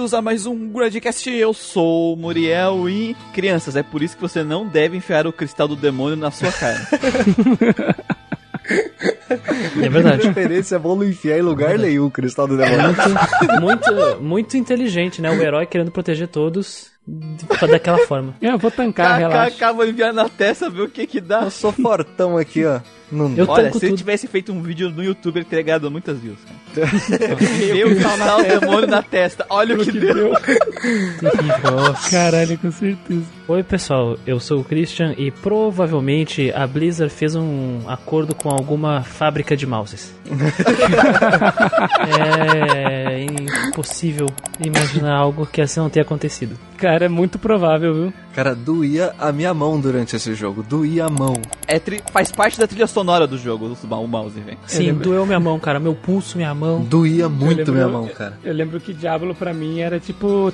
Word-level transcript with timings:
bem-vindos 0.00 0.14
a 0.14 0.22
mais 0.22 0.46
um 0.46 0.72
Gradcast. 0.72 1.28
Eu 1.28 1.52
sou 1.52 2.14
o 2.14 2.16
Muriel 2.16 2.88
e 2.88 3.14
crianças, 3.34 3.76
é 3.76 3.82
por 3.82 4.02
isso 4.02 4.16
que 4.16 4.22
você 4.22 4.42
não 4.42 4.66
deve 4.66 4.96
enfiar 4.96 5.26
o 5.26 5.32
cristal 5.32 5.68
do 5.68 5.76
demônio 5.76 6.16
na 6.16 6.30
sua 6.30 6.50
cara. 6.50 6.80
É 9.82 9.88
verdade. 9.88 10.26
referência 10.26 10.76
é 10.76 10.78
bom 10.78 10.96
não 10.96 11.04
enfiar 11.04 11.38
em 11.38 11.42
lugar 11.42 11.78
nenhum 11.78 12.06
o 12.06 12.10
cristal 12.10 12.46
do 12.48 12.56
demônio. 12.56 12.94
Muito, 13.58 13.60
muito, 13.60 14.22
muito 14.22 14.56
inteligente, 14.56 15.20
né? 15.20 15.30
O 15.30 15.42
herói 15.42 15.66
querendo 15.66 15.90
proteger 15.90 16.28
todos 16.28 16.90
daquela 17.68 17.98
forma. 18.06 18.34
É, 18.40 18.50
eu 18.50 18.58
vou 18.58 18.70
tancar, 18.70 19.18
relaxa. 19.18 19.50
KKK, 19.50 19.72
vou 19.72 19.86
enviar 19.86 20.12
na 20.12 20.28
testa, 20.28 20.70
ver 20.70 20.82
o 20.82 20.88
que 20.88 21.06
que 21.06 21.20
dá. 21.20 21.42
Eu 21.42 21.50
sou 21.50 21.72
fortão 21.72 22.36
aqui, 22.36 22.64
ó. 22.64 22.80
Não... 23.10 23.34
Eu 23.36 23.44
Olha, 23.48 23.64
tanco 23.64 23.80
se 23.80 23.86
ele 23.86 23.92
tudo. 23.92 23.98
tivesse 23.98 24.28
feito 24.28 24.52
um 24.52 24.62
vídeo 24.62 24.88
no 24.88 25.02
YouTube, 25.02 25.38
ele 25.38 25.44
teria 25.44 25.64
ganhado 25.64 25.90
muitas 25.90 26.18
views, 26.20 26.38
cara. 26.44 26.60
Meu 27.74 27.88
cristal 27.88 28.38
do 28.38 28.60
demônio 28.60 28.86
na 28.86 29.02
testa, 29.02 29.44
olha 29.50 29.74
o 29.74 29.84
que 29.84 29.90
deu. 29.90 30.32
Caralho, 32.08 32.56
com 32.56 32.70
certeza. 32.70 33.24
Oi, 33.48 33.62
pessoal, 33.64 34.16
eu 34.24 34.38
sou 34.38 34.60
o 34.60 34.64
Christian 34.64 35.12
e 35.18 35.32
provavelmente 35.32 36.52
a 36.54 36.64
Blizzard 36.68 37.12
fez 37.12 37.34
um 37.34 37.80
acordo 37.88 38.32
com 38.32 38.48
alguma 38.48 39.02
fábrica 39.02 39.56
de 39.56 39.66
mouses. 39.66 40.14
é 42.16 43.26
impossível 43.68 44.28
imaginar 44.64 45.16
algo 45.16 45.44
que 45.46 45.60
assim 45.60 45.80
não 45.80 45.90
tenha 45.90 46.04
acontecido. 46.04 46.56
Cara, 46.80 47.04
é 47.04 47.08
muito 47.08 47.38
provável, 47.38 47.92
viu? 47.94 48.12
Cara, 48.34 48.54
doía 48.54 49.14
a 49.18 49.30
minha 49.30 49.52
mão 49.52 49.78
durante 49.78 50.16
esse 50.16 50.34
jogo. 50.34 50.62
Doía 50.62 51.04
a 51.06 51.10
mão. 51.10 51.34
É 51.66 51.78
tri- 51.78 52.02
faz 52.10 52.32
parte 52.32 52.58
da 52.58 52.66
trilha 52.66 52.86
sonora 52.86 53.26
do 53.26 53.36
jogo, 53.36 53.66
o 53.98 54.06
mouse, 54.06 54.40
velho. 54.40 54.56
Sim, 54.66 54.94
doeu 54.94 55.26
minha 55.26 55.38
mão, 55.38 55.58
cara, 55.60 55.78
meu 55.78 55.94
pulso, 55.94 56.38
minha 56.38 56.54
mão. 56.54 56.80
Doía 56.82 57.28
muito 57.28 57.58
lembro- 57.58 57.74
minha 57.74 57.88
mão, 57.88 58.08
cara. 58.08 58.38
Eu 58.42 58.54
lembro 58.54 58.80
que 58.80 58.94
Diablo 58.94 59.34
pra 59.34 59.52
mim 59.52 59.80
era 59.80 60.00
tipo. 60.00 60.52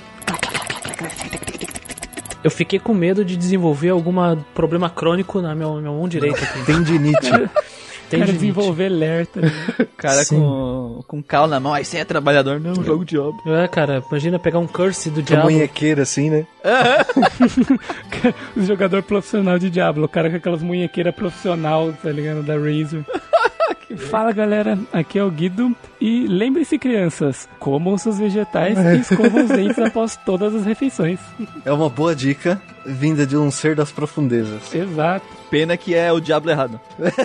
Eu 2.42 2.50
fiquei 2.50 2.78
com 2.78 2.94
medo 2.94 3.24
de 3.24 3.36
desenvolver 3.36 3.90
algum 3.90 4.12
problema 4.54 4.88
crônico 4.90 5.40
na 5.40 5.54
minha, 5.54 5.68
minha 5.68 5.90
mão 5.92 6.08
direita 6.08 6.42
aqui. 6.44 6.64
Tendinite. 6.64 7.30
Tem 8.08 8.20
Cara, 8.20 8.32
de 8.32 8.38
desenvolver 8.38 8.88
lerta. 8.88 9.40
né? 9.40 9.50
Cara 9.96 10.24
Sim. 10.24 10.36
com, 10.38 11.04
com 11.06 11.22
cal 11.22 11.48
na 11.48 11.58
mão, 11.58 11.74
aí 11.74 11.84
você 11.84 11.98
é 11.98 12.04
trabalhador, 12.04 12.60
não, 12.60 12.74
jogo 12.84 13.04
de 13.04 13.18
obra. 13.18 13.64
É, 13.64 13.68
cara, 13.68 14.02
imagina 14.08 14.38
pegar 14.38 14.58
um 14.58 14.66
curse 14.66 15.10
do 15.10 15.22
diabo. 15.22 15.44
munhequeira 15.44 16.02
assim, 16.02 16.30
né? 16.30 16.46
o 18.56 18.62
jogador 18.62 19.02
profissional 19.02 19.58
de 19.58 19.70
Diablo, 19.70 20.04
o 20.04 20.08
cara 20.08 20.30
com 20.30 20.36
aquelas 20.36 20.62
munhequeiras 20.62 21.14
profissional, 21.14 21.92
tá 22.02 22.10
ligado? 22.10 22.42
Da 22.42 22.54
Razer. 22.54 23.04
Fala 24.10 24.32
galera, 24.32 24.78
aqui 24.92 25.18
é 25.18 25.22
o 25.22 25.30
Guido 25.30 25.74
e 26.00 26.26
lembre-se 26.26 26.76
crianças, 26.78 27.48
comam 27.58 27.96
seus 27.96 28.18
vegetais 28.18 28.76
e 28.78 28.98
escovam 28.98 29.44
os 29.44 29.48
dentes 29.50 29.78
após 29.78 30.16
todas 30.16 30.54
as 30.54 30.64
refeições. 30.64 31.20
É 31.64 31.72
uma 31.72 31.88
boa 31.88 32.14
dica 32.14 32.60
vinda 32.84 33.24
de 33.24 33.36
um 33.36 33.50
ser 33.50 33.76
das 33.76 33.92
profundezas. 33.92 34.74
Exato, 34.74 35.26
Pena 35.50 35.76
que 35.76 35.94
é 35.94 36.12
o 36.12 36.20
diabo 36.20 36.50
errado. 36.50 36.80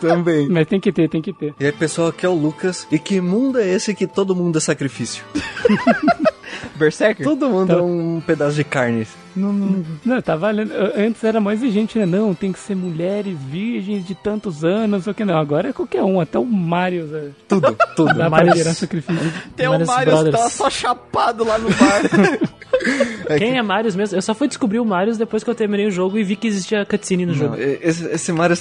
Também. 0.00 0.48
mas 0.48 0.66
tem 0.66 0.78
que 0.78 0.92
ter, 0.92 1.08
tem 1.08 1.22
que 1.22 1.32
ter. 1.32 1.54
E 1.58 1.64
aí, 1.64 1.72
pessoal, 1.72 2.08
aqui 2.08 2.26
é 2.26 2.28
o 2.28 2.34
Lucas. 2.34 2.86
E 2.90 2.98
que 2.98 3.20
mundo 3.20 3.58
é 3.58 3.66
esse 3.66 3.94
que 3.94 4.06
todo 4.06 4.36
mundo 4.36 4.58
é 4.58 4.60
sacrifício? 4.60 5.24
Berserker? 6.76 7.24
Todo 7.26 7.48
mundo 7.48 7.72
é 7.72 7.82
um 7.82 8.22
pedaço 8.26 8.56
de 8.56 8.64
carne. 8.64 9.06
Não, 9.34 9.52
não... 9.52 9.84
Não, 10.04 10.22
tá 10.22 10.34
valendo. 10.34 10.72
Antes 10.96 11.22
era 11.22 11.40
mais 11.40 11.62
exigente, 11.62 11.98
né? 11.98 12.06
Não, 12.06 12.34
tem 12.34 12.52
que 12.52 12.58
ser 12.58 12.74
mulheres 12.74 13.36
virgens 13.38 14.06
de 14.06 14.14
tantos 14.14 14.64
anos, 14.64 15.06
ou 15.06 15.12
que 15.12 15.24
não. 15.24 15.36
Agora 15.36 15.68
é 15.68 15.72
qualquer 15.72 16.02
um, 16.02 16.18
até 16.20 16.38
o 16.38 16.44
Mario 16.46 17.04
né? 17.04 17.30
Tudo, 17.46 17.76
tudo. 17.94 18.08
dá 18.08 18.14
pra 18.14 18.30
Marius- 18.30 18.56
virar 18.56 18.74
sacrifício. 18.74 19.32
Tem 19.54 19.66
o 19.66 19.72
Marius 19.72 19.88
Mario 19.88 20.12
Brothers. 20.12 20.36
tava 20.36 20.50
só 20.50 20.70
chapado 20.70 21.44
lá 21.44 21.58
no 21.58 21.68
bar. 21.68 22.02
Quem 23.38 23.58
é 23.58 23.62
Marius 23.62 23.94
mesmo? 23.96 24.16
Eu 24.16 24.22
só 24.22 24.34
fui 24.34 24.48
descobrir 24.48 24.78
o 24.78 24.84
Marius 24.84 25.18
depois 25.18 25.42
que 25.44 25.50
eu 25.50 25.54
terminei 25.54 25.86
o 25.86 25.90
jogo 25.90 26.16
e 26.18 26.24
vi 26.24 26.36
que 26.36 26.46
existia 26.46 26.84
cutscene 26.86 27.26
no 27.26 27.32
Não, 27.32 27.38
jogo. 27.38 27.56
esse, 27.56 28.06
esse 28.06 28.32
Mario, 28.32 28.56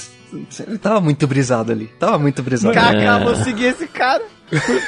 ele 0.67 0.77
tava 0.77 0.99
muito 1.01 1.25
brisado 1.27 1.71
ali. 1.71 1.87
Tava 1.99 2.17
muito 2.19 2.41
brisado. 2.43 2.73
KK, 2.73 3.23
vou 3.23 3.35
seguir 3.35 3.65
esse 3.65 3.87
cara. 3.87 4.23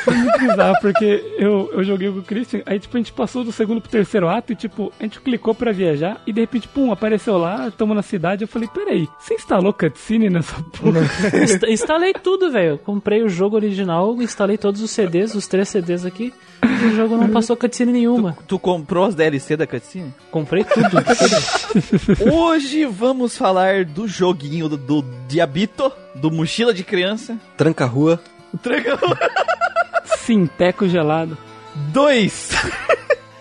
Foi 0.04 0.14
muito 0.16 0.40
bizarro, 0.40 0.76
porque 0.82 1.36
eu, 1.38 1.70
eu 1.74 1.84
joguei 1.84 2.12
com 2.12 2.20
o 2.20 2.24
Christian, 2.24 2.62
aí 2.66 2.80
tipo, 2.80 2.96
a 2.96 3.00
gente 3.00 3.12
passou 3.14 3.44
do 3.44 3.52
segundo 3.52 3.82
pro 3.82 3.90
terceiro 3.90 4.28
ato 4.28 4.54
e 4.54 4.56
tipo, 4.56 4.92
a 5.00 5.04
gente 5.04 5.20
clicou 5.20 5.54
pra 5.56 5.72
viajar 5.72 6.22
e 6.28 6.32
de 6.34 6.42
repente, 6.42 6.68
pum, 6.68 6.92
apareceu 6.92 7.38
lá, 7.38 7.72
tamo 7.72 7.94
na 7.94 8.02
cidade, 8.02 8.44
eu 8.44 8.48
falei, 8.48 8.70
peraí, 8.74 9.08
você 9.20 9.34
instalou 9.34 9.74
cutscene 9.74 10.30
nessa 10.30 10.56
porra? 10.78 11.02
Insta- 11.44 11.70
instalei 11.70 12.14
tudo, 12.14 12.52
velho. 12.52 12.78
Comprei 12.78 13.24
o 13.24 13.30
jogo 13.30 13.56
original, 13.56 14.16
instalei 14.22 14.58
todos 14.58 14.82
os 14.82 14.92
CDs, 14.92 15.34
os 15.36 15.48
três 15.48 15.68
CDs 15.70 16.06
aqui. 16.06 16.34
E 16.64 16.86
o 16.86 16.96
jogo 16.96 17.18
não 17.18 17.30
passou 17.30 17.56
cutscene 17.56 17.92
nenhuma. 17.92 18.38
Tu 18.48 18.58
comprou 18.60 19.06
as 19.06 19.16
DLC 19.16 19.56
da 19.58 19.66
cutscene? 19.68 20.14
Comprei 20.32 20.64
tudo. 20.64 20.90
tudo. 20.90 22.34
Hoje 22.34 22.86
vamos 22.86 23.38
falar 23.38 23.86
do 23.86 24.08
joguinho 24.08 24.68
do, 24.70 24.78
do 24.78 25.06
Diabito, 25.28 25.92
do 26.16 26.30
Mochila 26.32 26.74
de 26.74 26.84
Criança. 26.84 27.38
Tranca-rua. 27.56 28.20
Tranca 28.62 28.98
Sinteco 30.06 30.88
gelado. 30.88 31.38
2. 31.92 32.52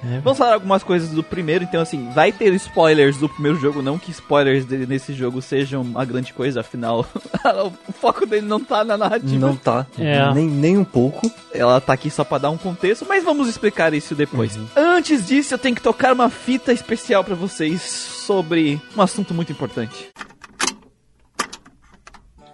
É. 0.05 0.21
Vamos 0.21 0.39
falar 0.39 0.55
algumas 0.55 0.84
coisas 0.84 1.11
do 1.11 1.22
primeiro, 1.22 1.65
então 1.65 1.81
assim, 1.81 2.11
vai 2.15 2.31
ter 2.31 2.53
spoilers 2.55 3.17
do 3.17 3.28
primeiro 3.28 3.59
jogo, 3.59 3.83
não 3.83 3.99
que 3.99 4.12
spoilers 4.12 4.65
dele 4.65 4.87
nesse 4.87 5.12
jogo 5.12 5.43
sejam 5.43 5.83
uma 5.83 6.05
grande 6.05 6.33
coisa, 6.33 6.61
afinal, 6.61 7.05
o 7.89 7.93
foco 7.93 8.25
dele 8.25 8.47
não 8.47 8.61
tá 8.61 8.84
na 8.84 8.97
narrativa. 8.97 9.47
Não 9.47 9.56
tá. 9.56 9.84
É. 9.99 10.33
Nem, 10.33 10.47
nem 10.47 10.78
um 10.78 10.84
pouco. 10.84 11.31
Ela 11.53 11.81
tá 11.81 11.93
aqui 11.93 12.09
só 12.09 12.23
pra 12.23 12.38
dar 12.38 12.50
um 12.50 12.59
contexto, 12.59 13.05
mas 13.09 13.25
vamos 13.25 13.49
explicar 13.49 13.93
isso 13.94 14.15
depois. 14.15 14.56
Antes 14.77 15.27
disso, 15.27 15.55
eu 15.55 15.59
tenho 15.59 15.75
que 15.75 15.83
tocar 15.83 16.12
uma 16.12 16.31
fita 16.31 16.73
especial 16.73 17.25
pra 17.25 17.34
vocês 17.34 17.83
sobre 17.83 18.81
um 18.97 19.03
assunto 19.03 19.34
muito 19.34 19.50
importante. 19.50 20.11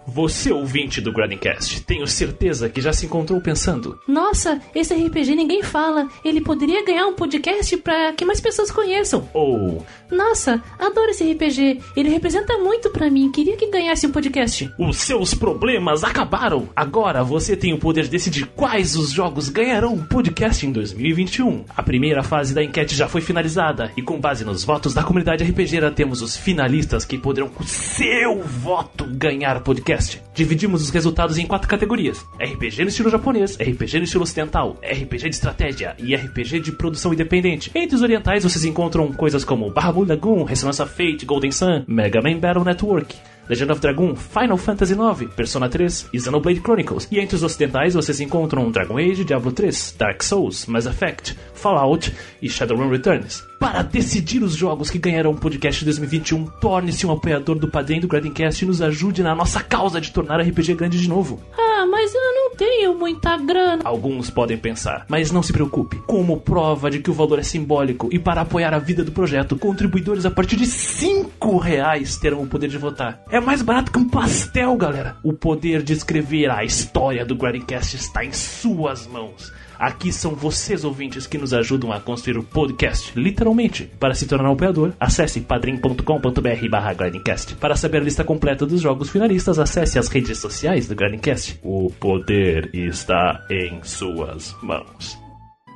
Você, 0.05 0.51
ouvinte 0.51 0.99
do 0.99 1.11
Grindcast, 1.13 1.81
tenho 1.83 2.05
certeza 2.05 2.69
que 2.69 2.81
já 2.81 2.91
se 2.91 3.05
encontrou 3.05 3.39
pensando: 3.41 3.97
Nossa, 4.07 4.61
esse 4.75 4.93
RPG 4.93 5.35
ninguém 5.35 5.63
fala. 5.63 6.07
Ele 6.23 6.41
poderia 6.41 6.85
ganhar 6.85 7.07
um 7.07 7.13
podcast 7.15 7.75
pra 7.77 8.13
que 8.13 8.25
mais 8.25 8.41
pessoas 8.41 8.69
conheçam. 8.69 9.27
ou 9.33 9.85
Nossa, 10.13 10.61
adoro 10.79 11.09
esse 11.09 11.29
RPG. 11.31 11.81
Ele 11.95 12.09
representa 12.09 12.57
muito 12.57 12.89
pra 12.91 13.09
mim. 13.09 13.31
Queria 13.31 13.57
que 13.57 13.69
ganhasse 13.69 14.05
um 14.05 14.11
podcast. 14.11 14.71
os 14.77 14.97
seus 14.97 15.33
problemas 15.33 16.03
acabaram. 16.03 16.69
Agora 16.75 17.23
você 17.23 17.57
tem 17.57 17.73
o 17.73 17.79
poder 17.79 18.03
de 18.03 18.09
decidir 18.09 18.45
quais 18.55 18.95
os 18.95 19.11
jogos 19.11 19.49
ganharão 19.49 19.93
um 19.93 20.03
podcast 20.03 20.65
em 20.65 20.71
2021. 20.71 21.65
A 21.75 21.81
primeira 21.81 22.23
fase 22.23 22.53
da 22.53 22.63
enquete 22.63 22.95
já 22.95 23.07
foi 23.07 23.21
finalizada 23.21 23.91
e 23.97 24.01
com 24.01 24.19
base 24.19 24.45
nos 24.45 24.63
votos 24.63 24.93
da 24.93 25.03
comunidade 25.03 25.43
RPGera 25.43 25.91
temos 25.91 26.21
os 26.21 26.37
finalistas 26.37 27.05
que 27.05 27.17
poderão 27.17 27.49
com 27.49 27.63
seu 27.63 28.41
voto 28.41 29.05
ganhar 29.05 29.61
podcast. 29.61 30.21
Dividimos 30.33 30.83
os 30.83 30.89
resultados 30.89 31.37
em 31.37 31.45
quatro 31.45 31.67
categorias: 31.67 32.25
RPG 32.39 32.83
no 32.83 32.89
estilo 32.89 33.09
japonês, 33.09 33.55
RPG 33.55 33.97
no 33.97 34.03
estilo 34.03 34.23
ocidental, 34.23 34.77
RPG 34.83 35.29
de 35.29 35.35
estratégia 35.35 35.95
e 35.97 36.15
RPG 36.15 36.59
de 36.59 36.71
produção 36.71 37.13
independente. 37.13 37.71
Entre 37.73 37.95
os 37.95 38.01
orientais 38.01 38.43
vocês 38.43 38.65
encontram 38.65 39.11
coisas 39.11 39.43
como 39.43 39.71
Bahamut 40.03 40.09
Lagoon, 40.09 40.45
Resonance 40.45 40.81
of 40.81 40.93
Fate, 40.93 41.25
Golden 41.25 41.51
Sun, 41.51 41.85
Mega 41.87 42.21
Man 42.21 42.39
Battle 42.39 42.63
Network, 42.63 43.15
Legend 43.49 43.71
of 43.71 43.81
Dragoon, 43.81 44.15
Final 44.15 44.57
Fantasy 44.57 44.93
IX, 44.93 45.33
Persona 45.33 45.69
3 45.69 46.09
e 46.13 46.19
Xenoblade 46.19 46.61
Chronicles. 46.61 47.07
E 47.11 47.19
entre 47.19 47.35
os 47.35 47.43
ocidentais 47.43 47.93
vocês 47.93 48.19
encontram 48.21 48.71
Dragon 48.71 48.97
Age, 48.97 49.25
Diablo 49.25 49.51
3, 49.51 49.95
Dark 49.97 50.23
Souls, 50.23 50.65
Mass 50.67 50.85
Effect, 50.85 51.37
Fallout 51.63 52.13
e 52.41 52.49
Shadowrun 52.49 52.89
Returns. 52.89 53.41
Para 53.57 53.81
decidir 53.81 54.43
os 54.43 54.53
jogos 54.53 54.89
que 54.89 54.99
ganharão 54.99 55.31
o 55.31 55.37
podcast 55.37 55.85
2021, 55.85 56.45
torne-se 56.59 57.07
um 57.07 57.11
apoiador 57.11 57.57
do 57.57 57.69
Padrim 57.69 58.01
do 58.01 58.07
Gradcast 58.09 58.61
e 58.61 58.67
nos 58.67 58.81
ajude 58.81 59.23
na 59.23 59.33
nossa 59.33 59.63
causa 59.63 60.01
de 60.01 60.11
tornar 60.11 60.41
RPG 60.41 60.73
grande 60.73 60.99
de 60.99 61.07
novo. 61.07 61.41
Ah, 61.57 61.85
mas 61.89 62.13
eu 62.13 62.33
não 62.35 62.55
tenho 62.57 62.99
muita 62.99 63.37
grana. 63.37 63.81
Alguns 63.85 64.29
podem 64.29 64.57
pensar, 64.57 65.05
mas 65.07 65.31
não 65.31 65.41
se 65.41 65.53
preocupe. 65.53 66.01
Como 66.05 66.41
prova 66.41 66.91
de 66.91 66.99
que 66.99 67.09
o 67.09 67.13
valor 67.13 67.39
é 67.39 67.43
simbólico 67.43 68.09
e 68.11 68.19
para 68.19 68.41
apoiar 68.41 68.73
a 68.73 68.79
vida 68.79 69.01
do 69.01 69.13
projeto, 69.13 69.55
contribuidores 69.55 70.25
a 70.25 70.31
partir 70.31 70.57
de 70.57 70.65
5 70.65 71.57
reais 71.57 72.17
terão 72.17 72.41
o 72.41 72.47
poder 72.47 72.67
de 72.67 72.77
votar. 72.77 73.23
É 73.29 73.39
mais 73.39 73.61
barato 73.61 73.89
que 73.89 73.99
um 73.99 74.09
pastel, 74.09 74.75
galera. 74.75 75.15
O 75.23 75.31
poder 75.31 75.81
de 75.81 75.93
escrever 75.93 76.51
a 76.51 76.65
história 76.65 77.25
do 77.25 77.37
Grindcast 77.37 77.95
está 77.95 78.25
em 78.25 78.33
suas 78.33 79.07
mãos. 79.07 79.53
Aqui 79.83 80.13
são 80.13 80.33
vocês, 80.33 80.85
ouvintes, 80.85 81.27
que 81.27 81.37
nos 81.37 81.53
ajudam 81.53 81.91
a 81.91 81.99
construir 81.99 82.37
o 82.37 82.43
podcast, 82.43 83.11
literalmente. 83.19 83.91
Para 83.99 84.13
se 84.13 84.25
tornar 84.25 84.49
um 84.49 84.53
apoiador, 84.53 84.93
acesse 84.97 85.41
padrim.com.br 85.41 86.69
barra 86.69 86.93
Grindcast. 86.93 87.55
Para 87.55 87.75
saber 87.75 87.97
a 87.97 88.05
lista 88.05 88.23
completa 88.23 88.65
dos 88.65 88.79
jogos 88.79 89.09
finalistas, 89.09 89.59
acesse 89.59 89.99
as 89.99 90.07
redes 90.07 90.37
sociais 90.37 90.87
do 90.87 90.95
Grindcast. 90.95 91.59
O 91.61 91.91
poder 91.99 92.69
está 92.73 93.45
em 93.49 93.83
suas 93.83 94.55
mãos. 94.63 95.22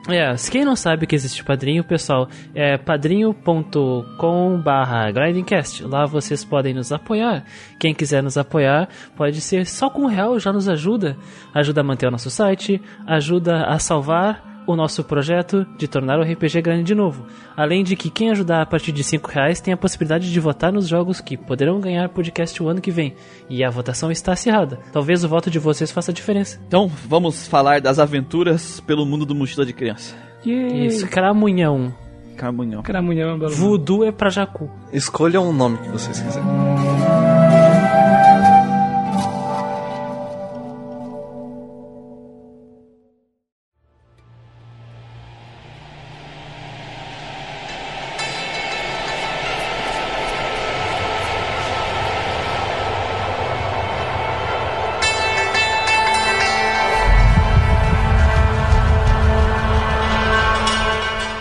É, 0.09 0.33
quem 0.50 0.63
não 0.63 0.75
sabe 0.75 1.06
que 1.06 1.15
existe 1.15 1.44
padrinho, 1.44 1.83
pessoal, 1.83 2.30
é 2.56 2.77
padrinho.com 2.77 4.62
barra 4.62 5.12
grindingcast. 5.12 5.83
Lá 5.83 6.06
vocês 6.06 6.45
podem 6.45 6.74
nos 6.74 6.94
apoiar. 6.94 7.44
Quem 7.77 7.94
quiser 7.94 8.24
nos 8.24 8.38
apoiar, 8.38 8.88
pode 9.18 9.42
ser 9.42 9.65
só 9.65 9.89
com 9.89 10.06
real, 10.06 10.39
já 10.39 10.54
nos 10.54 10.69
ajuda. 10.69 11.18
Ajuda 11.54 11.81
a 11.81 11.83
manter 11.83 12.07
o 12.07 12.12
nosso 12.12 12.30
site, 12.30 12.81
ajuda 13.06 13.65
a 13.65 13.77
salvar 13.80 14.56
o 14.67 14.75
nosso 14.75 15.03
projeto 15.03 15.65
de 15.77 15.87
tornar 15.87 16.19
o 16.19 16.21
RPG 16.21 16.61
grande 16.61 16.83
de 16.83 16.93
novo. 16.93 17.25
Além 17.55 17.83
de 17.83 17.95
que 17.95 18.09
quem 18.09 18.29
ajudar 18.29 18.61
a 18.61 18.65
partir 18.65 18.91
de 18.91 19.03
5 19.03 19.31
reais 19.31 19.61
tem 19.61 19.73
a 19.73 19.77
possibilidade 19.77 20.31
de 20.31 20.39
votar 20.39 20.71
nos 20.71 20.87
jogos 20.87 21.21
que 21.21 21.37
poderão 21.37 21.79
ganhar 21.79 22.09
podcast 22.09 22.61
o 22.61 22.67
ano 22.67 22.81
que 22.81 22.91
vem. 22.91 23.15
E 23.49 23.63
a 23.63 23.69
votação 23.69 24.11
está 24.11 24.33
acirrada. 24.33 24.79
Talvez 24.91 25.23
o 25.23 25.29
voto 25.29 25.49
de 25.49 25.57
vocês 25.57 25.91
faça 25.91 26.11
diferença. 26.11 26.59
Então, 26.67 26.91
vamos 27.07 27.47
falar 27.47 27.79
das 27.79 27.97
aventuras 27.97 28.81
pelo 28.81 29.05
mundo 29.05 29.25
do 29.25 29.33
mochila 29.33 29.65
de 29.65 29.73
criança. 29.73 30.15
Yay. 30.45 30.85
Isso, 30.85 31.07
cramunhão. 31.07 31.93
Camunhão. 32.35 32.83
Cramunhão, 32.83 33.43
é. 33.43 33.49
Voodoo 33.49 34.03
é 34.03 34.11
pra 34.11 34.29
Jacu. 34.29 34.69
Escolham 34.93 35.49
um 35.49 35.53
nome 35.53 35.77
que 35.79 35.89
vocês 35.89 36.19
quiserem. 36.19 37.16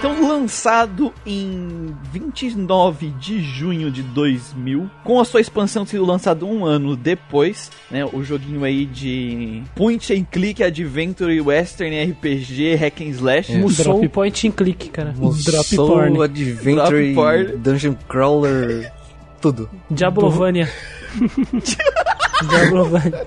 Então, 0.09 0.29
lançado 0.29 1.13
em 1.27 1.93
29 2.13 3.09
de 3.19 3.43
junho 3.43 3.91
de 3.91 4.05
2000, 4.05 4.89
com 5.03 5.19
a 5.19 5.25
sua 5.25 5.41
expansão 5.41 5.85
sendo 5.85 6.05
lançado 6.07 6.47
um 6.47 6.65
ano 6.65 6.95
depois, 6.95 7.73
né? 7.91 8.05
O 8.05 8.23
joguinho 8.23 8.63
aí 8.63 8.87
de 8.87 9.65
point 9.75 10.13
and 10.15 10.23
click 10.31 10.63
adventure 10.63 11.41
western 11.41 12.13
RPG 12.13 12.77
hack 12.77 13.01
and 13.01 13.09
slash. 13.09 13.53
É. 13.53 13.57
Musou 13.59 13.99
Drop- 13.99 14.09
point 14.11 14.47
and 14.47 14.53
click, 14.53 14.91
cara. 14.91 15.13
Drop 15.13 15.65
Soul 15.65 15.89
porn. 15.89 16.23
Adventure, 16.23 16.75
Drop 16.77 17.15
porn. 17.15 17.57
Dungeon 17.57 17.95
Crawler, 18.09 18.93
tudo. 19.41 19.69
Diablovania. 19.91 20.71
Diablovania. 22.49 23.27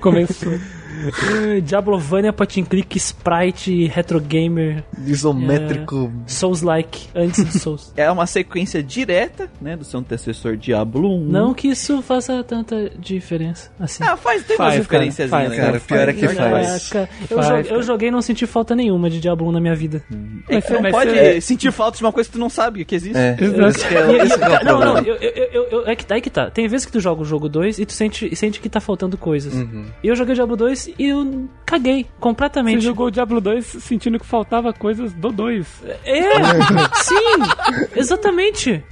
Começou. 0.00 0.52
Diablovania, 1.64 2.32
point 2.32 2.60
and 2.60 2.64
click, 2.64 2.96
sprite, 2.98 3.86
retro 3.86 4.20
gamer, 4.20 4.84
Isométrico. 5.06 6.10
Souls-like, 6.26 7.08
antes 7.14 7.44
do 7.44 7.58
Souls. 7.58 7.92
É 7.96 8.10
uma 8.10 8.26
sequência 8.26 8.82
direta, 8.82 9.48
né, 9.60 9.76
do 9.76 9.84
seu 9.84 10.00
antecessor 10.00 10.56
Diablo 10.56 11.14
1. 11.16 11.24
Não 11.26 11.54
que 11.54 11.68
isso 11.68 12.00
faça 12.02 12.42
tanta 12.42 12.90
diferença 12.98 13.70
assim. 13.78 14.02
Ah, 14.02 14.16
faz, 14.16 14.44
tem 14.44 14.56
Faz, 14.56 14.76
umas 14.76 14.86
cara, 14.86 15.10
faz, 15.28 15.50
né? 15.50 15.56
cara, 15.56 15.80
pior 15.80 16.08
é 16.08 16.12
que 16.12 16.28
faz. 16.28 16.88
Caraca, 16.88 17.12
eu, 17.30 17.36
Faz, 17.36 17.46
joguei, 17.48 17.62
cara. 17.64 17.74
eu 17.76 17.82
joguei 17.82 18.08
e 18.08 18.10
não 18.10 18.22
senti 18.22 18.46
falta 18.46 18.74
nenhuma 18.74 19.08
de 19.10 19.20
Diablo 19.20 19.48
1 19.48 19.52
na 19.52 19.60
minha 19.60 19.74
vida. 19.74 20.02
É 20.48 20.60
que 20.60 20.68
você 20.68 20.74
não 20.74 20.82
Mas 20.82 20.92
pode 20.92 21.10
você- 21.10 21.40
sentir 21.40 21.72
falta 21.72 21.98
de 21.98 22.04
uma 22.04 22.12
coisa 22.12 22.28
que 22.28 22.32
tu 22.34 22.38
não 22.40 22.48
sabe 22.48 22.84
que 22.84 22.94
existe. 22.94 23.16
É, 23.16 23.36
é, 23.38 24.60
é 24.60 24.64
não, 24.64 24.80
não, 24.80 24.98
eu, 24.98 25.14
eu, 25.16 25.68
eu- 25.70 25.86
é 25.86 25.94
que 25.96 26.04
tá, 26.06 26.16
é 26.16 26.20
que 26.20 26.30
tá. 26.30 26.50
Tem 26.50 26.66
vezes 26.68 26.86
que 26.86 26.92
tu 26.92 27.00
joga 27.00 27.22
o 27.22 27.24
jogo 27.24 27.48
2 27.48 27.78
e 27.78 27.86
tu 27.86 27.92
sente, 27.92 28.34
sente 28.34 28.60
que 28.60 28.68
tá 28.68 28.80
faltando 28.80 29.16
coisas. 29.16 29.54
Uhum. 29.54 29.84
E 30.02 30.08
eu 30.08 30.16
joguei 30.16 30.32
o 30.32 30.34
Diablo 30.36 30.56
2 30.56 30.90
e 30.98 31.06
eu 31.08 31.48
caguei 31.66 32.02
Você 32.04 32.08
completamente. 32.20 32.80
jogou 32.82 33.06
o 33.06 33.10
Diablo 33.10 33.40
2 33.40 33.64
sentindo 33.64 34.18
que 34.18 34.26
faltava 34.26 34.72
coisas 34.72 35.12
do 35.12 35.30
2. 35.30 35.66
É, 36.04 36.22
sim, 37.02 37.94
exatamente. 37.96 38.82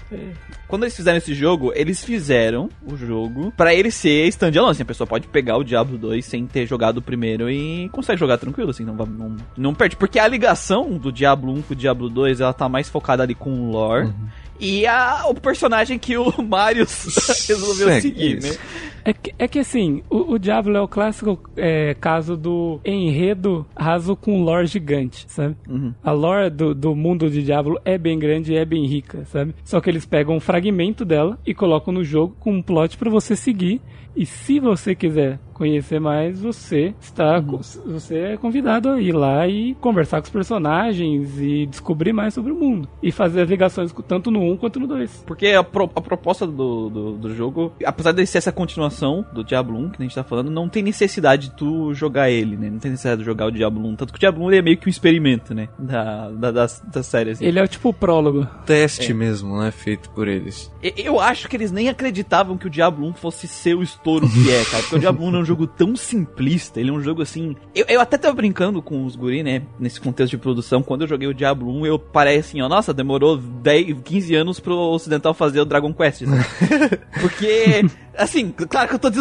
Quando 0.69 0.85
eles 0.85 0.95
fizeram 0.95 1.19
esse 1.19 1.35
jogo, 1.35 1.73
eles 1.75 2.05
fizeram 2.05 2.69
o 2.87 2.97
jogo 2.97 3.53
pra 3.57 3.75
ele 3.75 3.91
ser 3.91 4.27
standalone. 4.29 4.71
Assim, 4.71 4.83
a 4.83 4.87
pessoa 4.87 5.07
pode 5.07 5.27
pegar 5.27 5.57
o 5.57 5.65
Diablo 5.65 5.99
2 5.99 6.25
sem 6.25 6.47
ter 6.47 6.65
jogado 6.67 6.99
o 6.99 7.03
primeiro 7.03 7.51
e 7.51 7.89
consegue 7.91 8.21
jogar 8.21 8.39
tranquilo, 8.39 8.71
assim, 8.71 8.85
não, 8.85 8.97
vai- 8.97 9.09
não, 9.09 9.37
não 9.57 9.75
perde. 9.75 9.97
Porque 9.97 10.19
a 10.19 10.29
ligação 10.29 10.93
do 10.97 11.11
Diablo 11.11 11.53
1 11.55 11.63
com 11.63 11.73
o 11.73 11.77
Diablo 11.77 12.09
2, 12.09 12.41
ela 12.41 12.53
tá 12.53 12.69
mais 12.69 12.89
focada 12.89 13.25
ali 13.25 13.35
com 13.35 13.51
o 13.51 13.71
lore. 13.73 14.13
E 14.61 14.87
a, 14.87 15.25
o 15.27 15.35
personagem 15.35 15.99
que 15.99 16.17
o 16.17 16.31
Mario 16.43 16.87
resolveu 17.49 18.01
seguir, 18.01 18.39
isso. 18.39 18.53
né? 18.53 18.59
É 19.05 19.13
que, 19.13 19.33
é 19.39 19.49
que 19.49 19.59
assim, 19.59 20.03
o, 20.11 20.33
o 20.35 20.39
Diablo 20.39 20.77
é 20.77 20.81
o 20.81 20.89
clássico 20.89 21.39
é, 21.57 21.95
caso 21.95 22.37
do 22.37 22.81
enredo 22.85 23.67
raso 23.77 24.15
com 24.17 24.43
lore 24.43 24.67
gigante, 24.67 25.25
sabe? 25.29 25.57
Uhum. 25.69 25.95
A 26.03 26.13
lore 26.13 26.51
do, 26.51 26.75
do 26.75 26.95
mundo 26.95 27.31
de 27.31 27.43
Diablo 27.43 27.79
é 27.85 27.97
bem 27.97 28.19
grande 28.19 28.53
e 28.53 28.57
é 28.57 28.65
bem 28.65 28.87
rica, 28.87 29.25
sabe? 29.27 29.55
Só 29.65 29.81
que 29.81 29.89
eles 29.91 30.05
pegam 30.07 30.37
um 30.37 30.41
fragmento 30.41 31.05
dela 31.05 31.39
e 31.47 31.55
colocam 31.55 31.93
no 31.93 32.05
jogo 32.05 32.37
com 32.39 32.53
um 32.53 32.63
plot 32.63 32.97
pra 32.99 33.11
você 33.11 33.35
seguir. 33.37 33.81
E 34.17 34.27
se 34.27 34.59
você 34.59 34.93
quiser 34.93 35.39
conhecer 35.55 36.01
mais, 36.01 36.41
você 36.41 36.93
está 37.01 37.39
você 37.87 38.19
é 38.19 38.37
convidado 38.37 38.89
a 38.89 39.01
ir 39.01 39.13
lá 39.13 39.47
e 39.47 39.75
conversar 39.77 40.21
com 40.21 40.25
os 40.25 40.31
personagens 40.33 41.39
e 41.39 41.67
descobrir 41.67 42.13
mais 42.13 42.35
sobre 42.35 42.51
o 42.51 42.57
mundo 42.57 42.89
e 43.03 43.13
fazer 43.13 43.43
as 43.43 43.49
ligações 43.49 43.95
tanto 44.09 44.31
no 44.31 44.41
1 44.53 44.57
quanto 44.57 44.81
no 44.81 44.87
2. 44.89 45.23
Porque 45.27 45.49
a, 45.49 45.63
pro- 45.63 45.91
a 45.95 46.01
proposta 46.01 46.45
do, 46.45 46.91
do, 46.91 47.13
do 47.13 47.35
jogo, 47.37 47.73
apesar 47.85 48.11
de 48.11 48.27
ser 48.27 48.39
essa 48.39 48.51
continuação 48.51 48.91
do 49.33 49.45
Diablo 49.45 49.79
1, 49.79 49.91
que 49.91 50.03
a 50.03 50.03
gente 50.03 50.15
tá 50.15 50.23
falando, 50.23 50.51
não 50.51 50.69
tem 50.69 50.83
necessidade 50.83 51.49
de 51.49 51.55
tu 51.55 51.93
jogar 51.95 52.31
ele, 52.31 52.57
né? 52.57 52.71
Não 52.71 52.79
tem 52.79 52.91
necessidade 52.91 53.21
de 53.21 53.25
jogar 53.27 53.47
o 53.47 53.51
Diablo 53.51 53.87
1. 53.89 53.97
Tanto 53.97 54.13
que 54.13 54.19
o 54.19 54.21
Diablo 54.21 54.45
1 54.45 54.49
ele 54.51 54.59
é 54.59 54.63
meio 54.63 54.77
que 54.77 54.89
um 54.89 54.91
experimento, 54.91 55.55
né? 55.55 55.69
Da, 55.79 56.31
da, 56.31 56.51
da, 56.51 56.67
da 56.93 57.03
série, 57.03 57.31
assim. 57.31 57.45
Ele 57.45 57.59
é 57.59 57.63
o 57.63 57.69
tipo 57.69 57.89
o 57.89 57.95
prólogo. 57.95 58.47
Teste 58.67 59.13
mesmo, 59.15 59.59
né? 59.59 59.71
Feito 59.71 60.11
por 60.11 60.29
eles. 60.29 60.71
Eu 60.97 61.21
acho 61.21 61.49
que 61.49 61.57
eles 61.57 61.73
nem 61.73 61.89
acreditavam 61.89 62.57
que 62.57 62.67
o 62.67 62.71
Diablo 62.71 63.07
1 63.09 63.15
fosse 63.15 63.49
ser 63.49 63.75
o 63.75 63.83
estouro 63.83 64.29
que 64.29 64.51
é, 64.51 64.65
cara. 64.65 64.83
Porque 64.83 64.97
o 64.97 65.01
Diablo 65.01 65.27
1 65.27 65.37
é 65.37 65.39
um 65.39 65.45
jogo 65.45 65.67
tão 65.67 65.97
simplista, 65.97 66.81
ele 66.81 66.91
é 66.91 66.93
um 66.93 67.03
jogo 67.03 67.23
assim. 67.23 67.57
Eu, 67.75 67.87
eu 67.89 68.01
até 68.01 68.17
tava 68.19 68.35
brincando 68.35 68.83
com 68.83 69.05
os 69.05 69.17
guri, 69.17 69.43
né? 69.43 69.63
Nesse 69.79 70.01
contexto 70.01 70.31
de 70.31 70.39
produção. 70.39 70.83
Quando 70.83 71.03
eu 71.03 71.09
joguei 71.09 71.29
o 71.29 71.35
Diablo 71.35 71.71
1, 71.81 71.87
eu 71.87 71.99
parei 71.99 72.39
assim, 72.39 72.61
ó, 72.61 72.69
nossa, 72.69 72.93
demorou 72.93 73.37
10, 73.37 73.99
15 74.05 74.35
anos 74.35 74.61
pro 74.61 74.75
Ocidental 74.75 75.35
fazer 75.35 75.61
o 75.61 75.65
Dragon 75.65 75.93
Quest. 75.93 76.23
né? 76.23 76.45
Porque, 77.21 77.85
assim, 78.23 78.51
claro 78.53 78.89
que 78.89 78.95
eu 78.95 78.99
tô 78.99 79.11
de 79.11 79.19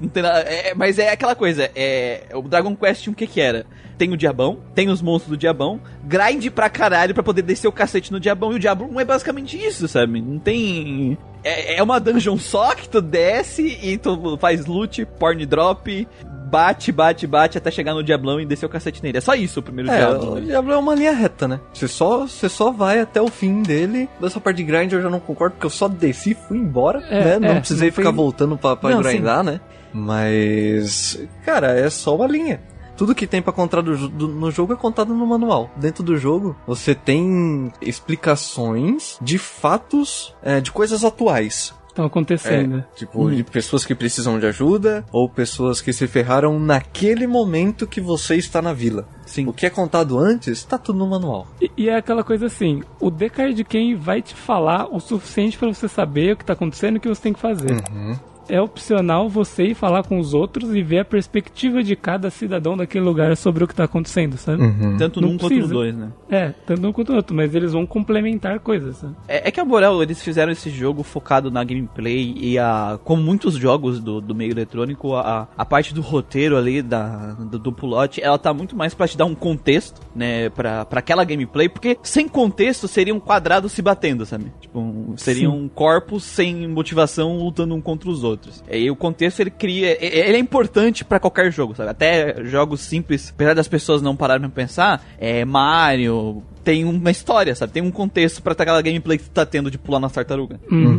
não 0.00 0.08
tenho 0.08 0.26
nada- 0.26 0.40
é, 0.40 0.74
mas 0.74 0.98
é 0.98 1.10
aquela 1.10 1.34
coisa, 1.34 1.70
é, 1.74 2.24
o 2.34 2.42
Dragon 2.42 2.74
Quest, 2.76 3.08
o 3.08 3.14
que 3.14 3.26
que 3.26 3.40
era? 3.40 3.66
Tem 3.98 4.12
o 4.12 4.16
Diabão, 4.16 4.58
tem 4.74 4.88
os 4.90 5.00
monstros 5.00 5.30
do 5.30 5.36
Diabão, 5.38 5.80
grind 6.04 6.50
pra 6.50 6.68
caralho 6.68 7.14
pra 7.14 7.22
poder 7.22 7.42
descer 7.42 7.66
o 7.66 7.72
cacete 7.72 8.12
no 8.12 8.20
Diabão, 8.20 8.52
e 8.52 8.56
o 8.56 8.58
Diablo 8.58 8.86
1 8.92 9.00
é 9.00 9.04
basicamente 9.04 9.56
isso, 9.56 9.88
sabe? 9.88 10.20
Não 10.20 10.38
tem... 10.38 11.16
É, 11.42 11.76
é 11.76 11.82
uma 11.82 11.98
dungeon 12.00 12.36
só 12.36 12.74
que 12.74 12.88
tu 12.88 13.00
desce 13.00 13.78
e 13.82 13.96
tu 13.96 14.36
faz 14.38 14.66
loot, 14.66 15.04
porn 15.18 15.46
drop, 15.46 16.06
bate, 16.46 16.90
bate, 16.92 17.26
bate 17.26 17.58
até 17.58 17.70
chegar 17.70 17.92
no 17.94 18.02
Diablão 18.02 18.40
e 18.40 18.46
descer 18.46 18.66
o 18.66 18.68
cacete 18.68 19.02
nele. 19.02 19.18
É 19.18 19.20
só 19.20 19.34
isso 19.34 19.60
o 19.60 19.62
primeiro 19.62 19.90
É, 19.90 19.96
Diablo. 19.98 20.34
o? 20.34 20.40
Diablo 20.40 20.72
é 20.72 20.76
uma 20.76 20.94
linha 20.94 21.12
reta, 21.12 21.46
né? 21.48 21.60
Você 21.72 21.88
só, 21.88 22.26
você 22.26 22.48
só 22.48 22.70
vai 22.70 23.00
até 23.00 23.20
o 23.20 23.28
fim 23.28 23.62
dele. 23.62 24.08
Dessa 24.20 24.40
parte 24.40 24.58
de 24.58 24.64
grind 24.64 24.92
eu 24.92 25.02
já 25.02 25.10
não 25.10 25.20
concordo, 25.20 25.54
porque 25.54 25.66
eu 25.66 25.70
só 25.70 25.88
desci 25.88 26.30
e 26.30 26.34
fui 26.34 26.58
embora, 26.58 27.00
É, 27.10 27.24
né? 27.24 27.38
Não 27.48 27.56
é, 27.56 27.58
precisei 27.60 27.88
não 27.88 27.94
ficar 27.94 28.08
tem- 28.10 28.16
voltando 28.16 28.56
pra, 28.56 28.76
pra 28.76 28.90
Não, 28.90 29.02
grindar, 29.02 29.42
né? 29.42 29.60
Mas, 29.92 31.18
cara, 31.44 31.68
é 31.78 31.88
só 31.90 32.14
uma 32.16 32.26
linha. 32.26 32.60
Tudo 32.96 33.14
que 33.14 33.26
tem 33.26 33.42
pra 33.42 33.52
contar 33.52 33.82
do 33.82 34.08
do- 34.08 34.28
no 34.28 34.50
jogo 34.50 34.72
é 34.72 34.76
contado 34.76 35.12
no 35.14 35.26
manual. 35.26 35.70
Dentro 35.76 36.02
do 36.02 36.16
jogo, 36.16 36.56
você 36.66 36.94
tem 36.94 37.70
explicações 37.82 39.18
de 39.20 39.36
fatos, 39.38 40.34
é, 40.42 40.60
de 40.60 40.72
coisas 40.72 41.04
atuais. 41.04 41.74
Estão 41.96 42.04
acontecendo. 42.04 42.84
Tipo, 42.94 43.30
de 43.30 43.42
pessoas 43.42 43.82
que 43.82 43.94
precisam 43.94 44.38
de 44.38 44.44
ajuda 44.44 45.02
ou 45.10 45.30
pessoas 45.30 45.80
que 45.80 45.94
se 45.94 46.06
ferraram 46.06 46.60
naquele 46.60 47.26
momento 47.26 47.86
que 47.86 48.02
você 48.02 48.36
está 48.36 48.60
na 48.60 48.74
vila. 48.74 49.08
Sim. 49.24 49.46
O 49.46 49.52
que 49.54 49.64
é 49.64 49.70
contado 49.70 50.18
antes, 50.18 50.62
tá 50.62 50.76
tudo 50.76 50.98
no 50.98 51.06
manual. 51.06 51.46
E, 51.58 51.70
e 51.74 51.88
é 51.88 51.96
aquela 51.96 52.22
coisa 52.22 52.46
assim, 52.46 52.82
o 53.00 53.10
Decard 53.10 53.64
Ken 53.64 53.96
vai 53.96 54.20
te 54.20 54.34
falar 54.34 54.94
o 54.94 55.00
suficiente 55.00 55.56
pra 55.56 55.68
você 55.68 55.88
saber 55.88 56.34
o 56.34 56.36
que 56.36 56.44
tá 56.44 56.52
acontecendo 56.52 56.96
e 56.96 56.98
o 56.98 57.00
que 57.00 57.08
você 57.08 57.22
tem 57.22 57.32
que 57.32 57.40
fazer. 57.40 57.72
Uhum. 57.90 58.14
É 58.48 58.60
opcional 58.60 59.28
você 59.28 59.64
ir 59.68 59.74
falar 59.74 60.02
com 60.04 60.18
os 60.18 60.32
outros 60.34 60.74
e 60.74 60.82
ver 60.82 61.00
a 61.00 61.04
perspectiva 61.04 61.82
de 61.82 61.96
cada 61.96 62.30
cidadão 62.30 62.76
daquele 62.76 63.04
lugar 63.04 63.36
sobre 63.36 63.64
o 63.64 63.66
que 63.68 63.74
tá 63.74 63.84
acontecendo, 63.84 64.36
sabe? 64.36 64.62
Uhum. 64.62 64.96
Tanto 64.96 65.20
Não 65.20 65.30
num 65.30 65.36
quanto 65.38 65.42
no 65.54 65.56
precisa. 65.60 65.74
dois, 65.74 65.94
né? 65.96 66.12
É, 66.30 66.48
tanto 66.64 66.86
um 66.86 66.92
quanto 66.92 67.12
o 67.12 67.16
outro, 67.16 67.34
mas 67.34 67.54
eles 67.54 67.72
vão 67.72 67.84
complementar 67.86 68.60
coisas, 68.60 68.96
sabe? 68.98 69.14
É, 69.26 69.48
é 69.48 69.50
que 69.50 69.58
a 69.60 69.64
Borel, 69.64 70.02
eles 70.02 70.22
fizeram 70.22 70.52
esse 70.52 70.70
jogo 70.70 71.02
focado 71.02 71.50
na 71.50 71.64
gameplay 71.64 72.34
e 72.36 72.58
a. 72.58 72.98
Como 73.04 73.22
muitos 73.22 73.54
jogos 73.54 74.00
do, 74.00 74.20
do 74.20 74.34
meio 74.34 74.52
eletrônico, 74.52 75.14
a, 75.14 75.48
a 75.56 75.64
parte 75.64 75.92
do 75.92 76.00
roteiro 76.00 76.56
ali, 76.56 76.82
da, 76.82 77.32
do, 77.34 77.58
do 77.58 77.72
plot, 77.72 78.20
ela 78.22 78.38
tá 78.38 78.52
muito 78.54 78.76
mais 78.76 78.94
pra 78.94 79.08
te 79.08 79.16
dar 79.16 79.24
um 79.24 79.34
contexto, 79.34 80.00
né? 80.14 80.48
Pra, 80.50 80.84
pra 80.84 81.00
aquela 81.00 81.24
gameplay, 81.24 81.68
porque 81.68 81.98
sem 82.02 82.28
contexto 82.28 82.86
seriam 82.86 83.18
quadrados 83.18 83.72
se 83.72 83.82
batendo, 83.82 84.24
sabe? 84.24 84.52
Tipo, 84.60 84.78
um- 84.80 85.14
seriam 85.16 85.68
corpos 85.74 86.22
sem 86.24 86.68
motivação 86.68 87.38
lutando 87.38 87.74
um 87.74 87.80
contra 87.80 88.08
os 88.08 88.22
outros. 88.22 88.35
E 88.70 88.90
o 88.90 88.96
contexto 88.96 89.40
ele 89.40 89.50
cria. 89.50 89.96
Ele 90.04 90.36
é 90.36 90.38
importante 90.38 91.04
pra 91.04 91.18
qualquer 91.20 91.50
jogo, 91.52 91.74
sabe? 91.74 91.90
Até 91.90 92.44
jogos 92.44 92.80
simples, 92.80 93.30
apesar 93.34 93.54
das 93.54 93.68
pessoas 93.68 94.02
não 94.02 94.14
pararem 94.16 94.48
pra 94.48 94.62
pensar, 94.62 95.04
é 95.18 95.44
Mario, 95.44 96.42
tem 96.64 96.84
uma 96.84 97.10
história, 97.10 97.54
sabe? 97.54 97.72
Tem 97.72 97.82
um 97.82 97.90
contexto 97.90 98.42
pra 98.42 98.52
aquela 98.52 98.82
gameplay 98.82 99.18
que 99.18 99.24
tu 99.24 99.30
tá 99.30 99.46
tendo 99.46 99.70
de 99.70 99.78
pular 99.78 100.00
na 100.00 100.10
tartaruga. 100.10 100.58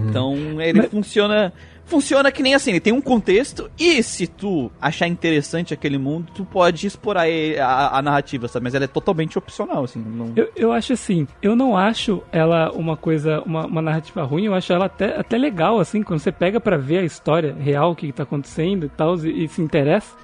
Então 0.10 0.62
ele 0.62 0.80
Mas- 0.80 0.90
funciona 0.92 1.52
funciona 1.88 2.32
que 2.32 2.44
nem 2.44 2.54
assim, 2.54 2.72
ele 2.72 2.80
tem 2.80 2.94
um 2.94 3.02
contexto 3.02 3.70
e 3.80 4.04
se 4.04 4.28
tu 4.28 4.72
achar 4.80 5.08
interessante 5.08 5.74
aquele 5.74 5.98
mundo, 5.98 6.32
tu 6.34 6.46
pode 6.46 6.86
explorar 6.86 7.26
a, 7.60 7.98
a 7.98 8.02
narrativa, 8.02 8.48
sabe? 8.48 8.66
Mas 8.66 8.76
ela 8.76 8.86
é 8.86 8.88
totalmente 8.88 9.38
opcional, 9.38 9.84
assim. 9.84 10.00
Não... 10.00 10.34
Eu, 10.36 10.50
eu 10.56 10.72
acho 10.72 10.94
assim, 10.94 11.28
eu 11.42 11.56
não 11.56 11.76
acho 11.76 12.22
ela 12.32 12.72
uma 12.72 12.96
coisa, 12.96 13.42
uma, 13.42 13.66
uma 13.66 13.82
narrativa 13.82 14.24
ruim, 14.24 14.46
eu 14.46 14.54
acho 14.54 14.72
ela 14.72 14.86
até, 14.86 15.20
até 15.20 15.38
legal, 15.38 15.80
assim, 15.80 16.04
quando 16.04 16.20
você 16.20 16.32
pega 16.32 16.60
pra 16.60 16.78
ver 16.78 17.00
a 17.00 17.04
história 17.04 17.56
real, 17.60 17.92
o 17.92 17.96
que, 17.96 18.08
que 18.08 18.14
tá 18.14 18.24
acontecendo 18.24 18.86
e 18.86 18.90
tal, 18.90 19.16
e, 19.26 19.46
e 19.46 19.48
se 19.48 19.62
interessa, 19.62 20.16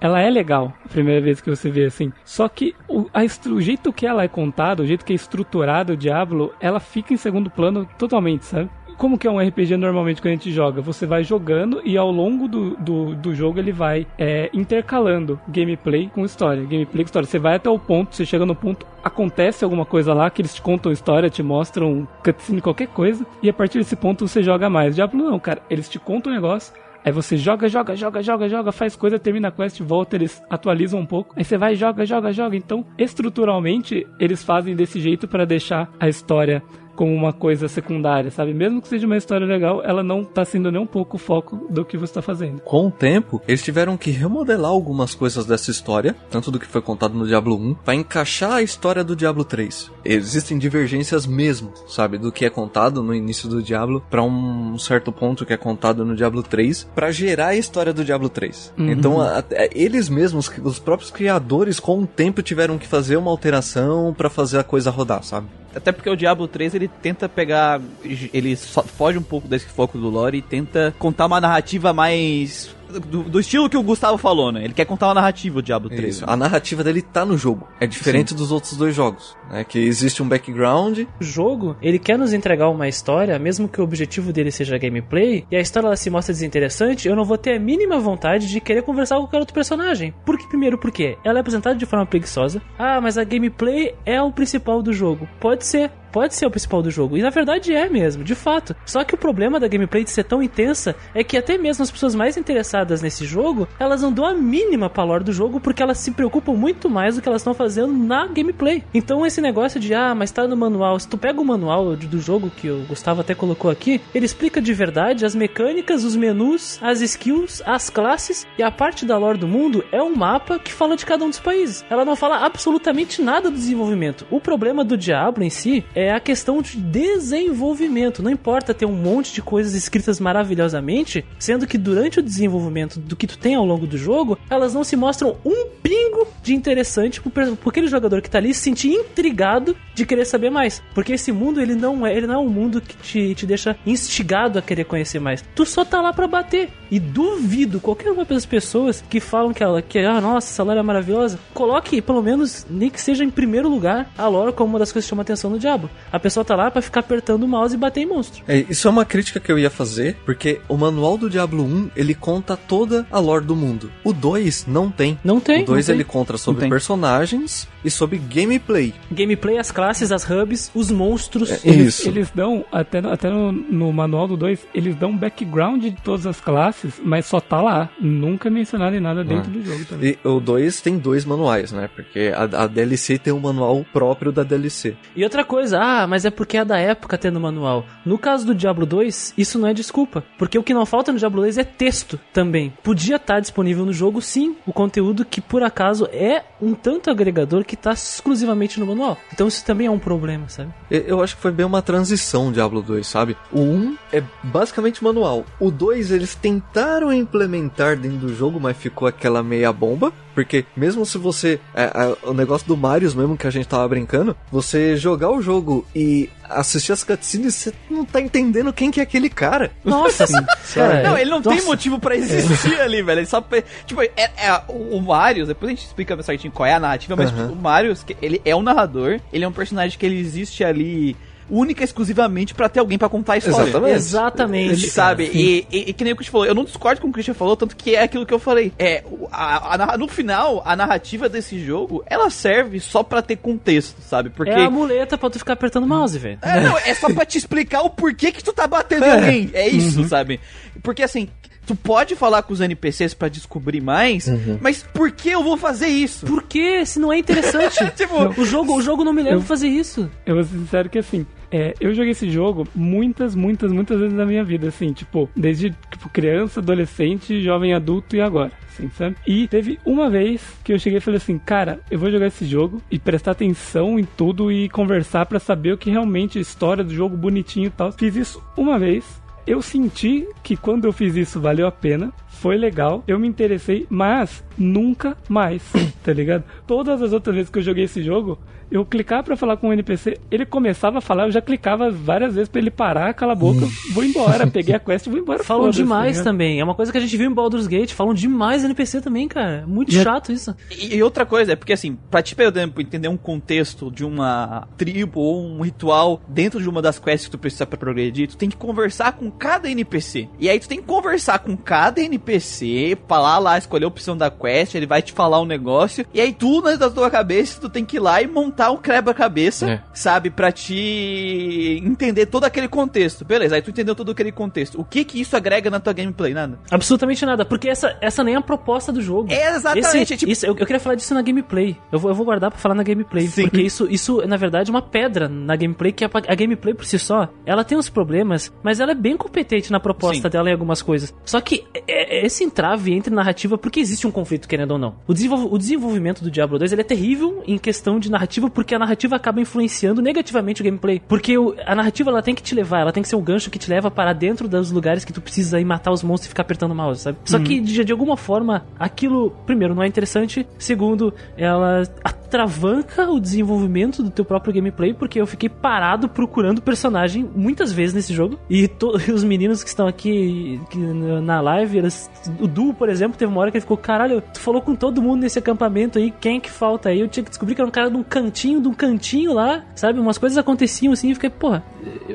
ela 0.00 0.20
é 0.20 0.30
legal, 0.30 0.72
a 0.84 0.88
primeira 0.88 1.20
vez 1.20 1.40
que 1.40 1.50
você 1.50 1.70
vê, 1.70 1.84
assim. 1.84 2.12
Só 2.24 2.48
que 2.48 2.74
o, 2.88 3.06
a 3.12 3.28
o 3.50 3.60
jeito 3.60 3.92
que 3.92 4.06
ela 4.06 4.22
é 4.22 4.28
contada, 4.28 4.82
o 4.82 4.86
jeito 4.86 5.04
que 5.04 5.12
é 5.12 5.16
estruturado 5.16 5.92
o 5.92 5.96
Diablo, 5.96 6.54
ela 6.60 6.80
fica 6.80 7.12
em 7.12 7.16
segundo 7.16 7.50
plano 7.50 7.88
totalmente, 7.98 8.44
sabe? 8.44 8.70
Como 8.98 9.16
que 9.16 9.28
é 9.28 9.30
um 9.30 9.38
RPG 9.38 9.76
normalmente 9.76 10.20
quando 10.20 10.32
a 10.32 10.34
gente 10.34 10.50
joga? 10.50 10.82
Você 10.82 11.06
vai 11.06 11.22
jogando 11.22 11.80
e 11.84 11.96
ao 11.96 12.10
longo 12.10 12.48
do, 12.48 12.76
do, 12.78 13.14
do 13.14 13.32
jogo 13.32 13.60
ele 13.60 13.70
vai 13.70 14.04
é, 14.18 14.50
intercalando 14.52 15.38
gameplay 15.46 16.10
com 16.12 16.24
história. 16.24 16.64
Gameplay 16.64 17.04
com 17.04 17.08
história. 17.08 17.28
Você 17.28 17.38
vai 17.38 17.54
até 17.54 17.70
o 17.70 17.78
ponto, 17.78 18.16
você 18.16 18.26
chega 18.26 18.44
no 18.44 18.56
ponto, 18.56 18.84
acontece 19.04 19.62
alguma 19.62 19.86
coisa 19.86 20.12
lá 20.12 20.28
que 20.28 20.42
eles 20.42 20.52
te 20.52 20.60
contam 20.60 20.90
história, 20.90 21.30
te 21.30 21.44
mostram 21.44 22.08
cutscene, 22.24 22.60
qualquer 22.60 22.88
coisa, 22.88 23.24
e 23.40 23.48
a 23.48 23.52
partir 23.52 23.78
desse 23.78 23.94
ponto 23.94 24.26
você 24.26 24.42
joga 24.42 24.68
mais. 24.68 24.96
Diablo 24.96 25.22
não, 25.22 25.38
cara. 25.38 25.62
Eles 25.70 25.88
te 25.88 26.00
contam 26.00 26.32
um 26.32 26.34
negócio, 26.34 26.74
Aí 27.04 27.12
você 27.12 27.36
joga, 27.36 27.68
joga, 27.68 27.94
joga, 27.94 28.20
joga, 28.20 28.48
joga, 28.48 28.72
faz 28.72 28.96
coisa, 28.96 29.18
termina 29.18 29.48
a 29.48 29.52
quest, 29.52 29.80
volta, 29.80 30.16
eles 30.16 30.42
atualizam 30.50 31.00
um 31.00 31.06
pouco. 31.06 31.32
Aí 31.36 31.44
você 31.44 31.56
vai, 31.56 31.74
joga, 31.74 32.04
joga, 32.04 32.32
joga. 32.32 32.56
Então, 32.56 32.84
estruturalmente, 32.98 34.06
eles 34.18 34.42
fazem 34.42 34.74
desse 34.74 35.00
jeito 35.00 35.28
para 35.28 35.46
deixar 35.46 35.88
a 35.98 36.08
história 36.08 36.62
como 36.98 37.14
uma 37.14 37.32
coisa 37.32 37.68
secundária, 37.68 38.28
sabe? 38.28 38.52
Mesmo 38.52 38.82
que 38.82 38.88
seja 38.88 39.06
uma 39.06 39.16
história 39.16 39.46
legal, 39.46 39.80
ela 39.84 40.02
não 40.02 40.24
tá 40.24 40.44
sendo 40.44 40.72
nem 40.72 40.80
um 40.80 40.86
pouco 40.86 41.14
o 41.14 41.18
foco 41.18 41.68
do 41.70 41.84
que 41.84 41.96
você 41.96 42.14
tá 42.14 42.20
fazendo. 42.20 42.60
Com 42.62 42.88
o 42.88 42.90
tempo, 42.90 43.40
eles 43.46 43.62
tiveram 43.62 43.96
que 43.96 44.10
remodelar 44.10 44.72
algumas 44.72 45.14
coisas 45.14 45.46
dessa 45.46 45.70
história, 45.70 46.16
tanto 46.28 46.50
do 46.50 46.58
que 46.58 46.66
foi 46.66 46.82
contado 46.82 47.14
no 47.16 47.24
Diablo 47.24 47.54
1, 47.56 47.74
pra 47.84 47.94
encaixar 47.94 48.54
a 48.54 48.62
história 48.62 49.04
do 49.04 49.14
Diablo 49.14 49.44
3. 49.44 49.92
Existem 50.04 50.58
divergências 50.58 51.24
mesmo, 51.24 51.72
sabe, 51.86 52.18
do 52.18 52.32
que 52.32 52.44
é 52.44 52.50
contado 52.50 53.00
no 53.00 53.14
início 53.14 53.48
do 53.48 53.62
Diablo 53.62 54.02
pra 54.10 54.22
um 54.24 54.76
certo 54.76 55.12
ponto 55.12 55.46
que 55.46 55.52
é 55.52 55.56
contado 55.56 56.04
no 56.04 56.16
Diablo 56.16 56.42
3, 56.42 56.82
pra 56.96 57.12
gerar 57.12 57.48
a 57.48 57.56
história 57.56 57.92
do 57.92 58.04
Diablo 58.04 58.28
3. 58.28 58.72
Uhum. 58.76 58.90
Então, 58.90 59.20
a- 59.20 59.38
a- 59.38 59.44
eles 59.72 60.08
mesmos, 60.08 60.50
os 60.64 60.80
próprios 60.80 61.12
criadores, 61.12 61.78
com 61.78 62.00
o 62.02 62.06
tempo 62.08 62.42
tiveram 62.42 62.76
que 62.76 62.88
fazer 62.88 63.16
uma 63.16 63.30
alteração 63.30 64.12
pra 64.16 64.28
fazer 64.28 64.58
a 64.58 64.64
coisa 64.64 64.90
rodar, 64.90 65.22
sabe? 65.22 65.46
Até 65.74 65.92
porque 65.92 66.08
o 66.08 66.16
Diablo 66.16 66.48
3 66.48 66.74
ele 66.74 66.88
tenta 66.88 67.28
pegar. 67.28 67.80
Ele 68.02 68.56
foge 68.56 69.18
um 69.18 69.22
pouco 69.22 69.46
desse 69.46 69.66
foco 69.66 69.98
do 69.98 70.08
lore 70.08 70.38
e 70.38 70.42
tenta 70.42 70.94
contar 70.98 71.26
uma 71.26 71.40
narrativa 71.40 71.92
mais. 71.92 72.74
Do, 72.88 73.22
do 73.24 73.40
estilo 73.40 73.68
que 73.68 73.76
o 73.76 73.82
Gustavo 73.82 74.16
falou, 74.18 74.50
né? 74.50 74.64
Ele 74.64 74.72
quer 74.72 74.84
contar 74.84 75.08
uma 75.08 75.14
narrativa, 75.14 75.58
o 75.58 75.62
Diablo 75.62 75.88
3. 75.88 76.16
Isso. 76.16 76.24
A 76.26 76.36
narrativa 76.36 76.82
dele 76.82 77.02
tá 77.02 77.24
no 77.24 77.36
jogo. 77.36 77.68
É 77.80 77.86
diferente 77.86 78.34
dos 78.34 78.50
outros 78.50 78.76
dois 78.76 78.94
jogos. 78.94 79.36
Né? 79.50 79.64
Que 79.64 79.78
existe 79.78 80.22
um 80.22 80.28
background. 80.28 81.00
O 81.20 81.24
jogo, 81.24 81.76
ele 81.82 81.98
quer 81.98 82.18
nos 82.18 82.32
entregar 82.32 82.68
uma 82.68 82.88
história, 82.88 83.38
mesmo 83.38 83.68
que 83.68 83.80
o 83.80 83.84
objetivo 83.84 84.32
dele 84.32 84.50
seja 84.50 84.78
gameplay, 84.78 85.44
e 85.50 85.56
a 85.56 85.60
história 85.60 85.86
ela 85.86 85.96
se 85.96 86.10
mostra 86.10 86.32
desinteressante, 86.32 87.08
eu 87.08 87.16
não 87.16 87.24
vou 87.24 87.38
ter 87.38 87.56
a 87.56 87.60
mínima 87.60 87.98
vontade 87.98 88.48
de 88.48 88.60
querer 88.60 88.82
conversar 88.82 89.16
com 89.16 89.22
qualquer 89.22 89.38
outro 89.38 89.54
personagem. 89.54 90.14
Por 90.24 90.38
que, 90.38 90.48
primeiro, 90.48 90.78
porque 90.78 91.16
ela 91.24 91.38
é 91.38 91.40
apresentada 91.40 91.76
de 91.76 91.86
forma 91.86 92.06
preguiçosa. 92.06 92.62
Ah, 92.78 93.00
mas 93.00 93.18
a 93.18 93.24
gameplay 93.24 93.94
é 94.04 94.20
o 94.22 94.32
principal 94.32 94.82
do 94.82 94.92
jogo. 94.92 95.28
Pode 95.40 95.64
ser. 95.66 95.90
Pode 96.12 96.34
ser 96.34 96.46
o 96.46 96.50
principal 96.50 96.82
do 96.82 96.90
jogo. 96.90 97.16
E 97.16 97.22
na 97.22 97.30
verdade 97.30 97.74
é 97.74 97.88
mesmo, 97.88 98.24
de 98.24 98.34
fato. 98.34 98.74
Só 98.84 99.04
que 99.04 99.14
o 99.14 99.18
problema 99.18 99.60
da 99.60 99.68
gameplay 99.68 100.04
de 100.04 100.10
ser 100.10 100.24
tão 100.24 100.42
intensa 100.42 100.94
é 101.14 101.22
que 101.22 101.36
até 101.36 101.58
mesmo 101.58 101.82
as 101.82 101.90
pessoas 101.90 102.14
mais 102.14 102.36
interessadas 102.36 103.02
nesse 103.02 103.24
jogo, 103.24 103.68
elas 103.78 104.02
não 104.02 104.12
dão 104.12 104.24
a 104.24 104.34
mínima 104.34 104.88
pra 104.88 105.04
lore 105.04 105.24
do 105.24 105.32
jogo 105.32 105.60
porque 105.60 105.82
elas 105.82 105.98
se 105.98 106.10
preocupam 106.10 106.52
muito 106.52 106.88
mais 106.88 107.16
do 107.16 107.22
que 107.22 107.28
elas 107.28 107.42
estão 107.42 107.54
fazendo 107.54 107.92
na 107.92 108.26
gameplay. 108.26 108.82
Então 108.92 109.24
esse 109.24 109.40
negócio 109.40 109.78
de, 109.80 109.94
ah, 109.94 110.14
mas 110.14 110.30
tá 110.30 110.46
no 110.46 110.56
manual. 110.56 110.98
Se 110.98 111.08
tu 111.08 111.18
pega 111.18 111.40
o 111.40 111.44
manual 111.44 111.96
do 111.96 112.20
jogo 112.20 112.50
que 112.50 112.70
o 112.70 112.84
Gustavo 112.86 113.20
até 113.20 113.34
colocou 113.34 113.70
aqui, 113.70 114.00
ele 114.14 114.26
explica 114.26 114.60
de 114.60 114.72
verdade 114.72 115.24
as 115.24 115.34
mecânicas, 115.34 116.04
os 116.04 116.16
menus, 116.16 116.78
as 116.82 117.00
skills, 117.00 117.62
as 117.66 117.90
classes 117.90 118.46
e 118.56 118.62
a 118.62 118.70
parte 118.70 119.04
da 119.04 119.16
lore 119.16 119.38
do 119.38 119.48
mundo 119.48 119.84
é 119.92 120.02
um 120.02 120.14
mapa 120.14 120.58
que 120.58 120.72
fala 120.72 120.96
de 120.96 121.06
cada 121.06 121.24
um 121.24 121.30
dos 121.30 121.40
países. 121.40 121.84
Ela 121.90 122.04
não 122.04 122.16
fala 122.16 122.44
absolutamente 122.44 123.22
nada 123.22 123.50
do 123.50 123.56
desenvolvimento. 123.56 124.26
O 124.30 124.40
problema 124.40 124.84
do 124.84 124.96
Diablo 124.96 125.44
em 125.44 125.50
si 125.50 125.84
é 125.98 126.12
a 126.12 126.20
questão 126.20 126.62
de 126.62 126.76
desenvolvimento. 126.76 128.22
Não 128.22 128.30
importa 128.30 128.72
ter 128.72 128.86
um 128.86 128.92
monte 128.92 129.34
de 129.34 129.42
coisas 129.42 129.74
escritas 129.74 130.20
maravilhosamente, 130.20 131.24
sendo 131.40 131.66
que 131.66 131.76
durante 131.76 132.20
o 132.20 132.22
desenvolvimento 132.22 133.00
do 133.00 133.16
que 133.16 133.26
tu 133.26 133.36
tem 133.36 133.56
ao 133.56 133.64
longo 133.64 133.84
do 133.84 133.98
jogo, 133.98 134.38
elas 134.48 134.72
não 134.72 134.84
se 134.84 134.94
mostram 134.94 135.36
um 135.44 135.66
pingo 135.82 136.28
de 136.40 136.54
interessante 136.54 137.20
pro, 137.20 137.56
pro 137.56 137.70
aquele 137.70 137.88
jogador 137.88 138.22
que 138.22 138.30
tá 138.30 138.38
ali 138.38 138.54
se 138.54 138.60
sentir 138.60 138.92
intrigado 138.92 139.76
de 139.98 140.06
querer 140.06 140.24
saber 140.24 140.50
mais. 140.50 140.82
Porque 140.94 141.12
esse 141.12 141.32
mundo, 141.32 141.60
ele 141.60 141.74
não 141.74 142.06
é, 142.06 142.16
ele 142.16 142.26
não 142.26 142.34
é 142.36 142.38
um 142.38 142.48
mundo 142.48 142.80
que 142.80 142.96
te, 142.96 143.34
te 143.34 143.46
deixa 143.46 143.76
instigado 143.86 144.58
a 144.58 144.62
querer 144.62 144.84
conhecer 144.84 145.18
mais. 145.18 145.44
Tu 145.54 145.66
só 145.66 145.84
tá 145.84 146.00
lá 146.00 146.12
pra 146.12 146.26
bater. 146.26 146.70
E 146.90 146.98
duvido 146.98 147.80
qualquer 147.80 148.10
uma 148.10 148.24
das 148.24 148.46
pessoas 148.46 149.04
que 149.10 149.20
falam 149.20 149.52
que 149.52 149.62
ela, 149.62 149.82
que, 149.82 149.98
ah, 149.98 150.20
nossa, 150.20 150.48
essa 150.48 150.62
lore 150.62 150.78
é 150.78 150.82
maravilhosa, 150.82 151.38
coloque 151.52 152.00
pelo 152.00 152.22
menos, 152.22 152.66
nem 152.70 152.88
que 152.88 153.00
seja 153.00 153.24
em 153.24 153.30
primeiro 153.30 153.68
lugar, 153.68 154.10
a 154.16 154.26
lore 154.26 154.52
como 154.52 154.70
uma 154.70 154.78
das 154.78 154.90
coisas 154.90 155.04
que 155.06 155.10
chama 155.10 155.22
atenção 155.22 155.50
no 155.50 155.58
diabo. 155.58 155.90
A 156.10 156.18
pessoa 156.18 156.44
tá 156.44 156.56
lá 156.56 156.70
pra 156.70 156.80
ficar 156.80 157.00
apertando 157.00 157.42
o 157.42 157.48
mouse 157.48 157.74
e 157.74 157.78
bater 157.78 158.00
em 158.00 158.06
monstro. 158.06 158.42
É, 158.48 158.64
isso 158.70 158.88
é 158.88 158.90
uma 158.90 159.04
crítica 159.04 159.38
que 159.38 159.52
eu 159.52 159.58
ia 159.58 159.68
fazer, 159.68 160.16
porque 160.24 160.60
o 160.68 160.76
manual 160.76 161.18
do 161.18 161.28
Diablo 161.28 161.62
1, 161.64 161.90
ele 161.94 162.14
conta 162.14 162.56
toda 162.56 163.06
a 163.10 163.18
lore 163.18 163.44
do 163.44 163.56
mundo. 163.56 163.90
O 164.02 164.12
2 164.12 164.66
não 164.66 164.90
tem. 164.90 165.18
Não 165.22 165.40
tem. 165.40 165.62
o 165.62 165.66
2 165.66 165.86
não 165.88 165.92
tem. 165.92 165.94
ele 165.94 166.04
conta 166.04 166.38
sobre 166.38 166.68
personagens 166.68 167.68
e 167.84 167.90
sobre 167.90 168.18
gameplay. 168.18 168.94
Gameplay, 169.10 169.58
as 169.58 169.70
classes, 169.70 169.87
as 169.90 170.28
hubs, 170.28 170.70
os 170.74 170.90
monstros. 170.90 171.64
Isso. 171.64 172.08
Eles 172.08 172.30
dão, 172.34 172.64
até, 172.72 173.00
no- 173.00 173.10
até 173.12 173.30
no, 173.30 173.50
no 173.52 173.92
manual 173.92 174.26
do 174.28 174.36
2, 174.36 174.66
eles 174.74 174.94
dão 174.96 175.10
um 175.10 175.16
background 175.16 175.82
de 175.82 175.92
todas 175.92 176.26
as 176.26 176.40
classes, 176.40 177.00
mas 177.02 177.26
só 177.26 177.40
tá 177.40 177.60
lá. 177.62 177.88
Nunca 178.00 178.48
é 178.48 178.50
mencionado 178.50 178.94
em 178.96 179.00
nada 179.00 179.24
dentro 179.24 179.50
Ah. 179.50 179.52
do 179.52 179.64
jogo 179.64 179.84
também. 179.84 180.16
E 180.24 180.28
o 180.28 180.40
2 180.40 180.80
tem 180.80 180.98
dois 180.98 181.24
manuais, 181.24 181.72
né? 181.72 181.88
Porque 181.94 182.32
a, 182.34 182.62
a 182.64 182.66
DLC 182.66 183.18
tem 183.18 183.32
um 183.32 183.40
manual 183.40 183.84
próprio 183.92 184.30
da 184.32 184.42
DLC. 184.42 184.96
E 185.16 185.24
outra 185.24 185.44
coisa, 185.44 185.78
ah, 185.80 186.06
mas 186.06 186.24
é 186.24 186.30
porque 186.30 186.56
é 186.56 186.64
da 186.64 186.78
época 186.78 187.16
tendo 187.18 187.40
manual. 187.40 187.84
No 188.04 188.18
caso 188.18 188.46
do 188.46 188.54
Diablo 188.54 188.84
2, 188.86 189.34
isso 189.36 189.58
não 189.58 189.68
é 189.68 189.74
desculpa. 189.74 190.24
Porque 190.38 190.58
o 190.58 190.62
que 190.62 190.74
não 190.74 190.84
falta 190.86 191.12
no 191.12 191.18
Diablo 191.18 191.40
2 191.42 191.58
é 191.58 191.64
texto 191.64 192.18
também. 192.32 192.72
Podia 192.82 193.16
estar 193.16 193.40
disponível 193.40 193.84
no 193.84 193.92
jogo, 193.92 194.20
sim, 194.20 194.56
o 194.66 194.72
conteúdo 194.72 195.24
que 195.24 195.40
por 195.40 195.62
acaso 195.62 196.08
é 196.12 196.42
um 196.60 196.74
tanto 196.74 197.10
agregador 197.10 197.64
que 197.64 197.76
tá 197.76 197.92
exclusivamente 197.92 198.80
no 198.80 198.86
manual. 198.86 199.16
Então 199.32 199.46
isso 199.46 199.64
também 199.64 199.77
é 199.86 199.90
um 199.90 199.98
problema, 199.98 200.48
sabe? 200.48 200.72
Eu 200.90 201.22
acho 201.22 201.36
que 201.36 201.42
foi 201.42 201.52
bem 201.52 201.66
uma 201.66 201.82
transição 201.82 202.52
Diablo 202.52 202.82
2, 202.82 203.06
sabe? 203.06 203.36
O 203.52 203.60
1 203.60 203.98
é 204.12 204.22
basicamente 204.42 205.02
manual. 205.02 205.44
O 205.60 205.70
2 205.70 206.10
eles 206.10 206.34
tentaram 206.34 207.12
implementar 207.12 207.96
dentro 207.96 208.18
do 208.18 208.34
jogo, 208.34 208.58
mas 208.60 208.76
ficou 208.76 209.06
aquela 209.06 209.42
meia 209.42 209.72
bomba. 209.72 210.12
Porque 210.34 210.64
mesmo 210.76 211.04
se 211.04 211.18
você. 211.18 211.58
é, 211.74 211.84
é, 211.84 212.16
o 212.28 212.32
negócio 212.32 212.66
do 212.66 212.76
Marius 212.76 213.14
mesmo 213.14 213.36
que 213.36 213.46
a 213.46 213.50
gente 213.50 213.66
tava 213.66 213.88
brincando, 213.88 214.36
você 214.52 214.96
jogar 214.96 215.30
o 215.30 215.42
jogo 215.42 215.84
e 215.94 216.30
assistir 216.50 216.92
as 216.92 217.04
cutscenes, 217.04 217.54
você 217.54 217.72
não 217.90 218.04
tá 218.04 218.20
entendendo 218.20 218.72
quem 218.72 218.90
que 218.90 219.00
é 219.00 219.02
aquele 219.02 219.28
cara. 219.28 219.70
Nossa, 219.84 220.26
cara, 220.74 221.02
Não, 221.08 221.16
ele 221.18 221.30
não 221.30 221.42
tem 221.42 221.54
nossa. 221.56 221.66
motivo 221.66 221.98
pra 221.98 222.16
existir 222.16 222.80
ali, 222.80 223.02
velho. 223.02 223.20
Ele 223.20 223.26
só. 223.26 223.44
Tipo, 223.86 224.02
é, 224.02 224.10
é- 224.16 224.62
o 224.68 224.88
o 224.98 225.02
Marius, 225.02 225.48
depois 225.48 225.68
a 225.70 225.74
gente 225.74 225.86
explica 225.86 226.20
certinho 226.22 226.52
qual 226.52 226.66
é 226.66 226.72
a 226.74 226.80
narrativa, 226.80 227.14
mas 227.14 227.30
tipo, 227.30 227.42
o 227.42 227.56
Marius, 227.56 228.02
que- 228.02 228.16
ele 228.22 228.40
é 228.44 228.54
um 228.56 228.62
narrador, 228.62 229.20
ele 229.32 229.44
é 229.44 229.48
um 229.48 229.52
personagem 229.52 229.98
que 229.98 230.04
ele 230.04 230.18
existe 230.18 230.64
ali 230.64 231.16
única 231.50 231.82
e 231.82 231.84
exclusivamente 231.84 232.54
pra 232.54 232.68
ter 232.68 232.80
alguém 232.80 232.98
pra 232.98 233.08
contar 233.08 233.34
a 233.34 233.36
história. 233.38 233.68
Exatamente. 233.68 233.94
Exatamente. 233.94 234.90
Sabe, 234.90 235.30
e, 235.32 235.66
e- 235.70 235.90
e 235.90 235.92
que 235.92 236.04
nem 236.04 236.12
o 236.12 236.16
Christian 236.16 236.32
falou, 236.32 236.46
eu 236.46 236.54
não 236.54 236.64
discordo 236.64 237.00
com 237.00 237.06
o 237.06 237.10
que 237.10 237.12
o 237.12 237.14
Christian 237.14 237.34
falou, 237.34 237.56
tanto 237.56 237.74
que 237.76 237.94
é 237.94 238.02
aquilo 238.02 238.26
que 238.26 238.34
eu 238.34 238.38
falei. 238.38 238.72
É, 238.78 239.02
a- 239.32 239.92
a 239.92 239.98
no 239.98 240.08
final, 240.08 240.62
a 240.64 240.74
narrativa 240.76 241.28
desse 241.28 241.58
jogo, 241.64 242.02
ela 242.06 242.30
serve 242.30 242.80
só 242.80 243.02
pra 243.02 243.22
ter 243.22 243.36
contexto, 243.36 244.00
sabe? 244.02 244.30
Porque. 244.30 244.50
É 244.52 244.64
a 244.64 244.70
muleta 244.70 245.16
pra 245.18 245.30
tu 245.30 245.38
ficar 245.38 245.54
apertando 245.54 245.84
o 245.84 245.88
mouse, 245.88 246.18
velho. 246.18 246.38
É, 246.42 246.60
não, 246.60 246.76
é 246.78 246.94
só 246.94 247.12
pra 247.12 247.24
te 247.24 247.38
explicar 247.38 247.82
o 247.82 247.90
porquê 247.90 248.30
que 248.32 248.42
tu 248.42 248.52
tá 248.52 248.66
batendo 248.66 249.04
em 249.04 249.10
alguém. 249.10 249.50
É 249.52 249.68
isso, 249.68 250.04
sabe? 250.08 250.40
Porque 250.82 251.02
assim, 251.02 251.28
tu 251.66 251.74
pode 251.74 252.14
falar 252.16 252.42
com 252.42 252.52
os 252.52 252.60
NPCs 252.60 253.14
pra 253.14 253.28
descobrir 253.28 253.80
mais, 253.80 254.26
mas 254.60 254.82
por 254.94 255.10
que 255.10 255.28
eu 255.30 255.42
vou 255.42 255.56
fazer 255.56 255.88
isso? 255.88 256.24
Por 256.26 256.42
quê? 256.42 256.84
Se 256.86 256.98
não 256.98 257.12
é 257.12 257.18
interessante. 257.18 257.78
Tipo, 257.96 258.40
o, 258.40 258.44
jogo, 258.44 258.74
o 258.76 258.82
jogo 258.82 259.04
não 259.04 259.12
me 259.12 259.22
leva 259.22 259.36
Eu- 259.36 259.40
a 259.40 259.44
fazer 259.44 259.68
isso. 259.68 260.08
Eu 260.24 260.36
vou 260.36 260.44
ser 260.44 260.50
sincero 260.58 260.88
que 260.88 260.98
assim, 260.98 261.26
é, 261.50 261.74
eu 261.80 261.94
joguei 261.94 262.12
esse 262.12 262.30
jogo 262.30 262.66
muitas, 262.74 263.34
muitas, 263.34 263.72
muitas 263.72 263.98
vezes 263.98 264.14
na 264.14 264.26
minha 264.26 264.44
vida, 264.44 264.68
assim, 264.68 264.92
tipo, 264.92 265.28
desde 265.34 265.70
tipo, 265.90 266.08
criança, 266.10 266.60
adolescente, 266.60 267.42
jovem 267.42 267.72
adulto 267.72 268.16
e 268.16 268.20
agora, 268.20 268.52
assim, 268.68 268.90
sabe? 268.90 269.16
E 269.26 269.48
teve 269.48 269.78
uma 269.84 270.10
vez 270.10 270.42
que 270.62 270.72
eu 270.72 270.78
cheguei 270.78 270.98
e 270.98 271.02
falei 271.02 271.18
assim, 271.18 271.38
cara, 271.38 271.80
eu 271.90 271.98
vou 271.98 272.10
jogar 272.10 272.26
esse 272.26 272.44
jogo 272.44 272.82
e 272.90 272.98
prestar 272.98 273.32
atenção 273.32 273.98
em 273.98 274.04
tudo 274.04 274.52
e 274.52 274.68
conversar 274.68 275.26
pra 275.26 275.38
saber 275.38 275.72
o 275.72 275.78
que 275.78 275.90
realmente 275.90 276.38
a 276.38 276.42
história 276.42 276.84
do 276.84 276.94
jogo 276.94 277.16
bonitinho 277.16 277.66
e 277.66 277.70
tal. 277.70 277.92
Fiz 277.92 278.14
isso 278.16 278.42
uma 278.56 278.78
vez. 278.78 279.04
eu 279.46 279.62
senti 279.62 280.28
que 280.42 280.56
quando 280.56 280.84
eu 280.84 280.92
fiz 280.92 281.16
isso 281.16 281.40
valeu 281.40 281.66
a 281.66 281.72
pena. 281.72 282.12
Foi 282.28 282.56
legal, 282.56 283.02
eu 283.08 283.18
me 283.18 283.26
interessei, 283.26 283.84
mas 283.90 284.44
nunca 284.56 285.16
mais, 285.28 285.62
tá 286.04 286.12
ligado? 286.12 286.44
Todas 286.68 287.02
as 287.02 287.12
outras 287.12 287.34
vezes 287.34 287.50
que 287.50 287.58
eu 287.58 287.62
joguei 287.62 287.84
esse 287.84 288.00
jogo, 288.00 288.38
eu 288.70 288.84
clicava 288.84 289.22
pra 289.22 289.36
falar 289.36 289.56
com 289.56 289.68
o 289.68 289.72
NPC, 289.72 290.18
ele 290.30 290.44
começava 290.46 290.98
a 290.98 291.00
falar, 291.00 291.26
eu 291.26 291.32
já 291.32 291.40
clicava 291.40 291.90
várias 291.90 292.34
vezes 292.34 292.48
pra 292.48 292.60
ele 292.60 292.70
parar, 292.70 293.12
cala 293.14 293.32
a 293.32 293.36
boca, 293.36 293.66
vou 293.92 294.04
embora, 294.04 294.46
peguei 294.48 294.74
a 294.74 294.78
quest 294.80 295.06
e 295.06 295.10
vou 295.10 295.18
embora. 295.18 295.42
Falam 295.44 295.70
demais 295.70 296.16
tá 296.16 296.18
ligado? 296.20 296.24
também. 296.24 296.60
É 296.60 296.64
uma 296.64 296.74
coisa 296.74 296.90
que 296.92 296.98
a 296.98 297.00
gente 297.00 297.16
viu 297.16 297.30
em 297.30 297.34
Baldur's 297.34 297.66
Gate. 297.66 297.92
Falam 297.92 298.14
demais 298.14 298.64
NPC 298.64 299.00
também, 299.00 299.28
cara. 299.28 299.64
Muito 299.66 299.92
E 299.94 299.98
a- 299.98 300.02
chato 300.02 300.32
isso. 300.32 300.54
E, 300.70 300.94
e 300.96 301.02
outra 301.02 301.24
coisa, 301.26 301.52
é 301.52 301.56
porque 301.56 301.72
assim, 301.72 301.96
pra 302.10 302.22
te 302.22 302.34
exemplo, 302.38 302.80
entender 302.82 303.08
um 303.08 303.16
contexto 303.16 303.90
de 303.90 304.04
uma 304.04 304.68
tribo 304.76 305.20
ou 305.20 305.44
um 305.44 305.60
ritual 305.62 306.20
dentro 306.28 306.60
de 306.60 306.68
uma 306.68 306.80
das 306.80 306.98
quests 306.98 307.26
que 307.26 307.30
tu 307.32 307.38
precisa 307.38 307.66
pra 307.66 307.76
progredir, 307.78 308.28
tu 308.28 308.36
tem 308.36 308.48
que 308.48 308.56
conversar 308.56 309.12
com 309.12 309.30
cada 309.30 309.70
NPC. 309.70 310.28
E 310.38 310.48
aí 310.48 310.58
tu 310.58 310.68
tem 310.68 310.78
que 310.80 310.86
conversar 310.86 311.38
com 311.40 311.56
cada 311.56 312.00
NPC, 312.00 312.96
falar 313.06 313.38
lá, 313.38 313.58
escolher 313.58 313.84
a 313.84 313.88
opção 313.88 314.16
da 314.16 314.30
quest, 314.30 314.74
ele 314.74 314.86
vai 314.86 315.02
te 315.02 315.12
falar 315.12 315.40
um 315.40 315.44
negócio, 315.46 316.06
e 316.12 316.20
aí 316.20 316.32
tu, 316.32 316.60
na 316.62 316.76
da 316.76 316.90
tua 316.90 317.10
cabeça, 317.10 317.60
tu 317.60 317.68
tem 317.68 317.84
que 317.84 317.96
ir 317.96 318.00
lá 318.00 318.22
e 318.22 318.26
montar 318.26 318.57
um 318.72 318.76
quebra-cabeça, 318.76 319.70
É. 319.70 319.82
sabe, 319.94 320.30
pra 320.30 320.50
te 320.52 321.80
entender 321.84 322.26
todo 322.26 322.44
aquele 322.44 322.68
contexto. 322.68 323.24
Beleza, 323.24 323.56
aí 323.56 323.62
tu 323.62 323.70
entendeu 323.70 323.94
todo 323.94 324.10
aquele 324.10 324.32
contexto. 324.32 324.80
O 324.80 324.84
que 324.84 325.04
que 325.04 325.20
isso 325.20 325.36
agrega 325.36 325.70
na 325.70 325.80
tua 325.80 325.92
gameplay? 325.92 326.32
Nada. 326.34 326.58
Absolutamente 326.70 327.24
nada, 327.24 327.44
porque 327.44 327.68
essa, 327.68 327.96
essa 328.00 328.22
nem 328.24 328.34
é 328.34 328.38
a 328.38 328.42
proposta 328.42 328.92
do 328.92 329.00
jogo. 329.00 329.32
É 329.32 329.54
exatamente, 329.56 329.86
Esse- 329.86 330.14
é 330.14 330.16
tipo- 330.16 330.32
isso, 330.32 330.46
eu, 330.46 330.56
eu 330.56 330.66
queria 330.66 330.80
falar 330.80 330.94
disso 330.94 331.14
na 331.14 331.22
gameplay. 331.22 331.76
Eu 331.92 331.98
vou, 331.98 332.10
eu 332.10 332.14
vou 332.14 332.24
guardar 332.24 332.50
pra 332.50 332.58
falar 332.60 332.74
na 332.74 332.82
gameplay. 332.82 333.26
Sim. 333.26 333.42
Porque 333.44 333.62
isso, 333.62 333.86
isso, 333.90 334.26
na 334.26 334.36
verdade, 334.36 334.70
é 334.70 334.72
uma 334.72 334.82
pedra 334.82 335.28
na 335.28 335.56
gameplay, 335.56 335.92
que 335.92 336.04
a, 336.04 336.10
a 336.12 336.34
gameplay 336.34 336.74
por 336.74 336.84
si 336.84 336.98
só, 336.98 337.28
ela 337.46 337.64
tem 337.64 337.76
uns 337.78 337.88
problemas, 337.88 338.52
mas 338.62 338.80
ela 338.80 338.92
é 338.92 338.94
bem 338.94 339.16
competente 339.16 339.70
na 339.70 339.80
proposta 339.80 340.22
Sim. 340.22 340.28
dela 340.30 340.48
em 340.48 340.52
algumas 340.52 340.82
coisas. 340.82 341.14
Só 341.24 341.40
que 341.40 341.64
é- 341.74 342.18
é 342.20 342.26
esse 342.26 342.44
entrave 342.44 342.92
entre 342.92 343.14
narrativa, 343.14 343.56
porque 343.58 343.80
existe 343.80 344.06
um 344.06 344.10
conflito, 344.10 344.48
querendo 344.48 344.72
ou 344.72 344.78
não. 344.78 344.96
O, 345.06 345.12
desenvol- 345.14 345.52
o 345.52 345.58
desenvolvimento 345.58 346.22
do 346.22 346.30
Diablo 346.30 346.58
2 346.58 346.72
ele 346.72 346.80
é 346.80 346.84
terrível 346.84 347.42
em 347.46 347.58
questão 347.58 347.98
de 347.98 348.10
narrativa, 348.10 348.47
porque 348.50 348.74
a 348.74 348.78
narrativa 348.78 349.16
acaba 349.16 349.40
influenciando 349.40 350.00
negativamente 350.02 350.60
o 350.60 350.64
gameplay. 350.64 351.00
Porque 351.08 351.36
o- 351.38 351.54
a 351.66 351.74
narrativa 351.74 352.10
ela 352.10 352.22
tem 352.22 352.34
que 352.34 352.42
te 352.42 352.54
levar, 352.54 352.80
ela 352.80 352.92
tem 352.92 353.02
que 353.02 353.08
ser 353.08 353.16
um 353.16 353.22
gancho 353.22 353.50
que 353.50 353.58
te 353.58 353.68
leva 353.70 353.90
para 353.90 354.12
dentro 354.12 354.48
dos 354.48 354.70
lugares 354.70 355.04
que 355.04 355.12
tu 355.12 355.20
precisa 355.20 355.60
ir 355.60 355.64
matar 355.64 355.90
os 355.92 356.02
monstros 356.02 356.26
e 356.26 356.28
ficar 356.28 356.42
apertando 356.42 356.72
o 356.72 356.74
mouse, 356.74 357.00
sabe? 357.02 357.18
Só 357.24 357.38
que 357.38 357.60
de, 357.60 357.84
de 357.84 357.92
alguma 357.92 358.16
forma, 358.16 358.64
aquilo, 358.78 359.30
primeiro, 359.46 359.74
não 359.74 359.82
é 359.82 359.86
interessante, 359.86 360.46
segundo, 360.58 361.12
ela 361.36 361.82
atravanca 362.28 363.10
o 363.10 363.18
desenvolvimento 363.18 364.02
do 364.02 364.10
teu 364.10 364.24
próprio 364.24 364.52
gameplay, 364.52 364.92
porque 364.92 365.20
eu 365.20 365.26
fiquei 365.26 365.48
parado 365.48 366.08
procurando 366.08 366.60
personagem 366.60 367.28
muitas 367.34 367.72
vezes 367.72 367.94
nesse 367.94 368.12
jogo. 368.12 368.38
E, 368.50 368.68
to- 368.68 368.98
e 369.08 369.10
os 369.12 369.24
meninos 369.24 369.62
que 369.62 369.68
estão 369.70 369.86
aqui 369.86 370.60
que 370.70 370.76
na 370.78 371.40
live, 371.40 371.78
eles, 371.78 372.10
o 372.38 372.46
Du, 372.46 372.74
por 372.74 372.88
exemplo, 372.88 373.16
teve 373.18 373.30
uma 373.32 373.40
hora 373.40 373.50
que 373.50 373.56
ele 373.56 373.62
ficou, 373.62 373.76
caralho, 373.76 374.22
tu 374.32 374.40
falou 374.40 374.60
com 374.60 374.74
todo 374.74 375.00
mundo 375.00 375.22
nesse 375.22 375.38
acampamento 375.38 375.98
aí, 375.98 376.12
quem 376.20 376.36
é 376.36 376.40
que 376.40 376.50
falta 376.50 376.90
aí? 376.90 377.00
Eu 377.00 377.08
tinha 377.08 377.24
que 377.24 377.30
descobrir 377.30 377.54
que 377.54 377.60
era 377.60 377.68
um 377.68 377.72
cara 377.72 377.90
de 377.90 377.96
um 377.96 378.02
cantinho, 378.02 378.28
de 378.38 378.68
um 378.68 378.74
cantinho 378.74 379.32
lá, 379.32 379.64
sabe? 379.74 379.98
Umas 379.98 380.18
coisas 380.18 380.38
aconteciam 380.38 380.92
assim, 380.92 381.08
e 381.08 381.10
eu 381.10 381.14
fiquei, 381.14 381.30
porra, 381.30 381.62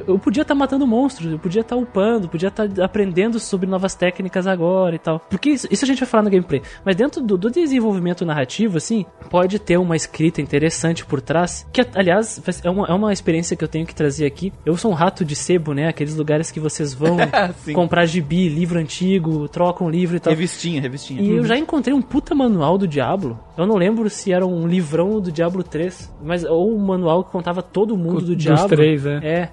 eu 0.08 0.18
podia 0.18 0.42
estar 0.42 0.56
matando 0.56 0.86
monstros, 0.88 1.32
eu 1.32 1.40
podia 1.40 1.62
estar 1.62 1.76
upando, 1.76 2.28
podia 2.30 2.50
estar 2.50 2.68
aprendendo 2.82 3.40
sobre 3.40 3.68
novas 3.68 3.96
técnicas 3.96 4.48
agora 4.48 4.96
e 4.96 5.00
tal. 5.00 5.20
Porque 5.30 5.50
isso, 5.50 5.68
isso 5.70 5.84
a 5.84 5.88
gente 5.88 6.00
vai 6.00 6.08
falar 6.08 6.24
no 6.24 6.30
gameplay. 6.30 6.62
Mas 6.86 6.96
dentro 6.96 7.22
do, 7.22 7.38
do 7.38 7.50
desenvolvimento 7.50 8.26
narrativo, 8.26 8.78
assim, 8.78 9.06
pode 9.30 9.60
ter 9.60 9.78
uma 9.78 9.96
escrita 9.96 10.42
interessante 10.42 11.06
por 11.06 11.22
trás, 11.22 11.68
que, 11.72 11.86
aliás, 11.96 12.42
é 12.64 12.70
uma, 12.70 12.88
é 12.88 12.94
uma 12.94 13.14
experiência 13.14 13.56
que 13.56 13.64
eu 13.64 13.68
tenho 13.68 13.86
que 13.86 13.96
trazer 13.96 14.26
aqui. 14.26 14.52
Eu 14.66 14.78
sou 14.78 14.92
um 14.92 14.96
rato 14.96 15.26
de 15.26 15.36
sebo, 15.36 15.74
né? 15.74 15.88
Aqueles 15.88 16.16
lugares 16.16 16.52
que 16.52 16.60
vocês 16.60 16.94
vão 16.94 17.18
Sim. 17.64 17.74
comprar 17.74 18.06
gibi, 18.06 18.50
livro 18.50 18.80
antigo, 18.80 19.48
trocam 19.48 19.90
livro 19.90 20.18
e 20.18 20.20
tal. 20.20 20.32
Revistinha, 20.32 20.82
revistinha. 20.82 21.22
E 21.22 21.30
eu 21.30 21.46
já 21.46 21.58
encontrei 21.58 21.94
um 21.94 22.02
puta 22.02 22.36
manual 22.36 22.78
do 22.78 22.88
Diablo. 22.88 23.40
Eu 23.58 23.66
não 23.66 23.76
lembro 23.76 24.10
se 24.10 24.32
era 24.32 24.46
um 24.46 24.68
livrão 24.68 25.20
do 25.20 25.32
Diablo 25.32 25.64
3, 25.64 26.13
mas 26.24 26.44
ou 26.44 26.74
um 26.74 26.80
manual 26.80 27.24
que 27.24 27.32
contava 27.32 27.62
todo 27.62 27.94
o 27.94 27.98
mundo 27.98 28.22
do 28.22 28.36
Dos 28.36 28.38
Diablo. 28.44 28.68
três, 28.70 29.06
é. 29.06 29.20
É. 29.24 29.50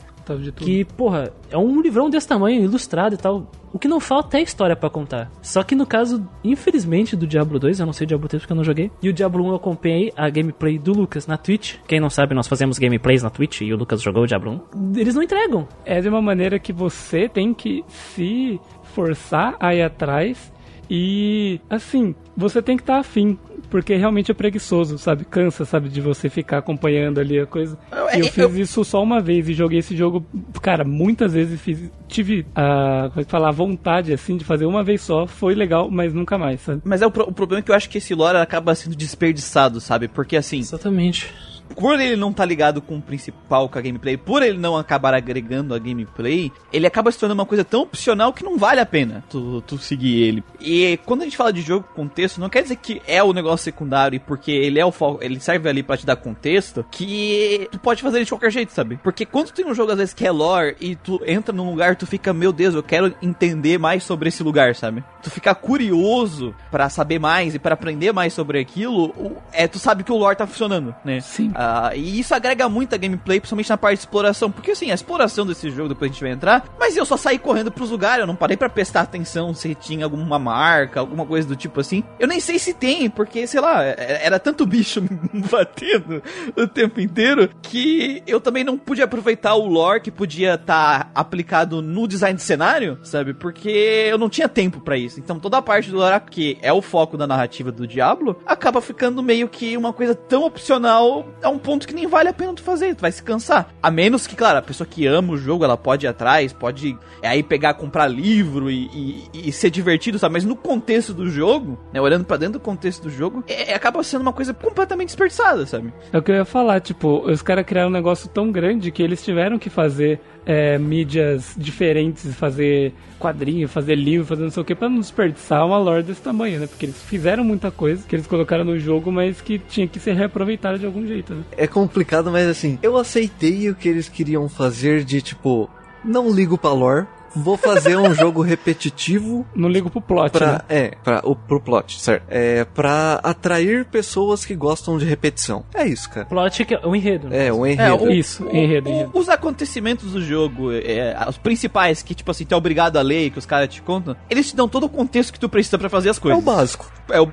Que, 0.54 0.84
porra, 0.84 1.32
é 1.50 1.58
um 1.58 1.80
livrão 1.80 2.08
desse 2.08 2.28
tamanho, 2.28 2.62
ilustrado 2.62 3.16
e 3.16 3.18
tal. 3.18 3.50
O 3.72 3.78
que 3.80 3.88
não 3.88 3.98
falta 3.98 4.38
é 4.38 4.42
história 4.42 4.76
pra 4.76 4.88
contar. 4.88 5.28
Só 5.42 5.64
que 5.64 5.74
no 5.74 5.84
caso, 5.84 6.24
infelizmente, 6.44 7.16
do 7.16 7.26
Diablo 7.26 7.58
2, 7.58 7.80
eu 7.80 7.86
não 7.86 7.92
sei 7.92 8.04
o 8.04 8.08
Diablo 8.08 8.28
3 8.28 8.42
porque 8.42 8.52
eu 8.52 8.56
não 8.56 8.62
joguei. 8.62 8.92
E 9.02 9.08
o 9.08 9.12
Diablo 9.12 9.42
1 9.44 9.48
eu 9.48 9.54
acompanhei 9.56 10.12
a 10.16 10.30
gameplay 10.30 10.78
do 10.78 10.92
Lucas 10.92 11.26
na 11.26 11.36
Twitch. 11.36 11.78
Quem 11.88 11.98
não 11.98 12.10
sabe, 12.10 12.32
nós 12.32 12.46
fazemos 12.46 12.78
gameplays 12.78 13.24
na 13.24 13.30
Twitch 13.30 13.62
e 13.62 13.72
o 13.72 13.76
Lucas 13.76 14.00
jogou 14.00 14.22
o 14.22 14.26
Diablo 14.26 14.62
1. 14.72 14.92
Eles 15.00 15.16
não 15.16 15.22
entregam. 15.22 15.66
é 15.84 16.00
de 16.00 16.08
uma 16.08 16.22
maneira 16.22 16.60
que 16.60 16.72
você 16.72 17.28
tem 17.28 17.52
que 17.52 17.82
se 17.88 18.60
forçar 18.84 19.56
a 19.58 19.74
ir 19.74 19.82
atrás 19.82 20.52
e 20.88 21.60
assim, 21.70 22.14
você 22.36 22.60
tem 22.60 22.76
que 22.76 22.82
estar 22.82 22.98
afim, 22.98 23.38
porque 23.70 23.94
realmente 23.96 24.30
é 24.30 24.34
preguiçoso, 24.34 24.98
sabe? 24.98 25.24
Cansa, 25.24 25.64
sabe, 25.64 25.88
de 25.88 26.00
você 26.00 26.28
ficar 26.28 26.58
acompanhando 26.58 27.18
ali 27.20 27.38
a 27.38 27.46
coisa. 27.46 27.78
Eu- 27.92 28.06
E 28.10 28.20
eu 28.20 28.26
eu- 28.26 28.32
fiz 28.32 28.54
isso 28.56 28.84
só 28.84 29.02
uma 29.02 29.20
vez 29.20 29.48
e 29.48 29.54
joguei 29.54 29.78
esse 29.78 29.96
jogo, 29.96 30.26
cara, 30.60 30.84
muitas 30.84 31.32
vezes 31.32 31.60
fiz, 31.60 31.90
tive 32.08 32.44
a, 32.54 33.08
como 33.10 33.20
é 33.20 33.24
que 33.24 33.30
fala, 33.30 33.48
a 33.48 33.52
vontade 33.52 34.12
assim 34.12 34.36
de 34.36 34.44
fazer 34.44 34.66
uma 34.66 34.82
vez 34.82 35.00
só, 35.02 35.26
foi 35.26 35.54
legal, 35.54 35.90
mas 35.90 36.12
nunca 36.12 36.36
mais, 36.36 36.60
sabe? 36.60 36.82
Mas 36.84 37.00
é 37.02 37.06
o, 37.06 37.10
pro- 37.10 37.28
o 37.28 37.32
problema 37.32 37.60
é 37.60 37.62
que 37.62 37.70
eu 37.70 37.74
acho 37.74 37.88
que 37.88 37.98
esse 37.98 38.14
lore 38.14 38.36
acaba 38.38 38.74
sendo 38.74 38.96
desperdiçado, 38.96 39.80
sabe? 39.80 40.08
Porque 40.08 40.36
assim, 40.36 40.58
Exatamente. 40.58 41.32
Por 41.74 41.98
ele 41.98 42.16
não 42.16 42.32
tá 42.32 42.44
ligado 42.44 42.82
com 42.82 42.98
o 42.98 43.02
principal, 43.02 43.68
com 43.68 43.78
a 43.78 43.82
gameplay, 43.82 44.16
por 44.16 44.42
ele 44.42 44.58
não 44.58 44.76
acabar 44.76 45.14
agregando 45.14 45.74
a 45.74 45.78
gameplay, 45.78 46.52
ele 46.72 46.86
acaba 46.86 47.10
se 47.10 47.18
tornando 47.18 47.40
uma 47.40 47.46
coisa 47.46 47.64
tão 47.64 47.82
opcional 47.82 48.32
que 48.32 48.44
não 48.44 48.58
vale 48.58 48.80
a 48.80 48.86
pena 48.86 49.24
tu, 49.28 49.62
tu 49.62 49.78
seguir 49.78 50.22
ele. 50.22 50.44
E 50.60 50.98
quando 51.06 51.22
a 51.22 51.24
gente 51.24 51.36
fala 51.36 51.52
de 51.52 51.62
jogo 51.62 51.86
com 51.94 52.10
contexto, 52.10 52.40
não 52.40 52.48
quer 52.48 52.62
dizer 52.62 52.76
que 52.76 53.00
é 53.06 53.22
o 53.22 53.32
negócio 53.32 53.64
secundário 53.64 54.16
e 54.16 54.18
porque 54.18 54.50
ele 54.50 54.80
é 54.80 54.84
o 54.84 54.90
foco, 54.90 55.22
ele 55.22 55.38
serve 55.38 55.68
ali 55.68 55.82
pra 55.82 55.96
te 55.96 56.04
dar 56.04 56.16
contexto, 56.16 56.84
que 56.90 57.68
tu 57.70 57.78
pode 57.78 58.02
fazer 58.02 58.18
ele 58.18 58.24
de 58.24 58.30
qualquer 58.30 58.50
jeito, 58.50 58.72
sabe? 58.72 58.98
Porque 59.02 59.24
quando 59.24 59.46
tu 59.46 59.54
tem 59.54 59.66
um 59.66 59.74
jogo 59.74 59.92
às 59.92 59.98
vezes 59.98 60.14
que 60.14 60.26
é 60.26 60.30
lore 60.30 60.76
e 60.80 60.96
tu 60.96 61.20
entra 61.26 61.54
num 61.54 61.70
lugar, 61.70 61.94
tu 61.96 62.06
fica, 62.06 62.32
meu 62.32 62.52
Deus, 62.52 62.74
eu 62.74 62.82
quero 62.82 63.14
entender 63.22 63.78
mais 63.78 64.02
sobre 64.02 64.28
esse 64.28 64.42
lugar, 64.42 64.74
sabe? 64.74 65.04
Tu 65.22 65.30
fica 65.30 65.54
curioso 65.54 66.54
pra 66.70 66.88
saber 66.88 67.18
mais 67.18 67.54
e 67.54 67.58
pra 67.58 67.74
aprender 67.74 68.12
mais 68.12 68.32
sobre 68.32 68.58
aquilo, 68.58 69.36
é 69.52 69.68
tu 69.68 69.78
sabe 69.78 70.02
que 70.02 70.12
o 70.12 70.16
lore 70.16 70.36
tá 70.36 70.46
funcionando, 70.46 70.94
né? 71.04 71.20
Sim. 71.20 71.52
Ah, 71.62 71.92
e 71.94 72.18
isso 72.18 72.34
agrega 72.34 72.68
muito 72.70 72.94
a 72.94 72.98
gameplay, 72.98 73.38
principalmente 73.38 73.68
na 73.68 73.76
parte 73.76 73.96
de 73.96 74.00
exploração. 74.00 74.50
Porque 74.50 74.70
assim, 74.70 74.90
a 74.90 74.94
exploração 74.94 75.44
desse 75.46 75.70
jogo, 75.70 75.90
depois 75.90 76.10
a 76.10 76.14
gente 76.14 76.22
vai 76.22 76.32
entrar, 76.32 76.64
mas 76.78 76.96
eu 76.96 77.04
só 77.04 77.18
saí 77.18 77.38
correndo 77.38 77.70
pros 77.70 77.90
lugares, 77.90 78.20
eu 78.22 78.26
não 78.26 78.34
parei 78.34 78.56
pra 78.56 78.70
prestar 78.70 79.02
atenção 79.02 79.52
se 79.52 79.74
tinha 79.74 80.06
alguma 80.06 80.38
marca, 80.38 81.00
alguma 81.00 81.26
coisa 81.26 81.46
do 81.46 81.54
tipo 81.54 81.78
assim. 81.80 82.02
Eu 82.18 82.26
nem 82.26 82.40
sei 82.40 82.58
se 82.58 82.72
tem, 82.72 83.10
porque, 83.10 83.46
sei 83.46 83.60
lá, 83.60 83.84
é- 83.84 84.20
era 84.22 84.38
tanto 84.38 84.64
bicho 84.64 85.02
me 85.02 85.10
batendo 85.50 86.22
o 86.56 86.66
tempo 86.66 86.98
inteiro 86.98 87.50
que 87.60 88.22
eu 88.26 88.40
também 88.40 88.64
não 88.64 88.78
pude 88.78 89.02
aproveitar 89.02 89.54
o 89.54 89.66
lore 89.66 90.00
que 90.00 90.10
podia 90.10 90.54
estar 90.54 91.10
aplicado 91.14 91.82
no 91.82 92.08
design 92.08 92.36
de 92.36 92.42
cenário, 92.42 92.98
sabe? 93.02 93.34
Porque 93.34 93.68
eu 93.68 94.16
não 94.16 94.30
tinha 94.30 94.48
tempo 94.48 94.80
pra 94.80 94.96
isso. 94.96 95.20
Então 95.20 95.38
toda 95.38 95.58
a 95.58 95.62
parte 95.62 95.90
do 95.90 95.98
lore 95.98 96.20
que 96.30 96.56
é 96.62 96.72
o 96.72 96.80
foco 96.80 97.18
da 97.18 97.26
narrativa 97.26 97.70
do 97.70 97.86
Diablo 97.86 98.40
acaba 98.46 98.80
ficando 98.80 99.22
meio 99.22 99.46
que 99.46 99.76
uma 99.76 99.92
coisa 99.92 100.14
tão 100.14 100.44
opcional 100.44 101.26
a 101.42 101.48
um 101.48 101.58
ponto 101.58 101.86
que 101.86 101.94
nem 101.94 102.06
vale 102.06 102.28
a 102.28 102.32
pena 102.32 102.52
tu 102.54 102.62
fazer, 102.62 102.94
tu 102.94 103.00
vai 103.00 103.12
se 103.12 103.22
cansar. 103.22 103.72
A 103.82 103.90
menos 103.90 104.26
que, 104.26 104.36
claro, 104.36 104.58
a 104.58 104.62
pessoa 104.62 104.86
que 104.86 105.06
ama 105.06 105.32
o 105.32 105.36
jogo, 105.36 105.64
ela 105.64 105.76
pode 105.76 106.06
ir 106.06 106.08
atrás, 106.08 106.52
pode 106.52 106.96
é, 107.22 107.28
aí 107.28 107.42
pegar, 107.42 107.74
comprar 107.74 108.06
livro 108.06 108.70
e, 108.70 108.86
e- 109.34 109.48
e 109.48 109.52
ser 109.52 109.70
divertido, 109.70 110.18
sabe? 110.18 110.34
Mas 110.34 110.44
no 110.44 110.54
contexto 110.56 111.12
do 111.14 111.28
jogo, 111.28 111.78
né, 111.92 112.00
olhando 112.00 112.24
pra 112.24 112.36
dentro 112.36 112.54
do 112.54 112.60
contexto 112.60 113.02
do 113.04 113.10
jogo, 113.10 113.42
é, 113.46 113.74
acaba 113.74 114.02
sendo 114.02 114.22
uma 114.22 114.32
coisa 114.32 114.52
completamente 114.54 115.08
desperdiçada, 115.08 115.66
sabe? 115.66 115.92
É 116.12 116.18
o 116.18 116.22
que 116.22 116.30
eu 116.30 116.36
ia 116.36 116.44
falar, 116.44 116.80
tipo, 116.80 117.22
os 117.30 117.42
caras 117.42 117.64
criaram 117.64 117.88
um 117.88 117.92
negócio 117.92 118.28
tão 118.28 118.50
grande 118.52 118.90
que 118.90 119.02
eles 119.02 119.22
tiveram 119.22 119.58
que 119.58 119.70
fazer 119.70 120.20
é, 120.46 120.78
mídias 120.78 121.54
diferentes, 121.56 122.34
fazer 122.34 122.92
quadrinho, 123.18 123.68
fazer 123.68 123.94
livro, 123.94 124.26
fazer 124.26 124.42
não 124.42 124.50
sei 124.50 124.62
o 124.62 124.64
que, 124.64 124.74
pra 124.74 124.88
não 124.88 124.98
desperdiçar 124.98 125.66
uma 125.66 125.78
lore 125.78 126.02
desse 126.02 126.22
tamanho, 126.22 126.60
né? 126.60 126.66
Porque 126.66 126.86
eles 126.86 127.02
fizeram 127.02 127.44
muita 127.44 127.70
coisa 127.70 128.02
que 128.06 128.16
eles 128.16 128.26
colocaram 128.26 128.64
no 128.64 128.78
jogo, 128.78 129.12
mas 129.12 129.40
que 129.40 129.58
tinha 129.58 129.86
que 129.86 130.00
ser 130.00 130.14
reaproveitada 130.14 130.78
de 130.78 130.86
algum 130.86 131.06
jeito, 131.06 131.34
né? 131.34 131.42
É 131.56 131.66
complicado, 131.66 132.30
mas 132.30 132.48
assim, 132.48 132.78
eu 132.82 132.96
aceitei 132.96 133.68
o 133.68 133.74
que 133.74 133.88
eles 133.88 134.08
queriam 134.08 134.48
fazer 134.48 135.04
de 135.04 135.20
tipo, 135.20 135.68
não 136.04 136.32
ligo 136.32 136.56
pra 136.56 136.72
lore, 136.72 137.06
vou 137.34 137.56
fazer 137.56 137.96
um 137.96 138.12
jogo 138.14 138.42
repetitivo 138.42 139.46
Não 139.54 139.68
ligo 139.68 139.90
pro 139.90 140.00
plot, 140.00 140.30
pra, 140.32 140.52
né? 140.52 140.60
é, 140.68 140.94
pra, 141.02 141.20
o, 141.24 141.34
pro 141.36 141.60
plot, 141.60 142.00
certo? 142.00 142.24
É, 142.28 142.64
pra 142.64 143.20
atrair 143.22 143.84
pessoas 143.84 144.44
que 144.44 144.54
gostam 144.54 144.98
de 144.98 145.04
repetição. 145.04 145.64
É 145.74 145.86
isso, 145.86 146.08
cara. 146.10 146.26
Plot 146.26 146.64
que 146.64 146.74
é 146.74 146.80
o 146.86 146.94
enredo. 146.94 147.28
né? 147.28 147.46
É, 147.48 147.52
o 147.52 147.66
enredo. 147.66 148.04
o- 148.04 148.10
Isso, 148.10 148.44
enredo, 148.50 148.88
o- 148.88 148.92
enredo. 148.92 149.10
Os 149.14 149.28
acontecimentos 149.28 150.12
do 150.12 150.22
jogo, 150.22 150.72
é, 150.72 151.16
os 151.28 151.38
principais, 151.38 152.02
que 152.02 152.14
tipo 152.14 152.30
assim, 152.30 152.44
tu 152.44 152.54
é 152.54 152.56
obrigado 152.56 152.96
a 152.96 153.02
ler, 153.02 153.30
que 153.30 153.38
os 153.38 153.46
caras 153.46 153.68
te 153.68 153.82
contam, 153.82 154.16
eles 154.28 154.48
te 154.50 154.56
dão 154.56 154.68
todo 154.68 154.84
o 154.84 154.88
contexto 154.88 155.32
que 155.32 155.40
tu 155.40 155.48
precisa 155.48 155.78
pra 155.78 155.88
fazer 155.88 156.10
as 156.10 156.18
É 156.18 156.20
coisas. 156.20 156.40
o 156.40 156.44
básico. 156.44 156.90
É 157.10 157.20
o, 157.20 157.28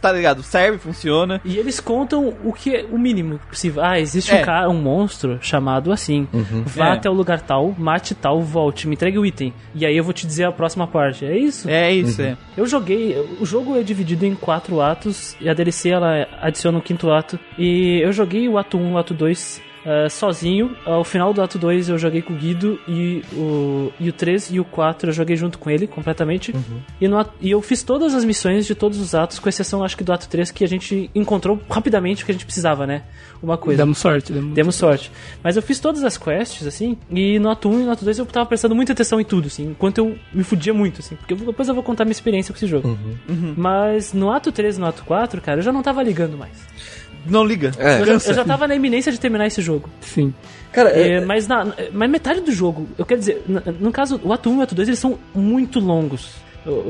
tá 0.00 0.10
ligado? 0.12 0.42
Serve, 0.42 0.78
funciona. 0.78 1.40
E 1.44 1.56
eles 1.58 1.80
contam 1.80 2.34
o 2.44 2.52
que 2.52 2.74
é 2.74 2.84
o 2.90 2.98
mínimo 2.98 3.38
possível. 3.48 3.82
Ah, 3.84 3.98
existe 4.00 4.32
É. 4.34 4.40
um 4.40 4.44
cara, 4.44 4.68
um 4.70 4.80
monstro 4.80 5.38
chamado 5.40 5.92
assim. 5.92 6.26
Vá 6.66 6.88
É. 6.88 6.92
até 6.92 7.10
o 7.10 7.12
lugar 7.12 7.40
tal, 7.42 7.74
mate 7.76 8.14
tal, 8.14 8.40
volte, 8.42 8.86
me 8.88 8.94
entregue 8.94 9.18
o 9.18 9.26
item. 9.26 9.37
Item. 9.38 9.54
E 9.74 9.86
aí 9.86 9.96
eu 9.96 10.04
vou 10.04 10.12
te 10.12 10.26
dizer 10.26 10.44
a 10.44 10.52
próxima 10.52 10.86
parte. 10.86 11.24
É 11.24 11.36
isso? 11.36 11.68
É 11.68 11.92
isso, 11.92 12.20
é. 12.20 12.36
Eu 12.56 12.66
joguei. 12.66 13.16
O 13.40 13.46
jogo 13.46 13.76
é 13.76 13.82
dividido 13.82 14.26
em 14.26 14.34
quatro 14.34 14.80
atos. 14.80 15.36
E 15.40 15.48
a 15.48 15.54
DLC 15.54 15.90
ela 15.90 16.26
adiciona 16.40 16.78
um 16.78 16.80
quinto 16.80 17.10
ato. 17.10 17.38
E 17.56 18.00
eu 18.02 18.12
joguei 18.12 18.48
o 18.48 18.58
ato 18.58 18.76
1, 18.76 18.92
o 18.92 18.98
ato 18.98 19.14
2 19.14 19.67
uh, 19.88 20.10
sozinho. 20.10 20.76
Ao 20.84 21.02
final 21.02 21.32
do 21.32 21.40
ato 21.40 21.58
2 21.58 21.88
eu 21.88 21.98
joguei 21.98 22.20
com 22.20 22.34
o 22.34 22.36
Guido 22.36 22.78
e 22.86 23.22
o, 23.32 23.92
e 23.98 24.08
o 24.10 24.12
3 24.12 24.50
e 24.52 24.60
o 24.60 24.64
4 24.64 25.08
eu 25.08 25.14
joguei 25.14 25.36
junto 25.36 25.58
com 25.58 25.70
ele 25.70 25.86
completamente. 25.86 26.54
E, 27.00 27.08
no, 27.08 27.24
e 27.40 27.50
eu 27.50 27.62
fiz 27.62 27.82
todas 27.82 28.14
as 28.14 28.24
missões 28.24 28.66
de 28.66 28.74
todos 28.74 29.00
os 29.00 29.14
atos, 29.14 29.38
com 29.38 29.48
exceção 29.48 29.82
acho 29.82 29.96
que 29.96 30.04
do 30.04 30.12
ato 30.12 30.28
3, 30.28 30.50
que 30.50 30.64
a 30.64 30.68
gente 30.68 31.10
encontrou 31.14 31.60
rapidamente 31.70 32.22
o 32.22 32.26
que 32.26 32.32
a 32.32 32.34
gente 32.34 32.44
precisava, 32.44 32.86
né? 32.86 33.02
Uma 33.42 33.56
coisa. 33.56 33.82
Demos 33.82 33.98
sorte, 33.98 34.32
demos, 34.32 34.54
Demos 34.54 34.74
sorte. 34.74 35.10
Mas 35.42 35.56
eu 35.56 35.62
fiz 35.62 35.80
todas 35.80 36.04
as 36.04 36.18
quests, 36.18 36.66
assim, 36.66 36.98
e 37.10 37.38
no 37.38 37.50
ato 37.50 37.68
1 37.68 37.80
e 37.80 37.84
no 37.84 37.92
ato 37.92 38.04
2 38.04 38.18
eu 38.18 38.26
tava 38.26 38.46
prestando 38.46 38.74
muita 38.74 38.92
atenção 38.92 39.20
em 39.20 39.24
tudo, 39.24 39.46
assim, 39.46 39.70
enquanto 39.70 39.98
eu 39.98 40.18
me 40.32 40.42
fudia 40.42 40.74
muito, 40.74 41.00
assim, 41.00 41.16
porque 41.16 41.34
depois 41.34 41.68
eu 41.68 41.74
vou 41.74 41.82
contar 41.82 42.04
minha 42.04 42.12
experiência 42.12 42.52
com 42.52 42.56
esse 42.56 42.66
jogo. 42.66 42.98
Mas 43.56 44.12
no 44.12 44.30
ato 44.30 44.50
3 44.50 44.76
e 44.76 44.80
no 44.80 44.86
ato 44.86 45.04
4, 45.04 45.40
cara, 45.40 45.58
eu 45.60 45.62
já 45.62 45.72
não 45.72 45.82
tava 45.82 46.02
ligando 46.02 46.36
mais. 46.36 46.66
Não 47.28 47.44
liga. 47.44 47.72
É. 47.78 48.00
Eu 48.00 48.06
já, 48.06 48.12
eu 48.30 48.34
já 48.34 48.44
tava 48.44 48.66
na 48.66 48.74
iminência 48.74 49.12
de 49.12 49.20
terminar 49.20 49.46
esse 49.46 49.60
jogo. 49.62 49.88
Sim. 50.00 50.32
Cara, 50.72 50.90
é, 50.90 51.14
É, 51.14 51.20
mas, 51.20 51.46
na, 51.46 51.66
mas 51.92 52.10
metade 52.10 52.40
do 52.40 52.52
jogo, 52.52 52.86
eu 52.98 53.04
quero 53.06 53.20
dizer, 53.20 53.42
na- 53.48 53.62
no 53.80 53.90
caso, 53.92 54.20
o 54.22 54.32
ato 54.32 54.50
1 54.50 54.54
e 54.54 54.58
o 54.58 54.62
ato 54.62 54.74
2, 54.74 54.88
eles 54.88 54.98
são 54.98 55.18
muito 55.34 55.80
longos. 55.80 56.32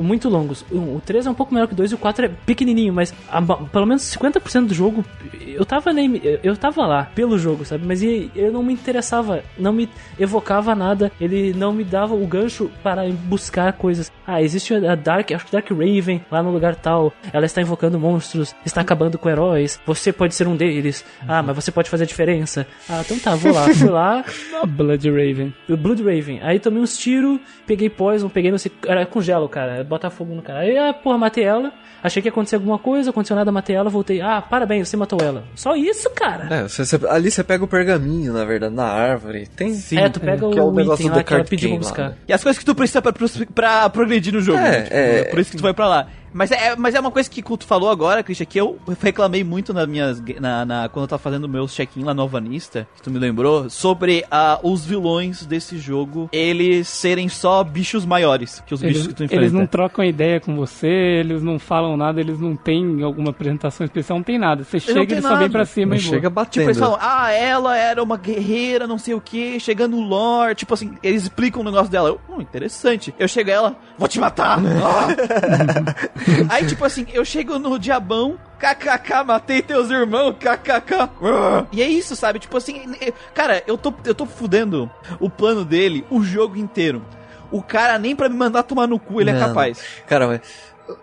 Muito 0.02 0.28
longos. 0.28 0.64
O 0.70 0.88
o 0.98 1.02
3 1.04 1.26
é 1.26 1.30
um 1.30 1.34
pouco 1.34 1.54
menor 1.54 1.66
que 1.66 1.74
o 1.74 1.76
2 1.76 1.92
e 1.92 1.94
o 1.94 1.98
4 1.98 2.24
é 2.24 2.28
pequenininho, 2.46 2.92
mas 2.92 3.12
a 3.30 3.40
pelo 3.42 3.86
menos 3.86 4.02
50% 4.02 4.66
do 4.68 4.74
jogo 4.74 5.04
eu 5.46 5.64
tava, 5.64 5.90
imi- 5.92 6.20
eu 6.42 6.56
tava 6.56 6.86
lá 6.86 7.04
pelo 7.14 7.38
jogo, 7.38 7.64
sabe? 7.64 7.84
Mas 7.86 8.02
eu 8.02 8.52
não 8.52 8.62
me 8.62 8.72
interessava, 8.72 9.42
não 9.58 9.72
me 9.72 9.88
evocava 10.18 10.74
nada, 10.74 11.10
ele 11.20 11.52
não 11.54 11.72
me 11.72 11.84
dava 11.84 12.14
o 12.14 12.26
gancho 12.26 12.70
para 12.82 13.04
buscar 13.10 13.72
coisas. 13.74 14.10
Ah, 14.26 14.42
existe 14.42 14.74
a 14.74 14.94
Dark, 14.94 15.30
acho 15.32 15.46
que 15.46 15.52
Dark 15.52 15.68
Raven 15.70 16.22
lá 16.30 16.42
no 16.42 16.50
lugar 16.50 16.74
tal, 16.76 17.12
ela 17.32 17.46
está 17.46 17.60
invocando 17.60 17.98
monstros, 17.98 18.54
está 18.64 18.80
acabando 18.80 19.18
com 19.18 19.28
heróis, 19.28 19.80
você 19.86 20.12
pode 20.12 20.34
ser 20.34 20.46
um 20.48 20.56
deles. 20.56 21.04
Ah, 21.26 21.42
mas 21.42 21.54
você 21.56 21.70
pode 21.70 21.88
fazer 21.90 22.04
a 22.04 22.06
diferença. 22.06 22.66
Ah, 22.88 23.02
então 23.04 23.18
tá, 23.18 23.34
vou 23.34 23.52
lá. 23.52 23.62
Fui 23.74 23.88
lá, 23.90 24.24
Blood 24.66 25.10
Raven. 25.10 25.54
Blood 25.68 26.02
Raven. 26.02 26.40
Aí 26.42 26.58
tomei 26.58 26.82
uns 26.82 26.96
tiros, 26.96 27.38
peguei 27.66 27.88
poison, 27.90 28.28
peguei 28.28 28.50
não 28.50 28.58
sei. 28.58 28.72
Era 28.86 29.04
com 29.06 29.20
gelo, 29.20 29.48
cara. 29.48 29.67
Botar 29.84 30.10
fogo 30.10 30.34
no 30.34 30.42
cara. 30.42 30.60
Aí, 30.60 30.76
ah, 30.76 30.92
porra, 30.92 31.18
matei 31.18 31.44
ela. 31.44 31.72
Achei 32.02 32.22
que 32.22 32.28
ia 32.28 32.32
acontecer 32.32 32.56
alguma 32.56 32.78
coisa, 32.78 33.10
aconteceu 33.10 33.34
nada, 33.36 33.50
matei 33.50 33.74
ela, 33.74 33.90
voltei. 33.90 34.20
Ah, 34.20 34.40
parabéns, 34.40 34.88
você 34.88 34.96
matou 34.96 35.18
ela. 35.20 35.44
Só 35.56 35.74
isso, 35.74 36.08
cara. 36.10 36.46
é, 36.54 36.62
você- 36.68 36.84
você- 36.84 37.06
ali 37.08 37.30
você 37.30 37.42
pega 37.42 37.64
o 37.64 37.68
pergaminho, 37.68 38.32
na 38.32 38.44
verdade, 38.44 38.74
na 38.74 38.84
árvore. 38.84 39.48
Tem. 39.56 39.74
Sim. 39.74 39.98
é, 39.98 40.08
tu 40.08 40.20
pega 40.20 40.48
que 40.48 40.58
é 40.58 40.62
o 40.62 40.68
o 40.68 40.72
negócio 40.72 41.02
item 41.02 41.10
do 41.10 41.16
lá 41.16 41.24
que 41.24 41.34
ela 41.34 41.44
pediu 41.44 41.68
pra 41.70 41.76
game 41.78 41.84
lá, 41.84 41.88
buscar. 41.90 42.08
né? 42.10 42.16
E 42.28 42.32
as 42.32 42.42
coisas 42.42 42.58
que 42.58 42.64
tu 42.64 42.74
precisa 42.74 43.02
pra, 43.02 43.12
pra 43.54 43.90
progredir 43.90 44.32
no 44.32 44.40
jogo. 44.40 44.58
É, 44.58 44.70
né? 44.70 44.82
Tipo, 44.82 44.94
é. 44.94 45.20
é 45.20 45.24
por 45.24 45.38
isso 45.40 45.50
que 45.50 45.56
tu 45.56 45.62
vai 45.62 45.74
pra 45.74 45.88
lá. 45.88 46.06
Mas 46.38 46.52
é, 46.52 46.76
mas 46.76 46.94
é 46.94 47.00
uma 47.00 47.10
coisa 47.10 47.28
que 47.28 47.42
tu 47.42 47.66
falou 47.66 47.90
agora, 47.90 48.22
Christian, 48.22 48.46
que 48.46 48.60
eu 48.60 48.78
reclamei 49.02 49.42
muito 49.42 49.74
nas 49.74 49.88
minhas, 49.88 50.22
na, 50.40 50.64
na- 50.64 50.88
quando 50.88 51.02
eu 51.02 51.08
tava 51.08 51.20
fazendo 51.20 51.48
meus 51.48 51.74
check-in 51.74 52.04
lá 52.04 52.14
no 52.14 52.22
Alvanista, 52.22 52.86
que 52.94 53.02
tu 53.02 53.10
me 53.10 53.18
lembrou, 53.18 53.68
sobre 53.68 54.24
ah, 54.30 54.60
os 54.62 54.86
vilões 54.86 55.44
desse 55.44 55.78
jogo, 55.78 56.28
eles 56.30 56.86
serem 56.86 57.28
só 57.28 57.64
bichos 57.64 58.06
maiores 58.06 58.62
que 58.64 58.72
os 58.72 58.80
bichos 58.80 58.98
Eles, 58.98 59.06
que 59.08 59.14
tu 59.14 59.24
enfrenta. 59.24 59.42
eles 59.42 59.52
não 59.52 59.66
trocam 59.66 60.04
ideia 60.04 60.38
com 60.38 60.54
você, 60.54 60.86
eles 60.86 61.42
não 61.42 61.58
falam 61.58 61.96
nada, 61.96 62.20
eles 62.20 62.38
não 62.38 62.54
têm 62.54 63.02
alguma 63.02 63.30
apresentação 63.30 63.84
especial, 63.84 64.18
não 64.18 64.24
tem 64.24 64.38
nada. 64.38 64.62
Você 64.62 64.78
chega 64.78 65.18
e 65.18 65.22
só 65.22 65.34
vem 65.36 65.50
pra 65.50 65.64
cima 65.64 65.96
Não 65.96 65.96
e 65.96 66.00
chega 66.00 66.30
batendo. 66.30 66.52
Tipo, 66.52 66.66
eles 66.66 66.78
falam, 66.78 66.98
ah, 67.00 67.32
ela 67.32 67.76
era 67.76 68.00
uma 68.00 68.16
guerreira, 68.16 68.86
não 68.86 68.96
sei 68.98 69.12
o 69.12 69.20
que, 69.20 69.58
chegando 69.58 69.96
no 69.96 70.02
lore, 70.06 70.54
tipo 70.54 70.72
assim, 70.72 70.92
eles 71.02 71.24
explicam 71.24 71.62
o 71.62 71.64
negócio 71.64 71.90
dela. 71.90 72.10
Eu, 72.10 72.20
hum, 72.28 72.40
interessante. 72.40 73.12
Eu 73.18 73.26
chego 73.26 73.50
a 73.50 73.54
ela, 73.54 73.76
vou 73.98 74.06
te 74.06 74.20
matar. 74.20 74.60
Aí, 76.48 76.66
tipo 76.66 76.84
assim, 76.84 77.06
eu 77.12 77.24
chego 77.24 77.58
no 77.58 77.78
diabão, 77.78 78.38
kkk, 78.58 79.24
matei 79.24 79.62
teus 79.62 79.90
irmãos, 79.90 80.36
kkk. 80.38 81.10
Ah. 81.22 81.66
E 81.72 81.82
é 81.82 81.86
isso, 81.86 82.16
sabe? 82.16 82.38
Tipo 82.38 82.56
assim, 82.56 82.94
cara, 83.34 83.62
eu 83.66 83.76
tô, 83.78 83.92
eu 84.04 84.14
tô 84.14 84.26
fudendo 84.26 84.90
o 85.20 85.30
plano 85.30 85.64
dele 85.64 86.04
o 86.10 86.22
jogo 86.22 86.56
inteiro. 86.56 87.04
O 87.50 87.62
cara 87.62 87.98
nem 87.98 88.14
pra 88.14 88.28
me 88.28 88.36
mandar 88.36 88.62
tomar 88.62 88.86
no 88.86 88.98
cu 88.98 89.20
ele 89.20 89.30
é 89.30 89.38
capaz. 89.38 89.82
Cara, 90.06 90.26
mas 90.26 90.40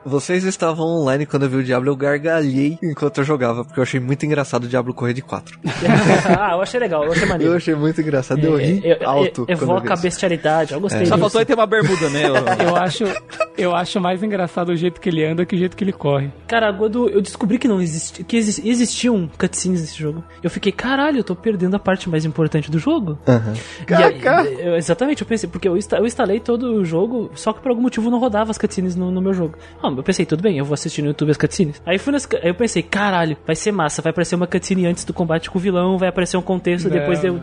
vocês 0.06 0.43
estavam 0.43 0.86
online 0.86 1.26
quando 1.26 1.43
eu 1.43 1.50
vi 1.50 1.58
o 1.58 1.63
Diablo, 1.63 1.89
eu 1.89 1.95
gargalhei 1.95 2.78
enquanto 2.84 3.19
eu 3.19 3.24
jogava, 3.24 3.63
porque 3.65 3.80
eu 3.80 3.84
achei 3.84 4.00
muito 4.00 4.26
engraçado 4.26 4.65
o 4.65 4.67
Diablo 4.67 4.93
correr 4.93 5.13
de 5.13 5.21
4. 5.21 5.60
ah, 6.39 6.54
eu 6.54 6.62
achei 6.62 6.80
legal, 6.80 7.04
eu 7.06 7.12
achei 7.12 7.26
maneiro. 7.28 7.54
Eu 7.54 7.58
achei 7.58 7.76
muito 7.76 8.02
engraçado, 8.02 8.43
eu 8.43 8.56
ri 8.58 8.82
É, 8.84 9.02
é, 9.04 9.06
alto. 9.06 9.43
é, 9.48 9.56
quando 9.56 9.62
eu 9.62 9.67
vi 9.67 9.71
evoca 9.86 9.93
a 9.93 9.98
bestialidade, 9.98 10.74
eu 10.74 10.80
gostei 10.80 11.06
Só 11.06 11.15
disso. 11.15 11.19
faltou 11.19 11.41
ele 11.41 11.45
ter 11.45 11.54
uma 11.54 11.65
bermuda, 11.65 12.10
né? 12.10 12.24
Eu 12.65 12.76
acho, 12.76 13.04
eu 13.58 13.76
acho 13.76 14.00
mais 14.00 14.21
engraçado 14.24 14.69
o 14.69 14.76
jeito 14.76 15.00
que 15.00 15.10
ele 15.10 15.24
anda 15.26 15.45
que 15.45 15.56
o 15.56 15.58
jeito 15.60 15.76
que 15.76 15.84
ele 15.84 15.91
corre. 15.93 16.30
Cara, 16.48 16.74
quando 16.74 17.10
eu 17.10 17.21
descobri 17.21 17.58
que 17.60 17.67
não 17.67 17.82
existia, 17.82 18.24
que 18.26 18.38
exi- 18.38 18.67
existiam 18.67 19.30
cutscenes 19.38 19.82
nesse 19.82 19.98
jogo, 19.98 20.24
eu 20.43 20.50
fiquei, 20.50 20.71
caralho, 20.71 21.19
eu 21.19 21.24
tô 21.24 21.36
perdendo 21.36 21.76
a 21.76 21.80
parte 21.80 22.10
mais 22.10 22.26
importante 22.26 22.71
do 22.71 22.80
jogo. 22.80 23.17
E 23.89 23.93
aí, 23.93 24.21
eu- 24.60 24.76
exatamente, 24.76 25.21
eu 25.21 25.28
pensei, 25.28 25.50
porque 25.50 25.67
eu, 25.67 25.78
insta- 25.78 25.98
eu 25.98 26.06
instalei 26.06 26.39
todo 26.39 26.74
o 26.76 26.86
jogo, 26.86 27.30
só 27.36 27.54
que 27.54 27.62
por 27.62 27.69
algum 27.69 27.82
motivo 27.82 28.10
não 28.10 28.19
rodava 28.19 28.52
as 28.52 28.58
cutscenes 28.58 28.95
no, 28.95 29.12
no 29.12 29.21
meu 29.21 29.34
jogo. 29.34 29.58
Ah, 29.83 29.88
eu 29.95 30.03
pensei, 30.03 30.25
tudo 30.25 30.41
bem, 30.41 30.57
eu 30.57 30.65
vou 30.65 30.73
assistir 30.73 31.01
no 31.01 31.09
YouTube 31.09 31.31
as 31.31 31.38
cutscenes. 31.38 31.81
Aí 31.85 31.97
fui 31.99 32.11
nas, 32.13 32.27
aí 32.41 32.49
eu 32.49 32.55
pensei, 32.55 32.81
caralho, 32.81 33.38
vai 33.45 33.55
ser 33.55 33.71
massa, 33.71 34.01
vai 34.01 34.09
aparecer 34.11 34.35
uma 34.35 34.47
cutscene 34.47 34.85
antes 34.88 35.03
do 35.05 35.13
combate 35.13 35.49
com 35.49 35.57
o 35.59 35.61
vilão, 35.61 35.97
vai 35.97 36.09
aparecer 36.09 36.38
um 36.38 36.41
contexto, 36.41 36.85
Não. 36.89 36.97
depois 36.97 37.19
deu. 37.19 37.39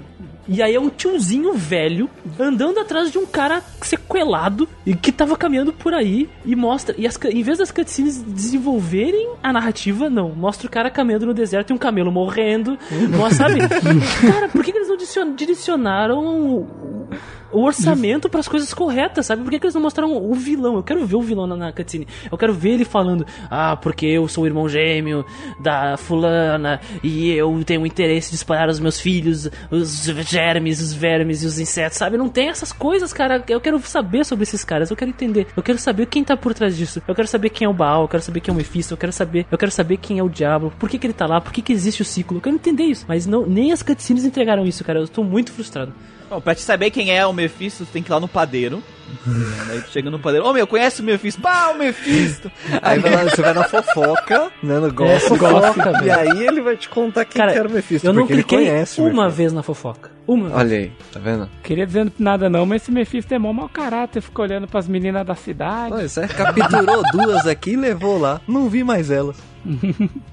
E 0.48 0.60
aí 0.60 0.74
é 0.74 0.80
um 0.80 0.88
tiozinho 0.90 1.54
velho 1.54 2.10
andando 2.40 2.80
atrás 2.80 3.12
de 3.12 3.16
um 3.18 3.24
cara 3.24 3.62
sequelado 3.80 4.68
e 4.84 4.92
que 4.92 5.12
tava 5.12 5.36
caminhando 5.36 5.72
por 5.72 5.94
aí 5.94 6.28
e 6.44 6.56
mostra. 6.56 6.96
E 6.98 7.06
as, 7.06 7.16
em 7.30 7.42
vez 7.44 7.58
das 7.58 7.70
cutscenes 7.70 8.20
desenvolverem 8.20 9.34
a 9.40 9.52
narrativa, 9.52 10.10
não. 10.10 10.30
Mostra 10.30 10.66
o 10.66 10.70
cara 10.70 10.90
caminhando 10.90 11.26
no 11.26 11.32
deserto 11.34 11.70
e 11.70 11.72
um 11.72 11.78
camelo 11.78 12.10
morrendo. 12.10 12.76
Mostra, 13.16 13.48
sabe? 13.50 13.60
cara, 14.26 14.48
por 14.48 14.64
que, 14.64 14.72
que 14.72 14.78
eles 14.78 14.88
não 14.88 14.96
direcion- 14.96 15.34
direcionaram 15.36 16.18
o- 16.18 17.08
o 17.52 17.64
orçamento 17.64 18.28
para 18.28 18.40
as 18.40 18.48
coisas 18.48 18.72
corretas, 18.72 19.26
sabe? 19.26 19.42
Por 19.42 19.50
que, 19.50 19.58
que 19.58 19.66
eles 19.66 19.74
não 19.74 19.82
mostraram 19.82 20.16
o 20.16 20.34
vilão? 20.34 20.76
Eu 20.76 20.82
quero 20.82 21.04
ver 21.06 21.16
o 21.16 21.22
vilão 21.22 21.46
na, 21.46 21.56
na 21.56 21.72
cutscene. 21.72 22.06
Eu 22.30 22.38
quero 22.38 22.52
ver 22.52 22.70
ele 22.70 22.84
falando: 22.84 23.26
Ah, 23.50 23.76
porque 23.76 24.06
eu 24.06 24.26
sou 24.28 24.44
o 24.44 24.46
irmão 24.46 24.68
gêmeo 24.68 25.24
da 25.60 25.96
fulana 25.96 26.80
e 27.02 27.30
eu 27.30 27.62
tenho 27.64 27.82
o 27.82 27.86
interesse 27.86 28.30
de 28.30 28.36
espalhar 28.36 28.68
os 28.68 28.80
meus 28.80 29.00
filhos, 29.00 29.48
os 29.70 30.04
germes, 30.26 30.80
os 30.80 30.92
vermes 30.92 31.42
e 31.42 31.46
os 31.46 31.58
insetos, 31.58 31.98
sabe? 31.98 32.16
Não 32.16 32.28
tem 32.28 32.48
essas 32.48 32.72
coisas, 32.72 33.12
cara. 33.12 33.42
Eu 33.48 33.60
quero 33.60 33.78
saber 33.80 34.24
sobre 34.24 34.44
esses 34.44 34.64
caras. 34.64 34.90
Eu 34.90 34.96
quero 34.96 35.10
entender. 35.10 35.46
Eu 35.56 35.62
quero 35.62 35.78
saber 35.78 36.06
quem 36.06 36.24
tá 36.24 36.36
por 36.36 36.54
trás 36.54 36.76
disso. 36.76 37.02
Eu 37.06 37.14
quero 37.14 37.28
saber 37.28 37.50
quem 37.50 37.66
é 37.66 37.68
o 37.68 37.74
Baal. 37.74 38.02
Eu 38.02 38.08
quero 38.08 38.22
saber 38.22 38.40
quem 38.40 38.52
é 38.52 38.54
o 38.54 38.56
Mephisto. 38.56 38.94
Eu 38.94 38.98
quero 38.98 39.12
saber. 39.12 39.46
Eu 39.50 39.58
quero 39.58 39.70
saber 39.70 39.96
quem 39.96 40.18
é 40.18 40.22
o 40.22 40.28
diabo. 40.28 40.72
Por 40.78 40.88
que, 40.88 40.98
que 40.98 41.06
ele 41.06 41.14
tá 41.14 41.26
lá? 41.26 41.40
Por 41.40 41.52
que, 41.52 41.62
que 41.62 41.72
existe 41.72 42.02
o 42.02 42.04
ciclo? 42.04 42.38
Eu 42.38 42.40
quero 42.40 42.56
entender 42.56 42.84
isso. 42.84 43.04
Mas 43.08 43.26
não, 43.26 43.46
nem 43.46 43.72
as 43.72 43.82
cutscenes 43.82 44.24
entregaram 44.24 44.64
isso, 44.66 44.84
cara. 44.84 45.00
Eu 45.00 45.08
tô 45.08 45.22
muito 45.22 45.52
frustrado. 45.52 45.92
Bom, 46.32 46.40
pra 46.40 46.54
te 46.54 46.62
saber 46.62 46.90
quem 46.90 47.14
é 47.14 47.26
o 47.26 47.32
Mephisto, 47.32 47.84
tu 47.84 47.92
tem 47.92 48.02
que 48.02 48.10
ir 48.10 48.14
lá 48.14 48.18
no 48.20 48.26
padeiro. 48.28 48.82
Aí 49.70 49.82
tu 49.82 49.90
chega 49.90 50.10
no 50.10 50.18
padeiro, 50.18 50.46
ô 50.46 50.52
meu, 50.54 50.66
conhece 50.66 51.02
o 51.02 51.04
Mephisto? 51.04 51.42
Pá, 51.42 51.68
o 51.68 51.78
Mephisto! 51.78 52.50
Aí 52.80 52.98
vai 52.98 53.10
lá- 53.10 53.24
você 53.24 53.42
vai 53.42 53.52
na 53.52 53.64
fofoca, 53.64 54.50
né, 54.62 54.78
no 54.78 54.90
gossip, 54.90 55.36
fofoca, 55.38 55.92
e 56.02 56.10
aí 56.10 56.46
ele 56.46 56.62
vai 56.62 56.74
te 56.78 56.88
contar 56.88 57.26
quem 57.26 57.38
Cara, 57.38 57.52
que 57.52 57.58
era 57.58 57.68
o 57.68 57.70
Mephisto, 57.70 58.06
eu 58.06 58.12
não 58.14 58.22
porque 58.22 58.32
ele 58.32 58.42
cliquei 58.42 58.66
conhece 58.70 59.00
o 59.02 59.06
uma 59.08 59.28
vez 59.28 59.52
na 59.52 59.62
fofoca. 59.62 60.10
Uma. 60.26 60.56
Olha 60.56 60.78
aí, 60.78 60.92
tá 61.12 61.20
vendo? 61.20 61.46
Queria 61.62 61.84
dizer 61.84 62.10
nada 62.18 62.48
não, 62.48 62.64
mas 62.64 62.80
esse 62.82 62.90
Mephisto 62.90 63.34
é 63.34 63.38
mó 63.38 63.52
mau 63.52 63.68
caráter, 63.68 64.22
fica 64.22 64.40
olhando 64.40 64.66
pras 64.66 64.88
meninas 64.88 65.26
da 65.26 65.34
cidade. 65.34 65.90
Pois 65.90 66.16
é, 66.16 66.26
capturou 66.28 67.02
duas 67.12 67.46
aqui 67.46 67.72
e 67.72 67.76
levou 67.76 68.18
lá. 68.18 68.40
Não 68.48 68.70
vi 68.70 68.82
mais 68.82 69.10
elas. 69.10 69.36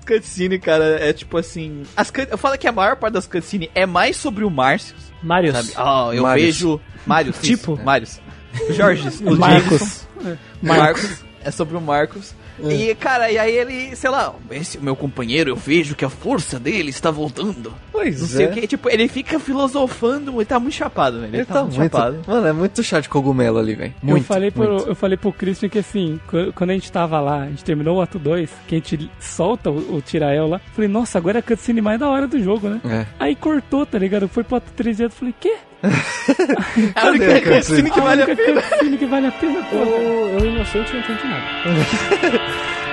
Cutscene, 0.07 0.57
cara, 0.57 0.85
é 0.99 1.11
tipo 1.13 1.37
assim. 1.37 1.83
As 1.95 2.09
cut- 2.09 2.29
Eu 2.31 2.37
falo 2.37 2.57
que 2.57 2.67
a 2.67 2.71
maior 2.71 2.95
parte 2.95 3.13
das 3.13 3.27
cutscenes 3.27 3.69
é 3.75 3.85
mais 3.85 4.15
sobre 4.17 4.43
o 4.43 4.49
Márcio, 4.49 4.95
Marius. 5.21 5.55
sabe? 5.55 5.69
Ah, 5.75 6.09
eu 6.13 6.23
Marius. 6.23 6.45
vejo. 6.55 6.81
Mários, 7.05 7.37
Tipo? 7.39 7.73
isso, 7.73 7.83
Mários. 7.83 8.21
Jorge, 8.71 9.09
o 9.25 9.35
Marcos. 9.37 10.05
Jameson. 10.21 10.37
Marcos. 10.61 11.23
É 11.43 11.51
sobre 11.51 11.77
o 11.77 11.81
Marcos. 11.81 12.33
E, 12.63 12.93
cara, 12.95 13.31
e 13.31 13.37
aí 13.37 13.55
ele, 13.55 13.95
sei 13.95 14.09
lá, 14.09 14.33
esse 14.51 14.77
meu 14.79 14.95
companheiro, 14.95 15.51
eu 15.51 15.55
vejo 15.55 15.95
que 15.95 16.03
a 16.05 16.09
força 16.09 16.59
dele 16.59 16.89
está 16.89 17.11
voltando. 17.11 17.73
Pois 17.91 18.19
Não 18.21 18.27
sei 18.27 18.45
é. 18.45 18.49
o 18.49 18.51
que. 18.53 18.67
Tipo, 18.67 18.89
ele 18.89 19.07
fica 19.07 19.39
filosofando, 19.39 20.31
ele 20.37 20.45
tá 20.45 20.59
muito 20.59 20.73
chapado, 20.75 21.19
velho. 21.21 21.35
Ele 21.35 21.45
tá 21.45 21.61
muito. 21.63 21.75
chapado. 21.75 22.19
Mano, 22.27 22.47
é 22.47 22.53
muito 22.53 22.81
chá 22.83 22.99
de 22.99 23.09
cogumelo 23.09 23.57
ali, 23.59 23.75
velho. 23.75 23.93
Eu 24.01 24.09
Muito. 24.09 24.25
falei, 24.25 24.51
pro, 24.51 24.67
muito. 24.75 24.87
eu 24.89 24.95
falei 24.95 25.17
pro 25.17 25.31
Christian 25.33 25.69
que 25.69 25.79
assim, 25.79 26.19
qu- 26.27 26.51
quando 26.53 26.69
a 26.71 26.73
gente 26.73 26.91
tava 26.91 27.19
lá, 27.19 27.43
a 27.43 27.47
gente 27.47 27.63
terminou 27.63 27.97
o 27.97 28.01
ato 28.01 28.17
2, 28.19 28.49
que 28.67 28.75
a 28.75 28.77
gente 28.77 29.09
solta 29.19 29.69
o, 29.69 29.95
o 29.95 30.01
Tirael 30.01 30.47
lá, 30.47 30.61
falei, 30.73 30.87
nossa, 30.89 31.17
agora 31.17 31.37
é 31.37 31.41
a 31.41 31.43
cutscene 31.43 31.81
mais 31.81 31.99
da 31.99 32.09
hora 32.09 32.27
do 32.27 32.41
jogo, 32.41 32.69
né? 32.69 32.81
É. 32.85 33.05
Aí 33.19 33.35
cortou, 33.35 33.85
tá 33.85 33.97
ligado? 33.99 34.27
Foi 34.27 34.43
pro 34.43 34.57
ato 34.57 34.71
3 34.75 34.99
e 34.99 35.03
eu 35.03 35.09
falei, 35.09 35.33
quê? 35.39 35.55
É 36.95 36.99
a 36.99 37.09
única 37.09 37.41
cutscene 37.41 37.89
que 37.89 38.01
vale 38.01 38.21
a 38.21 38.25
única 38.25 38.43
pena. 38.43 38.61
cutscene 38.61 38.97
que 38.97 39.05
vale 39.05 39.27
a 39.27 39.31
pena, 39.31 39.63
pô. 39.63 39.75
Eu, 39.77 40.39
eu 40.39 40.45
inocente 40.45 40.93
não 40.93 40.99
entendi 40.99 41.23
nada. 41.27 41.45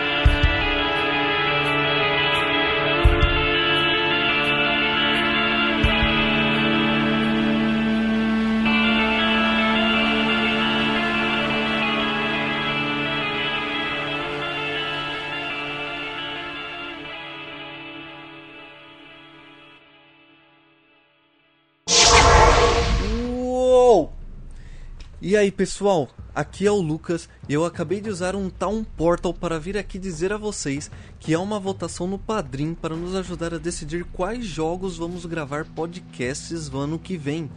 E 25.29 25.37
aí, 25.37 25.51
pessoal? 25.51 26.09
Aqui 26.33 26.69
é 26.69 26.71
o 26.71 26.81
Lucas 26.81 27.29
e 27.49 27.53
eu 27.53 27.65
acabei 27.65 28.01
de 28.01 28.09
usar 28.09 28.37
um 28.37 28.49
Town 28.49 28.85
Portal 28.85 29.35
para 29.35 29.59
vir 29.59 29.77
aqui 29.77 29.99
dizer 29.99 30.33
a 30.33 30.37
vocês 30.37 30.89
que 31.19 31.35
há 31.35 31.41
uma 31.41 31.59
votação 31.59 32.07
no 32.07 32.17
Padrim 32.17 32.75
para 32.75 32.95
nos 32.95 33.13
ajudar 33.17 33.53
a 33.53 33.59
decidir 33.59 34.05
quais 34.05 34.47
jogos 34.47 34.97
vamos 34.97 35.27
gravar 35.27 35.65
podcasts 35.65 36.71
no 36.71 36.79
ano 36.79 36.97
que 36.97 37.17
vem. 37.17 37.51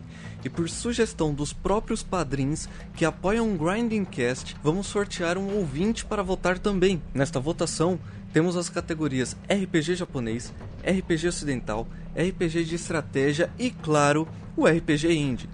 E 0.43 0.49
por 0.49 0.67
sugestão 0.67 1.31
dos 1.31 1.53
próprios 1.53 2.01
padrinhos 2.01 2.67
que 2.95 3.05
apoiam 3.05 3.53
o 3.53 3.55
Grinding 3.55 4.03
Cast, 4.03 4.57
vamos 4.63 4.87
sortear 4.87 5.37
um 5.37 5.55
ouvinte 5.55 6.03
para 6.03 6.23
votar 6.23 6.57
também. 6.57 6.99
Nesta 7.13 7.39
votação, 7.39 7.99
temos 8.33 8.57
as 8.57 8.67
categorias 8.67 9.37
RPG 9.47 9.93
japonês, 9.93 10.51
RPG 10.83 11.27
ocidental, 11.27 11.87
RPG 12.15 12.63
de 12.63 12.73
estratégia 12.73 13.51
e, 13.59 13.69
claro, 13.69 14.27
o 14.57 14.65
RPG 14.65 15.13
indie. 15.13 15.47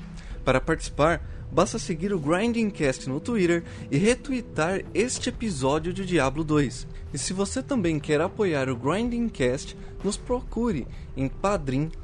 Para 0.46 0.62
participar, 0.62 1.20
basta 1.56 1.80
seguir 1.80 2.12
o 2.12 2.20
Grinding 2.20 2.70
Cast 2.70 3.08
no 3.08 3.22
Twitter 3.22 3.64
e 3.90 3.98
retweetar 3.98 4.84
este 4.94 5.30
episódio 5.30 5.94
de 5.94 6.06
Diablo 6.06 6.44
2. 6.44 6.86
E 7.14 7.18
se 7.18 7.32
você 7.32 7.64
também 7.64 7.98
quer 7.98 8.20
apoiar 8.20 8.68
o 8.68 8.76
Grinding 8.76 9.30
Cast, 9.30 9.78
nos 10.04 10.18
procure 10.18 10.86
em 11.16 11.30
padrim.com.br. 11.30 11.96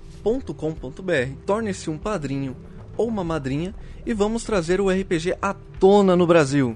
Torne-se 1.46 1.90
um 1.90 1.98
padrinho 1.98 2.56
ou 2.96 3.10
uma 3.10 3.26
madrinha 3.26 3.76
e 4.06 4.14
vamos 4.14 4.46
trazer 4.46 4.80
o 4.80 4.90
RPG 4.90 5.36
à 5.42 5.54
tona 5.54 6.16
no 6.16 6.26
Brasil. 6.26 6.74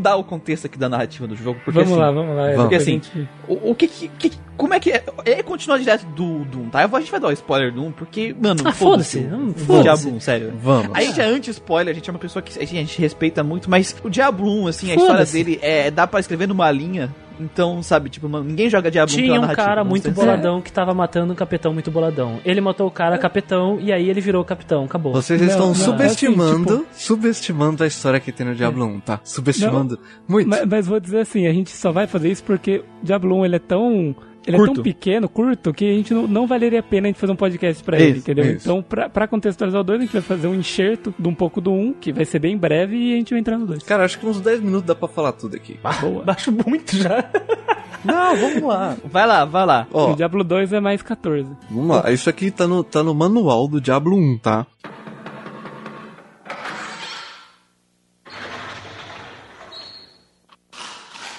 Vamos, 0.00 0.02
vamos 0.02 0.02
dar 0.02 0.16
o 0.16 0.24
contexto 0.24 0.66
aqui 0.66 0.78
da 0.78 0.88
narrativa 0.88 1.26
do 1.26 1.36
jogo, 1.36 1.60
porque 1.64 1.78
Vamos 1.78 1.92
assim, 1.92 2.00
lá, 2.00 2.10
vamos 2.10 2.34
lá. 2.36 2.42
vamos. 2.46 2.56
Porque 2.62 2.74
assim, 2.76 2.92
gente- 2.92 3.28
o, 3.48 3.70
o 3.70 3.74
que, 3.74 3.86
que, 3.88 4.08
que- 4.08 4.32
Como 4.56 4.74
é 4.74 4.80
que 4.80 4.90
é? 4.92 5.02
É 5.24 5.42
continuar 5.42 5.78
direto 5.78 6.04
do 6.06 6.44
Doom, 6.44 6.68
tá? 6.68 6.82
Eu 6.82 6.88
vou- 6.88 6.98
A 6.98 7.00
gente 7.00 7.10
vai 7.10 7.20
dar 7.20 7.28
o 7.28 7.32
spoiler 7.32 7.72
do 7.72 7.82
1, 7.84 7.92
porque, 7.92 8.34
mano, 8.38 8.60
Ah, 8.64 8.72
foda-se, 8.72 9.26
foda-se. 9.66 9.82
Diablo 9.82 10.16
1, 10.16 10.20
sério. 10.20 10.52
Vamos. 10.62 10.90
A 10.94 11.00
gente 11.00 11.20
é 11.20 11.24
anti-spoiler, 11.24 11.92
a 11.92 11.94
gente 11.94 12.08
é 12.08 12.12
uma 12.12 12.18
pessoa 12.18 12.42
que 12.42 12.58
a 12.58 12.64
gente 12.66 13.00
respeita 13.00 13.42
muito, 13.42 13.70
mas 13.70 13.96
o 14.04 14.10
Diablo 14.10 14.50
1, 14.64 14.66
assim, 14.68 14.90
a 14.90 14.94
história 14.96 15.24
dele 15.26 15.58
é, 15.62 15.90
dá 15.90 16.06
pra 16.06 16.20
escrever 16.20 16.46
numa 16.46 16.70
linha. 16.70 17.08
Então, 17.40 17.82
sabe, 17.82 18.10
tipo, 18.10 18.28
mano, 18.28 18.44
ninguém 18.44 18.68
joga 18.68 18.90
Diablo 18.90 19.14
1 19.14 19.16
Tinha 19.16 19.40
pela 19.40 19.52
um 19.52 19.54
cara 19.54 19.84
muito 19.84 20.10
boladão 20.10 20.60
que 20.60 20.70
tava 20.70 20.92
matando 20.92 21.32
um 21.32 21.36
capitão 21.36 21.72
muito 21.72 21.90
boladão. 21.90 22.38
Ele 22.44 22.60
matou 22.60 22.86
o 22.86 22.90
cara 22.90 23.16
capitão 23.18 23.78
e 23.80 23.92
aí 23.92 24.08
ele 24.08 24.20
virou 24.20 24.44
capitão, 24.44 24.84
acabou. 24.84 25.12
Vocês 25.12 25.40
Não, 25.40 25.48
estão 25.48 25.66
não, 25.68 25.74
subestimando, 25.74 26.72
é 26.72 26.76
assim, 26.76 26.86
subestimando 26.92 27.84
a 27.84 27.86
história 27.86 28.20
que 28.20 28.30
tem 28.30 28.46
no 28.46 28.54
Diablo 28.54 28.84
1, 28.84 29.00
tá? 29.00 29.20
Subestimando 29.24 29.98
muito. 30.28 30.48
Mas, 30.48 30.66
mas 30.66 30.86
vou 30.86 31.00
dizer 31.00 31.20
assim, 31.20 31.46
a 31.46 31.52
gente 31.52 31.70
só 31.70 31.90
vai 31.90 32.06
fazer 32.06 32.30
isso 32.30 32.44
porque 32.44 32.82
Diablo 33.02 33.36
1 33.38 33.44
ele 33.44 33.56
é 33.56 33.60
tão. 33.60 34.14
Ele 34.50 34.56
é 34.56 34.58
Curto. 34.58 34.74
tão 34.74 34.82
pequeno, 34.82 35.28
curto, 35.28 35.72
que 35.72 35.84
a 35.90 35.94
gente 35.94 36.12
não, 36.12 36.26
não 36.26 36.46
valeria 36.46 36.80
a 36.80 36.82
pena 36.82 37.06
a 37.06 37.10
gente 37.10 37.18
fazer 37.20 37.32
um 37.32 37.36
podcast 37.36 37.82
pra 37.84 37.98
ele, 37.98 38.10
Isso, 38.10 38.18
entendeu? 38.18 38.44
isso. 38.44 38.68
Então, 38.68 38.82
pra, 38.82 39.08
pra 39.08 39.26
contextualizar 39.28 39.80
o 39.80 39.84
2, 39.84 39.98
a 39.98 40.02
gente 40.02 40.12
vai 40.12 40.22
fazer 40.22 40.46
um 40.48 40.54
enxerto 40.54 41.14
de 41.18 41.28
um 41.28 41.34
pouco 41.34 41.60
do 41.60 41.72
1, 41.72 41.80
um, 41.80 41.92
que 41.92 42.12
vai 42.12 42.24
ser 42.24 42.38
bem 42.38 42.56
breve, 42.56 42.96
e 42.96 43.14
a 43.14 43.16
gente 43.16 43.30
vai 43.30 43.40
entrar 43.40 43.56
no 43.58 43.66
2. 43.66 43.82
Cara, 43.84 44.04
acho 44.04 44.18
que 44.18 44.26
uns 44.26 44.40
10 44.40 44.60
minutos 44.60 44.86
dá 44.86 44.94
pra 44.94 45.08
falar 45.08 45.32
tudo 45.32 45.56
aqui. 45.56 45.78
Boa. 46.00 46.24
Baixo 46.24 46.50
muito 46.52 46.96
já. 46.96 47.24
Não, 48.04 48.34
vamos 48.34 48.62
lá. 48.62 48.96
Vai 49.04 49.26
lá, 49.26 49.44
vai 49.44 49.66
lá. 49.66 49.86
Ó, 49.92 50.12
O 50.12 50.16
Diablo 50.16 50.42
2 50.42 50.72
é 50.72 50.80
mais 50.80 51.02
14. 51.02 51.46
vamos 51.70 51.96
lá. 51.96 52.10
Isso 52.10 52.30
aqui 52.30 52.50
tá 52.50 52.66
no, 52.66 52.82
tá 52.82 53.02
no 53.02 53.14
manual 53.14 53.68
do 53.68 53.78
Diablo 53.80 54.16
1, 54.16 54.38
tá? 54.38 54.66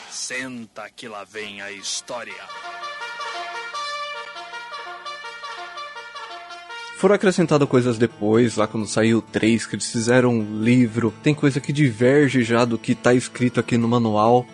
Senta 0.09 0.89
que 0.95 1.07
lá 1.07 1.23
vem 1.23 1.61
a 1.61 1.71
história. 1.71 2.33
Foram 7.01 7.15
acrescentadas 7.15 7.67
coisas 7.67 7.97
depois, 7.97 8.55
lá 8.57 8.67
quando 8.67 8.85
saiu 8.85 9.17
o 9.17 9.21
3, 9.23 9.65
que 9.65 9.73
eles 9.73 9.91
fizeram 9.91 10.29
um 10.35 10.61
livro. 10.61 11.11
Tem 11.23 11.33
coisa 11.33 11.59
que 11.59 11.73
diverge 11.73 12.43
já 12.43 12.63
do 12.63 12.77
que 12.77 12.93
tá 12.93 13.11
escrito 13.11 13.59
aqui 13.59 13.75
no 13.75 13.87
manual. 13.87 14.45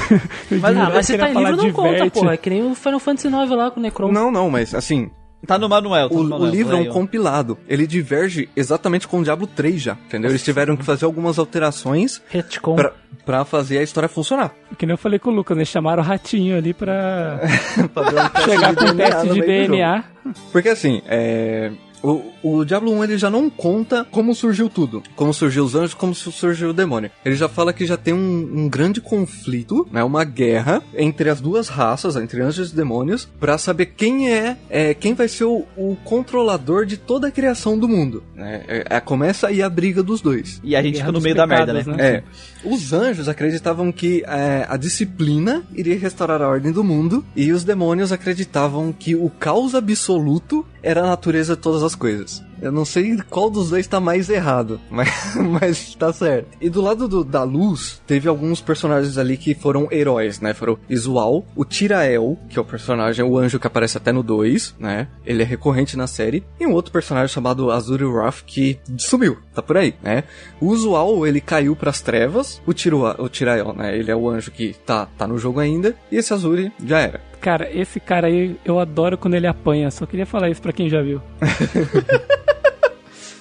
Mas, 0.50 0.76
ah, 0.78 0.90
mas 0.92 1.06
você 1.06 1.18
tá 1.18 1.30
em 1.30 1.36
livro 1.36 1.56
não 1.56 1.72
conta, 1.72 1.92
diverte. 1.92 2.10
porra. 2.18 2.32
É 2.32 2.36
que 2.38 2.48
nem 2.48 2.70
o 2.70 2.74
Final 2.74 3.00
Fantasy 3.00 3.28
IX 3.28 3.50
lá 3.50 3.70
com 3.70 3.80
o 3.80 3.82
Necron. 3.82 4.10
Não, 4.10 4.30
não, 4.30 4.48
mas 4.50 4.74
assim, 4.74 5.10
Tá 5.46 5.58
no 5.58 5.68
manual, 5.68 6.08
tá 6.08 6.14
o, 6.14 6.18
no 6.18 6.24
o 6.26 6.30
manual. 6.30 6.50
livro 6.50 6.76
é 6.76 6.80
um 6.80 6.86
compilado. 6.86 7.58
Ele 7.68 7.86
diverge 7.86 8.48
exatamente 8.56 9.06
com 9.06 9.20
o 9.20 9.22
Diablo 9.24 9.46
3 9.46 9.80
já, 9.80 9.92
entendeu? 10.06 10.30
Eles 10.30 10.42
tiveram 10.42 10.76
que 10.76 10.84
fazer 10.84 11.04
algumas 11.04 11.38
alterações 11.38 12.20
Retcon. 12.28 12.76
pra, 12.76 12.92
pra 13.26 13.44
fazer 13.44 13.78
a 13.78 13.82
história 13.82 14.08
funcionar. 14.08 14.52
Que 14.78 14.84
nem 14.86 14.94
eu 14.94 14.98
falei 14.98 15.18
com 15.18 15.30
o 15.30 15.34
Lucas, 15.34 15.56
né? 15.56 15.64
Chamaram 15.64 16.02
o 16.02 16.06
ratinho 16.06 16.56
ali 16.56 16.72
pra 16.74 17.40
Pra 17.92 18.10
dar 18.10 18.24
um 18.26 18.28
teste 18.32 18.50
chegar 18.50 18.70
de 18.74 18.76
com 18.76 18.84
o 18.84 18.94
DNA 18.94 19.10
teste 19.10 19.28
de 19.28 19.34
jogo. 19.34 19.46
DNA. 19.46 20.04
Porque 20.52 20.68
assim, 20.68 21.02
é. 21.06 21.72
O, 22.02 22.22
o 22.42 22.64
Diablo 22.64 22.92
1 22.92 23.04
ele 23.04 23.18
já 23.18 23.28
não 23.30 23.50
conta 23.50 24.06
como 24.10 24.34
surgiu 24.34 24.68
tudo. 24.68 25.02
Como 25.14 25.32
surgiu 25.34 25.64
os 25.64 25.74
anjos, 25.74 25.94
como 25.94 26.14
su- 26.14 26.32
surgiu 26.32 26.70
o 26.70 26.72
demônio. 26.72 27.10
Ele 27.24 27.34
já 27.36 27.48
fala 27.48 27.72
que 27.72 27.84
já 27.86 27.96
tem 27.96 28.14
um, 28.14 28.50
um 28.62 28.68
grande 28.68 29.00
conflito, 29.00 29.86
né? 29.92 30.02
Uma 30.02 30.24
guerra 30.24 30.82
entre 30.96 31.28
as 31.28 31.40
duas 31.40 31.68
raças, 31.68 32.16
entre 32.16 32.40
anjos 32.40 32.72
e 32.72 32.76
demônios, 32.76 33.28
pra 33.38 33.58
saber 33.58 33.86
quem 33.86 34.32
é, 34.32 34.56
é 34.68 34.94
quem 34.94 35.14
vai 35.14 35.28
ser 35.28 35.44
o, 35.44 35.64
o 35.76 35.96
controlador 36.04 36.86
de 36.86 36.96
toda 36.96 37.28
a 37.28 37.30
criação 37.30 37.78
do 37.78 37.88
mundo. 37.88 38.22
Né? 38.34 38.62
É, 38.66 38.84
é- 38.96 39.00
começa 39.00 39.48
aí 39.48 39.62
a 39.62 39.68
briga 39.68 40.02
dos 40.02 40.20
dois. 40.20 40.60
E 40.64 40.74
a 40.76 40.82
gente 40.82 40.94
Guerra 40.94 41.06
fica 41.06 41.18
no 41.18 41.20
meio 41.22 41.34
da 41.34 41.46
merda, 41.46 41.72
né? 41.72 41.80
pecados, 41.84 42.00
É, 42.04 42.22
os 42.64 42.92
anjos 42.92 43.28
acreditavam 43.28 43.90
que 43.92 44.22
é, 44.26 44.64
a 44.68 44.76
disciplina 44.76 45.62
iria 45.74 45.98
restaurar 45.98 46.40
a 46.42 46.48
ordem 46.48 46.72
do 46.72 46.84
mundo, 46.84 47.24
e 47.34 47.52
os 47.52 47.64
demônios 47.64 48.12
acreditavam 48.12 48.92
que 48.92 49.14
o 49.14 49.30
caos 49.30 49.74
absoluto 49.74 50.64
era 50.82 51.02
a 51.02 51.06
natureza 51.06 51.54
de 51.56 51.62
todas 51.62 51.82
as 51.82 51.89
coisas. 51.94 52.42
Eu 52.60 52.70
não 52.70 52.84
sei 52.84 53.16
qual 53.30 53.48
dos 53.48 53.70
dois 53.70 53.86
tá 53.86 53.98
mais 53.98 54.28
errado, 54.28 54.78
mas, 54.90 55.08
mas 55.36 55.94
tá 55.94 56.12
certo. 56.12 56.48
E 56.60 56.68
do 56.68 56.82
lado 56.82 57.08
do- 57.08 57.24
da 57.24 57.42
luz, 57.42 58.02
teve 58.06 58.28
alguns 58.28 58.60
personagens 58.60 59.16
ali 59.16 59.36
que 59.38 59.54
foram 59.54 59.88
heróis, 59.90 60.40
né? 60.40 60.52
Foram 60.52 60.76
Isual, 60.88 61.44
o 61.56 61.64
Tirael, 61.64 62.38
que 62.50 62.58
é 62.58 62.62
o 62.62 62.64
personagem, 62.64 63.24
o 63.24 63.38
anjo 63.38 63.58
que 63.58 63.66
aparece 63.66 63.96
até 63.96 64.12
no 64.12 64.22
2, 64.22 64.74
né? 64.78 65.08
Ele 65.24 65.42
é 65.42 65.46
recorrente 65.46 65.96
na 65.96 66.06
série. 66.06 66.44
E 66.60 66.66
um 66.66 66.72
outro 66.72 66.92
personagem 66.92 67.32
chamado 67.32 67.70
Azuri 67.70 68.04
Wrath, 68.04 68.42
que 68.46 68.78
sumiu, 68.98 69.38
tá 69.54 69.62
por 69.62 69.78
aí, 69.78 69.94
né? 70.02 70.24
O 70.60 70.66
Usual, 70.66 71.26
ele 71.26 71.40
caiu 71.40 71.74
pras 71.74 72.02
trevas. 72.02 72.60
O, 72.66 72.74
Tirua, 72.74 73.16
o 73.18 73.28
Tirael, 73.30 73.72
né? 73.72 73.96
Ele 73.96 74.10
é 74.10 74.16
o 74.16 74.28
anjo 74.28 74.50
que 74.50 74.74
tá, 74.84 75.06
tá 75.16 75.26
no 75.26 75.38
jogo 75.38 75.60
ainda. 75.60 75.94
E 76.12 76.16
esse 76.16 76.34
Azuri 76.34 76.70
já 76.84 76.98
era. 77.00 77.29
Cara, 77.40 77.70
esse 77.72 77.98
cara 77.98 78.26
aí, 78.26 78.56
eu 78.64 78.78
adoro 78.78 79.16
quando 79.16 79.34
ele 79.34 79.46
apanha. 79.46 79.90
Só 79.90 80.04
queria 80.06 80.26
falar 80.26 80.50
isso 80.50 80.60
pra 80.60 80.72
quem 80.72 80.88
já 80.88 81.00
viu. 81.00 81.22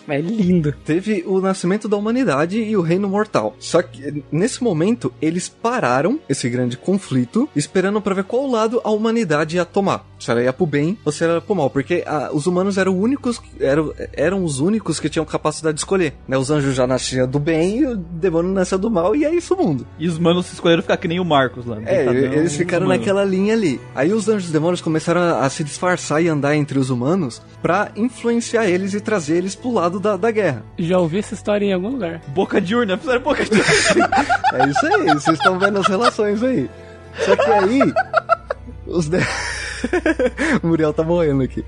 é 0.07 0.21
lindo. 0.21 0.73
Teve 0.85 1.23
o 1.25 1.39
nascimento 1.39 1.87
da 1.87 1.97
humanidade 1.97 2.61
e 2.61 2.75
o 2.75 2.81
reino 2.81 3.07
mortal. 3.07 3.55
Só 3.59 3.81
que 3.81 4.23
nesse 4.31 4.63
momento 4.63 5.13
eles 5.21 5.47
pararam 5.47 6.19
esse 6.27 6.49
grande 6.49 6.77
conflito, 6.77 7.47
esperando 7.55 8.01
pra 8.01 8.15
ver 8.15 8.23
qual 8.23 8.47
lado 8.47 8.81
a 8.83 8.89
humanidade 8.89 9.57
ia 9.57 9.65
tomar. 9.65 10.08
Se 10.19 10.29
ela 10.29 10.43
ia 10.43 10.53
pro 10.53 10.65
bem 10.65 10.97
ou 11.05 11.11
se 11.11 11.23
ela 11.23 11.35
ia 11.35 11.41
pro 11.41 11.55
mal, 11.55 11.69
porque 11.69 12.03
ah, 12.05 12.29
os 12.33 12.45
humanos 12.45 12.77
eram 12.77 12.97
únicos, 12.97 13.41
eram, 13.59 13.93
eram 14.13 14.43
os 14.43 14.59
únicos 14.59 14.99
que 14.99 15.09
tinham 15.09 15.25
capacidade 15.25 15.75
de 15.75 15.81
escolher. 15.81 16.13
Né? 16.27 16.37
Os 16.37 16.51
anjos 16.51 16.75
já 16.75 16.85
nasciam 16.85 17.27
do 17.27 17.39
bem, 17.39 17.79
e 17.79 17.85
o 17.85 17.95
demônio 17.95 18.51
nasceu 18.51 18.77
do 18.77 18.89
mal 18.89 19.15
e 19.15 19.25
é 19.25 19.33
isso 19.33 19.53
o 19.53 19.57
mundo. 19.57 19.87
E 19.97 20.07
os 20.07 20.19
manos 20.19 20.51
escolheram 20.51 20.81
ficar 20.81 20.97
que 20.97 21.07
nem 21.07 21.19
o 21.19 21.25
Marcos 21.25 21.65
lá. 21.65 21.77
É, 21.85 22.05
Tentadão, 22.05 22.33
eles 22.33 22.55
ficaram 22.55 22.87
naquela 22.87 23.23
linha 23.23 23.53
ali. 23.53 23.79
Aí 23.95 24.11
os 24.11 24.27
anjos 24.27 24.49
e 24.49 24.53
demônios 24.53 24.81
começaram 24.81 25.21
a, 25.21 25.45
a 25.45 25.49
se 25.49 25.63
disfarçar 25.63 26.21
e 26.21 26.27
andar 26.27 26.55
entre 26.55 26.77
os 26.77 26.89
humanos 26.89 27.41
pra 27.61 27.91
influenciar 27.95 28.65
eles 28.65 28.93
e 28.93 28.99
trazer 28.99 29.37
eles 29.37 29.55
pro 29.55 29.71
lado 29.71 29.99
da, 29.99 30.17
da 30.17 30.31
guerra. 30.31 30.63
Já 30.77 30.99
ouvi 30.99 31.19
essa 31.19 31.33
história 31.33 31.65
em 31.65 31.73
algum 31.73 31.89
lugar. 31.89 32.21
Boca 32.27 32.59
de 32.59 32.75
urna, 32.75 32.97
fizeram 32.97 33.21
boca 33.21 33.43
de 33.43 33.51
urna. 33.51 34.09
É 34.51 34.67
isso 34.67 34.85
aí, 34.85 35.05
vocês 35.13 35.37
estão 35.37 35.59
vendo 35.59 35.77
as 35.77 35.87
relações 35.87 36.41
aí. 36.41 36.67
Só 37.19 37.35
que 37.35 37.51
aí. 37.51 37.93
Os 38.87 39.07
de... 39.07 39.19
o 40.63 40.67
Muriel 40.67 40.93
tá 40.93 41.03
morrendo 41.03 41.43
aqui. 41.43 41.63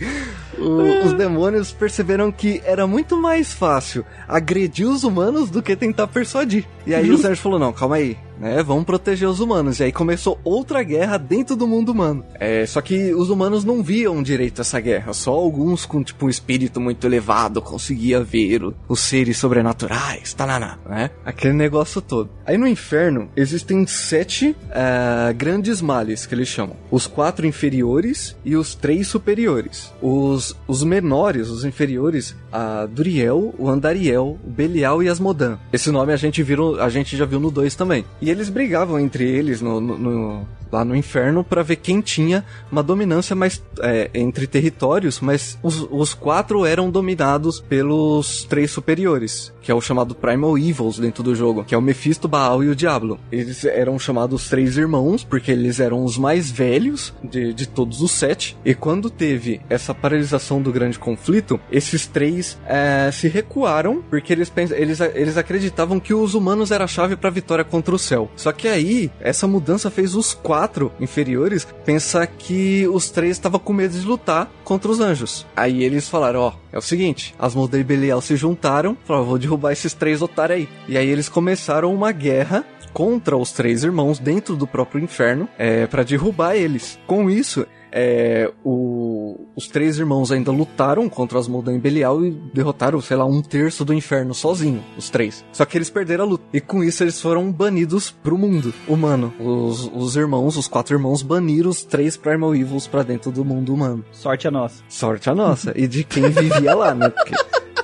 O- 0.62 1.06
os 1.06 1.14
demônios 1.14 1.72
perceberam 1.72 2.32
que 2.32 2.62
era 2.66 2.86
muito 2.88 3.18
mais 3.18 3.54
fácil 3.54 4.06
agredir 4.28 4.88
os 4.88 5.04
humanos 5.04 5.50
do 5.50 5.62
que 5.62 5.76
tentar 5.76 6.08
persuadir. 6.08 6.66
E 6.86 6.94
aí 6.96 7.10
os 7.12 7.24
anjos 7.26 7.40
falaram: 7.40 7.66
não, 7.68 7.74
calma 7.74 7.96
aí, 7.98 8.18
né? 8.40 8.64
Vamos 8.64 8.86
proteger 8.86 9.28
os 9.28 9.40
humanos. 9.40 9.80
E 9.80 9.84
aí 9.84 9.92
começou 9.92 10.40
outra 10.44 10.82
guerra 10.82 11.18
dentro 11.18 11.56
do 11.56 11.68
mundo 11.68 11.90
humano. 11.90 12.26
É, 12.40 12.66
só 12.66 12.82
que 12.82 13.14
os 13.14 13.30
humanos 13.30 13.64
não 13.64 13.84
viam 13.84 14.22
direito 14.24 14.62
essa 14.62 14.80
guerra. 14.80 15.14
Só 15.14 15.32
alguns 15.32 15.86
com 15.86 16.04
tipo 16.04 16.26
um 16.26 16.30
espírito 16.30 16.80
muito 16.82 17.06
elevado 17.06 17.62
conseguia 17.62 18.24
ver 18.24 18.64
o- 18.64 18.74
os 18.88 19.00
seres 19.02 19.38
sobrenaturais, 19.38 20.34
tananá, 20.34 20.78
né? 20.90 21.12
Aquele 21.24 21.54
negócio 21.54 22.02
todo. 22.02 22.30
Aí 22.46 22.58
no 22.58 22.68
inferno 22.68 23.30
existem 23.36 23.86
sete 23.86 24.56
ah, 24.72 25.32
grandes 25.36 25.82
males 25.82 26.26
que 26.26 26.34
eles 26.34 26.48
chamam: 26.48 26.76
os 26.90 27.06
quatro 27.06 27.46
inferiores 27.46 28.36
e 28.44 28.56
os 28.56 28.74
três 28.74 29.08
superiores. 29.08 29.92
Os 30.02 30.51
os, 30.68 30.84
menores, 30.84 31.50
os 31.50 31.64
inferiores, 31.66 32.36
a 32.52 32.86
Duriel, 32.86 33.54
o 33.58 33.70
Andariel, 33.70 34.38
o 34.44 34.50
Belial 34.50 35.02
e 35.04 35.10
Asmodan. 35.10 35.58
Esse 35.72 35.92
nome 35.92 36.14
a 36.14 36.18
gente, 36.18 36.42
viram, 36.44 36.76
a 36.76 36.90
gente 36.90 37.16
já 37.18 37.26
viu 37.26 37.40
no 37.40 37.52
2 37.52 37.76
também. 37.76 38.06
E 38.22 38.30
eles 38.30 38.50
brigavam 38.50 39.00
entre 39.00 39.24
eles 39.28 39.62
no, 39.62 39.80
no- 39.80 39.98
no- 39.98 40.48
lá 40.72 40.86
no 40.86 40.96
inferno 40.96 41.44
pra 41.44 41.64
ver 41.64 41.76
quem 41.76 42.00
tinha 42.00 42.46
uma 42.72 42.82
dominância 42.82 43.36
mais 43.36 43.62
é, 43.82 44.10
entre 44.14 44.48
territórios, 44.48 45.20
mas 45.20 45.58
os, 45.62 45.86
os 45.92 46.14
quatro 46.14 46.66
eram 46.66 46.90
dominados 46.90 47.60
pelos 47.60 48.46
três 48.46 48.72
superiores, 48.72 49.52
que 49.62 49.72
é 49.72 49.76
o 49.76 49.82
chamado 49.82 50.16
Primal 50.16 50.58
Evils 50.58 51.00
dentro 51.00 51.24
do 51.24 51.36
jogo, 51.36 51.64
que 51.64 51.76
é 51.76 51.78
o 51.78 51.82
Mephisto, 51.82 52.28
Baal 52.28 52.64
e 52.64 52.70
o 52.70 52.76
Diablo. 52.76 53.20
Eles 53.32 53.64
eram 53.66 53.98
chamados 54.00 54.50
três 54.50 54.78
irmãos, 54.78 55.24
porque 55.24 55.52
eles 55.52 55.80
eram 55.80 56.04
os 56.04 56.18
mais 56.18 56.50
velhos 56.50 57.14
de, 57.24 57.54
de 57.54 57.68
todos 57.68 58.02
os 58.02 58.12
sete, 58.12 58.58
e 58.66 58.74
quando 58.74 59.10
teve 59.10 59.62
essa 59.70 59.94
paralisação 59.94 60.62
do 60.62 60.72
grande 60.72 61.00
conflito, 61.00 61.60
esses 61.72 62.06
três 62.06 62.58
é, 62.66 63.10
se 63.12 63.28
recuaram, 63.28 64.04
porque 64.10 64.34
eles, 64.34 64.52
eles, 64.72 65.00
eles 65.00 65.38
acreditavam 65.38 66.00
que 66.00 66.14
os 66.14 66.34
humanos 66.34 66.72
era 66.72 66.84
a 66.84 66.88
chave 66.88 67.16
pra 67.16 67.30
vitória 67.30 67.64
contra 67.64 67.96
o 67.96 68.00
céu. 68.00 68.30
Só 68.36 68.52
que 68.52 68.68
aí, 68.68 69.12
essa 69.20 69.48
mudança 69.48 69.90
fez 69.90 70.16
os 70.16 70.34
quatro 70.34 70.92
inferiores 71.00 71.68
pensar 71.86 72.28
que 72.28 72.88
os 72.88 73.10
três 73.10 73.32
estavam 73.32 73.60
com 73.60 73.74
medo 73.74 73.98
de 73.98 74.06
lutar 74.06 74.52
contra 74.64 74.92
os 74.92 75.00
anjos. 75.00 75.46
Aí 75.56 75.84
eles 75.84 76.08
falaram, 76.08 76.40
ó, 76.42 76.54
é 76.72 76.78
o 76.78 76.82
seguinte, 76.82 77.36
Asmodeu 77.38 77.82
e 77.82 77.84
Belial 77.84 78.22
se 78.22 78.36
juntaram, 78.36 78.98
falaram, 79.06 79.26
vou 79.26 79.38
derrubar 79.52 79.72
esses 79.74 79.94
três 79.94 80.22
otários 80.22 80.60
aí. 80.60 80.70
E 80.88 80.98
aí 80.98 81.08
eles 81.08 81.28
começaram 81.28 81.94
uma 81.94 82.12
guerra 82.12 82.64
contra 82.94 83.36
os 83.38 83.52
três 83.52 83.84
irmãos 83.84 84.18
dentro 84.20 84.56
do 84.56 84.66
próprio 84.68 85.04
inferno 85.04 85.48
é, 85.58 85.86
para 85.88 86.04
derrubar 86.04 86.56
eles. 86.56 87.00
Com 87.08 87.30
isso, 87.30 87.66
é, 87.92 88.52
o- 88.66 89.48
os 89.56 89.68
três 89.68 89.98
irmãos 89.98 90.30
ainda 90.32 90.52
lutaram 90.52 91.08
contra 91.08 91.40
Asmodeu 91.40 91.74
e 91.76 91.80
Belial 91.80 92.24
e 92.26 92.32
derrotaram, 92.54 93.00
sei 93.02 93.16
lá, 93.18 93.26
um 93.26 93.42
terço 93.42 93.86
do 93.86 93.94
inferno 93.94 94.34
sozinho, 94.34 94.84
os 94.98 95.10
três. 95.10 95.44
Só 95.54 95.64
que 95.66 95.78
eles 95.78 95.90
perderam 95.90 96.24
a 96.26 96.28
luta. 96.28 96.44
E 96.54 96.60
com 96.60 96.84
isso 96.84 97.02
eles 97.04 97.20
foram 97.22 97.50
banidos 97.52 98.12
pro 98.12 98.38
mundo 98.38 98.74
humano. 98.88 99.34
Os, 99.40 99.90
os 99.94 100.16
irmãos, 100.18 100.58
os 100.58 100.68
quatro 100.68 100.96
irmãos, 100.96 101.22
baniram 101.22 101.70
os 101.70 101.84
três 101.84 102.18
Primal 102.18 102.54
Evils 102.56 102.88
pra 102.88 103.04
dentro 103.04 103.32
do 103.32 103.46
mundo 103.46 103.74
humano. 103.74 104.04
Sorte 104.12 104.48
a 104.48 104.52
nossa. 104.52 104.84
Sorte 104.90 105.30
a 105.30 105.36
nossa. 105.36 105.72
e 105.78 105.88
de 105.88 106.04
quem 106.04 106.30
vivia 106.30 106.76
lá, 106.76 106.94
né? 106.94 107.08
Porque, 107.10 107.36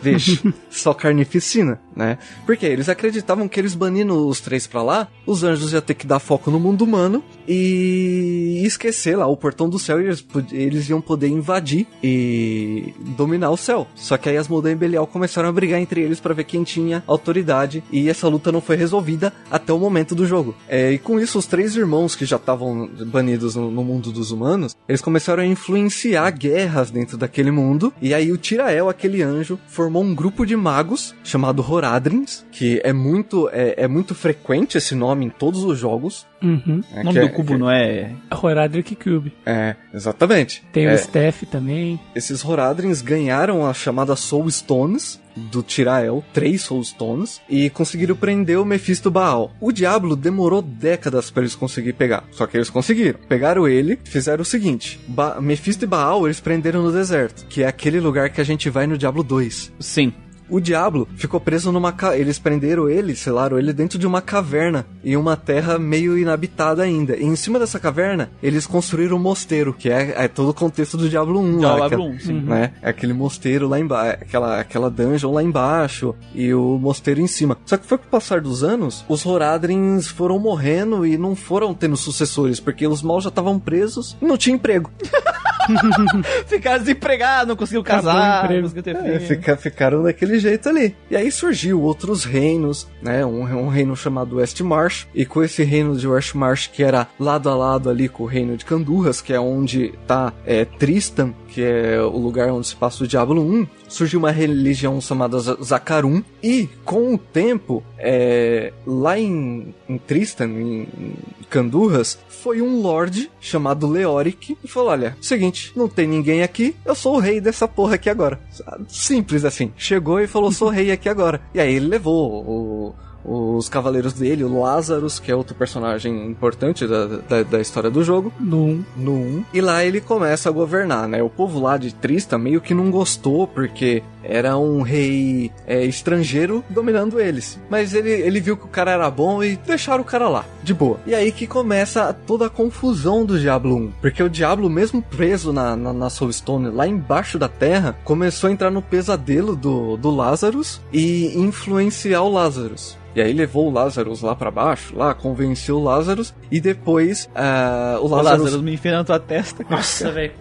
vixe, 0.02 0.42
só 0.70 0.94
carnificina, 0.94 1.80
né? 1.96 2.18
Porque 2.46 2.66
eles 2.66 2.90
acreditavam 2.90 3.48
que 3.48 3.60
eles 3.60 3.74
banindo 3.74 4.28
os 4.28 4.40
três 4.40 4.68
pra 4.68 4.82
lá, 4.82 5.08
os 5.26 5.44
anjos 5.44 5.74
iam 5.74 5.82
ter 5.82 5.94
que 5.94 6.08
dar 6.08 6.20
foco 6.20 6.52
no 6.52 6.60
mundo 6.60 6.84
humano 6.84 7.24
e 7.48 8.62
esquecer 8.66 9.18
lá 9.18 9.28
o 9.28 9.38
portão 9.38 9.70
do 9.70 9.80
céu 9.80 10.02
e 10.02 10.06
eles, 10.06 10.26
eles 10.52 10.90
iam 10.90 11.02
poder 11.02 11.28
invadir 11.28 11.88
e 12.04 12.94
dominar 13.16 13.50
o 13.50 13.58
céu. 13.58 13.88
Só 13.96 14.18
que 14.18 14.30
aí 14.30 14.38
Asmodeu 14.38 14.72
e 14.72 14.76
Belial 14.76 15.08
começaram 15.08 15.50
a 15.50 15.52
brigar 15.52 15.80
entre 15.80 16.02
eles 16.02 16.20
pra 16.20 16.34
ver 16.34 16.44
quem 16.44 16.64
tinha 16.64 17.04
autoridade 17.08 17.84
e 17.92 18.10
essa 18.10 18.28
luta 18.28 18.52
não 18.52 18.62
foi 18.62 18.76
resolvida 18.76 19.34
até 19.50 19.72
o 19.74 19.80
momento 19.80 20.14
do 20.14 20.26
jogo. 20.26 20.56
É, 20.68 20.92
e 20.92 20.98
com 20.98 21.20
isso, 21.20 21.40
os 21.40 21.46
três 21.46 21.76
irmãos 21.76 22.16
que 22.16 22.26
já 22.26 22.36
estavam 22.36 22.88
banidos 23.08 23.56
no, 23.56 23.72
no 23.72 23.84
mundo 23.84 24.12
dos 24.12 24.32
humanos, 24.32 24.76
eles 24.88 25.02
começaram 25.02 25.44
a 25.44 25.46
influenciar 25.46 26.30
guerras 26.32 26.92
dentro 26.92 27.18
daquele 27.18 27.52
mundo. 27.52 27.94
E 28.02 28.14
aí 28.14 28.32
o 28.32 28.38
Tirael, 28.38 28.90
aquele 28.90 29.22
anjo, 29.22 29.60
formou 29.78 30.04
um 30.04 30.16
grupo 30.16 30.44
de 30.44 30.56
magos 30.56 31.14
chamado 31.24 31.62
Horadrins, 31.62 32.44
que 32.52 32.82
é 32.84 32.92
muito 32.92 33.48
é, 33.54 33.76
é 33.78 33.88
muito 33.88 34.16
frequente 34.16 34.76
esse 34.76 34.96
nome 34.96 35.26
em 35.26 35.30
todos 35.30 35.64
os 35.64 35.78
jogos. 35.78 36.26
Uhum. 36.42 36.82
né, 36.92 37.02
O 37.02 37.04
nome 37.04 37.14
que 37.14 37.20
do 37.20 37.26
é- 37.28 37.30
cubo 37.30 37.54
que- 37.54 37.60
não 37.60 37.70
é. 37.70 38.12
Horadric 38.42 38.96
Cube. 38.96 39.32
É, 39.46 39.76
exatamente. 39.94 40.64
Tem 40.74 40.86
É, 40.88 40.94
o 40.96 40.98
Steph 40.98 41.44
também. 41.52 42.00
esses 42.16 42.44
Horadrins 42.44 43.02
ganharam 43.02 43.68
a 43.68 43.74
chamada 43.74 44.16
Soul 44.16 44.50
Stones 44.50 45.20
do 45.52 45.62
Tirael, 45.62 46.24
três 46.34 46.64
Soul 46.64 46.84
Stones, 46.84 47.42
e 47.50 47.70
conseguiram 47.70 48.16
prender 48.16 48.60
o 48.60 48.66
Mephisto 48.66 49.12
Baal. 49.12 49.52
O 49.60 49.72
Diablo 49.72 50.16
demorou 50.16 50.62
décadas 50.62 51.30
para 51.30 51.44
eles 51.44 51.56
conseguirem 51.56 51.98
pegar, 51.98 52.24
só 52.32 52.46
que 52.46 52.58
eles 52.58 52.70
conseguiram. 52.70 53.20
Pegaram 53.28 53.68
ele, 53.68 54.00
fizeram 54.04 54.42
o 54.42 54.46
seguinte: 54.46 55.00
ba 55.08 55.40
Mephisto 55.40 55.86
e 55.86 55.88
Baal 55.88 56.26
eles 56.26 56.40
prenderam 56.40 56.84
no 56.84 56.92
deserto, 56.92 57.46
que 57.48 57.64
é 57.64 57.68
aquele 57.68 58.00
lugar 58.00 58.30
que 58.30 58.42
a 58.42 58.44
gente 58.44 58.70
vai 58.70 58.88
no 58.88 58.98
Diablo 58.98 59.24
2. 59.24 59.74
Sim. 59.80 60.14
O 60.50 60.60
diabo 60.60 61.08
ficou 61.16 61.40
preso 61.40 61.72
numa. 61.72 61.92
Ca... 61.92 62.16
Eles 62.18 62.40
prenderam 62.40 62.90
ele, 62.90 63.16
selaram 63.16 63.58
ele 63.60 63.74
dentro 63.74 63.98
de 64.00 64.08
uma 64.08 64.22
caverna 64.22 64.86
em 65.04 65.16
uma 65.18 65.36
terra 65.36 65.78
meio 65.78 66.18
inabitada 66.18 66.84
ainda. 66.84 67.16
E 67.18 67.24
em 67.24 67.36
cima 67.36 67.60
dessa 67.60 67.80
caverna, 67.80 68.30
eles 68.42 68.66
construíram 68.66 69.18
um 69.18 69.20
mosteiro, 69.20 69.74
que 69.74 69.90
é, 69.90 70.14
é 70.24 70.28
todo 70.28 70.50
o 70.50 70.54
contexto 70.54 70.96
do 70.98 71.10
Diablo 71.10 71.40
1. 71.40 71.56
lá, 71.60 71.60
Diablo 71.60 71.84
aquela- 71.86 72.04
1, 72.04 72.20
sim. 72.20 72.34
Né? 72.42 72.72
É 72.82 72.90
aquele 72.90 73.14
mosteiro 73.14 73.68
lá 73.68 73.80
embaixo, 73.80 74.18
aquela, 74.22 74.60
aquela 74.60 74.90
dungeon 74.90 75.32
lá 75.34 75.44
embaixo 75.44 76.16
e 76.34 76.54
o 76.54 76.78
mosteiro 76.78 77.20
em 77.20 77.28
cima. 77.28 77.58
Só 77.66 77.76
que 77.78 77.86
foi 77.86 77.98
com 77.98 78.06
o 78.06 78.10
passar 78.10 78.42
dos 78.42 78.64
anos, 78.64 79.04
os 79.10 79.26
Horadrins 79.26 80.08
foram 80.08 80.40
morrendo 80.40 81.06
e 81.06 81.18
não 81.18 81.36
foram 81.36 81.74
tendo 81.74 81.98
sucessores, 81.98 82.60
porque 82.60 82.88
os 82.88 83.02
mal 83.02 83.20
já 83.22 83.30
estavam 83.30 83.60
presos 83.60 84.16
e 84.22 84.26
não 84.26 84.38
tinha 84.38 84.56
emprego. 84.56 84.90
Ficaram 86.48 86.80
desempregados, 86.80 87.48
não 87.48 87.56
o 87.82 87.84
casar, 87.84 88.46
emprego. 88.46 88.62
não 88.62 88.70
conseguiu 88.70 88.84
ter 88.84 88.96
É, 88.96 89.20
filho. 89.20 89.28
fica- 89.28 89.58
ficaram 89.58 90.04
daquele 90.04 90.37
jeito 90.40 90.70
ali. 90.70 90.96
E 91.10 91.16
aí 91.16 91.32
surgiu 91.32 91.82
outros 91.82 92.24
reinos, 92.24 92.88
né? 93.02 93.26
Um, 93.26 93.42
um 93.42 93.68
reino 93.68 93.96
chamado 93.96 94.38
Westmarch. 94.38 95.08
E 95.14 95.26
com 95.26 95.44
esse 95.44 95.64
reino 95.64 95.96
de 95.96 96.08
Westmarch, 96.08 96.70
que 96.70 96.84
era 96.84 97.08
lado 97.20 97.50
a 97.50 97.56
lado 97.56 97.90
ali 97.90 98.08
com 98.08 98.24
o 98.24 98.28
reino 98.28 98.58
de 98.58 98.66
Candurras, 98.66 99.22
que 99.22 99.34
é 99.34 99.40
onde 99.40 99.94
tá 100.06 100.34
é, 100.46 100.66
Tristan, 100.66 101.34
que 101.58 101.64
é 101.64 102.00
o 102.00 102.16
lugar 102.20 102.52
onde 102.52 102.68
se 102.68 102.76
passa 102.76 103.04
o 103.04 103.08
Diablo 103.08 103.42
1, 103.42 103.66
surgiu 103.88 104.20
uma 104.20 104.30
religião 104.30 105.02
chamada 105.02 105.40
Zakarum. 105.40 106.22
E 106.44 106.70
com 106.86 107.16
o 107.16 107.18
tempo, 107.18 107.84
é, 107.98 108.72
lá 108.86 109.18
em, 109.18 109.74
em 109.90 109.98
Tristan, 109.98 110.46
em, 110.50 110.82
em 110.84 111.14
Candurras, 111.50 112.20
foi 112.30 112.62
um 112.62 112.80
lord 112.80 113.32
chamado 113.40 113.88
Leoric 113.88 114.56
e 114.64 114.68
falou: 114.68 114.90
Olha, 114.90 115.18
seguinte, 115.20 115.74
não 115.76 115.88
tem 115.90 116.06
ninguém 116.06 116.44
aqui, 116.44 116.76
eu 116.86 116.94
sou 116.94 117.16
o 117.16 117.20
rei 117.20 117.42
dessa 117.42 117.68
porra 117.68 117.96
aqui 117.96 118.08
agora. 118.08 118.40
Simples 118.88 119.44
assim. 119.44 119.72
Chegou 119.76 120.20
e 120.20 120.28
falou: 120.28 120.52
Sou 120.52 120.70
rei 120.70 120.92
aqui 120.92 121.10
agora. 121.10 121.42
E 121.56 121.60
aí 121.60 121.74
ele 121.74 121.88
levou 121.88 122.44
o- 122.46 122.96
os 123.28 123.68
cavaleiros 123.68 124.14
dele, 124.14 124.44
o 124.44 124.60
Lazarus, 124.62 125.20
que 125.20 125.30
é 125.32 125.36
outro 125.36 125.54
personagem 125.54 126.26
importante 126.26 126.88
da, 126.88 127.06
da, 127.06 127.44
da 127.44 127.60
história 127.60 127.90
do 127.92 128.04
jogo, 128.04 128.32
No 128.40 128.64
1. 128.64 128.86
no 128.96 129.12
1. 129.14 129.46
E 129.54 129.62
lá 129.62 129.84
ele 129.84 130.00
começa 130.00 130.48
a 130.50 130.52
governar, 130.52 131.08
né? 131.08 131.22
O 131.22 131.30
povo 131.30 131.60
lá 131.60 131.78
de 131.78 131.94
Trista 131.94 132.38
meio 132.38 132.62
que 132.62 132.74
não 132.74 132.90
gostou, 132.90 133.46
porque 133.46 134.02
era 134.24 134.58
um 134.58 134.82
rei 134.82 135.52
é, 135.66 135.84
estrangeiro 135.84 136.64
dominando 136.70 137.20
eles. 137.20 137.60
Mas 137.70 137.94
ele, 137.94 138.12
ele 138.12 138.40
viu 138.40 138.56
que 138.56 138.66
o 138.66 138.70
cara 138.70 138.92
era 138.92 139.10
bom 139.12 139.44
e 139.44 139.58
deixaram 139.58 140.02
o 140.02 140.06
cara 140.06 140.30
lá, 140.30 140.46
de 140.64 140.74
boa. 140.74 141.00
E 141.06 141.14
aí 141.14 141.32
que 141.32 141.46
começa 141.46 142.14
toda 142.14 142.46
a 142.46 142.50
confusão 142.50 143.26
do 143.26 143.38
Diablo 143.40 143.76
1. 143.76 143.92
Porque 144.02 144.24
o 144.24 144.30
Diablo, 144.30 144.70
mesmo 144.70 145.02
preso 145.02 145.52
na, 145.52 145.76
na, 145.76 145.92
na 145.92 146.10
Soulstone, 146.10 146.70
lá 146.70 146.88
embaixo 146.88 147.38
da 147.38 147.50
terra, 147.50 147.98
começou 148.04 148.50
a 148.50 148.54
entrar 148.54 148.72
no 148.72 148.82
pesadelo 148.82 149.56
do, 149.56 149.98
do 149.98 150.10
Lazarus 150.10 150.82
e 150.94 151.38
influenciar 151.38 152.22
o 152.22 152.32
Lazarus. 152.32 152.98
E 153.18 153.22
aí 153.22 153.34
levou 153.34 153.68
o 153.68 153.72
Lazarus 153.74 154.22
lá 154.22 154.36
pra 154.36 154.52
baixo, 154.52 154.96
lá, 154.96 155.12
convenceu 155.12 155.78
o 155.78 155.84
Lazarus, 155.84 156.36
e 156.52 156.62
depois 156.62 157.28
ah, 157.34 157.98
o 158.00 158.06
O 158.06 158.10
Lazarus, 158.10 158.44
Lázaro 158.44 158.62
me 158.62 158.76
enfia 158.76 158.92
na 158.92 159.04
tua 159.04 159.20
testa. 159.20 159.64
cara. 159.64 159.78
Nossa, 159.78 160.12
velho. 160.12 160.34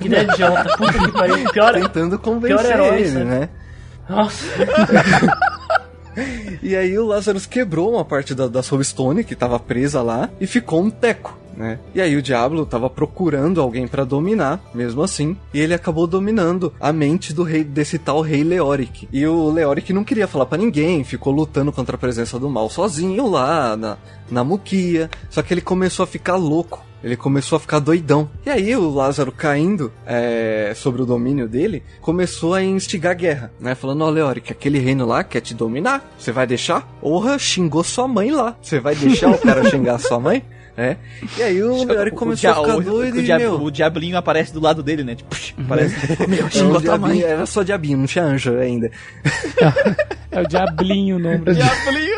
Que 0.00 0.06
ideia 0.06 0.22
idiota. 0.22 0.74
Puta 0.78 0.92
que 1.00 1.12
pariu. 1.12 1.44
Pior. 1.52 1.74
tentando 1.74 2.18
convencer 2.18 2.56
pior 2.56 2.72
herói, 2.72 3.00
ele, 3.00 3.08
sabe? 3.10 3.24
né? 3.26 3.48
Nossa. 4.08 4.46
E 6.62 6.74
aí 6.76 6.98
o 6.98 7.06
Lazarus 7.06 7.46
quebrou 7.46 7.92
uma 7.92 8.04
parte 8.04 8.34
da, 8.34 8.46
da 8.46 8.62
Soulstone 8.62 9.24
que 9.24 9.34
tava 9.34 9.58
presa 9.58 10.02
lá 10.02 10.30
e 10.40 10.46
ficou 10.46 10.82
um 10.82 10.90
teco. 10.90 11.38
Né? 11.56 11.78
E 11.94 12.00
aí 12.00 12.16
o 12.16 12.22
Diablo 12.22 12.66
tava 12.66 12.90
procurando 12.90 13.60
alguém 13.60 13.86
pra 13.86 14.04
dominar, 14.04 14.60
mesmo 14.74 15.02
assim, 15.02 15.36
e 15.52 15.60
ele 15.60 15.74
acabou 15.74 16.06
dominando 16.06 16.72
a 16.80 16.92
mente 16.92 17.32
do 17.32 17.42
rei 17.42 17.62
desse 17.62 17.98
tal 17.98 18.20
rei 18.20 18.42
Leoric. 18.42 19.08
E 19.12 19.26
o 19.26 19.50
Leoric 19.50 19.92
não 19.92 20.04
queria 20.04 20.26
falar 20.26 20.46
pra 20.46 20.58
ninguém, 20.58 21.04
ficou 21.04 21.32
lutando 21.32 21.72
contra 21.72 21.96
a 21.96 21.98
presença 21.98 22.38
do 22.38 22.50
mal 22.50 22.68
sozinho 22.68 23.28
lá 23.28 23.76
na, 23.76 23.96
na 24.30 24.42
Muquia. 24.42 25.08
Só 25.30 25.42
que 25.42 25.54
ele 25.54 25.60
começou 25.60 26.02
a 26.04 26.08
ficar 26.08 26.36
louco. 26.36 26.84
Ele 27.04 27.16
começou 27.16 27.56
a 27.56 27.60
ficar 27.60 27.80
doidão. 27.80 28.30
E 28.46 28.50
aí 28.50 28.74
o 28.74 28.88
Lázaro 28.88 29.30
caindo 29.30 29.92
é, 30.06 30.72
sobre 30.74 31.02
o 31.02 31.06
domínio 31.06 31.46
dele, 31.46 31.82
começou 32.00 32.54
a 32.54 32.62
instigar 32.62 33.14
guerra, 33.14 33.52
né? 33.60 33.74
Falando, 33.74 34.02
ó, 34.04 34.08
Leoric, 34.08 34.50
aquele 34.50 34.78
reino 34.78 35.04
lá 35.04 35.22
quer 35.22 35.42
te 35.42 35.52
dominar. 35.52 36.02
Você 36.18 36.32
vai 36.32 36.46
deixar? 36.46 36.80
Porra, 37.02 37.38
xingou 37.38 37.84
sua 37.84 38.08
mãe 38.08 38.30
lá. 38.30 38.56
Você 38.62 38.80
vai 38.80 38.94
deixar 38.94 39.28
o 39.30 39.38
cara 39.38 39.68
xingar 39.68 39.98
sua 39.98 40.18
mãe? 40.18 40.42
É. 40.76 40.96
E 41.38 41.42
aí 41.44 41.62
o 41.62 41.84
Leoric 41.84 42.16
começou 42.16 42.50
a 42.50 42.52
dia- 42.52 42.62
ficar 42.64 42.76
o- 42.78 42.82
doido 42.82 43.18
o, 43.18 43.20
e, 43.20 43.38
meu... 43.38 43.62
o 43.62 43.70
diablinho 43.70 44.16
aparece 44.18 44.52
do 44.52 44.58
lado 44.60 44.82
dele, 44.82 45.04
né? 45.04 45.14
Tipo, 45.14 45.36
aparece. 45.64 45.94
Meu, 46.26 46.38
Era, 46.40 46.50
xingou 46.50 46.80
tua 46.80 46.98
mãe. 46.98 47.22
era 47.22 47.46
só 47.46 47.62
diabinho, 47.62 47.98
não 47.98 48.06
tinha 48.06 48.24
anjo 48.24 48.56
ainda. 48.58 48.90
É 50.32 50.40
o 50.40 50.48
Diablinho 50.48 51.14
o 51.14 51.18
nome 51.20 51.44
Diablinho. 51.54 52.16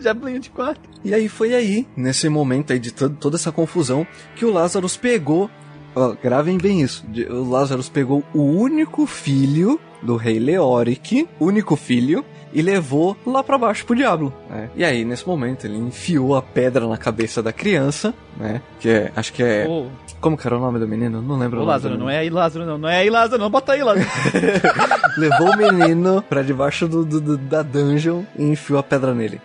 Diablinho 0.00 0.40
de 0.40 0.50
4. 0.50 0.80
E 1.04 1.14
aí 1.14 1.28
foi 1.28 1.54
aí, 1.54 1.86
nesse 1.96 2.28
momento 2.28 2.72
aí 2.72 2.78
de 2.78 2.92
to- 2.92 3.10
toda 3.10 3.36
essa 3.36 3.50
confusão, 3.52 4.06
que 4.36 4.44
o 4.44 4.52
Lazarus 4.52 4.96
pegou. 4.96 5.50
Ó, 5.94 6.14
gravem 6.22 6.56
bem 6.58 6.80
isso. 6.80 7.04
O 7.30 7.50
Lazarus 7.50 7.88
pegou 7.88 8.24
o 8.32 8.42
único 8.42 9.04
filho 9.06 9.78
do 10.00 10.16
rei 10.16 10.38
Leoric, 10.38 11.28
único 11.38 11.76
filho, 11.76 12.24
e 12.54 12.60
levou 12.62 13.16
lá 13.26 13.42
pra 13.42 13.56
baixo 13.58 13.84
pro 13.86 13.94
diabo. 13.94 14.32
né? 14.48 14.68
E 14.74 14.84
aí, 14.84 15.04
nesse 15.04 15.26
momento, 15.26 15.64
ele 15.66 15.76
enfiou 15.76 16.34
a 16.34 16.42
pedra 16.42 16.86
na 16.88 16.96
cabeça 16.96 17.42
da 17.42 17.52
criança, 17.52 18.12
né? 18.38 18.60
Que 18.80 18.88
é, 18.88 19.12
acho 19.14 19.32
que 19.32 19.42
é. 19.42 19.66
Ô, 19.68 19.86
Como 20.20 20.36
que 20.36 20.46
era 20.46 20.56
o 20.56 20.60
nome 20.60 20.78
do 20.78 20.86
menino? 20.88 21.20
Não 21.22 21.36
lembro 21.38 21.58
o 21.58 21.60
nome. 21.60 21.72
Lázaro, 21.72 21.98
não 21.98 22.08
é 22.10 22.18
aí 22.18 22.30
Lázaro, 22.30 22.64
não. 22.66 22.78
Não 22.78 22.88
é 22.88 22.98
aí 22.98 23.10
Lázaro, 23.10 23.42
não. 23.42 23.50
Bota 23.50 23.72
aí, 23.72 23.82
Lázaro. 23.82 24.06
Levou 25.18 25.50
o 25.52 25.56
menino 25.56 26.22
pra 26.28 26.42
debaixo 26.42 26.86
do, 26.88 27.04
do- 27.04 27.20
do- 27.20 27.38
da 27.38 27.62
dungeon 27.62 28.22
e 28.38 28.44
enfiou 28.44 28.78
a 28.78 28.82
pedra 28.82 29.14
nele. 29.14 29.40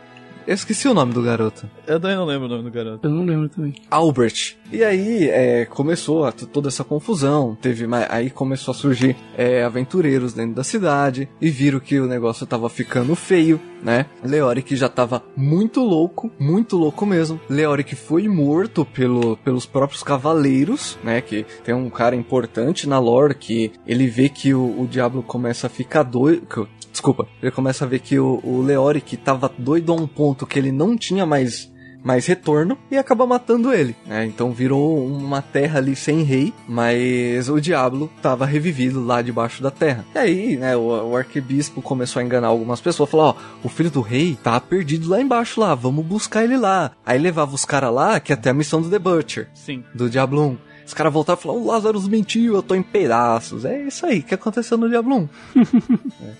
Eu 0.47 0.53
esqueci 0.53 0.87
o 0.87 0.93
nome 0.93 1.13
do 1.13 1.21
garoto. 1.21 1.69
Eu 1.85 1.99
também 1.99 2.15
não 2.15 2.23
lembro 2.25 2.45
o 2.45 2.49
nome 2.49 2.63
do 2.63 2.71
garoto. 2.71 3.05
Eu 3.05 3.11
não 3.11 3.25
lembro 3.25 3.49
também. 3.49 3.75
Albert. 3.91 4.55
E 4.71 4.81
aí 4.81 5.27
é, 5.29 5.65
começou 5.65 6.23
a- 6.25 6.31
toda 6.31 6.69
essa 6.69 6.85
confusão. 6.85 7.57
Teve 7.61 7.85
aí 8.09 8.29
começou 8.29 8.71
a 8.71 8.75
surgir 8.75 9.17
é, 9.37 9.63
aventureiros 9.63 10.31
dentro 10.33 10.55
da 10.55 10.63
cidade 10.63 11.27
e 11.41 11.49
viram 11.49 11.81
que 11.81 11.99
o 11.99 12.07
negócio 12.07 12.45
tava 12.47 12.69
ficando 12.69 13.13
feio, 13.13 13.59
né? 13.83 14.05
Leoric 14.23 14.73
já 14.75 14.87
tava 14.87 15.21
muito 15.35 15.81
louco, 15.81 16.31
muito 16.39 16.77
louco 16.77 17.05
mesmo. 17.05 17.39
Leoric 17.49 17.93
foi 17.95 18.27
morto 18.29 18.85
pelo, 18.85 19.35
pelos 19.37 19.65
próprios 19.65 20.01
cavaleiros, 20.01 20.97
né? 21.03 21.19
Que 21.19 21.45
tem 21.65 21.75
um 21.75 21.89
cara 21.89 22.15
importante 22.15 22.87
na 22.87 22.99
lore 22.99 23.35
que 23.35 23.71
ele 23.85 24.07
vê 24.07 24.29
que 24.29 24.53
o, 24.53 24.81
o 24.81 24.87
diabo 24.87 25.21
começa 25.23 25.67
a 25.67 25.69
ficar 25.69 26.03
doido. 26.03 26.67
Desculpa, 26.97 27.27
ele 27.43 27.51
começa 27.51 27.85
a 27.85 27.87
ver 27.87 27.99
que 27.99 28.17
o, 28.17 28.39
o 28.43 28.59
Leoric 28.63 29.15
tava 29.17 29.51
doido 29.55 29.91
a 29.91 29.95
um 29.95 30.07
ponto 30.07 30.47
que 30.47 30.57
ele 30.57 30.71
não 30.71 30.97
tinha 30.97 31.27
mais 31.27 31.71
mais 32.03 32.25
retorno 32.25 32.77
e 32.89 32.97
acaba 32.97 33.27
matando 33.27 33.73
ele. 33.73 33.95
né? 34.05 34.25
Então 34.25 34.51
virou 34.51 35.05
uma 35.05 35.41
terra 35.41 35.77
ali 35.79 35.95
sem 35.95 36.23
rei, 36.23 36.53
mas 36.67 37.49
o 37.49 37.59
diabo 37.59 38.09
tava 38.21 38.45
revivido 38.45 39.03
lá 39.03 39.21
debaixo 39.21 39.61
da 39.61 39.69
terra. 39.69 40.05
E 40.15 40.17
aí, 40.17 40.57
né, 40.57 40.75
o, 40.75 41.09
o 41.09 41.17
arquebispo 41.17 41.81
começou 41.81 42.19
a 42.19 42.23
enganar 42.23 42.47
algumas 42.47 42.79
pessoas, 42.81 43.09
falou: 43.09 43.27
ó, 43.27 43.35
o 43.63 43.69
filho 43.69 43.91
do 43.91 44.01
rei 44.01 44.37
tá 44.41 44.59
perdido 44.59 45.09
lá 45.09 45.21
embaixo 45.21 45.59
lá, 45.59 45.75
vamos 45.75 46.05
buscar 46.05 46.43
ele 46.43 46.57
lá. 46.57 46.91
Aí 47.05 47.19
levava 47.19 47.53
os 47.53 47.65
caras 47.65 47.93
lá, 47.93 48.19
que 48.19 48.31
é 48.31 48.35
até 48.35 48.49
a 48.51 48.53
missão 48.53 48.81
do 48.81 48.89
The 48.89 48.99
Butcher, 48.99 49.49
Sim. 49.53 49.83
do 49.93 50.09
Diablo 50.09 50.41
1. 50.41 50.57
Os 50.87 50.93
caras 50.93 51.11
voltaram 51.13 51.37
e 51.37 51.43
falaram, 51.43 51.61
o 51.61 51.67
Lazarus 51.67 52.07
mentiu, 52.07 52.55
eu 52.55 52.63
tô 52.63 52.73
em 52.73 52.81
pedaços. 52.81 53.65
É 53.65 53.83
isso 53.83 54.05
aí 54.05 54.23
que 54.23 54.33
aconteceu 54.33 54.77
no 54.77 54.89
Diablo 54.89 55.15
1. 55.15 55.29
É. 55.61 55.67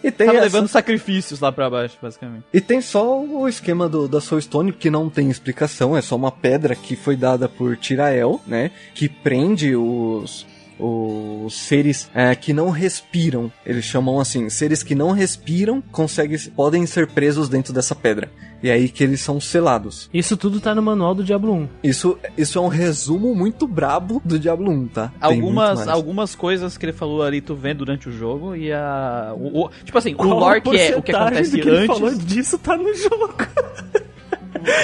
E 0.07 0.11
tem 0.11 0.29
essa- 0.29 0.39
levando 0.41 0.67
sacrifícios 0.67 1.39
lá 1.39 1.51
pra 1.51 1.69
baixo, 1.69 1.97
basicamente. 2.01 2.43
e 2.53 2.61
tem 2.61 2.79
só 2.81 3.19
o 3.21 3.47
esquema 3.47 3.89
do, 3.89 4.07
da 4.07 4.21
Soul 4.21 4.39
Stone 4.41 4.71
que 4.71 4.89
não 4.89 5.09
tem 5.09 5.29
explicação, 5.29 5.97
é 5.97 6.01
só 6.01 6.15
uma 6.15 6.31
pedra 6.31 6.75
que 6.75 6.95
foi 6.95 7.15
dada 7.15 7.49
por 7.49 7.75
Tirael, 7.77 8.39
né? 8.47 8.71
Que 8.95 9.09
prende 9.09 9.75
os. 9.75 10.45
Os 10.79 11.53
seres 11.55 12.09
é, 12.13 12.35
que 12.35 12.53
não 12.53 12.69
respiram, 12.69 13.51
eles 13.65 13.83
chamam 13.85 14.19
assim, 14.19 14.49
seres 14.49 14.83
que 14.83 14.93
não 14.93 15.11
respiram 15.11 15.81
conseguem, 15.91 16.37
podem 16.55 16.85
ser 16.85 17.07
presos 17.07 17.49
dentro 17.49 17.73
dessa 17.73 17.95
pedra. 17.95 18.29
E 18.61 18.69
é 18.69 18.73
aí 18.73 18.89
que 18.89 19.03
eles 19.03 19.21
são 19.21 19.39
selados. 19.39 20.09
Isso 20.13 20.35
tudo 20.35 20.59
tá 20.59 20.73
no 20.73 20.81
manual 20.81 21.13
do 21.13 21.23
Diablo 21.23 21.53
1. 21.53 21.69
Isso, 21.83 22.17
isso 22.35 22.57
é 22.57 22.61
um 22.61 22.67
resumo 22.67 23.35
muito 23.35 23.67
brabo 23.67 24.19
do 24.25 24.39
Diablo 24.39 24.71
1, 24.71 24.87
tá? 24.87 25.11
Algumas, 25.21 25.87
algumas 25.87 26.33
coisas 26.35 26.75
que 26.77 26.85
ele 26.85 26.93
falou 26.93 27.21
ali 27.21 27.39
tu 27.39 27.53
vê 27.55 27.73
durante 27.75 28.09
o 28.09 28.11
jogo 28.11 28.55
e 28.55 28.71
a. 28.73 29.31
o- 29.37 29.65
o- 29.65 29.69
tipo 29.83 29.95
assim, 29.97 30.13
Qual 30.15 30.29
o 30.29 30.33
lore 30.39 30.61
que 30.61 30.75
é 30.75 30.95
o 30.97 31.03
que 31.03 31.11
acontece 31.11 31.51
do 31.51 31.61
que 31.61 31.67
ele 31.69 31.77
antes. 31.77 31.97
falou 31.97 32.13
disso 32.15 32.57
tá 32.57 32.75
no 32.75 32.93
jogo. 32.95 33.35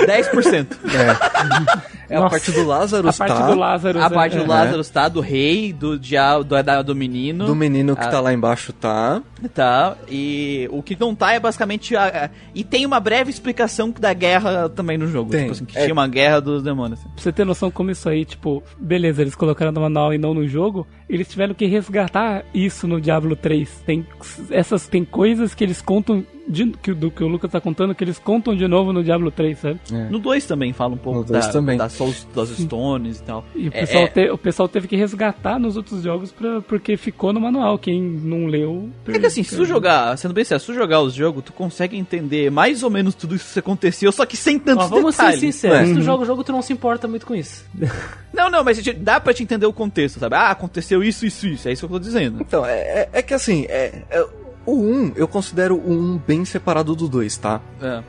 10%. 0.07 0.67
É 0.93 2.02
a 2.09 2.19
Nossa. 2.19 2.29
parte 2.29 2.51
do 2.51 2.63
Lázaro, 2.65 3.09
A 3.09 3.13
parte 3.13 3.43
do 3.43 3.55
Lázaro. 3.55 4.01
A 4.01 4.09
parte 4.09 4.37
do 4.37 4.43
É. 4.43 4.47
Lázaro 4.47 4.83
tá, 4.85 5.07
do 5.09 5.19
rei, 5.21 5.71
do 5.73 5.97
diabo, 5.97 6.43
do, 6.43 6.61
da- 6.63 6.81
do 6.81 6.95
menino. 6.95 7.45
Do 7.45 7.55
menino 7.55 7.95
que 7.95 8.03
Ah. 8.03 8.09
tá 8.09 8.19
lá 8.19 8.33
embaixo, 8.33 8.71
tá? 8.73 9.21
Tá, 9.53 9.95
e 10.09 10.67
o 10.71 10.81
que 10.81 10.97
não 10.99 11.13
tá 11.13 11.33
é 11.33 11.39
basicamente. 11.39 11.95
A, 11.95 12.25
a- 12.25 12.29
e 12.55 12.63
tem 12.63 12.85
uma 12.85 12.99
breve 12.99 13.29
explicação 13.29 13.93
da 13.99 14.13
guerra 14.13 14.69
também 14.69 14.97
no 14.97 15.07
jogo. 15.07 15.31
Tem. 15.31 15.41
Tipo 15.41 15.51
assim, 15.51 15.65
que 15.65 15.77
É. 15.77 15.81
tinha 15.83 15.93
uma 15.93 16.07
guerra 16.07 16.39
dos 16.39 16.63
demônios. 16.63 16.99
assim. 16.99 17.09
Pra 17.09 17.21
você 17.23 17.31
ter 17.31 17.45
noção 17.45 17.69
como 17.71 17.91
isso 17.91 18.07
aí, 18.07 18.23
tipo, 18.25 18.63
beleza, 18.79 19.21
eles 19.21 19.35
colocaram 19.35 19.71
no 19.71 19.81
manual 19.81 20.13
e 20.13 20.17
não 20.17 20.33
no 20.33 20.47
jogo, 20.47 20.87
eles 21.09 21.27
tiveram 21.27 21.53
que 21.53 21.65
resgatar 21.65 22.43
isso 22.53 22.87
no 22.87 22.99
Diablo 23.01 23.35
3. 23.35 23.69
Tem 23.85 24.05
essas 24.49 24.87
tem 24.87 25.03
coisas 25.03 25.53
que 25.53 25.63
eles 25.63 25.81
contam 25.81 26.23
de, 26.47 26.67
que, 26.81 26.93
do 26.93 27.09
que 27.09 27.23
o 27.23 27.27
Lucas 27.27 27.49
tá 27.51 27.61
contando 27.61 27.95
que 27.95 28.03
eles 28.03 28.19
contam 28.19 28.53
de 28.55 28.67
novo 28.67 28.91
no 28.91 29.01
Diablo 29.03 29.31
3, 29.31 29.57
sabe? 29.59 29.79
No 30.09 30.19
2 30.19 30.45
também 30.45 30.73
fala 30.73 30.93
um 30.93 30.97
pouco 30.97 31.19
No 31.19 31.25
dois 31.25 31.45
da, 31.47 31.51
das 31.93 31.97
Souls, 31.97 32.27
das 32.35 32.49
Stones 32.57 33.19
e 33.19 33.23
tal. 33.23 33.45
E 33.55 33.67
o 33.67 33.71
É, 33.73 33.79
pessoal, 33.81 34.03
é. 34.03 34.07
te- 34.07 34.29
o 34.31 34.37
pessoal 34.37 34.67
teve 34.67 34.87
que 34.87 34.95
resgatar 34.95 35.59
nos 35.59 35.77
outros 35.77 36.01
jogos 36.03 36.31
pra, 36.31 36.61
porque 36.61 36.97
ficou 36.97 37.31
no 37.31 37.39
manual. 37.39 37.77
Quem 37.77 38.01
não 38.01 38.45
leu. 38.47 38.89
É 39.07 39.19
que 39.19 39.25
assim, 39.25 39.43
se 39.43 39.55
tu 39.55 39.65
jogar, 39.65 40.17
sendo 40.17 40.33
bem 40.33 40.43
sério, 40.43 40.59
se 40.59 40.65
tu 40.67 40.73
jogar 40.73 41.01
os 41.01 41.13
jogos, 41.13 41.43
tu 41.43 41.53
consegue 41.53 41.97
entender 41.97 42.49
mais 42.51 42.83
ou 42.83 42.89
menos 42.89 43.13
tudo 43.15 43.35
isso 43.35 43.53
que 43.53 43.59
aconteceu, 43.59 44.11
só 44.11 44.25
que 44.25 44.35
sem 44.35 44.57
tantos 44.59 44.85
Ó, 44.85 44.89
vamos 44.89 45.15
detalhes. 45.15 45.39
ser 45.39 45.45
sinceros, 45.51 45.77
É. 45.79 45.85
se 45.85 45.93
tu 45.93 46.01
joga 46.01 46.23
o 46.23 46.25
jogo, 46.25 46.43
tu 46.43 46.51
não 46.51 46.61
se 46.61 46.73
importa 46.73 47.07
muito 47.07 47.25
com 47.25 47.35
isso. 47.35 47.63
Não, 48.33 48.49
não, 48.49 48.63
mas 48.63 48.81
dá 48.97 49.19
pra 49.19 49.31
te 49.31 49.43
entender 49.43 49.67
o 49.67 49.71
contexto, 49.71 50.19
sabe? 50.19 50.35
Ah, 50.35 50.49
aconteceu 50.49 51.03
isso, 51.03 51.23
isso, 51.23 51.45
isso. 51.45 51.69
É 51.69 51.71
isso 51.71 51.87
que 51.87 51.93
eu 51.93 51.99
tô 51.99 52.03
dizendo. 52.03 52.39
Então, 52.41 52.65
é, 52.65 52.79
é- 52.79 53.09
é 53.13 53.21
que 53.21 53.31
assim, 53.31 53.65
é, 53.69 54.01
é- 54.09 54.25
o 54.65 54.75
1, 54.75 55.13
eu 55.15 55.27
considero 55.27 55.75
o 55.75 55.91
1 55.91 56.21
bem 56.25 56.45
separado 56.45 56.95
do 56.95 57.07
2, 57.07 57.37
tá? 57.37 57.61
É. 57.81 58.01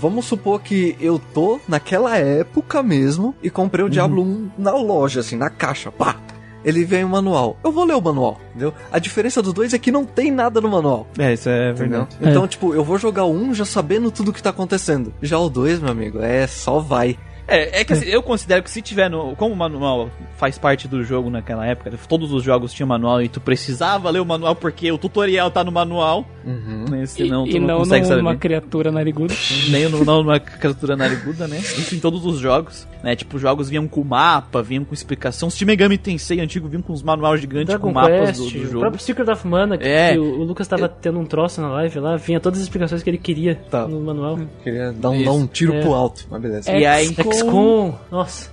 Vamos 0.00 0.26
supor 0.26 0.60
que 0.60 0.96
eu 1.00 1.20
tô 1.32 1.60
naquela 1.68 2.16
época 2.18 2.82
mesmo 2.82 3.34
e 3.42 3.50
comprei 3.50 3.84
o 3.84 3.88
Diablo 3.88 4.22
1 4.22 4.50
na 4.58 4.72
loja, 4.72 5.20
assim, 5.20 5.36
na 5.36 5.50
caixa, 5.50 5.90
pá! 5.90 6.16
Ele 6.64 6.82
vem 6.82 7.04
o 7.04 7.08
manual. 7.08 7.58
Eu 7.62 7.70
vou 7.70 7.84
ler 7.84 7.94
o 7.94 8.00
manual, 8.00 8.40
entendeu? 8.50 8.72
A 8.90 8.98
diferença 8.98 9.42
do 9.42 9.52
2 9.52 9.74
é 9.74 9.78
que 9.78 9.92
não 9.92 10.06
tem 10.06 10.30
nada 10.30 10.62
no 10.62 10.70
manual. 10.70 11.06
É, 11.18 11.34
isso 11.34 11.48
é 11.48 11.72
Entendeu? 11.72 12.08
Então, 12.20 12.48
tipo, 12.48 12.74
eu 12.74 12.82
vou 12.82 12.96
jogar 12.96 13.24
o 13.24 13.32
1 13.32 13.54
já 13.54 13.64
sabendo 13.66 14.10
tudo 14.10 14.32
que 14.32 14.42
tá 14.42 14.48
acontecendo. 14.50 15.12
Já 15.20 15.38
o 15.38 15.50
2, 15.50 15.80
meu 15.80 15.90
amigo, 15.90 16.20
é 16.22 16.46
só 16.46 16.78
vai. 16.78 17.18
É, 17.46 17.80
é 17.80 17.84
que 17.84 17.92
assim, 17.92 18.06
eu 18.06 18.22
considero 18.22 18.62
que 18.62 18.70
se 18.70 18.80
tiver 18.80 19.08
no. 19.10 19.36
Como 19.36 19.52
o 19.52 19.56
manual 19.56 20.10
faz 20.36 20.56
parte 20.58 20.88
do 20.88 21.04
jogo 21.04 21.28
naquela 21.30 21.66
época, 21.66 21.92
todos 22.08 22.32
os 22.32 22.42
jogos 22.42 22.72
tinham 22.72 22.86
manual 22.88 23.22
e 23.22 23.28
tu 23.28 23.40
precisava 23.40 24.08
ler 24.10 24.20
o 24.20 24.24
manual 24.24 24.54
porque 24.56 24.90
o 24.90 24.96
tutorial 24.98 25.50
tá 25.50 25.62
no 25.62 25.70
manual, 25.72 26.24
Uhum. 26.44 26.84
né? 26.90 27.06
Senão 27.06 27.46
e, 27.46 27.50
tu 27.50 27.56
e 27.56 27.60
não, 27.60 27.66
não 27.68 27.78
consegue 27.78 28.06
saber. 28.06 28.22
numa 28.22 28.36
criatura 28.36 28.90
nariguda. 28.90 29.34
Nem 29.70 29.88
no, 29.88 30.04
não 30.04 30.22
numa 30.22 30.38
criatura 30.40 30.96
nariguda, 30.96 31.46
né? 31.48 31.58
Isso 31.58 31.94
em 31.94 31.98
todos 32.00 32.24
os 32.26 32.38
jogos, 32.38 32.86
né? 33.02 33.14
Tipo, 33.16 33.36
os 33.36 33.42
jogos 33.42 33.68
vinham 33.68 33.86
com 33.88 34.02
mapa, 34.04 34.62
vinham 34.62 34.84
com 34.84 34.94
explicação. 34.94 35.48
Os 35.48 35.62
Megami 35.62 35.96
Tensei 35.98 36.40
antigo 36.40 36.68
vinham 36.68 36.82
com 36.82 36.92
os 36.92 37.02
manuais 37.02 37.40
gigantes 37.40 37.66
Dragon 37.68 37.88
com 37.88 37.92
mapas 37.94 38.38
Quest, 38.38 38.38
do, 38.38 38.50
do 38.50 38.58
o 38.58 38.66
jogo. 38.66 38.80
próprio 38.80 39.02
Secret 39.02 39.30
of 39.30 39.46
Mana, 39.46 39.78
que, 39.78 39.86
É. 39.86 40.12
que 40.12 40.18
o, 40.18 40.40
o 40.40 40.44
Lucas 40.44 40.68
tava 40.68 40.88
tendo 40.88 41.18
um 41.18 41.24
troço 41.24 41.60
na 41.60 41.68
live 41.68 41.98
lá, 41.98 42.16
vinha 42.16 42.38
todas 42.40 42.58
as 42.58 42.64
explicações 42.64 43.02
que 43.02 43.08
ele 43.10 43.18
queria 43.18 43.54
Tá. 43.70 43.86
no 43.88 44.00
manual. 44.00 44.38
Queria 44.62 44.92
dar 44.92 45.10
um, 45.10 45.22
dar 45.24 45.32
um 45.32 45.46
tiro 45.46 45.74
É. 45.74 45.80
pro 45.80 45.94
alto, 45.94 46.26
mas 46.30 46.40
beleza. 46.42 46.70
E 46.72 46.84
aí- 46.86 47.14
XCOM. 47.38 47.94
Nossa. 48.10 48.50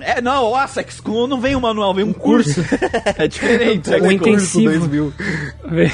É, 0.00 0.20
não, 0.20 0.52
nossa, 0.52 0.80
XCOM 0.80 1.26
não 1.26 1.40
vem 1.40 1.56
um 1.56 1.60
manual, 1.60 1.92
vem 1.92 2.04
um 2.04 2.12
curso. 2.12 2.60
é 3.18 3.26
diferente. 3.26 3.90
Um 3.90 3.94
XCOM. 3.94 4.10
intensivo. 4.12 4.78
2000. 4.86 5.12
Veio, 5.68 5.90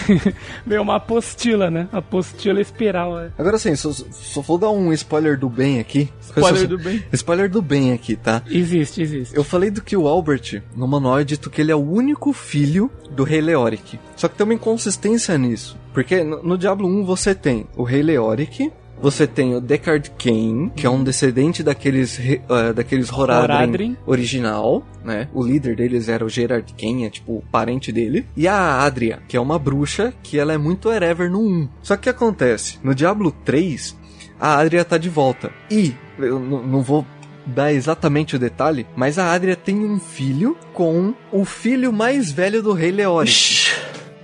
veio 0.67 0.83
uma 0.83 0.97
apostila, 0.97 1.71
né? 1.71 1.89
Apostila 1.91 2.61
espiral. 2.61 3.19
é. 3.19 3.31
Agora 3.39 3.59
sim, 3.59 3.75
só, 3.75 3.91
só 3.93 4.41
vou 4.43 4.59
dar 4.59 4.71
um 4.71 4.93
spoiler 4.93 5.39
do 5.39 5.49
bem 5.49 5.81
aqui. 5.81 6.11
Spoiler 6.21 6.61
Só- 6.62 6.67
do 6.67 6.79
bem. 6.79 7.03
Spoiler 7.12 7.51
do 7.51 7.62
bem 7.62 7.93
aqui, 7.93 8.14
tá? 8.14 8.43
Existe, 8.51 9.01
existe. 9.01 9.35
Eu 9.35 9.43
falei 9.43 9.71
do 9.71 9.81
que 9.83 9.97
o 9.97 10.07
Albert, 10.07 10.62
no 10.77 10.87
manual, 10.87 11.21
é 11.21 11.25
dito 11.25 11.49
que 11.49 11.61
ele 11.62 11.73
é 11.73 11.77
o 11.77 11.91
único 11.91 12.33
filho 12.35 12.91
do 13.11 13.25
Rei 13.25 13.41
Leoric. 13.41 13.99
Só 14.17 14.29
que 14.29 14.35
tem 14.37 14.45
uma 14.45 14.55
inconsistência 14.55 15.37
nisso. 15.39 15.79
Porque 15.95 16.23
no, 16.23 16.43
no 16.43 16.59
Diablo 16.59 16.87
1 16.87 17.05
você 17.07 17.35
tem 17.35 17.67
o 17.75 17.83
Rei 17.83 18.03
Leoric, 18.03 18.71
você 19.01 19.26
tem 19.26 19.55
o 19.55 19.61
Deckard 19.61 20.11
Cain, 20.18 20.70
que 20.74 20.86
é 20.86 20.90
um 20.90 21.03
descendente 21.05 21.62
daqueles, 21.62 22.18
eh, 22.18 22.72
daqueles 22.74 23.12
Horadrim, 23.12 23.55
Horadrim. 23.55 23.97
original, 24.07 24.82
né? 25.05 25.28
O 25.34 25.44
líder 25.44 25.76
deles 25.76 26.09
era 26.09 26.24
o 26.24 26.28
Gerard 26.28 26.74
Cain, 26.78 27.05
é 27.05 27.11
tipo 27.11 27.32
o 27.38 27.44
parente 27.51 27.92
dele. 27.92 28.26
E 28.36 28.49
a 28.49 28.82
Adria, 28.82 29.20
que 29.28 29.36
é 29.36 29.40
uma 29.40 29.59
bruxa, 29.59 30.12
que 30.22 30.38
ela 30.38 30.53
é 30.53 30.59
muito 30.59 30.90
Erever 30.90 31.30
no 31.30 31.40
1. 31.40 31.68
Só 31.82 31.94
que 31.97 32.01
o 32.01 32.03
que 32.05 32.09
acontece? 32.11 32.78
No 32.82 32.94
Diablo 32.94 33.30
3, 33.44 33.97
a 34.40 34.59
Adria 34.59 34.84
tá 34.84 34.99
de 34.99 35.09
volta. 35.09 35.51
E, 35.70 35.94
eu 36.18 36.38
não 36.40 36.82
vou 36.82 37.05
dar 37.47 37.72
exatamente 37.72 38.34
o 38.34 38.38
detalhe, 38.38 38.86
mas 38.97 39.18
a 39.18 39.32
Adria 39.32 39.55
tem 39.57 39.84
um 39.84 40.01
filho 40.01 40.57
com 40.72 41.14
o 41.30 41.44
filho 41.44 41.92
mais 41.92 42.32
velho 42.32 42.62
do 42.62 42.72
Rei 42.72 42.90
Leoric. 42.90 43.70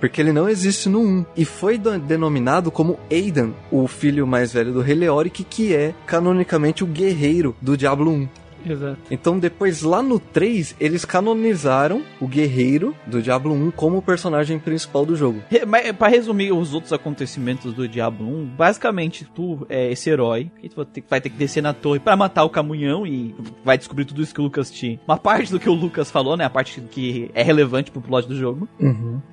Porque 0.03 0.19
ele 0.19 0.33
não 0.33 0.49
existe 0.49 0.89
no 0.89 0.99
1. 0.99 1.25
E 1.33 1.45
foi 1.45 1.77
do- 1.77 1.97
denominado 1.97 2.69
como 2.69 2.99
Aidan, 3.09 3.51
o 3.71 3.87
filho 3.87 4.27
mais 4.27 4.51
velho 4.51 4.73
do 4.73 4.81
Rei 4.81 4.95
Leoric, 4.95 5.45
que 5.45 5.73
é 5.73 5.95
canonicamente 6.05 6.83
o 6.83 6.87
guerreiro 6.87 7.55
do 7.61 7.77
Diablo 7.77 8.11
1. 8.11 8.27
Exato. 8.65 8.97
Então 9.11 9.37
depois 9.39 9.81
lá 9.81 10.01
no 10.01 10.19
3, 10.19 10.75
eles 10.79 11.05
canonizaram 11.05 12.01
o 12.19 12.27
guerreiro 12.27 12.95
do 13.07 13.21
Diablo 13.21 13.53
1 13.53 13.71
como 13.71 13.97
o 13.97 14.01
personagem 14.01 14.59
principal 14.59 15.05
do 15.05 15.15
jogo. 15.15 15.41
Re- 15.49 15.65
Mas 15.65 15.91
pra 15.93 16.07
resumir 16.07 16.51
os 16.53 16.73
outros 16.73 16.93
acontecimentos 16.93 17.73
do 17.73 17.87
Diablo 17.87 18.27
1, 18.27 18.45
basicamente 18.57 19.25
tu 19.33 19.65
é 19.69 19.91
esse 19.91 20.09
herói 20.09 20.49
que 20.59 20.69
tu 20.69 20.75
vai 20.77 20.85
ter, 20.85 21.03
vai 21.09 21.21
ter 21.21 21.29
que 21.29 21.37
descer 21.37 21.61
na 21.61 21.73
torre 21.73 21.99
pra 21.99 22.15
matar 22.15 22.43
o 22.43 22.49
camunhão 22.49 23.05
e 23.05 23.35
vai 23.63 23.77
descobrir 23.77 24.05
tudo 24.05 24.21
isso 24.21 24.33
que 24.33 24.39
o 24.41 24.43
Lucas 24.45 24.71
tinha. 24.71 24.99
Uma 25.07 25.17
parte 25.17 25.51
do 25.51 25.59
que 25.59 25.69
o 25.69 25.73
Lucas 25.73 26.09
falou, 26.11 26.37
né? 26.37 26.45
A 26.45 26.49
parte 26.49 26.79
que 26.81 27.29
é 27.33 27.43
relevante 27.43 27.91
pro 27.91 28.01
plot 28.01 28.27
do 28.27 28.35
jogo. 28.35 28.67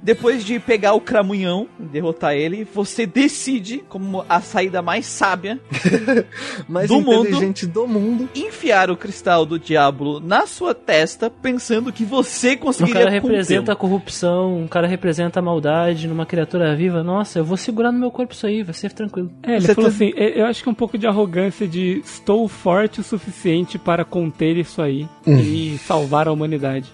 Depois 0.03 0.45
de 0.45 0.59
pegar 0.59 0.95
o 0.95 1.01
cramunhão 1.01 1.69
e 1.79 1.85
derrotar 1.85 2.35
ele, 2.35 2.65
você 2.65 3.07
decide, 3.07 3.79
como 3.89 4.25
a 4.29 4.41
saída 4.41 4.83
mais 4.83 5.07
sábia, 5.07 5.61
Mais 6.69 6.89
Do 6.89 7.01
mundo. 7.01 7.29
inteligente 7.29 7.67
do 7.67 7.87
mundo. 7.87 8.29
enfiar 8.35 8.91
o 8.91 8.97
cristal 8.97 9.20
do 9.47 9.59
diabo 9.59 10.21
na 10.21 10.47
sua 10.47 10.75
testa, 10.75 11.29
pensando 11.31 11.93
que 11.93 12.05
você 12.05 12.53
Um 12.55 12.59
conseguiria 12.59 12.95
cara 13.01 13.11
representa 13.11 13.73
a 13.73 13.77
corrupção, 13.77 14.59
um 14.63 14.67
cara 14.69 14.87
representa 14.87 15.39
a 15.41 15.43
maldade 15.43 16.09
numa 16.09 16.27
criatura 16.27 16.75
viva. 16.75 17.03
Nossa, 17.03 17.39
eu 17.39 17.45
vou 17.45 17.57
segurar 17.57 17.93
no 17.93 17.99
meu 17.99 18.11
corpo 18.11 18.33
isso 18.33 18.47
aí, 18.47 18.63
vai 18.63 18.75
ser 18.75 18.93
tranquilo. 18.93 19.31
É, 19.43 19.53
ele 19.57 19.61
Você 19.63 19.75
falou 19.75 19.91
tá- 19.91 19.97
assim, 19.97 20.13
"Eu- 20.17 20.29
eu 20.31 20.47
acho 20.47 20.63
que 20.63 20.69
é 20.69 20.73
um 20.73 20.75
pouco 20.75 20.97
de 20.99 21.07
arrogância 21.07 21.67
de 21.69 22.01
estou 22.05 22.49
forte 22.49 23.01
o 23.01 23.05
suficiente 23.05 23.79
para 23.79 24.05
conter 24.05 24.57
isso 24.57 24.81
aí 24.83 25.07
e 25.27 25.79
salvar 25.79 26.27
a 26.29 26.33
humanidade. 26.33 26.87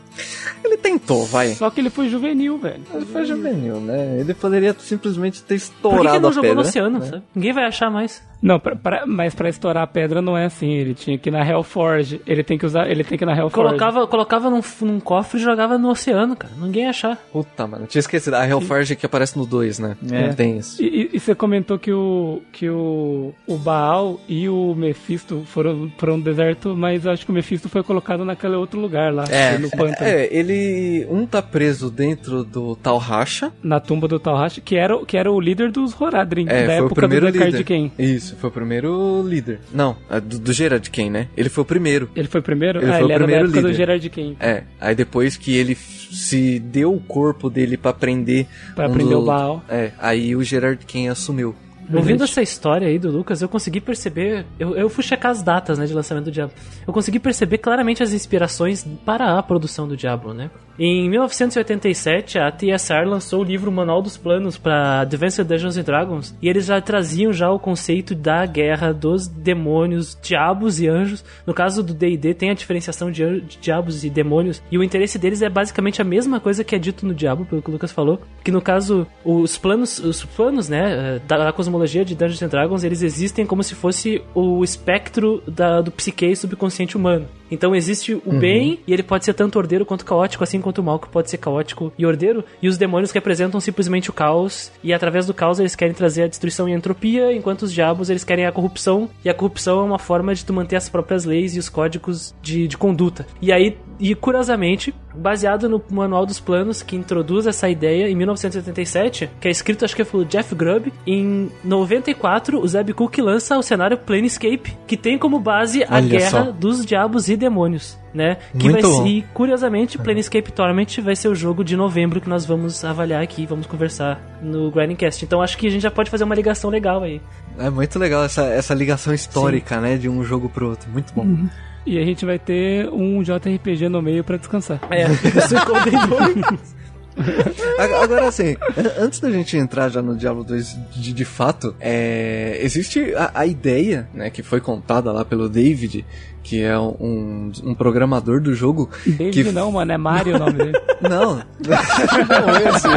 Ele 0.64 0.76
tentou, 0.76 1.24
vai. 1.26 1.48
Só 1.54 1.70
que 1.70 1.80
ele 1.80 1.90
foi 1.90 2.08
juvenil, 2.08 2.58
velho. 2.58 2.80
Ele 2.92 3.04
foi 3.06 3.24
juvenil, 3.24 3.80
né? 3.80 4.18
Ele 4.20 4.34
poderia 4.34 4.74
simplesmente 4.78 5.42
ter 5.42 5.54
Por 5.54 5.54
estourado 5.56 6.02
que, 6.08 6.12
que 6.14 6.18
não 6.20 6.28
a 6.28 6.32
jogou 6.32 6.42
pedra. 6.50 6.54
no 6.54 6.60
oceano, 6.68 7.02
sabe? 7.04 7.22
Ninguém 7.34 7.52
vai 7.52 7.64
achar 7.64 7.90
mais. 7.90 8.22
Não, 8.42 8.60
pra, 8.60 8.76
pra- 8.76 9.04
mas 9.06 9.34
pra 9.34 9.48
estourar 9.48 9.82
a 9.82 9.86
pedra 9.86 10.20
não 10.20 10.36
é 10.36 10.44
assim. 10.44 10.70
Ele 10.70 10.94
tinha 10.94 11.16
que 11.18 11.30
ir 11.30 11.32
na 11.32 11.44
Hellforge. 11.44 12.20
Ele 12.26 12.44
tem 12.44 12.58
que 12.58 12.66
usar. 12.66 12.88
Ele 12.88 13.02
tem 13.02 13.16
que 13.16 13.24
ir 13.24 13.26
na 13.26 13.32
Hellforge. 13.32 13.54
Colocava, 13.54 14.06
colocava 14.06 14.50
num, 14.50 14.60
num 14.82 15.00
cofre 15.00 15.38
e 15.40 15.42
jogava 15.42 15.78
no 15.78 15.88
oceano, 15.90 16.36
cara. 16.36 16.52
Ninguém 16.58 16.84
ia 16.84 16.90
achar. 16.90 17.16
Puta, 17.32 17.66
mano. 17.66 17.86
Tinha 17.86 18.00
esquecido. 18.00 18.34
A 18.34 18.46
Hellforge 18.46 18.94
que 18.94 19.06
aparece 19.06 19.38
no 19.38 19.46
2, 19.46 19.78
né? 19.78 19.96
É. 20.12 20.28
Tem 20.34 20.58
isso. 20.58 20.82
E, 20.82 20.86
e- 20.86 21.10
e 21.14 21.20
você 21.20 21.34
comentou 21.34 21.78
que 21.78 21.92
o 21.92 22.42
que 22.52 22.68
o, 22.68 23.32
o 23.46 23.56
Baal 23.56 24.20
e 24.28 24.48
o 24.48 24.74
Mephisto 24.76 25.42
foram 25.46 25.90
foram 25.96 26.18
no 26.18 26.22
deserto, 26.22 26.76
mas 26.76 27.06
acho 27.06 27.24
que 27.24 27.30
o 27.30 27.34
Mephisto 27.34 27.68
foi 27.70 27.82
colocado 27.82 28.24
naquele 28.24 28.54
outro 28.54 28.78
lugar 28.78 29.12
lá, 29.14 29.24
no 29.60 29.70
pântano, 29.70 30.05
É, 30.06 30.28
ele. 30.36 31.06
Um 31.10 31.26
tá 31.26 31.40
preso 31.42 31.90
dentro 31.90 32.44
do 32.44 32.76
Talhacha. 32.76 33.52
na 33.62 33.80
tumba 33.80 34.06
do 34.08 34.18
Talhash, 34.18 34.60
que 34.64 34.76
era, 34.76 34.96
o- 34.96 35.04
que 35.06 35.16
era 35.16 35.30
o 35.30 35.40
líder 35.40 35.70
dos 35.70 35.98
Horadrim, 36.00 36.46
É, 36.48 36.60
da 36.62 36.66
foi 36.66 36.74
o 36.74 36.84
época 36.86 36.94
primeiro 36.94 37.26
do 37.26 37.32
Deckard 37.32 37.56
líder. 37.58 37.64
Cain. 37.64 37.92
Isso, 37.98 38.36
foi 38.36 38.48
o 38.48 38.52
primeiro 38.52 39.22
líder. 39.26 39.60
Não, 39.72 39.96
é 40.10 40.20
do, 40.20 40.38
do 40.38 40.52
Gerard 40.52 40.88
Kane, 40.90 41.10
né? 41.10 41.28
Ele 41.36 41.48
foi 41.48 41.62
o 41.62 41.64
primeiro. 41.64 42.08
Ele 42.14 42.28
foi 42.28 42.40
o 42.40 42.42
primeiro? 42.42 42.78
Ele 42.80 42.90
ah, 42.90 42.94
foi 42.94 43.02
o 43.02 43.06
ele 43.06 43.12
era 43.12 43.18
da 43.20 43.24
primeiro 43.26 43.44
época 43.48 43.60
do 43.62 43.66
líder. 43.68 43.76
Gerard 43.76 44.10
Cain. 44.10 44.36
É, 44.40 44.62
aí 44.80 44.94
depois 44.94 45.36
que 45.36 45.54
ele 45.56 45.74
se 45.74 46.58
deu 46.58 46.94
o 46.94 47.00
corpo 47.00 47.50
dele 47.50 47.76
pra 47.76 47.92
prender. 47.92 48.46
Pra 48.74 48.88
um 48.88 48.92
prender 48.92 49.14
do- 49.16 49.22
o 49.22 49.26
Baal. 49.26 49.62
É, 49.68 49.90
aí 49.98 50.34
o 50.36 50.42
Gerard 50.42 50.84
Kane 50.86 51.08
assumiu. 51.08 51.54
Ouvindo 51.92 52.24
essa 52.24 52.42
história 52.42 52.88
aí 52.88 52.98
do 52.98 53.10
Lucas, 53.10 53.42
eu 53.42 53.48
consegui 53.48 53.80
perceber. 53.80 54.44
Eu, 54.58 54.76
eu 54.76 54.88
fui 54.88 55.04
checar 55.04 55.30
as 55.30 55.42
datas 55.42 55.78
né, 55.78 55.86
de 55.86 55.94
lançamento 55.94 56.24
do 56.24 56.30
Diablo. 56.30 56.54
Eu 56.86 56.92
consegui 56.92 57.18
perceber 57.18 57.58
claramente 57.58 58.02
as 58.02 58.12
inspirações 58.12 58.84
para 59.04 59.38
a 59.38 59.42
produção 59.42 59.86
do 59.86 59.96
Diablo, 59.96 60.34
né? 60.34 60.50
Em 60.78 61.08
1987, 61.08 62.38
a 62.38 62.52
TSR 62.52 63.06
lançou 63.06 63.40
o 63.40 63.44
livro 63.44 63.72
Manual 63.72 64.02
dos 64.02 64.18
Planos 64.18 64.58
para 64.58 65.00
Advanced 65.00 65.46
Dungeons 65.46 65.78
and 65.78 65.84
Dragons 65.84 66.34
e 66.42 66.48
eles 66.48 66.66
já 66.66 66.78
traziam 66.82 67.32
já 67.32 67.50
o 67.50 67.58
conceito 67.58 68.14
da 68.14 68.44
guerra 68.44 68.92
dos 68.92 69.26
demônios, 69.26 70.18
diabos 70.20 70.78
e 70.78 70.86
anjos. 70.86 71.24
No 71.46 71.54
caso 71.54 71.82
do 71.82 71.94
D&D 71.94 72.34
tem 72.34 72.50
a 72.50 72.54
diferenciação 72.54 73.10
de, 73.10 73.40
de 73.40 73.56
diabos 73.56 74.04
e 74.04 74.10
demônios 74.10 74.62
e 74.70 74.76
o 74.76 74.84
interesse 74.84 75.18
deles 75.18 75.40
é 75.40 75.48
basicamente 75.48 76.02
a 76.02 76.04
mesma 76.04 76.40
coisa 76.40 76.62
que 76.62 76.74
é 76.74 76.78
dito 76.78 77.06
no 77.06 77.14
Diablo, 77.14 77.46
pelo 77.46 77.62
que 77.62 77.70
o 77.70 77.72
Lucas 77.72 77.90
falou, 77.90 78.20
que 78.44 78.52
no 78.52 78.60
caso 78.60 79.06
os 79.24 79.56
planos, 79.56 79.98
os 79.98 80.24
planos, 80.26 80.68
né, 80.68 81.16
eh, 81.16 81.20
da, 81.26 81.38
da 81.38 81.52
cosmologia 81.52 81.75
de 81.84 82.14
Dungeons 82.14 82.42
and 82.42 82.48
Dragons, 82.48 82.84
eles 82.84 83.02
existem 83.02 83.44
como 83.46 83.62
se 83.62 83.74
fosse 83.74 84.22
o 84.34 84.62
espectro 84.64 85.42
da, 85.46 85.80
do 85.80 85.90
psique 85.90 86.34
subconsciente 86.34 86.96
humano. 86.96 87.26
Então 87.50 87.74
existe 87.74 88.14
o 88.14 88.32
bem 88.32 88.80
e 88.86 88.92
ele 88.92 89.02
pode 89.02 89.24
ser 89.24 89.34
tanto 89.34 89.58
ordeiro 89.58 89.86
quanto 89.86 90.04
caótico, 90.04 90.44
assim 90.44 90.60
quanto 90.60 90.78
o 90.78 90.84
mal 90.84 90.98
que 90.98 91.08
pode 91.08 91.30
ser 91.30 91.38
caótico 91.38 91.92
e 91.98 92.06
ordeiro. 92.06 92.44
E 92.60 92.68
os 92.68 92.78
demônios 92.78 93.12
representam 93.12 93.60
simplesmente 93.60 94.10
o 94.10 94.12
caos 94.12 94.70
e 94.82 94.92
através 94.92 95.26
do 95.26 95.34
caos 95.34 95.60
eles 95.60 95.76
querem 95.76 95.94
trazer 95.94 96.24
a 96.24 96.28
destruição 96.28 96.68
e 96.68 96.72
a 96.72 96.76
entropia, 96.76 97.32
enquanto 97.32 97.62
os 97.62 97.72
diabos 97.72 98.10
eles 98.10 98.24
querem 98.24 98.46
a 98.46 98.52
corrupção 98.52 99.08
e 99.24 99.28
a 99.28 99.34
corrupção 99.34 99.80
é 99.80 99.82
uma 99.82 99.98
forma 99.98 100.34
de 100.34 100.44
tu 100.44 100.52
manter 100.52 100.76
as 100.76 100.88
próprias 100.88 101.24
leis 101.24 101.56
e 101.56 101.58
os 101.58 101.68
códigos 101.68 102.34
de, 102.42 102.66
de 102.68 102.76
conduta. 102.76 103.26
E 103.40 103.52
aí, 103.52 103.76
e 103.98 104.14
curiosamente, 104.14 104.94
baseado 105.14 105.68
no 105.68 105.82
Manual 105.90 106.26
dos 106.26 106.40
Planos 106.40 106.82
que 106.82 106.96
introduz 106.96 107.46
essa 107.46 107.68
ideia 107.68 108.08
em 108.08 108.14
1987, 108.14 109.30
que 109.40 109.48
é 109.48 109.50
escrito 109.50 109.84
acho 109.84 109.96
que 109.96 110.04
pelo 110.04 110.24
Jeff 110.24 110.54
Grubb, 110.54 110.92
em 111.06 111.50
94 111.64 112.60
o 112.60 112.68
Zeb 112.68 112.92
Cook 112.92 113.18
lança 113.18 113.58
o 113.58 113.62
cenário 113.62 113.98
Planescape, 113.98 114.76
que 114.86 114.96
tem 114.96 115.18
como 115.18 115.38
base 115.38 115.82
a 115.84 115.96
Olha 115.96 116.08
guerra 116.08 116.44
só. 116.46 116.52
dos 116.52 116.84
diabos 116.84 117.28
e 117.28 117.35
demônios, 117.36 117.98
né? 118.12 118.36
Que 118.56 118.64
Muito 118.64 118.72
vai 118.72 118.82
bom. 118.82 119.02
ser, 119.02 119.08
e, 119.08 119.22
curiosamente, 119.34 119.98
Planescape 119.98 120.52
Torment 120.52 121.00
vai 121.02 121.16
ser 121.16 121.28
o 121.28 121.34
jogo 121.34 121.64
de 121.64 121.76
novembro 121.76 122.20
que 122.20 122.28
nós 122.28 122.44
vamos 122.44 122.84
avaliar 122.84 123.22
aqui, 123.22 123.46
vamos 123.46 123.66
conversar 123.66 124.20
no 124.42 124.70
Grindcast. 124.70 125.24
Então 125.24 125.42
acho 125.42 125.56
que 125.58 125.66
a 125.66 125.70
gente 125.70 125.82
já 125.82 125.90
pode 125.90 126.10
fazer 126.10 126.24
uma 126.24 126.34
ligação 126.34 126.70
legal 126.70 127.02
aí. 127.02 127.20
É 127.58 127.70
muito 127.70 127.98
legal 127.98 128.24
essa, 128.24 128.44
essa 128.44 128.74
ligação 128.74 129.14
histórica, 129.14 129.80
né? 129.80 129.96
De 129.96 130.08
um 130.08 130.22
jogo 130.22 130.48
pro 130.48 130.70
outro. 130.70 130.90
Muito 130.90 131.12
bom. 131.14 131.46
E 131.86 131.98
a 131.98 132.04
gente 132.04 132.24
vai 132.26 132.38
ter 132.38 132.88
um 132.90 133.22
JRPG 133.22 133.88
no 133.88 134.02
meio 134.02 134.24
pra 134.24 134.36
descansar. 134.36 134.80
É, 134.90 135.04
isso. 135.08 136.74
Agora, 137.78 138.28
assim, 138.28 138.56
an- 138.76 139.04
antes 139.04 139.20
da 139.20 139.30
gente 139.30 139.56
entrar 139.56 139.88
já 139.88 140.02
no 140.02 140.14
Diablo 140.16 140.44
2 140.44 140.76
de, 140.94 141.12
de 141.12 141.24
fato, 141.24 141.74
é, 141.80 142.58
existe 142.60 143.14
a, 143.14 143.30
a 143.34 143.46
ideia, 143.46 144.08
né, 144.12 144.28
que 144.30 144.42
foi 144.42 144.60
contada 144.60 145.10
lá 145.12 145.24
pelo 145.24 145.48
David, 145.48 146.04
que 146.42 146.62
é 146.62 146.78
um, 146.78 147.50
um 147.64 147.74
programador 147.74 148.40
do 148.40 148.54
jogo. 148.54 148.90
David 149.06 149.44
que... 149.44 149.52
não, 149.52 149.72
mano, 149.72 149.92
é 149.92 149.96
Mario 149.98 150.36
o 150.36 150.38
nome 150.38 150.52
dele. 150.52 150.72
Não, 151.02 151.36
não 151.36 152.74
esse. 152.74 152.88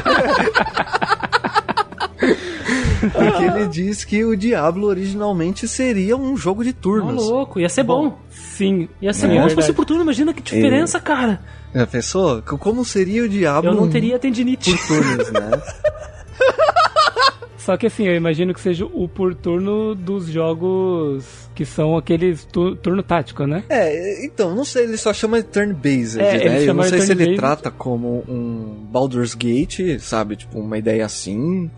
Porque 3.12 3.44
ele 3.44 3.68
diz 3.68 4.04
que 4.04 4.24
o 4.24 4.36
Diablo 4.36 4.88
originalmente 4.88 5.68
seria 5.68 6.16
um 6.18 6.36
jogo 6.36 6.64
de 6.64 6.74
turnos. 6.74 7.26
louco, 7.26 7.60
ia 7.60 7.70
ser 7.70 7.84
bom. 7.84 8.18
Sim. 8.30 8.88
Ia 9.02 9.14
ser 9.14 9.32
é 9.32 9.40
bom 9.42 9.50
se 9.50 9.56
fosse 9.56 9.74
por 9.74 9.86
turno, 9.86 10.04
imagina 10.04 10.34
que 10.34 10.42
diferença, 10.42 11.00
cara. 11.00 11.42
Já 11.74 11.86
pensou? 11.88 12.42
Como 12.42 12.84
seria 12.84 13.24
o 13.24 13.30
Diablo 13.30 13.70
Eu 13.72 13.76
não 13.76 13.90
teria 13.90 14.18
tendinite. 14.18 14.72
por 14.72 14.88
turnos, 14.88 15.32
né? 15.32 15.52
Só 17.58 17.78
que 17.78 17.86
assim, 17.86 18.08
eu 18.08 18.16
imagino 18.16 18.52
que 18.54 18.60
seja 18.60 18.86
o 18.86 19.08
por 19.08 19.36
turno 19.36 19.94
dos 19.94 20.26
jogos 20.28 21.24
que 21.54 21.64
são 21.66 21.96
aqueles 21.98 22.44
tu- 22.46 22.76
turno 22.78 23.04
tático, 23.04 23.46
né? 23.46 23.64
É, 23.70 24.26
então, 24.26 24.56
não 24.56 24.66
sei, 24.66 24.86
ele 24.86 24.98
só 24.98 25.14
chama 25.14 25.38
de 25.42 25.48
turn-based, 25.50 26.20
É, 26.20 26.50
né? 26.50 26.64
Eu 26.68 26.74
não 26.74 26.84
sei 26.84 27.02
se 27.02 27.12
ele 27.12 27.36
trata 27.36 27.70
como 27.70 28.24
um 28.28 28.88
Baldur's 28.90 29.36
Gate, 29.36 30.00
sabe? 30.00 30.38
Tipo, 30.38 30.58
uma 30.60 30.78
ideia 30.80 31.06
assim. 31.06 31.70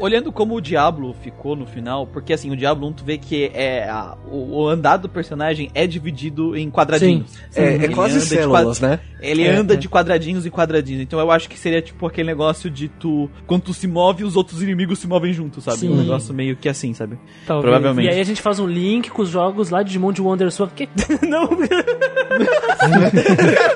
Olhando 0.00 0.32
como 0.32 0.54
o 0.54 0.60
Diablo 0.60 1.14
ficou 1.22 1.54
no 1.56 1.66
final, 1.66 2.06
porque 2.06 2.32
assim, 2.32 2.50
o 2.50 2.56
Diablo 2.56 2.86
1 2.88 2.92
tu 2.92 3.04
vê 3.04 3.18
que 3.18 3.50
é 3.54 3.88
a- 3.88 4.16
o, 4.30 4.62
o 4.62 4.68
andar 4.68 4.96
do 4.96 5.08
personagem 5.08 5.70
é 5.74 5.86
dividido 5.86 6.56
em 6.56 6.70
quadradinhos. 6.70 7.32
É, 7.54 7.64
é 7.64 7.74
Ele 7.74 7.94
quase 7.94 8.14
anda 8.16 8.22
de 8.24 8.28
células, 8.28 8.80
né? 8.80 9.00
Ele 9.20 9.44
É, 9.44 9.54
anda 9.54 9.74
é. 9.74 9.76
de 9.76 9.88
quadradinhos 9.88 10.44
em 10.44 10.50
quadradinhos. 10.50 11.02
Então 11.02 11.20
eu 11.20 11.30
acho 11.30 11.48
que 11.48 11.58
seria 11.58 11.80
tipo 11.80 12.06
aquele 12.06 12.26
negócio 12.26 12.68
de 12.70 12.88
tu. 12.88 13.30
Quando 13.46 13.62
tu 13.62 13.74
se 13.74 13.86
move, 13.86 14.24
os 14.24 14.36
outros 14.36 14.62
inimigos 14.62 14.98
se 14.98 15.06
movem 15.06 15.32
junto, 15.32 15.60
sabe? 15.60 15.78
Sim. 15.78 15.90
Um 15.92 15.96
negócio 15.96 16.34
meio 16.34 16.56
que 16.56 16.68
assim, 16.68 16.92
sabe? 16.92 17.18
Talvez. 17.46 17.62
Provavelmente. 17.72 18.06
E 18.06 18.10
aí 18.10 18.20
a 18.20 18.24
gente 18.24 18.42
faz 18.42 18.58
um 18.58 18.66
link 18.66 19.10
com 19.10 19.22
os 19.22 19.28
jogos 19.28 19.70
lá 19.70 19.82
de 19.82 19.92
Digimon 19.92 20.12
de 20.12 20.22
Wonder 20.22 20.50
Swap. 20.50 20.70
Que... 20.74 20.88
Não, 21.26 21.42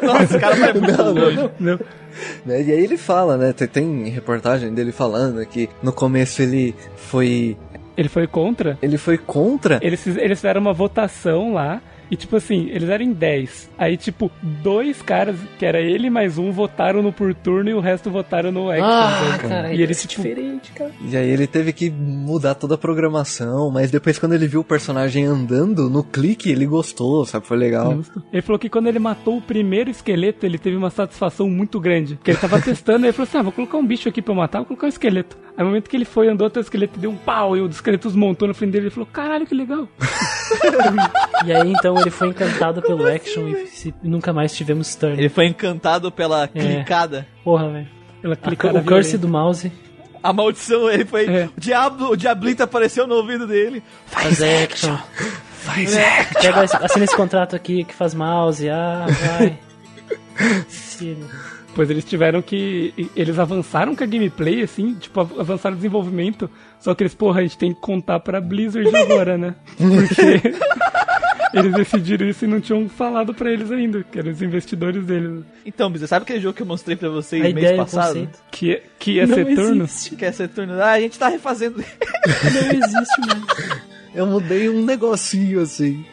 Nossa, 0.02 0.36
o 0.36 0.40
cara 0.40 0.56
vai 0.56 0.72
muito 0.72 1.02
longe. 1.02 1.50
Não. 1.60 1.78
Né? 2.44 2.62
E 2.62 2.72
aí 2.72 2.84
ele 2.84 2.96
fala, 2.96 3.36
né? 3.36 3.52
Tem, 3.52 3.66
tem 3.66 4.08
reportagem 4.08 4.72
dele 4.72 4.92
falando 4.92 5.44
que 5.46 5.68
no 5.82 5.92
começo 5.92 6.42
ele 6.42 6.74
foi. 6.96 7.56
Ele 7.96 8.08
foi 8.08 8.26
contra. 8.26 8.78
Ele 8.82 8.98
foi 8.98 9.18
contra. 9.18 9.80
Eles, 9.82 10.06
eles 10.06 10.38
fizeram 10.38 10.60
uma 10.60 10.72
votação 10.72 11.52
lá. 11.52 11.80
E 12.10 12.16
tipo 12.16 12.36
assim, 12.36 12.68
eles 12.70 12.88
eram 12.88 13.04
em 13.04 13.12
10. 13.12 13.70
Aí, 13.76 13.96
tipo, 13.96 14.30
dois 14.62 15.02
caras, 15.02 15.36
que 15.58 15.66
era 15.66 15.80
ele 15.80 16.08
mais 16.08 16.38
um, 16.38 16.52
votaram 16.52 17.02
no 17.02 17.12
por 17.12 17.34
turno 17.34 17.70
e 17.70 17.74
o 17.74 17.80
resto 17.80 18.10
votaram 18.10 18.52
no 18.52 18.70
extra. 18.70 18.86
Ah, 18.86 19.38
cara, 19.38 19.74
E 19.74 19.82
ele, 19.82 19.92
é 19.92 19.94
tipo, 19.94 20.22
diferente, 20.22 20.70
cara. 20.72 20.92
E 21.00 21.16
aí 21.16 21.28
ele 21.28 21.46
teve 21.46 21.72
que 21.72 21.90
mudar 21.90 22.54
toda 22.54 22.74
a 22.76 22.78
programação, 22.78 23.70
mas 23.70 23.90
depois 23.90 24.18
quando 24.18 24.34
ele 24.34 24.46
viu 24.46 24.60
o 24.60 24.64
personagem 24.64 25.24
andando 25.24 25.90
no 25.90 26.04
clique, 26.04 26.50
ele 26.50 26.66
gostou, 26.66 27.24
sabe? 27.24 27.46
Foi 27.46 27.56
legal. 27.56 27.96
Justo. 27.96 28.22
Ele 28.32 28.42
falou 28.42 28.58
que 28.58 28.68
quando 28.68 28.86
ele 28.86 28.98
matou 28.98 29.38
o 29.38 29.42
primeiro 29.42 29.90
esqueleto, 29.90 30.46
ele 30.46 30.58
teve 30.58 30.76
uma 30.76 30.90
satisfação 30.90 31.48
muito 31.48 31.80
grande. 31.80 32.16
Porque 32.16 32.30
ele 32.30 32.38
tava 32.38 32.60
testando, 32.62 32.98
aí 32.98 33.06
ele 33.06 33.12
falou 33.12 33.28
assim: 33.28 33.38
ah, 33.38 33.42
vou 33.42 33.52
colocar 33.52 33.78
um 33.78 33.86
bicho 33.86 34.08
aqui 34.08 34.22
pra 34.22 34.32
eu 34.32 34.36
matar, 34.36 34.58
vou 34.58 34.66
colocar 34.66 34.86
um 34.86 34.90
esqueleto. 34.90 35.36
Aí 35.56 35.64
no 35.64 35.70
momento 35.70 35.88
que 35.88 35.96
ele 35.96 36.04
foi, 36.04 36.28
andou 36.28 36.46
até 36.46 36.60
o 36.60 36.62
esqueleto, 36.62 36.98
deu 36.98 37.10
um 37.10 37.16
pau, 37.16 37.56
e 37.56 37.60
o 37.60 37.66
esqueleto 37.66 38.10
montou 38.16 38.46
na 38.46 38.54
frente 38.54 38.72
dele, 38.72 38.84
ele 38.84 38.90
falou: 38.90 39.08
caralho, 39.12 39.46
que 39.46 39.54
legal. 39.54 39.88
E 41.44 41.52
aí 41.52 41.72
então 41.72 41.95
Então 41.96 42.02
ele 42.02 42.10
foi 42.10 42.28
encantado 42.28 42.82
pelo 42.82 43.06
action 43.06 43.48
e 43.48 43.66
se- 43.66 43.94
nunca 44.02 44.32
mais 44.32 44.54
tivemos 44.54 44.94
turn. 44.94 45.18
Ele 45.18 45.28
foi 45.28 45.46
encantado 45.46 46.10
pela 46.12 46.46
clicada. 46.48 47.26
Porra, 47.42 47.70
velho. 47.70 47.88
Ela 48.22 48.34
A- 48.34 48.36
clicada 48.36 48.78
O 48.78 48.84
curse 48.84 49.10
violenta. 49.10 49.18
do 49.18 49.28
mouse. 49.28 49.72
A 50.22 50.32
maldição, 50.32 50.90
ele 50.90 51.04
foi. 51.04 51.26
É. 51.26 51.48
O 51.56 51.60
diabo, 51.60 52.04
o 52.12 52.16
diablito 52.16 52.62
apareceu 52.62 53.06
no 53.06 53.14
ouvido 53.14 53.46
dele. 53.46 53.82
Faz 54.06 54.42
action. 54.42 54.96
Pega, 56.40 56.64
esse- 56.64 56.76
assina 56.76 57.04
esse 57.04 57.16
contrato 57.16 57.54
aqui 57.56 57.84
que 57.84 57.94
faz 57.94 58.14
mouse. 58.14 58.68
Ah, 58.68 59.06
vai. 59.08 59.58
Sim. 60.68 61.18
Pois 61.74 61.90
eles 61.90 62.04
tiveram 62.04 62.40
que. 62.42 62.94
e- 62.96 63.10
Eles 63.14 63.38
avançaram 63.38 63.94
com 63.94 64.02
a 64.02 64.06
gameplay, 64.06 64.62
assim, 64.62 64.94
tipo, 64.94 65.20
av- 65.20 65.38
avançaram 65.38 65.74
o 65.74 65.76
desenvolvimento. 65.76 66.50
Só 66.80 66.94
que 66.94 67.02
eles, 67.02 67.14
porra, 67.14 67.40
a 67.40 67.42
gente 67.42 67.58
tem 67.58 67.72
que 67.74 67.80
contar 67.80 68.20
pra 68.20 68.40
Blizzard 68.40 68.94
agora, 68.96 69.36
né? 69.36 69.54
Porque 69.76 70.40
eles 71.52 71.72
decidiram 71.72 72.28
isso 72.28 72.44
e 72.44 72.48
não 72.48 72.60
tinham 72.60 72.88
falado 72.88 73.34
pra 73.34 73.50
eles 73.50 73.70
ainda, 73.72 74.04
que 74.04 74.18
eram 74.18 74.30
os 74.30 74.40
investidores 74.42 75.04
deles. 75.04 75.42
Então, 75.64 75.90
Bisa, 75.90 76.06
sabe 76.06 76.22
aquele 76.24 76.40
jogo 76.40 76.54
que 76.54 76.62
eu 76.62 76.66
mostrei 76.66 76.94
pra 76.96 77.08
vocês 77.08 77.44
A 77.44 77.48
mês 77.48 77.76
passado? 77.76 78.06
conceito. 78.08 78.38
Que, 78.50 78.82
que 78.98 79.12
ia 79.12 79.26
Não 79.26 79.34
ser 79.34 79.54
turno. 79.54 79.84
existe. 79.84 80.16
Que 80.16 80.24
é 80.26 80.32
Saturno. 80.32 80.74
Ah, 80.80 80.92
a 80.92 81.00
gente 81.00 81.18
tá 81.18 81.28
refazendo. 81.28 81.76
Não 81.78 82.70
existe 82.72 83.20
mais. 83.26 83.80
Eu 84.14 84.26
mudei 84.26 84.68
um 84.68 84.84
negocinho 84.84 85.60
assim. 85.60 86.04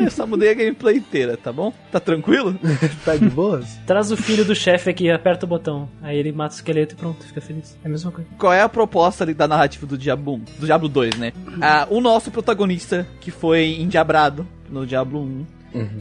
Eu 0.00 0.10
só 0.10 0.26
mudei 0.26 0.50
a 0.50 0.54
gameplay 0.54 0.96
inteira, 0.96 1.36
tá 1.36 1.52
bom? 1.52 1.72
Tá 1.90 2.00
tranquilo? 2.00 2.58
Tá 3.04 3.16
de 3.16 3.28
boas? 3.28 3.78
Traz 3.86 4.10
o 4.10 4.16
filho 4.16 4.44
do 4.44 4.54
chefe 4.54 4.90
aqui, 4.90 5.10
aperta 5.10 5.46
o 5.46 5.48
botão. 5.48 5.88
Aí 6.02 6.16
ele 6.16 6.32
mata 6.32 6.54
o 6.54 6.56
esqueleto 6.56 6.94
e 6.94 6.96
pronto, 6.96 7.24
fica 7.24 7.40
feliz. 7.40 7.76
É 7.84 7.88
a 7.88 7.90
mesma 7.90 8.10
coisa. 8.10 8.28
Qual 8.38 8.52
é 8.52 8.62
a 8.62 8.68
proposta 8.68 9.22
ali 9.24 9.34
da 9.34 9.46
narrativa 9.46 9.86
do 9.86 9.96
Diablo 9.96 10.34
1? 10.34 10.38
Do 10.58 10.66
Diablo 10.66 10.88
2, 10.88 11.16
né? 11.16 11.32
Ah, 11.60 11.86
o 11.90 12.00
nosso 12.00 12.30
protagonista, 12.30 13.06
que 13.20 13.30
foi 13.30 13.76
endiabrado 13.80 14.46
no 14.68 14.86
Diablo 14.86 15.20
1, 15.22 15.46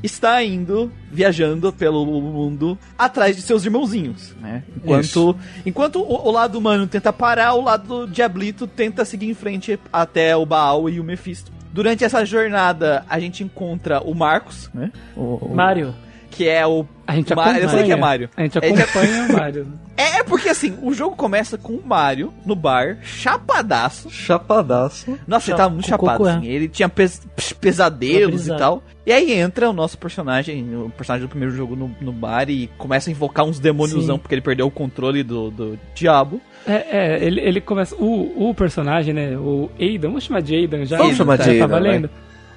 está 0.04 0.42
indo, 0.44 0.92
viajando 1.12 1.72
pelo 1.74 2.06
mundo, 2.06 2.78
atrás 2.98 3.36
de 3.36 3.42
seus 3.42 3.66
irmãozinhos, 3.66 4.34
né? 4.40 4.64
Enquanto, 4.78 5.36
enquanto 5.66 6.00
o, 6.00 6.28
o 6.28 6.32
lado 6.32 6.58
humano 6.58 6.88
tenta 6.88 7.12
parar, 7.12 7.54
o 7.54 7.62
lado 7.62 8.06
do 8.06 8.12
Diablito 8.12 8.68
tenta 8.68 9.04
seguir 9.04 9.30
em 9.30 9.34
frente 9.34 9.80
até 9.92 10.36
o 10.36 10.46
Baal 10.46 10.90
e 10.90 11.00
o 11.00 11.04
Mephisto. 11.04 11.52
Durante 11.76 12.06
essa 12.06 12.24
jornada, 12.26 13.04
a 13.10 13.20
gente 13.20 13.44
encontra 13.44 14.00
o 14.00 14.16
Marcos, 14.16 14.70
né? 14.74 14.94
O, 15.14 15.46
o- 15.52 15.54
Mario. 15.54 15.94
Que 16.36 16.48
é 16.48 16.66
o... 16.68 16.86
A 17.08 17.16
gente 17.16 17.32
acompanha. 17.32 17.60
Eu 17.60 17.70
sei 17.70 17.84
que 17.84 17.92
é 17.92 17.96
Mario. 17.96 18.30
A 18.36 18.42
gente 18.42 18.58
É, 18.58 18.76
já- 18.76 18.84
acompanha 18.84 19.24
o 19.30 19.34
Mario. 19.34 19.68
É 19.98 20.24
porque 20.24 20.50
assim, 20.50 20.78
o 20.82 20.94
jogo 20.94 21.16
começa 21.16 21.58
com 21.58 21.74
o 21.74 21.82
Mario 21.86 22.34
no 22.46 22.54
bar, 22.56 22.98
chapadaço. 23.02 24.10
Chapadaço. 24.10 25.18
Nossa, 25.28 25.52
ele 25.52 25.58
tava 25.58 25.70
muito 25.70 25.88
chapado, 25.88 26.18
coco, 26.18 26.28
é. 26.30 26.34
assim. 26.36 26.48
Ele 26.48 26.68
tinha 26.68 26.90
pes- 26.90 27.22
pes- 27.36 27.54
pesadelos 27.54 28.48
e 28.48 28.58
tal. 28.58 28.84
E 29.06 29.12
aí 29.14 29.32
entra 29.34 29.70
o 29.70 29.74
nosso 29.74 29.98
personagem, 29.98 30.76
o 30.76 30.90
personagem 30.90 31.26
do 31.28 31.30
primeiro 31.30 31.56
jogo 31.56 31.76
no, 31.76 31.96
no 32.02 32.12
bar 32.12 32.50
e 32.50 32.68
começa 32.78 33.10
a 33.10 33.12
invocar 33.12 33.46
uns 33.46 33.60
demôniozão 33.60 34.18
porque 34.20 34.34
ele 34.36 34.42
perdeu 34.42 34.68
o 34.68 34.72
controle 34.72 35.24
do, 35.24 35.50
do 35.52 35.80
diabo. 35.94 36.42
É, 36.68 36.74
é, 37.16 37.24
ele, 37.24 37.40
ele 37.42 37.62
começa. 37.62 37.96
O, 37.96 38.50
o 38.50 38.56
personagem, 38.56 39.14
né? 39.14 39.38
O 39.38 39.70
Aidan, 39.80 40.08
vamos 40.10 40.24
chamar 40.26 40.42
de 40.42 40.56
Aidan 40.56 40.86
já. 40.86 40.98
Vamos 40.98 41.12
Ele 41.12 41.18
chamar 41.18 41.38
de 41.38 41.44
tá, 41.44 41.50
Aidan, 41.52 41.68
Tá 41.68 41.72
valendo. 41.72 42.10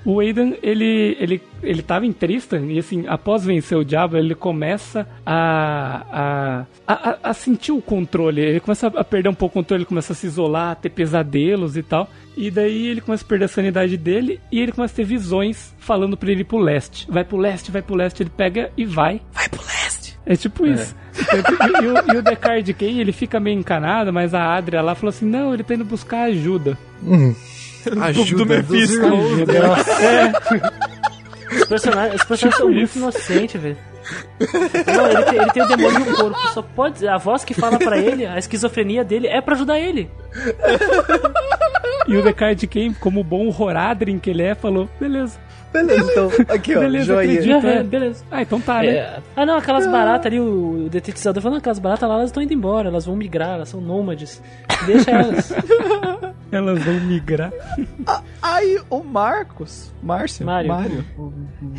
O 0.05 0.21
Aidan, 0.21 0.53
ele, 0.63 1.17
ele, 1.21 1.43
ele 1.63 1.83
tava 1.83 2.07
em 2.07 2.13
Tristan 2.13 2.67
e 2.67 2.79
assim, 2.79 3.05
após 3.07 3.45
vencer 3.45 3.77
o 3.77 3.85
diabo, 3.85 4.17
ele 4.17 4.35
começa 4.35 5.07
a, 5.27 6.65
a, 6.87 6.95
a, 7.11 7.19
a- 7.31 7.35
sentir 7.35 7.73
o 7.73 7.81
controle. 7.83 8.41
Ele 8.41 8.61
começa 8.61 8.87
a 8.87 9.05
perder 9.05 9.29
um 9.29 9.35
pouco 9.35 9.59
o 9.59 9.63
controle, 9.63 9.83
ele 9.83 9.89
começa 9.89 10.13
a 10.13 10.17
se 10.17 10.27
isolar, 10.27 10.71
a 10.73 10.75
ter 10.75 10.91
pesadelos 10.91 11.77
e 11.77 11.83
tal. 11.83 12.09
E 12.37 12.51
daí 12.51 12.87
ele 12.87 13.01
começa 13.01 13.25
a 13.25 13.29
perder 13.29 13.47
a 13.47 13.49
sanidade 13.49 13.97
dele 13.97 14.41
e 14.53 14.61
ele 14.61 14.73
começa 14.73 14.95
a 14.95 14.97
ter 14.97 15.05
visões 15.05 15.75
falando 15.79 16.17
pra 16.17 16.31
ele 16.31 16.43
ir 16.43 16.45
pro 16.45 16.59
leste. 16.59 17.07
Vai 17.11 17.25
pro 17.25 17.37
leste, 17.37 17.71
vai 17.71 17.83
pro 17.83 17.97
leste. 17.97 18.23
Ele 18.23 18.31
pega 18.31 18.71
e 18.77 18.85
vai. 18.85 19.21
Vai 19.33 19.49
pro 19.49 19.61
leste! 19.63 20.17
É 20.25 20.37
tipo 20.37 20.67
isso. 20.67 20.95
E, 21.19 21.85
e 21.85 21.87
o, 21.89 22.15
e 22.15 22.19
o 22.19 22.23
Descartes 22.23 22.77
Kane, 22.77 23.01
ele 23.01 23.13
fica 23.13 23.41
meio 23.41 23.59
encanado, 23.59 24.13
mas 24.13 24.35
a 24.35 24.55
Adria 24.55 24.83
lá 24.83 24.95
falou 24.95 25.09
assim: 25.09 25.27
não, 25.27 25.53
ele 25.55 25.63
tá 25.65 25.75
indo 25.75 25.85
buscar 25.87 26.25
ajuda. 26.25 26.77
Ajuda 28.01 28.45
do 28.45 28.47
Mephisto. 28.47 29.01
dos 29.01 29.49
irmãos. 29.49 29.79
Os 31.51 31.65
personagens, 31.65 32.21
os 32.21 32.27
personagens 32.27 32.61
são 32.61 32.69
muito 32.71 32.97
inocentes, 32.97 33.59
velho. 33.61 33.77
Não, 34.95 35.11
ele 35.11 35.23
tem, 35.25 35.39
ele 35.41 35.51
tem 35.51 35.63
o 35.63 35.67
demônio 35.69 36.01
no 36.01 36.17
corpo. 36.17 36.49
Só 36.53 36.63
pode. 36.63 37.09
A 37.09 37.17
voz 37.17 37.43
que 37.43 37.55
fala 37.55 37.79
pra 37.79 37.99
ele, 37.99 38.27
a 38.27 38.39
esquizofrenia 38.39 39.03
dele 39.03 39.27
é 39.27 39.41
pra 39.41 39.55
ajudar 39.55 39.79
ele. 39.79 40.11
E 42.07 42.17
o 42.17 42.23
Descartes 42.23 42.69
Kane, 42.69 42.95
como 42.95 43.25
bom 43.25 43.49
Horadrin 43.49 44.19
que 44.19 44.31
ele 44.31 44.43
é, 44.43 44.55
falou: 44.55 44.89
beleza. 45.01 45.39
Beleza, 45.73 46.11
então. 46.11 46.31
Aqui, 46.49 46.75
ó. 46.77 46.81
Beleza, 46.81 47.05
joinha. 47.05 47.41
acredito. 47.41 47.67
É, 47.67 47.77
é. 47.79 47.83
beleza. 47.83 48.25
Ah, 48.31 48.43
então 48.43 48.61
tá, 48.61 48.83
né? 48.83 48.89
É, 48.89 49.19
ah, 49.37 49.47
não, 49.47 49.57
aquelas 49.57 49.87
baratas 49.87 50.27
ali, 50.27 50.41
o, 50.41 50.89
detetizador 50.91 51.43
falando, 51.43 51.59
aquelas 51.59 51.79
baratas 51.79 52.09
lá, 52.09 52.15
elas 52.17 52.31
estão 52.31 52.43
indo 52.43 52.55
embora, 52.55 52.89
elas 52.89 53.05
vão 53.07 53.15
migrar, 53.17 53.55
elas 53.55 53.69
são 53.69 53.81
nômades. 53.81 54.43
Deixa 54.87 55.11
elas. 55.11 55.53
Elas 56.51 56.83
vão 56.83 56.95
migrar. 57.01 57.53
Aí 58.41 58.81
o 58.89 59.03
Marcos, 59.05 59.93
Márcio, 60.03 60.47
Mário. 60.47 60.69
Mário, 60.69 61.05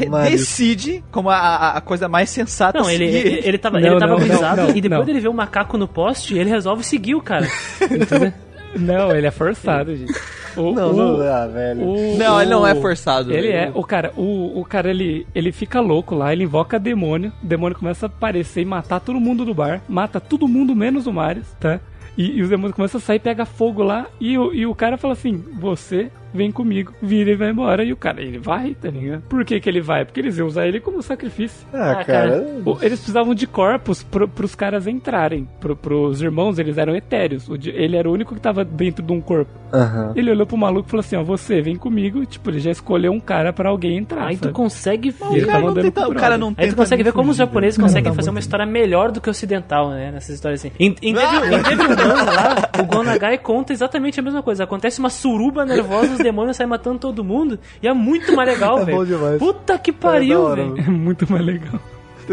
Mário. 0.08 0.30
decide, 0.30 1.04
como 1.12 1.28
a- 1.32 1.72
a, 1.72 1.82
coisa 1.82 2.08
mais 2.08 2.30
sensata 2.30 2.78
Não, 2.78 2.88
ele, 2.88 3.06
ele, 3.06 3.42
ele 3.44 3.58
tava, 3.58 3.80
Não, 3.80 3.88
ele 3.88 4.00
tava 4.00 4.12
não, 4.12 4.20
não, 4.20 4.28
brisado 4.28 4.62
não, 4.62 4.70
e 4.70 4.80
depois 4.80 5.02
não. 5.02 5.10
ele 5.10 5.20
vê 5.22 5.28
o 5.28 5.34
macaco 5.34 5.76
no 5.76 5.88
poste 5.88 6.38
ele 6.38 6.52
resolve 6.52 6.84
seguir 6.84 7.16
o 7.16 7.22
cara. 7.22 7.48
Entendeu? 7.82 8.32
Não, 8.76 9.16
ele 9.16 9.28
é 9.28 9.32
forçado, 9.32 9.96
gente. 9.96 10.14
O, 10.58 10.72
Não, 10.74 10.92
o- 10.92 10.94
não, 10.94 11.22
ah, 11.22 11.48
velho. 11.48 11.82
o- 11.84 12.18
Não, 12.18 12.42
ele 12.42 12.50
não 12.52 12.66
é 12.66 12.74
forçado. 12.76 13.32
Ele 13.34 13.50
é, 13.50 13.72
o 13.74 13.84
cara, 13.84 14.12
o, 14.18 14.60
o 14.60 14.66
cara 14.66 14.90
ele, 14.90 15.26
ele 15.34 15.52
fica 15.52 15.80
louco 15.80 16.16
lá, 16.16 16.34
ele 16.34 16.44
invoca 16.44 16.80
demônio, 16.80 17.32
o 17.44 17.46
demônio 17.46 17.78
começa 17.78 18.06
a 18.06 18.08
aparecer 18.08 18.62
e 18.62 18.66
matar 18.66 19.00
todo 19.00 19.20
mundo 19.20 19.46
do 19.46 19.54
bar, 19.54 19.82
mata 19.88 20.20
todo 20.20 20.48
mundo 20.48 20.76
menos 20.76 21.08
o 21.08 21.14
Marius, 21.14 21.48
tá? 21.60 21.80
E, 22.18 22.38
e 22.38 22.42
os 22.42 22.50
demônios 22.50 22.76
começam 22.76 22.98
a 22.98 23.02
sair, 23.02 23.20
pega 23.20 23.46
fogo 23.46 23.82
lá, 23.84 24.08
e, 24.20 24.38
o- 24.38 24.54
e 24.54 24.66
o 24.66 24.76
cara 24.76 24.98
fala 24.98 25.14
assim: 25.14 25.38
Você 25.60 26.12
vem 26.34 26.52
comigo, 26.52 26.94
vira 27.02 27.32
e 27.32 27.36
vai 27.36 27.50
embora. 27.50 27.84
E 27.84 27.92
o 27.94 27.98
cara, 27.98 28.22
ele 28.22 28.38
vai, 28.40 28.74
tá 28.74 28.90
ligado? 28.90 29.22
Por 29.24 29.44
que, 29.46 29.60
que 29.60 29.70
ele 29.70 29.82
vai? 29.82 30.06
Porque 30.06 30.20
eles 30.20 30.38
iam 30.38 30.48
usar 30.48 30.68
ele 30.68 30.80
como 30.80 31.02
sacrifício. 31.02 31.68
Ah, 31.74 31.92
Ah, 32.00 32.04
cara. 32.06 32.46
O- 32.66 32.78
Eles 32.82 33.00
precisavam 33.00 33.34
de 33.34 33.46
corpos 33.48 34.04
pro, 34.04 34.28
pros 34.28 34.56
caras 34.56 34.88
entrarem. 34.88 35.48
Pro, 35.60 35.76
pros 35.76 36.22
irmãos, 36.22 36.60
eles 36.60 36.78
eram 36.78 36.96
etéreos. 36.96 37.48
Ele 37.66 37.96
era 37.98 38.10
o 38.10 38.14
único 38.14 38.34
que 38.36 38.42
tava 38.42 38.64
dentro 38.64 39.04
de 39.04 39.12
um 39.12 39.20
corpo. 39.22 39.52
Aham. 39.74 40.14
Ele 40.16 40.32
olhou 40.32 40.46
pro 40.48 40.58
maluco 40.58 40.88
e 40.88 40.92
falou 40.92 41.02
assim: 41.02 41.16
Ó, 41.16 41.24
você 41.24 41.62
vem 41.62 41.76
comigo. 41.76 42.26
Tipo, 42.26 42.50
ele 42.50 42.60
já 42.60 42.72
escolheu 42.72 43.12
um 43.12 43.20
cara 43.20 43.52
pra 43.54 43.70
alguém 43.70 43.98
entrar. 43.98 44.28
Aí 44.28 44.38
tu 44.38 44.44
sabe? 44.46 44.54
consegue 44.54 45.14
O 45.20 45.32
Ele 45.32 45.42
ver. 45.42 45.46
tá 45.48 45.52
cara, 45.62 45.74
tenta, 45.74 46.02
pro 46.02 46.12
o 46.12 46.16
cara 46.16 46.38
não 46.38 46.54
Aí 46.58 46.70
tu 46.70 46.76
consegue 46.76 47.04
ver 47.04 47.12
como 47.14 47.32
os 47.32 47.38
fugir, 47.38 47.46
japoneses 47.48 47.80
conseguem 47.80 48.12
tá 48.12 48.16
fazer 48.16 48.30
uma 48.30 48.40
história 48.40 48.66
melhor 48.66 49.12
do 49.12 49.20
que 49.22 49.30
o 49.30 49.32
ocidental, 49.32 49.90
né? 49.92 50.12
Nessas 50.12 50.36
histórias 50.36 50.60
assim. 50.62 50.72
Em, 50.80 50.96
em, 51.02 51.14
Devil, 51.14 51.46
em 51.58 51.62
Devil 51.64 51.88
Run, 51.88 52.26
lá, 52.26 52.70
o 52.82 52.86
Gonagai 52.86 53.38
conta 53.38 53.74
exatamente 53.74 54.20
a 54.20 54.24
mesma 54.24 54.42
coisa. 54.44 54.64
Acontece 54.64 55.00
uma 55.00 55.10
suruba 55.10 55.66
nervosa, 55.66 56.19
os 56.20 56.24
demônios 56.24 56.58
saem 56.58 56.70
matando 56.70 57.00
todo 57.00 57.24
mundo. 57.24 57.60
E 57.82 57.88
é 57.88 57.94
muito 57.94 58.36
mais 58.36 58.48
legal, 58.50 58.80
É 58.82 58.86
velho. 58.86 58.98
Puta 59.40 59.78
que 59.78 59.92
É 59.92 59.94
pariu, 59.94 60.42
hora, 60.42 60.64
velho. 60.64 60.80
É 60.80 60.90
muito 60.90 61.30
mais 61.32 61.44
legal. 61.46 61.80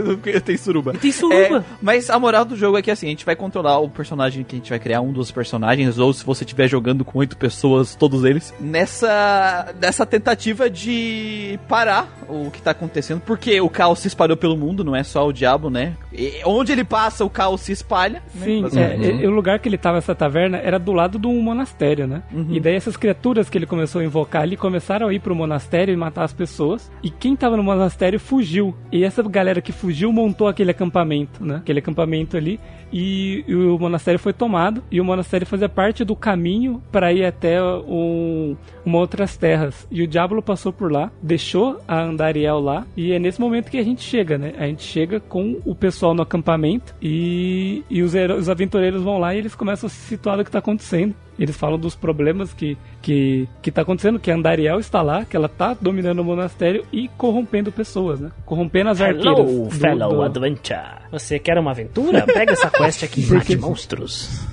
Porque 0.02 0.38
tem 0.40 0.56
suruba. 0.56 0.92
Tem 0.94 1.12
suruba. 1.12 1.58
É, 1.58 1.62
mas 1.80 2.10
a 2.10 2.18
moral 2.18 2.44
do 2.44 2.56
jogo 2.56 2.78
é 2.78 2.82
que 2.82 2.90
assim, 2.90 3.06
a 3.06 3.10
gente 3.10 3.24
vai 3.24 3.36
controlar 3.36 3.78
o 3.78 3.88
personagem 3.88 4.44
que 4.44 4.56
a 4.56 4.58
gente 4.58 4.70
vai 4.70 4.78
criar, 4.78 5.00
um 5.00 5.12
dos 5.12 5.30
personagens, 5.30 5.98
ou 5.98 6.12
se 6.12 6.24
você 6.24 6.44
estiver 6.44 6.68
jogando 6.68 7.04
com 7.04 7.18
oito 7.18 7.36
pessoas, 7.36 7.94
todos 7.94 8.24
eles, 8.24 8.52
nessa, 8.60 9.74
nessa 9.80 10.06
tentativa 10.06 10.68
de 10.70 11.58
parar 11.68 12.08
o 12.28 12.50
que 12.50 12.60
tá 12.62 12.70
acontecendo, 12.72 13.20
porque 13.20 13.60
o 13.60 13.68
caos 13.68 13.98
se 14.00 14.08
espalhou 14.08 14.36
pelo 14.36 14.56
mundo, 14.56 14.82
não 14.84 14.94
é 14.96 15.02
só 15.02 15.26
o 15.26 15.32
diabo, 15.32 15.68
né? 15.70 15.94
E 16.12 16.40
onde 16.44 16.72
ele 16.72 16.84
passa, 16.84 17.24
o 17.24 17.30
caos 17.30 17.60
se 17.60 17.72
espalha. 17.72 18.22
né? 18.34 18.44
Sim, 18.44 18.62
Basicamente. 18.62 19.04
é, 19.10 19.14
e- 19.22 19.26
o 19.26 19.30
lugar 19.30 19.58
que 19.58 19.68
ele 19.68 19.78
tava, 19.78 19.98
essa 19.98 20.14
taverna, 20.14 20.58
era 20.58 20.78
do 20.78 20.92
lado 20.92 21.18
de 21.18 21.26
um 21.26 21.40
monastério, 21.40 22.06
né? 22.06 22.22
E 22.50 22.58
daí 22.60 22.74
essas 22.74 22.96
criaturas 22.96 23.48
que 23.50 23.56
ele 23.58 23.66
começou 23.66 24.00
a 24.00 24.04
invocar 24.04 24.42
ali 24.42 24.56
começaram 24.56 25.08
a 25.08 25.14
ir 25.14 25.20
pro 25.20 25.34
monastério 25.34 25.92
e 25.92 25.96
matar 25.96 26.24
as 26.24 26.32
pessoas. 26.32 26.90
E 27.02 27.10
quem 27.10 27.36
tava 27.36 27.56
no 27.56 27.62
monastério 27.62 28.18
fugiu. 28.18 28.74
E 28.90 29.04
essa 29.04 29.22
galera 29.22 29.60
que 29.60 29.72
fugiu 29.72 29.85
montou 30.12 30.48
aquele 30.48 30.70
acampamento, 30.70 31.44
né? 31.44 31.56
Aquele 31.56 31.78
acampamento 31.78 32.36
ali. 32.36 32.58
E, 32.92 33.44
e 33.46 33.54
o 33.54 33.78
monastério 33.78 34.18
foi 34.18 34.32
tomado. 34.32 34.82
E 34.90 35.00
o 35.00 35.04
monastério 35.04 35.46
fazia 35.46 35.68
parte 35.68 36.04
do 36.04 36.14
caminho 36.14 36.82
para 36.90 37.12
ir 37.12 37.24
até 37.24 37.62
um, 37.62 38.56
uma 38.84 38.98
outras 38.98 39.36
terras. 39.36 39.86
E 39.90 40.02
o 40.02 40.06
diabo 40.06 40.40
passou 40.42 40.72
por 40.72 40.92
lá, 40.92 41.10
deixou 41.22 41.80
a 41.86 42.02
Andariel 42.02 42.60
lá. 42.60 42.86
E 42.96 43.12
é 43.12 43.18
nesse 43.18 43.40
momento 43.40 43.70
que 43.70 43.78
a 43.78 43.84
gente 43.84 44.02
chega, 44.02 44.38
né? 44.38 44.54
A 44.58 44.66
gente 44.66 44.82
chega 44.82 45.20
com 45.20 45.60
o 45.64 45.74
pessoal 45.74 46.14
no 46.14 46.22
acampamento 46.22 46.94
e, 47.00 47.84
e 47.90 48.02
os, 48.02 48.14
os 48.14 48.48
aventureiros 48.48 49.02
vão 49.02 49.18
lá 49.18 49.34
e 49.34 49.38
eles 49.38 49.54
começam 49.54 49.86
a 49.86 49.90
se 49.90 49.96
situar 49.96 50.36
do 50.36 50.44
que 50.44 50.50
tá 50.50 50.58
acontecendo. 50.58 51.14
Eles 51.38 51.56
falam 51.56 51.78
dos 51.78 51.94
problemas 51.94 52.52
que, 52.54 52.78
que, 53.02 53.46
que 53.60 53.70
tá 53.70 53.82
acontecendo, 53.82 54.18
que 54.18 54.30
a 54.30 54.34
Andariel 54.34 54.78
está 54.78 55.02
lá, 55.02 55.24
que 55.24 55.36
ela 55.36 55.48
tá 55.48 55.76
dominando 55.80 56.20
o 56.20 56.24
monastério 56.24 56.84
e 56.92 57.08
corrompendo 57.16 57.70
pessoas, 57.70 58.20
né? 58.20 58.30
Corrompendo 58.44 58.90
as 58.90 59.00
arqueiras. 59.00 59.38
Hello, 59.50 59.70
fellow 59.70 60.10
do- 60.14 60.22
adventure. 60.22 60.80
Você 61.12 61.38
quer 61.38 61.58
uma 61.58 61.72
aventura? 61.72 62.24
Pega 62.26 62.52
essa 62.52 62.70
quest 62.70 63.02
aqui 63.02 63.20
e 63.22 63.26
mate 63.32 63.56
monstros. 63.56 64.46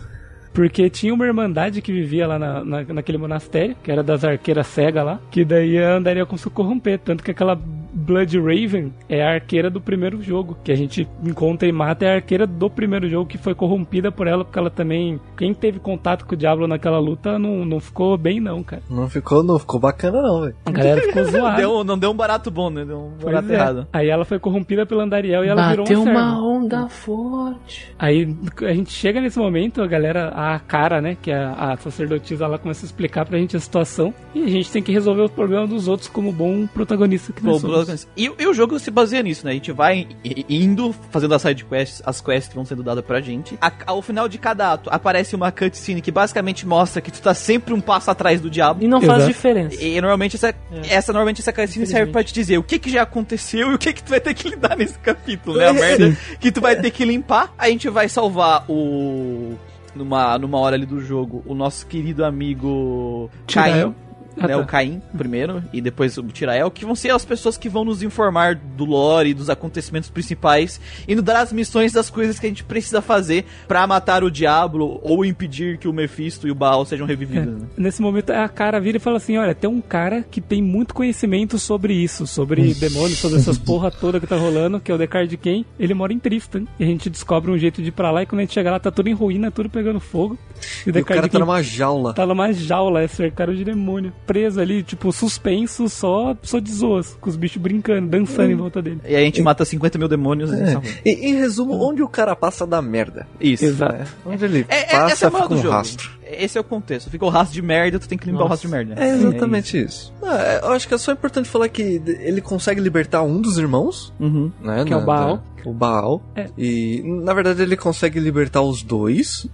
Porque 0.53 0.87
tinha 0.89 1.11
uma 1.13 1.25
irmandade 1.25 1.81
que 1.81 1.91
vivia 1.91 2.27
lá 2.27 2.37
na, 2.37 2.63
na- 2.63 2.83
naquele 2.83 3.17
monastério, 3.17 3.75
que 3.81 3.91
era 3.91 4.03
das 4.03 4.23
arqueiras 4.23 4.67
cegas 4.67 5.03
lá, 5.03 5.19
que 5.31 5.43
daí 5.43 5.77
a 5.81 5.95
Andariel 5.95 6.27
começou 6.27 6.51
a 6.51 6.53
corromper. 6.55 6.99
Tanto 6.99 7.23
que 7.23 7.31
aquela, 7.31 7.59
Blood 7.93 8.39
Raven 8.39 8.93
é 9.07 9.23
a 9.23 9.33
arqueira 9.35 9.69
do 9.69 9.79
primeiro 9.79 10.21
jogo, 10.21 10.57
que 10.63 10.71
a 10.71 10.75
gente 10.75 11.07
encontra 11.23 11.67
e 11.67 11.71
mata 11.71 12.05
é 12.05 12.11
a 12.11 12.15
arqueira 12.15 12.47
do 12.47 12.69
primeiro 12.69 13.07
jogo 13.09 13.27
que 13.29 13.37
foi 13.37 13.53
corrompida 13.53 14.11
por 14.11 14.27
ela, 14.27 14.43
porque 14.43 14.57
ela 14.59 14.69
também, 14.69 15.19
quem 15.37 15.53
teve 15.53 15.79
contato 15.79 16.25
com 16.25 16.33
o 16.33 16.37
Diablo 16.37 16.67
naquela 16.67 16.99
luta 16.99 17.37
não, 17.37 17.63
não 17.65 17.79
ficou 17.79 18.17
bem 18.17 18.39
não, 18.39 18.63
cara. 18.63 18.81
Não 18.89 19.07
ficou, 19.09 19.43
não 19.43 19.59
ficou 19.59 19.79
bacana 19.79 20.21
não, 20.21 20.41
velho. 20.41 20.55
A 20.65 20.71
galera 20.71 21.01
ficou 21.01 21.23
zoada. 21.29 21.57
Deu, 21.57 21.83
não 21.83 21.97
deu 21.97 22.11
um 22.11 22.15
barato 22.15 22.49
bom, 22.49 22.69
né? 22.69 22.83
Deu 22.85 22.97
um 22.97 23.11
Pois 23.19 23.25
barato 23.33 23.51
é. 23.51 23.55
errado. 23.55 23.87
Aí 23.93 24.09
ela 24.09 24.25
foi 24.25 24.39
corrompida 24.39 24.85
pelo 24.85 25.01
Andariel 25.01 25.43
e 25.45 25.47
ela 25.47 25.69
Bateu 25.69 25.85
virou 25.85 26.03
um 26.03 26.09
uma 26.09 26.31
servo. 26.31 26.47
onda 26.47 26.89
forte. 26.89 27.93
Aí 27.99 28.35
a 28.63 28.73
gente 28.73 28.91
chega 28.91 29.21
nesse 29.21 29.37
momento, 29.39 29.81
a 29.81 29.87
galera, 29.87 30.29
a 30.29 30.59
cara, 30.59 31.01
né, 31.01 31.15
que 31.21 31.31
é 31.31 31.35
a 31.35 31.75
sacerdotisa, 31.77 32.45
ela 32.45 32.57
começa 32.57 32.85
a 32.85 32.87
explicar 32.87 33.25
pra 33.25 33.37
gente 33.37 33.55
a 33.55 33.59
situação 33.59 34.13
e 34.33 34.43
a 34.43 34.47
gente 34.47 34.71
tem 34.71 34.81
que 34.81 34.91
resolver 34.91 35.21
os 35.21 35.31
problemas 35.31 35.69
dos 35.69 35.87
outros 35.87 36.07
como 36.09 36.31
bom 36.31 36.65
protagonista 36.67 37.31
que 37.31 37.43
nós 37.43 37.61
Bom, 37.61 37.67
E, 38.15 38.31
e 38.39 38.47
o 38.47 38.53
jogo 38.53 38.77
se 38.79 38.89
baseia 38.91 39.21
nisso, 39.23 39.45
né? 39.45 39.51
A 39.51 39.53
gente 39.55 39.71
vai 39.71 40.07
indo, 40.49 40.93
fazendo 41.11 41.33
as 41.35 41.41
side 41.41 41.65
quests, 41.65 42.01
as 42.05 42.21
quests 42.21 42.49
que 42.49 42.55
vão 42.55 42.65
sendo 42.65 42.83
dadas 42.83 43.03
pra 43.03 43.21
gente. 43.21 43.57
A- 43.61 43.71
ao 43.87 44.01
final 44.01 44.27
de 44.27 44.37
cada 44.37 44.73
ato, 44.73 44.89
aparece 44.91 45.35
uma 45.35 45.51
cutscene 45.51 46.01
que 46.01 46.11
basicamente 46.11 46.65
mostra 46.67 47.01
que 47.01 47.11
tu 47.11 47.21
tá 47.21 47.33
sempre 47.33 47.73
um 47.73 47.81
passo 47.81 48.09
atrás 48.11 48.39
do 48.41 48.49
diabo. 48.49 48.83
E 48.83 48.87
não 48.87 49.01
faz 49.01 49.19
Exato. 49.23 49.33
diferença. 49.33 49.83
E 49.83 49.99
normalmente 50.01 50.35
essa, 50.35 50.53
essa 50.89 51.11
normalmente 51.13 51.41
essa 51.41 51.51
cutscene 51.53 51.85
serve 51.87 52.11
pra 52.11 52.23
te 52.23 52.33
dizer 52.33 52.57
o 52.57 52.63
que 52.63 52.79
que 52.79 52.89
já 52.89 53.03
aconteceu 53.03 53.71
e 53.71 53.75
o 53.75 53.77
que 53.77 53.93
que 53.93 54.03
tu 54.03 54.09
vai 54.09 54.19
ter 54.19 54.33
que 54.33 54.49
lidar 54.49 54.77
nesse 54.77 54.97
capítulo, 54.99 55.57
né? 55.57 55.67
A 55.69 55.73
merda 55.73 56.17
que 56.39 56.51
tu 56.51 56.61
vai 56.61 56.75
ter 56.75 56.91
que 56.91 57.03
limpar. 57.05 57.53
A 57.57 57.69
gente 57.69 57.89
vai 57.89 58.07
salvar 58.09 58.65
o 58.69 59.55
numa 59.95 60.37
numa 60.39 60.57
hora 60.59 60.75
ali 60.75 60.85
do 60.85 60.99
jogo, 60.99 61.43
o 61.45 61.53
nosso 61.53 61.85
querido 61.85 62.25
amigo 62.25 63.29
Tirael. 63.45 63.93
Ah, 64.37 64.47
né, 64.47 64.53
tá. 64.55 64.59
o 64.59 64.65
Caim 64.65 65.01
primeiro 65.15 65.63
e 65.71 65.81
depois 65.81 66.17
o 66.17 66.23
Tirael, 66.23 66.71
que 66.71 66.85
vão 66.85 66.95
ser 66.95 67.11
as 67.11 67.23
pessoas 67.25 67.57
que 67.57 67.69
vão 67.69 67.85
nos 67.85 68.01
informar 68.01 68.55
do 68.55 68.85
lore, 68.85 69.33
dos 69.33 69.49
acontecimentos 69.49 70.09
principais 70.09 70.79
e 71.07 71.15
nos 71.15 71.23
dar 71.23 71.41
as 71.41 71.53
missões 71.53 71.91
das 71.91 72.09
coisas 72.09 72.39
que 72.39 72.45
a 72.45 72.49
gente 72.49 72.63
precisa 72.63 73.01
fazer 73.01 73.45
pra 73.67 73.85
matar 73.85 74.23
o 74.23 74.31
diabo 74.31 74.99
ou 75.03 75.23
impedir 75.23 75.77
que 75.77 75.87
o 75.87 75.93
Mephisto 75.93 76.47
e 76.47 76.51
o 76.51 76.55
Baal 76.55 76.85
sejam 76.85 77.05
revividos. 77.05 77.61
né? 77.61 77.67
Nesse 77.77 78.01
momento 78.01 78.31
a 78.31 78.47
cara 78.49 78.79
vira 78.79 78.97
e 78.97 78.99
fala 78.99 79.17
assim: 79.17 79.37
Olha, 79.37 79.53
tem 79.53 79.69
um 79.69 79.81
cara 79.81 80.23
que 80.29 80.41
tem 80.41 80.61
muito 80.61 80.93
conhecimento 80.93 81.59
sobre 81.59 81.93
isso, 81.93 82.25
sobre 82.27 82.73
demônios, 82.73 83.19
sobre 83.19 83.37
essas 83.37 83.57
porra 83.59 83.91
toda 83.91 84.19
que 84.19 84.27
tá 84.27 84.35
rolando, 84.35 84.79
que 84.79 84.91
é 84.91 84.95
o 84.95 84.97
Descartes 84.97 85.37
Ken. 85.41 85.63
Ele 85.79 85.93
mora 85.93 86.13
em 86.13 86.19
Tristan. 86.19 86.65
E 86.79 86.83
a 86.83 86.87
gente 86.87 87.09
descobre 87.09 87.51
um 87.51 87.57
jeito 87.57 87.81
de 87.81 87.89
ir 87.89 87.91
pra 87.91 88.11
lá 88.11 88.23
e 88.23 88.25
quando 88.25 88.39
a 88.39 88.43
gente 88.43 88.53
chega 88.53 88.71
lá 88.71 88.79
tá 88.79 88.91
tudo 88.91 89.09
em 89.09 89.13
ruína, 89.13 89.51
tudo 89.51 89.69
pegando 89.69 89.99
fogo. 89.99 90.37
E 90.85 90.89
o 90.89 91.05
cara 91.05 91.27
tá 91.27 91.39
numa 91.39 91.61
jaula. 91.61 92.13
tá 92.13 92.25
numa 92.25 92.51
jaula, 92.51 93.01
é 93.01 93.07
cercado 93.07 93.55
de 93.55 93.63
demônio. 93.63 94.13
Preso 94.25 94.59
ali, 94.59 94.83
tipo, 94.83 95.11
suspenso, 95.11 95.87
só, 95.89 96.35
só 96.41 96.59
de 96.59 96.71
zoas, 96.71 97.17
com 97.19 97.29
os 97.29 97.35
bichos 97.35 97.61
brincando, 97.61 98.07
dançando 98.09 98.51
em 98.51 98.55
volta 98.55 98.81
dele. 98.81 99.01
E 99.03 99.15
aí 99.15 99.21
a 99.23 99.25
gente 99.25 99.41
mata 99.41 99.65
50 99.65 99.97
mil 99.97 100.07
demônios 100.07 100.51
e 100.51 100.55
É. 100.55 100.81
E, 101.05 101.29
em 101.29 101.35
resumo, 101.35 101.73
onde 101.83 102.01
o 102.01 102.07
cara 102.07 102.35
passa 102.35 102.65
da 102.65 102.81
merda. 102.81 103.27
Isso. 103.39 103.65
Exato. 103.65 103.93
né? 103.93 104.05
Onde 104.25 104.45
ele 104.45 104.65
É, 104.69 104.79
é, 104.79 104.85
passa, 104.85 105.13
essa 105.13 105.27
é 105.27 105.31
fica 105.31 105.47
do 105.47 105.55
um 105.55 105.57
jogo. 105.57 105.73
rastro. 105.73 106.11
Esse 106.37 106.57
é 106.57 106.61
o 106.61 106.63
contexto. 106.63 107.09
Fica 107.09 107.25
o 107.25 107.29
rastro 107.29 107.53
de 107.53 107.61
merda, 107.61 107.99
tu 107.99 108.07
tem 108.07 108.17
que 108.17 108.25
limpar 108.25 108.39
o 108.39 108.49
Nossa. 108.49 108.53
rastro 108.53 108.69
de 108.69 108.75
merda. 108.75 109.03
É 109.03 109.09
exatamente 109.09 109.81
isso. 109.81 110.13
Ah, 110.23 110.59
eu 110.63 110.71
acho 110.71 110.87
que 110.87 110.93
é 110.93 110.97
só 110.97 111.11
importante 111.11 111.49
falar 111.49 111.67
que 111.69 111.81
ele 112.19 112.41
consegue 112.41 112.79
libertar 112.81 113.23
um 113.23 113.41
dos 113.41 113.57
irmãos, 113.57 114.13
Uhum. 114.19 114.51
né? 114.61 114.83
Que 114.85 114.93
é 114.93 114.95
o 114.95 114.99
na- 114.99 115.05
Baal. 115.05 115.43
o 115.65 115.73
Baal. 115.73 116.21
É. 116.35 116.47
E, 116.57 117.01
na 117.23 117.33
verdade, 117.33 117.61
ele 117.61 117.75
consegue 117.77 118.19
libertar 118.19 118.61
os 118.61 118.83
dois. 118.83 119.47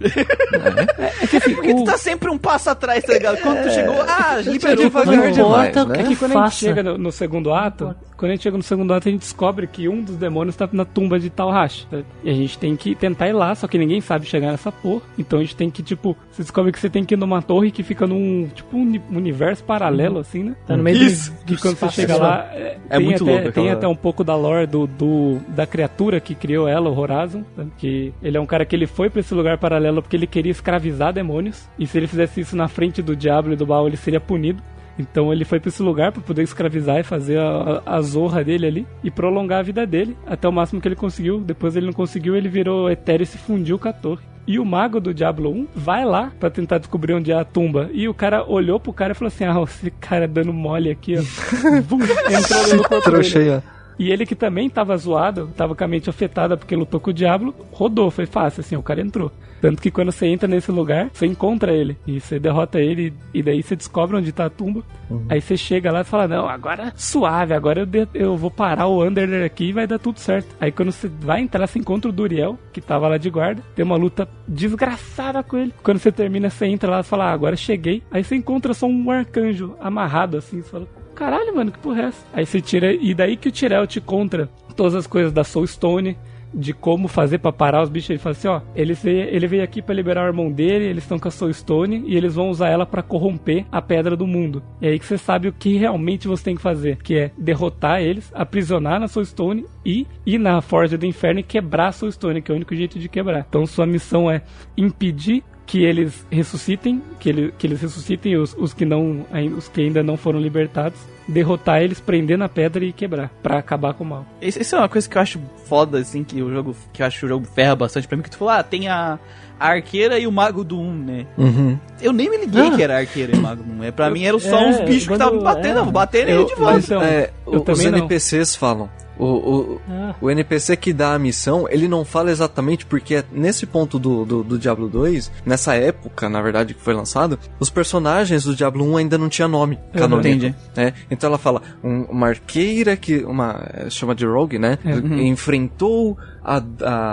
Porque 1.54 1.74
tu 1.74 1.84
tá 1.84 1.96
sempre 1.98 2.30
um 2.30 2.38
passo 2.38 2.70
atrás, 2.70 3.04
tá 3.04 3.12
ligado? 3.12 3.38
Quando 3.40 3.62
tu 3.62 3.70
chegou, 3.70 3.94
ah, 4.02 4.36
liberou. 4.44 4.90
Não 4.92 5.30
demais, 5.30 5.36
importa 5.38 5.82
o 5.84 5.88
né? 5.88 5.94
que 5.96 6.00
É 6.02 6.06
que 6.08 6.16
quando 6.16 6.30
a 6.32 6.34
faça. 6.34 6.50
gente 6.50 6.58
chega 6.60 6.82
no, 6.82 6.98
no 6.98 7.12
segundo 7.12 7.52
ato, 7.52 7.94
quando 8.20 8.32
a 8.32 8.34
gente 8.34 8.42
chega 8.42 8.56
no 8.56 8.62
segundo 8.62 8.92
ato, 8.92 9.08
a 9.08 9.10
gente 9.10 9.22
descobre 9.22 9.66
que 9.66 9.88
um 9.88 10.02
dos 10.02 10.16
demônios 10.16 10.54
tá 10.54 10.68
na 10.72 10.84
tumba 10.84 11.18
de 11.18 11.30
Talhash. 11.30 11.86
tá? 11.90 12.00
E 12.22 12.28
a 12.30 12.34
gente 12.34 12.58
tem 12.58 12.76
que 12.76 12.94
tentar 12.94 13.28
ir 13.28 13.32
lá, 13.32 13.54
só 13.54 13.66
que 13.66 13.78
ninguém 13.78 14.00
sabe 14.00 14.26
chegar 14.26 14.50
nessa 14.50 14.70
porra. 14.70 15.02
Então 15.18 15.38
a 15.38 15.42
gente 15.42 15.56
tem 15.56 15.70
que, 15.70 15.82
tipo, 15.82 16.16
você 16.30 16.42
descobre 16.42 16.70
que 16.70 16.78
você 16.78 16.90
tem 16.90 17.04
que 17.04 17.14
ir 17.14 17.16
numa 17.16 17.40
torre 17.40 17.70
que 17.70 17.82
fica 17.82 18.06
num, 18.06 18.46
tipo, 18.54 18.76
um 18.76 18.82
uni- 18.82 19.02
universo 19.10 19.64
paralelo, 19.64 20.18
assim, 20.18 20.44
né? 20.44 20.56
Tá 20.66 20.76
no 20.76 20.82
meio 20.82 20.98
Isso. 21.02 21.32
do. 21.32 21.44
Que 21.46 21.56
quando 21.56 21.76
você 21.76 21.88
chega 21.90 22.16
lá, 22.16 22.48
é, 22.52 22.76
É 22.90 22.96
tem, 22.98 23.06
muito 23.06 23.22
até, 23.24 23.32
louco 23.32 23.52
tem 23.52 23.64
aquela- 23.64 23.72
até 23.78 23.88
um 23.88 23.96
pouco 23.96 24.22
da 24.22 24.36
lore 24.36 24.66
do, 24.66 24.86
do- 24.86 25.38
da 25.48 25.66
criatura 25.66 26.20
que 26.20 26.34
criou 26.34 26.68
ela, 26.68 26.90
o 26.90 26.98
Horazon. 26.98 27.42
né? 27.56 27.66
Que 27.78 28.12
ele 28.22 28.36
é 28.36 28.40
um 28.40 28.46
cara 28.46 28.64
que 28.66 28.76
ele 28.76 28.86
foi 28.86 29.08
pra 29.08 29.20
esse 29.20 29.32
lugar 29.34 29.56
paralelo 29.56 30.02
porque 30.02 30.16
ele 30.16 30.26
queria 30.26 30.52
escravizar 30.52 31.12
demônios. 31.12 31.68
E 31.78 31.86
se 31.86 31.96
ele 31.96 32.06
fizesse 32.06 32.40
isso 32.42 32.54
na 32.54 32.68
frente 32.68 33.00
do 33.00 33.16
diabo 33.16 33.52
e 33.52 33.56
do 33.56 33.64
Baal, 33.64 33.86
ele 33.86 33.96
seria 33.96 34.20
punido. 34.20 34.62
Então 34.98 35.32
ele 35.32 35.44
foi 35.44 35.58
pra 35.58 35.68
esse 35.68 35.82
lugar 35.82 36.12
pra 36.12 36.22
poder 36.22 36.42
escravizar 36.42 36.98
e 36.98 37.02
fazer 37.02 37.38
a, 37.38 37.82
a, 37.86 38.02
zorra 38.02 38.44
dele 38.44 38.66
ali 38.66 38.86
e 39.02 39.10
prolongar 39.10 39.60
a 39.60 39.62
vida 39.62 39.86
dele 39.86 40.16
até 40.26 40.48
o 40.48 40.52
máximo 40.52 40.80
que 40.80 40.88
ele 40.88 40.96
conseguiu. 40.96 41.40
Depois 41.40 41.76
ele 41.76 41.86
não 41.86 41.92
conseguiu, 41.92 42.36
ele 42.36 42.48
virou 42.48 42.90
etéreo 42.90 43.24
e 43.24 43.26
se 43.26 43.38
fundiu 43.38 43.78
com 43.78 43.88
a 43.88 43.92
torre. 43.92 44.22
E 44.46 44.58
o 44.58 44.64
mago 44.64 45.00
do 45.00 45.14
Diablo 45.14 45.50
1 45.50 45.68
vai 45.74 46.04
lá 46.04 46.32
pra 46.40 46.50
tentar 46.50 46.78
descobrir 46.78 47.14
onde 47.14 47.30
é 47.30 47.38
a 47.38 47.44
tumba. 47.44 47.88
E 47.92 48.08
o 48.08 48.14
cara 48.14 48.44
olhou 48.44 48.80
pro 48.80 48.92
cara 48.92 49.12
e 49.12 49.14
falou 49.14 49.28
assim: 49.28 49.44
Ah, 49.44 49.62
esse 49.62 49.90
cara 49.92 50.26
dando 50.26 50.52
mole 50.52 50.90
aqui, 50.90 51.14
ó. 51.16 51.22
Bum, 51.88 51.98
Entrou 52.02 52.78
do 52.78 52.88
corpo 52.88 53.10
dele. 53.10 53.50
ó. 53.50 53.79
E 54.00 54.10
ele 54.10 54.24
que 54.24 54.34
também 54.34 54.70
tava 54.70 54.96
zoado, 54.96 55.50
tava 55.54 55.74
com 55.74 55.84
a 55.84 55.86
mente 55.86 56.08
afetada 56.08 56.56
porque 56.56 56.74
lutou 56.74 56.98
com 56.98 57.10
o 57.10 57.12
diabo, 57.12 57.54
rodou, 57.70 58.10
foi 58.10 58.24
fácil, 58.24 58.62
assim, 58.62 58.74
o 58.74 58.82
cara 58.82 59.02
entrou. 59.02 59.30
Tanto 59.60 59.82
que 59.82 59.90
quando 59.90 60.10
você 60.10 60.26
entra 60.26 60.48
nesse 60.48 60.72
lugar, 60.72 61.10
você 61.12 61.26
encontra 61.26 61.70
ele. 61.70 61.94
E 62.06 62.18
você 62.18 62.38
derrota 62.38 62.80
ele, 62.80 63.12
e 63.34 63.42
daí 63.42 63.62
você 63.62 63.76
descobre 63.76 64.16
onde 64.16 64.32
tá 64.32 64.46
a 64.46 64.50
tumba. 64.50 64.82
Aí 65.28 65.38
você 65.38 65.54
chega 65.54 65.92
lá 65.92 66.00
e 66.00 66.04
fala, 66.04 66.26
não, 66.26 66.48
agora 66.48 66.94
suave, 66.96 67.52
agora 67.52 67.80
eu, 67.80 67.86
de- 67.86 68.08
eu 68.14 68.38
vou 68.38 68.50
parar 68.50 68.86
o 68.86 69.04
Underler 69.06 69.44
aqui 69.44 69.64
e 69.66 69.72
vai 69.74 69.86
dar 69.86 69.98
tudo 69.98 70.18
certo. 70.18 70.48
Aí 70.58 70.72
quando 70.72 70.92
você 70.92 71.06
vai 71.20 71.42
entrar, 71.42 71.66
você 71.66 71.78
encontra 71.78 72.08
o 72.08 72.12
Duriel, 72.12 72.58
que 72.72 72.80
tava 72.80 73.06
lá 73.06 73.18
de 73.18 73.28
guarda, 73.28 73.62
tem 73.74 73.84
uma 73.84 73.96
luta 73.96 74.26
desgraçada 74.48 75.42
com 75.42 75.58
ele. 75.58 75.74
Quando 75.82 75.98
você 75.98 76.10
termina, 76.10 76.48
você 76.48 76.64
entra 76.64 76.90
lá 76.90 77.00
e 77.00 77.04
fala, 77.04 77.26
ah, 77.26 77.32
agora 77.32 77.54
cheguei. 77.54 78.02
Aí 78.10 78.24
você 78.24 78.36
encontra 78.36 78.72
só 78.72 78.86
um 78.86 79.10
arcanjo 79.10 79.74
amarrado, 79.78 80.38
assim, 80.38 80.62
você 80.62 80.70
fala, 80.70 80.86
caralho, 81.20 81.54
mano, 81.54 81.70
que 81.70 81.78
porra 81.78 82.00
é 82.00 82.04
essa? 82.06 82.26
Aí 82.32 82.46
você 82.46 82.62
tira, 82.62 82.94
e 82.94 83.12
daí 83.12 83.36
que 83.36 83.50
o 83.50 83.52
Tirel 83.52 83.86
te 83.86 84.00
conta 84.00 84.48
todas 84.74 84.94
as 84.94 85.06
coisas 85.06 85.30
da 85.30 85.44
Soul 85.44 85.66
Stone, 85.66 86.16
de 86.52 86.72
como 86.72 87.08
fazer 87.08 87.38
pra 87.38 87.52
parar 87.52 87.82
os 87.82 87.90
bichos. 87.90 88.08
Ele 88.08 88.18
fala 88.18 88.32
assim, 88.32 88.48
ó, 88.48 88.62
ele 88.74 88.94
veio, 88.94 89.28
ele 89.28 89.46
veio 89.46 89.62
aqui 89.62 89.82
pra 89.82 89.94
liberar 89.94 90.24
o 90.24 90.28
irmão 90.28 90.50
dele, 90.50 90.86
eles 90.86 91.04
estão 91.04 91.18
com 91.18 91.28
a 91.28 91.30
Soul 91.30 91.52
Stone 91.52 92.04
e 92.06 92.16
eles 92.16 92.34
vão 92.34 92.48
usar 92.48 92.70
ela 92.70 92.86
pra 92.86 93.02
corromper 93.02 93.66
a 93.70 93.82
pedra 93.82 94.16
do 94.16 94.26
mundo. 94.26 94.62
E 94.80 94.88
aí 94.88 94.98
que 94.98 95.04
você 95.04 95.18
sabe 95.18 95.46
o 95.46 95.52
que 95.52 95.76
realmente 95.76 96.26
você 96.26 96.44
tem 96.44 96.56
que 96.56 96.62
fazer, 96.62 96.96
que 97.02 97.14
é 97.14 97.30
derrotar 97.36 98.00
eles, 98.00 98.32
aprisionar 98.34 98.98
na 98.98 99.06
Soul 99.06 99.26
Stone 99.26 99.66
e 99.84 100.06
ir 100.24 100.38
na 100.38 100.62
Forja 100.62 100.96
do 100.96 101.04
Inferno 101.04 101.40
e 101.40 101.44
quebrar 101.44 101.88
a 101.88 101.92
Soul 101.92 102.10
Stone, 102.10 102.40
que 102.40 102.50
é 102.50 102.54
o 102.54 102.56
único 102.56 102.74
jeito 102.74 102.98
de 102.98 103.10
quebrar. 103.10 103.44
Então 103.46 103.66
sua 103.66 103.86
missão 103.86 104.30
é 104.30 104.42
impedir 104.74 105.44
que 105.70 105.84
eles 105.84 106.26
ressuscitem, 106.32 107.00
que, 107.20 107.28
ele, 107.28 107.54
que 107.56 107.64
eles 107.64 107.80
ressuscitem 107.80 108.36
os, 108.36 108.56
os 108.58 108.74
que 108.74 108.84
não, 108.84 109.24
os 109.56 109.68
que 109.68 109.82
ainda 109.82 110.02
não 110.02 110.16
foram 110.16 110.40
libertados, 110.40 110.98
derrotar 111.28 111.80
eles, 111.80 112.00
prender 112.00 112.36
na 112.36 112.48
pedra 112.48 112.84
e 112.84 112.92
quebrar, 112.92 113.30
pra 113.40 113.58
acabar 113.58 113.94
com 113.94 114.02
o 114.02 114.06
mal. 114.08 114.26
Isso, 114.42 114.60
isso 114.60 114.74
é 114.74 114.78
uma 114.80 114.88
coisa 114.88 115.08
que 115.08 115.16
eu 115.16 115.22
acho 115.22 115.40
foda, 115.66 115.98
assim, 116.00 116.24
que 116.24 116.42
o 116.42 116.50
jogo. 116.52 116.74
Que 116.92 117.02
eu 117.02 117.06
acho 117.06 117.20
que 117.20 117.24
o 117.24 117.28
jogo 117.28 117.46
ferra 117.54 117.76
bastante 117.76 118.08
pra 118.08 118.16
mim, 118.16 118.22
que 118.24 118.30
tu 118.30 118.36
falou, 118.36 118.52
ah, 118.52 118.64
tem 118.64 118.88
a, 118.88 119.16
a 119.60 119.68
arqueira 119.68 120.18
e 120.18 120.26
o 120.26 120.32
mago 120.32 120.64
do 120.64 120.76
1, 120.80 120.92
né? 120.92 121.26
Uhum. 121.38 121.78
Eu 122.02 122.12
nem 122.12 122.28
me 122.28 122.36
liguei 122.38 122.66
Ah. 122.66 122.70
que 122.76 122.82
era 122.82 122.98
arqueira 122.98 123.36
e 123.36 123.38
mago 123.38 123.62
do 123.62 123.70
1. 123.72 123.84
É, 123.84 123.90
pra 123.92 124.10
mim 124.10 124.24
eram 124.24 124.40
só 124.40 124.58
é, 124.58 124.70
uns 124.70 124.80
bichos 124.80 125.06
que 125.06 125.12
estavam 125.12 125.38
me 125.38 125.44
batendo, 125.44 125.76
é. 125.76 125.80
eu 125.80 125.84
vou 125.84 125.92
bater 125.92 126.26
nele 126.26 126.38
Eu- 126.42 126.46
de 126.46 126.54
volta. 126.56 126.72
mas, 126.74 126.84
Então, 126.86 127.00
é, 127.02 127.30
eu 127.46 127.52
os 127.60 127.62
também 127.62 127.90
não. 127.92 127.98
NPCs 127.98 128.56
falam. 128.56 128.90
O, 129.20 129.26
o, 129.74 129.80
Ah, 129.88 130.14
o 130.20 130.30
NPC 130.30 130.76
que 130.76 130.92
dá 130.92 131.14
a 131.14 131.18
missão, 131.18 131.66
ele 131.68 131.86
não 131.88 132.04
fala 132.04 132.30
exatamente 132.30 132.86
porque 132.86 133.16
é 133.16 133.24
nesse 133.32 133.66
ponto 133.66 133.98
do, 133.98 134.24
do, 134.24 134.42
do 134.42 134.58
Diablo 134.58 134.88
2, 134.88 135.30
nessa 135.44 135.74
época, 135.74 136.28
na 136.28 136.40
verdade, 136.40 136.74
que 136.74 136.80
foi 136.80 136.94
lançado, 136.94 137.38
os 137.58 137.68
personagens 137.70 138.44
do 138.44 138.54
Diablo 138.56 138.84
1 138.92 138.96
ainda 138.96 139.18
não 139.18 139.28
tinha 139.28 139.46
nome 139.48 139.78
canônico. 139.94 140.28
entendi. 140.28 140.54
né? 140.76 140.94
Então 141.10 141.28
ela 141.28 141.38
fala, 141.38 141.60
um- 141.84 142.04
uma 142.04 142.28
arqueira 142.28 142.96
que, 142.96 143.18
uma, 143.24 143.68
eh, 143.74 143.90
chama 143.90 144.14
de 144.14 144.24
Rogue, 144.26 144.58
né? 144.58 144.78
Enfrentou 145.24 146.16
a, 146.42 146.62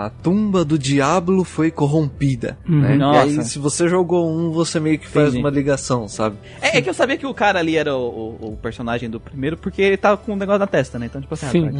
a 0.05 0.11
tumba 0.23 0.63
do 0.63 0.79
Diablo, 0.79 1.43
foi 1.43 1.69
corrompida, 1.69 2.57
né? 2.65 2.95
E 2.95 2.97
Nossa. 2.97 3.21
aí, 3.23 3.43
se 3.43 3.59
você 3.59 3.87
jogou 3.87 4.29
um, 4.29 4.51
você 4.51 4.79
meio 4.79 4.97
que 4.97 5.07
faz 5.07 5.27
Entendi. 5.29 5.39
uma 5.43 5.49
ligação, 5.49 6.07
sabe? 6.07 6.37
É, 6.61 6.77
é 6.77 6.81
que 6.81 6.89
eu 6.89 6.93
sabia 6.93 7.17
que 7.17 7.25
o 7.25 7.33
cara 7.33 7.59
ali 7.59 7.75
era 7.75 7.95
o, 7.95 8.07
o- 8.41 8.47
o 8.53 8.57
personagem 8.57 9.09
do 9.09 9.19
primeiro, 9.19 9.57
porque 9.57 9.81
ele 9.81 9.97
tava 9.97 10.17
com 10.17 10.33
um 10.33 10.35
negócio 10.37 10.59
na 10.59 10.67
testa, 10.67 10.97
né? 10.97 11.07
Então, 11.07 11.19
tipo 11.21 11.33
assim, 11.33 11.45
ah, 11.45 11.49
Sim. 11.49 11.65
tá, 11.71 11.77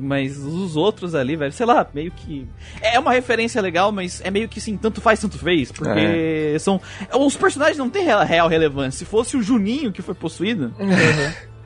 Mas 0.00 0.38
os 0.38 0.76
outros 0.76 1.14
ali, 1.14 1.36
velho, 1.36 1.52
sei 1.52 1.66
lá, 1.66 1.86
meio 1.92 2.10
que. 2.10 2.46
É 2.80 2.98
uma 2.98 3.12
referência 3.12 3.60
legal, 3.60 3.90
mas 3.92 4.20
é 4.24 4.30
meio 4.30 4.48
que 4.48 4.60
sim, 4.60 4.76
tanto 4.76 5.00
faz, 5.00 5.20
tanto 5.20 5.38
fez. 5.38 5.70
Porque 5.72 6.56
são. 6.60 6.80
Os 7.12 7.36
personagens 7.36 7.78
não 7.78 7.90
têm 7.90 8.04
real, 8.04 8.24
real 8.24 8.48
relevância. 8.48 8.98
Se 8.98 9.04
fosse 9.04 9.36
o 9.36 9.42
Juninho 9.42 9.92
que 9.92 10.02
foi 10.02 10.14
possuído. 10.14 10.74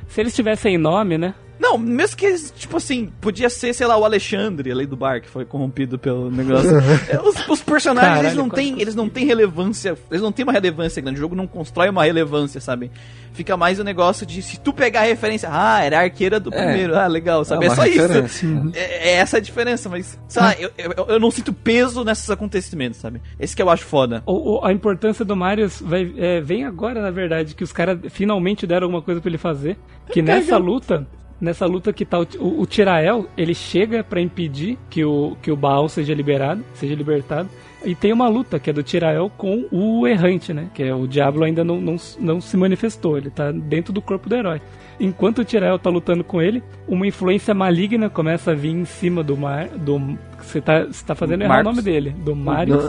Se 0.09 0.21
eles 0.21 0.35
tivessem 0.35 0.79
nome, 0.79 1.19
né? 1.19 1.35
Não, 1.59 1.77
mesmo 1.77 2.17
que 2.17 2.25
eles, 2.27 2.53
tipo 2.57 2.77
assim, 2.77 3.11
podia 3.21 3.51
ser, 3.51 3.73
sei 3.75 3.87
lá, 3.87 3.97
o 3.97 4.05
Alexandre, 4.05 4.71
ali 4.71 4.87
do 4.87 4.97
bar, 4.97 5.21
que 5.21 5.29
foi 5.29 5.45
corrompido 5.45 5.99
pelo 5.99 6.31
negócio. 6.31 6.71
É, 7.09 7.21
os, 7.21 7.49
os 7.49 7.63
personagens, 7.63 8.09
Caralho, 8.11 8.27
eles 8.29 8.37
não 8.37 8.49
têm, 8.49 8.81
eles 8.81 8.95
não 8.95 9.09
têm 9.09 9.25
relevância, 9.27 9.97
eles 10.11 10.23
não 10.23 10.31
têm 10.33 10.45
uma 10.45 10.53
relevância 10.53 11.01
grande, 11.03 11.19
o 11.19 11.21
jogo 11.21 11.35
não 11.35 11.47
constrói 11.47 11.89
uma 11.89 12.05
relevância, 12.05 12.61
sabe? 12.61 12.91
Fica 13.33 13.57
mais 13.57 13.79
o 13.79 13.85
negócio 13.85 14.27
de, 14.27 14.43
se 14.43 14.59
tu 14.59 14.73
pegar 14.73 15.01
a 15.01 15.05
referência, 15.05 15.49
ah, 15.53 15.83
era 15.83 15.99
a 15.99 16.03
arqueira 16.03 16.39
do 16.41 16.53
É. 16.53 16.57
primeiro, 16.65 16.97
ah, 16.97 17.07
legal, 17.07 17.45
sabe? 17.45 17.67
É, 17.67 17.69
uma 17.69 17.77
só 17.77 17.87
isso. 17.87 18.43
É, 18.75 19.11
é 19.11 19.13
essa 19.15 19.37
a 19.37 19.41
diferença, 19.41 19.89
mas, 19.89 20.19
sei 20.29 20.43
lá, 20.43 20.55
eu, 20.59 20.71
eu, 20.77 21.07
eu 21.09 21.21
não 21.21 21.31
sinto 21.31 21.53
peso 21.53 22.05
nesses 22.05 22.29
acontecimentos, 22.31 22.99
sabe? 23.01 23.21
Esse 23.39 23.55
que 23.55 23.63
eu 23.63 23.71
acho 23.71 23.85
foda. 23.85 24.23
O- 24.27 24.59
o- 24.59 24.65
a 24.65 24.73
importância 24.73 25.25
do 25.25 25.37
Mario 25.37 25.69
vai, 25.83 26.13
é, 26.17 26.41
vem 26.41 26.65
agora, 26.65 27.01
na 27.01 27.11
verdade, 27.11 27.55
que 27.55 27.65
os 27.65 27.73
caras 27.73 27.99
finalmente 28.11 28.67
deram 28.67 28.87
alguma 28.87 29.03
coisa 29.03 29.21
pra 29.21 29.29
ele 29.31 29.39
fazer. 29.39 29.77
Que 30.13 30.21
nessa 30.23 30.57
luta, 30.57 31.07
nessa 31.41 31.67
luta 31.67 31.93
que 31.93 32.05
tá 32.05 32.19
o, 32.19 32.27
o, 32.39 32.63
o 32.63 32.67
Tirael, 32.67 33.27
ele 33.37 33.55
chega 33.55 34.03
pra 34.03 34.21
impedir 34.21 34.79
que 34.91 35.05
o, 35.05 35.37
que 35.43 35.51
o 35.51 35.57
Baal 35.57 35.89
seja 35.89 36.15
liberado, 36.15 36.65
seja 36.75 36.95
libertado. 36.95 37.49
E 37.85 37.95
tem 37.95 38.13
uma 38.13 38.29
luta 38.29 38.59
que 38.59 38.71
é 38.71 38.73
do 38.73 38.83
Tirael 38.83 39.31
com 39.37 39.65
o 39.71 40.07
Errante, 40.07 40.53
né? 40.53 40.69
Que 40.75 40.83
é 40.83 40.95
o 40.95 41.07
Diablo 41.07 41.45
ainda 41.45 41.63
não, 41.63 41.81
não, 41.81 41.97
não 42.19 42.41
se 42.41 42.57
manifestou, 42.57 43.17
ele 43.17 43.31
tá 43.31 43.53
dentro 43.53 43.93
do 43.93 44.03
corpo 44.03 44.29
do 44.29 44.35
herói. 44.35 44.61
Enquanto 45.01 45.39
o 45.39 45.45
Tirael 45.45 45.79
tá 45.79 45.89
lutando 45.89 46.25
com 46.25 46.43
ele, 46.43 46.63
uma 46.89 47.07
influência 47.07 47.55
maligna 47.55 48.11
começa 48.11 48.51
a 48.51 48.55
vir 48.55 48.73
em 48.73 48.85
cima 48.85 49.23
do 49.23 49.37
mar. 49.37 49.69
Do, 49.69 50.19
você, 50.43 50.61
tá, 50.61 50.85
você 50.85 51.07
tá 51.07 51.15
fazendo 51.15 51.43
errar 51.43 51.61
o 51.61 51.65
nome 51.65 51.83
dele. 51.83 52.11
Do 52.11 52.35
Mario. 52.35 52.81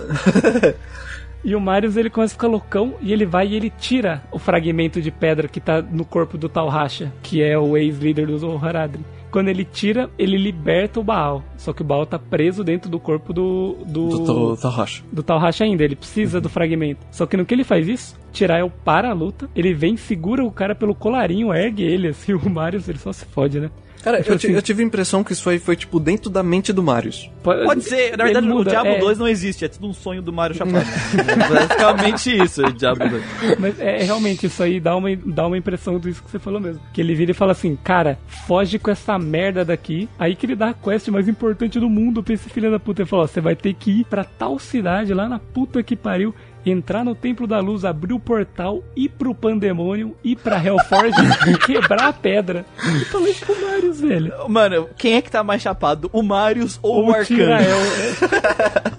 E 1.44 1.56
o 1.56 1.60
Marius 1.60 1.96
ele 1.96 2.10
começa 2.10 2.34
a 2.34 2.38
ficar 2.38 2.48
loucão 2.48 2.96
e 3.02 3.14
ele 3.14 3.26
vai 3.26 3.48
e 3.48 3.56
ele 3.56 3.70
tira 3.70 4.22
o 4.32 4.38
fragmento 4.40 5.02
de 5.02 5.10
pedra 5.12 5.48
que 5.48 5.60
tá 5.60 5.82
no 5.82 6.04
corpo 6.04 6.38
do 6.38 6.50
Tal 6.50 6.68
Rasha, 6.68 7.14
que 7.24 7.42
é 7.42 7.58
o 7.58 7.78
ex-líder 7.78 8.28
do 8.28 8.38
Zoharadrin. 8.38 9.04
Quando 9.32 9.48
ele 9.48 9.64
tira, 9.64 10.10
ele 10.18 10.38
liberta 10.38 11.00
o 11.00 11.04
Baal. 11.04 11.44
Só 11.56 11.72
que 11.72 11.82
o 11.82 11.86
Baal 11.86 12.06
tá 12.06 12.18
preso 12.18 12.64
dentro 12.64 12.90
do 12.90 13.00
corpo 13.00 13.32
do. 13.32 13.78
do, 13.86 14.10
Do, 14.10 14.18
do, 14.20 14.56
do 14.56 14.70
Rocha. 14.70 15.04
do 15.12 15.22
Tal 15.22 15.38
Rasha 15.38 15.64
ainda. 15.64 15.84
Ele 15.84 15.96
precisa 15.96 16.42
do 16.42 16.50
fragmento. 16.50 17.06
Só 17.12 17.28
que 17.28 17.38
no 17.38 17.46
que 17.46 17.54
ele 17.54 17.64
faz 17.64 17.88
isso, 17.88 18.20
Tirael 18.32 18.72
para 18.84 19.12
a 19.12 19.14
luta, 19.14 19.48
ele 19.56 19.74
vem, 19.74 19.96
segura 19.96 20.44
o 20.44 20.52
cara 20.52 20.74
pelo 20.74 20.96
colarinho, 20.96 21.54
ergue 21.54 21.84
ele, 21.84 22.08
assim, 22.08 22.34
o 22.36 22.50
Marius, 22.50 22.90
ele 22.90 22.98
só 22.98 23.14
se 23.14 23.26
fode, 23.26 23.60
né? 23.60 23.70
Cara, 24.04 24.18
Tipo 24.20 24.32
eu, 24.32 24.36
assim- 24.36 24.52
eu 24.52 24.62
tive 24.62 24.84
a 24.84 24.86
impressão 24.86 25.24
que 25.24 25.34
isso 25.34 25.50
aí 25.50 25.60
foi, 25.60 25.76
tipo, 25.76 26.00
dentro 26.00 26.30
da 26.30 26.42
mente 26.42 26.72
do 26.72 26.82
Marius. 26.82 27.30
Pode 27.44 27.84
ser, 27.84 28.18
na 28.18 28.26
verdade 28.26 28.48
muda, 28.48 28.62
o 28.62 28.72
Diablo 28.72 28.94
é. 28.94 29.00
2 29.00 29.18
não 29.18 29.28
existe, 29.28 29.66
é 29.66 29.68
tudo 29.68 29.88
um 29.88 29.94
sonho 29.94 30.22
do 30.22 30.32
Mario 30.32 30.56
Chapado. 30.56 30.86
é 31.18 31.68
basicamente 31.68 32.44
isso, 32.44 32.66
o 32.66 32.72
Diablo 32.72 33.10
2. 33.10 33.24
Mas 33.60 33.80
é 33.80 34.04
realmente 34.04 34.46
isso 34.46 34.62
aí 34.62 34.80
dá 34.80 34.96
uma, 34.96 35.10
dá 35.16 35.48
uma 35.48 35.58
impressão 35.58 36.00
disso 36.00 36.24
que 36.24 36.30
você 36.32 36.40
falou 36.40 36.60
mesmo. 36.60 36.82
Que 36.94 37.02
ele 37.02 37.16
vira 37.16 37.32
e 37.32 37.34
fala 37.34 37.52
assim, 37.52 37.78
cara, 37.84 38.18
foge 38.48 38.78
com 38.80 38.92
essa 38.92 39.18
merda 39.18 39.64
daqui. 39.66 40.08
Aí 40.18 40.36
que 40.36 40.46
ele 40.46 40.56
dá 40.56 40.70
a 40.70 40.74
quest 40.74 41.08
mais 41.10 41.28
importante 41.28 41.80
do 41.80 41.90
mundo 41.90 42.22
pra 42.24 42.34
esse 42.34 42.50
filho 42.50 42.72
da 42.72 42.80
puta. 42.80 43.02
Ele 43.02 43.10
falou, 43.10 43.26
ó, 43.26 43.28
você 43.28 43.42
vai 43.42 43.56
ter 43.56 43.74
que 43.74 44.02
ir 44.02 44.04
pra 44.06 44.24
tal 44.24 44.60
cidade 44.60 45.14
lá 45.14 45.28
na 45.28 45.40
puta 45.40 45.82
que 45.84 45.96
pariu. 45.96 46.34
Entrar 46.66 47.04
no 47.04 47.16
Templo 47.16 47.48
da 47.48 47.60
Luz, 47.60 47.86
abrir 47.86 48.14
o 48.14 48.20
portal, 48.20 48.84
ir 48.96 49.10
pro 49.10 49.34
Pandemônio, 49.34 50.16
ir 50.24 50.36
pra 50.36 50.64
Hellforge 50.64 51.16
e 51.48 51.58
quebrar 51.66 52.08
a 52.08 52.14
pedra. 52.14 52.66
Eu 52.78 53.06
falei 53.06 53.34
pro 53.34 53.62
Marius, 53.62 54.02
velho. 54.02 54.34
Mano, 54.48 54.90
quem 54.98 55.16
é 55.16 55.22
que 55.22 55.32
tá 55.32 55.44
mais 55.44 55.62
chapado? 55.62 56.10
O 56.14 56.22
Marius 56.22 56.80
ou 56.82 57.08
o 57.08 57.12
Arcano? 57.14 57.50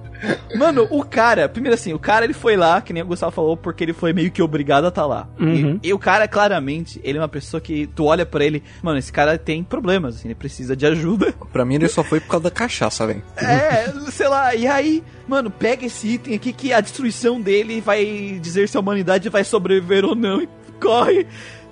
Mano, 0.56 0.88
o 0.90 1.04
cara, 1.04 1.48
primeiro 1.48 1.76
assim, 1.76 1.94
o 1.94 2.00
cara 2.00 2.26
ele 2.26 2.34
foi 2.34 2.56
lá, 2.56 2.82
que 2.82 2.94
nem 2.94 3.04
o 3.04 3.06
Gustavo 3.06 3.32
falou, 3.32 3.56
porque 3.56 3.84
ele 3.84 3.94
foi 3.94 4.14
meio 4.14 4.32
que 4.32 4.42
obrigado 4.42 4.86
a 4.86 4.88
estar 4.90 5.06
lá. 5.06 5.28
Uhum. 5.40 5.80
E, 5.84 5.90
e 5.90 5.94
o 5.94 6.00
cara, 6.00 6.28
claramente, 6.28 7.00
ele 7.04 7.18
é 7.18 7.22
uma 7.22 7.28
pessoa 7.28 7.62
que 7.62 7.88
tu 7.88 8.06
olha 8.06 8.26
pra 8.26 8.44
ele, 8.44 8.64
mano, 8.82 8.98
esse 8.98 9.12
cara 9.12 9.38
tem 9.38 9.64
problemas, 9.64 10.16
assim, 10.16 10.28
ele 10.28 10.36
precisa 10.36 10.76
de 10.76 10.86
ajuda. 10.86 11.34
Pra 11.52 11.66
mim, 11.66 11.76
ele 11.76 11.88
só 11.88 12.04
foi 12.04 12.20
por 12.20 12.28
causa 12.28 12.44
da 12.46 12.52
cachaça, 12.52 13.08
velho. 13.08 13.24
É, 13.38 13.92
sei 14.12 14.28
lá, 14.28 14.54
e 14.54 14.68
aí, 14.68 15.04
mano, 15.28 15.50
pega 15.50 15.86
esse 15.86 16.08
item 16.08 16.36
aqui 16.36 16.54
que 16.54 16.74
a 16.74 16.82
destruição 16.82 17.40
dele 17.42 17.82
vai 17.82 18.38
dizer 18.40 18.68
se 18.68 18.78
a 18.78 18.80
humanidade 18.80 19.30
vai 19.30 19.44
sobreviver 19.44 20.06
ou 20.06 20.16
não, 20.16 20.42
e 20.42 20.50
corre. 20.80 21.26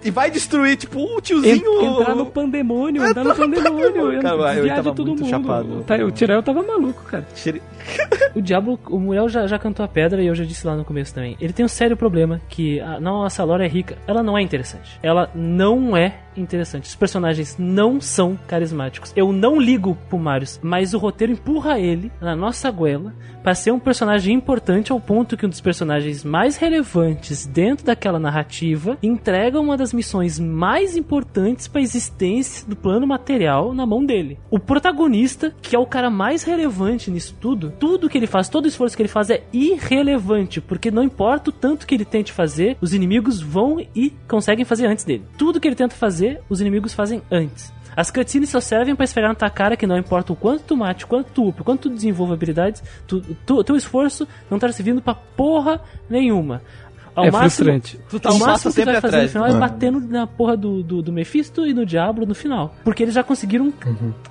E 0.06 0.12
vai 0.12 0.30
destruir, 0.30 0.78
tipo, 0.78 1.00
o 1.00 1.20
tiozinho. 1.20 1.82
En- 1.82 1.86
entrar 2.00 2.16
no 2.16 2.28
pandemônio, 2.28 3.04
entrar 3.06 3.24
no 3.24 3.36
pandemônio, 3.36 4.22
Cara, 4.22 4.36
eu 4.36 4.54
desviar 4.56 4.76
tava 4.78 4.94
todo 4.94 5.08
muito 5.08 5.22
mundo. 5.24 5.30
chapado. 5.30 5.84
Tá, 5.84 5.96
o 5.98 6.12
Tirael 6.12 6.44
tava 6.44 6.62
maluco, 6.62 7.04
cara. 7.04 7.26
O 8.36 8.42
Diablo, 8.42 8.80
o 8.90 9.00
Muriel 9.00 9.28
já, 9.30 9.48
já 9.48 9.58
cantou 9.60 9.84
a 9.84 9.88
pedra 9.88 10.22
e 10.22 10.28
eu 10.28 10.36
já 10.36 10.44
disse 10.44 10.66
lá 10.66 10.76
no 10.76 10.86
começo 10.86 11.14
também. 11.14 11.36
Ele 11.40 11.54
tem 11.54 11.66
um 11.66 11.70
sério 11.70 11.98
problema 11.98 12.40
que 12.50 12.80
a 12.80 13.00
nossa 13.00 13.44
lore 13.44 13.64
é 13.64 13.68
rica. 13.68 13.98
Ela 14.08 14.22
não 14.22 14.38
é 14.38 14.42
interessante. 14.42 15.00
Ela 15.02 15.30
não 15.34 15.96
é 15.98 16.20
interessante. 16.38 16.84
Os 16.90 16.96
personagens 16.96 17.56
não 17.58 18.02
são 18.02 18.38
carismáticos. 18.48 19.14
Eu 19.16 19.32
não 19.32 19.60
ligo 19.60 19.98
pro 20.10 20.20
Marius, 20.20 20.60
mas 20.62 20.94
o 20.94 20.98
roteiro 20.98 21.32
empurra 21.34 21.80
ele 21.80 22.12
na 22.20 22.36
nossa 22.36 22.70
goela 22.70 23.14
pra 23.42 23.56
ser 23.56 23.72
um 23.72 23.80
personagem 23.80 24.36
importante 24.36 24.92
ao 24.92 25.00
ponto 25.00 25.38
que 25.38 25.46
um 25.46 25.50
dos 25.50 25.62
personagens 25.62 26.24
mais 26.26 26.58
relevantes 26.58 27.46
dentro 27.46 27.86
daquela 27.86 28.20
narrativa 28.20 28.98
entrega 29.02 29.60
uma 29.62 29.78
das 29.78 29.94
missões 29.96 30.38
mais 30.38 30.96
importantes 30.96 31.68
pra 31.68 31.82
existência 31.82 32.68
do 32.68 32.76
plano 32.76 33.08
material 33.08 33.74
na 33.74 33.86
mão 33.86 34.06
dele. 34.06 34.38
O 34.52 34.60
protagonista, 34.60 35.54
que 35.62 35.76
é 35.76 35.80
o 35.80 35.88
cara 35.88 36.10
mais 36.10 36.44
relevante 36.44 37.10
nisso 37.10 37.36
tudo, 37.40 37.74
tudo 37.80 38.10
que 38.10 38.18
ele 38.18 38.28
faz, 38.28 38.50
todo 38.50 38.66
o 38.66 38.68
esforço 38.68 38.96
que 38.96 39.02
ele 39.02 39.10
faz 39.10 39.30
é 39.30 39.44
irrelevante, 39.52 40.62
porque 40.62 40.92
não 40.92 41.04
importa 41.04 41.50
o 41.50 41.54
tanto 41.54 41.88
que 41.88 41.96
ele 41.96 42.06
tente 42.06 42.32
fazer, 42.32 42.78
os 42.82 42.94
inimigos 42.94 43.42
vão 43.42 43.80
e 43.96 44.14
conseguem 44.28 44.66
fazer 44.66 44.86
antes 44.86 45.06
dele. 45.06 45.24
Tudo 45.38 45.60
que 45.60 45.68
ele 45.68 45.76
tenta 45.76 45.96
fazer, 45.96 46.42
os 46.50 46.62
inimigos 46.62 46.94
fazem 46.94 47.22
antes. 47.32 47.74
As 47.96 48.12
cutscenes 48.12 48.50
só 48.50 48.60
servem 48.60 48.94
pra 48.94 49.06
esfregar 49.06 49.32
na 49.32 49.36
tua 49.36 49.50
cara 49.50 49.78
que 49.78 49.88
não 49.88 49.98
importa 49.98 50.34
o 50.34 50.36
quanto 50.36 50.64
tu 50.64 50.76
mate, 50.76 51.06
quanto 51.06 51.32
tu 51.32 51.48
upe, 51.48 51.64
quanto 51.64 51.84
tu 51.84 51.96
desenvolva 51.96 52.34
habilidades, 52.34 52.84
tu, 53.08 53.22
tu, 53.46 53.64
teu 53.64 53.76
esforço 53.76 54.28
não 54.52 54.60
tá 54.60 54.70
servindo 54.72 55.02
pra 55.02 55.16
porra 55.16 55.80
nenhuma. 56.10 56.62
Ao 57.16 57.26
É 57.26 57.32
máximo, 57.32 57.50
frustrante. 57.50 58.00
Tu 58.10 58.20
tá 58.20 58.30
o 58.32 58.36
um 58.36 58.40
máximo 58.40 58.74
que 58.74 58.82
tu 58.82 58.86
vai 58.86 58.96
fazer 58.96 59.02
no 59.02 59.08
atrás. 59.08 59.32
final 59.32 59.48
é 59.48 59.54
batendo 59.60 60.00
na 60.02 60.28
porra 60.28 60.58
do, 60.58 60.84
do, 60.84 61.02
do 61.02 61.12
Mephisto 61.14 61.66
e 61.66 61.74
no 61.74 61.86
Diablo 61.86 62.26
no 62.26 62.36
final. 62.36 62.76
Porque 62.84 63.04
eles 63.04 63.16
já 63.16 63.24
conseguiram 63.24 63.72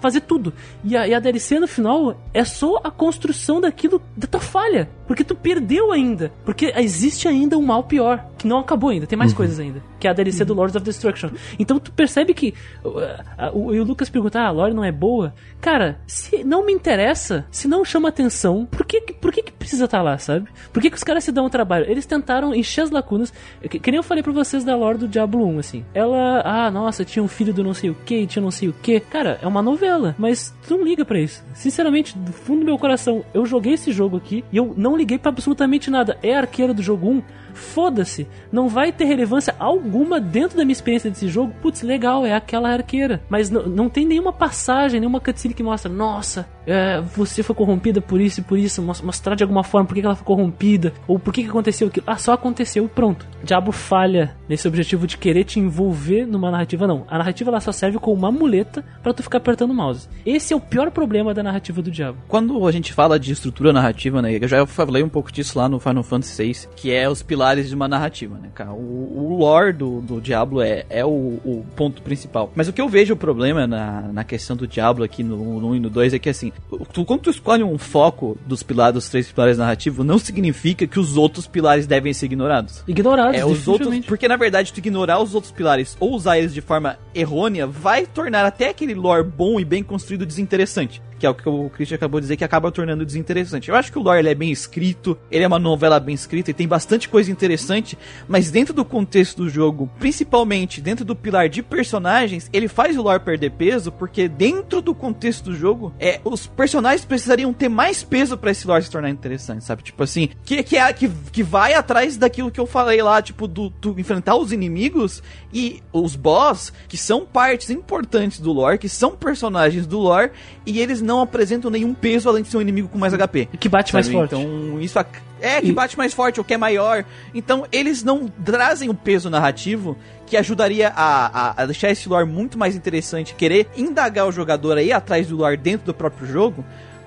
fazer 0.00 0.20
tudo. 0.20 0.52
E 0.84 0.96
a, 0.96 1.08
e 1.08 1.14
a 1.14 1.20
DLC 1.20 1.58
no 1.58 1.66
final 1.66 2.16
é 2.32 2.44
só 2.44 2.80
a 2.84 2.90
construção 2.90 3.60
daquilo, 3.60 4.02
da 4.16 4.26
tua 4.26 4.40
falha. 4.40 4.88
Porque 5.06 5.24
tu 5.24 5.34
perdeu 5.34 5.92
ainda. 5.92 6.32
Porque 6.44 6.72
existe 6.76 7.26
ainda 7.28 7.56
um 7.58 7.62
mal 7.62 7.84
pior, 7.84 8.24
que 8.38 8.46
não 8.46 8.58
acabou 8.58 8.90
ainda, 8.90 9.06
tem 9.06 9.18
mais 9.18 9.32
coisas 9.32 9.58
ainda. 9.60 9.82
Que 9.98 10.06
é 10.06 10.10
a 10.10 10.14
DLC 10.14 10.44
do 10.44 10.52
Lords 10.54 10.76
of 10.76 10.84
Destruction. 10.84 11.30
Então 11.58 11.78
tu 11.78 11.90
percebe 11.92 12.34
que. 12.34 12.52
uh, 12.84 12.98
a- 13.38 13.50
o, 13.52 13.74
e 13.74 13.80
o 13.80 13.84
Lucas 13.84 14.08
pergunta, 14.10 14.40
ah, 14.40 14.48
a 14.48 14.50
lore 14.50 14.74
não 14.74 14.84
é 14.84 14.92
boa? 14.92 15.34
Cara, 15.60 15.98
se 16.06 16.44
não 16.44 16.64
me 16.66 16.72
interessa, 16.72 17.46
se 17.50 17.66
não 17.68 17.84
chama 17.84 18.08
atenção, 18.08 18.66
por 18.66 18.84
que, 18.86 19.00
por 19.00 19.32
que, 19.32 19.42
que 19.42 19.52
precisa 19.52 19.84
estar 19.86 20.02
lá, 20.02 20.18
sabe? 20.18 20.48
Por 20.72 20.82
que, 20.82 20.90
que 20.90 20.96
os 20.96 21.04
caras 21.04 21.24
se 21.24 21.32
dão 21.32 21.46
o 21.46 21.50
trabalho? 21.50 21.86
Eles 21.88 22.04
tentaram 22.06 22.54
encher 22.54 22.73
as 22.82 22.90
lacunas. 22.90 23.32
Que, 23.70 23.78
que 23.78 23.90
nem 23.90 23.98
eu 23.98 24.02
falei 24.02 24.22
pra 24.22 24.32
vocês 24.32 24.64
da 24.64 24.74
lore 24.74 24.98
do 24.98 25.06
Diablo 25.08 25.46
1, 25.46 25.58
assim. 25.58 25.84
Ela, 25.94 26.42
ah, 26.44 26.70
nossa, 26.70 27.04
tinha 27.04 27.22
um 27.22 27.28
filho 27.28 27.52
do 27.54 27.62
não 27.62 27.74
sei 27.74 27.90
o 27.90 27.94
que, 28.04 28.26
tinha 28.26 28.42
não 28.42 28.50
sei 28.50 28.68
o 28.68 28.72
que. 28.72 28.98
Cara, 29.00 29.38
é 29.42 29.46
uma 29.46 29.62
novela, 29.62 30.14
mas 30.18 30.54
tu 30.66 30.76
não 30.76 30.84
liga 30.84 31.04
pra 31.04 31.20
isso. 31.20 31.44
Sinceramente, 31.54 32.16
do 32.18 32.32
fundo 32.32 32.60
do 32.60 32.66
meu 32.66 32.78
coração, 32.78 33.24
eu 33.32 33.44
joguei 33.46 33.74
esse 33.74 33.92
jogo 33.92 34.16
aqui 34.16 34.44
e 34.52 34.56
eu 34.56 34.74
não 34.76 34.96
liguei 34.96 35.18
pra 35.18 35.30
absolutamente 35.30 35.90
nada. 35.90 36.18
É 36.22 36.34
arqueiro 36.34 36.74
do 36.74 36.82
jogo 36.82 37.08
1? 37.08 37.22
Foda-se, 37.54 38.26
não 38.52 38.68
vai 38.68 38.90
ter 38.92 39.04
relevância 39.04 39.54
alguma 39.60 40.20
dentro 40.20 40.56
da 40.56 40.64
minha 40.64 40.72
experiência 40.72 41.08
desse 41.08 41.28
jogo. 41.28 41.54
Putz, 41.62 41.82
legal, 41.82 42.26
é 42.26 42.32
aquela 42.34 42.68
arqueira. 42.70 43.22
Mas 43.28 43.48
não, 43.48 43.88
tem 43.88 44.04
nenhuma 44.04 44.32
passagem, 44.32 44.98
nenhuma 44.98 45.20
cutscene 45.20 45.54
que 45.54 45.62
mostra, 45.62 45.90
nossa, 45.90 46.48
é, 46.66 47.00
você 47.00 47.42
foi 47.44 47.54
corrompida 47.54 48.00
por 48.00 48.20
isso 48.20 48.40
e 48.40 48.42
por 48.42 48.58
isso. 48.58 48.82
mos- 48.82 49.00
Mostrar 49.00 49.36
de 49.36 49.44
alguma 49.44 49.62
forma 49.62 49.86
por 49.86 49.94
que 49.94 50.00
que 50.00 50.06
ela 50.06 50.16
foi 50.16 50.24
corrompida, 50.26 50.92
ou 51.06 51.16
por 51.18 51.32
que, 51.32 51.44
que 51.44 51.48
aconteceu 51.48 51.86
aquilo. 51.88 52.04
Ah, 52.08 52.16
só 52.16 52.32
aconteceu 52.32 52.63
e 52.64 52.88
pronto. 52.88 53.26
Diabo 53.44 53.72
falha 53.72 54.34
nesse 54.48 54.66
objetivo 54.66 55.06
de 55.06 55.18
querer 55.18 55.44
te 55.44 55.60
envolver 55.60 56.26
numa 56.26 56.50
narrativa, 56.50 56.86
não. 56.86 57.04
A 57.08 57.18
narrativa 57.18 57.50
ela 57.50 57.60
só 57.60 57.72
serve 57.72 57.98
como 57.98 58.16
uma 58.16 58.32
muleta 58.32 58.84
pra 59.02 59.12
tu 59.12 59.22
ficar 59.22 59.38
apertando 59.38 59.70
o 59.70 59.74
mouse. 59.74 60.08
Esse 60.24 60.54
é 60.54 60.56
o 60.56 60.60
pior 60.60 60.90
problema 60.90 61.34
da 61.34 61.42
narrativa 61.42 61.82
do 61.82 61.90
Diabo. 61.90 62.18
Quando 62.26 62.66
a 62.66 62.72
gente 62.72 62.92
fala 62.92 63.18
de 63.18 63.32
estrutura 63.32 63.72
narrativa, 63.72 64.22
né? 64.22 64.38
Eu 64.40 64.48
já 64.48 64.66
falei 64.66 65.02
um 65.02 65.08
pouco 65.08 65.30
disso 65.30 65.58
lá 65.58 65.68
no 65.68 65.78
Final 65.78 66.02
Fantasy 66.02 66.42
VI, 66.42 66.68
que 66.74 66.92
é 66.92 67.08
os 67.08 67.22
pilares 67.22 67.68
de 67.68 67.74
uma 67.74 67.86
narrativa, 67.86 68.38
né, 68.38 68.48
cara? 68.54 68.72
O, 68.72 69.34
o 69.34 69.36
lore 69.38 69.72
do, 69.72 70.00
do 70.00 70.20
Diablo 70.20 70.62
é, 70.62 70.86
é 70.88 71.04
o, 71.04 71.08
o 71.08 71.64
ponto 71.76 72.00
principal. 72.00 72.50
Mas 72.54 72.68
o 72.68 72.72
que 72.72 72.80
eu 72.80 72.88
vejo 72.88 73.12
o 73.12 73.16
problema 73.16 73.66
na, 73.66 74.02
na 74.12 74.24
questão 74.24 74.56
do 74.56 74.66
Diablo 74.66 75.04
aqui 75.04 75.22
no, 75.22 75.60
no 75.60 75.68
1 75.70 75.76
e 75.76 75.80
no 75.80 75.90
2 75.90 76.14
é 76.14 76.18
que, 76.18 76.30
assim, 76.30 76.50
tu, 76.92 77.04
quando 77.04 77.22
tu 77.22 77.30
escolhe 77.30 77.62
um 77.62 77.76
foco 77.76 78.38
dos 78.46 78.62
pilares, 78.62 78.94
dos 78.94 79.08
três 79.08 79.30
pilares 79.30 79.58
narrativos, 79.58 80.04
não 80.04 80.18
significa 80.18 80.86
que 80.86 80.98
os 80.98 81.16
outros 81.16 81.46
pilares 81.46 81.86
devem 81.86 82.12
ser 82.12 82.26
ignorados. 82.26 82.53
Ignorados, 82.86 83.40
É, 83.40 83.44
os 83.44 83.66
outros. 83.66 83.98
Porque 84.06 84.28
na 84.28 84.36
verdade, 84.36 84.72
tu 84.72 84.78
ignorar 84.78 85.20
os 85.20 85.34
outros 85.34 85.52
pilares 85.52 85.96
ou 85.98 86.12
usar 86.12 86.38
eles 86.38 86.54
de 86.54 86.60
forma 86.60 86.98
errônea 87.14 87.66
vai 87.66 88.06
tornar 88.06 88.44
até 88.44 88.68
aquele 88.68 88.94
lore 88.94 89.24
bom 89.24 89.58
e 89.58 89.64
bem 89.64 89.82
construído 89.82 90.26
desinteressante. 90.26 91.02
Que 91.18 91.26
é 91.26 91.30
o 91.30 91.34
que 91.34 91.48
o 91.48 91.70
Christian 91.70 91.96
acabou 91.96 92.20
de 92.20 92.24
dizer, 92.24 92.36
que 92.36 92.44
acaba 92.44 92.70
tornando 92.70 93.04
desinteressante. 93.04 93.68
Eu 93.68 93.76
acho 93.76 93.90
que 93.90 93.98
o 93.98 94.02
lore 94.02 94.26
é 94.26 94.34
bem 94.34 94.50
escrito, 94.50 95.16
ele 95.30 95.44
é 95.44 95.46
uma 95.46 95.58
novela 95.58 96.00
bem 96.00 96.14
escrita 96.14 96.50
e 96.50 96.54
tem 96.54 96.66
bastante 96.66 97.08
coisa 97.08 97.30
interessante, 97.30 97.98
mas 98.28 98.50
dentro 98.50 98.74
do 98.74 98.84
contexto 98.84 99.44
do 99.44 99.48
jogo, 99.48 99.90
principalmente 99.98 100.80
dentro 100.80 101.04
do 101.04 101.14
pilar 101.14 101.48
de 101.48 101.62
personagens, 101.62 102.48
ele 102.52 102.68
faz 102.68 102.96
o 102.96 103.02
lore 103.02 103.20
perder 103.20 103.50
peso, 103.50 103.90
porque 103.92 104.28
dentro 104.28 104.80
do 104.80 104.94
contexto 104.94 105.44
do 105.44 105.56
jogo, 105.56 105.92
é, 105.98 106.20
os 106.24 106.46
personagens 106.46 107.04
precisariam 107.04 107.52
ter 107.52 107.68
mais 107.68 108.02
peso 108.02 108.36
para 108.36 108.50
esse 108.50 108.66
lore 108.66 108.84
se 108.84 108.90
tornar 108.90 109.10
interessante, 109.10 109.64
sabe? 109.64 109.82
Tipo 109.82 110.02
assim, 110.02 110.30
que, 110.44 110.62
que, 110.62 110.76
é, 110.76 110.92
que, 110.92 111.08
que 111.08 111.42
vai 111.42 111.74
atrás 111.74 112.16
daquilo 112.16 112.50
que 112.50 112.60
eu 112.60 112.66
falei 112.66 113.02
lá, 113.02 113.20
tipo, 113.22 113.46
do, 113.46 113.70
do 113.70 113.98
enfrentar 113.98 114.36
os 114.36 114.52
inimigos 114.52 115.22
e 115.52 115.82
os 115.92 116.16
boss, 116.16 116.72
que 116.88 116.96
são 116.96 117.24
partes 117.24 117.70
importantes 117.70 118.40
do 118.40 118.52
lore, 118.52 118.78
que 118.78 118.88
são 118.88 119.16
personagens 119.16 119.86
do 119.86 119.98
lore, 119.98 120.32
e 120.66 120.80
eles 120.80 121.00
não 121.04 121.20
apresentam 121.20 121.70
nenhum 121.70 121.92
peso 121.94 122.28
além 122.28 122.42
de 122.42 122.48
ser 122.48 122.56
um 122.56 122.60
inimigo 122.62 122.88
com 122.88 122.98
mais 122.98 123.12
HP. 123.12 123.48
Que 123.60 123.68
bate 123.68 123.92
mais 123.92 124.06
forte. 124.08 124.34
Então, 124.34 124.80
isso 124.80 124.98
ac- 124.98 125.20
é 125.40 125.60
que 125.60 125.72
bate 125.72 125.96
mais 125.98 126.14
forte, 126.14 126.40
ou 126.40 126.44
que 126.44 126.54
é 126.54 126.56
maior. 126.56 127.04
Então, 127.34 127.66
eles 127.70 128.02
não 128.02 128.26
trazem 128.44 128.88
o 128.88 128.94
peso 128.94 129.28
narrativo 129.28 129.96
que 130.26 130.36
ajudaria 130.36 130.88
a, 130.88 131.26
a, 131.50 131.62
a 131.62 131.66
deixar 131.66 131.90
esse 131.90 132.08
lore 132.08 132.24
muito 132.26 132.58
mais 132.58 132.74
interessante, 132.74 133.34
querer 133.34 133.68
indagar 133.76 134.26
o 134.26 134.32
jogador 134.32 134.78
aí 134.78 134.90
atrás 134.90 135.26
do 135.26 135.36
lore 135.36 135.56
dentro 135.58 135.86
do 135.86 135.94
próprio 135.94 136.26
jogo. 136.26 136.64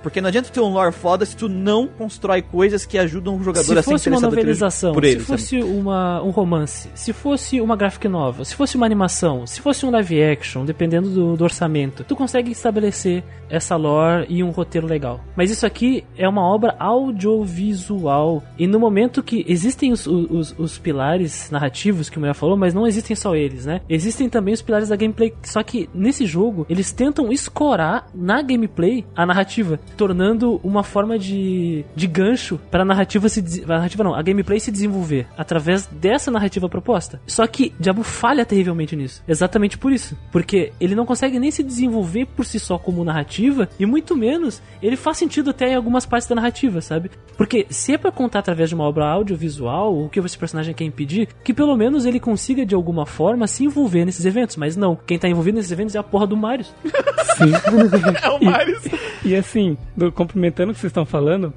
Porque 0.08 0.22
não 0.22 0.30
adianta 0.30 0.49
ter 0.49 0.62
um 0.62 0.70
lore 0.70 0.93
foda 0.93 1.26
se 1.26 1.36
tu 1.36 1.49
não 1.49 1.86
constrói 1.86 2.41
coisas 2.41 2.86
que 2.86 2.97
ajudam 2.97 3.36
o 3.36 3.43
jogador 3.43 3.66
se 3.66 3.78
a 3.78 3.84
ser 3.84 3.91
fosse 3.91 4.08
uma 4.10 4.18
interessado 4.20 4.30
por 4.30 4.38
ele- 4.38 4.45
novelização, 4.45 4.93
por 4.93 5.03
se 5.03 5.10
ele. 5.10 5.20
sabe? 5.20 5.28
fosse 5.28 5.60
uma, 5.60 6.24
um 6.24 6.30
romance, 6.30 6.89
se 6.95 7.12
fosse 7.12 7.60
uma 7.60 7.76
graphic 7.76 8.08
novel, 8.08 8.45
se 8.45 8.55
fosse 8.55 8.78
uma 8.78 8.86
animação, 8.86 9.45
se 9.45 9.60
fosse 9.60 9.86
um 9.86 9.89
live 9.91 10.24
action, 10.24 10.64
dependendo 10.64 11.10
do, 11.10 11.36
do 11.36 11.43
orçamento, 11.43 12.05
tu 12.05 12.16
consegue 12.16 12.51
estabelecer 12.51 13.22
essa 13.49 13.76
lore 13.76 14.26
e 14.30 14.41
um 14.41 14.49
roteiro 14.49 14.88
legal. 14.88 15.20
Mas 15.36 15.51
isso 15.51 15.66
aqui 15.66 16.05
é 16.18 16.28
uma 16.28 16.41
obra 16.41 16.74
audiovisual. 16.80 18.43
E 18.58 18.66
no 18.66 18.80
momento 18.80 19.22
que 19.22 19.45
existem 19.47 19.91
os, 19.91 20.08
os, 20.08 20.55
os 20.58 20.78
pilares 20.78 21.49
narrativos 21.51 22.10
que 22.10 22.18
o 22.18 22.20
mulher 22.20 22.34
falou, 22.34 22.55
mas 22.55 22.74
não 22.74 22.88
existem 22.88 23.16
só 23.16 23.36
eles, 23.36 23.66
né? 23.66 23.82
Existem 23.89 24.30
também 24.30 24.53
os 24.53 24.62
pilares 24.62 24.89
da 24.89 24.95
gameplay. 24.95 25.34
Só 25.43 25.62
que 25.64 25.89
nesse 25.93 26.26
jogo, 26.26 26.66
eles 26.70 26.91
tentam 26.91 27.32
escorar 27.32 28.08
na 28.14 28.41
gameplay 28.41 29.05
a 29.16 29.26
narrativa, 29.26 29.80
tornando 29.98 30.62
uma 30.64 30.84
forma 30.84 31.18
de, 31.18 31.84
de 31.95 32.08
gancho 32.08 32.60
para 32.72 32.84
a 32.84 32.86
narrativa 32.86 33.28
se 33.28 33.43
a 33.64 33.68
narrativa 33.68 34.04
não, 34.04 34.14
a 34.14 34.22
gameplay 34.22 34.60
se 34.60 34.72
desenvolver 34.72 35.28
através 35.38 35.88
dessa 35.88 36.32
narrativa 36.32 36.70
proposta. 36.70 37.20
Só 37.26 37.45
que 37.48 37.74
Diablo 37.80 38.04
falha 38.04 38.45
terrivelmente 38.45 38.95
nisso. 38.95 39.24
Exatamente 39.28 39.78
por 39.78 39.91
isso, 39.91 40.18
porque 40.32 40.72
ele 40.80 40.95
não 40.95 41.06
consegue 41.06 41.39
nem 41.39 41.52
se 41.52 41.64
desenvolver 41.64 42.26
por 42.28 42.45
si 42.45 42.60
só 42.60 42.78
como 42.78 43.04
narrativa 43.04 43.68
e 43.80 43.86
muito 43.86 44.16
menos 44.16 44.62
ele 44.82 44.95
faz 44.95 45.18
sentido 45.18 45.50
até 45.50 45.72
em 45.72 45.76
algumas 45.76 46.06
partes 46.06 46.28
da 46.28 46.36
narrativa, 46.36 46.80
sabe? 46.82 47.12
Porque 47.36 47.66
se 47.70 47.93
é 47.93 47.98
pra 47.98 48.12
contar 48.12 48.39
através 48.39 48.70
de 48.70 48.76
uma 48.76 48.84
obra 48.84 49.06
audiovisual, 49.06 49.98
o 49.98 50.10
que 50.10 50.20
esse 50.20 50.38
personagem 50.38 50.74
quer 50.74 50.84
impedir, 50.84 51.28
que 51.43 51.54
pelo 51.54 51.76
menos 51.76 52.06
ele 52.06 52.20
consiga 52.20 52.66
de 52.66 52.76
alguma 52.76 53.06
forma 53.06 53.48
se 53.48 53.64
envolver 53.64 54.06
nesses 54.06 54.26
eventos, 54.26 54.56
mas 54.56 54.76
não, 54.76 54.95
quem 54.95 55.18
tá 55.18 55.28
envolvido 55.28 55.58
nesses 55.58 55.72
eventos 55.72 55.95
é 55.95 56.00
a 56.00 56.04
porra 56.04 56.28
do 56.28 56.38
Marius. 56.38 56.74
Sim. 57.38 57.52
É 58.24 58.30
o 58.30 58.43
Marius. 58.43 58.84
E 59.24 59.36
assim, 59.36 59.78
do- 59.96 60.12
complementando 60.12 60.72
o 60.72 60.74
que 60.76 60.80
vocês 60.82 60.90
estão 60.92 61.06
falando, 61.06 61.54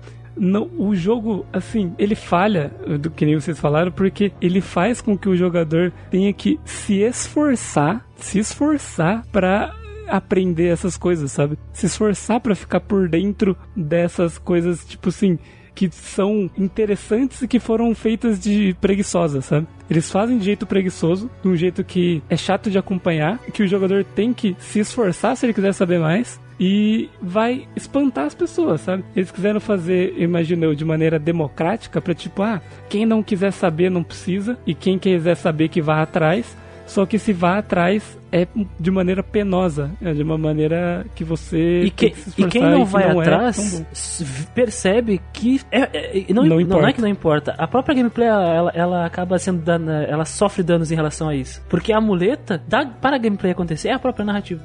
o 0.78 0.95
jogo, 0.95 1.45
assim, 1.53 1.93
ele 1.99 2.14
falha, 2.14 2.72
do 3.01 3.11
que 3.11 3.26
nem 3.26 3.35
vocês 3.39 3.59
falaram, 3.59 3.91
porque 3.93 4.33
ele 4.41 4.61
faz 4.61 5.01
com 5.01 5.18
que 5.18 5.28
o 5.28 5.37
jogador 5.37 5.93
tenha 6.11 6.33
que 6.33 6.59
se 6.64 7.01
esforçar, 7.01 8.07
se 8.16 8.39
esforçar 8.39 9.24
pra 9.33 9.74
aprender 10.09 10.66
essas 10.68 10.97
coisas, 10.97 11.31
sabe? 11.33 11.59
Se 11.72 11.87
esforçar 11.87 12.41
pra 12.41 12.55
ficar 12.55 12.81
por 12.81 13.09
dentro 13.09 13.57
dessas 13.76 14.39
coisas, 14.39 14.85
tipo 14.85 15.09
assim, 15.11 15.39
que 15.74 15.89
são 15.93 16.51
interessantes 16.59 17.43
e 17.43 17.49
que 17.49 17.61
foram 17.61 17.95
feitas 17.95 18.39
de 18.41 18.74
preguiçosas, 18.81 19.45
sabe? 19.45 19.66
Eles 19.89 20.11
fazem 20.11 20.39
de 20.39 20.45
jeito 20.45 20.66
preguiçoso, 20.66 21.31
de 21.43 21.49
um 21.49 21.55
jeito 21.57 21.85
que 21.85 22.22
é 22.28 22.37
chato 22.37 22.70
de 22.70 22.78
acompanhar, 22.78 23.39
que 23.53 23.62
o 23.62 23.68
jogador 23.68 24.05
tem 24.05 24.33
que 24.33 24.57
se 24.59 24.81
esforçar 24.81 25.37
se 25.37 25.47
ele 25.47 25.55
quiser 25.55 25.72
saber 25.72 25.99
mais. 26.01 26.41
E 26.62 27.08
vai 27.22 27.66
espantar 27.74 28.26
as 28.26 28.34
pessoas, 28.34 28.82
sabe? 28.82 29.02
Eles 29.16 29.30
quiseram 29.30 29.58
fazer, 29.61 30.14
imagino 30.18 30.66
eu, 30.66 30.74
de 30.74 30.84
maneira 30.84 31.18
democrática, 31.18 32.02
pra 32.02 32.12
tipo, 32.14 32.42
ah, 32.42 32.61
quem 32.90 33.06
não 33.06 33.22
quiser 33.22 33.50
saber 33.50 33.90
não 33.90 34.02
precisa, 34.02 34.58
e 34.66 34.74
quem 34.74 34.98
quiser 34.98 35.36
saber 35.36 35.68
que 35.68 35.80
vá 35.80 36.02
atrás. 36.02 36.54
Só 36.86 37.06
que 37.06 37.20
se 37.20 37.32
vá 37.32 37.56
atrás 37.58 38.18
é 38.32 38.48
de 38.78 38.90
maneira 38.90 39.22
penosa, 39.22 39.92
é 40.02 40.12
de 40.12 40.24
uma 40.24 40.36
maneira 40.36 41.06
que 41.14 41.22
você 41.22 41.82
E, 41.84 41.90
que- 41.92 42.12
se 42.16 42.42
e 42.42 42.44
quem 42.48 42.62
não 42.62 42.84
que 42.84 42.90
vai 42.90 43.04
é 43.04 43.06
tão 43.12 43.20
atrás 43.20 43.86
s- 43.92 44.46
percebe 44.52 45.20
que 45.32 45.61
é, 45.70 45.82
é- 45.82 46.32
não, 46.32 46.42
Não 46.44 46.58
não, 46.61 46.86
é 46.88 46.92
que 46.92 47.00
não 47.00 47.06
importa. 47.08 47.54
A 47.56 47.68
própria 47.68 47.94
gameplay 47.94 48.26
ela, 48.26 48.72
ela 48.74 49.06
acaba 49.06 49.38
sendo 49.38 49.62
dana, 49.62 50.02
ela 50.02 50.24
sofre 50.24 50.64
danos 50.64 50.90
em 50.90 50.96
relação 50.96 51.28
a 51.28 51.34
isso, 51.36 51.62
porque 51.68 51.92
a 51.92 52.00
muleta 52.00 52.61
da, 52.66 52.84
para 52.84 53.14
a 53.14 53.18
gameplay 53.20 53.52
acontecer 53.52 53.88
é 53.90 53.92
a 53.94 53.98
própria 54.00 54.24
narrativa. 54.24 54.61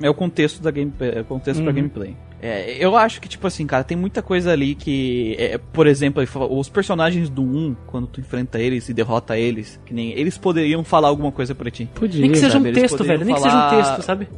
É 0.00 0.08
o 0.10 0.14
contexto 0.14 0.62
da 0.62 0.70
gameplay, 0.70 1.12
é 1.16 1.20
o 1.20 1.24
contexto 1.24 1.60
pra 1.62 1.70
Uhum. 1.70 1.76
gameplay. 1.76 2.16
É, 2.42 2.76
eu 2.78 2.94
acho 2.94 3.22
que, 3.22 3.28
tipo 3.28 3.46
assim, 3.46 3.66
cara, 3.66 3.82
tem 3.82 3.96
muita 3.96 4.20
coisa 4.20 4.52
ali 4.52 4.74
que. 4.74 5.34
é, 5.38 5.56
por 5.56 5.86
exemplo, 5.86 6.22
os 6.50 6.68
personagens 6.68 7.30
do 7.30 7.40
1, 7.42 7.74
quando 7.86 8.06
tu 8.06 8.20
enfrenta 8.20 8.58
eles 8.58 8.86
e 8.90 8.92
derrota 8.92 9.38
eles, 9.38 9.80
que 9.86 9.94
nem. 9.94 10.10
Eles 10.12 10.36
poderiam 10.36 10.84
falar 10.84 11.08
alguma 11.08 11.32
coisa 11.32 11.54
pra 11.54 11.70
ti. 11.70 11.88
Podia. 11.94 12.20
Nem 12.20 12.30
que 12.30 12.36
seja 12.36 12.52
sabe? 12.52 12.64
um 12.66 12.68
Eles 12.68 12.82
texto, 12.82 13.02
velho, 13.02 13.24
nem 13.24 13.34
que 13.34 13.40
seja 13.40 13.66
um 13.66 13.70
texto, 13.70 14.02
sabe? 14.02 14.28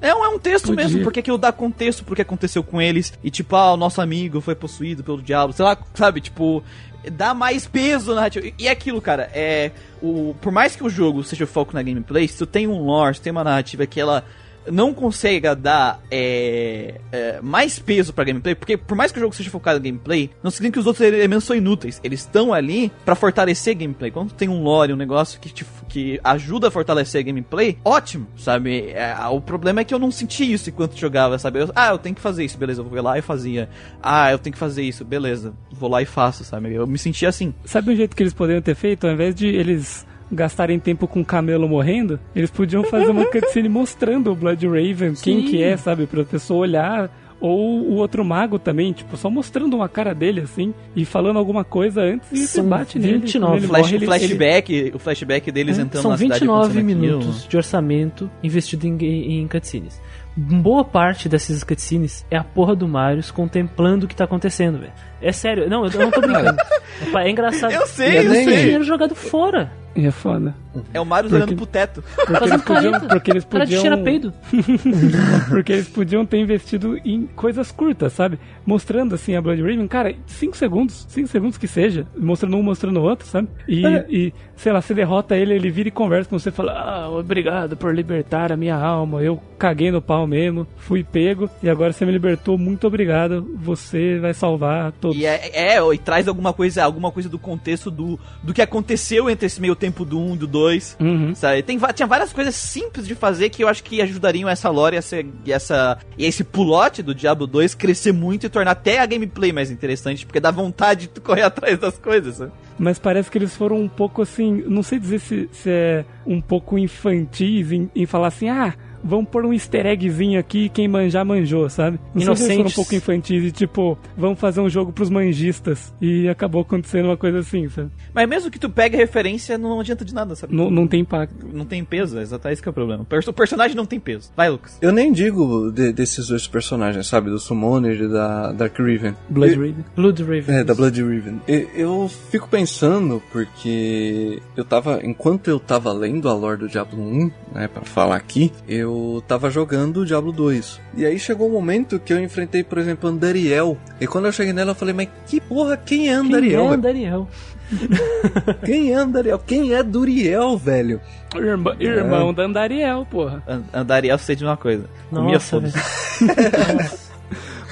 É, 0.00 0.12
um- 0.12 0.24
é 0.24 0.28
um 0.28 0.38
texto 0.40 0.66
Podia. 0.68 0.84
mesmo, 0.84 1.02
porque 1.04 1.20
aquilo 1.20 1.38
dá 1.38 1.52
contexto 1.52 2.04
pro 2.04 2.16
que 2.16 2.22
aconteceu 2.22 2.64
com 2.64 2.82
eles. 2.82 3.12
E 3.22 3.30
tipo, 3.30 3.54
ah, 3.54 3.74
o 3.74 3.76
nosso 3.76 4.00
amigo 4.00 4.40
foi 4.40 4.56
possuído 4.56 5.04
pelo 5.04 5.22
diabo, 5.22 5.52
sei 5.52 5.64
lá, 5.64 5.78
sabe? 5.94 6.20
Tipo, 6.20 6.64
dá 7.12 7.32
mais 7.32 7.64
peso 7.64 8.08
na 8.08 8.16
narrativa. 8.16 8.46
E- 8.58 8.66
é 8.66 8.70
aquilo, 8.70 9.00
cara, 9.00 9.30
é. 9.32 9.70
O, 10.02 10.34
por 10.40 10.50
mais 10.50 10.74
que 10.74 10.82
o 10.82 10.90
jogo 10.90 11.22
seja 11.22 11.44
o 11.44 11.46
foco 11.46 11.72
na 11.74 11.82
gameplay, 11.82 12.26
se 12.26 12.38
tu 12.38 12.44
tem 12.46 12.66
um 12.66 12.82
lore, 12.82 13.14
se 13.14 13.20
tu 13.20 13.24
tem 13.24 13.30
uma 13.30 13.44
narrativa 13.44 13.86
que 13.86 14.00
ela 14.00 14.24
não 14.70 14.92
consegue 14.94 15.54
dar 15.54 16.00
é, 16.10 17.00
é, 17.12 17.40
mais 17.42 17.78
peso 17.78 18.12
pra 18.12 18.24
gameplay, 18.24 18.54
porque 18.54 18.76
por 18.76 18.96
mais 18.96 19.12
que 19.12 19.18
o 19.18 19.20
jogo 19.20 19.34
seja 19.34 19.50
focado 19.50 19.78
em 19.78 19.82
gameplay, 19.90 20.30
não 20.42 20.50
significa 20.50 20.74
que 20.74 20.80
os 20.80 20.86
outros 20.86 21.06
elementos 21.06 21.44
são 21.44 21.56
inúteis. 21.56 22.00
Eles 22.02 22.20
estão 22.20 22.52
ali 22.52 22.90
pra 23.04 23.14
fortalecer 23.14 23.74
a 23.74 23.78
gameplay. 23.78 24.10
Quando 24.10 24.32
tem 24.32 24.48
um 24.48 24.62
lore, 24.62 24.92
um 24.92 24.96
negócio 24.96 25.38
que, 25.40 25.48
te, 25.50 25.64
que 25.88 26.20
ajuda 26.24 26.68
a 26.68 26.70
fortalecer 26.70 27.20
a 27.20 27.24
gameplay, 27.24 27.78
ótimo, 27.84 28.26
sabe? 28.36 28.90
É, 28.90 29.14
o 29.30 29.40
problema 29.40 29.80
é 29.80 29.84
que 29.84 29.94
eu 29.94 29.98
não 29.98 30.10
senti 30.10 30.50
isso 30.52 30.70
enquanto 30.70 30.96
jogava, 30.96 31.38
sabe? 31.38 31.60
Eu- 31.60 31.70
ah, 31.74 31.90
eu 31.90 31.98
tenho 31.98 32.14
que 32.14 32.20
fazer 32.20 32.44
isso, 32.44 32.58
beleza, 32.58 32.80
eu 32.80 32.84
vou 32.84 33.02
lá 33.02 33.18
e 33.18 33.22
fazia. 33.22 33.68
Ah, 34.02 34.30
eu 34.32 34.38
tenho 34.38 34.52
que 34.52 34.58
fazer 34.58 34.82
isso, 34.82 35.04
beleza, 35.04 35.54
vou 35.72 35.88
lá 35.90 36.02
e 36.02 36.06
faço, 36.06 36.44
sabe? 36.44 36.74
Eu 36.74 36.86
me 36.86 36.98
sentia 36.98 37.28
assim. 37.28 37.54
Sabe 37.64 37.92
um 37.92 37.96
jeito 37.96 38.16
que 38.16 38.22
eles 38.22 38.34
poderiam 38.34 38.62
ter 38.62 38.74
feito? 38.74 39.06
Ao 39.06 39.12
invés 39.12 39.34
de 39.34 39.46
eles 39.46 40.06
gastarem 40.30 40.78
tempo 40.78 41.06
com 41.06 41.20
o 41.20 41.24
camelo 41.24 41.68
morrendo, 41.68 42.18
eles 42.34 42.50
podiam 42.50 42.82
fazer 42.84 43.10
uma 43.10 43.26
cutscene 43.26 43.68
mostrando 43.68 44.30
o 44.30 44.34
Blood 44.34 44.66
Raven, 44.66 45.14
quem 45.14 45.42
que 45.44 45.62
é, 45.62 45.76
sabe? 45.76 46.06
Pra 46.06 46.24
pessoa 46.24 46.60
olhar. 46.60 47.10
Ou 47.38 47.82
o 47.82 47.96
outro 47.96 48.24
mago 48.24 48.58
também, 48.58 48.94
tipo, 48.94 49.14
só 49.14 49.28
mostrando 49.28 49.74
uma 49.76 49.90
cara 49.90 50.14
dele, 50.14 50.40
assim, 50.40 50.72
e 50.96 51.04
falando 51.04 51.38
alguma 51.38 51.64
coisa 51.64 52.00
antes 52.00 52.32
e 52.32 52.38
você 52.38 52.46
São 52.46 52.66
bate 52.66 52.98
nele. 52.98 53.18
29 53.18 53.50
quando 53.52 53.58
ele 53.58 53.66
Flash, 53.66 53.80
morre, 53.82 53.94
ele- 53.96 54.06
flashback, 54.06 54.92
o 54.94 54.98
flashback 54.98 55.52
deles 55.52 55.78
É, 55.78 55.82
entrando 55.82 56.02
São 56.02 56.10
na 56.12 56.16
cidade. 56.16 56.40
29 56.40 56.62
acontecendo 56.80 56.86
aquilo. 56.96 57.00
minutos 57.18 57.46
de 57.46 57.56
orçamento 57.58 58.30
investido 58.42 58.86
em, 58.86 59.42
em 59.42 59.46
cutscenes. 59.46 60.00
Boa 60.34 60.82
parte 60.82 61.28
dessas 61.28 61.62
cutscenes 61.62 62.24
é 62.30 62.38
a 62.38 62.44
porra 62.44 62.74
do 62.74 62.88
Marius 62.88 63.30
contemplando 63.30 64.06
o 64.06 64.08
que 64.08 64.16
tá 64.16 64.24
acontecendo, 64.24 64.78
velho. 64.78 64.92
É 65.20 65.32
sério, 65.32 65.68
não, 65.68 65.84
eu 65.86 65.90
não 65.98 66.10
tô 66.10 66.20
brincando. 66.20 66.58
é 67.18 67.30
engraçado. 67.30 67.72
Eu 67.72 67.86
sei, 67.86 68.10
E 68.12 68.16
eu 68.16 68.32
esse 68.34 68.44
sei. 68.44 68.56
dinheiro 68.62 68.84
jogado 68.84 69.14
fora. 69.14 69.70
E 69.94 70.06
é 70.06 70.10
foda. 70.10 70.54
É 70.92 71.00
o 71.00 71.06
Porque- 71.06 71.34
olhando 71.34 71.56
pro 71.56 71.64
teto. 71.64 72.04
Porque 72.26 72.44
eles 72.44 72.62
podiam, 72.62 72.92
careta. 72.92 73.08
porque 73.14 73.30
eles 73.30 73.44
O 73.44 73.46
cara 73.46 73.64
podiam, 73.64 73.80
cheira 73.80 73.96
peido. 73.96 74.30
porque 75.48 75.72
eles 75.72 75.88
podiam 75.88 76.26
ter 76.26 76.38
investido 76.38 76.98
em 77.04 77.26
coisas 77.26 77.70
curtas, 77.72 78.12
sabe? 78.12 78.38
Mostrando 78.64 79.14
assim 79.14 79.34
a 79.34 79.40
Blood 79.40 79.62
Raven, 79.62 79.86
cara, 79.88 80.14
5 80.26 80.56
segundos, 80.56 81.06
5 81.08 81.28
segundos 81.28 81.56
que 81.58 81.66
seja, 81.66 82.06
mostrando 82.16 82.56
um, 82.58 82.62
mostrando 82.62 83.00
o 83.00 83.02
outro, 83.04 83.26
sabe? 83.26 83.48
E, 83.66 83.86
É. 83.86 84.06
e, 84.10 84.34
sei 84.54 84.70
lá, 84.72 84.82
você 84.82 84.92
derrota 84.92 85.34
ele, 85.34 85.54
ele 85.54 85.70
vira 85.70 85.88
e 85.88 85.92
conversa 85.92 86.28
com 86.28 86.38
você, 86.38 86.50
fala: 86.50 86.72
"Ah, 86.72 87.08
obrigado 87.10 87.74
por 87.76 87.94
libertar 87.94 88.52
a 88.52 88.56
minha 88.56 88.76
alma. 88.76 89.22
Eu 89.22 89.40
caguei 89.58 89.90
no 89.90 90.02
pau 90.02 90.26
mesmo, 90.26 90.66
fui 90.76 91.02
pego 91.02 91.48
e 91.62 91.70
agora 91.70 91.92
você 91.92 92.04
me 92.04 92.12
libertou. 92.12 92.58
Muito 92.58 92.86
obrigado. 92.86 93.48
Você 93.62 94.18
vai 94.18 94.34
salvar 94.34 94.92
todos." 95.08 95.20
E 95.20 95.26
é, 95.26 95.50
é, 95.52 95.94
e 95.94 95.98
traz 95.98 96.28
alguma 96.28 96.52
coisa, 96.52 96.84
alguma 96.84 97.10
coisa 97.10 97.28
do 97.28 97.38
contexto 97.38 97.90
do, 97.90 98.18
do 98.42 98.52
que 98.52 98.62
aconteceu 98.62 99.28
entre 99.30 99.46
esse 99.46 99.60
meio 99.60 99.76
tempo 99.76 100.04
do 100.04 100.18
1 100.18 100.34
e 100.34 100.38
do 100.38 100.46
2. 100.46 100.96
Uhum. 101.00 101.34
Sabe? 101.34 101.62
Tem, 101.62 101.78
tinha 101.94 102.06
várias 102.06 102.32
coisas 102.32 102.54
simples 102.54 103.06
de 103.06 103.14
fazer 103.14 103.50
que 103.50 103.62
eu 103.62 103.68
acho 103.68 103.82
que 103.82 104.00
ajudariam 104.00 104.48
essa 104.48 104.68
lore 104.68 104.96
e, 104.96 104.98
essa, 104.98 105.16
e, 105.20 105.52
essa, 105.52 105.98
e 106.18 106.24
esse 106.24 106.44
pulote 106.44 107.02
do 107.02 107.14
Diablo 107.14 107.46
2 107.46 107.74
crescer 107.74 108.12
muito 108.12 108.46
e 108.46 108.48
tornar 108.48 108.72
até 108.72 108.98
a 108.98 109.06
gameplay 109.06 109.52
mais 109.52 109.70
interessante, 109.70 110.26
porque 110.26 110.40
dá 110.40 110.50
vontade 110.50 111.02
de 111.02 111.08
tu 111.08 111.20
correr 111.20 111.42
atrás 111.42 111.78
das 111.78 111.98
coisas. 111.98 112.36
Sabe? 112.36 112.52
Mas 112.78 112.98
parece 112.98 113.30
que 113.30 113.38
eles 113.38 113.54
foram 113.54 113.80
um 113.80 113.88
pouco 113.88 114.22
assim. 114.22 114.62
Não 114.66 114.82
sei 114.82 114.98
dizer 114.98 115.20
se, 115.20 115.48
se 115.52 115.70
é 115.70 116.04
um 116.26 116.40
pouco 116.40 116.78
infantis 116.78 117.72
em, 117.72 117.90
em 117.94 118.06
falar 118.06 118.28
assim: 118.28 118.48
ah, 118.48 118.74
vamos 119.06 119.28
pôr 119.30 119.44
um 119.44 119.52
easter 119.52 119.86
eggzinho 119.86 120.38
aqui, 120.38 120.68
quem 120.68 120.88
manjar 120.88 121.24
manjou, 121.24 121.68
sabe? 121.70 121.98
Não 122.14 122.20
sei 122.22 122.24
se 122.24 122.30
eles 122.30 122.38
foram 122.38 122.50
um 122.50 122.54
Inocentes. 122.60 122.74
pouco 122.74 122.94
infantis 122.94 123.44
e 123.44 123.52
tipo, 123.52 123.98
vamos 124.16 124.38
fazer 124.38 124.60
um 124.60 124.68
jogo 124.68 124.92
pros 124.92 125.08
manjistas. 125.10 125.92
E 126.00 126.28
acabou 126.28 126.62
acontecendo 126.62 127.06
uma 127.06 127.16
coisa 127.16 127.38
assim, 127.40 127.68
sabe? 127.68 127.90
Mas 128.14 128.28
mesmo 128.28 128.50
que 128.50 128.58
tu 128.58 128.68
pegue 128.70 128.96
referência, 128.96 129.56
não 129.58 129.78
adianta 129.80 130.04
de 130.04 130.14
nada, 130.14 130.34
sabe? 130.34 130.54
Não, 130.54 130.70
não 130.70 130.86
tem 130.86 131.00
impacto. 131.00 131.46
Não 131.52 131.64
tem 131.64 131.84
peso, 131.84 132.18
exato, 132.18 132.48
esse 132.48 132.60
que 132.62 132.68
é 132.68 132.70
o 132.70 132.74
problema. 132.74 133.02
O 133.02 133.06
perso- 133.06 133.30
O 133.30 133.34
personagem 133.34 133.76
não 133.76 133.86
tem 133.86 133.98
peso. 134.00 134.30
Vai, 134.36 134.48
Lucas. 134.50 134.78
Eu 134.80 134.92
nem 134.92 135.12
digo 135.12 135.70
de- 135.70 135.92
desses 135.92 136.28
dois 136.28 136.46
personagens, 136.46 137.06
sabe? 137.06 137.30
Do 137.30 137.38
Summoner 137.38 138.00
e 138.02 138.08
da 138.08 138.52
Dark 138.52 138.78
Riven. 138.78 139.14
Blood 139.28 139.54
Eu- 139.54 139.60
Raven. 139.60 139.84
Blood 139.94 140.22
Raven. 140.22 140.54
É, 140.56 140.64
da 140.64 140.74
Blood 140.74 141.02
Riven. 141.02 141.40
E- 141.48 141.66
Eu 141.76 142.08
fico 142.30 142.48
pensando 142.48 143.22
porque 143.32 144.40
eu 144.56 144.64
tava, 144.64 145.00
enquanto 145.04 145.48
eu 145.48 145.58
tava 145.60 145.92
lendo 145.92 146.28
a 146.28 146.34
lore 146.34 146.60
do 146.60 146.68
Diablo 146.68 147.00
1, 147.02 147.30
né, 147.54 147.68
para 147.68 147.84
falar 147.84 148.16
aqui, 148.16 148.50
eu 148.68 148.95
tava 149.26 149.50
jogando 149.50 150.00
o 150.00 150.06
Diablo 150.06 150.32
2. 150.32 150.80
E 150.96 151.04
aí 151.06 151.18
chegou 151.18 151.48
um 151.48 151.52
momento 151.52 151.98
que 151.98 152.12
eu 152.12 152.20
enfrentei, 152.22 152.62
por 152.62 152.78
exemplo, 152.78 153.08
Andariel. 153.08 153.76
E 154.00 154.06
quando 154.06 154.26
eu 154.26 154.32
cheguei 154.32 154.52
nela, 154.52 154.70
eu 154.72 154.74
falei, 154.74 154.94
mas 154.94 155.08
que 155.26 155.40
porra, 155.40 155.76
quem 155.76 156.08
é 156.08 156.12
Andariel? 156.12 156.62
Quem 156.62 156.70
é? 156.70 156.74
Andariel? 156.74 157.28
Quem 158.64 158.92
é 158.92 158.94
Andariel? 158.94 159.38
Quem 159.40 159.74
é 159.74 159.82
Duriel, 159.82 160.56
velho? 160.56 161.00
Irmã, 161.34 161.74
irmão 161.80 162.32
da 162.32 162.44
Andariel, 162.44 163.04
porra. 163.10 163.42
An- 163.46 163.64
Andariel 163.74 164.16
sei 164.18 164.36
de 164.36 164.44
uma 164.44 164.56
coisa. 164.56 164.84
Comia 165.10 165.32
Nossa, 165.32 165.60
foda-se. 165.60 165.76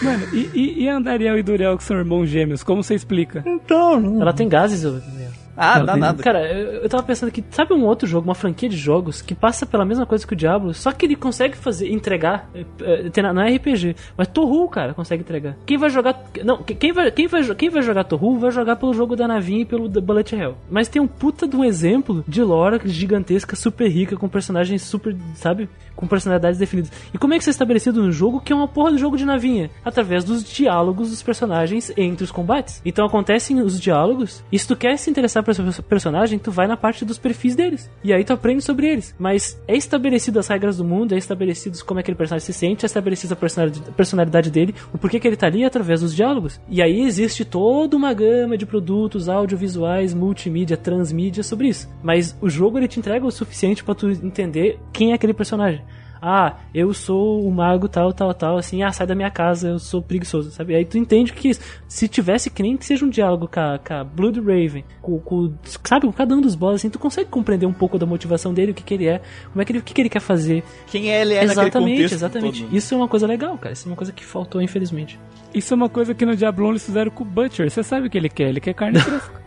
Mano, 0.03 0.27
e, 0.33 0.51
e, 0.53 0.83
e 0.83 0.89
Andariel 0.89 1.39
e 1.39 1.43
Duriel 1.43 1.77
que 1.79 1.85
são 1.85 1.97
irmãos 1.97 2.27
gêmeos? 2.27 2.65
Como 2.65 2.83
você 2.83 2.95
explica? 2.95 3.45
Então, 3.47 4.21
Ela 4.21 4.33
tem 4.33 4.49
gases, 4.49 4.83
eu... 4.83 5.01
Ah, 5.57 5.79
Não, 5.81 5.97
nada. 5.97 6.23
Cara, 6.23 6.51
eu, 6.53 6.83
eu 6.83 6.89
tava 6.89 7.03
pensando 7.03 7.31
que, 7.31 7.45
sabe 7.51 7.73
um 7.73 7.85
outro 7.85 8.07
jogo, 8.09 8.27
uma 8.29 8.35
franquia 8.35 8.69
de 8.69 8.77
jogos 8.77 9.23
que 9.23 9.35
passa 9.35 9.65
pela 9.65 9.85
mesma 9.85 10.05
coisa 10.07 10.27
que 10.27 10.33
o 10.33 10.37
Diablo, 10.37 10.75
só 10.75 10.91
que 10.93 11.07
ele 11.07 11.15
consegue 11.17 11.57
fazer, 11.57 11.91
entregar, 11.93 12.49
não 13.35 13.43
é 13.43 13.55
RPG, 13.57 13.95
mas 14.17 14.29
Torru, 14.29 14.69
cara, 14.69 14.95
consegue 14.95 15.23
entregar. 15.23 15.57
Quem 15.67 15.77
vai 15.79 15.91
jogar, 15.91 16.21
não, 16.45 16.63
que- 16.63 16.75
quem 16.75 16.93
vai, 16.93 17.11
quem 17.11 17.27
vai, 17.27 17.43
quem 17.55 17.71
vai 17.71 17.83
jogar 17.83 18.05
Torru 18.05 18.39
vai 18.39 18.51
jogar 18.51 18.77
pelo 18.77 18.93
jogo 18.95 19.15
da 19.17 19.29
navinha 19.29 19.63
e 19.63 19.65
pelo 19.65 19.89
Bullet 19.89 20.35
Hell. 20.35 20.57
Mas 20.71 20.89
tem 20.89 21.01
um 21.01 21.07
puta 21.07 21.47
de 21.47 21.57
um 21.57 21.65
exemplo 21.65 22.25
de 22.27 22.43
lore 22.43 22.81
gigantesca, 22.85 23.55
super 23.57 23.89
rica, 23.89 24.17
com 24.17 24.29
personagens 24.29 24.83
super, 24.83 25.15
sabe, 25.35 25.69
com 25.95 26.07
personalidades 26.07 26.59
definidas. 26.59 26.91
E 27.13 27.19
como 27.19 27.35
é 27.35 27.37
que 27.37 27.43
isso 27.43 27.51
é 27.51 27.53
estabelecido 27.53 28.03
num 28.03 28.11
jogo 28.11 28.41
que 28.41 28.53
é 28.53 28.57
uma 28.57 28.67
porra 28.69 28.91
do 28.91 28.99
jogo 28.99 29.17
de 29.17 29.25
navinha? 29.25 29.71
Através 29.85 30.25
dos 30.25 30.43
diálogos 30.45 31.11
dos 31.11 31.23
personagens 31.23 31.93
entre 31.97 32.25
os 32.25 32.31
combates. 32.33 32.83
Então 32.85 33.07
acontecem 33.07 33.61
os 33.61 33.81
diálogos, 33.81 34.43
e 34.51 34.59
se 34.59 34.67
tu 34.67 34.75
quer 34.75 34.97
se 34.97 35.09
interessar 35.11 35.44
por 35.45 35.53
esse 35.53 35.83
personagem, 35.83 36.39
tu 36.39 36.51
vai 36.51 36.67
na 36.67 36.77
parte 36.77 37.05
dos 37.05 37.19
perfis 37.19 37.55
deles. 37.55 37.91
E 38.03 38.13
aí 38.13 38.25
tu 38.25 38.33
aprende 38.33 38.63
sobre 38.63 38.89
eles. 38.89 39.15
Mas 39.19 39.61
é 39.69 39.77
estabelecido 39.77 40.39
as 40.39 40.49
regras 40.49 40.79
do 40.79 40.85
mundo, 40.85 41.15
é 41.15 41.19
estabelecido 41.19 41.79
como 41.85 42.01
aquele 42.01 42.17
personagem 42.17 42.47
se 42.47 42.53
sente, 42.53 42.85
é 42.85 42.87
estabelecido 42.87 43.35
a 43.35 43.93
personalidade, 43.93 44.51
dele, 44.51 44.75
o 44.93 44.99
porquê 44.99 45.21
que 45.21 45.29
ele 45.29 45.37
tá 45.37 45.47
ali 45.47 45.65
através 45.65 46.01
dos 46.01 46.15
diálogos. 46.15 46.61
E 46.69 46.83
aí 46.83 47.03
existe 47.03 47.45
toda 47.45 47.97
uma 47.97 48.13
gama 48.13 48.57
de 48.57 48.67
produtos 48.67 49.29
audiovisuais, 49.29 50.15
multimídia, 50.15 50.77
transmídia 50.77 51.43
sobre 51.43 51.69
isso. 51.69 51.89
Mas 52.03 52.37
o 52.41 52.49
jogo 52.49 52.79
ele 52.79 52.89
te 52.89 52.99
entrega 52.99 53.27
o 53.27 53.31
suficiente 53.31 53.85
pra 53.85 53.95
tu 53.95 54.09
entender 54.09 54.79
quem 54.93 55.13
é 55.13 55.15
aquele 55.15 55.35
personagem. 55.35 55.83
Ah, 56.27 56.57
eu 56.75 56.95
sou 56.95 57.47
o 57.47 57.51
mago 57.53 57.87
tal, 57.87 58.11
tal, 58.11 58.33
tal, 58.33 58.57
assim, 58.57 58.83
ah, 58.83 58.91
sai 58.91 59.07
da 59.07 59.15
minha 59.15 59.31
casa, 59.31 59.69
eu 59.69 59.79
sou 59.79 60.01
preguiçoso, 60.01 60.51
sabe? 60.51 60.75
Aí 60.75 60.83
tu 60.83 60.97
entende 60.97 61.35
que 61.35 61.51
se 61.87 62.09
tivesse 62.09 62.49
que 62.49 62.63
nem 62.63 62.79
que 62.79 62.87
seja 62.87 63.05
um 63.05 63.11
diálogo 63.11 63.47
com 63.47 63.61
a, 63.61 63.79
com 63.79 63.93
a 63.93 64.03
Blood 64.03 64.41
Raven, 64.41 64.83
com, 65.03 65.19
com, 65.19 65.53
sabe, 65.85 66.07
com 66.07 66.13
cada 66.15 66.35
um 66.35 66.41
dos 66.41 66.55
boss, 66.55 66.77
assim, 66.77 66.89
tu 66.89 66.99
consegue 66.99 67.29
compreender 67.29 67.67
um 67.67 67.75
pouco 67.75 67.99
da 67.99 68.07
motivação 68.07 68.55
dele, 68.55 68.73
o 68.73 68.75
que, 68.75 68.83
que 68.83 68.95
ele 68.95 69.07
é, 69.07 69.21
como 69.53 69.61
é 69.61 69.67
que 69.67 69.73
ele, 69.73 69.81
o 69.81 69.83
que, 69.83 69.93
que 69.93 70.01
ele 70.01 70.09
quer 70.09 70.21
fazer. 70.21 70.65
Quem 70.87 71.11
é 71.11 71.21
ele 71.21 71.35
é 71.35 71.45
exatamente, 71.45 71.97
contexto 71.97 72.15
exatamente. 72.15 72.63
todo. 72.63 72.75
Isso 72.75 72.95
é 72.95 72.97
uma 72.97 73.09
coisa 73.09 73.27
legal, 73.27 73.59
cara. 73.59 73.75
Isso 73.75 73.87
é 73.87 73.91
uma 73.91 73.97
coisa 73.97 74.11
que 74.11 74.25
faltou, 74.25 74.63
infelizmente. 74.63 75.21
Isso 75.53 75.75
é 75.75 75.77
uma 75.77 75.91
coisa 75.91 76.15
que 76.15 76.25
no 76.25 76.35
Diablo 76.35 76.69
1 76.69 76.71
eles 76.71 76.87
fizeram 76.87 77.11
com 77.11 77.23
o 77.23 77.27
Butcher. 77.27 77.71
Você 77.71 77.83
sabe 77.83 78.07
o 78.07 78.11
que 78.11 78.17
ele 78.17 78.31
quer? 78.31 78.49
Ele 78.49 78.61
quer 78.61 78.73
carne 78.73 78.99
fresca. 79.05 79.44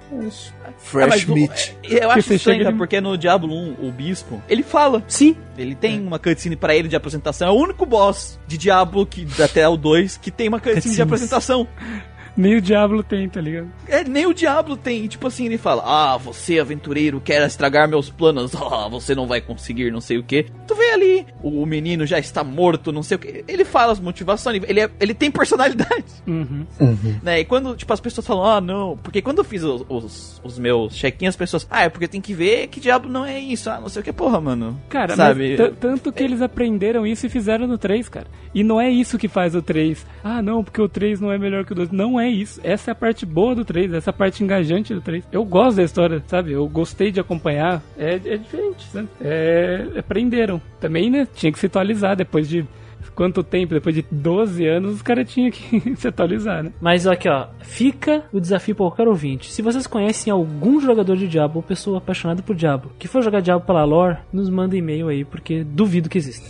Ah, 0.66 0.70
Fresh 0.78 1.28
o- 1.28 1.34
meat. 1.34 1.76
Eu 1.84 2.10
acho 2.12 2.34
estranho, 2.34 2.60
cara, 2.60 2.72
de- 2.72 2.78
porque 2.78 3.02
no 3.02 3.18
Diablo 3.18 3.54
1, 3.54 3.88
o 3.88 3.92
bispo, 3.92 4.42
ele 4.48 4.64
fala. 4.64 5.04
Sim, 5.08 5.36
Ele 5.58 5.74
tem 5.74 6.00
uma 6.00 6.20
cutscene 6.20 6.56
pra 6.56 6.76
ele 6.76 6.88
de 6.88 6.96
apresentação. 6.96 7.48
É 7.48 7.52
o 7.52 7.56
único 7.56 7.84
boss 7.86 8.40
de 8.48 8.58
Diablo 8.58 9.06
que 9.08 9.28
até 9.42 9.68
o 9.68 9.76
2 9.76 10.16
que 10.18 10.30
tem 10.30 10.48
uma 10.48 10.60
cutscene 10.60 10.94
de 10.96 11.02
apresentação. 11.02 11.68
Nem 12.38 12.56
o 12.56 12.62
Diablo 12.62 13.02
tem, 13.04 13.28
tá 13.28 13.42
ligado? 13.42 13.68
É, 13.88 14.04
nem 14.04 14.26
o 14.28 14.34
Diablo 14.34 14.78
tem. 14.78 15.04
E, 15.04 15.08
Tipo 15.08 15.28
assim, 15.28 15.48
ele 15.48 15.58
fala: 15.58 15.82
Ah, 15.86 16.18
você, 16.18 16.60
aventureiro, 16.60 17.20
quer 17.20 17.46
estragar 17.48 17.88
meus 17.90 18.10
planos. 18.10 18.52
Ah, 18.78 18.88
você 18.90 19.16
não 19.16 19.26
vai 19.28 19.42
conseguir, 19.42 19.92
não 19.92 20.02
sei 20.02 20.18
o 20.18 20.24
que. 20.24 20.46
Tu 20.68 20.76
vê 20.76 20.92
ali, 20.92 21.26
o 21.42 21.66
menino 21.66 22.06
já 22.06 22.20
está 22.20 22.44
morto, 22.44 22.92
não 22.92 23.02
sei 23.02 23.16
o 23.16 23.20
que. 23.20 23.44
Ele 23.48 23.64
fala 23.66 23.92
as 23.94 24.00
motivações, 24.00 24.62
ele, 24.68 24.82
é- 24.82 24.90
ele 25.00 25.14
tem 25.14 25.32
personalidade. 25.32 26.06
Uhum. 26.28 26.66
Né? 27.24 27.40
E 27.40 27.46
quando, 27.46 27.76
tipo, 27.76 27.92
as 27.94 28.00
pessoas 28.00 28.28
falam, 28.28 28.44
ah, 28.46 28.62
não, 28.62 28.98
porque 28.98 29.22
quando 29.22 29.40
eu 29.40 29.44
fiz 29.44 29.64
os, 29.64 29.84
os, 29.90 30.42
os 30.44 30.60
meus 30.60 30.94
check-ins, 30.94 31.30
as 31.30 31.36
pessoas, 31.36 31.66
ah, 31.70 31.84
é 31.84 31.90
porque 31.90 32.08
tem 32.08 32.20
que 32.22 32.34
ver 32.34 32.68
que 32.68 32.80
diabo 32.80 33.08
não 33.10 33.26
é 33.26 33.40
isso, 33.40 33.70
ah, 33.70 33.80
não 33.80 33.90
sei 33.90 34.02
o 34.02 34.04
que, 34.06 34.12
porra, 34.14 34.40
mano. 34.40 34.80
Cara, 34.90 35.16
sabe? 35.16 35.58
tanto 35.80 36.12
que 36.12 36.22
eles 36.22 36.42
aprenderam 36.42 37.08
isso 37.08 37.26
e 37.26 37.30
fizeram 37.30 37.66
no 37.66 37.78
3, 37.78 38.08
cara. 38.10 38.28
E 38.54 38.64
não 38.64 38.80
é 38.80 38.90
isso 38.90 39.18
que 39.18 39.28
faz 39.28 39.56
o 39.56 39.62
3. 39.62 40.06
Ah, 40.24 40.42
não, 40.42 40.64
porque 40.64 40.82
o 40.82 40.90
3 40.90 41.20
não 41.22 41.32
é 41.32 41.38
melhor 41.38 41.66
que 41.66 41.72
o 41.72 41.76
2. 41.76 41.92
Não 41.92 42.20
é 42.20 42.27
isso. 42.30 42.60
Essa 42.64 42.92
é 42.92 42.94
a 42.94 42.96
parte 42.96 43.26
boa 43.26 43.56
do 43.56 43.66
3, 43.66 43.94
essa 43.94 44.10
é 44.10 44.12
a 44.12 44.14
parte 44.14 44.44
engajante 44.44 44.94
do 44.94 45.02
3. 45.02 45.24
Eu 45.32 45.44
gosto 45.44 45.78
da 45.78 45.84
história, 45.84 46.24
sabe? 46.28 46.52
Eu 46.52 46.68
gostei 46.68 47.12
de 47.12 47.20
acompanhar. 47.20 47.82
É, 47.98 48.16
é 48.16 48.38
diferente, 48.38 48.86
sabe? 48.92 49.08
É, 49.22 49.88
aprenderam. 49.98 50.62
Também, 50.80 51.10
né? 51.10 51.28
Tinha 51.34 51.52
que 51.52 51.60
se 51.60 51.66
atualizar 51.66 52.16
depois 52.16 52.48
de 52.48 52.66
quanto 53.18 53.44
tempo? 53.44 53.74
Depois 53.74 53.96
de 53.96 54.06
12 54.12 54.66
anos, 54.66 54.96
os 54.96 55.02
caras 55.02 55.30
tinham 55.32 55.50
que 55.50 55.96
se 55.98 56.08
atualizar, 56.08 56.64
né? 56.64 56.72
Mas 56.80 57.08
aqui, 57.08 57.28
ó, 57.28 57.48
fica 57.62 58.24
o 58.32 58.40
desafio 58.40 58.76
para 58.76 58.86
qualquer 58.86 59.08
ouvinte. 59.08 59.52
Se 59.52 59.62
vocês 59.62 59.88
conhecem 59.88 60.32
algum 60.32 60.80
jogador 60.80 61.18
de 61.18 61.28
Diablo 61.28 61.58
ou 61.58 61.64
pessoa 61.64 61.98
apaixonada 61.98 62.44
por 62.44 62.56
Diablo 62.56 62.92
que 63.00 63.08
for 63.08 63.24
jogar 63.24 63.42
Diablo 63.42 63.66
pela 63.66 63.84
lore, 63.84 64.18
nos 64.32 64.50
manda 64.50 64.78
e-mail 64.78 65.08
aí, 65.08 65.26
porque 65.26 65.64
duvido 65.64 66.10
que 66.10 66.18
exista. 66.18 66.48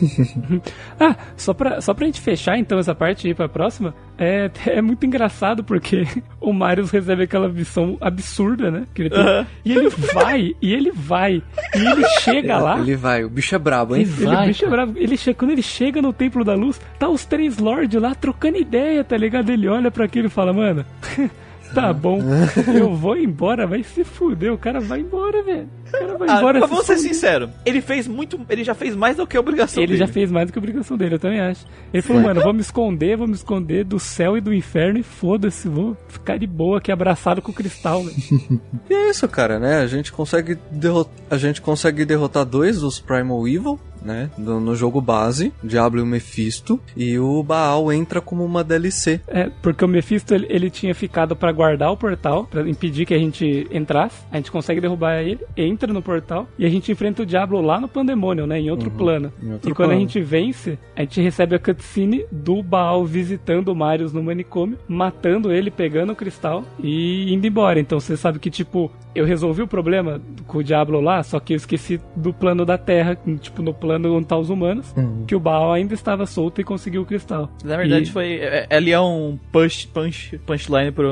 Ah, 1.00 1.16
só 1.36 1.52
pra, 1.52 1.80
só 1.80 1.92
pra 1.92 2.06
gente 2.06 2.20
fechar 2.20 2.56
então 2.56 2.78
essa 2.78 2.94
parte 2.94 3.26
e 3.26 3.30
ir 3.30 3.34
pra 3.34 3.48
próxima, 3.48 3.94
é, 4.16 4.50
é 4.66 4.80
muito 4.80 5.04
engraçado 5.04 5.64
porque 5.64 6.06
o 6.40 6.52
Marius 6.52 6.90
recebe 6.90 7.24
aquela 7.24 7.48
missão 7.48 7.96
absurda, 8.00 8.70
né? 8.70 8.84
Que 8.94 9.02
ele 9.02 9.10
tem. 9.10 9.46
E 9.64 9.72
ele 9.72 9.88
vai, 9.88 10.54
e 10.60 10.72
ele 10.72 10.92
vai, 10.92 11.42
e 11.74 11.86
ele 11.86 12.04
chega 12.20 12.58
lá. 12.58 12.78
Ele 12.78 12.94
vai, 12.94 13.24
o 13.24 13.30
bicho 13.30 13.54
é 13.54 13.58
brabo, 13.58 13.96
hein? 13.96 14.02
Ele 14.02 14.26
vai, 14.26 14.46
bicho 14.46 14.64
é 14.64 14.68
bravo. 14.68 14.94
Ele 14.96 15.16
quando 15.34 15.50
ele 15.50 15.62
chega 15.62 16.00
no 16.00 16.12
Templo 16.12 16.44
da 16.44 16.54
Luz, 16.54 16.80
tá 16.98 17.08
os 17.08 17.24
três 17.24 17.58
lords 17.58 18.00
lá 18.00 18.14
trocando 18.14 18.58
ideia, 18.58 19.02
tá 19.02 19.16
ligado? 19.16 19.50
Ele 19.50 19.68
olha 19.68 19.90
pra 19.90 20.04
aquilo 20.04 20.26
e 20.26 20.30
fala, 20.30 20.52
mano, 20.52 20.84
tá 21.74 21.92
bom, 21.92 22.20
eu 22.74 22.94
vou 22.94 23.16
embora, 23.16 23.66
vai 23.66 23.82
se 23.82 24.04
fuder, 24.04 24.52
o 24.52 24.58
cara 24.58 24.80
vai 24.80 25.00
embora, 25.00 25.42
velho. 25.42 25.68
O 25.88 25.90
cara 25.92 26.16
vai 26.18 26.28
Ah, 26.30 26.38
embora. 26.38 26.60
mas 26.60 26.68
se 26.68 26.74
vamos 26.74 26.86
ser 26.86 26.96
fuder. 26.96 27.08
sincero, 27.14 27.50
ele 27.66 27.80
fez 27.80 28.06
muito, 28.08 28.40
ele 28.48 28.64
já 28.64 28.74
fez 28.74 28.94
mais 28.96 29.16
do 29.16 29.26
que 29.26 29.36
a 29.36 29.40
obrigação 29.40 29.82
Ele 29.82 29.92
dele. 29.92 29.98
já 29.98 30.12
fez 30.12 30.30
mais 30.30 30.46
do 30.46 30.52
que 30.52 30.58
a 30.58 30.62
obrigação 30.62 30.96
dele, 30.96 31.14
eu 31.14 31.18
também 31.18 31.40
acho. 31.40 31.66
Ele 31.92 32.02
falou, 32.02 32.22
mano, 32.22 32.40
vou 32.40 32.52
me 32.52 32.60
esconder, 32.60 33.16
vou 33.16 33.26
me 33.26 33.34
esconder 33.34 33.84
do 33.84 33.98
céu 33.98 34.36
e 34.36 34.40
do 34.40 34.52
inferno 34.54 34.98
e 34.98 35.02
foda-se, 35.02 35.68
vou 35.68 35.96
ficar 36.08 36.38
de 36.38 36.46
boa 36.46 36.78
aqui 36.78 36.90
abraçado 36.92 37.42
com 37.42 37.50
o 37.50 37.54
cristal, 37.54 38.02
velho. 38.02 38.16
E 38.90 38.94
é 38.94 39.10
isso, 39.10 39.26
cara, 39.28 39.58
né? 39.58 39.76
A 39.80 39.86
gente 39.86 40.12
consegue 40.12 40.56
derrotar, 40.70 41.12
a 41.30 41.36
gente 41.38 41.60
consegue 41.62 42.04
derrotar 42.04 42.44
dois 42.44 42.80
dos 42.80 42.98
Primal 43.00 43.46
Evil, 43.48 43.78
né? 44.04 44.30
No, 44.36 44.60
no 44.60 44.74
jogo 44.74 45.00
base, 45.00 45.52
Diablo 45.62 46.00
e 46.00 46.02
o 46.02 46.06
Mephisto, 46.06 46.80
e 46.96 47.18
o 47.18 47.42
Baal 47.42 47.92
entra 47.92 48.20
como 48.20 48.44
uma 48.44 48.64
DLC. 48.64 49.20
É, 49.28 49.50
porque 49.62 49.84
o 49.84 49.88
Mephisto, 49.88 50.34
ele, 50.34 50.46
ele 50.48 50.70
tinha 50.70 50.94
ficado 50.94 51.34
pra 51.36 51.52
guardar 51.52 51.90
o 51.90 51.96
portal, 51.96 52.44
pra 52.44 52.68
impedir 52.68 53.06
que 53.06 53.14
a 53.14 53.18
gente 53.18 53.66
entrasse. 53.70 54.24
A 54.30 54.36
gente 54.36 54.50
consegue 54.50 54.80
derrubar 54.80 55.20
ele, 55.20 55.40
entra 55.56 55.92
no 55.92 56.02
portal, 56.02 56.46
e 56.58 56.64
a 56.64 56.68
gente 56.68 56.90
enfrenta 56.90 57.22
o 57.22 57.26
Diablo 57.26 57.60
lá 57.60 57.80
no 57.80 57.88
Pandemonium, 57.88 58.46
né? 58.46 58.60
Em 58.60 58.70
outro 58.70 58.90
plano. 58.90 59.32
em 59.42 59.52
outro 59.52 59.70
e 59.70 59.74
quando 59.74 59.90
a 59.90 59.94
plano. 59.94 60.00
gente 60.00 60.20
vence, 60.20 60.78
a 60.96 61.02
gente 61.02 61.20
recebe 61.20 61.54
a 61.54 61.58
cutscene 61.58 62.24
do 62.30 62.62
Baal 62.62 63.04
visitando 63.04 63.68
o 63.68 63.74
Marius 63.74 64.12
no 64.12 64.22
manicômio, 64.22 64.78
matando 64.88 65.52
ele, 65.52 65.70
pegando 65.70 66.12
o 66.12 66.16
cristal 66.16 66.64
e 66.82 67.32
indo 67.32 67.46
embora. 67.46 67.80
Então 67.80 67.98
você 68.00 68.16
sabe 68.16 68.38
que, 68.38 68.50
tipo, 68.50 68.90
eu 69.14 69.24
resolvi 69.24 69.62
o 69.62 69.66
problema 69.66 70.20
com 70.46 70.58
o 70.58 70.64
Diablo 70.64 71.00
lá, 71.00 71.22
só 71.22 71.38
que 71.38 71.52
eu 71.52 71.56
esqueci 71.56 72.00
do 72.16 72.32
plano 72.32 72.64
da 72.64 72.78
Terra, 72.78 73.16
tipo, 73.40 73.62
no 73.62 73.74
plano 73.74 73.91
onde 73.94 74.26
tá 74.26 74.36
os 74.36 74.50
humanos, 74.50 74.94
que 75.26 75.34
o 75.34 75.40
Baal 75.40 75.72
ainda 75.72 75.94
estava 75.94 76.26
solto 76.26 76.60
e 76.60 76.64
conseguiu 76.64 77.02
o 77.02 77.06
cristal. 77.06 77.50
Na 77.64 77.76
verdade, 77.76 78.08
E- 78.08 78.12
foi. 78.12 78.32
é- 78.34 78.66
é- 78.70 78.76
Ali 78.76 78.92
é 78.92 79.00
um 79.00 79.38
punch, 79.50 79.88
punch, 79.88 80.38
punchline 80.46 80.90
pro. 80.92 81.08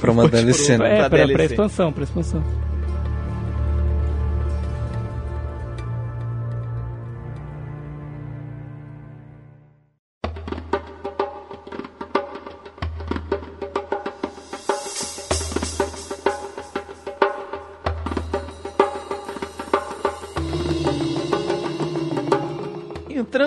Pra 0.00 0.10
uma 0.12 0.22
punch 0.28 0.32
DLC, 0.32 0.76
pro- 0.76 0.84
né? 0.84 0.92
É, 0.94 0.96
pra, 1.00 1.08
pra 1.10 1.18
DLC. 1.26 1.44
expansão, 1.54 1.92
pra 1.92 2.04
expansão. 2.04 2.42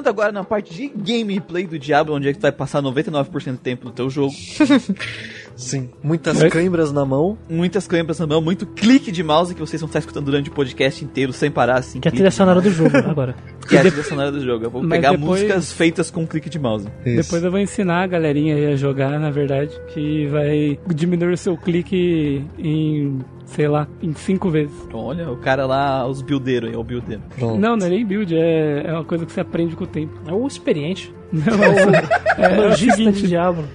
Entrando 0.08 0.10
agora 0.10 0.32
na 0.32 0.44
parte 0.44 0.74
de 0.74 0.88
gameplay 0.88 1.66
do 1.68 1.78
Diablo, 1.78 2.16
onde 2.16 2.30
é 2.30 2.34
que 2.34 2.40
tu 2.40 2.42
vai 2.44 2.52
passar 2.52 2.82
99% 2.82 3.52
do 3.52 3.58
tempo 3.58 3.86
do 3.86 3.92
teu 3.92 4.10
jogo. 4.10 4.34
Sim. 5.56 5.90
Muitas 6.04 6.40
Mas- 6.42 6.54
câimbras 6.54 6.92
na 6.92 7.04
mão. 7.04 7.38
Muitas 7.50 7.88
câmeras 7.88 8.20
na 8.20 8.28
mão, 8.28 8.42
muito 8.42 8.66
clique 8.68 9.12
de 9.12 9.24
mouse 9.24 9.54
que 9.56 9.60
vocês 9.60 9.82
vão 9.82 9.88
estar 9.88 10.00
escutando 10.00 10.26
durante 10.26 10.50
o 10.50 10.54
podcast 10.54 11.04
inteiro 11.04 11.34
sem 11.34 11.50
parar, 11.50 11.78
assim. 11.80 12.00
Que 12.00 12.08
é 12.08 12.10
a 12.10 12.14
trilha 12.14 12.32
sonora 12.32 12.62
do 12.62 12.70
jogo 12.72 12.96
agora. 12.98 13.36
Que 13.68 13.76
é 13.76 13.80
a 13.80 13.82
trilha 13.82 14.04
sonora 14.04 14.32
do 14.32 14.40
jogo. 14.40 14.66
Eu 14.66 14.70
vou 14.70 14.82
Mas 14.82 14.92
pegar 14.92 15.12
depois- 15.12 15.42
músicas 15.42 15.72
feitas 15.74 16.10
com 16.10 16.26
clique 16.26 16.50
de 16.50 16.58
mouse. 16.58 16.88
Depois 17.04 17.44
eu 17.44 17.52
vou 17.52 17.60
ensinar 17.60 18.04
a 18.04 18.08
galerinha 18.08 18.56
aí 18.56 18.66
a 18.68 18.76
jogar, 18.78 19.20
na 19.20 19.30
verdade, 19.30 19.72
que 19.94 20.26
vai 20.28 20.80
diminuir 20.96 21.34
o 21.34 21.38
seu 21.38 21.58
clique 21.58 22.46
em, 22.58 23.20
sei 23.48 23.68
lá, 23.68 23.88
em 24.04 24.14
cinco 24.14 24.50
vezes. 24.50 24.76
Olha, 24.94 25.32
o 25.32 25.38
cara 25.38 25.66
lá, 25.66 26.06
os 26.08 26.22
buildeiros 26.22 26.70
aí, 26.70 26.76
é 26.76 26.78
o 26.78 26.84
buildeiro. 26.84 27.22
Pronto. 27.38 27.60
Não, 27.60 27.76
não 27.76 27.88
é 27.88 27.90
nem 27.90 28.06
build, 28.06 28.36
é, 28.38 28.84
é 28.86 28.94
uma 28.94 29.04
coisa 29.04 29.26
que 29.26 29.32
você 29.32 29.42
aprende 29.42 29.76
com 29.76 29.84
o 29.84 29.88
tempo. 29.88 30.14
É 30.28 30.32
o 30.34 30.46
experiente. 30.46 31.12
Não, 31.32 31.44
é, 31.62 32.52
é, 32.52 32.56
é 32.64 32.68
o 32.68 32.76
de 32.76 32.90
seguinte, 32.92 33.28
Diablo. 33.28 33.68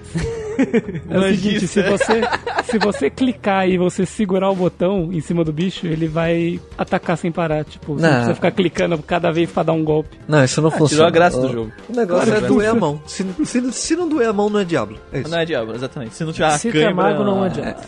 é 1.09 1.17
o 1.19 1.21
seguinte, 1.35 1.67
se 1.67 1.81
você, 1.83 2.21
se 2.65 2.77
você 2.79 3.09
clicar 3.09 3.67
e 3.69 3.77
você 3.77 4.05
segurar 4.05 4.49
o 4.49 4.55
botão 4.55 5.09
em 5.11 5.19
cima 5.19 5.43
do 5.43 5.51
bicho, 5.53 5.85
ele 5.85 6.07
vai 6.07 6.59
atacar 6.77 7.17
sem 7.17 7.31
parar, 7.31 7.63
tipo, 7.63 7.93
você 7.93 8.03
não 8.05 8.11
precisa 8.11 8.35
ficar 8.35 8.51
clicando 8.51 8.97
cada 9.03 9.31
vez 9.31 9.51
pra 9.51 9.63
dar 9.63 9.73
um 9.73 9.83
golpe. 9.83 10.17
Não, 10.27 10.43
isso 10.43 10.61
não 10.61 10.69
funciona. 10.71 10.89
tirou 10.89 11.07
a 11.07 11.11
graça 11.11 11.39
do 11.39 11.47
O- 11.47 11.51
jogo. 11.51 11.71
O 11.89 11.95
negócio 11.95 12.27
Claro 12.31 12.45
é 12.45 12.47
doer 12.47 12.69
a 12.69 12.73
mão. 12.75 12.99
Se, 13.05 13.23
se, 13.45 13.71
se 13.71 13.95
não 13.95 14.07
doer 14.09 14.29
a 14.29 14.33
mão, 14.33 14.49
não 14.49 14.59
é 14.59 14.65
diabo. 14.65 14.95
É 15.11 15.19
isso. 15.21 15.29
Não 15.29 15.37
é 15.39 15.45
Diablo, 15.45 15.75
exatamente. 15.75 16.15
Se 16.15 16.23
não 16.23 16.31
tiver 16.33 16.45
a 16.45 16.51
Se 16.57 16.69
é 16.81 16.93
mago, 16.93 17.23
não 17.23 17.43
adianta. 17.43 17.81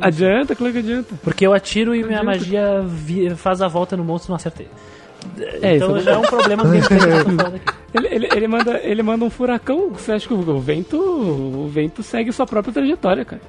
Adianta, 0.00 0.54
claro 0.54 0.72
que 0.72 0.78
adianta. 0.80 1.14
Porque 1.22 1.46
eu 1.46 1.52
atiro 1.54 1.94
e 1.94 2.02
minha 2.02 2.20
Adianta. 2.20 2.82
magia 2.82 3.36
faz 3.36 3.60
a 3.62 3.68
volta 3.68 3.96
no 3.96 4.04
monstro 4.04 4.28
e 4.28 4.30
não 4.30 4.36
acertei. 4.36 4.68
É, 5.60 5.76
então 5.76 5.98
já 6.00 6.12
é 6.12 6.16
um 6.18 6.22
problema 6.22 6.62
que. 6.70 7.96
Ele, 7.98 8.06
ele, 8.14 8.28
ele, 8.32 8.46
manda, 8.46 8.78
ele 8.82 9.02
manda 9.02 9.24
um 9.24 9.30
furacão, 9.30 9.90
você 9.90 10.12
acha 10.12 10.28
que 10.28 10.34
o, 10.34 10.60
vento 10.60 10.96
o 11.00 11.68
vento 11.68 12.02
segue 12.02 12.30
sua 12.30 12.46
própria 12.46 12.72
trajetória, 12.72 13.24
cara. 13.24 13.40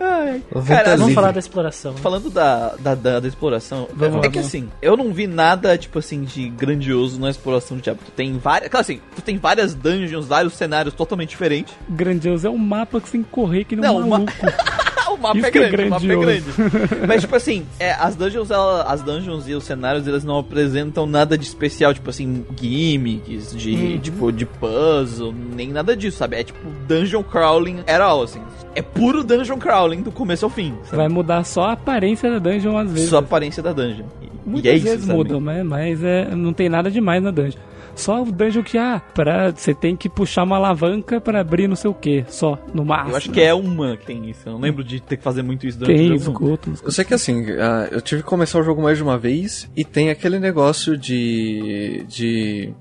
O 0.52 0.60
vento 0.60 0.68
Cara, 0.78 0.88
é 0.88 0.92
Vamos 0.92 1.00
livre. 1.08 1.14
falar 1.16 1.32
da 1.34 1.40
exploração. 1.40 1.92
né? 1.94 2.00
Falando 2.02 2.30
da, 2.32 2.76
da, 2.80 2.96
da, 2.96 3.20
da 3.20 3.28
exploração, 3.28 3.88
Vamos 3.94 4.16
é 4.16 4.18
lá, 4.18 4.22
que 4.24 4.30
vamos. 4.30 4.48
assim, 4.48 4.70
eu 4.82 4.96
não 4.98 5.12
vi 5.14 5.28
nada, 5.28 5.78
tipo 5.78 6.00
assim, 6.00 6.24
de 6.24 6.50
grandioso 6.50 7.20
na 7.20 7.30
exploração 7.30 7.78
do 7.78 7.84
Diablo. 7.84 8.02
Tu 8.06 8.12
tem 8.12 8.38
várias. 8.38 8.72
Claro 8.72 8.82
assim, 8.82 9.00
tu 9.16 9.22
tem 9.22 9.38
várias 9.38 9.76
dungeons, 9.76 10.26
vários 10.26 10.54
cenários 10.54 10.94
totalmente 10.96 11.30
diferentes. 11.30 11.76
Grandioso 11.90 12.48
é 12.48 12.50
um 12.50 12.58
mapa 12.58 13.00
que 13.02 13.08
você 13.08 13.12
tem 13.18 13.24
que 13.24 13.30
correr 13.30 13.66
que 13.66 13.76
nem 13.76 13.86
Não, 13.86 13.98
um 13.98 14.06
uma- 14.08 14.20
maluco. 14.20 14.32
o 15.14 15.18
mapa 15.18 15.38
Isso 15.38 15.46
é 15.46 15.50
é 15.50 15.52
grande, 15.52 15.84
o 15.84 15.90
mapa 15.90 16.06
é 16.06 16.16
grande. 16.16 16.44
Mas, 17.08 17.22
tipo 17.22 17.36
assim, 17.36 17.66
é, 17.80 17.92
as 17.94 18.16
dungeons, 18.16 18.52
ela- 18.52 18.84
as 18.84 19.02
dungeons 19.02 19.48
e 19.48 19.54
os 19.54 19.64
cenários, 19.64 20.06
eles 20.08 20.24
não 20.24 20.38
apresentam 20.40 21.06
nada 21.06 21.38
de 21.38 21.46
especial, 21.46 21.94
tipo 21.94 22.10
assim, 22.10 22.46
gimmicks, 22.60 23.56
de, 23.56 23.72
Uhum. 23.74 24.00
tipo, 24.00 24.32
de 24.32 24.46
puzzle, 24.46 25.34
nem 25.56 25.70
nada 25.70 25.96
disso, 25.96 26.18
sabe? 26.18 26.36
É 26.38 26.44
tipo 26.44 26.60
dungeon 26.88 27.24
crawling 27.24 27.78
all, 27.88 28.24
assim. 28.24 28.42
É 28.76 28.82
puro 28.82 29.24
dungeon 29.24 29.58
crawling 29.58 30.02
do 30.02 30.12
começo 30.12 30.46
ao 30.46 30.50
fim, 30.52 30.74
sabe? 30.84 30.98
Vai 30.98 31.08
mudar 31.10 31.44
só 31.44 31.64
a 31.66 31.72
aparência 31.74 32.30
da 32.30 32.40
dungeon 32.40 32.78
às 32.78 32.92
vezes. 32.92 33.10
Só 33.10 33.18
a 33.18 33.20
aparência 33.20 33.62
da 33.64 33.74
dungeon. 33.74 34.06
Muitas 34.46 34.72
é 34.72 34.76
isso, 34.76 34.86
vezes 34.86 35.06
sabe? 35.06 35.18
mudam, 35.18 35.42
mas, 35.42 35.66
mas 35.66 36.04
é, 36.04 36.34
não 36.36 36.54
tem 36.54 36.70
nada 36.70 36.90
demais 36.90 37.22
na 37.22 37.32
dungeon. 37.32 37.60
Só 37.98 38.22
o 38.22 38.32
dungeon 38.32 38.64
que, 38.64 38.78
ah, 38.78 39.02
pra, 39.14 39.52
você 39.52 39.74
tem 39.74 39.96
que 39.96 40.08
puxar 40.08 40.44
uma 40.44 40.56
alavanca 40.56 41.20
pra 41.20 41.42
abrir 41.42 41.68
não 41.68 41.76
sei 41.76 41.90
o 41.90 41.94
que, 41.94 42.24
só, 42.30 42.58
no 42.74 42.86
máximo. 42.86 43.12
Eu 43.12 43.18
acho 43.18 43.32
que 43.32 43.42
é 43.42 43.54
uma 43.54 43.98
que 43.98 44.06
tem 44.06 44.30
isso. 44.30 44.42
Eu 44.46 44.54
não 44.54 44.60
lembro 44.60 44.84
de 44.84 45.00
ter 45.00 45.18
que 45.18 45.24
fazer 45.24 45.42
muito 45.42 45.66
isso 45.68 45.80
durante 45.80 45.98
Tem, 45.98 46.14
o 46.14 46.20
jogo. 46.20 46.46
escuto. 46.56 46.74
Eu 46.84 46.92
sei 46.92 47.04
que 47.04 47.14
assim, 47.14 47.46
ah, 47.60 47.88
eu 47.92 48.02
tive 48.02 48.22
que 48.22 48.28
começar 48.30 48.60
o 48.60 48.64
jogo 48.64 48.82
mais 48.82 48.98
de 48.98 49.04
uma 49.04 49.18
vez 49.18 49.70
e 49.76 49.84
tem 49.84 50.10
aquele 50.10 50.40
negócio 50.40 50.98
de. 50.98 52.06
de. 52.08 52.74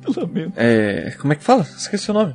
É. 0.55 1.15
Como 1.19 1.33
é 1.33 1.37
que 1.37 1.43
fala? 1.43 1.63
Esqueci 1.63 2.11
o 2.11 2.15
nome. 2.15 2.35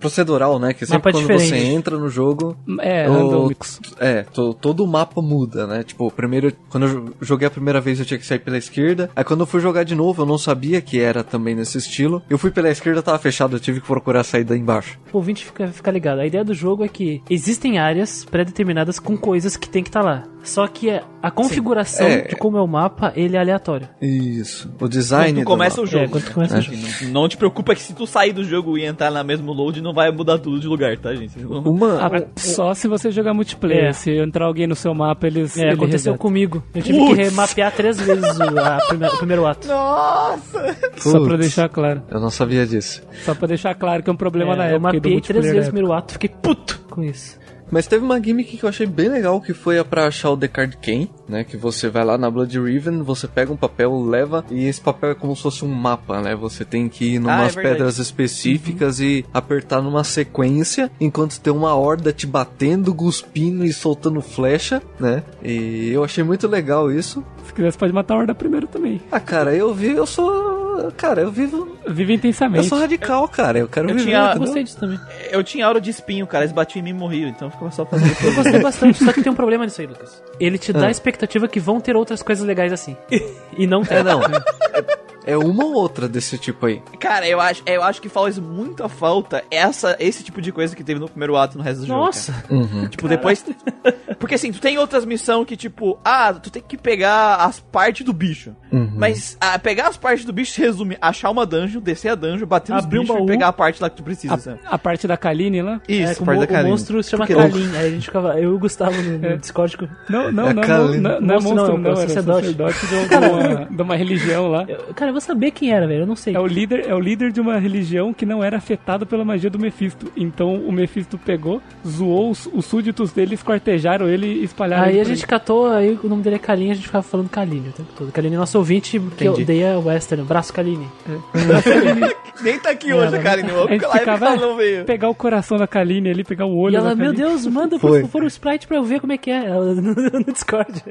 Procedural, 0.00 0.58
né? 0.58 0.72
Que 0.72 0.86
sempre 0.86 1.12
quando 1.12 1.26
você 1.26 1.44
diferente. 1.44 1.66
entra 1.66 1.98
no 1.98 2.08
jogo. 2.08 2.56
É, 2.80 3.08
o-. 3.08 3.50
É, 3.98 4.22
to- 4.22 4.54
todo 4.54 4.82
o 4.82 4.86
mapa 4.86 5.20
muda, 5.20 5.66
né? 5.66 5.82
Tipo, 5.84 6.10
primeiro, 6.10 6.52
quando 6.68 6.86
eu 6.86 6.88
jo- 6.88 7.14
joguei 7.20 7.46
a 7.46 7.50
primeira 7.50 7.80
vez 7.80 7.98
eu 8.00 8.06
tinha 8.06 8.18
que 8.18 8.26
sair 8.26 8.38
pela 8.38 8.56
esquerda. 8.58 9.10
Aí 9.14 9.22
quando 9.22 9.40
eu 9.40 9.46
fui 9.46 9.60
jogar 9.60 9.84
de 9.84 9.94
novo, 9.94 10.22
eu 10.22 10.26
não 10.26 10.38
sabia 10.38 10.80
que 10.80 10.98
era 10.98 11.22
também 11.22 11.54
nesse 11.54 11.76
estilo. 11.78 12.22
Eu 12.30 12.38
fui 12.38 12.50
pela 12.50 12.70
esquerda, 12.70 13.02
tava 13.02 13.18
fechado, 13.18 13.56
eu 13.56 13.60
tive 13.60 13.80
que 13.80 13.86
procurar 13.86 14.20
a 14.20 14.24
saída 14.24 14.56
embaixo. 14.56 14.98
O 15.12 15.18
ouvinte 15.18 15.44
fica, 15.44 15.68
fica 15.68 15.90
ligado. 15.90 16.20
A 16.20 16.26
ideia 16.26 16.44
do 16.44 16.54
jogo 16.54 16.84
é 16.84 16.88
que 16.88 17.22
existem 17.28 17.78
áreas 17.78 18.24
pré-determinadas 18.24 18.98
com 18.98 19.16
coisas 19.16 19.56
que 19.56 19.68
tem 19.68 19.82
que 19.82 19.88
estar 19.90 20.02
lá. 20.02 20.22
Só 20.42 20.66
que 20.66 20.88
é- 20.88 21.02
a 21.22 21.30
configuração 21.30 22.06
É. 22.06 22.22
de 22.28 22.36
como 22.36 22.56
é 22.56 22.62
o 22.62 22.66
mapa, 22.66 23.12
ele 23.14 23.36
é 23.36 23.40
aleatório. 23.40 23.86
Isso. 24.00 24.72
O 24.80 24.88
design. 24.88 25.32
Quando 25.32 25.36
tu 25.36 25.40
do 25.40 25.46
começa 25.46 25.76
mapa. 25.76 25.82
o 25.82 25.86
jogo. 25.86 26.04
É, 26.04 26.08
quando 26.08 26.24
tu 26.24 26.32
começa 26.32 26.54
o 26.54 26.58
Assim, 26.58 27.06
não, 27.06 27.22
não 27.22 27.28
te 27.28 27.36
preocupa 27.36 27.74
que 27.74 27.82
se 27.82 27.92
tu 27.94 28.06
sair 28.06 28.32
do 28.32 28.42
jogo 28.42 28.78
e 28.78 28.84
entrar 28.86 29.10
na 29.10 29.22
mesmo 29.22 29.52
load, 29.52 29.80
não 29.82 29.92
vai 29.92 30.10
mudar 30.10 30.38
tudo 30.38 30.58
de 30.58 30.66
lugar, 30.66 30.96
tá, 30.98 31.14
gente? 31.14 31.38
Não- 31.38 31.60
Uma. 31.62 31.98
Ah, 32.06 32.22
só 32.36 32.72
se 32.74 32.88
você 32.88 33.10
jogar 33.10 33.34
multiplayer. 33.34 33.86
É. 33.88 33.92
Se 33.92 34.10
entrar 34.16 34.46
alguém 34.46 34.66
no 34.66 34.74
seu 34.74 34.94
mapa, 34.94 35.26
eles. 35.26 35.56
É, 35.58 35.62
ele 35.62 35.74
aconteceu 35.74 36.12
reseta. 36.12 36.18
comigo. 36.18 36.62
Eu 36.74 36.82
tive 36.82 36.98
que 36.98 37.04
Putz. 37.06 37.18
remapear 37.18 37.72
três 37.72 38.00
vezes 38.00 38.38
o, 38.38 38.58
a 38.58 38.78
prime- 38.88 39.06
o 39.08 39.16
primeiro 39.18 39.46
ato. 39.46 39.68
Nossa! 39.68 40.76
Só 40.96 41.12
pra 41.12 41.20
Putz. 41.20 41.38
deixar 41.38 41.68
claro. 41.68 42.02
Eu 42.10 42.18
não 42.20 42.30
sabia 42.30 42.66
disso. 42.66 43.02
Só 43.24 43.34
pra 43.34 43.46
deixar 43.46 43.74
claro 43.74 44.02
que 44.02 44.08
é 44.08 44.12
um 44.12 44.16
problema 44.16 44.56
na 44.56 44.66
É, 44.68 44.72
eu 44.72 44.76
época. 44.76 44.96
e 44.96 45.00
do 45.00 45.08
mapeei 45.10 45.20
três 45.20 45.44
vezes 45.44 45.68
o 45.68 45.72
primeiro 45.72 45.92
ato, 45.92 46.14
fiquei 46.14 46.28
puto 46.30 46.80
com 46.90 47.02
isso. 47.02 47.38
Mas 47.70 47.86
teve 47.86 48.04
uma 48.04 48.22
gimmick 48.22 48.56
que 48.56 48.64
eu 48.64 48.68
achei 48.68 48.86
bem 48.86 49.08
legal, 49.08 49.40
que 49.40 49.54
foi 49.54 49.78
a 49.78 49.84
pra 49.84 50.06
achar 50.06 50.30
o 50.30 50.36
The 50.36 50.48
Card 50.48 50.76
Key, 50.78 51.08
né? 51.30 51.44
Que 51.44 51.56
você 51.56 51.88
vai 51.88 52.04
lá 52.04 52.18
na 52.18 52.30
Blood 52.30 52.58
Riven, 52.60 53.02
você 53.02 53.26
pega 53.28 53.52
um 53.52 53.56
papel, 53.56 53.98
leva, 54.04 54.44
e 54.50 54.66
esse 54.66 54.80
papel 54.80 55.10
é 55.12 55.14
como 55.14 55.34
se 55.36 55.42
fosse 55.42 55.64
um 55.64 55.68
mapa, 55.68 56.20
né? 56.20 56.34
Você 56.34 56.64
tem 56.64 56.88
que 56.88 57.14
ir 57.14 57.16
Ah, 57.18 57.20
numas 57.20 57.52
é 57.52 57.54
verdade. 57.54 57.62
pedras 57.76 57.98
específicas 57.98 59.00
e 59.00 59.24
apertar 59.32 59.80
numa 59.82 60.04
sequência, 60.04 60.90
enquanto 61.00 61.40
tem 61.40 61.52
uma 61.52 61.74
horda 61.74 62.12
te 62.12 62.26
batendo, 62.26 62.94
cuspindo 62.94 63.64
e 63.64 63.72
soltando 63.72 64.20
flecha, 64.20 64.82
né? 64.98 65.22
E 65.42 65.90
eu 65.92 66.04
achei 66.04 66.24
muito 66.24 66.46
legal 66.48 66.90
isso. 66.90 67.24
Se 67.46 67.52
quiser, 67.54 67.72
você 67.72 67.78
pode 67.78 67.92
matar 67.92 68.14
a 68.14 68.18
horda 68.18 68.34
primeiro 68.34 68.66
também. 68.66 69.00
Ah, 69.10 69.20
cara, 69.20 69.54
eu 69.54 69.72
vi, 69.74 69.90
eu 69.92 70.06
sou. 70.06 70.60
Cara, 70.96 71.20
eu 71.20 71.30
vivo. 71.30 71.76
Vive 71.86 72.12
Eu 72.12 72.16
intensamente. 72.16 72.66
sou 72.66 72.78
radical, 72.78 73.28
cara. 73.28 73.58
Eu 73.58 73.68
quero 73.68 73.90
Eu 73.90 73.94
viver. 73.96 74.06
tinha- 74.06 74.32
Eu 74.34 74.64
também. 74.76 75.00
Eu 75.30 75.44
tinha 75.44 75.66
aura 75.66 75.78
de 75.80 75.90
espinho, 75.90 76.26
cara. 76.26 76.44
Eles 76.44 76.54
batiam 76.54 76.80
em 76.80 76.84
mim 76.84 76.90
e 76.90 76.94
morriam, 76.94 77.28
então 77.28 77.48
eu 77.48 77.52
ficava 77.52 77.70
só 77.70 77.84
fazendo 77.84 78.14
Eu 78.24 78.34
gostei 78.34 78.60
bastante, 78.60 79.04
só 79.04 79.12
que 79.12 79.22
tem 79.22 79.30
um 79.30 79.36
problema 79.36 79.64
nisso 79.64 79.80
aí, 79.80 79.86
Lucas. 79.86 80.22
Ele 80.38 80.56
te 80.56 80.72
dá 80.72 80.84
Ah. 80.84 80.88
a 80.88 80.90
expectativa 81.20 81.48
que 81.48 81.60
vão 81.60 81.80
ter 81.80 81.96
outras 81.96 82.22
coisas 82.22 82.44
legais 82.44 82.72
assim. 82.72 82.96
e 83.56 83.66
não 83.66 83.82
tem. 83.82 83.98
É, 83.98 84.02
não. 84.02 84.20
É, 85.26 85.32
é 85.32 85.36
uma 85.38 85.64
ou 85.64 85.74
outra 85.74 86.08
desse 86.08 86.36
tipo 86.38 86.66
aí. 86.66 86.82
Cara, 86.98 87.28
eu 87.28 87.40
acho, 87.40 87.62
eu 87.66 87.82
acho 87.82 88.00
que 88.00 88.08
faz 88.08 88.38
muita 88.38 88.88
falta 88.88 89.44
essa, 89.50 89.96
esse 90.00 90.22
tipo 90.22 90.40
de 90.40 90.52
coisa 90.52 90.74
que 90.74 90.82
teve 90.84 91.00
no 91.00 91.08
primeiro 91.08 91.36
ato 91.36 91.56
no 91.58 91.64
resto 91.64 91.80
do 91.80 91.86
jogo. 91.86 92.00
Nossa! 92.00 92.44
Uhum. 92.50 92.88
Tipo, 92.88 93.08
depois. 93.08 93.44
Porque 94.18 94.34
assim, 94.34 94.52
tu 94.52 94.60
tem 94.60 94.76
outras 94.78 95.04
missões 95.04 95.46
que, 95.46 95.56
tipo, 95.56 95.98
ah, 96.04 96.32
tu 96.34 96.50
tem 96.50 96.62
que 96.62 96.76
pegar 96.76 97.36
as 97.36 97.58
partes 97.60 98.04
do 98.04 98.12
bicho. 98.12 98.54
Uhum. 98.70 98.92
Mas 98.96 99.36
ah, 99.40 99.58
pegar 99.58 99.88
as 99.88 99.96
partes 99.96 100.24
do 100.24 100.32
bicho 100.32 100.60
resume 100.60 100.96
a 101.00 101.08
achar 101.08 101.30
uma 101.30 101.46
dungeon, 101.46 101.80
descer 101.80 102.10
a 102.10 102.14
dungeon, 102.14 102.46
bater 102.46 102.74
nos 102.74 102.84
Abrir 102.84 102.98
um 102.98 103.02
bichos 103.02 103.16
baú. 103.16 103.24
e 103.24 103.28
pegar 103.28 103.48
a 103.48 103.52
parte 103.52 103.82
lá 103.82 103.88
que 103.90 103.96
tu 103.96 104.02
precisa. 104.02 104.36
sabe? 104.36 104.60
A, 104.66 104.74
a 104.74 104.78
parte 104.78 105.06
da 105.06 105.16
Kaline 105.16 105.62
lá? 105.62 105.80
Isso, 105.88 106.02
é, 106.02 106.14
a 106.18 106.22
o, 106.22 106.24
parte 106.24 106.38
mo- 106.38 106.40
da 106.40 106.44
o 106.44 106.48
Karine. 106.48 106.70
monstro 106.70 107.02
se 107.02 107.10
chama 107.10 107.26
Que 107.26 107.34
Kalin. 107.34 107.76
Aí 107.76 107.86
a 107.86 107.90
gente 107.90 108.04
ficava. 108.04 108.38
Eu 108.40 108.52
e 108.52 108.54
o 108.54 108.58
Gustavo 108.58 109.00
no, 109.02 109.18
no 109.18 109.38
Discord. 109.38 109.70
Não, 110.08 110.30
não, 110.30 110.48
É 110.48 110.54
não, 110.54 110.62
é, 110.62 110.66
Kaline. 110.66 110.96
mon- 110.96 111.02
não, 111.08 111.20
não 111.20 111.34
é 111.34 111.40
Monstro 111.40 111.54
não, 111.54 111.78
não, 111.78 111.90
é 111.90 111.92
era 111.92 111.96
sacerdote. 112.08 112.46
sacerdote 112.46 112.86
de, 112.86 113.08
de 113.08 113.14
uma, 113.16 113.64
de 113.66 113.82
uma 113.82 113.96
religião 113.96 114.48
lá. 114.48 114.64
Eu- 114.68 114.94
cara, 114.94 115.09
eu 115.10 115.14
vou 115.14 115.20
saber 115.20 115.50
quem 115.50 115.72
era, 115.72 115.86
velho. 115.86 116.00
Eu 116.02 116.06
não 116.06 116.16
sei. 116.16 116.34
É 116.34 116.40
o 116.40 116.46
líder, 116.46 116.86
é 116.88 116.94
o 116.94 117.00
líder 117.00 117.30
de 117.32 117.40
uma 117.40 117.58
religião 117.58 118.12
que 118.14 118.24
não 118.24 118.42
era 118.42 118.56
afetado 118.56 119.04
pela 119.06 119.24
magia 119.24 119.50
do 119.50 119.58
Mephisto. 119.58 120.10
Então 120.16 120.54
o 120.56 120.72
Mephisto 120.72 121.18
pegou, 121.18 121.60
zoou 121.86 122.30
os, 122.30 122.46
os 122.52 122.64
súditos 122.64 123.12
dele, 123.12 123.34
esquartejaram 123.34 124.08
ele 124.08 124.26
e 124.26 124.44
espalharam 124.44 124.84
Aí 124.84 124.92
ele 124.92 125.00
a 125.00 125.04
gente 125.04 125.26
catou, 125.26 125.68
aí 125.70 125.98
o 126.02 126.08
nome 126.08 126.22
dele 126.22 126.36
é 126.36 126.38
Kaline, 126.38 126.70
a 126.70 126.74
gente 126.74 126.86
ficava 126.86 127.02
falando 127.02 127.28
Kaline 127.28 127.68
o 127.68 127.72
tempo 127.72 127.88
todo. 127.96 128.12
Kaline 128.12 128.34
é 128.34 128.38
nosso 128.38 128.56
ouvinte, 128.58 128.98
que 129.16 129.24
Entendi. 129.26 129.42
odeia 129.42 129.78
Western. 129.78 130.24
Braço 130.24 130.52
Kaline. 130.52 130.86
Nem 132.42 132.58
tá 132.58 132.70
aqui 132.70 132.90
É, 132.90 132.94
hoje, 132.94 133.12
né? 133.12 133.22
cara. 133.22 133.42
Não, 133.42 133.64
A 133.64 133.70
gente 133.72 133.84
lá 133.84 133.92
ficava 133.98 134.26
ela 134.26 134.36
não 134.36 134.56
veio. 134.56 134.84
pegar 134.84 135.08
o 135.10 135.14
coração 135.14 135.58
da 135.58 135.66
Kaline 135.66 136.08
ali, 136.10 136.24
pegar 136.24 136.46
o 136.46 136.56
olho 136.56 136.72
E 136.72 136.76
ela, 136.76 136.90
da 136.90 136.94
meu 136.94 137.12
Kaline. 137.12 137.28
Deus, 137.28 137.46
manda 137.46 137.78
por 137.78 138.00
favor 138.00 138.22
o 138.22 138.26
sprite 138.26 138.66
pra 138.66 138.76
eu 138.78 138.82
ver 138.84 139.00
como 139.00 139.12
é 139.12 139.18
que 139.18 139.30
é. 139.30 139.44
Ela, 139.46 139.74
no, 139.74 139.94
no 139.94 140.24
Discord. 140.32 140.82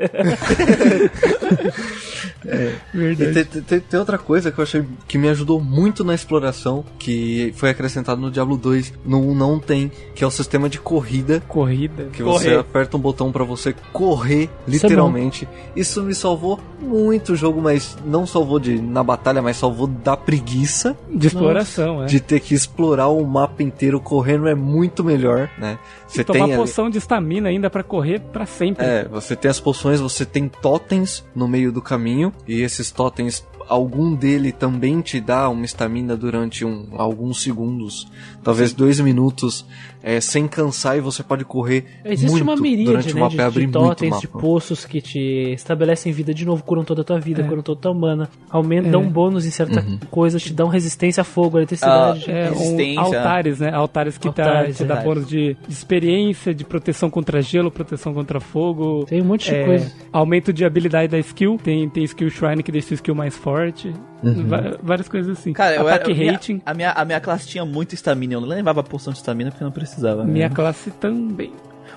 E 2.46 2.98
Verdade. 2.98 3.34
tem, 3.34 3.46
tem- 3.46 3.62
tem- 3.62 3.80
tem 3.80 4.00
outra 4.10 4.18
coisa 4.18 4.52
que 4.52 4.58
eu 4.60 4.64
achei 4.64 4.84
que 5.08 5.18
me 5.18 5.30
ajudou 5.30 5.62
muito 5.62 6.04
na 6.04 6.16
exploração, 6.16 6.84
que 6.98 7.54
foi 7.56 7.70
acrescentado 7.70 8.20
no 8.20 8.32
Diablo 8.32 8.58
2, 8.58 8.94
no 9.06 9.20
1 9.30 9.36
não 9.36 9.60
tem, 9.60 9.92
que 10.16 10.24
é 10.24 10.28
o 10.28 10.32
sistema 10.32 10.68
de 10.68 10.80
corrida. 10.80 11.44
Corrida. 11.48 12.06
Que 12.12 12.24
você 12.24 12.46
Correr. 12.46 12.58
aperta 12.60 12.98
um 12.98 13.00
botão 13.00 13.32
pra 13.32 13.44
você 13.44 13.76
correr, 13.94 14.50
literalmente. 14.68 15.48
Isso 15.76 16.02
me 16.02 16.16
salvou 16.16 16.60
muito 16.82 17.34
o 17.34 17.36
jogo, 17.36 17.62
mas 17.62 17.96
não 18.04 18.26
salvou 18.26 18.60
de 18.60 18.82
na 18.82 19.04
batalha, 19.04 19.42
mas 19.42 19.58
salvou 19.58 19.86
da 19.86 20.18
preguiça 20.18 20.98
De 21.14 21.28
exploração, 21.28 22.04
é. 22.04 22.06
de 22.08 22.20
ter 22.20 22.40
que 22.40 22.56
explorar 22.56 23.10
o 23.10 23.24
mapa 23.26 23.62
inteiro 23.62 24.00
correndo 24.00 24.48
é 24.48 24.56
muito 24.56 25.04
melhor, 25.04 25.50
né? 25.58 25.78
Você 26.08 26.24
Tomar 26.24 26.40
tem 26.40 26.54
ali- 26.54 26.56
poção 26.62 26.90
de 26.90 26.98
estamina 26.98 27.50
ainda 27.50 27.70
pra 27.70 27.84
correr 27.84 28.20
pra 28.20 28.46
sempre. 28.48 28.84
É, 28.84 29.08
você 29.08 29.36
tem 29.36 29.52
as 29.52 29.60
poções, 29.60 30.00
você 30.00 30.26
tem 30.26 30.48
totens 30.50 31.24
no 31.36 31.48
meio 31.48 31.72
do 31.72 31.82
caminho, 31.82 32.34
e 32.48 32.62
esses 32.62 32.90
totens 32.90 33.46
algum 33.70 34.16
dele 34.16 34.52
também 34.52 35.00
te 35.00 35.22
dá 35.22 35.48
uma 35.48 35.64
estamina 35.64 36.18
durante 36.18 36.66
um, 36.66 36.88
alguns 36.98 37.44
segundos, 37.44 38.12
talvez 38.44 38.74
dois 38.74 39.00
minutos, 39.00 39.66
é, 40.02 40.20
sem 40.22 40.48
cansar 40.48 40.98
e 40.98 41.02
você 41.02 41.22
pode 41.22 41.44
correr 41.44 41.86
Existe 42.06 42.30
muito 42.32 42.44
uma 42.44 42.56
miríade 42.56 42.86
durante 42.86 43.12
o 43.12 43.16
né, 43.16 43.22
mapa 43.22 43.32
de, 43.36 43.38
e 43.38 43.42
abrir 43.42 43.60
de 43.68 43.78
muito 43.78 43.88
totens, 43.90 44.20
de 44.22 44.28
mapa. 44.28 44.40
poços 44.40 44.86
que 44.86 45.02
te 45.02 45.52
estabelecem 45.54 46.12
vida 46.14 46.34
de 46.34 46.46
novo, 46.46 46.64
curam 46.64 46.84
toda 46.86 47.02
a 47.02 47.04
tua 47.04 47.20
vida, 47.20 47.42
É. 47.42 47.46
curam 47.46 47.62
toda 47.62 47.80
a 47.80 47.82
tua 47.82 47.94
mana, 47.94 48.30
aumentam, 48.50 48.88
É. 48.88 48.92
dão 48.92 49.02
um 49.02 49.10
bônus 49.10 49.46
em 49.46 49.52
certa 49.52 49.82
Uhum. 49.82 50.00
coisa, 50.10 50.40
te 50.40 50.54
dão 50.54 50.68
resistência 50.70 51.22
a 51.22 51.24
fogo, 51.26 51.58
a 51.58 51.60
eletricidade. 51.60 52.26
Ah, 52.28 52.32
É, 52.32 52.52
um, 52.52 53.00
altares, 53.00 53.60
né? 53.60 53.72
Altares 53.74 54.18
que 54.18 54.28
Altares, 54.28 54.78
tá, 54.78 54.84
te 54.84 54.88
dá 54.88 54.96
verdade. 54.96 55.06
bônus 55.06 55.28
de, 55.30 55.58
de 55.68 55.74
experiência, 55.74 56.54
de 56.54 56.64
proteção 56.64 57.10
contra 57.10 57.42
gelo, 57.42 57.70
proteção 57.70 58.14
contra 58.14 58.40
fogo. 58.40 59.06
Tem 59.06 59.22
um 59.22 59.26
monte 59.26 59.50
de 59.50 59.56
É, 59.56 59.66
coisa. 59.66 59.92
aumento 60.14 60.54
de 60.54 60.64
habilidade 60.64 61.10
da 61.10 61.20
skill. 61.20 61.58
Tem, 61.62 61.90
tem 61.90 62.04
skill 62.06 62.30
shrine 62.30 62.64
que 62.64 62.72
deixa 62.72 62.92
o 62.92 62.94
skill 62.96 63.16
mais 63.16 63.36
forte. 63.36 63.92
Va- 64.24 64.78
várias 64.84 65.08
coisas 65.08 65.38
assim. 65.40 65.54
Cara, 65.54 65.76
eu 65.76 65.88
Ataque 65.88 66.12
era, 66.12 66.20
minha- 66.20 66.32
rating. 66.34 66.62
a, 66.66 66.74
minha, 66.74 66.92
a 66.92 67.06
minha 67.06 67.20
classe 67.20 67.48
tinha 67.48 67.64
muito 67.66 67.96
estamina. 67.96 68.34
Eu 68.34 68.42
não 68.42 68.48
levava 68.48 68.84
poção 68.84 69.14
de 69.14 69.20
estamina 69.20 69.50
porque 69.52 69.64
eu 69.64 69.68
não 69.68 69.72
precisava. 69.74 70.24
né? 70.24 70.32
Minha 70.32 70.50
classe 70.50 70.92
também. 70.92 71.54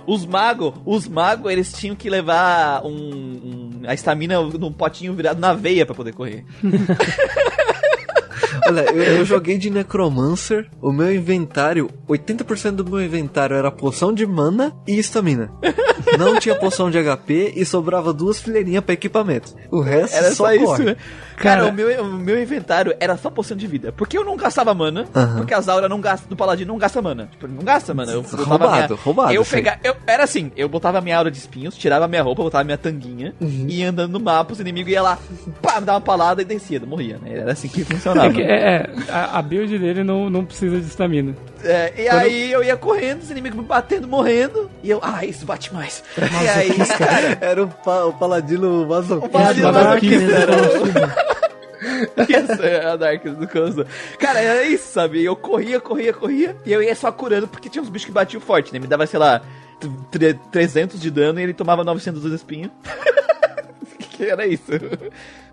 Os 0.06 0.26
magos, 0.26 0.72
os 0.84 1.06
magos, 1.06 1.50
eles 1.52 1.72
tinham 1.72 1.94
que 1.94 2.10
levar 2.10 2.82
um, 2.84 2.90
um- 2.90 3.70
a 3.86 3.94
estamina 3.94 4.40
num 4.40 4.72
potinho 4.72 5.14
virado 5.14 5.40
na 5.40 5.52
veia 5.52 5.84
pra 5.86 5.94
poder 5.94 6.12
correr. 6.12 6.44
Olha, 8.66 8.80
eu, 8.92 9.02
eu 9.18 9.24
joguei 9.24 9.56
de 9.56 9.70
Necromancer, 9.70 10.68
o 10.80 10.92
meu 10.92 11.12
inventário, 11.14 11.88
80% 12.08 12.72
do 12.72 12.84
meu 12.84 13.02
inventário 13.02 13.56
era 13.56 13.70
poção 13.70 14.12
de 14.12 14.26
mana 14.26 14.72
e 14.86 14.98
estamina. 14.98 15.50
Não 16.18 16.38
tinha 16.38 16.54
poção 16.54 16.90
de 16.90 16.98
HP 16.98 17.54
e 17.56 17.64
sobrava 17.64 18.12
duas 18.12 18.40
fileirinhas 18.40 18.84
pra 18.84 18.92
equipamento. 18.94 19.54
O 19.70 19.80
resto 19.80 20.14
Era 20.16 20.30
só, 20.32 20.44
só, 20.46 20.52
isso, 20.54 20.64
corre. 20.64 20.84
né? 20.84 20.96
Cara, 21.42 21.60
Cara- 21.62 21.72
o, 21.72 21.74
meu, 21.74 22.04
o 22.04 22.08
meu 22.14 22.40
inventário 22.40 22.94
era 23.00 23.16
só 23.16 23.28
poção 23.28 23.56
de 23.56 23.66
vida. 23.66 23.92
Porque 23.92 24.16
eu 24.16 24.24
não 24.24 24.36
gastava 24.36 24.72
mana. 24.74 25.04
Porque 25.36 25.52
as 25.52 25.68
auras 25.68 25.90
não 25.90 26.00
gastam, 26.00 26.28
do 26.28 26.36
paladino 26.36 26.72
não 26.72 26.78
gasta 26.78 27.02
mana. 27.02 27.28
Tipo, 27.30 27.48
não 27.48 27.62
gasta 27.64 27.92
mana. 27.92 28.12
Eu 28.12 28.22
botava 28.22 28.44
Roubado, 28.44 28.94
minha, 28.94 29.02
roubado, 29.04 29.32
Eu 29.32 29.44
pegava, 29.44 29.78
eu, 29.82 29.94
era 30.06 30.22
assim, 30.24 30.52
eu 30.56 30.68
botava 30.68 31.00
minha 31.00 31.16
aura 31.18 31.30
de 31.30 31.38
espinhos, 31.38 31.76
tirava 31.76 32.06
minha 32.06 32.22
roupa, 32.22 32.42
botava 32.42 32.64
minha 32.64 32.78
tanguinha, 32.78 33.34
Uhum. 33.40 33.66
ia 33.68 33.90
andando 33.90 34.12
no 34.12 34.20
mapa, 34.20 34.52
os 34.52 34.60
inimigos 34.60 34.92
iam 34.92 35.02
lá, 35.04 35.18
pá, 35.60 35.80
me 35.80 35.86
dava 35.86 35.98
uma 35.98 36.00
palada 36.04 36.40
e 36.42 36.44
descia, 36.44 36.80
morria, 36.80 37.18
né? 37.22 37.38
Era 37.38 37.52
assim 37.52 37.68
que 37.68 37.84
funcionava. 37.84 38.28
É, 38.28 38.32
que- 38.32 38.42
é, 38.42 38.54
é, 38.54 38.90
a, 39.10 39.38
a 39.38 39.42
build 39.42 39.78
dele 39.78 40.04
não, 40.04 40.30
não 40.30 40.44
precisa 40.44 40.78
de 40.78 40.86
estamina. 40.86 41.34
É, 41.64 41.92
e 41.96 42.08
aí 42.08 42.50
eu 42.52 42.62
ia 42.64 42.76
correndo, 42.76 43.22
os 43.22 43.30
inimigos 43.30 43.58
me 43.58 43.64
batendo, 43.64 44.08
morrendo, 44.08 44.70
e 44.82 44.90
eu, 44.90 44.98
ah, 45.02 45.24
isso 45.24 45.44
bate 45.46 45.72
mais. 45.72 46.02
e 46.18 46.48
aí, 46.48 46.70
cara, 46.98 47.38
Era 47.40 47.62
o, 47.64 47.68
pa- 47.68 48.04
o 48.04 48.12
paladino 48.14 48.82
o 48.84 48.88
masoquista. 48.88 49.28
paladino 49.28 49.72
Dark 49.72 49.86
masoquista 50.02 50.18
mesmo, 50.18 50.36
era 50.36 51.32
Isso, 52.28 52.62
é 52.62 52.86
a 52.86 52.96
Dark 52.96 53.24
do 53.24 53.46
Kozo. 53.48 53.84
Cara, 54.18 54.40
era 54.40 54.64
isso, 54.64 54.92
sabe? 54.92 55.22
Eu 55.24 55.34
corria, 55.36 55.80
corria, 55.80 56.12
corria, 56.12 56.56
e 56.64 56.72
eu 56.72 56.82
ia 56.82 56.94
só 56.94 57.10
curando, 57.12 57.46
porque 57.48 57.68
tinha 57.68 57.82
uns 57.82 57.88
bichos 57.88 58.06
que 58.06 58.12
batiam 58.12 58.40
forte, 58.40 58.72
né? 58.72 58.78
Me 58.78 58.86
dava, 58.86 59.06
sei 59.06 59.18
lá, 59.18 59.40
tre- 60.10 60.38
300 60.50 61.00
de 61.00 61.10
dano 61.10 61.38
e 61.40 61.42
ele 61.42 61.52
tomava 61.54 61.82
900 61.84 62.22
dos 62.22 62.32
espinhos. 62.32 62.70
que 64.10 64.24
era 64.24 64.46
isso. 64.46 64.70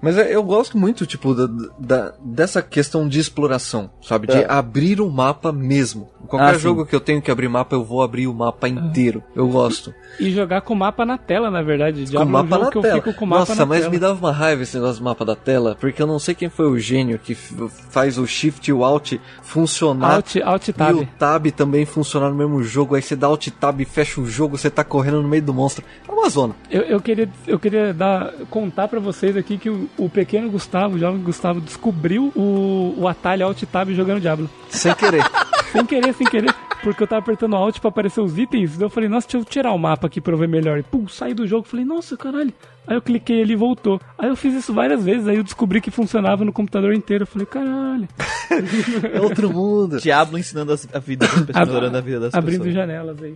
Mas 0.01 0.17
eu, 0.17 0.23
eu 0.25 0.43
gosto 0.43 0.77
muito, 0.77 1.05
tipo, 1.05 1.33
da, 1.33 1.47
da- 1.79 2.13
dessa 2.23 2.61
questão 2.61 3.07
de 3.07 3.19
exploração, 3.19 3.89
sabe? 4.01 4.27
De 4.27 4.37
É. 4.37 4.45
abrir 4.49 5.01
o 5.01 5.09
mapa 5.09 5.51
mesmo. 5.51 6.09
Qualquer 6.27 6.55
Ah, 6.55 6.57
jogo 6.57 6.85
que 6.85 6.95
eu 6.95 6.99
tenho 6.99 7.21
que 7.21 7.31
abrir 7.31 7.47
mapa, 7.49 7.75
eu 7.75 7.83
vou 7.83 8.01
abrir 8.03 8.27
o 8.27 8.33
mapa 8.33 8.67
inteiro. 8.67 9.23
Eu 9.35 9.47
gosto. 9.47 9.93
E 10.19 10.29
jogar 10.31 10.61
com 10.61 10.73
o 10.73 10.77
mapa 10.77 11.05
na 11.05 11.17
tela, 11.17 11.49
na 11.49 11.61
verdade. 11.61 12.01
com 12.01 12.07
o 12.07 12.09
Diablo 12.11 12.21
é 12.21 12.25
um 12.25 12.43
mapa 12.43 12.49
jogo 12.55 12.65
na 12.65 12.71
que 12.71 12.77
eu 12.77 12.81
tela. 12.81 12.95
fico 12.95 13.13
com 13.13 13.25
o 13.25 13.27
mapa 13.27 13.39
Nossa, 13.41 13.55
na 13.55 13.65
mas 13.65 13.79
tela. 13.79 13.91
me 13.91 13.99
dava 13.99 14.19
uma 14.19 14.31
raiva 14.31 14.63
esse 14.63 14.75
negócio 14.77 15.01
do 15.01 15.03
mapa 15.05 15.25
da 15.25 15.35
tela, 15.35 15.75
porque 15.79 16.01
eu 16.01 16.07
não 16.07 16.19
sei 16.19 16.35
quem 16.35 16.49
foi 16.49 16.67
o 16.69 16.77
gênio 16.77 17.17
que 17.17 17.33
faz 17.35 18.17
o 18.17 18.27
Shift 18.27 18.69
e 18.69 18.73
o 18.73 18.83
Alt 18.83 19.13
funcionar. 19.41 20.15
Alt, 20.15 20.35
alt 20.43 20.69
tab. 20.69 20.95
E 20.95 20.99
o 21.01 21.05
Tab 21.17 21.47
também 21.51 21.85
funcionar 21.85 22.29
no 22.29 22.35
mesmo 22.35 22.61
jogo. 22.63 22.95
Aí 22.95 23.01
você 23.01 23.15
dá 23.15 23.27
Alt 23.27 23.47
Tab 23.59 23.81
e 23.81 23.85
fecha 23.85 24.21
o 24.21 24.25
jogo, 24.27 24.57
você 24.57 24.69
tá 24.69 24.83
correndo 24.83 25.21
no 25.21 25.27
meio 25.27 25.41
do 25.41 25.53
monstro. 25.53 25.83
É 26.07 26.11
uma 26.11 26.29
zona. 26.29 26.55
Eu, 26.69 26.81
eu 26.83 27.01
queria, 27.01 27.27
eu 27.47 27.57
queria 27.59 27.93
dar, 27.93 28.31
contar 28.49 28.87
pra 28.87 28.99
vocês 28.99 29.35
aqui 29.35 29.57
que 29.57 29.69
o, 29.69 29.88
o 29.97 30.09
pequeno 30.09 30.49
Gustavo, 30.49 30.95
o 30.95 30.99
jovem 30.99 31.21
Gustavo, 31.21 31.61
descobriu 31.61 32.31
o, 32.35 32.95
o 32.97 33.07
atalho 33.07 33.45
Alt 33.45 33.63
Tab 33.63 33.89
jogando 33.91 34.21
Diablo. 34.21 34.49
Sem 34.69 34.93
querer. 34.95 35.23
Sem 35.71 35.85
querer, 35.85 36.13
sem 36.15 36.25
querer. 36.25 36.51
Porque 36.81 37.03
eu 37.03 37.07
tava 37.07 37.19
apertando 37.19 37.55
Alt 37.55 37.79
pra 37.79 37.89
aparecer 37.89 38.21
os 38.21 38.37
itens. 38.37 38.75
Daí 38.75 38.85
eu 38.85 38.89
falei, 38.89 39.07
nossa, 39.07 39.27
deixa 39.27 39.37
eu 39.37 39.45
tirar 39.45 39.71
o 39.71 39.77
mapa 39.77 40.07
aqui 40.07 40.19
pra 40.19 40.33
eu 40.33 40.37
ver 40.37 40.47
melhor. 40.47 40.79
E 40.79 40.83
pum, 40.83 41.07
saí 41.07 41.33
do 41.33 41.45
jogo. 41.45 41.67
Falei, 41.67 41.85
nossa, 41.85 42.17
caralho. 42.17 42.51
Aí 42.89 42.95
eu 42.97 43.01
cliquei 43.03 43.43
ali 43.43 43.53
e 43.53 43.55
voltou. 43.55 44.01
Aí 44.17 44.27
eu 44.29 44.35
fiz 44.35 44.51
isso 44.55 44.73
várias 44.73 45.05
vezes. 45.05 45.27
Aí 45.27 45.37
eu 45.37 45.43
descobri 45.43 45.79
que 45.79 45.91
funcionava 45.91 46.43
no 46.43 46.51
computador 46.51 46.91
inteiro. 46.93 47.21
Eu 47.23 47.27
falei, 47.27 47.45
caralho. 47.45 48.07
É 49.13 49.21
outro 49.21 49.53
mundo. 49.53 49.99
Diablo 49.99 50.35
ensinando 50.35 50.73
as- 50.73 50.87
a 50.91 50.97
vida 50.97 51.27
das 51.27 51.45
pessoas, 51.45 51.67
melhorando 51.67 51.97
a 51.97 52.01
vida 52.01 52.19
das 52.19 52.33
Abrindo 52.33 52.63
pessoas. 52.63 52.73
janelas 52.73 53.21
aí. 53.21 53.35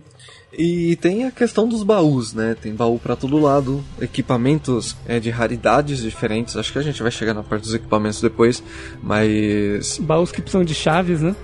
E 0.58 0.96
tem 0.96 1.24
a 1.24 1.30
questão 1.30 1.68
dos 1.68 1.84
baús, 1.84 2.34
né? 2.34 2.56
Tem 2.60 2.74
baú 2.74 2.98
pra 2.98 3.14
todo 3.14 3.38
lado, 3.38 3.82
equipamentos 4.00 4.96
é, 5.06 5.20
de 5.20 5.30
raridades 5.30 6.00
diferentes. 6.00 6.56
Acho 6.56 6.72
que 6.72 6.78
a 6.80 6.82
gente 6.82 7.00
vai 7.00 7.12
chegar 7.12 7.32
na 7.32 7.44
parte 7.44 7.62
dos 7.62 7.74
equipamentos 7.74 8.20
depois, 8.20 8.60
mas 9.02 9.98
Baús 10.02 10.32
que 10.32 10.42
precisam 10.42 10.64
de 10.64 10.74
chaves, 10.74 11.20
né? 11.22 11.34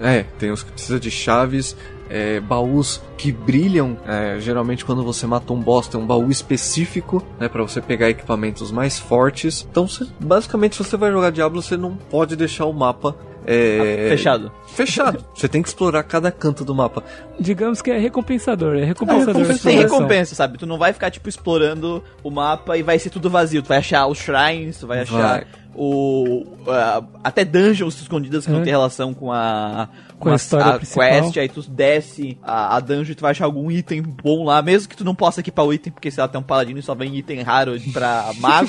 é, 0.00 0.22
tem 0.38 0.50
os 0.50 0.62
que 0.62 0.72
precisam 0.72 0.98
de 0.98 1.10
chaves, 1.10 1.76
é, 2.08 2.40
baús 2.40 3.02
que 3.16 3.30
brilham. 3.32 3.96
é, 4.06 4.38
geralmente 4.40 4.84
quando 4.84 5.02
você 5.02 5.26
mata 5.26 5.52
um 5.52 5.60
boss 5.60 5.88
tem 5.88 6.00
um 6.00 6.06
baú 6.06 6.30
específico, 6.30 7.22
né, 7.38 7.48
para 7.48 7.62
você 7.62 7.80
pegar 7.80 8.08
equipamentos 8.10 8.70
mais 8.70 8.98
fortes. 8.98 9.66
Então, 9.70 9.86
você- 9.88 10.06
basicamente, 10.20 10.76
se 10.76 10.84
você 10.84 10.96
vai 10.96 11.10
jogar 11.10 11.30
Diablo, 11.30 11.60
você 11.62 11.76
não 11.76 11.94
pode 11.96 12.36
deixar 12.36 12.64
o 12.66 12.72
mapa 12.72 13.14
é, 13.50 14.08
Fechado. 14.10 14.52
Fechado. 14.66 15.24
Você 15.34 15.48
tem 15.48 15.62
que 15.62 15.68
explorar 15.68 16.02
cada 16.02 16.30
canto 16.30 16.66
do 16.66 16.74
mapa. 16.74 17.02
Digamos 17.40 17.80
que 17.80 17.90
é 17.90 17.96
recompensador. 17.98 18.76
É 18.76 18.84
recompensador. 18.84 19.50
a 19.50 19.54
Tem 19.58 19.78
recompensa, 19.78 20.34
sabe? 20.34 20.58
Tu 20.58 20.66
não 20.66 20.76
vai 20.76 20.92
ficar, 20.92 21.10
tipo, 21.10 21.30
explorando 21.30 22.04
o 22.22 22.30
mapa 22.30 22.76
e 22.76 22.82
vai 22.82 22.98
ser 22.98 23.08
tudo 23.08 23.30
vazio. 23.30 23.62
Tu 23.62 23.68
vai 23.68 23.78
achar 23.78 24.06
os 24.06 24.18
shrines, 24.18 24.76
tu 24.78 24.86
vai 24.86 25.00
achar 25.00 25.16
Vai. 25.38 25.46
O... 25.80 26.44
a- 26.66 27.02
até 27.22 27.44
dungeons 27.44 28.00
escondidas 28.00 28.44
que 28.44 28.50
não 28.52 28.60
É. 28.60 28.62
tem 28.64 28.72
relação 28.72 29.14
com 29.14 29.32
a... 29.32 29.88
Com 30.18 30.30
a 30.30 30.34
história 30.34 30.72
principal. 30.72 31.08
quest, 31.08 31.36
aí 31.38 31.48
tu 31.48 31.62
desce 31.70 32.36
a, 32.42 32.74
a 32.76 32.80
dungeon 32.80 33.12
e 33.12 33.14
tu 33.14 33.20
vai 33.20 33.30
achar 33.30 33.44
algum 33.44 33.70
item 33.70 34.02
bom 34.02 34.42
lá, 34.44 34.60
mesmo 34.60 34.88
que 34.88 34.96
tu 34.96 35.04
não 35.04 35.14
possa 35.14 35.38
equipar 35.38 35.64
o 35.64 35.72
item, 35.72 35.92
porque 35.92 36.10
sei 36.10 36.20
lá, 36.20 36.26
tem 36.26 36.40
um 36.40 36.42
paladino 36.42 36.80
e 36.80 36.82
só 36.82 36.92
vem 36.92 37.14
item 37.16 37.40
raro 37.42 37.76
pra 37.92 38.32
mago, 38.40 38.68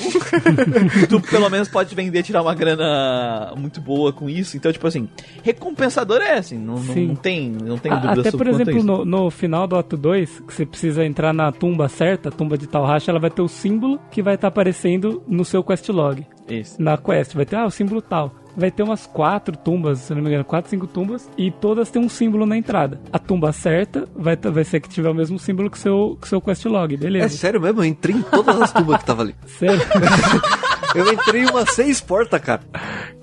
tu 1.08 1.20
pelo 1.20 1.50
menos 1.50 1.66
pode 1.68 1.92
vender 1.92 2.22
tirar 2.22 2.42
uma 2.42 2.54
grana 2.54 3.52
muito 3.56 3.80
boa 3.80 4.12
com 4.12 4.30
isso. 4.30 4.56
Então, 4.56 4.72
tipo 4.72 4.86
assim, 4.86 5.08
recompensador 5.42 6.18
é 6.22 6.34
assim, 6.38 6.56
não, 6.56 6.76
não, 6.78 6.94
não 6.94 7.14
tem, 7.16 7.50
não 7.50 7.78
tem 7.78 7.90
A- 7.90 7.96
dúvida 7.96 8.20
Até, 8.20 8.30
sobre 8.30 8.50
por 8.52 8.60
é 8.60 8.62
exemplo, 8.62 8.82
no, 8.84 9.04
no 9.04 9.28
final 9.30 9.66
do 9.66 9.76
ato 9.76 9.96
2, 9.96 10.40
que 10.46 10.54
você 10.54 10.64
precisa 10.64 11.04
entrar 11.04 11.32
na 11.34 11.50
tumba 11.50 11.88
certa, 11.88 12.28
a 12.28 12.32
tumba 12.32 12.56
de 12.56 12.68
Talhash, 12.68 13.08
ela 13.08 13.18
vai 13.18 13.30
ter 13.30 13.42
o 13.42 13.48
símbolo 13.48 13.98
que 14.12 14.22
vai 14.22 14.36
estar 14.36 14.46
aparecendo 14.46 15.20
no 15.26 15.44
seu 15.44 15.64
quest 15.64 15.88
log. 15.88 16.24
Isso. 16.50 16.82
Na 16.82 16.96
quest, 16.98 17.34
vai 17.34 17.44
ter, 17.46 17.56
ah, 17.56 17.66
o 17.66 17.70
símbolo 17.70 18.02
tal. 18.02 18.34
Vai 18.56 18.70
ter 18.70 18.82
umas 18.82 19.06
quatro 19.06 19.56
tumbas, 19.56 20.00
se 20.00 20.12
não 20.14 20.20
me 20.20 20.28
engano, 20.28 20.44
quatro, 20.44 20.68
cinco 20.68 20.86
tumbas, 20.86 21.30
e 21.38 21.50
todas 21.52 21.88
têm 21.88 22.02
um 22.04 22.08
símbolo 22.08 22.44
na 22.44 22.56
entrada. 22.56 23.00
A 23.12 23.18
tumba 23.18 23.52
certa 23.52 24.08
vai, 24.14 24.36
vai 24.36 24.64
ser 24.64 24.80
que 24.80 24.88
tiver 24.88 25.08
o 25.08 25.14
mesmo 25.14 25.38
símbolo 25.38 25.70
que 25.70 25.78
o 25.78 25.80
seu, 25.80 26.18
que 26.20 26.28
seu 26.28 26.40
quest 26.40 26.64
log, 26.66 26.92
É 26.94 26.96
beleza. 26.98 27.28
sério 27.36 27.60
mesmo, 27.60 27.80
eu 27.80 27.84
entrei 27.84 28.16
em 28.16 28.22
todas 28.22 28.60
as 28.60 28.72
tubas 28.72 28.98
que 28.98 29.04
tava 29.06 29.22
ali. 29.22 29.34
Sério? 29.46 29.80
Eu 30.94 31.12
entrei 31.12 31.42
em 31.42 31.46
umas 31.50 31.70
seis 31.72 32.00
portas, 32.00 32.40
cara. 32.40 32.60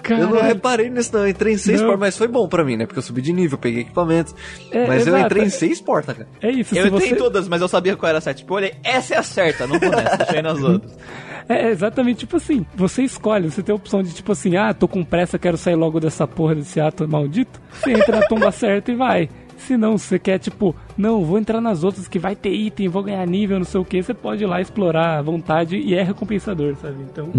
Eu 0.09 0.17
não 0.19 0.29
Caralho. 0.31 0.47
reparei 0.47 0.89
nisso, 0.89 1.09
não. 1.13 1.21
Eu 1.21 1.27
entrei 1.29 1.53
em 1.53 1.57
seis 1.57 1.79
Não. 1.81 1.87
portas, 1.87 1.99
mas 1.99 2.17
foi 2.17 2.27
bom 2.27 2.47
pra 2.47 2.63
mim, 2.63 2.77
né? 2.77 2.85
Porque 2.85 2.99
eu 2.99 3.03
subi 3.03 3.21
de 3.21 3.33
nível, 3.33 3.57
peguei 3.57 3.81
equipamento. 3.81 4.33
É, 4.71 4.87
mas 4.87 5.05
eu 5.05 5.13
exato. 5.13 5.25
entrei 5.25 5.43
em 5.45 5.49
seis 5.49 5.81
portas, 5.81 6.15
cara. 6.17 6.29
É 6.41 6.49
isso, 6.49 6.73
Eu 6.77 6.87
entrei 6.87 7.09
você... 7.09 7.13
em 7.13 7.17
todas, 7.17 7.47
mas 7.49 7.61
eu 7.61 7.67
sabia 7.67 7.95
qual 7.97 8.07
era 8.09 8.19
a 8.19 8.21
certa. 8.21 8.39
Tipo, 8.39 8.53
eu 8.53 8.57
olhei, 8.57 8.73
essa 8.83 9.15
é 9.15 9.17
a 9.17 9.23
certa, 9.23 9.67
não 9.67 9.77
vou 9.77 9.89
nessa, 9.89 10.17
deixa 10.17 10.33
eu 10.33 10.39
ir 10.39 10.43
nas 10.43 10.61
outras. 10.61 10.97
É 11.49 11.69
exatamente 11.69 12.19
tipo 12.19 12.35
assim, 12.37 12.65
você 12.75 13.03
escolhe, 13.03 13.49
você 13.49 13.63
tem 13.63 13.71
a 13.71 13.75
opção 13.77 14.03
de 14.03 14.13
tipo 14.13 14.33
assim, 14.33 14.57
ah, 14.57 14.73
tô 14.73 14.85
com 14.85 15.01
pressa, 15.03 15.39
quero 15.39 15.55
sair 15.57 15.75
logo 15.75 15.97
dessa 15.99 16.27
porra 16.27 16.55
desse 16.55 16.79
ato 16.79 17.07
maldito. 17.07 17.59
Você 17.71 17.91
entra 17.93 18.19
na 18.19 18.27
tumba 18.27 18.51
certa 18.51 18.91
e 18.91 18.95
vai. 18.95 19.29
Se 19.57 19.75
não, 19.75 19.97
você 19.97 20.17
quer 20.19 20.37
tipo, 20.39 20.75
não, 20.97 21.23
vou 21.25 21.37
entrar 21.37 21.59
nas 21.59 21.83
outras 21.83 22.07
que 22.07 22.19
vai 22.19 22.35
ter 22.35 22.51
item, 22.53 22.87
vou 22.87 23.03
ganhar 23.03 23.25
nível, 23.25 23.57
não 23.57 23.65
sei 23.65 23.81
o 23.81 23.85
que, 23.85 24.01
você 24.01 24.13
pode 24.13 24.43
ir 24.43 24.47
lá 24.47 24.61
explorar 24.61 25.17
à 25.17 25.21
vontade 25.21 25.77
e 25.77 25.95
é 25.95 26.03
recompensador, 26.03 26.75
sabe? 26.81 26.97
Então, 27.11 27.29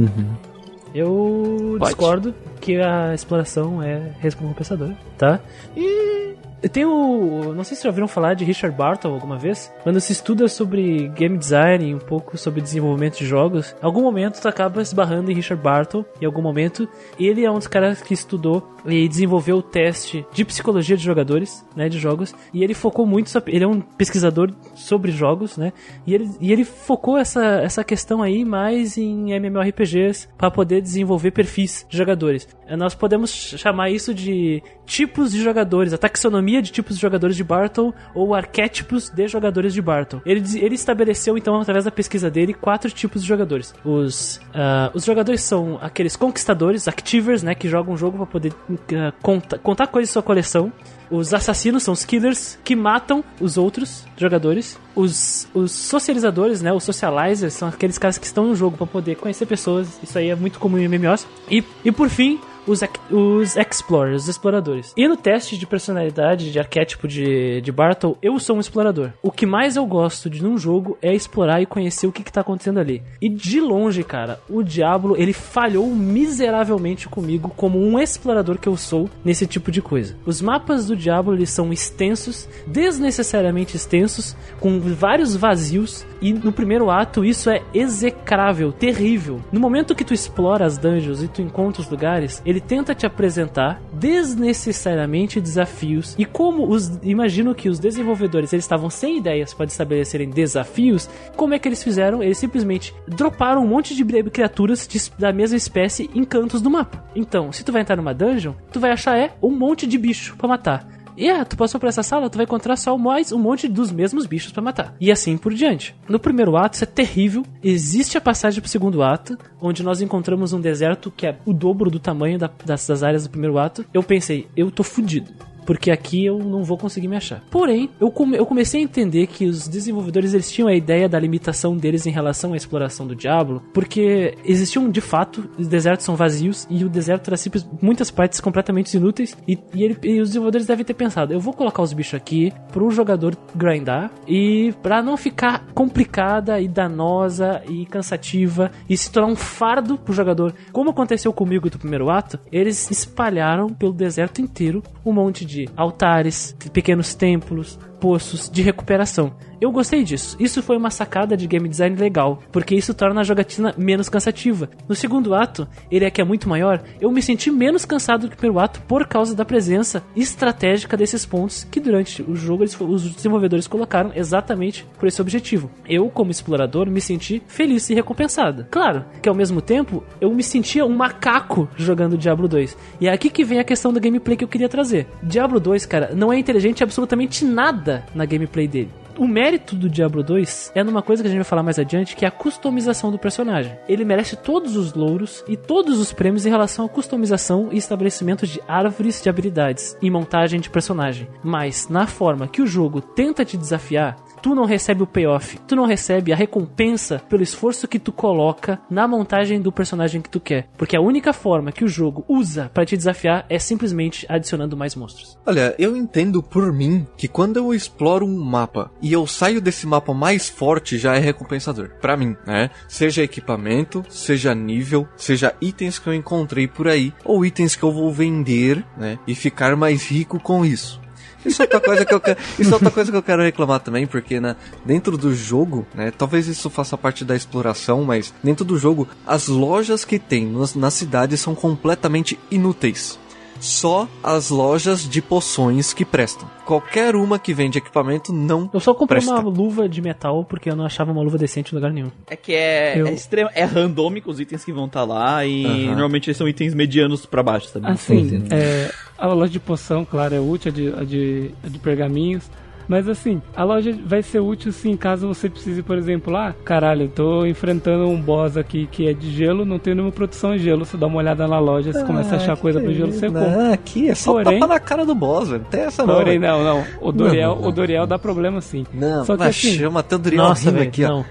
Eu 0.94 1.76
Pode. 1.78 1.84
discordo 1.92 2.34
que 2.60 2.76
a 2.80 3.14
exploração 3.14 3.82
é 3.82 4.10
recompensadora, 4.20 4.96
tá? 5.16 5.38
E 5.76 6.34
Tem 6.72 6.84
o. 6.84 7.54
Não 7.54 7.62
sei 7.62 7.76
se 7.76 7.84
já 7.84 7.88
ouviram 7.88 8.08
falar 8.08 8.34
de 8.34 8.44
Richard 8.44 8.76
Barton 8.76 9.12
alguma 9.12 9.38
vez. 9.38 9.72
Quando 9.82 10.00
se 10.00 10.12
estuda 10.12 10.48
sobre 10.48 11.08
game 11.08 11.38
design, 11.38 11.94
um 11.94 11.98
pouco 11.98 12.36
sobre 12.36 12.60
desenvolvimento 12.60 13.18
de 13.18 13.26
jogos, 13.26 13.76
em 13.80 13.84
algum 13.84 14.02
momento 14.02 14.40
tu 14.40 14.48
acaba 14.48 14.82
esbarrando 14.82 15.30
em 15.30 15.34
Richard 15.34 15.62
Barton, 15.62 16.04
em 16.20 16.26
algum 16.26 16.42
momento. 16.42 16.88
Ele 17.18 17.44
é 17.44 17.50
um 17.50 17.58
dos 17.58 17.68
caras 17.68 18.02
que 18.02 18.12
estudou 18.12 18.68
e 18.86 19.08
desenvolveu 19.08 19.58
o 19.58 19.62
teste 19.62 20.26
de 20.32 20.44
psicologia 20.44 20.96
de 20.96 21.02
jogadores, 21.02 21.64
né, 21.76 21.88
de 21.88 21.98
jogos, 21.98 22.34
e 22.52 22.64
ele 22.64 22.74
focou 22.74 23.06
muito, 23.06 23.30
ele 23.46 23.64
é 23.64 23.66
um 23.66 23.80
pesquisador 23.80 24.50
sobre 24.74 25.10
jogos, 25.10 25.56
né, 25.56 25.72
e 26.06 26.14
ele, 26.14 26.30
e 26.40 26.52
ele 26.52 26.64
focou 26.64 27.18
essa, 27.18 27.44
essa 27.60 27.84
questão 27.84 28.22
aí 28.22 28.44
mais 28.44 28.96
em 28.96 29.32
MMORPGs 29.32 30.28
para 30.38 30.50
poder 30.50 30.80
desenvolver 30.80 31.32
perfis 31.32 31.84
de 31.88 31.98
jogadores. 31.98 32.48
Nós 32.76 32.94
podemos 32.94 33.30
chamar 33.30 33.90
isso 33.90 34.14
de 34.14 34.62
tipos 34.86 35.32
de 35.32 35.42
jogadores, 35.42 35.92
a 35.92 35.98
taxonomia 35.98 36.47
de 36.62 36.72
tipos 36.72 36.96
de 36.96 37.02
jogadores 37.02 37.36
de 37.36 37.44
Barton 37.44 37.92
ou 38.14 38.34
arquétipos 38.34 39.08
de 39.10 39.28
jogadores 39.28 39.72
de 39.74 39.82
Barton. 39.82 40.20
Ele, 40.24 40.42
ele 40.58 40.74
estabeleceu, 40.74 41.36
então, 41.36 41.60
através 41.60 41.84
da 41.84 41.90
pesquisa 41.90 42.30
dele, 42.30 42.54
quatro 42.54 42.90
tipos 42.90 43.22
de 43.22 43.28
jogadores. 43.28 43.74
Os, 43.84 44.40
ah, 44.54 44.90
os 44.94 45.04
jogadores 45.04 45.42
são 45.42 45.78
aqueles 45.80 46.16
conquistadores, 46.16 46.88
activers, 46.88 47.42
né, 47.42 47.54
que 47.54 47.68
jogam 47.68 47.94
um 47.94 47.96
jogo 47.96 48.16
para 48.16 48.26
poder 48.26 48.52
ah, 48.94 49.12
conta- 49.22 49.58
contar 49.58 49.86
coisas 49.88 50.10
da 50.10 50.14
sua 50.14 50.22
coleção. 50.22 50.72
Os 51.10 51.32
assassinos 51.32 51.82
são 51.82 51.94
os 51.94 52.04
killers 52.04 52.58
que 52.62 52.76
matam 52.76 53.24
os 53.40 53.56
outros 53.56 54.04
jogadores. 54.16 54.78
Os, 54.94 55.48
os 55.54 55.72
socializadores, 55.72 56.60
né, 56.60 56.72
os 56.72 56.84
socializers, 56.84 57.54
são 57.54 57.68
aqueles 57.68 57.96
caras 57.96 58.18
que 58.18 58.26
estão 58.26 58.46
no 58.46 58.54
jogo 58.54 58.76
para 58.76 58.86
poder 58.86 59.16
conhecer 59.16 59.46
pessoas. 59.46 59.98
Isso 60.02 60.18
aí 60.18 60.28
é 60.28 60.34
muito 60.34 60.58
comum 60.58 60.78
em 60.78 60.86
MMOs. 60.86 61.26
E, 61.50 61.64
e 61.84 61.90
por 61.90 62.10
fim, 62.10 62.38
os, 62.68 62.82
os 63.10 63.56
explorers, 63.56 64.22
os 64.22 64.28
exploradores. 64.28 64.92
E 64.96 65.08
no 65.08 65.16
teste 65.16 65.56
de 65.56 65.66
personalidade, 65.66 66.52
de 66.52 66.58
arquétipo 66.58 67.08
de, 67.08 67.60
de 67.60 67.72
Bartle, 67.72 68.16
eu 68.22 68.38
sou 68.38 68.56
um 68.56 68.60
explorador. 68.60 69.10
O 69.22 69.30
que 69.30 69.46
mais 69.46 69.76
eu 69.76 69.86
gosto 69.86 70.28
de 70.28 70.42
num 70.42 70.58
jogo 70.58 70.98
é 71.00 71.14
explorar 71.14 71.60
e 71.62 71.66
conhecer 71.66 72.06
o 72.06 72.12
que, 72.12 72.22
que 72.22 72.32
tá 72.32 72.42
acontecendo 72.42 72.78
ali. 72.78 73.02
E 73.20 73.28
de 73.28 73.60
longe, 73.60 74.02
cara, 74.04 74.40
o 74.48 74.62
Diablo, 74.62 75.16
ele 75.16 75.32
falhou 75.32 75.86
miseravelmente 75.88 77.08
comigo 77.08 77.52
como 77.56 77.78
um 77.78 77.98
explorador 77.98 78.58
que 78.58 78.68
eu 78.68 78.76
sou 78.76 79.08
nesse 79.24 79.46
tipo 79.46 79.70
de 79.70 79.80
coisa. 79.80 80.16
Os 80.26 80.42
mapas 80.42 80.86
do 80.86 80.96
Diablo, 80.96 81.34
eles 81.34 81.50
são 81.50 81.72
extensos, 81.72 82.48
desnecessariamente 82.66 83.76
extensos, 83.76 84.36
com 84.60 84.78
vários 84.80 85.34
vazios, 85.34 86.06
e 86.20 86.32
no 86.32 86.52
primeiro 86.52 86.90
ato 86.90 87.24
isso 87.24 87.48
é 87.50 87.62
execrável, 87.72 88.72
terrível. 88.72 89.40
No 89.52 89.60
momento 89.60 89.94
que 89.94 90.04
tu 90.04 90.12
explora 90.12 90.66
as 90.66 90.76
dungeons 90.76 91.22
e 91.22 91.28
tu 91.28 91.40
encontra 91.40 91.80
os 91.80 91.88
lugares, 91.88 92.42
ele 92.44 92.57
tenta 92.60 92.94
te 92.94 93.06
apresentar 93.06 93.80
desnecessariamente 93.92 95.40
desafios. 95.40 96.14
E 96.18 96.24
como 96.24 96.68
os 96.68 96.98
imagino 97.02 97.54
que 97.54 97.68
os 97.68 97.78
desenvolvedores 97.78 98.52
eles 98.52 98.64
estavam 98.64 98.88
sem 98.90 99.18
ideias 99.18 99.52
para 99.54 99.66
estabelecerem 99.66 100.30
desafios, 100.30 101.08
como 101.36 101.54
é 101.54 101.58
que 101.58 101.68
eles 101.68 101.82
fizeram? 101.82 102.22
Eles 102.22 102.38
simplesmente 102.38 102.94
droparam 103.06 103.62
um 103.64 103.66
monte 103.66 103.94
de 103.94 104.04
criaturas 104.30 104.86
de- 104.86 105.10
da 105.18 105.32
mesma 105.32 105.56
espécie 105.56 106.10
em 106.14 106.24
cantos 106.24 106.60
do 106.62 106.70
mapa. 106.70 107.04
Então, 107.14 107.52
se 107.52 107.64
tu 107.64 107.72
vai 107.72 107.82
entrar 107.82 107.96
numa 107.96 108.14
dungeon, 108.14 108.52
tu 108.72 108.80
vai 108.80 108.90
achar 108.90 109.16
é 109.18 109.32
um 109.42 109.50
monte 109.50 109.86
de 109.86 109.98
bicho 109.98 110.36
pra 110.36 110.48
matar. 110.48 110.86
E 111.20 111.28
ah, 111.28 111.44
tu 111.44 111.56
passou 111.56 111.80
por 111.80 111.88
essa 111.88 112.02
sala, 112.04 112.30
tu 112.30 112.36
vai 112.36 112.44
encontrar 112.44 112.76
só 112.76 112.96
mais 112.96 113.32
um 113.32 113.38
monte 113.40 113.66
dos 113.66 113.90
mesmos 113.90 114.24
bichos 114.24 114.52
pra 114.52 114.62
matar. 114.62 114.94
E 115.00 115.10
assim 115.10 115.36
por 115.36 115.52
diante. 115.52 115.92
No 116.08 116.20
primeiro 116.20 116.56
ato, 116.56 116.74
isso 116.74 116.84
é 116.84 116.86
terrível. 116.86 117.44
Existe 117.60 118.16
a 118.16 118.20
passagem 118.20 118.60
pro 118.60 118.70
segundo 118.70 119.02
ato, 119.02 119.36
onde 119.60 119.82
nós 119.82 120.00
encontramos 120.00 120.52
um 120.52 120.60
deserto 120.60 121.10
que 121.10 121.26
é 121.26 121.36
o 121.44 121.52
dobro 121.52 121.90
do 121.90 121.98
tamanho 121.98 122.38
da- 122.38 122.48
das, 122.64 122.86
das 122.86 123.02
áreas 123.02 123.24
do 123.24 123.30
primeiro 123.30 123.58
ato. 123.58 123.84
Eu 123.92 124.02
pensei, 124.04 124.46
eu 124.56 124.70
tô 124.70 124.84
fudido. 124.84 125.32
Porque 125.68 125.90
aqui 125.90 126.24
eu 126.24 126.38
não 126.38 126.64
vou 126.64 126.78
conseguir 126.78 127.08
me 127.08 127.16
achar. 127.16 127.42
Porém, 127.50 127.90
eu, 128.00 128.10
come- 128.10 128.38
eu 128.38 128.46
comecei 128.46 128.80
a 128.80 128.84
entender 128.84 129.26
que 129.26 129.44
os 129.44 129.68
desenvolvedores 129.68 130.32
eles 130.32 130.50
tinham 130.50 130.66
a 130.66 130.74
ideia 130.74 131.06
da 131.06 131.20
limitação 131.20 131.76
deles 131.76 132.06
em 132.06 132.10
relação 132.10 132.54
à 132.54 132.56
exploração 132.56 133.06
do 133.06 133.14
Diablo, 133.14 133.62
porque 133.74 134.34
existiam 134.46 134.88
de 134.90 135.02
fato, 135.02 135.46
os 135.58 135.68
desertos 135.68 136.06
são 136.06 136.16
vazios 136.16 136.66
e 136.70 136.86
o 136.86 136.88
deserto 136.88 137.28
era 137.28 137.36
simples, 137.36 137.68
muitas 137.82 138.10
partes 138.10 138.40
completamente 138.40 138.96
inúteis. 138.96 139.36
E, 139.46 139.58
e 139.74 139.84
ele- 139.84 139.98
e 140.04 140.20
os 140.22 140.30
desenvolvedores 140.30 140.66
devem 140.66 140.86
ter 140.86 140.94
pensado: 140.94 141.34
eu 141.34 141.40
vou 141.40 141.52
colocar 141.52 141.82
os 141.82 141.92
bichos 141.92 142.14
aqui 142.14 142.50
pro 142.72 142.90
jogador 142.90 143.36
grindar 143.54 144.10
e 144.26 144.72
pra 144.82 145.02
não 145.02 145.18
ficar 145.18 145.66
complicada 145.74 146.58
e 146.58 146.66
danosa 146.66 147.62
e 147.68 147.84
cansativa 147.84 148.70
e 148.88 148.96
se 148.96 149.10
tornar 149.12 149.28
um 149.30 149.36
fardo 149.36 149.98
pro 149.98 150.14
jogador. 150.14 150.54
Como 150.72 150.88
aconteceu 150.88 151.30
comigo 151.30 151.68
do 151.68 151.78
primeiro 151.78 152.08
ato, 152.08 152.38
eles 152.50 152.90
espalharam 152.90 153.68
pelo 153.68 153.92
deserto 153.92 154.40
inteiro 154.40 154.82
um 155.04 155.12
monte 155.12 155.44
de 155.44 155.57
altares, 155.76 156.56
pequenos 156.72 157.14
templos, 157.14 157.78
poços 158.00 158.48
de 158.50 158.62
recuperação. 158.62 159.32
Eu 159.60 159.72
gostei 159.72 160.04
disso. 160.04 160.36
Isso 160.38 160.62
foi 160.62 160.76
uma 160.76 160.88
sacada 160.90 161.36
de 161.36 161.46
game 161.48 161.68
design 161.68 161.96
legal, 161.96 162.40
porque 162.52 162.76
isso 162.76 162.94
torna 162.94 163.20
a 163.20 163.24
jogatina 163.24 163.74
menos 163.76 164.08
cansativa. 164.08 164.70
No 164.88 164.94
segundo 164.94 165.34
ato, 165.34 165.66
ele 165.90 166.04
é 166.04 166.10
que 166.10 166.20
é 166.20 166.24
muito 166.24 166.48
maior, 166.48 166.80
eu 167.00 167.10
me 167.10 167.20
senti 167.20 167.50
menos 167.50 167.84
cansado 167.84 168.22
do 168.22 168.28
que 168.28 168.34
o 168.34 168.38
primeiro 168.38 168.60
ato 168.60 168.80
por 168.82 169.06
causa 169.08 169.34
da 169.34 169.44
presença 169.44 170.02
estratégica 170.14 170.96
desses 170.96 171.26
pontos 171.26 171.64
que 171.64 171.80
durante 171.80 172.22
o 172.22 172.36
jogo 172.36 172.62
eles- 172.62 172.80
os 172.80 173.02
desenvolvedores 173.14 173.66
colocaram 173.66 174.12
exatamente 174.14 174.86
por 174.98 175.08
esse 175.08 175.20
objetivo. 175.20 175.70
Eu, 175.88 176.08
como 176.08 176.30
explorador, 176.30 176.88
me 176.88 177.00
senti 177.00 177.42
feliz 177.48 177.90
e 177.90 177.94
recompensado. 177.94 178.66
Claro 178.70 179.04
que 179.20 179.28
ao 179.28 179.34
mesmo 179.34 179.60
tempo 179.60 180.04
eu 180.20 180.32
me 180.32 180.42
sentia 180.44 180.86
um 180.86 180.94
macaco 180.96 181.68
jogando 181.76 182.16
Diablo 182.16 182.46
2. 182.46 182.76
E 183.00 183.08
é 183.08 183.12
aqui 183.12 183.28
que 183.28 183.44
vem 183.44 183.58
a 183.58 183.64
questão 183.64 183.92
do 183.92 184.00
gameplay 184.00 184.36
que 184.36 184.44
eu 184.44 184.48
queria 184.48 184.68
trazer. 184.68 185.08
Diablo 185.22 185.58
2, 185.58 185.84
cara, 185.84 186.12
não 186.14 186.32
é 186.32 186.38
inteligente 186.38 186.82
absolutamente 186.84 187.44
nada 187.44 187.87
na 188.14 188.24
gameplay 188.24 188.68
dele. 188.68 188.90
O 189.18 189.26
mérito 189.26 189.74
do 189.74 189.88
Diablo 189.88 190.22
2 190.22 190.70
é 190.76 190.84
numa 190.84 191.02
coisa 191.02 191.24
que 191.24 191.26
a 191.26 191.30
gente 191.30 191.40
vai 191.40 191.44
falar 191.44 191.64
mais 191.64 191.76
adiante, 191.76 192.14
que 192.14 192.24
é 192.24 192.28
a 192.28 192.30
customização 192.30 193.10
do 193.10 193.18
personagem. 193.18 193.76
Ele 193.88 194.04
merece 194.04 194.36
todos 194.36 194.76
os 194.76 194.94
louros 194.94 195.42
e 195.48 195.56
todos 195.56 195.98
os 195.98 196.12
prêmios 196.12 196.46
em 196.46 196.50
relação 196.50 196.84
à 196.84 196.88
customização 196.88 197.68
e 197.72 197.76
estabelecimento 197.76 198.46
de 198.46 198.62
árvores 198.68 199.20
de 199.20 199.28
habilidades 199.28 199.96
e 200.00 200.08
montagem 200.08 200.60
de 200.60 200.70
personagem. 200.70 201.26
Mas 201.42 201.88
na 201.88 202.06
forma 202.06 202.46
que 202.46 202.62
o 202.62 202.66
jogo 202.66 203.00
tenta 203.00 203.44
te 203.44 203.56
desafiar, 203.56 204.14
tu 204.40 204.54
não 204.54 204.64
recebe 204.64 205.02
o 205.02 205.06
payoff, 205.06 205.58
tu 205.66 205.76
não 205.76 205.86
recebe 205.86 206.32
a 206.32 206.36
recompensa 206.36 207.20
pelo 207.28 207.42
esforço 207.42 207.88
que 207.88 207.98
tu 207.98 208.12
coloca 208.12 208.80
na 208.90 209.06
montagem 209.06 209.60
do 209.60 209.72
personagem 209.72 210.20
que 210.20 210.30
tu 210.30 210.40
quer. 210.40 210.68
Porque 210.76 210.96
a 210.96 211.00
única 211.00 211.32
forma 211.32 211.72
que 211.72 211.84
o 211.84 211.88
jogo 211.88 212.24
usa 212.28 212.70
pra 212.72 212.84
te 212.84 212.96
desafiar 212.96 213.46
é 213.48 213.58
simplesmente 213.58 214.26
adicionando 214.28 214.76
mais 214.76 214.94
monstros. 214.94 215.38
Olha, 215.46 215.74
eu 215.78 215.96
entendo 215.96 216.42
por 216.42 216.72
mim 216.72 217.06
que 217.16 217.28
quando 217.28 217.56
eu 217.56 217.74
exploro 217.74 218.26
um 218.26 218.38
mapa 218.38 218.90
e 219.02 219.12
eu 219.12 219.26
saio 219.26 219.60
desse 219.60 219.86
mapa 219.86 220.14
mais 220.14 220.48
forte 220.48 220.98
já 220.98 221.14
é 221.14 221.18
recompensador. 221.18 221.90
Pra 222.00 222.16
mim, 222.16 222.36
né? 222.46 222.70
Seja 222.88 223.22
equipamento, 223.22 224.04
seja 224.08 224.54
nível, 224.54 225.06
seja 225.16 225.54
itens 225.60 225.98
que 225.98 226.08
eu 226.08 226.14
encontrei 226.14 226.66
por 226.66 226.88
aí, 226.88 227.12
ou 227.24 227.44
itens 227.44 227.74
que 227.74 227.82
eu 227.82 227.92
vou 227.92 228.12
vender, 228.12 228.84
né? 228.96 229.18
E 229.26 229.34
ficar 229.34 229.76
mais 229.76 230.06
rico 230.06 230.38
com 230.40 230.64
isso. 230.64 231.00
Isso 231.44 231.62
é 231.62 231.64
outra 231.64 231.80
coisa 231.80 232.04
que 232.04 232.14
eu 232.14 232.20
quero, 232.20 232.38
isso 232.58 232.70
é 232.70 232.74
outra 232.74 232.90
coisa 232.90 233.10
que 233.10 233.16
eu 233.16 233.22
quero 233.22 233.42
reclamar 233.42 233.80
também, 233.80 234.06
porque 234.06 234.40
né, 234.40 234.56
dentro 234.84 235.16
do 235.16 235.34
jogo, 235.34 235.86
né, 235.94 236.10
talvez 236.10 236.48
isso 236.48 236.68
faça 236.68 236.96
parte 236.98 237.24
da 237.24 237.36
exploração, 237.36 238.04
mas 238.04 238.34
dentro 238.42 238.64
do 238.64 238.76
jogo, 238.76 239.08
as 239.26 239.48
lojas 239.48 240.04
que 240.04 240.18
tem 240.18 240.46
nas, 240.46 240.74
na 240.74 240.90
cidade 240.90 241.36
são 241.36 241.54
completamente 241.54 242.38
inúteis. 242.50 243.18
Só 243.60 244.08
as 244.22 244.50
lojas 244.50 245.08
de 245.08 245.20
poções 245.20 245.92
que 245.92 246.04
prestam. 246.04 246.48
Qualquer 246.64 247.16
uma 247.16 247.38
que 247.38 247.52
vende 247.54 247.78
equipamento 247.78 248.32
não 248.32 248.68
Eu 248.72 248.80
só 248.80 248.94
comprei 248.94 249.20
presta. 249.20 249.34
uma 249.40 249.48
luva 249.48 249.88
de 249.88 250.00
metal 250.02 250.44
porque 250.44 250.70
eu 250.70 250.76
não 250.76 250.84
achava 250.84 251.10
uma 251.12 251.22
luva 251.22 251.38
decente 251.38 251.72
em 251.72 251.74
lugar 251.74 251.90
nenhum. 251.92 252.10
É 252.28 252.36
que 252.36 252.52
é, 252.54 253.00
Eu- 253.00 253.06
é, 253.06 253.12
extremo, 253.12 253.50
é 253.54 253.64
randômico 253.64 254.30
os 254.30 254.38
itens 254.38 254.64
que 254.64 254.72
vão 254.72 254.86
estar 254.86 255.04
lá 255.04 255.44
e 255.44 255.64
Aham. 255.64 255.86
normalmente 255.92 256.28
eles 256.28 256.36
são 256.36 256.48
itens 256.48 256.74
medianos 256.74 257.26
pra 257.26 257.42
baixo, 257.42 257.68
sabe? 257.68 257.86
Assim, 257.88 258.44
é, 258.50 258.90
a 259.16 259.26
loja 259.28 259.50
de 259.52 259.60
poção, 259.60 260.04
claro, 260.04 260.34
é 260.34 260.40
útil, 260.40 260.70
a 260.70 260.74
de, 260.74 260.88
a 260.94 261.04
de, 261.04 261.50
a 261.64 261.68
de 261.68 261.78
pergaminhos. 261.78 262.44
Mas 262.88 263.06
assim, 263.06 263.42
a 263.54 263.62
loja 263.64 263.94
vai 264.06 264.22
ser 264.22 264.40
útil 264.40 264.72
sim 264.72 264.96
caso 264.96 265.28
você 265.28 265.50
precise, 265.50 265.82
por 265.82 265.98
exemplo, 265.98 266.34
ah, 266.34 266.54
caralho, 266.64 267.02
eu 267.02 267.08
tô 267.08 267.44
enfrentando 267.44 268.08
um 268.08 268.18
boss 268.18 268.56
aqui 268.56 268.88
que 268.90 269.06
é 269.06 269.12
de 269.12 269.30
gelo, 269.30 269.66
não 269.66 269.78
tem 269.78 269.94
nenhuma 269.94 270.10
produção 270.10 270.54
em 270.54 270.58
gelo. 270.58 270.86
Você 270.86 270.96
dá 270.96 271.06
uma 271.06 271.18
olhada 271.18 271.46
na 271.46 271.58
loja, 271.58 271.92
você 271.92 272.02
começa 272.04 272.34
a 272.34 272.38
achar 272.38 272.56
coisa 272.56 272.80
pro 272.80 272.92
gelo, 272.94 273.12
você 273.12 273.26
compra. 273.26 273.50
Não, 273.50 273.72
aqui 273.74 274.08
é 274.08 274.14
só 274.14 274.32
Porém- 274.32 274.58
tapa 274.58 274.72
na 274.72 274.80
cara 274.80 275.04
do 275.04 275.14
boss, 275.14 275.50
velho. 275.50 275.66
Tem 275.70 275.80
essa 275.82 276.06
não. 276.06 276.14
Porém, 276.14 276.38
não, 276.38 276.64
não. 276.64 276.84
O 277.02 277.12
Doriel, 277.12 277.54
Não, 277.56 277.60
não, 277.62 277.68
o 277.68 277.72
Doriel 277.72 278.06
dá 278.06 278.18
problema 278.18 278.60
sim. 278.62 278.86
Não, 278.94 279.22
Só 279.24 279.34
que 279.34 279.40
mas 279.40 279.48
assim, 279.50 279.74
chama 279.76 280.00
até 280.00 280.16
o 280.16 280.18
Doriel 280.18 280.42
Nossa, 280.44 280.64
rindo 280.64 280.78
velho, 280.78 280.88
aqui, 280.88 281.04
ó. 281.04 281.08
não. 281.08 281.24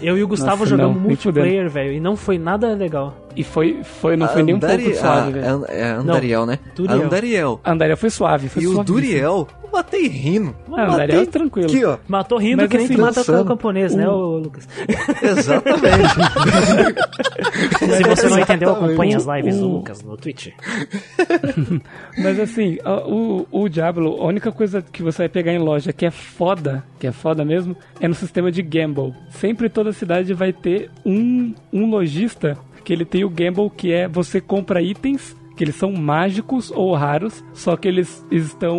Eu 0.00 0.16
e 0.16 0.22
o 0.22 0.28
Gustavo 0.28 0.58
Nossa, 0.60 0.70
jogamos 0.70 0.96
não, 0.96 1.02
multiplayer, 1.02 1.68
velho, 1.70 1.92
e 1.92 2.00
não 2.00 2.16
foi 2.16 2.38
nada 2.38 2.68
legal. 2.74 3.14
E 3.36 3.44
foi, 3.44 3.80
foi 3.84 4.16
não 4.16 4.26
foi 4.28 4.42
nem 4.42 4.54
um 4.54 4.56
Andari- 4.56 4.82
pouco 4.84 4.98
suave, 4.98 5.38
a- 5.38 5.42
velho. 5.42 5.64
é, 5.68 5.90
Andariel, 5.90 6.46
né? 6.46 6.58
Duriel. 6.74 7.02
Andariel. 7.04 7.60
Andariel 7.64 7.96
foi 7.98 8.08
suave, 8.10 8.48
foi 8.48 8.62
E 8.62 8.66
o 8.66 8.72
suavíssimo. 8.72 8.96
Duriel, 9.00 9.48
eu 9.62 9.70
matei 9.70 10.08
rindo. 10.08 10.56
Ah, 10.72 10.84
Andariel 10.94 11.20
é 11.20 11.26
tranquilo. 11.26 11.68
Aqui, 11.68 11.84
ó. 11.84 11.98
Matou 12.08 12.38
rindo 12.38 12.56
Mas 12.62 12.70
que 12.70 12.76
nem 12.78 12.86
assim, 12.86 12.94
tu 12.94 13.00
mata 13.02 13.14
dançando. 13.20 13.42
o 13.42 13.44
camponês, 13.44 13.94
né, 13.94 14.08
ô 14.08 14.38
Lucas? 14.38 14.66
Exatamente. 15.22 16.14
Se 17.78 18.02
você 18.04 18.28
não 18.28 18.38
entendeu, 18.38 18.70
acompanhe 18.72 19.14
as 19.14 19.26
lives 19.26 19.58
do 19.58 19.68
O- 19.68 19.72
Lucas 19.76 20.02
no 20.02 20.16
Twitch. 20.16 20.48
Mas 22.18 22.40
assim, 22.40 22.78
o, 23.06 23.46
o 23.50 23.68
Diablo, 23.68 24.16
a 24.20 24.24
única 24.26 24.50
coisa 24.52 24.80
que 24.82 25.02
você 25.02 25.18
vai 25.22 25.28
pegar 25.28 25.52
em 25.52 25.58
loja 25.58 25.92
que 25.92 26.06
é 26.06 26.10
foda, 26.10 26.82
que 26.98 27.06
é 27.06 27.12
foda 27.12 27.44
mesmo, 27.44 27.76
é 28.00 28.08
no 28.08 28.14
sistema 28.14 28.50
de 28.50 28.62
gamble. 28.62 29.12
Sempre 29.30 29.68
toda 29.68 29.92
cidade 29.92 30.32
vai 30.32 30.52
ter 30.52 30.90
um, 31.04 31.54
um 31.72 31.90
lojista 31.90 32.56
que 32.86 32.92
ele 32.92 33.04
tem 33.04 33.24
o 33.24 33.28
gamble, 33.28 33.68
que 33.76 33.92
é 33.92 34.06
você 34.08 34.40
compra 34.40 34.80
itens 34.80 35.34
que 35.56 35.64
eles 35.64 35.76
são 35.76 35.90
mágicos 35.90 36.70
ou 36.70 36.94
raros, 36.94 37.42
só 37.54 37.78
que 37.78 37.88
eles 37.88 38.22
estão 38.30 38.78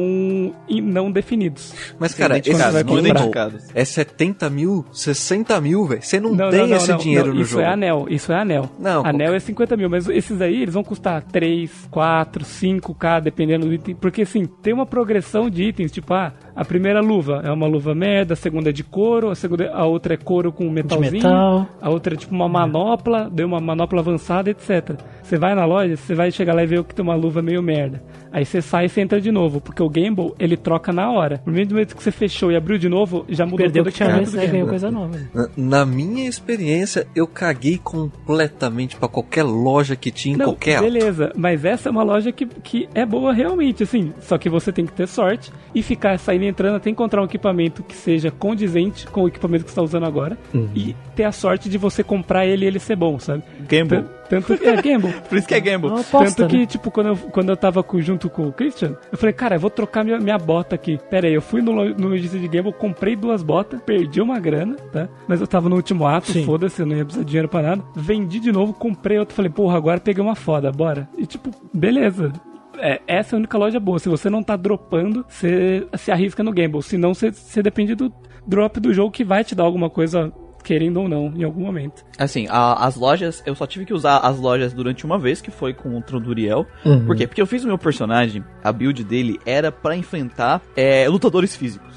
in- 0.69 0.79
não 0.81 1.11
definidos. 1.11 1.73
Mas, 1.97 2.13
cara, 2.13 2.37
esse 2.37 2.51
identificados. 2.51 3.63
é 3.73 3.83
70 3.83 4.47
mil, 4.51 4.85
60 4.91 5.59
mil, 5.59 5.85
velho. 5.87 6.03
Você 6.03 6.19
não, 6.19 6.35
Não, 6.35 6.51
tem 6.51 6.67
não, 6.67 6.77
esse 6.77 6.89
não, 6.91 6.97
dinheiro 6.99 7.29
não, 7.29 7.33
no 7.33 7.41
isso 7.41 7.51
jogo. 7.53 7.63
é 7.63 7.67
anel, 7.73 8.05
isso 8.09 8.31
é 8.31 8.39
anel. 8.39 8.69
Não, 8.79 9.03
anel 9.03 9.33
é 9.33 9.39
50 9.39 9.75
mil, 9.75 9.89
mas 9.89 10.07
esses 10.07 10.39
aí 10.39 10.61
eles 10.61 10.75
vão 10.75 10.83
custar 10.83 11.23
3, 11.23 11.87
4, 11.89 12.45
5k, 12.45 13.21
dependendo 13.21 13.65
do 13.65 13.73
item. 13.73 13.95
Porque 13.95 14.21
assim, 14.21 14.45
tem 14.45 14.71
uma 14.71 14.85
progressão 14.85 15.49
de 15.49 15.63
itens, 15.63 15.91
tipo, 15.91 16.13
ah, 16.13 16.31
a 16.57 16.65
primeira 16.65 16.99
luva 16.99 17.43
é 17.45 17.51
uma 17.51 17.67
luva 17.67 17.93
merda, 17.93 18.33
a 18.33 18.35
segunda 18.35 18.71
é 18.71 18.73
de 18.73 18.83
couro, 18.83 19.29
a, 19.29 19.35
segunda, 19.35 19.71
a 19.71 19.85
outra 19.85 20.15
é 20.15 20.17
couro 20.17 20.51
com 20.51 20.67
metalzinho, 20.71 21.11
metal. 21.11 21.67
a 21.79 21.87
outra 21.87 22.15
é 22.15 22.17
tipo 22.17 22.33
uma 22.33 22.49
manopla, 22.49 23.29
deu 23.31 23.45
uma 23.45 23.59
manopla 23.59 23.99
avançada, 23.99 24.49
etc. 24.49 24.99
Você 25.21 25.37
vai 25.37 25.53
na 25.53 25.65
loja, 25.65 25.95
você 25.95 26.15
vai 26.15 26.31
chegar 26.31 26.55
lá 26.55 26.63
e 26.63 26.65
ver 26.65 26.83
que 26.83 26.95
tem 26.95 27.03
uma 27.03 27.13
luva 27.13 27.43
meio 27.43 27.61
merda. 27.61 28.01
Aí 28.37 28.45
você 28.45 28.61
sai 28.61 28.85
e 28.85 28.89
você 28.89 29.01
entra 29.01 29.19
de 29.19 29.31
novo, 29.31 29.59
porque 29.59 29.81
o 29.81 29.89
Gamble, 29.89 30.31
ele 30.37 30.55
troca 30.55 30.93
na 30.93 31.09
hora. 31.11 31.41
No 31.43 31.51
mesmo 31.51 31.73
momento 31.73 31.95
que 31.95 32.03
você 32.03 32.11
fechou 32.11 32.51
e 32.51 32.55
abriu 32.55 32.77
de 32.77 32.87
novo, 32.87 33.25
já 33.27 33.45
mudou 33.45 33.57
Perdeu 33.57 33.81
o 33.81 33.85
todo 33.85 33.91
que 33.91 33.97
tinha 33.97 34.15
antes, 34.15 34.31
do 34.31 34.37
né? 34.37 34.45
Ganhou 34.45 34.67
coisa 34.67 34.91
nova. 34.91 35.17
Na, 35.33 35.49
na 35.57 35.85
minha 35.87 36.29
experiência, 36.29 37.07
eu 37.15 37.25
caguei 37.25 37.79
completamente 38.27 38.95
pra 38.95 39.07
qualquer 39.07 39.41
loja 39.43 39.95
que 39.95 40.11
tinha 40.11 40.35
em 40.35 40.37
Não, 40.37 40.45
qualquer 40.47 40.75
auto. 40.75 40.85
beleza, 40.91 41.31
mas 41.35 41.65
essa 41.65 41.89
é 41.89 41.91
uma 41.91 42.03
loja 42.03 42.31
que, 42.31 42.45
que 42.45 42.87
é 42.93 43.05
boa 43.05 43.33
realmente, 43.33 43.81
assim. 43.81 44.13
Só 44.19 44.37
que 44.37 44.49
você 44.49 44.71
tem 44.71 44.85
que 44.85 44.93
ter 44.93 45.07
sorte 45.07 45.51
e 45.73 45.81
ficar 45.81 46.19
saindo 46.19 46.43
e 46.43 46.47
entrando 46.47 46.75
até 46.75 46.91
encontrar 46.91 47.21
um 47.21 47.25
equipamento 47.25 47.81
que 47.81 47.95
seja 47.95 48.29
condizente 48.29 49.07
com 49.07 49.23
o 49.23 49.27
equipamento 49.27 49.63
que 49.65 49.71
você 49.71 49.73
está 49.73 49.81
usando 49.81 50.05
agora 50.05 50.37
e 50.75 50.95
ter 51.15 51.23
a 51.23 51.31
sorte 51.31 51.69
de 51.69 51.77
você 51.79 52.03
comprar 52.03 52.45
ele 52.45 52.65
e 52.65 52.67
ele 52.67 52.77
ser 52.79 52.95
bom, 52.95 53.17
sabe? 53.17 53.41
Gamble. 53.67 54.03
Tan- 54.03 54.16
Tanto 54.29 54.53
é 54.53 54.81
Gamble. 54.81 55.13
Por 55.29 55.37
isso 55.37 55.47
que 55.47 55.53
é 55.53 55.59
Gamble. 55.59 55.89
Uma 55.89 56.01
aposta, 56.01 56.35
Tanto 56.43 56.49
que, 56.49 56.57
né? 56.57 56.65
tipo, 56.65 56.91
quando 56.91 57.07
eu, 57.07 57.15
quando 57.17 57.49
eu 57.49 57.57
tava 57.57 57.81
com- 57.83 58.01
junto 58.01 58.29
com 58.29 58.47
o 58.47 58.51
Christian, 58.53 58.95
eu 59.11 59.17
falei, 59.17 59.33
cara, 59.33 59.55
eu 59.55 59.59
vou 59.59 59.69
trocar 59.69 60.03
minha, 60.03 60.19
minha 60.19 60.37
bota 60.37 60.75
aqui. 60.75 60.99
Pera 61.09 61.27
aí, 61.27 61.33
eu 61.33 61.41
fui 61.41 61.61
no, 61.61 61.73
no 61.95 62.07
lojista 62.07 62.37
de 62.37 62.47
Gamble, 62.47 62.73
comprei 62.73 63.15
duas 63.15 63.41
botas, 63.43 63.81
perdi 63.81 64.21
uma 64.21 64.39
grana, 64.39 64.75
tá? 64.91 65.07
Mas 65.27 65.39
eu 65.41 65.47
tava 65.47 65.69
no 65.69 65.75
último 65.75 66.05
ato, 66.07 66.33
foda-se, 66.43 66.81
eu 66.81 66.85
não 66.85 66.95
ia 66.97 67.03
precisar 67.05 67.23
de 67.23 67.29
dinheiro 67.29 67.47
pra 67.49 67.61
nada. 67.61 67.83
Vendi 67.95 68.39
de 68.39 68.51
novo, 68.51 68.73
comprei 68.73 69.17
outra, 69.19 69.35
falei, 69.35 69.51
porra, 69.51 69.77
agora 69.77 69.99
peguei 69.99 70.23
uma 70.23 70.35
foda, 70.35 70.71
bora. 70.71 71.07
E 71.17 71.25
tipo, 71.25 71.49
beleza. 71.73 72.31
É, 72.79 73.01
essa 73.07 73.33
é 73.33 73.37
a 73.37 73.39
única 73.39 73.57
loja 73.57 73.79
boa. 73.79 73.97
Se 73.97 74.07
você 74.07 74.29
não 74.29 74.43
tá 74.43 74.55
dropando, 74.55 75.25
você 75.27 75.87
se 75.95 76.11
arrisca 76.11 76.43
no 76.43 76.51
Gamble. 76.51 76.83
Senão, 76.83 77.11
você 77.13 77.63
depende 77.63 77.95
do 77.95 78.13
drop 78.45 78.79
do 78.79 78.93
jogo 78.93 79.09
que 79.11 79.23
vai 79.23 79.43
te 79.43 79.55
dar 79.55 79.63
alguma 79.63 79.89
coisa, 79.89 80.31
querendo 80.67 80.99
ou 80.99 81.07
não, 81.07 81.31
em 81.33 81.43
algum 81.45 81.61
momento. 81.65 82.03
Assim, 82.19 82.45
a- 82.49 82.85
as 82.85 82.97
lojas, 82.97 83.41
eu 83.45 83.55
só 83.55 83.65
tive 83.65 83.85
que 83.85 83.93
usar 83.93 84.17
as 84.17 84.37
lojas 84.37 84.73
durante 84.73 85.05
uma 85.05 85.17
vez, 85.17 85.39
que 85.39 85.49
foi 85.49 85.73
contra 85.73 86.17
o 86.17 86.19
Duriel. 86.19 86.65
Por 87.05 87.15
quê? 87.15 87.25
Porque 87.25 87.41
eu 87.41 87.47
fiz 87.47 87.63
o 87.63 87.67
meu 87.67 87.77
personagem, 87.77 88.43
a 88.61 88.71
build 88.73 89.01
dele 89.05 89.39
era 89.45 89.71
pra 89.71 89.95
enfrentar 89.95 90.61
é, 90.75 91.07
lutadores 91.07 91.55
físicos. 91.55 91.95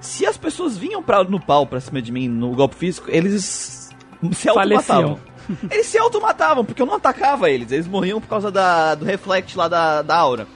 Se 0.00 0.24
as 0.24 0.38
pessoas 0.38 0.76
vinham 0.78 1.02
pra, 1.02 1.22
no 1.22 1.38
pau 1.38 1.66
pra 1.66 1.80
cima 1.80 2.00
de 2.00 2.10
mim 2.10 2.28
no 2.28 2.52
golpe 2.54 2.76
físico, 2.76 3.08
eles 3.10 3.90
se 4.32 4.48
automatavam. 4.48 5.18
Eles 5.70 5.86
se 5.86 5.98
automatavam, 5.98 6.64
porque 6.64 6.80
eu 6.80 6.86
não 6.86 6.94
atacava 6.94 7.50
eles. 7.50 7.72
Eles 7.72 7.86
morriam 7.88 8.20
por 8.20 8.28
causa 8.28 8.50
da, 8.50 8.94
do 8.94 9.04
reflect 9.04 9.58
lá 9.58 9.66
da, 9.68 10.00
da 10.00 10.16
aura. 10.16 10.46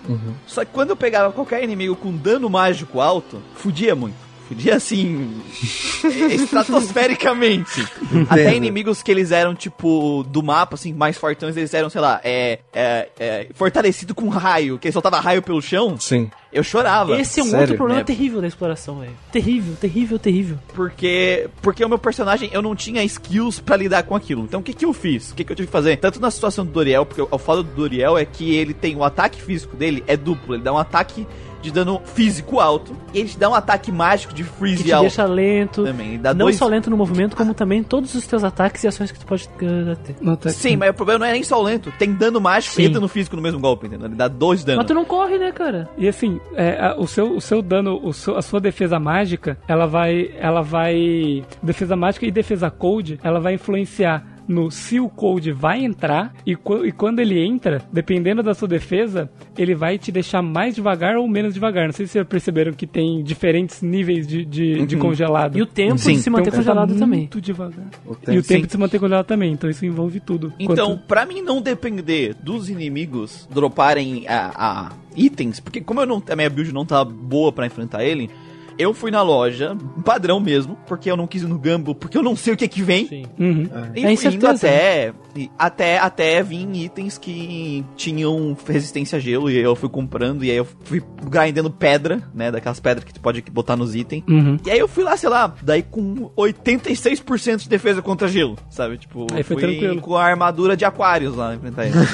Só 0.46 0.64
que 0.64 0.70
quando 0.72 0.90
eu 0.90 0.96
pegava 0.96 1.32
qualquer 1.32 1.62
inimigo 1.64 1.96
com 1.96 2.16
dano 2.16 2.48
mágico 2.48 3.00
alto, 3.00 3.42
fudia 3.54 3.94
muito. 3.96 4.24
Fudia 4.48 4.76
assim. 4.76 5.40
estratosfericamente. 6.30 7.86
Até 8.28 8.54
inimigos 8.54 9.02
que 9.02 9.10
eles 9.10 9.32
eram, 9.32 9.54
tipo, 9.54 10.24
do 10.28 10.42
mapa, 10.42 10.74
assim, 10.74 10.92
mais 10.92 11.16
fortões, 11.16 11.56
eles 11.56 11.72
eram, 11.74 11.90
sei 11.90 12.00
lá, 12.00 12.20
é. 12.22 12.60
é, 12.72 13.08
é 13.18 13.46
fortalecido 13.54 14.14
com 14.14 14.28
raio, 14.28 14.78
que 14.78 14.88
ele 14.88 14.92
soltava 14.92 15.20
raio 15.20 15.42
pelo 15.42 15.60
chão. 15.60 15.98
Sim. 15.98 16.30
Eu 16.52 16.62
chorava. 16.62 17.20
Esse 17.20 17.40
é 17.40 17.42
um 17.42 17.46
Sério? 17.46 17.60
outro 17.60 17.76
problema 17.76 18.00
É. 18.00 18.04
terrível 18.04 18.40
da 18.40 18.46
exploração, 18.46 19.00
velho. 19.00 19.12
Terrível, 19.30 19.74
terrível, 19.76 20.18
terrível. 20.18 20.58
Porque, 20.74 21.50
porque 21.60 21.84
o 21.84 21.88
meu 21.88 21.98
personagem, 21.98 22.48
eu 22.52 22.62
não 22.62 22.74
tinha 22.74 23.02
skills 23.04 23.60
pra 23.60 23.76
lidar 23.76 24.04
com 24.04 24.14
aquilo. 24.14 24.42
Então 24.44 24.60
o 24.60 24.62
que 24.62 24.72
que 24.72 24.84
eu 24.84 24.92
fiz? 24.94 25.32
O 25.32 25.34
que 25.34 25.44
que 25.44 25.52
eu 25.52 25.56
tive 25.56 25.66
que 25.66 25.72
fazer? 25.72 25.96
Tanto 25.98 26.18
na 26.20 26.30
situação 26.30 26.64
do 26.64 26.72
Doriel, 26.72 27.04
porque 27.04 27.20
o 27.20 27.38
foda 27.38 27.62
do 27.62 27.70
Doriel 27.74 28.16
é 28.16 28.24
que 28.24 28.54
ele 28.54 28.72
tem 28.72 28.96
o 28.96 29.04
ataque 29.04 29.42
físico 29.42 29.76
dele, 29.76 30.02
é 30.06 30.16
duplo. 30.16 30.54
Ele 30.54 30.62
dá 30.62 30.72
um 30.72 30.78
ataque 30.78 31.26
de 31.66 31.72
dano 31.72 32.00
físico 32.04 32.60
alto. 32.60 32.96
E 33.12 33.18
ele 33.20 33.28
te 33.28 33.38
dá 33.38 33.48
um 33.50 33.54
ataque 33.54 33.90
mágico 33.90 34.32
de 34.32 34.44
Que 34.44 34.48
freeze 34.50 34.84
te 34.84 34.92
alto 34.92 35.02
deixa 35.02 35.24
lento. 35.24 35.84
também. 35.84 36.18
Não 36.18 36.34
dois... 36.34 36.56
só 36.56 36.66
lento 36.66 36.88
no 36.90 36.96
movimento, 36.96 37.36
como 37.36 37.52
também 37.54 37.82
todos 37.82 38.14
os 38.14 38.26
teus 38.26 38.44
ataques 38.44 38.84
e 38.84 38.88
ações 38.88 39.10
que 39.10 39.18
tu 39.18 39.26
pode 39.26 39.48
uh, 39.62 39.96
ter. 39.96 40.50
Sim, 40.50 40.76
mas 40.76 40.90
o 40.90 40.94
problema 40.94 41.20
não 41.20 41.26
é 41.26 41.32
nem 41.32 41.42
só 41.42 41.60
o 41.60 41.62
lento. 41.62 41.92
Tem 41.98 42.12
dano 42.12 42.40
mágico 42.40 42.74
Sim. 42.76 42.82
e 42.84 42.88
dano 42.88 43.08
físico 43.08 43.36
no 43.36 43.42
mesmo 43.42 43.58
golpe, 43.60 43.86
entendeu? 43.86 44.06
Ele 44.06 44.14
dá 44.14 44.28
dois 44.28 44.64
danos. 44.64 44.78
Mas 44.78 44.86
tu 44.86 44.94
não 44.94 45.04
corre, 45.04 45.38
né, 45.38 45.50
cara? 45.52 45.88
E 45.98 46.08
assim, 46.08 46.40
é, 46.54 46.78
a- 46.80 46.94
o, 46.98 47.06
seu, 47.06 47.36
o 47.36 47.40
seu 47.40 47.60
dano, 47.62 48.00
o 48.02 48.12
seu- 48.12 48.36
a 48.36 48.42
sua 48.42 48.60
defesa 48.60 48.98
mágica, 49.00 49.58
ela 49.66 49.86
vai. 49.86 50.30
Ela 50.38 50.62
vai. 50.62 51.44
Defesa 51.62 51.96
mágica 51.96 52.26
e 52.26 52.30
defesa 52.30 52.70
cold, 52.70 53.18
ela 53.22 53.40
vai 53.40 53.54
influenciar 53.54 54.24
no 54.48 54.70
se 54.70 55.00
o 55.00 55.08
cold 55.08 55.50
vai 55.52 55.84
entrar 55.84 56.32
e, 56.46 56.52
e 56.84 56.92
quando 56.92 57.20
ele 57.20 57.38
entra, 57.44 57.82
dependendo 57.92 58.42
da 58.42 58.54
sua 58.54 58.68
defesa, 58.68 59.30
ele 59.56 59.74
vai 59.74 59.98
te 59.98 60.12
deixar 60.12 60.42
mais 60.42 60.74
devagar 60.74 61.16
ou 61.16 61.26
menos 61.28 61.54
devagar. 61.54 61.86
Não 61.86 61.92
sei 61.92 62.06
se 62.06 62.12
vocês 62.12 62.26
perceberam 62.26 62.72
que 62.72 62.86
tem 62.86 63.22
diferentes 63.22 63.82
níveis 63.82 64.26
de, 64.26 64.44
de, 64.44 64.86
de 64.86 64.96
congelado. 64.96 65.56
E 65.58 65.62
o 65.62 65.66
tempo 65.66 65.98
Sim. 65.98 66.12
de 66.14 66.18
se 66.20 66.30
manter 66.30 66.48
Então, 66.48 66.60
você 66.62 66.64
tá 66.68 66.72
congelado 66.74 66.98
também. 66.98 67.18
Muito 67.20 67.40
devagar. 67.40 67.86
tempo- 67.90 68.32
e 68.32 68.38
o 68.38 68.42
tempo 68.42 68.60
sim. 68.60 68.66
de 68.66 68.72
se 68.72 68.78
manter 68.78 68.98
congelado 69.00 69.26
também. 69.26 69.52
Então 69.52 69.68
isso 69.68 69.84
envolve 69.84 70.20
tudo. 70.20 70.52
Então, 70.58 70.90
Quanto- 70.90 71.06
pra 71.06 71.26
mim 71.26 71.40
não 71.42 71.60
depender 71.60 72.34
dos 72.42 72.68
inimigos 72.70 73.48
droparem 73.50 74.26
a, 74.28 74.52
a 74.56 74.92
itens, 75.16 75.60
porque 75.60 75.80
como 75.80 76.00
eu 76.00 76.06
não, 76.06 76.22
a 76.30 76.36
minha 76.36 76.50
build 76.50 76.72
não 76.72 76.84
tá 76.84 77.04
boa 77.04 77.50
pra 77.50 77.66
enfrentar 77.66 78.04
ele, 78.04 78.30
eu 78.78 78.92
fui 78.94 79.10
na 79.10 79.22
loja, 79.22 79.76
padrão 80.04 80.38
mesmo, 80.40 80.76
porque 80.86 81.10
eu 81.10 81.16
não 81.16 81.26
quis 81.26 81.42
ir 81.42 81.46
no 81.46 81.58
Gamble, 81.58 81.94
porque 81.94 82.16
eu 82.18 82.22
não 82.22 82.36
sei 82.36 82.54
o 82.54 82.56
que 82.56 82.68
que 82.68 82.82
vem. 82.82 83.06
Sim. 83.08 83.24
Uhum. 83.38 83.68
E 83.94 84.04
É 84.04 84.16
fui 84.16 84.34
indo 84.34 84.46
até, 84.46 85.12
e 85.34 85.50
até, 85.58 85.98
até 85.98 86.42
vir 86.42 86.68
itens 86.76 87.18
que 87.18 87.84
tinham 87.96 88.56
resistência 88.66 89.16
a 89.16 89.20
gelo, 89.20 89.50
e 89.50 89.56
aí 89.56 89.62
eu 89.62 89.74
fui 89.76 89.88
comprando, 89.88 90.44
e 90.44 90.50
aí 90.50 90.56
eu 90.56 90.66
fui 90.84 91.02
grindando 91.28 91.70
pedra, 91.70 92.20
né, 92.34 92.50
daquelas 92.50 92.80
pedras 92.80 93.04
que 93.04 93.12
tu 93.14 93.20
pode 93.20 93.42
botar 93.50 93.76
nos 93.76 93.94
itens. 93.94 94.22
Uhum. 94.28 94.56
E 94.64 94.70
aí 94.70 94.78
eu 94.78 94.88
fui 94.88 95.04
lá, 95.04 95.16
sei 95.16 95.28
lá, 95.28 95.54
daí 95.62 95.82
com 95.82 96.30
86% 96.36 97.62
de 97.62 97.68
defesa 97.68 98.02
contra 98.02 98.28
gelo, 98.28 98.56
sabe? 98.70 98.98
Tipo, 98.98 99.26
Aí 99.32 99.42
foi 99.42 99.56
fui 99.56 99.62
tranquilo. 99.62 100.00
com 100.00 100.16
a 100.16 100.24
armadura 100.24 100.76
de 100.76 100.84
aquários 100.84 101.34
lá 101.36 101.54
enfrentar 101.54 101.86
ele. 101.86 101.94
né? 101.96 102.06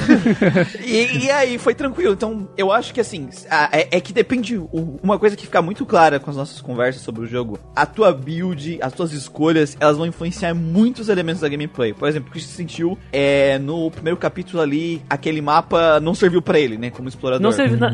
e, 0.84 1.24
e 1.26 1.30
aí 1.30 1.58
foi 1.58 1.74
tranquilo. 1.74 2.12
Então, 2.12 2.48
eu 2.56 2.70
acho 2.72 2.92
que 2.94 3.00
assim, 3.00 3.28
a- 3.50 3.68
é, 3.72 3.88
é 3.96 4.00
que 4.00 4.12
depende. 4.12 4.60
Uma 5.02 5.18
coisa 5.18 5.36
que 5.36 5.44
fica 5.44 5.60
muito 5.62 5.84
clara 5.86 6.18
com 6.20 6.30
as 6.30 6.36
nossas 6.36 6.51
conversas 6.60 7.02
sobre 7.02 7.22
o 7.22 7.26
jogo: 7.26 7.58
a 7.74 7.86
tua 7.86 8.12
build, 8.12 8.78
as 8.82 8.92
tuas 8.92 9.12
escolhas, 9.12 9.76
elas 9.80 9.96
vão 9.96 10.06
influenciar 10.06 10.54
muitos 10.54 11.08
elementos 11.08 11.40
da 11.40 11.48
gameplay. 11.48 11.92
Por 11.92 12.08
exemplo, 12.08 12.30
o 12.30 12.32
que 12.32 12.40
se 12.40 12.48
sentiu 12.48 12.98
é 13.12 13.58
no 13.58 13.90
primeiro 13.90 14.16
capítulo 14.16 14.62
ali, 14.62 15.02
aquele 15.08 15.40
mapa 15.40 16.00
não 16.00 16.14
serviu 16.14 16.42
pra 16.42 16.58
ele, 16.58 16.76
né? 16.76 16.90
Como 16.90 17.08
explorador. 17.08 17.42
Não 17.42 17.52
serve. 17.52 17.76
Na, 17.76 17.90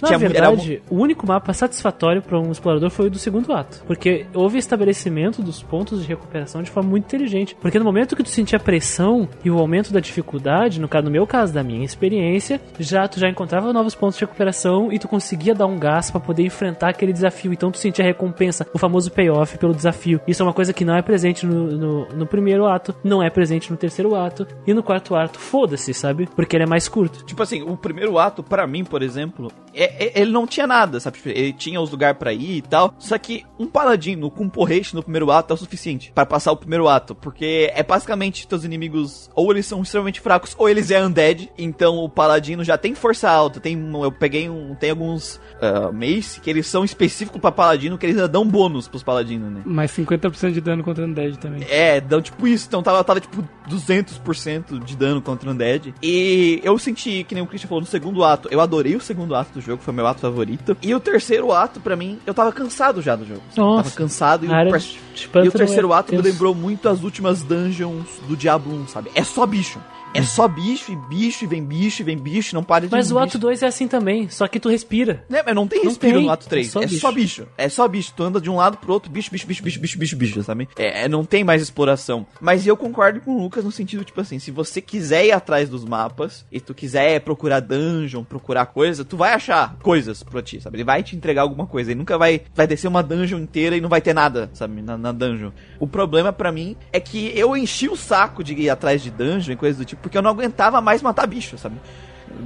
na 0.00 0.08
Tinha- 0.08 0.18
verdade, 0.18 0.82
o 0.90 0.96
único 0.96 1.26
mapa 1.26 1.52
satisfatório 1.52 2.22
para 2.22 2.38
um 2.38 2.50
explorador 2.50 2.90
foi 2.90 3.06
o 3.06 3.10
do 3.10 3.18
segundo 3.18 3.52
ato. 3.52 3.82
Porque 3.86 4.26
houve 4.34 4.58
estabelecimento 4.58 5.42
dos 5.42 5.62
pontos 5.62 6.02
de 6.02 6.08
recuperação 6.08 6.62
de 6.62 6.70
forma 6.70 6.90
muito 6.90 7.04
inteligente. 7.04 7.56
Porque 7.60 7.78
no 7.78 7.84
momento 7.84 8.16
que 8.16 8.22
tu 8.22 8.28
sentia 8.28 8.58
pressão 8.58 9.28
e 9.44 9.50
o 9.50 9.58
aumento 9.58 9.92
da 9.92 10.00
dificuldade, 10.00 10.80
no, 10.80 10.88
caso, 10.88 11.04
no 11.04 11.10
meu 11.10 11.26
caso, 11.26 11.52
da 11.52 11.62
minha 11.62 11.84
experiência, 11.84 12.60
já 12.78 13.06
tu 13.08 13.18
já 13.20 13.28
encontrava 13.28 13.72
novos 13.72 13.94
pontos 13.94 14.16
de 14.18 14.24
recuperação 14.24 14.92
e 14.92 14.98
tu 14.98 15.08
conseguia 15.08 15.54
dar 15.54 15.66
um 15.66 15.78
gás 15.78 16.10
para 16.10 16.20
poder 16.20 16.44
enfrentar 16.44 16.88
aquele 16.90 17.12
desafio. 17.12 17.52
Então 17.52 17.70
tu 17.70 17.78
sentia 17.78 18.04
recompensa, 18.04 18.66
o 18.74 18.78
famoso 18.78 19.10
payoff 19.10 19.58
pelo 19.58 19.74
desafio. 19.74 20.20
Isso 20.26 20.42
é 20.42 20.46
uma 20.46 20.52
coisa 20.52 20.72
que 20.72 20.84
não 20.84 20.96
é 20.96 21.02
presente 21.02 21.46
no, 21.46 21.64
no, 21.76 22.08
no 22.08 22.26
primeiro 22.26 22.66
ato, 22.66 22.94
não 23.04 23.22
é 23.22 23.30
presente 23.30 23.70
no 23.70 23.76
terceiro 23.76 24.14
ato, 24.14 24.46
e 24.66 24.74
no 24.74 24.82
quarto 24.82 25.14
ato, 25.14 25.38
foda-se, 25.38 25.92
sabe? 25.94 26.28
Porque 26.34 26.56
ele 26.56 26.64
é 26.64 26.66
mais 26.68 26.88
curto. 26.88 27.24
Tipo 27.24 27.42
assim, 27.42 27.62
o 27.62 27.76
primeiro 27.76 28.18
ato, 28.18 28.42
pra 28.42 28.66
mim, 28.66 28.84
por 28.84 29.02
exemplo, 29.02 29.50
é- 29.74 29.83
ele 30.14 30.30
não 30.30 30.46
tinha 30.46 30.66
nada, 30.66 31.00
sabe? 31.00 31.16
Tipo, 31.16 31.28
Ele 31.28 31.52
tinha 31.52 31.80
os 31.80 31.90
lugares 31.90 32.18
pra 32.18 32.32
ir 32.32 32.58
e 32.58 32.62
tal. 32.62 32.94
Só 32.98 33.16
que 33.18 33.44
um 33.58 33.66
paladino 33.66 34.30
com 34.30 34.44
um 34.44 34.48
porrete 34.48 34.94
no 34.94 35.02
primeiro 35.02 35.30
ato 35.30 35.52
é 35.52 35.54
o 35.54 35.58
suficiente 35.58 36.12
pra 36.14 36.26
passar 36.26 36.52
o 36.52 36.56
primeiro 36.56 36.88
ato. 36.88 37.14
Porque 37.14 37.70
é 37.74 37.82
basicamente 37.82 38.46
teus 38.46 38.64
inimigos, 38.64 39.30
ou 39.34 39.50
eles 39.50 39.66
são 39.66 39.82
extremamente 39.82 40.20
fracos, 40.20 40.54
ou 40.58 40.68
eles 40.68 40.90
é 40.90 41.04
undead. 41.04 41.50
Então 41.58 41.96
o 41.98 42.08
paladino 42.08 42.64
já 42.64 42.76
tem 42.78 42.94
força 42.94 43.30
alta. 43.30 43.60
Tem, 43.60 43.78
eu 44.02 44.12
peguei 44.12 44.48
um. 44.48 44.74
Tem 44.74 44.90
alguns 44.90 45.40
ah, 45.60 45.90
mace 45.92 46.40
que 46.40 46.50
eles 46.50 46.66
são 46.66 46.84
específicos 46.84 47.40
pra 47.40 47.52
paladino, 47.52 47.96
que 47.98 48.06
eles 48.06 48.16
ainda 48.16 48.28
dão 48.28 48.46
bônus 48.46 48.88
pros 48.88 49.02
paladinos, 49.02 49.52
né? 49.52 49.62
Mais 49.64 49.90
50% 49.92 50.52
de 50.52 50.60
dano 50.60 50.82
contra 50.82 51.04
Undead 51.04 51.38
também. 51.38 51.64
É, 51.68 52.00
dão 52.00 52.20
tipo 52.20 52.46
isso. 52.46 52.66
Então 52.66 52.82
tava, 52.82 53.02
tava 53.04 53.20
tipo 53.20 53.46
200% 53.68 54.84
de 54.84 54.96
dano 54.96 55.22
contra 55.22 55.50
Undead. 55.50 55.94
E 56.02 56.60
eu 56.62 56.78
senti, 56.78 57.24
que 57.24 57.34
nem 57.34 57.42
o 57.42 57.46
Christian 57.46 57.68
falou, 57.68 57.80
no 57.80 57.86
segundo 57.86 58.24
ato. 58.24 58.48
Eu 58.50 58.60
adorei 58.60 58.96
o 58.96 59.00
segundo 59.00 59.34
ato 59.34 59.54
do 59.54 59.60
jogo, 59.60 59.73
foi 59.78 59.94
meu 59.94 60.06
ato 60.06 60.20
favorito. 60.20 60.76
E 60.82 60.94
o 60.94 61.00
terceiro 61.00 61.52
ato, 61.52 61.80
pra 61.80 61.96
mim, 61.96 62.18
eu 62.26 62.34
tava 62.34 62.52
cansado 62.52 63.02
já 63.02 63.16
do 63.16 63.26
jogo. 63.26 63.42
Nossa. 63.56 63.84
Tava 63.84 63.96
cansado 63.96 64.44
e, 64.44 64.48
o, 64.48 64.78
de 64.78 65.30
e 65.44 65.48
o 65.48 65.52
terceiro 65.52 65.92
é 65.92 65.96
ato 65.96 66.12
me 66.12 66.18
tenso. 66.18 66.32
lembrou 66.32 66.54
muito 66.54 66.88
as 66.88 67.02
últimas 67.02 67.42
dungeons 67.42 68.06
do 68.28 68.36
Diablo 68.36 68.74
1, 68.82 68.88
sabe? 68.88 69.10
É 69.14 69.24
só 69.24 69.46
bicho. 69.46 69.80
É 70.14 70.22
só 70.22 70.46
bicho 70.48 70.92
e 70.92 70.96
bicho, 70.96 71.44
e 71.44 71.46
vem 71.46 71.64
bicho, 71.64 72.02
e 72.02 72.04
vem 72.04 72.16
bicho, 72.16 72.54
não 72.54 72.62
para 72.62 72.86
de 72.86 72.92
Mas 72.92 73.10
o 73.10 73.14
bicho. 73.14 73.24
ato 73.24 73.38
2 73.38 73.62
é 73.62 73.66
assim 73.66 73.88
também, 73.88 74.28
só 74.28 74.46
que 74.46 74.60
tu 74.60 74.68
respira. 74.68 75.24
Né, 75.28 75.42
mas 75.44 75.54
não 75.54 75.66
tem 75.66 75.80
Não 75.80 75.88
respiro 75.88 76.18
tem, 76.18 76.26
no 76.26 76.32
ato 76.32 76.48
3. 76.48 76.68
é 76.68 76.70
só 76.70 76.80
É 76.82 76.86
bicho. 76.86 77.00
só 77.00 77.12
bicho. 77.12 77.46
É 77.58 77.68
só 77.68 77.88
bicho. 77.88 78.12
Tu 78.16 78.22
anda 78.22 78.40
de 78.40 78.48
um 78.48 78.56
lado 78.56 78.76
pro 78.78 78.92
outro, 78.92 79.10
bicho, 79.10 79.30
bicho, 79.30 79.46
bicho, 79.46 79.62
bicho, 79.62 79.80
bicho, 79.80 79.98
bicho, 79.98 80.16
bicho, 80.16 80.42
sabe? 80.42 80.68
É, 80.78 81.04
é, 81.04 81.08
não 81.08 81.24
tem 81.24 81.42
mais 81.42 81.60
exploração. 81.60 82.26
Mas 82.40 82.66
eu 82.66 82.76
concordo 82.76 83.20
com 83.20 83.32
o 83.36 83.42
Lucas 83.42 83.64
no 83.64 83.72
sentido, 83.72 84.04
tipo 84.04 84.20
assim, 84.20 84.38
se 84.38 84.50
você 84.50 84.80
quiser 84.80 85.26
ir 85.26 85.32
atrás 85.32 85.68
dos 85.68 85.84
mapas, 85.84 86.44
e 86.52 86.60
tu 86.60 86.72
quiser 86.74 87.20
procurar 87.20 87.60
dungeon, 87.60 88.22
procurar 88.22 88.66
coisa, 88.66 89.04
tu 89.04 89.16
vai 89.16 89.32
achar 89.34 89.76
coisas 89.82 90.22
pra 90.22 90.40
ti, 90.42 90.60
sabe? 90.60 90.76
Ele 90.76 90.84
vai 90.84 91.02
te 91.02 91.16
entregar 91.16 91.42
alguma 91.42 91.66
coisa. 91.66 91.90
Ele 91.90 91.98
nunca 91.98 92.16
vai, 92.16 92.42
vai 92.54 92.66
descer 92.66 92.86
uma 92.88 93.02
dungeon 93.02 93.38
inteira 93.40 93.76
e 93.76 93.80
não 93.80 93.88
vai 93.88 94.00
ter 94.00 94.14
nada, 94.14 94.48
sabe? 94.54 94.80
Na, 94.80 94.96
na 94.96 95.10
dungeon. 95.12 95.50
O 95.80 95.86
problema 95.88 96.32
pra 96.32 96.52
mim 96.52 96.76
é 96.92 97.00
que 97.00 97.32
eu 97.36 97.56
enchi 97.56 97.88
o 97.88 97.96
saco 97.96 98.44
de 98.44 98.54
ir 98.54 98.70
atrás 98.70 99.02
de 99.02 99.10
dungeon 99.10 99.52
e 99.54 99.56
coisas 99.56 99.78
do 99.78 99.84
tipo, 99.84 100.03
porque 100.04 100.16
eu 100.18 100.22
não 100.22 100.30
aguentava 100.30 100.80
mais 100.80 101.00
matar 101.02 101.26
bicho, 101.26 101.56
sabe? 101.58 101.76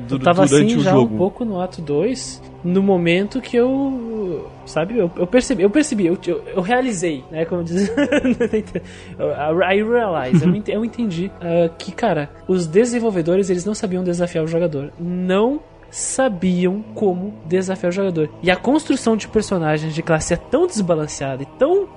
Du- 0.06 0.14
Eu 0.16 0.18
tava 0.20 0.47
durante 0.47 0.66
assim 0.72 0.76
o 0.76 0.82
já 0.82 0.90
jogo. 0.93 1.14
um 1.14 1.18
pouco 1.18 1.44
no 1.44 1.60
ato 1.60 1.80
2, 1.82 2.43
no 2.62 2.82
momento 2.82 3.40
que 3.40 3.56
eu. 3.56 4.48
Sabe, 4.66 4.98
eu, 4.98 5.10
eu 5.16 5.26
percebi, 5.26 5.62
eu 5.62 5.70
percebi, 5.70 6.06
eu, 6.06 6.18
eu, 6.26 6.43
eu 6.56 6.60
realizei, 6.60 7.24
né? 7.30 7.44
Como 7.47 7.64
diz. 7.64 7.89
I 9.18 9.82
realize, 9.82 10.44
eu, 10.44 10.55
ent- 10.55 10.68
eu 10.68 10.85
entendi 10.85 11.30
ah, 11.40 11.70
que, 11.78 11.93
cara, 11.93 12.30
os 12.47 12.66
desenvolvedores 12.66 13.51
eles 13.51 13.64
não 13.64 13.74
sabiam 13.74 14.02
desafiar 14.05 14.44
o 14.44 14.47
jogador. 14.47 14.93
Não 14.98 15.60
sabiam 15.90 16.82
como 16.94 17.35
desafiar 17.47 17.90
o 17.90 17.94
jogador. 17.94 18.31
E 18.43 18.51
a 18.51 18.56
construção 18.56 19.16
de 19.16 19.28
personagens 19.28 19.94
de 19.94 20.02
classe 20.02 20.35
é 20.35 20.36
tão 20.36 20.66
desbalanceada 20.66 21.43
e 21.43 21.47
tão, 21.59 21.89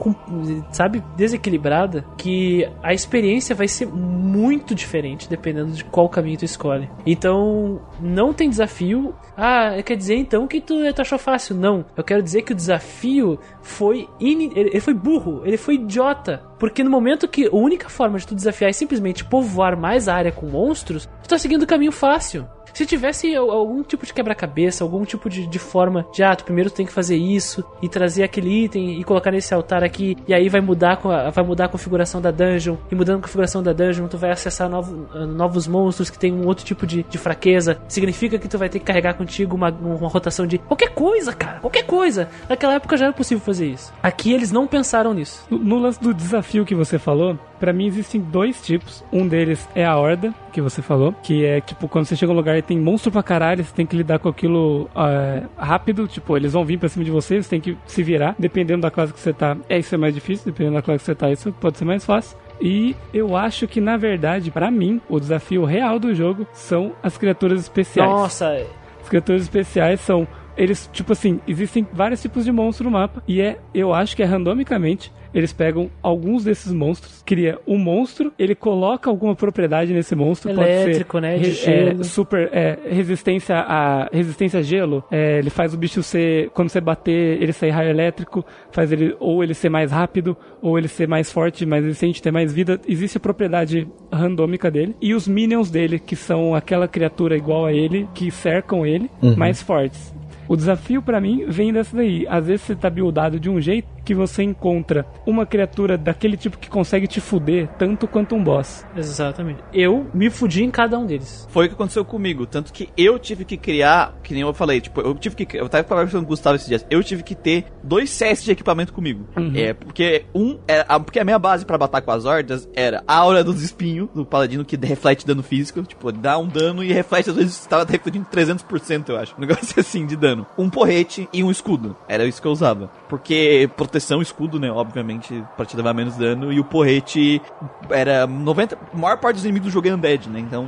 sabe, 0.72 1.04
desequilibrada 1.16 2.06
que 2.18 2.68
a 2.82 2.94
experiência 2.94 3.56
vai 3.56 3.68
ser 3.68 3.88
muito 3.88 4.74
diferente 4.74 5.30
dependendo 5.30 5.72
de 5.72 5.84
qual 5.84 6.10
caminho 6.10 6.38
tu 6.38 6.46
escolhe. 6.46 6.90
Então, 7.06 7.82
não 8.02 8.34
tem 8.34 8.50
desafio. 8.50 9.14
Ah, 9.38 9.82
quer 9.86 9.96
dizer 9.96 10.16
então 10.16 10.48
que 10.48 10.60
tu, 10.62 10.76
tu 10.94 11.02
achou 11.02 11.18
fácil? 11.20 11.56
Não. 11.56 11.86
Eu 11.96 12.04
quero 12.04 12.22
dizer 12.22 12.42
que 12.44 12.52
o 12.52 12.56
desafio 12.56 13.40
foi 13.62 14.08
ini- 14.20 14.52
ele, 14.56 14.80
foi 14.80 14.94
burro, 14.94 15.42
ele 15.46 15.58
foi 15.58 15.76
idiota. 15.76 16.42
Porque 16.60 16.84
no 16.84 16.90
momento 16.92 17.28
que 17.28 17.48
a 17.48 17.56
única 17.56 17.90
forma 17.90 18.18
de 18.20 18.28
tu 18.28 18.36
desafiar 18.36 18.70
é 18.70 18.74
simplesmente 18.74 19.24
povoar 19.26 19.78
mais 19.78 20.08
a 20.08 20.16
área 20.16 20.32
com 20.32 20.46
monstros, 20.48 21.08
tu 21.24 21.30
tá 21.30 21.38
seguindo 21.38 21.64
o 21.64 21.68
caminho 21.68 21.92
fácil. 21.92 22.46
Se 22.74 22.86
tivesse 22.86 23.36
al- 23.36 23.52
algum 23.52 23.84
tipo 23.84 24.06
de 24.06 24.14
quebra-cabeça, 24.14 24.82
algum 24.86 25.04
tipo 25.04 25.30
de, 25.30 25.46
de 25.46 25.60
forma 25.60 26.06
de, 26.14 26.24
ah, 26.24 26.34
tu 26.34 26.46
primeiro 26.46 26.70
tem 26.70 26.86
que 26.86 26.92
fazer 26.94 27.18
isso 27.18 27.66
e 27.82 27.90
trazer 27.90 28.24
aquele 28.24 28.64
item 28.64 28.98
e 28.98 29.04
colocar 29.04 29.30
nesse 29.30 29.54
altar 29.54 29.84
aqui, 29.84 30.16
e 30.26 30.34
aí 30.34 30.48
vai 30.48 30.62
mudar, 30.62 30.98
a, 31.06 31.30
vai 31.32 31.44
mudar 31.44 31.66
a 31.66 31.68
configuração 31.70 32.22
da 32.22 32.32
dungeon, 32.32 32.78
e 32.90 32.96
mudando 32.96 33.20
a 33.20 33.22
configuração 33.24 33.62
da 33.62 33.74
dungeon, 33.74 34.08
tu 34.08 34.18
vai 34.18 34.32
acessar 34.32 34.70
novo- 34.70 35.06
novos 35.28 35.68
monstros 35.68 36.10
que 36.10 36.18
tem 36.18 36.32
um 36.32 36.48
outro 36.48 36.64
tipo 36.64 36.88
de, 36.88 37.04
de 37.04 37.18
fraqueza. 37.18 37.78
Significa 37.92 38.40
que 38.40 38.48
tu 38.48 38.58
vai 38.58 38.70
ter 38.70 38.80
que 38.80 38.86
carregar 38.86 39.14
contigo 39.16 39.56
uma, 39.56 39.70
uma 39.70 40.08
rotação 40.08 40.48
de 40.48 40.58
qualquer 40.58 40.90
coisa, 40.92 41.34
cara, 41.34 41.60
qualquer 41.60 41.84
coisa. 41.86 42.30
Naquela 42.48 42.76
época 42.76 42.96
já 42.96 43.06
era 43.06 43.14
possível 43.14 43.44
fazer 43.44 43.68
isso. 43.68 43.92
Aqui 44.02 44.32
eles 44.32 44.50
não 44.52 44.66
pensaram 44.66 45.14
nisso. 45.14 45.46
No- 45.50 45.58
No 45.60 45.78
lance 45.78 46.00
do 46.02 46.14
desafio 46.14 46.64
que 46.66 46.74
você 46.74 46.98
falou, 46.98 47.38
pra 47.60 47.74
mim 47.74 47.88
existem 47.88 48.22
dois 48.22 48.62
tipos. 48.62 49.04
Um 49.12 49.28
deles 49.28 49.68
é 49.76 49.84
a 49.86 49.98
horda, 49.98 50.34
que 50.54 50.62
você 50.62 50.82
falou, 50.82 51.14
que 51.22 51.44
é 51.46 51.60
tipo 51.60 51.88
quando 51.90 52.06
você 52.06 52.16
chega 52.16 52.32
no 52.32 52.38
lugar 52.40 52.58
e 52.58 52.62
tem 52.62 52.80
monstro 52.80 53.12
pra 53.12 53.22
caralho, 53.24 53.64
você 53.64 53.74
tem 53.76 53.86
que 53.86 53.96
lidar 53.98 54.20
com 54.20 54.30
aquilo 54.30 54.90
é, 54.96 55.44
rápido, 55.58 56.08
tipo, 56.08 56.38
eles 56.38 56.54
vão 56.54 56.64
vir 56.64 56.78
pra 56.80 56.88
cima 56.88 57.04
de 57.04 57.12
você, 57.12 57.44
você 57.44 57.50
tem 57.50 57.60
que 57.62 57.78
se 57.86 58.02
virar, 58.04 58.36
dependendo 58.40 58.82
da 58.82 58.90
classe 58.92 59.12
que 59.12 59.20
você 59.20 59.34
tá. 59.34 59.58
É 59.68 59.78
isso 59.80 59.94
é 59.94 59.98
mais 59.98 60.14
difícil, 60.14 60.46
dependendo 60.46 60.76
da 60.78 60.82
classe 60.82 61.00
que 61.00 61.06
você 61.06 61.16
tá, 61.16 61.30
isso 61.30 61.52
pode 61.60 61.78
ser 61.78 61.84
mais 61.86 62.06
fácil. 62.06 62.38
E 62.62 62.96
eu 63.14 63.36
acho 63.36 63.68
que 63.68 63.82
na 63.82 63.98
verdade, 63.98 64.52
pra 64.52 64.70
mim, 64.70 65.02
o 65.10 65.20
desafio 65.20 65.66
real 65.66 65.98
do 65.98 66.14
jogo 66.14 66.48
são 66.54 66.94
as 67.02 67.18
criaturas 67.18 67.62
especiais. 67.62 68.10
Nossa, 68.10 68.54
As 69.02 69.10
criaturas 69.10 69.42
especiais 69.42 70.00
são. 70.02 70.28
Eles, 70.56 70.90
tipo 70.94 71.14
assim, 71.14 71.40
existem 71.48 71.88
vários 71.92 72.22
tipos 72.22 72.46
de 72.46 72.52
monstro 72.52 72.86
no 72.86 72.92
mapa. 72.92 73.24
E 73.28 73.42
é, 73.42 73.58
eu 73.74 73.94
acho 73.94 74.16
que 74.16 74.22
é 74.22 74.26
randomicamente. 74.26 75.12
Eles 75.34 75.54
pegam 75.54 75.90
alguns 76.04 76.44
desses 76.44 76.74
monstros, 76.74 77.24
cria 77.26 77.58
um 77.68 77.78
monstro, 77.78 78.34
ele 78.38 78.54
coloca 78.56 79.10
alguma 79.10 79.36
propriedade 79.36 79.94
nesse 79.94 80.16
monstro. 80.16 80.52
Elétrico, 80.52 81.12
pode 81.14 81.26
ser 81.26 81.32
né, 81.32 81.38
de 81.38 81.46
re- 81.50 81.52
gelo. 81.52 82.02
É, 82.02 82.04
super 82.04 82.50
é, 82.52 82.78
resistência 82.90 83.56
a 83.58 84.10
resistência 84.12 84.60
a 84.60 84.64
gelo. 84.64 85.04
É, 85.10 85.40
ele 85.40 85.50
faz 85.50 85.74
o 85.74 85.78
bicho 85.78 86.04
ser 86.04 86.50
quando 86.50 86.70
você 86.70 86.82
bater, 86.82 87.42
ele 87.42 87.54
sair 87.54 87.70
raio 87.70 87.90
elétrico, 87.90 88.46
faz 88.72 88.92
ele 88.92 89.16
ou 89.20 89.44
ele 89.44 89.54
ser 89.54 89.70
mais 89.70 89.92
rápido 89.92 90.36
ou 90.62 90.78
ele 90.78 90.88
ser 90.88 91.08
mais 91.08 91.32
forte, 91.32 91.66
mais 91.66 91.84
resistente, 91.84 92.22
ter 92.22 92.32
mais 92.32 92.54
vida. 92.54 92.80
Existe 92.88 93.18
a 93.18 93.22
propriedade 93.22 93.88
randômica 94.12 94.70
dele 94.70 94.96
e 95.02 95.14
os 95.14 95.28
minions 95.28 95.72
dele, 95.72 95.98
que 96.00 96.16
são 96.16 96.54
aquela 96.54 96.88
criatura 96.88 97.36
igual 97.38 97.66
a 97.66 97.74
ele 97.74 98.08
que 98.14 98.30
cercam 98.32 98.86
ele, 98.86 99.10
mais 99.38 99.62
fortes. 99.62 100.14
O 100.48 100.56
desafio 100.58 101.02
pra 101.02 101.22
mim 101.22 101.46
vem 101.48 101.72
dessa 101.72 101.96
daí. 101.96 102.26
Às 102.28 102.46
vezes 102.48 102.62
você 102.66 102.76
tá 102.76 102.90
buildado 102.90 103.40
de 103.40 103.50
um 103.50 103.62
jeito 103.62 103.88
que 104.04 104.14
você 104.14 104.44
encontra 104.44 105.06
uma 105.26 105.46
criatura 105.46 105.98
daquele 105.98 106.38
tipo 106.38 106.58
que 106.58 106.70
consegue 106.70 107.08
te 107.08 107.20
fuder 107.20 107.68
tanto 107.78 108.08
quanto 108.08 108.36
um 108.36 108.44
boss. 108.44 108.86
exatamente. 108.96 109.60
Eu 109.74 110.08
me 110.14 110.30
fudi 110.30 110.64
em 110.64 110.72
cada 110.72 110.98
um 110.98 111.06
deles. 111.06 111.48
Foi 111.50 111.66
o 111.66 111.70
que 111.70 111.76
aconteceu 111.76 112.04
comigo. 112.04 112.46
Tanto 112.46 112.72
que 112.74 112.90
eu 112.98 113.18
tive 113.20 113.46
que 113.46 113.58
criar, 113.58 114.16
que 114.24 114.34
nem 114.34 114.42
eu 114.42 114.54
falei, 114.54 114.82
tipo, 114.82 115.02
eu 115.02 115.14
tive 115.16 115.36
que. 115.36 115.58
Eu 115.58 115.70
tava 115.70 115.84
conversando 115.84 116.22
com 116.22 116.28
o 116.28 116.30
Gustavo 116.30 116.56
esses 116.56 116.68
dias. 116.68 116.86
Eu 116.90 117.04
tive 117.04 117.24
que 117.24 117.36
ter 117.36 117.66
dois 117.84 118.10
sets 118.10 118.44
de 118.44 118.52
equipamento 118.52 118.94
comigo. 118.94 119.28
É, 119.56 119.74
porque 119.74 120.26
um. 120.34 120.60
Era, 120.68 121.00
porque 121.00 121.20
a 121.20 121.24
minha 121.24 121.40
base 121.40 121.66
pra 121.66 121.78
batalhar 121.78 122.04
com 122.04 122.12
as 122.12 122.26
hordas 122.26 122.70
era 122.74 123.04
a 123.08 123.16
aura 123.16 123.44
dos 123.44 123.62
espinhos 123.62 124.10
do 124.14 124.26
paladino 124.26 124.66
que 124.66 124.76
reflete 124.76 125.26
dano 125.26 125.44
físico. 125.44 125.82
Tipo, 125.84 126.12
dá 126.12 126.38
um 126.38 126.48
dano 126.48 126.84
e 126.84 126.92
reflete, 126.92 127.30
às 127.30 127.36
vezes 127.36 127.66
tava 127.66 127.86
refletindo 127.90 128.26
300%, 128.32 129.10
eu 129.10 129.18
acho. 129.18 129.36
Um 129.38 129.42
negócio 129.42 129.74
assim 129.80 130.06
de 130.06 130.16
dano. 130.16 130.46
Um 130.58 130.70
porrete 130.70 131.28
e 131.34 131.44
um 131.44 131.52
escudo. 131.52 131.96
Era 132.08 132.26
isso 132.26 132.42
que 132.42 132.48
eu 132.48 132.52
usava. 132.52 132.92
Porque 133.10 133.70
proteção, 133.92 134.22
escudo, 134.22 134.58
né? 134.58 134.72
Obviamente, 134.72 135.44
pra 135.58 135.66
te 135.66 135.76
levar 135.76 135.94
menos 135.94 136.16
dano. 136.16 136.52
E 136.54 136.60
o 136.60 136.64
porrete 136.64 137.42
era 137.90 138.26
90. 138.26 138.78
A 138.94 138.98
maior 138.98 139.18
parte 139.18 139.36
dos 139.36 139.44
inimigos 139.44 139.70
do 139.70 139.74
jogo 139.74 139.90
é 139.90 139.94
undead, 139.94 140.30
né? 140.30 140.40
Então 140.40 140.66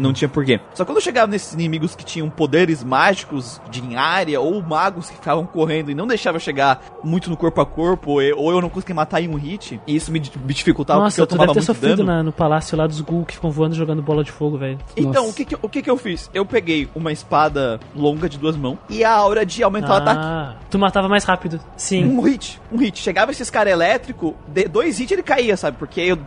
não 0.00 0.12
tinha 0.12 0.28
porquê. 0.28 0.60
Só 0.74 0.84
quando 0.84 0.96
eu 0.98 1.02
chegava 1.02 1.30
nesses 1.30 1.52
inimigos 1.54 1.94
que 1.94 2.04
tinham 2.04 2.28
poderes 2.30 2.82
mágicos 2.82 3.60
de 3.70 3.80
em 3.80 3.96
área, 3.96 4.40
ou 4.40 4.62
magos 4.62 5.08
que 5.08 5.14
ficavam 5.16 5.44
correndo 5.46 5.90
e 5.90 5.94
não 5.94 6.06
deixava 6.06 6.38
chegar 6.38 6.82
muito 7.02 7.30
no 7.30 7.36
corpo 7.36 7.60
a 7.60 7.66
corpo, 7.66 8.12
ou 8.12 8.22
eu- 8.22 8.60
não 8.60 8.68
conseguia 8.68 8.94
matar 8.94 9.20
em 9.22 9.28
um 9.28 9.34
hit, 9.36 9.80
e 9.86 9.96
isso 9.96 10.12
me, 10.12 10.18
di- 10.18 10.30
me 10.44 10.52
dificultava 10.52 11.00
Nossa, 11.00 11.14
porque 11.14 11.20
eu 11.22 11.26
deve 11.26 11.36
tomava 11.38 11.52
ter 11.54 11.60
muito 11.60 11.66
sofrido 11.66 11.96
dano. 12.04 12.12
na- 12.12 12.22
no 12.22 12.32
palácio 12.32 12.76
lá 12.76 12.86
dos 12.86 13.00
Gul 13.00 13.24
que 13.24 13.34
ficam 13.34 13.50
voando 13.50 13.74
jogando 13.74 14.02
bola 14.02 14.22
de 14.22 14.30
fogo, 14.30 14.58
velho. 14.58 14.78
Então, 14.96 15.12
Nossa. 15.24 15.30
o 15.30 15.34
que 15.34 15.44
que, 15.46 15.54
eu- 15.54 15.58
o 15.62 15.68
que 15.68 15.82
que 15.82 15.90
eu 15.90 15.96
fiz? 15.96 16.30
Eu 16.34 16.44
peguei 16.44 16.88
uma 16.94 17.10
espada 17.10 17.80
longa 17.96 18.28
de 18.28 18.38
duas 18.38 18.56
mãos 18.56 18.78
e 18.88 19.02
a 19.02 19.10
aura 19.12 19.44
de 19.46 19.62
aumentar 19.62 19.94
o 19.94 19.96
ataque. 19.96 20.20
Ah, 20.22 20.54
tu 20.70 20.78
matava 20.78 21.08
mais 21.08 21.24
rápido. 21.24 21.58
Sim. 21.76 22.04
Um 22.04 22.20
hit, 22.20 22.60
um 22.70 22.76
hit. 22.78 22.98
Chegava 22.98 23.30
esses 23.32 23.48
caras 23.50 23.72
elétrico, 23.72 24.36
de- 24.46 24.68
dois 24.68 25.00
hits 25.00 25.10
ele 25.12 25.22
caía, 25.22 25.56
sabe? 25.56 25.76
Porque 25.78 26.00
eu, 26.00 26.18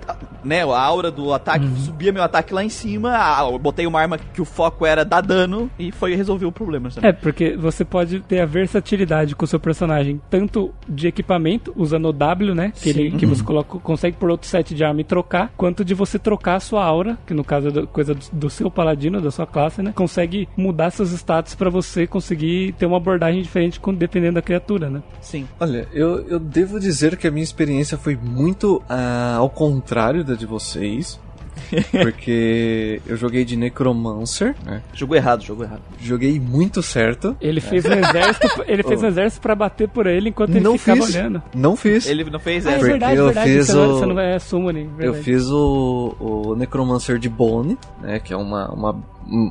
né, 0.43 0.63
a 0.63 0.79
aura 0.81 1.11
do 1.11 1.31
ataque 1.33 1.65
subia 1.85 2.11
meu 2.11 2.23
ataque 2.23 2.53
lá 2.53 2.63
em 2.63 2.69
cima, 2.69 3.15
a- 3.15 3.57
botei 3.63 3.87
uma 3.87 3.99
arma 4.01 4.17
que 4.17 4.41
o 4.41 4.45
foco 4.45 4.85
era 4.85 5.03
dar 5.05 5.21
dano 5.21 5.71
e 5.79 5.91
foi 5.91 6.15
resolver 6.15 6.45
o 6.45 6.51
problema. 6.51 6.91
Sabe? 6.91 7.07
É, 7.07 7.11
porque 7.13 7.55
você 7.57 7.83
pode 7.85 8.19
ter 8.19 8.39
a 8.41 8.45
versatilidade 8.45 9.35
com 9.35 9.45
o 9.45 9.47
seu 9.47 9.59
personagem, 9.59 10.21
tanto 10.29 10.73
de 10.87 11.07
equipamento, 11.07 11.73
usando 11.75 12.09
o 12.09 12.13
W, 12.13 12.53
né? 12.53 12.73
Que, 12.75 12.89
ele, 12.89 13.11
que 13.11 13.25
você 13.25 13.41
coloca, 13.43 13.79
consegue 13.79 14.17
por 14.17 14.29
outro 14.29 14.47
set 14.47 14.75
de 14.75 14.83
arma 14.83 15.01
e 15.01 15.03
trocar, 15.03 15.51
quanto 15.55 15.85
de 15.85 15.93
você 15.93 16.19
trocar 16.19 16.55
a 16.55 16.59
sua 16.59 16.83
aura, 16.83 17.17
que 17.25 17.33
no 17.33 17.43
caso 17.43 17.69
é 17.69 17.71
do- 17.71 17.87
coisa 17.87 18.13
do, 18.13 18.25
do 18.33 18.49
seu 18.49 18.69
paladino, 18.69 19.21
da 19.21 19.31
sua 19.31 19.47
classe, 19.47 19.81
né? 19.81 19.93
Consegue 19.95 20.47
mudar 20.57 20.91
seus 20.91 21.11
status 21.11 21.55
pra 21.55 21.69
você 21.69 22.05
conseguir 22.05 22.73
ter 22.73 22.85
uma 22.85 22.97
abordagem 22.97 23.41
diferente 23.41 23.79
com, 23.79 23.93
dependendo 23.93 24.35
da 24.35 24.41
criatura, 24.41 24.89
né? 24.89 25.01
Sim. 25.21 25.47
Olha, 25.59 25.87
eu, 25.93 26.27
eu 26.27 26.39
devo 26.39 26.79
dizer 26.79 27.15
que 27.17 27.27
a 27.27 27.31
minha 27.31 27.43
experiência 27.43 27.97
foi 27.97 28.15
muito 28.15 28.81
ah, 28.89 29.35
ao 29.37 29.49
contrário 29.49 30.23
da 30.23 30.33
de 30.35 30.45
vocês. 30.45 31.19
porque 32.03 33.01
eu 33.05 33.15
joguei 33.17 33.43
de 33.45 33.55
Necromancer, 33.55 34.55
né? 34.65 34.81
Jogou 34.93 35.15
errado, 35.15 35.43
jogou 35.43 35.65
errado. 35.65 35.81
Joguei 35.99 36.39
muito 36.39 36.81
certo. 36.81 37.35
Ele 37.41 37.61
fez 37.61 37.85
um 37.85 37.91
exército, 37.93 38.47
ele 38.67 38.83
fez 38.83 39.01
um 39.03 39.07
exército 39.07 39.41
pra 39.41 39.55
bater 39.55 39.87
por 39.89 40.07
ele 40.07 40.29
enquanto 40.29 40.51
ele 40.51 40.59
Não 40.61 40.77
ficava 40.77 41.05
fiz. 41.05 41.15
olhando. 41.15 41.41
Não 41.55 41.75
fiz. 41.75 42.07
Ele 42.07 42.23
não 42.25 42.39
fez 42.39 42.65
Ah, 42.65 42.71
é 42.71 42.73
essa. 42.73 42.79
Porque 42.79 42.91
verdade, 42.91 43.15
eu 43.17 43.25
verdade. 43.25 43.49
fiz 43.53 43.67
Você, 43.67 43.73
não, 43.73 43.83
o- 43.91 43.99
você 43.99 44.05
não 44.05 44.19
é 44.19 44.39
summoning, 44.39 44.83
Eu 44.83 44.95
verdade. 45.13 45.23
fiz 45.23 45.49
o, 45.49 46.15
o 46.19 46.55
Necromancer 46.55 47.17
de 47.17 47.29
Bone, 47.29 47.77
né? 48.01 48.19
Que 48.19 48.33
é 48.33 48.37
uma, 48.37 48.69
uma, 48.71 49.03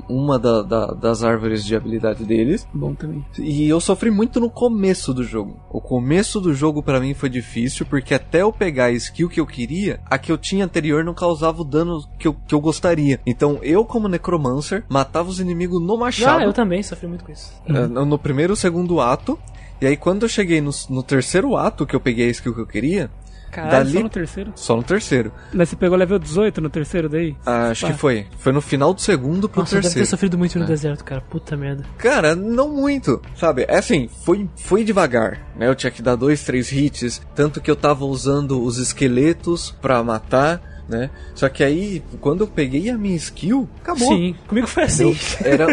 uma 0.09 0.39
da- 0.39 0.63
da- 0.63 0.87
das 0.95 1.23
árvores 1.23 1.65
de 1.65 1.75
habilidade 1.75 2.25
deles. 2.25 2.67
Bom 2.73 2.95
também. 2.95 3.25
E 3.39 3.69
eu 3.69 3.81
sofri 3.81 4.11
muito 4.11 4.39
no 4.41 4.51
começo 4.51 5.13
do 5.15 5.25
jogo. 5.25 5.59
O 5.71 5.81
começo 5.81 6.41
do 6.41 6.53
jogo 6.55 6.83
pra 6.83 7.01
mim 7.01 7.15
foi 7.15 7.29
difícil, 7.29 7.87
porque 7.87 8.15
até 8.15 8.43
eu 8.43 8.53
pegar 8.53 8.87
a 8.87 8.93
skill 8.93 9.29
que 9.29 9.41
eu 9.41 9.47
queria, 9.47 10.01
a 10.09 10.19
que 10.19 10.31
eu 10.31 10.39
tinha 10.39 10.65
anterior 10.65 11.05
não 11.05 11.15
causava 11.15 11.63
o 11.63 11.65
dano 11.65 12.05
que 12.19 12.29
eu, 12.29 12.35
que 12.47 12.55
eu 12.55 12.61
gostaria. 12.61 13.21
Então 13.27 13.59
eu, 13.63 13.85
como 13.85 14.09
Necromancer, 14.09 14.85
matava 14.89 15.29
os 15.29 15.41
inimigos 15.41 15.81
no 15.81 15.95
Ah, 15.95 15.99
machado. 15.99 16.43
eu 16.45 16.53
também 16.53 16.83
sofri 16.83 17.07
muito 17.09 17.25
com 17.25 17.33
isso. 17.33 17.53
eh, 17.67 17.87
no 17.87 18.05
no 18.05 18.19
primeiro 18.19 18.53
e 18.53 18.57
segundo 18.57 19.01
ato. 19.01 19.39
E 19.81 19.87
aí 19.87 19.97
quando 19.97 20.23
eu 20.23 20.29
cheguei 20.29 20.61
no, 20.61 20.71
no 20.91 21.03
terceiro 21.03 21.57
ato, 21.57 21.85
que 21.87 21.97
eu 21.97 22.01
peguei 22.01 22.29
a 22.29 22.31
skill 22.31 22.55
que 22.55 22.61
eu 22.61 22.67
queria, 22.67 23.11
Caralho, 23.53 23.71
Dali- 23.85 23.93
só 23.93 24.01
no 24.03 24.09
terceiro. 24.09 24.53
só 24.57 24.77
no 24.77 24.83
terceiro. 24.83 25.31
Mas 25.53 25.69
você 25.69 25.77
pegou 25.77 25.97
level 25.97 26.19
18 26.19 26.61
no 26.61 26.71
terceiro 26.71 27.09
daí? 27.09 27.37
Ah, 27.47 27.69
acho 27.69 27.85
que 27.87 27.93
Pá. 27.93 27.99
foi. 27.99 28.27
Foi 28.39 28.51
no 28.51 28.61
final 28.63 28.95
do 28.95 29.01
segundo 29.01 29.49
pro 29.49 29.61
Nossa, 29.61 29.75
eu 29.77 29.81
deve 29.83 29.89
ter 29.91 29.99
terceiro. 30.01 30.07
sofrido 30.11 30.39
muito 30.39 30.59
no 30.59 30.65
É. 30.65 30.67
deserto, 30.69 31.05
cara. 31.05 31.21
Puta 31.21 31.55
merda. 31.57 31.85
Cara, 31.99 32.35
não 32.35 32.71
muito, 32.75 33.21
sabe? 33.37 33.67
É 33.69 33.77
assim, 33.77 34.09
foi, 34.25 34.49
foi 34.57 34.83
devagar, 34.83 35.39
né? 35.55 35.69
Eu 35.69 35.75
tinha 35.75 35.91
que 35.91 36.01
dar 36.03 36.17
dois, 36.17 36.43
três 36.43 36.73
hits, 36.73 37.21
tanto 37.35 37.61
que 37.61 37.71
eu 37.71 37.77
tava 37.77 38.07
usando 38.07 38.63
os 38.65 38.79
esqueletos 38.79 39.71
pra 39.83 40.03
matar, 40.03 40.61
né? 40.93 41.11
Só 41.35 41.49
que 41.49 41.65
aí, 41.65 42.03
quando 42.21 42.43
eu 42.43 42.47
peguei 42.47 42.91
a 42.91 42.99
minha 42.99 43.17
skill, 43.17 43.69
acabou. 43.81 44.09
Sim, 44.09 44.37
comigo 44.47 44.67
foi 44.67 44.85
assim. 44.85 45.17
Era, 45.43 45.67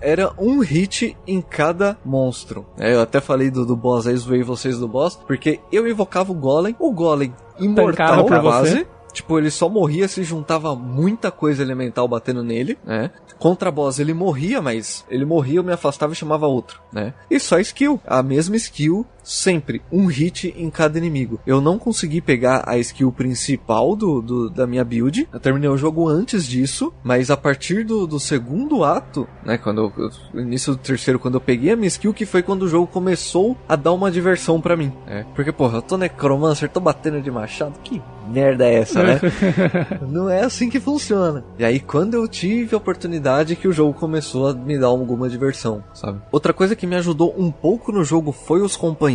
era 0.00 0.32
um 0.36 0.58
hit 0.60 1.16
em 1.26 1.40
cada 1.40 1.96
monstro. 2.04 2.66
É, 2.78 2.94
eu 2.94 3.00
até 3.00 3.20
falei 3.20 3.50
do, 3.50 3.64
do 3.64 3.76
boss 3.76 4.06
aí, 4.06 4.16
zoei 4.16 4.42
vocês 4.42 4.78
do 4.78 4.88
boss, 4.88 5.16
porque 5.26 5.60
eu 5.72 5.88
invocava 5.88 6.32
o 6.32 6.34
Golem, 6.34 6.74
o 6.78 6.92
Golem 6.92 7.32
imortal 7.58 8.24
por 8.26 8.40
quase. 8.40 8.70
você. 8.70 8.86
Tipo, 9.12 9.38
ele 9.38 9.48
só 9.48 9.68
morria 9.68 10.08
se 10.08 10.24
juntava 10.24 10.74
muita 10.74 11.30
coisa 11.30 11.62
elemental 11.62 12.08
batendo 12.08 12.42
nele, 12.42 12.76
né? 12.84 13.12
Contra 13.38 13.70
boss 13.70 14.00
ele 14.00 14.12
morria, 14.12 14.60
mas 14.60 15.04
ele 15.08 15.24
morria, 15.24 15.60
eu 15.60 15.64
me 15.64 15.72
afastava 15.72 16.12
e 16.12 16.16
chamava 16.16 16.48
outro, 16.48 16.80
né? 16.92 17.14
E 17.30 17.38
só 17.38 17.60
skill. 17.60 18.00
A 18.04 18.24
mesma 18.24 18.56
skill, 18.56 19.06
sempre. 19.24 19.82
Um 19.90 20.06
hit 20.06 20.54
em 20.56 20.70
cada 20.70 20.98
inimigo. 20.98 21.40
Eu 21.46 21.60
não 21.60 21.78
consegui 21.78 22.20
pegar 22.20 22.62
a 22.66 22.78
skill 22.78 23.10
principal 23.10 23.96
do, 23.96 24.20
do- 24.22 24.50
da 24.50 24.66
minha 24.66 24.84
build. 24.84 25.28
Eu 25.32 25.40
terminei 25.40 25.68
o 25.68 25.76
jogo 25.76 26.06
antes 26.08 26.46
disso, 26.46 26.92
mas 27.02 27.30
a 27.30 27.36
partir 27.36 27.84
do, 27.84 28.06
do 28.06 28.20
segundo 28.20 28.84
ato, 28.84 29.26
né? 29.44 29.58
Quando 29.58 29.92
eu, 30.34 30.40
início 30.40 30.72
do 30.74 30.78
terceiro, 30.78 31.18
quando 31.18 31.34
eu 31.34 31.40
peguei 31.40 31.72
a 31.72 31.76
minha 31.76 31.88
skill, 31.88 32.12
que 32.14 32.26
foi 32.26 32.42
quando 32.42 32.62
o 32.62 32.68
jogo 32.68 32.86
começou 32.86 33.56
a 33.68 33.74
dar 33.76 33.92
uma 33.92 34.10
diversão 34.10 34.60
pra 34.60 34.76
mim. 34.76 34.92
né? 35.06 35.26
Porque, 35.34 35.50
porra, 35.50 35.78
eu 35.78 35.82
tô 35.82 35.96
necromancer, 35.96 36.68
tô 36.68 36.80
batendo 36.80 37.20
de 37.20 37.30
machado. 37.30 37.74
Que 37.82 38.00
merda 38.28 38.66
é 38.66 38.74
essa, 38.74 39.02
né? 39.02 39.20
Não 40.08 40.28
é 40.28 40.40
assim 40.44 40.68
que 40.68 40.80
funciona. 40.80 41.44
E 41.58 41.64
aí, 41.64 41.80
quando 41.80 42.14
eu 42.14 42.26
tive 42.28 42.74
a 42.74 42.78
oportunidade 42.78 43.56
que 43.56 43.68
o 43.68 43.72
jogo 43.72 43.92
começou 43.98 44.48
a 44.48 44.52
me 44.54 44.78
dar 44.78 44.86
alguma 44.88 45.28
diversão, 45.28 45.82
sabe? 45.92 46.20
Outra 46.32 46.52
coisa 46.52 46.74
que 46.76 46.86
me 46.86 46.96
ajudou 46.96 47.34
um 47.36 47.50
pouco 47.50 47.92
no 47.92 48.04
jogo 48.04 48.32
foi 48.32 48.60
os 48.62 48.76
companheiros, 48.76 49.13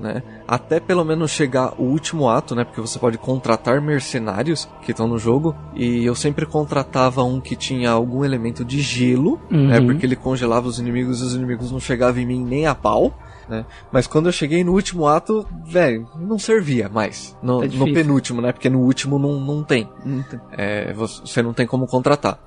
né? 0.00 0.22
Até 0.46 0.80
pelo 0.80 1.04
menos 1.04 1.30
chegar 1.30 1.74
o 1.78 1.84
último 1.84 2.28
ato, 2.28 2.54
né? 2.54 2.64
Porque 2.64 2.80
você 2.80 2.98
pode 2.98 3.18
contratar 3.18 3.80
mercenários 3.80 4.68
que 4.82 4.92
estão 4.92 5.06
no 5.06 5.18
jogo. 5.18 5.54
E 5.74 6.04
eu 6.04 6.14
sempre 6.14 6.46
contratava 6.46 7.22
um 7.22 7.40
que 7.40 7.54
tinha 7.54 7.90
algum 7.90 8.24
elemento 8.24 8.64
de 8.64 8.80
gelo, 8.80 9.40
né? 9.50 9.78
Uhum. 9.78 9.86
Porque 9.86 10.06
ele 10.06 10.16
congelava 10.16 10.68
os 10.68 10.78
inimigos 10.78 11.20
e 11.20 11.24
os 11.24 11.34
inimigos 11.34 11.70
não 11.70 11.80
chegavam 11.80 12.20
em 12.22 12.26
mim 12.26 12.44
nem 12.44 12.66
a 12.66 12.74
pau. 12.74 13.12
Né? 13.48 13.64
Mas 13.90 14.06
quando 14.06 14.26
eu 14.26 14.32
cheguei 14.32 14.62
no 14.62 14.72
último 14.72 15.06
ato, 15.06 15.46
velho, 15.64 16.06
não 16.20 16.38
servia 16.38 16.88
mais. 16.88 17.36
No, 17.42 17.64
É 17.64 17.68
no 17.68 17.92
penúltimo, 17.92 18.42
né? 18.42 18.52
Porque 18.52 18.68
no 18.68 18.80
último 18.80 19.18
não, 19.18 19.40
não 19.40 19.62
tem. 19.62 19.88
É, 20.52 20.92
você 20.92 21.42
não 21.42 21.52
tem 21.54 21.66
como 21.66 21.86
contratar. 21.86 22.38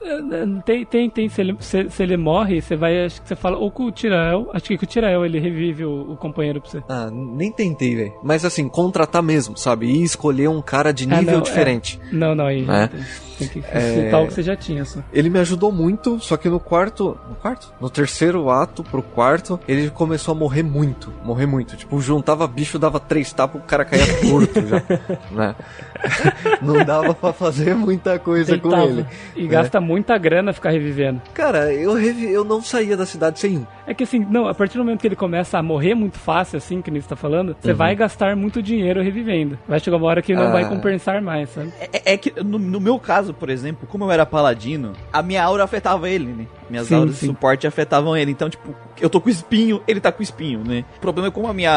Tem, 0.65 0.85
tem, 0.85 1.09
tem. 1.09 1.29
Se 1.29 1.41
ele, 1.41 1.55
se, 1.59 1.89
se 1.89 2.03
ele 2.03 2.17
morre, 2.17 2.61
você 2.61 2.75
vai. 2.75 3.05
Acho 3.05 3.21
que 3.21 3.27
você 3.27 3.35
fala. 3.35 3.57
Ou 3.57 3.71
com 3.71 3.85
o 3.85 3.91
Tirael. 3.91 4.49
Acho 4.53 4.65
que 4.65 4.77
com 4.77 4.85
o 4.85 4.87
Tirael 4.87 5.25
ele 5.25 5.39
revive 5.39 5.85
o, 5.85 6.11
o 6.11 6.17
companheiro 6.17 6.61
pra 6.61 6.69
você. 6.69 6.83
Ah, 6.87 7.09
nem 7.11 7.51
tentei, 7.51 7.95
velho. 7.95 8.13
Mas 8.23 8.45
assim, 8.45 8.67
contratar 8.69 9.23
mesmo, 9.23 9.57
sabe? 9.57 9.87
E 9.87 10.03
escolher 10.03 10.49
um 10.49 10.61
cara 10.61 10.91
de 10.93 11.05
Ah, 11.11 11.17
nível 11.17 11.33
não, 11.33 11.39
é. 11.41 11.43
diferente. 11.43 11.99
Não, 12.11 12.35
não, 12.35 12.45
aí. 12.45 12.63
É. 12.69 12.87
Tem, 12.87 12.99
tem 13.47 13.61
que 13.61 13.67
É. 13.69 13.79
ressuscitar 13.79 14.21
o 14.21 14.27
que 14.27 14.33
você 14.33 14.43
já 14.43 14.55
tinha 14.55 14.85
só. 14.85 14.99
Ele 15.13 15.29
me 15.29 15.39
ajudou 15.39 15.71
muito, 15.71 16.19
só 16.19 16.37
que 16.37 16.49
no 16.49 16.59
quarto. 16.59 17.17
No 17.29 17.35
quarto? 17.35 17.73
No 17.79 17.89
terceiro 17.89 18.49
ato 18.49 18.83
pro 18.83 19.01
quarto, 19.01 19.59
ele 19.67 19.89
começou 19.89 20.33
a 20.33 20.35
morrer 20.35 20.63
muito. 20.63 21.11
Morrer 21.23 21.45
muito. 21.45 21.75
Tipo, 21.75 21.99
juntava 22.01 22.47
bicho, 22.47 22.77
dava 22.79 22.99
três 22.99 23.31
tapas, 23.33 23.61
o 23.61 23.65
cara 23.65 23.85
caía 23.85 24.05
torto 24.21 24.67
já. 24.67 24.83
Né? 25.31 25.55
Não 26.61 26.83
dava 26.85 27.13
pra 27.13 27.33
fazer 27.33 27.75
muita 27.75 28.17
coisa 28.19 28.57
com 28.57 28.69
Tentava. 28.69 28.87
ele. 28.89 29.05
E 29.35 29.47
gasta 29.47 29.79
muita 29.81 30.17
grana 30.17 30.53
ficar 30.53 30.71
revivendo. 30.71 31.21
Cara, 31.33 31.73
eu, 31.73 31.93
revi... 31.93 32.31
eu 32.31 32.43
não 32.43 32.61
saía 32.61 32.95
da 32.97 33.05
cidade 33.05 33.39
sem 33.39 33.57
um. 33.59 33.65
É 33.87 33.93
que 33.93 34.03
assim, 34.03 34.19
não, 34.29 34.47
a 34.47 34.53
partir 34.53 34.77
do 34.77 34.83
momento 34.83 35.01
que 35.01 35.07
ele 35.07 35.15
começa 35.15 35.57
a 35.57 35.63
morrer 35.63 35.95
muito 35.95 36.17
fácil, 36.17 36.57
assim, 36.57 36.81
que 36.81 36.89
nem 36.91 37.01
você 37.01 37.09
tá 37.09 37.15
falando, 37.15 37.55
você 37.59 37.73
vai 37.73 37.95
gastar 37.95 38.35
muito 38.35 38.61
dinheiro 38.61 39.01
revivendo. 39.01 39.57
Vai 39.67 39.79
chegar 39.79 39.97
uma 39.97 40.07
hora 40.07 40.21
que 40.21 40.33
não 40.33 40.47
Ah. 40.47 40.51
vai 40.51 40.67
compensar 40.67 41.21
mais, 41.21 41.49
sabe? 41.49 41.71
É, 41.93 42.13
é 42.13 42.17
que 42.17 42.33
no, 42.43 42.57
no 42.59 42.79
meu 42.79 42.97
caso, 42.99 43.33
por 43.33 43.49
exemplo, 43.49 43.87
como 43.87 44.03
eu 44.05 44.11
era 44.11 44.25
paladino, 44.25 44.93
a 45.11 45.21
minha 45.21 45.43
aura 45.43 45.63
afetava 45.63 46.09
ele, 46.09 46.25
né? 46.27 46.45
Minhas 46.69 46.87
Sim, 46.87 46.95
auras 46.95 47.15
sim. 47.15 47.27
de 47.27 47.33
suporte 47.33 47.67
afetavam 47.67 48.15
ele. 48.15 48.31
Então, 48.31 48.49
tipo, 48.49 48.73
eu 48.99 49.09
tô 49.09 49.19
com 49.19 49.29
espinho, 49.29 49.81
ele 49.87 49.99
tá 49.99 50.11
com 50.11 50.23
espinho, 50.23 50.63
né? 50.65 50.85
O 50.97 50.99
problema 51.01 51.27
é 51.27 51.31
como 51.31 51.47
a 51.47 51.53
minha. 51.53 51.71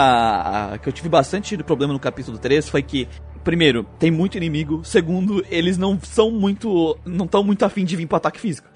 a- 0.74 0.78
que 0.78 0.88
eu 0.88 0.92
tive 0.92 1.08
bastante 1.08 1.56
problema 1.64 1.92
no 1.92 1.98
capítulo 1.98 2.38
3 2.38 2.68
foi 2.68 2.82
que. 2.82 3.08
Primeiro, 3.44 3.84
tem 3.98 4.10
muito 4.10 4.36
inimigo. 4.36 4.80
Segundo, 4.84 5.44
eles 5.50 5.76
não 5.76 5.98
são 6.02 6.30
muito. 6.30 6.98
não 7.04 7.26
estão 7.26 7.44
muito 7.44 7.62
afim 7.64 7.84
de 7.84 7.94
vir 7.94 8.06
pro 8.06 8.16
ataque 8.16 8.40
físico. 8.40 8.66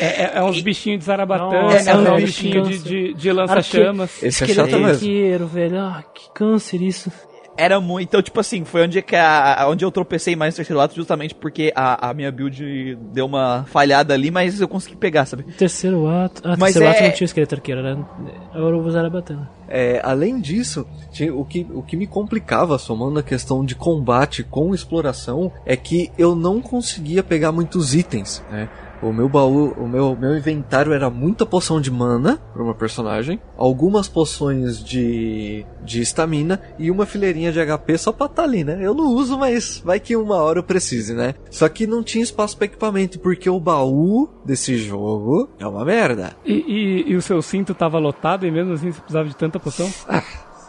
É, 0.00 0.24
é- 0.24 0.32
é 0.34 0.42
uns 0.42 0.60
bichinhos 0.60 0.98
de 0.98 1.04
zarabatana, 1.04 1.62
Nossa, 1.62 1.90
é, 1.90 1.96
um 1.96 2.02
velho, 2.04 2.26
bichinho 2.26 2.62
de, 2.62 2.78
de, 2.78 3.14
de 3.14 3.32
lança-chamas. 3.32 4.22
Esse 4.22 4.44
é 4.44 4.48
chato 4.48 4.78
mesmo. 4.78 5.48
Velho. 5.48 5.78
Ah, 5.78 6.02
que 6.14 6.28
câncer 6.34 6.82
isso. 6.82 7.10
Era 7.56 7.80
muito. 7.80 8.08
Então, 8.08 8.22
tipo 8.22 8.40
assim, 8.40 8.64
foi 8.64 8.82
onde, 8.82 9.00
que 9.02 9.14
a, 9.14 9.66
onde 9.68 9.84
eu 9.84 9.90
tropecei 9.90 10.34
mais 10.34 10.54
no 10.54 10.56
terceiro 10.56 10.80
ato, 10.80 10.94
justamente 10.94 11.34
porque 11.34 11.72
a, 11.76 12.08
a 12.10 12.14
minha 12.14 12.32
build 12.32 12.96
deu 13.12 13.26
uma 13.26 13.64
falhada 13.68 14.14
ali, 14.14 14.30
mas 14.30 14.60
eu 14.60 14.66
consegui 14.68 14.96
pegar, 14.96 15.26
sabe? 15.26 15.42
Terceiro 15.44 16.08
ato. 16.08 16.40
Ah, 16.44 16.56
Mas 16.58 16.72
terceiro 16.74 16.86
é- 16.86 16.90
ato 16.90 17.02
não 17.04 17.12
tinha 17.12 17.24
esqueleto 17.26 17.54
arqueiro, 17.54 17.80
era. 17.80 17.92
Agora 18.52 18.76
eu 18.76 18.80
vou 18.80 18.86
usar 18.88 19.04
a 19.04 19.10
batana. 19.10 19.50
É, 19.68 20.00
além 20.02 20.40
disso, 20.40 20.86
tinha- 21.10 21.34
o, 21.34 21.44
que, 21.44 21.66
o 21.72 21.82
que 21.82 21.96
me 21.96 22.06
complicava, 22.06 22.78
somando 22.78 23.18
a 23.18 23.22
questão 23.22 23.64
de 23.64 23.74
combate 23.74 24.42
com 24.42 24.74
exploração, 24.74 25.52
é 25.66 25.76
que 25.76 26.10
eu 26.18 26.34
não 26.34 26.60
conseguia 26.60 27.22
pegar 27.22 27.52
muitos 27.52 27.94
itens, 27.94 28.42
né? 28.50 28.68
O 29.02 29.12
meu 29.12 29.28
baú, 29.28 29.72
o 29.76 29.88
meu, 29.88 30.14
meu 30.16 30.36
inventário 30.36 30.92
era 30.92 31.10
muita 31.10 31.44
poção 31.44 31.80
de 31.80 31.90
mana 31.90 32.40
para 32.52 32.62
uma 32.62 32.74
personagem, 32.74 33.40
algumas 33.58 34.08
poções 34.08 34.82
de 34.82 35.66
de 35.82 36.00
estamina 36.00 36.60
e 36.78 36.88
uma 36.90 37.04
fileirinha 37.04 37.50
de 37.50 37.58
HP 37.58 37.98
só 37.98 38.12
pra 38.12 38.28
tá 38.28 38.44
ali, 38.44 38.62
né? 38.62 38.78
Eu 38.80 38.94
não 38.94 39.06
uso, 39.12 39.36
mas 39.36 39.82
vai 39.84 39.98
que 39.98 40.14
uma 40.14 40.36
hora 40.36 40.60
eu 40.60 40.62
precise, 40.62 41.12
né? 41.12 41.34
Só 41.50 41.68
que 41.68 41.86
não 41.88 42.04
tinha 42.04 42.22
espaço 42.22 42.56
para 42.56 42.66
equipamento, 42.66 43.18
porque 43.18 43.50
o 43.50 43.58
baú 43.58 44.28
desse 44.44 44.76
jogo 44.78 45.48
é 45.58 45.66
uma 45.66 45.84
merda. 45.84 46.36
E, 46.44 46.52
e- 46.52 47.10
e 47.12 47.16
o 47.16 47.22
seu 47.22 47.42
cinto 47.42 47.74
tava 47.74 47.98
lotado 47.98 48.46
e 48.46 48.50
mesmo 48.52 48.74
assim 48.74 48.92
você 48.92 49.00
precisava 49.00 49.28
de 49.28 49.34
tanta 49.36 49.58
poção? 49.58 49.90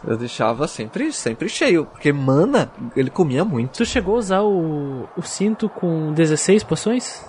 Eu 0.06 0.16
deixava 0.18 0.66
sempre, 0.68 1.12
sempre 1.12 1.48
cheio, 1.48 1.86
porque 1.86 2.12
mana, 2.12 2.70
ele 2.96 3.08
comia 3.08 3.44
muito. 3.44 3.78
Tu 3.78 3.86
chegou 3.86 4.16
a 4.16 4.18
usar 4.18 4.42
o, 4.42 5.08
o 5.16 5.22
cinto 5.22 5.68
com 5.68 6.12
16 6.12 6.62
poções? 6.64 7.24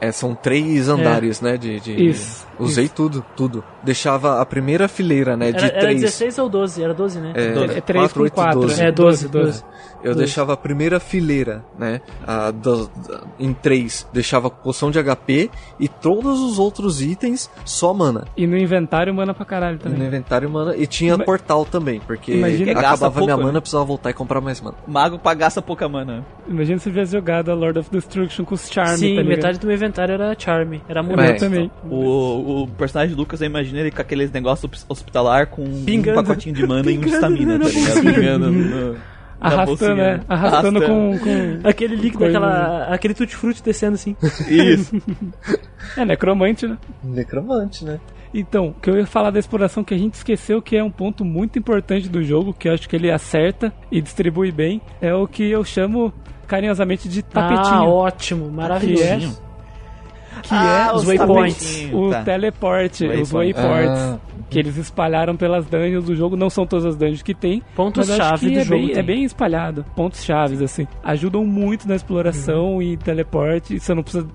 É, 0.00 0.10
são 0.10 0.34
três 0.34 0.88
andares, 0.88 1.40
né? 1.40 1.56
De, 1.56 1.78
de- 1.80 2.08
Isso, 2.08 2.46
Usei 2.64 2.88
tudo, 2.88 3.24
tudo. 3.36 3.64
Deixava 3.82 4.40
a 4.40 4.46
primeira 4.46 4.88
fileira, 4.88 5.36
né? 5.36 5.52
De 5.52 5.58
Era, 5.58 5.66
era 5.68 5.80
três. 5.80 6.00
16 6.02 6.38
ou 6.38 6.48
12? 6.48 6.82
Era 6.82 6.94
12, 6.94 7.18
né? 7.20 7.32
É, 7.34 7.76
É 7.78 7.80
três 7.80 8.02
quatro, 8.04 8.14
com 8.16 8.22
oito, 8.22 8.34
quatro, 8.34 8.60
doze. 8.60 8.80
né? 8.82 8.88
É, 8.88 8.92
12, 8.92 9.28
12. 9.28 9.46
12. 9.46 9.64
Eu 10.02 10.14
Dois. 10.14 10.16
deixava 10.16 10.54
a 10.54 10.56
primeira 10.56 10.98
fileira, 10.98 11.62
né? 11.78 12.00
A 12.26 12.50
do- 12.50 12.86
da- 12.88 13.20
em 13.38 13.52
três, 13.52 14.08
deixava 14.14 14.48
poção 14.48 14.90
de 14.90 14.98
HP 14.98 15.50
e 15.78 15.88
todos 15.88 16.40
os 16.40 16.58
outros 16.58 17.02
itens 17.02 17.50
só 17.66 17.92
mana. 17.92 18.24
E 18.34 18.46
no 18.46 18.56
inventário, 18.56 19.12
mana 19.14 19.34
pra 19.34 19.44
caralho 19.44 19.74
E 19.74 19.84
no 19.88 19.94
também. 19.94 20.06
inventário 20.08 20.48
mana. 20.48 20.74
E 20.74 20.86
tinha 20.86 21.14
Ima- 21.16 21.24
portal 21.24 21.66
também, 21.66 22.00
porque 22.00 22.32
Imagina- 22.32 22.72
acabava 22.72 23.20
minha 23.20 23.28
pouco, 23.34 23.42
mana, 23.42 23.52
né? 23.52 23.60
precisava 23.60 23.84
voltar 23.84 24.08
e 24.08 24.14
comprar 24.14 24.40
mais 24.40 24.58
mana. 24.62 24.74
Mago 24.86 25.18
pagaça 25.18 25.60
pouca 25.60 25.86
mana. 25.86 26.24
Imagina 26.48 26.78
se 26.78 26.88
tivesse 26.88 27.12
jogado 27.12 27.50
a 27.50 27.54
Lord 27.54 27.78
of 27.78 27.90
Destruction 27.90 28.44
com 28.46 28.54
os 28.54 28.70
Charm, 28.70 28.96
Sim, 28.96 29.16
tá 29.16 29.22
metade 29.22 29.58
do 29.58 29.66
meu 29.66 29.76
inventário 29.76 30.14
era 30.14 30.34
Charme. 30.38 30.82
Era 30.88 31.00
amuleto. 31.00 31.32
É. 31.44 31.48
também. 31.48 31.70
O, 31.90 32.49
o 32.50 32.66
personagem 32.68 33.14
de 33.14 33.20
Lucas, 33.20 33.40
eu 33.40 33.46
imagino 33.46 33.78
ele 33.78 33.90
com 33.90 34.00
aqueles 34.00 34.30
negócios 34.30 34.70
hos- 34.72 34.86
hospitalar 34.88 35.46
com 35.48 35.64
Pingando. 35.84 36.18
um 36.20 36.22
pacotinho 36.22 36.54
de 36.54 36.66
mana 36.66 36.90
e 36.90 36.98
um 36.98 37.02
estamina, 37.04 37.58
tá 37.58 37.64
na 37.64 37.70
ligado? 37.70 37.84
bolsinha. 37.94 38.14
Pingando 38.14 38.50
no- 38.50 38.92
na 38.92 38.98
Arrastando, 39.40 39.66
bolsinha. 39.66 39.94
né? 39.96 40.20
Arrastando 40.28 40.82
com, 40.82 41.18
com... 41.18 41.60
Aquele 41.68 41.96
líquido, 41.96 42.24
aquela, 42.26 42.84
aquele 42.88 43.14
tutti-frutti 43.14 43.62
descendo 43.62 43.94
assim. 43.94 44.16
Isso. 44.48 44.94
É, 45.96 46.04
necromante, 46.04 46.66
né? 46.68 46.76
Necromante, 47.02 47.84
né? 47.84 47.98
Então, 48.34 48.68
o 48.68 48.74
que 48.74 48.88
eu 48.90 48.98
ia 48.98 49.06
falar 49.06 49.30
da 49.30 49.38
exploração 49.40 49.82
que 49.82 49.92
a 49.94 49.98
gente 49.98 50.14
esqueceu, 50.14 50.60
que 50.62 50.76
é 50.76 50.84
um 50.84 50.90
ponto 50.90 51.24
muito 51.24 51.58
importante 51.58 52.08
do 52.08 52.22
jogo, 52.22 52.52
que 52.54 52.68
eu 52.68 52.74
acho 52.74 52.88
que 52.88 52.94
ele 52.94 53.10
acerta 53.10 53.72
e 53.90 54.00
distribui 54.00 54.52
bem, 54.52 54.80
é 55.00 55.12
o 55.12 55.26
que 55.26 55.50
eu 55.50 55.64
chamo 55.64 56.12
carinhosamente 56.46 57.08
de 57.08 57.20
Ah, 57.20 57.48
tapetinho. 57.48 57.88
ótimo, 57.90 58.50
maravilhoso. 58.52 59.42
Que 60.42 60.48
Ah, 60.54 60.88
é 60.90 60.94
os 60.94 61.02
os 61.02 61.08
waypoints. 61.08 61.88
o 61.92 62.10
tá. 62.10 62.22
teleporte, 62.22 63.04
os 63.06 63.30
Waypoint. 63.30 63.54
wayports, 63.60 64.02
Ah. 64.02 64.18
que 64.48 64.58
eles 64.58 64.76
espalharam 64.76 65.36
pelas 65.36 65.66
dungeons 65.66 66.04
do 66.04 66.14
jogo. 66.14 66.36
Não 66.36 66.48
são 66.50 66.66
todas 66.66 66.84
as 66.86 66.96
dungeons 66.96 67.22
que 67.22 67.34
tem, 67.34 67.62
Pontos 67.74 68.08
mas 68.08 68.18
eu 68.18 68.24
acho 68.24 68.30
chave 68.30 68.46
que 68.48 68.54
do 68.54 68.60
é 68.60 68.64
jogo. 68.64 68.86
bem, 68.86 68.98
é 68.98 69.02
bem 69.02 69.24
espalhado. 69.24 69.84
Pontos 69.96 70.24
chaves, 70.24 70.60
assim. 70.62 70.86
Ajudam 71.04 71.44
muito 71.44 71.86
na 71.88 71.94
exploração 71.96 72.74
Uhum. 72.74 72.82
e 72.82 72.96
teleporte. 72.96 73.78
Você 73.78 73.94
não 73.94 74.02
precisa 74.02 74.26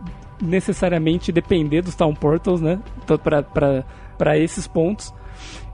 necessariamente 0.42 1.32
depender 1.32 1.82
dos 1.82 1.96
Town 1.96 2.14
Portals, 2.14 2.62
né? 2.62 2.80
Então, 3.04 3.18
pra, 3.18 3.42
pra, 3.42 3.84
pra 4.18 4.38
esses 4.38 4.68
pontos. 4.68 5.14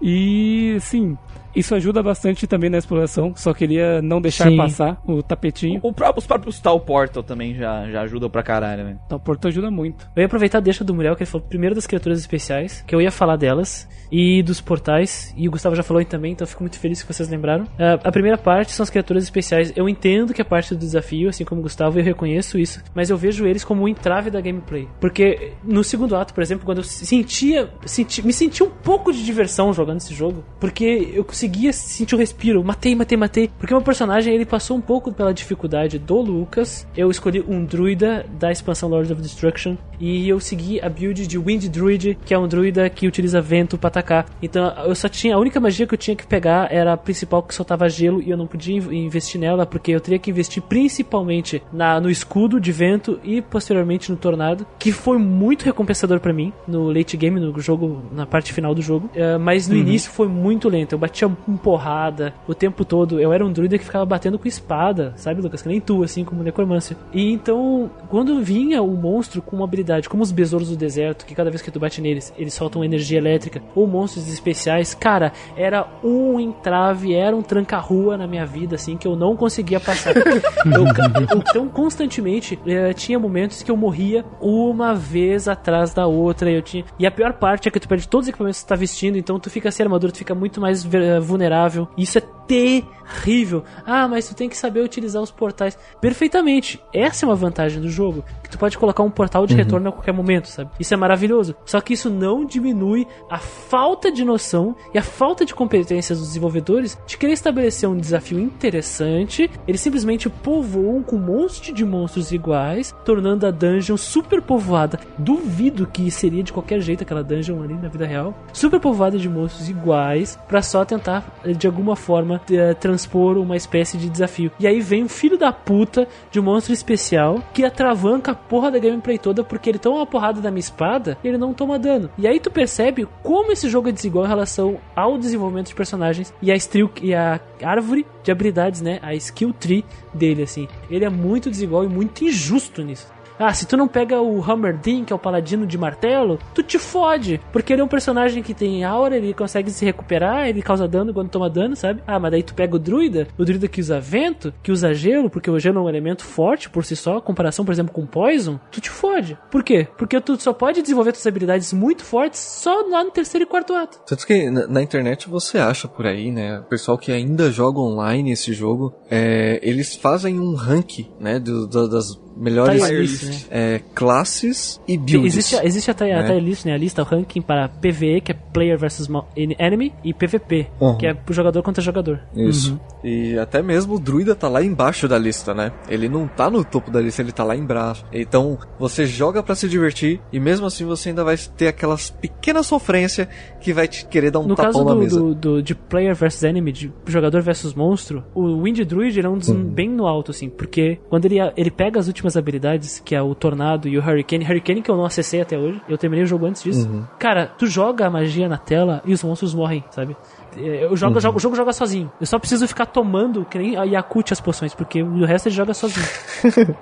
E, 0.02 0.73
assim, 0.77 1.18
isso 1.56 1.76
ajuda 1.76 2.02
bastante 2.02 2.48
também 2.48 2.69
na 2.69 2.78
exploração. 2.78 3.34
Só 3.36 3.53
queria 3.53 4.02
não 4.02 4.22
deixar 4.22 4.49
Sim. 4.49 4.57
passar 4.57 5.02
o 5.06 5.22
tapetinho. 5.22 5.80
O 5.84 5.94
próprio, 5.94 6.19
os 6.19 6.28
próprios 6.28 6.60
Tal 6.60 6.80
Portal 6.80 7.23
também 7.23 7.56
já, 7.56 7.90
já 7.90 8.02
ajudam 8.02 8.30
pra 8.30 8.44
caralho, 8.44 8.84
né? 8.84 8.98
Town 9.10 9.19
Portal 9.19 9.49
ajuda 9.49 9.72
muito. 9.72 10.07
Eu 10.15 10.22
ia 10.22 10.26
aproveitar 10.26 10.60
a 10.60 10.61
deixa 10.61 10.84
do 10.84 10.94
Muriel, 10.94 11.15
que 11.15 11.23
ele 11.23 11.30
falou 11.30 11.45
primeiro 11.48 11.76
das 11.76 11.88
criaturas 11.88 12.19
especiais, 12.19 12.84
que 12.86 12.94
eu 12.94 13.02
ia 13.02 13.11
falar 13.11 13.36
delas, 13.36 13.88
e 14.11 14.44
dos 14.44 14.60
portais, 14.60 15.34
e 15.38 15.48
o 15.48 15.52
Gustavo 15.52 15.76
já 15.76 15.84
falou 15.84 15.99
aí 15.99 16.06
também, 16.06 16.34
então 16.34 16.44
eu 16.44 16.49
fico 16.49 16.61
muito 16.61 16.78
feliz 16.78 17.02
que 17.02 17.11
vocês 17.11 17.30
lembraram. 17.30 17.65
Ah, 17.80 17.99
a 18.03 18.11
primeira 18.11 18.38
parte 18.38 18.73
são 18.73 18.84
as 18.84 18.90
criaturas 18.90 19.23
especiais. 19.23 19.72
Eu 19.76 19.88
entendo 19.88 20.34
que 20.34 20.41
é 20.41 20.44
parte 20.44 20.76
do 20.76 20.80
desafio, 20.80 21.30
assim 21.30 21.45
como 21.45 21.61
o 21.61 21.64
Gustavo, 21.64 21.98
eu 21.99 22.03
reconheço 22.03 22.60
isso, 22.60 22.84
mas 22.94 23.10
eu 23.10 23.18
vejo 23.18 23.45
eles 23.45 23.64
como 23.64 23.84
um 23.84 23.88
entrave 23.88 24.30
da 24.30 24.41
gameplay. 24.41 24.88
Porque 24.99 25.53
no 25.64 25.84
segundo 25.84 26.15
ato, 26.15 26.34
por 26.34 26.41
exemplo, 26.41 26.65
quando 26.65 26.80
eu 26.80 26.84
sentia, 26.84 27.69
senti, 27.86 28.26
me 28.26 28.34
senti 28.34 28.64
um 28.64 28.69
pouco 28.69 29.14
de 29.14 29.23
diversão 29.23 29.72
jogando 29.73 29.98
esse 29.98 30.14
jogo, 30.14 30.44
porque 30.60 31.11
eu 31.14 31.23
conseguia 31.42 31.74
sentir 31.74 32.14
o 32.14 32.18
respiro, 32.20 32.64
matei, 32.64 32.94
matei, 32.96 33.18
matei, 33.18 33.50
porque 33.58 33.74
meu 33.74 33.82
personagem 33.82 34.32
ele 34.36 34.46
passou 34.46 34.78
um 34.78 34.82
pouco 34.82 35.12
pela 35.12 35.34
dificuldade 35.34 35.98
do 35.98 36.22
Lucas. 36.22 36.86
Eu 36.96 37.10
escolhi 37.10 37.44
um 37.48 37.66
druida 37.66 38.24
da 38.40 38.52
expansão 38.52 38.88
Lords 38.88 39.10
of 39.10 39.20
Destruction 39.20 39.76
e 40.00 40.30
eu 40.30 40.40
segui 40.40 40.80
a 40.80 40.88
build 40.88 41.26
de 41.26 41.40
Wind 41.40 41.66
Druid, 41.68 42.16
que 42.24 42.32
é 42.34 42.38
um 42.38 42.48
druida 42.48 42.88
que 42.92 43.08
utiliza 43.08 43.42
vento 43.42 43.76
pra 43.76 43.88
atacar. 43.88 44.28
Então 44.40 44.72
eu 44.86 44.94
só 44.94 45.10
tinha 45.10 45.36
a 45.36 45.40
única 45.40 45.60
magia 45.60 45.88
que 45.88 45.96
eu 45.96 45.98
tinha 45.98 46.16
que 46.16 46.28
pegar 46.28 46.72
era 46.72 46.94
a 46.94 46.98
principal 46.98 47.42
que 47.42 47.56
soltava 47.56 47.90
gelo 47.90 48.22
e 48.22 48.30
eu 48.30 48.38
não 48.38 48.46
podia 48.46 48.78
in- 48.78 49.06
investir 49.06 49.42
nela 49.42 49.66
porque 49.66 49.92
eu 49.92 50.00
teria 50.00 50.20
que 50.20 50.30
investir 50.30 50.62
principalmente 50.62 51.62
na 51.74 52.00
no 52.00 52.10
escudo 52.10 52.60
de 52.60 52.72
vento 52.72 53.20
e 53.24 53.42
posteriormente 53.42 54.12
no 54.12 54.18
tornado, 54.18 54.66
que 54.78 54.92
foi 54.92 55.18
muito 55.18 55.64
recompensador 55.66 56.20
pra 56.20 56.32
mim 56.34 56.54
no 56.68 56.92
late 56.92 57.18
game 57.18 57.40
no 57.40 57.60
jogo, 57.60 58.04
na 58.12 58.28
parte 58.28 58.54
final 58.54 58.76
do 58.76 58.82
jogo. 58.82 59.10
Eh, 59.16 59.40
mas 59.40 59.68
no 59.68 59.76
início 59.76 60.12
foi 60.12 60.28
muito 60.28 60.70
lento. 60.70 60.92
Eu 60.94 61.00
batia 61.00 61.31
com 61.36 61.58
porrada 61.58 62.34
o 62.48 62.53
tempo 62.53 62.84
todo. 62.86 63.20
Eu 63.20 63.34
era 63.34 63.45
um 63.45 63.52
druida 63.52 63.78
que 63.78 63.86
ficava 63.86 64.06
batendo 64.06 64.38
com 64.38 64.48
espada, 64.48 65.14
sabe, 65.16 65.41
Lucas? 65.41 65.62
Que 65.62 65.68
nem 65.68 65.80
tu, 65.80 66.03
assim, 66.03 66.24
como 66.24 66.44
necromância. 66.44 66.98
E 67.14 67.32
então, 67.32 67.90
quando 68.10 68.41
vinha 68.41 68.82
o 68.82 68.95
monstro 68.95 69.41
com 69.41 69.56
uma 69.56 69.66
habilidade 69.66 70.10
como 70.10 70.24
os 70.24 70.32
besouros 70.32 70.70
do 70.70 70.76
deserto, 70.76 71.26
que 71.26 71.36
cada 71.36 71.49
vez 71.49 71.62
que 71.62 71.72
tu 71.72 71.80
bate 71.80 72.02
neles, 72.02 72.34
eles 72.38 72.53
soltam 72.53 72.84
energia 72.84 73.18
elétrica, 73.18 73.62
ou 73.76 73.88
monstros 73.88 74.32
especiais, 74.32 74.94
cara, 74.94 75.32
era 75.56 75.88
um 76.03 76.40
entrave, 76.40 77.14
era 77.14 77.36
um 77.36 77.41
tranca-rua 77.41 78.18
na 78.18 78.28
minha 78.28 78.45
vida, 78.45 78.76
assim, 78.76 78.98
que 78.98 79.08
eu 79.08 79.16
não 79.16 79.36
conseguia 79.36 79.80
passar. 79.80 80.14
eu, 80.18 81.38
então, 81.38 81.68
constantemente, 81.68 82.60
eh, 82.66 82.94
tinha 82.94 83.20
momentos 83.20 83.64
que 83.64 83.72
eu 83.72 83.78
morria 83.78 84.26
uma 84.40 84.94
vez 84.94 85.48
atrás 85.48 85.94
da 85.94 86.06
outra. 86.08 86.49
Eu 86.52 86.62
tinha... 86.62 86.84
E 86.99 87.06
a 87.06 87.12
pior 87.12 87.34
parte 87.34 87.68
é 87.68 87.72
que 87.72 87.80
tu 87.80 87.88
perde 87.88 88.08
todos 88.08 88.26
os 88.26 88.30
equipamentos 88.30 88.60
que 88.60 88.66
tu 88.66 88.70
tá 88.70 88.76
vestindo, 88.76 89.18
então 89.18 89.40
tu 89.40 89.49
fica 89.49 89.72
sem 89.72 89.84
armadura, 89.84 90.12
tu 90.12 90.18
fica 90.18 90.36
muito 90.36 90.60
mais 90.60 90.84
vulnerável. 91.22 91.88
Isso 91.98 92.18
é 92.18 92.22
terrível. 92.22 93.64
Ah, 93.85 94.07
mas 94.07 94.27
tu 94.27 94.35
tem 94.35 94.49
que 94.49 94.57
saber 94.57 94.81
utilizar 94.81 95.22
os 95.22 95.31
portais. 95.31 95.77
Perfeitamente. 95.99 96.84
Essa 96.93 97.26
é 97.26 97.30
uma 97.30 97.35
vantagem 97.35 97.81
do 97.81 97.89
jogo. 97.89 98.23
Tu 98.52 98.57
pode 98.57 98.78
colocar 98.78 99.02
um 99.02 99.10
portal 99.10 99.48
de 99.48 99.56
retorno 99.56 99.90
a 99.90 99.91
qualquer 99.91 100.11
momento, 100.11 100.48
sabe? 100.48 100.69
Isso 100.80 100.94
é 100.94 100.98
maravilhoso. 100.98 101.56
Só 101.65 101.80
que 101.80 101.94
isso 101.94 102.10
não 102.10 102.45
diminui 102.45 103.07
a 103.30 103.38
falta 103.38 104.11
de 104.11 104.23
noção 104.23 104.76
e 104.94 104.98
a 104.98 105.03
falta 105.03 105.45
de 105.45 105.56
competências 105.56 106.19
dos 106.19 106.28
desenvolvedores 106.28 106.98
de 107.07 107.18
querer 107.18 107.34
estabelecer 107.34 107.88
um 107.88 107.98
desafio 107.98 108.40
interessante. 108.40 109.49
Eles 109.68 109.82
simplesmente 109.82 110.30
povoam 110.30 111.02
com 111.02 111.15
um 111.15 111.19
monte 111.19 111.73
de 111.73 111.86
monstros 111.86 112.32
iguais, 112.32 112.94
tornando 113.06 113.48
a 113.48 113.52
dungeon 113.52 113.98
super 113.98 114.41
povoada. 114.41 114.99
Duvido 115.18 115.88
que 115.88 116.11
seria 116.11 116.44
de 116.44 116.52
qualquer 116.52 116.82
jeito 116.82 117.03
aquela 117.03 117.23
dungeon 117.23 117.64
ali 117.64 117.73
na 117.73 117.88
vida 117.88 118.06
real. 118.06 118.34
Super 118.52 118.80
povoada 118.80 119.18
de 119.18 119.30
monstros 119.30 119.69
iguais, 119.69 120.38
pra 120.48 120.61
só 120.61 120.84
tentar 120.84 121.26
de 121.57 121.68
alguma 121.68 121.95
forma 121.95 122.41
eh, 122.52 122.73
transpor 122.73 123.38
uma 123.38 123.56
espécie 123.56 123.98
de 123.98 124.10
desafio. 124.10 124.52
E 124.60 124.68
aí 124.68 124.82
vem 124.82 125.03
um 125.03 125.10
filho 125.10 125.38
da 125.38 125.52
puta 125.52 126.07
de 126.30 126.40
um 126.40 126.44
monstro 126.44 126.73
especial 126.73 127.41
que 127.53 127.64
atravanca 127.64 128.32
a 128.32 128.36
porra 128.42 128.72
da 128.72 128.80
gameplay 128.80 129.18
toda 129.18 129.44
porque 129.44 129.70
ele 129.70 129.80
toma 129.80 129.98
uma 129.98 130.06
porrada 130.06 130.42
da 130.42 130.52
minha 130.52 130.60
espada 130.60 131.18
e 131.24 131.28
ele 131.28 131.38
não 131.38 131.54
toma 131.54 131.80
dano. 131.80 132.10
E 132.18 132.28
aí 132.28 132.40
tu 132.40 132.52
percebe 132.52 133.08
como 133.24 133.52
esse 133.52 133.70
jogo 133.70 133.90
é 133.90 133.92
desigual 133.92 134.26
em 134.26 134.30
relação 134.30 134.80
ao 134.96 135.18
desenvolvimento 135.18 135.68
de 135.68 135.76
personagens 135.76 136.34
e 136.42 136.52
a 136.52 136.56
e 137.02 137.14
a 137.14 137.40
árvore 137.64 138.06
de 138.24 138.32
habilidades, 138.32 138.82
né? 138.82 139.00
A 139.02 139.16
skill 139.16 139.54
tree 139.54 139.86
dele 140.14 140.44
assim. 140.44 140.68
Ele 140.90 141.06
é 141.06 141.10
muito 141.10 141.50
desigual 141.50 141.84
e 141.84 141.88
muito 141.88 142.24
injusto 142.24 142.82
nisso. 142.82 143.12
Ah, 143.44 143.54
se 143.54 143.66
tu 143.66 143.76
não 143.76 143.88
pega 143.88 144.22
o 144.22 144.42
Hammerdin, 144.44 145.04
que 145.04 145.12
é 145.12 145.16
o 145.16 145.20
paladino 145.20 145.66
de 145.66 145.78
martelo, 145.78 146.38
tu 146.54 146.62
te 146.62 146.78
fode. 146.78 147.42
Porque 147.52 147.74
ele 147.74 147.82
é 147.82 147.86
um 147.86 147.88
personagem 147.88 148.44
que 148.44 148.54
tem 148.54 148.84
aura, 148.84 149.18
ele 149.18 149.34
consegue 149.34 149.72
se 149.72 149.84
recuperar, 149.84 150.48
ele 150.48 150.62
causa 150.62 150.88
dano 150.88 151.14
quando 151.14 151.30
toma 151.30 151.50
dano, 151.50 151.76
sabe? 151.76 152.04
Ah, 152.06 152.20
mas 152.20 152.32
daí 152.32 152.44
tu 152.44 152.54
pega 152.54 152.76
o 152.76 152.80
druida, 152.80 153.28
o 153.38 153.44
druida 153.44 153.68
que 153.68 153.82
usa 153.82 154.00
vento, 154.00 154.54
que 154.62 154.72
usa 154.72 154.94
gelo, 154.94 155.30
porque 155.30 155.50
o 155.50 155.60
gelo 155.60 155.80
é 155.80 155.82
um 155.82 155.90
elemento 155.90 156.24
forte 156.24 156.70
por 156.70 156.86
si 156.86 156.96
só, 156.96 157.20
comparação, 157.20 157.66
por 157.66 157.72
exemplo, 157.72 157.92
com 157.94 158.06
poison, 158.06 158.60
tu 158.72 158.80
te 158.80 158.90
fode. 158.90 159.38
Por 159.50 159.64
quê? 159.64 159.88
Porque 159.98 160.20
tu 160.22 160.40
só 160.40 160.54
pode 160.54 160.82
desenvolver 160.82 161.12
tuas 161.14 161.26
habilidades 161.26 161.74
muito 161.74 162.04
fortes 162.04 162.40
só 162.40 162.82
lá 162.90 163.04
no 163.04 163.12
terceiro 163.12 163.44
e 163.46 163.48
quarto 163.48 163.74
ato. 163.74 164.00
Tanto 164.06 164.26
que 164.28 164.50
na, 164.50 164.82
internet 164.82 165.28
você 165.28 165.58
acha 165.58 165.88
por 165.88 166.06
aí, 166.06 166.32
né? 166.32 166.60
O 166.60 166.64
pessoal 166.64 166.98
que 166.98 167.12
ainda 167.12 167.50
joga 167.52 167.80
online 167.80 168.32
esse 168.32 168.54
jogo, 168.54 168.94
é, 169.10 169.60
eles 169.64 169.96
fazem 169.96 170.40
um 170.40 170.54
rank, 170.54 171.08
né? 171.20 171.40
do- 171.40 171.66
do- 171.68 171.88
das 171.90 172.20
melhores 172.36 172.90
list, 172.90 173.24
né? 173.24 173.36
é, 173.49 173.82
classes 173.94 174.80
e 174.88 174.98
builds. 174.98 175.36
Existe, 175.38 175.56
existe 175.66 175.91
a, 175.91 175.94
tier- 175.94 176.18
a 176.18 176.22
né? 176.22 176.28
tier 176.28 176.40
list, 176.44 176.66
né? 176.66 176.74
A 176.74 176.78
lista, 176.78 177.02
o 177.02 177.06
ranking 177.06 177.41
para 177.41 177.68
PVE, 177.70 178.22
que 178.22 178.32
é 178.32 178.36
Player 178.36 178.78
versus 178.78 179.08
Enemy, 179.36 179.94
e 180.03 180.14
PVP, 180.14 180.68
Uhum. 180.80 180.98
que 180.98 181.06
é 181.08 181.16
jogador 181.30 181.62
contra 181.64 181.82
jogador. 181.82 182.20
Isso. 182.36 182.80
E 183.03 183.38
até 183.38 183.62
mesmo 183.62 183.95
o 183.95 183.99
druida 183.99 184.36
tá 184.36 184.48
lá 184.48 184.64
embaixo 184.64 185.08
da 185.08 185.18
lista, 185.18 185.53
né? 185.53 185.72
Ele 185.90 186.08
não 186.10 186.28
tá 186.28 186.49
no 186.49 186.64
topo 186.64 186.91
da 186.91 186.99
lista, 187.02 187.22
ele 187.22 187.32
tá 187.32 187.44
lá 187.44 187.56
embaixo. 187.56 188.06
Então, 188.12 188.58
você 188.80 189.06
joga 189.06 189.41
pra 189.41 189.56
se 189.56 189.68
divertir 189.68 190.20
e 190.32 190.40
mesmo 190.40 190.66
assim 190.66 190.86
você 190.86 191.10
ainda 191.10 191.24
vai 191.24 191.38
ter 191.38 191.68
aquelas 191.68 192.10
pequenas 192.10 192.68
sofrência 192.68 193.28
que 193.60 193.74
vai 193.74 193.88
te 193.88 194.06
querer 194.06 194.32
dar 194.32 194.40
um 194.40 194.48
No 194.48 194.56
tapão 194.56 194.72
caso 194.72 194.86
na 194.86 194.94
do, 194.94 194.99
mesa. 194.99 195.20
do, 195.20 195.36
do- 195.36 195.64
de 195.64 195.74
player 195.76 196.16
versus 196.16 196.44
enemy, 196.44 196.72
de 196.72 196.91
jogador 197.08 197.41
versus 197.41 197.74
monstro, 197.74 198.24
o 198.36 198.62
Wind 198.62 198.80
Druid 198.82 199.18
ele 199.18 199.28
é 199.28 199.30
um 199.30 199.41
Uhum. 199.48 199.64
bem 199.64 199.90
no 199.90 200.06
alto, 200.06 200.30
assim, 200.32 200.49
porque 200.49 200.99
quando 201.10 201.26
ele, 201.26 201.38
ele 201.58 201.72
pega 201.72 201.99
as 201.99 202.08
últimas 202.08 202.20
habilidades, 202.38 202.99
que 203.03 203.15
é 203.15 203.22
o 203.22 203.34
Tornado 203.35 203.88
e 203.88 203.98
o 203.98 204.02
Hurricane, 204.02 204.43
Hurricane 204.45 204.81
que 204.81 204.89
eu 204.91 204.95
não 204.98 205.06
acessei 205.06 205.41
até 205.41 205.57
hoje, 205.57 205.81
eu 205.89 205.98
terminei 205.98 206.23
o 206.23 206.27
jogo 206.27 206.45
antes 206.45 206.64
disso. 206.64 206.88
Uhum. 206.88 207.06
Cara, 207.19 207.48
tu 207.57 207.65
joga 207.68 208.07
a 208.07 208.10
magia 208.10 208.48
na 208.49 208.57
tela 208.57 209.02
e 209.06 209.14
os 209.14 209.23
monstros 209.23 209.53
morrem, 209.53 209.84
sabe? 209.91 210.15
Eu 210.57 210.95
jogo, 210.98 211.15
Uhum. 211.15 211.22
jogo- 211.22 211.38
o 211.38 211.39
jogo 211.39 211.56
joga 211.56 211.72
sozinho. 211.73 212.11
Eu 212.19 212.26
só 212.27 212.38
preciso 212.38 212.68
ficar 212.68 212.85
tomando 212.85 213.45
que 213.45 213.57
nem 213.57 213.77
a 213.77 213.84
Yakut 213.84 214.34
as 214.34 214.41
poções, 214.41 214.73
porque 214.76 215.02
o 215.02 215.26
resto 215.26 215.48
ele 215.48 215.56
joga 215.56 215.73
sozinho. 215.73 216.06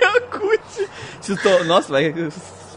Yakut. 0.00 0.88
Nossa, 1.66 1.92
vai, 1.92 2.12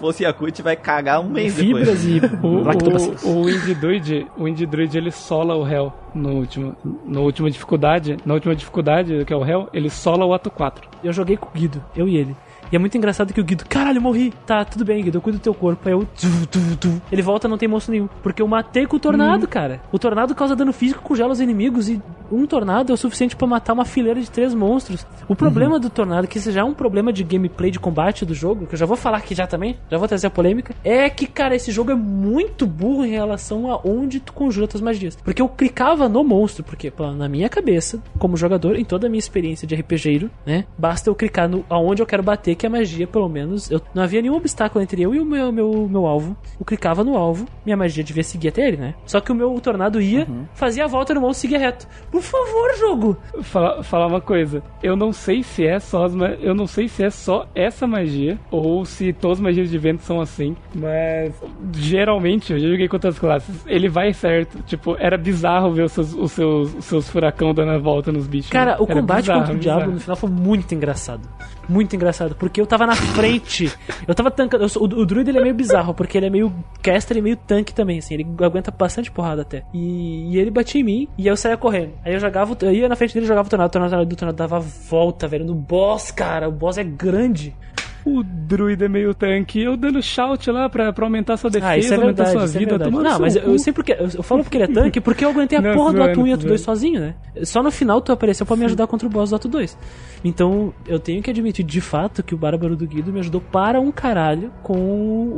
fosse 0.02 0.24
Yakut, 0.24 0.62
vai 0.62 0.76
cagar 0.76 1.22
um 1.22 1.30
mês 1.30 1.56
Fibras 1.56 2.04
depois. 2.04 2.42
e 2.44 2.44
O, 2.46 2.64
lactobacilos. 2.64 3.24
o, 3.24 3.42
o 3.44 3.50
Indie 3.50 3.76
Druid, 3.76 4.28
o 4.38 4.48
Indie 4.48 4.66
Druid, 4.66 4.98
ele 4.98 5.12
sola 5.12 5.56
o 5.56 5.66
Hell 5.68 5.94
no 6.14 6.32
último, 6.32 6.76
no 7.06 7.22
última 7.22 7.50
dificuldade, 7.50 8.18
na 8.26 8.34
última 8.34 8.56
dificuldade, 8.56 9.24
que 9.24 9.32
é 9.32 9.36
o 9.38 9.46
Hell, 9.46 9.70
ele 9.72 9.90
sola 9.90 10.26
o 10.26 10.34
ato 10.34 10.50
4. 10.50 10.90
Eu 11.04 11.14
joguei 11.14 11.38
com 11.38 11.48
o 11.48 11.52
Guido, 11.52 11.82
eu 11.96 12.08
e 12.08 12.18
ele. 12.18 12.36
E 12.72 12.76
é 12.76 12.80
muito 12.80 12.98
engraçado 12.98 13.34
que 13.34 13.42
o 13.42 13.44
Guido, 13.44 13.66
caralho, 13.68 14.02
morri. 14.02 14.34
Tá, 14.46 14.64
tudo 14.64 14.86
bem, 14.86 15.04
Guido, 15.04 15.18
eu 15.18 15.22
cuido 15.22 15.40
do 15.40 15.42
teu 15.42 15.54
corpo. 15.54 15.88
Aí 15.88 15.94
eu, 15.94 16.06
tu, 16.06 16.48
tu, 16.48 16.78
tu. 16.78 17.02
Ele 17.12 17.22
volta, 17.22 17.48
não 17.48 17.58
tem 17.58 17.68
monstro 17.68 17.92
nenhum. 17.92 18.08
Porque 18.24 18.42
eu 18.42 18.48
matei 18.48 18.88
com 18.88 18.96
o 18.96 19.00
tornado, 19.00 19.48
cara. 19.48 19.82
O 19.92 20.00
tornado 20.00 20.34
causa 20.34 20.56
dano 20.56 20.72
físico, 20.72 21.02
congela 21.02 21.34
os 21.34 21.42
inimigos. 21.42 21.90
E 21.90 22.02
um 22.32 22.46
tornado 22.46 22.92
é 22.92 22.94
o 22.94 22.98
suficiente 22.98 23.36
pra 23.36 23.46
matar 23.46 23.74
uma 23.74 23.84
fileira 23.84 24.22
de 24.22 24.32
três 24.32 24.54
monstros. 24.54 25.06
O 25.28 25.36
problema 25.36 25.80
do 25.80 25.90
tornado, 25.90 26.28
que 26.28 26.38
isso 26.38 26.52
já 26.52 26.62
é 26.62 26.64
um 26.64 26.74
problema 26.74 27.12
de 27.12 27.24
gameplay, 27.24 27.72
de 27.72 27.80
combate 27.80 28.26
do 28.26 28.34
jogo, 28.34 28.66
que 28.66 28.76
eu 28.76 28.80
já 28.80 28.86
vou 28.86 28.96
falar 28.96 29.18
aqui 29.18 29.36
já 29.36 29.46
também, 29.46 29.78
já 29.90 29.98
vou 29.98 30.08
trazer 30.08 30.28
a 30.28 30.30
polêmica, 30.30 30.74
é 30.84 31.10
que, 31.10 31.28
cara, 31.28 31.56
esse 31.56 31.72
jogo 31.72 31.92
é 31.92 31.96
muito 31.96 32.66
burro 32.66 33.06
em 33.06 33.12
relação 33.12 33.70
a 33.70 33.80
onde 33.84 34.20
tu 34.20 34.32
conjura 34.32 34.68
tuas 34.68 34.82
magias. 34.82 35.18
Porque 35.18 35.42
eu 35.42 35.50
clicava 35.50 36.08
no 36.08 36.24
monstro, 36.24 36.64
porque, 36.64 36.92
na 37.18 37.28
minha 37.28 37.50
cabeça, 37.50 38.02
como 38.18 38.38
jogador, 38.38 38.78
em 38.78 38.86
toda 38.86 39.08
a 39.08 39.10
minha 39.10 39.20
experiência 39.20 39.68
de 39.68 39.76
RPGeiro, 39.76 40.32
né, 40.46 40.66
basta 40.78 41.10
eu 41.10 41.16
clicar 41.16 41.50
no 41.50 41.66
aonde 41.70 42.02
eu 42.02 42.06
quero 42.06 42.24
bater, 42.24 42.56
que 42.62 42.68
a 42.68 42.70
magia, 42.70 43.08
pelo 43.08 43.28
menos, 43.28 43.72
eu, 43.72 43.82
não 43.92 44.04
havia 44.04 44.22
nenhum 44.22 44.36
obstáculo 44.36 44.84
entre 44.84 45.02
eu 45.02 45.16
e 45.16 45.20
o 45.20 45.26
meu, 45.26 45.52
meu, 45.52 45.90
meu 45.90 46.06
alvo. 46.06 46.38
Eu 46.60 46.64
clicava 46.64 47.04
no 47.04 47.18
alvo, 47.18 47.48
minha 47.66 47.76
magia 47.76 48.04
devia 48.04 48.24
seguir 48.24 48.50
até 48.50 48.68
ele, 48.68 48.78
né? 48.78 48.94
Só 49.04 49.20
que 49.20 49.32
o 49.32 49.36
meu 49.36 49.60
tornado 49.60 50.00
ia, 50.00 50.28
fazia 50.54 50.86
a 50.86 50.88
volta 50.88 51.12
no 51.12 51.22
monstro 51.22 51.40
e 51.40 51.50
seguia 51.50 51.58
reto. 51.58 51.88
Por 52.12 52.22
favor, 52.22 52.78
jogo! 52.78 53.18
Falar, 53.42 53.82
falar 53.82 54.06
uma 54.06 54.22
coisa, 54.22 54.62
eu 54.84 54.96
não 54.96 55.12
sei 55.12 55.42
se 55.42 55.66
é 55.66 55.80
só 55.80 56.06
as, 56.06 56.14
eu 56.40 56.54
não 56.54 56.68
sei 56.68 56.88
se 56.88 57.04
é 57.04 57.10
só 57.10 57.48
essa 57.56 57.88
magia 57.88 58.40
ou 58.52 58.86
se 58.86 59.12
todas 59.12 59.40
as 59.40 59.44
magias 59.44 59.72
de 59.72 59.80
vento 59.80 60.04
são 60.04 60.22
assim, 60.22 60.56
mas 60.76 61.34
geralmente 61.76 62.54
eu 62.54 62.60
já 62.60 62.68
joguei 62.68 62.88
com 62.88 62.96
outras 62.96 63.18
classes, 63.18 63.66
ele 63.66 63.90
vai 63.90 64.14
certo. 64.14 64.62
Tipo, 64.68 64.96
era 65.00 65.18
bizarro 65.18 65.74
ver 65.74 65.86
os 65.86 65.94
seus, 65.94 66.14
os 66.14 66.32
seus, 66.32 66.76
os 66.76 66.86
seus 66.86 67.10
furacão 67.10 67.56
dando 67.56 67.72
a 67.72 67.80
volta 67.80 68.12
nos 68.12 68.28
bichos. 68.28 68.52
Cara, 68.52 68.80
o 68.80 68.84
Era 68.84 69.02
combate 69.02 69.22
bizarro, 69.22 69.40
contra 69.40 69.56
o 69.56 69.58
bizarro. 69.58 69.78
Diablo 69.80 69.94
no 69.96 70.00
final 70.00 70.16
foi 70.16 70.30
muito 70.30 70.76
engraçado. 70.76 71.28
Muito 71.72 71.96
engraçado, 71.96 72.36
porque 72.36 72.51
eu 72.60 72.66
tava 72.66 72.86
na 72.86 72.96
frente. 72.96 73.72
eu 74.08 74.16
tava 74.16 74.32
tancando. 74.32 74.66
o, 74.66 74.86
o 74.86 75.20
ele 75.22 75.38
é 75.38 75.42
meio 75.42 75.54
bizarro, 75.54 75.94
porque 75.94 76.18
ele 76.18 76.26
é 76.26 76.30
meio 76.30 76.54
caster 76.82 77.18
e 77.18 77.22
meio 77.22 77.38
tanque 77.38 77.74
também, 77.74 78.00
assim. 78.00 78.16
Ele 78.16 78.28
aguenta 78.44 78.72
bastante 78.72 79.12
porrada 79.12 79.44
até. 79.44 79.64
E, 79.74 80.34
e 80.34 80.40
ele 80.40 80.52
batia 80.52 80.82
em 80.82 80.84
mim 80.84 81.08
e 81.18 81.28
eu 81.28 81.38
saía 81.38 81.58
correndo. 81.58 81.94
Aí 82.04 82.14
eu 82.14 82.20
jogava. 82.20 82.58
Eu 82.62 82.74
ia 82.74 82.90
na 82.90 82.96
frente 82.96 83.14
dele 83.14 83.26
jogava 83.26 83.48
o 83.48 83.50
tornado. 83.50 83.70
O 83.70 83.72
tornado 83.72 84.06
do 84.06 84.16
tornado 84.16 84.36
dava 84.36 84.60
volta, 84.60 85.28
velho. 85.28 85.46
No 85.46 85.56
boss, 85.56 86.12
cara. 86.12 86.50
O 86.50 86.52
boss 86.52 86.78
é 86.78 86.84
grande. 86.84 87.56
O 88.04 88.24
druida 88.24 88.86
é 88.86 88.90
meio 88.90 89.14
tanque, 89.14 89.62
eu 89.62 89.78
dando 89.78 90.02
shout 90.02 90.50
lá 90.50 90.68
pra, 90.68 90.92
pra 90.92 91.06
aumentar 91.06 91.38
sua 91.38 91.50
defesa, 91.50 91.72
Ah, 91.72 91.78
isso 91.78 91.94
é 91.94 91.98
aumentar 91.98 92.24
verdade. 92.26 92.32
sua 92.50 92.58
é 92.58 92.60
vida, 92.60 92.72
verdade. 92.72 92.92
tomando 92.92 93.10
Não, 93.10 93.20
mas 93.20 93.36
eu, 93.36 93.44
eu 93.44 93.74
porque. 93.74 93.92
Eu, 93.94 94.24
falo 94.24 94.44
porque 94.44 94.58
ele 94.58 94.64
é 94.64 94.68
tanque, 94.68 95.00
porque 95.00 95.24
eu 95.24 95.30
aguentei 95.30 95.58
a 95.58 95.62
Não, 95.62 95.74
porra 95.76 95.92
do 95.92 95.98
zoando, 95.98 96.12
Atum 96.12 96.28
e 96.28 96.34
Ato 96.34 96.42
zoando. 96.42 96.48
2 96.48 96.62
sozinho, 96.62 97.00
né? 97.00 97.16
Só 97.44 97.62
no 97.62 97.72
final 97.72 98.02
tu 98.02 98.12
apareceu 98.12 98.46
pra 98.46 98.56
me 98.56 98.66
ajudar 98.66 98.88
contra 98.88 99.08
o 99.08 99.10
boss 99.12 99.30
do 99.30 99.36
Ato 99.36 99.48
2. 99.48 99.78
Então, 100.24 100.74
eu 100.88 101.00
tenho 101.00 101.22
que 101.22 101.30
admitir 101.30 101.64
de 101.64 101.82
fato 101.82 102.24
que 102.24 102.34
o 102.34 102.38
Bárbaro 102.38 102.76
do 102.76 102.88
Guido 102.88 103.14
me 103.14 103.20
ajudou 103.20 103.42
para 103.42 103.80
um 103.80 103.92
caralho 103.92 104.52
com 104.64 104.74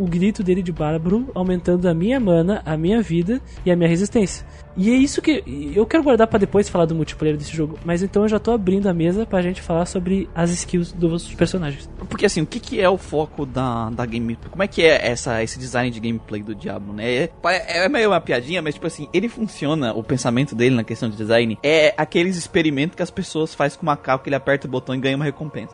o 0.02 0.06
grito 0.10 0.42
dele 0.44 0.62
de 0.64 0.72
Bárbaro, 0.72 1.30
aumentando 1.34 1.88
a 1.88 1.94
minha 1.94 2.20
mana, 2.20 2.62
a 2.66 2.78
minha 2.78 3.02
vida 3.02 3.42
e 3.66 3.72
a 3.72 3.76
minha 3.76 3.90
resistência. 3.90 4.46
E 4.76 4.92
é 4.92 4.96
isso 4.96 5.22
que 5.22 5.44
eu 5.76 5.86
quero 5.86 6.04
guardar 6.04 6.28
pra 6.28 6.40
depois 6.40 6.68
falar 6.68 6.86
do 6.86 6.96
multiplayer 6.96 7.38
desse 7.38 7.56
jogo, 7.56 7.78
mas 7.86 8.02
então 8.02 8.24
eu 8.24 8.30
já 8.30 8.40
tô 8.40 8.52
abrindo 8.52 8.88
a 8.88 8.94
mesa 8.94 9.26
pra 9.26 9.42
gente 9.42 9.62
falar 9.62 9.86
sobre 9.86 10.30
as 10.34 10.50
skills 10.52 10.92
dos 10.92 11.34
personagens. 11.34 11.90
Porque 12.10 12.26
assim, 12.26 12.42
o 12.42 12.46
que, 12.46 12.60
que 12.60 12.82
é 12.82 12.90
o 12.90 12.98
foco 12.98 13.46
da, 13.46 13.90
da 13.90 14.06
game? 14.06 14.38
Como 14.50 14.64
é 14.64 14.68
que 14.68 14.82
é 14.82 15.08
essa, 15.08 15.44
esse 15.44 15.60
design 15.60 15.92
de 15.92 16.00
gameplay 16.00 16.42
do 16.42 16.56
Diablo, 16.56 16.94
né? 16.94 17.04
É, 17.06 17.30
é 17.86 17.90
meio 17.90 18.10
uma 18.10 18.22
piadinha, 18.22 18.62
mas 18.62 18.74
tipo 18.74 18.88
assim, 18.88 19.08
ele 19.14 19.30
funciona, 19.30 19.94
o 19.94 20.04
pensamento 20.04 20.56
dele 20.56 20.76
na 20.76 20.84
questão 20.84 21.10
de 21.10 21.16
design 21.16 21.58
é 21.62 21.94
aqueles 21.98 22.36
experimentos 22.36 22.96
que 22.96 23.04
as 23.04 23.12
pessoas 23.12 23.54
fazem 23.54 23.78
com 23.78 23.84
o 23.84 23.88
macaco, 23.88 24.24
que 24.24 24.30
ele 24.30 24.36
aperta 24.36 24.68
o 24.68 24.70
botão 24.70 24.96
e 24.96 25.00
ganha 25.00 25.16
uma 25.16 25.26
recompensa. 25.26 25.74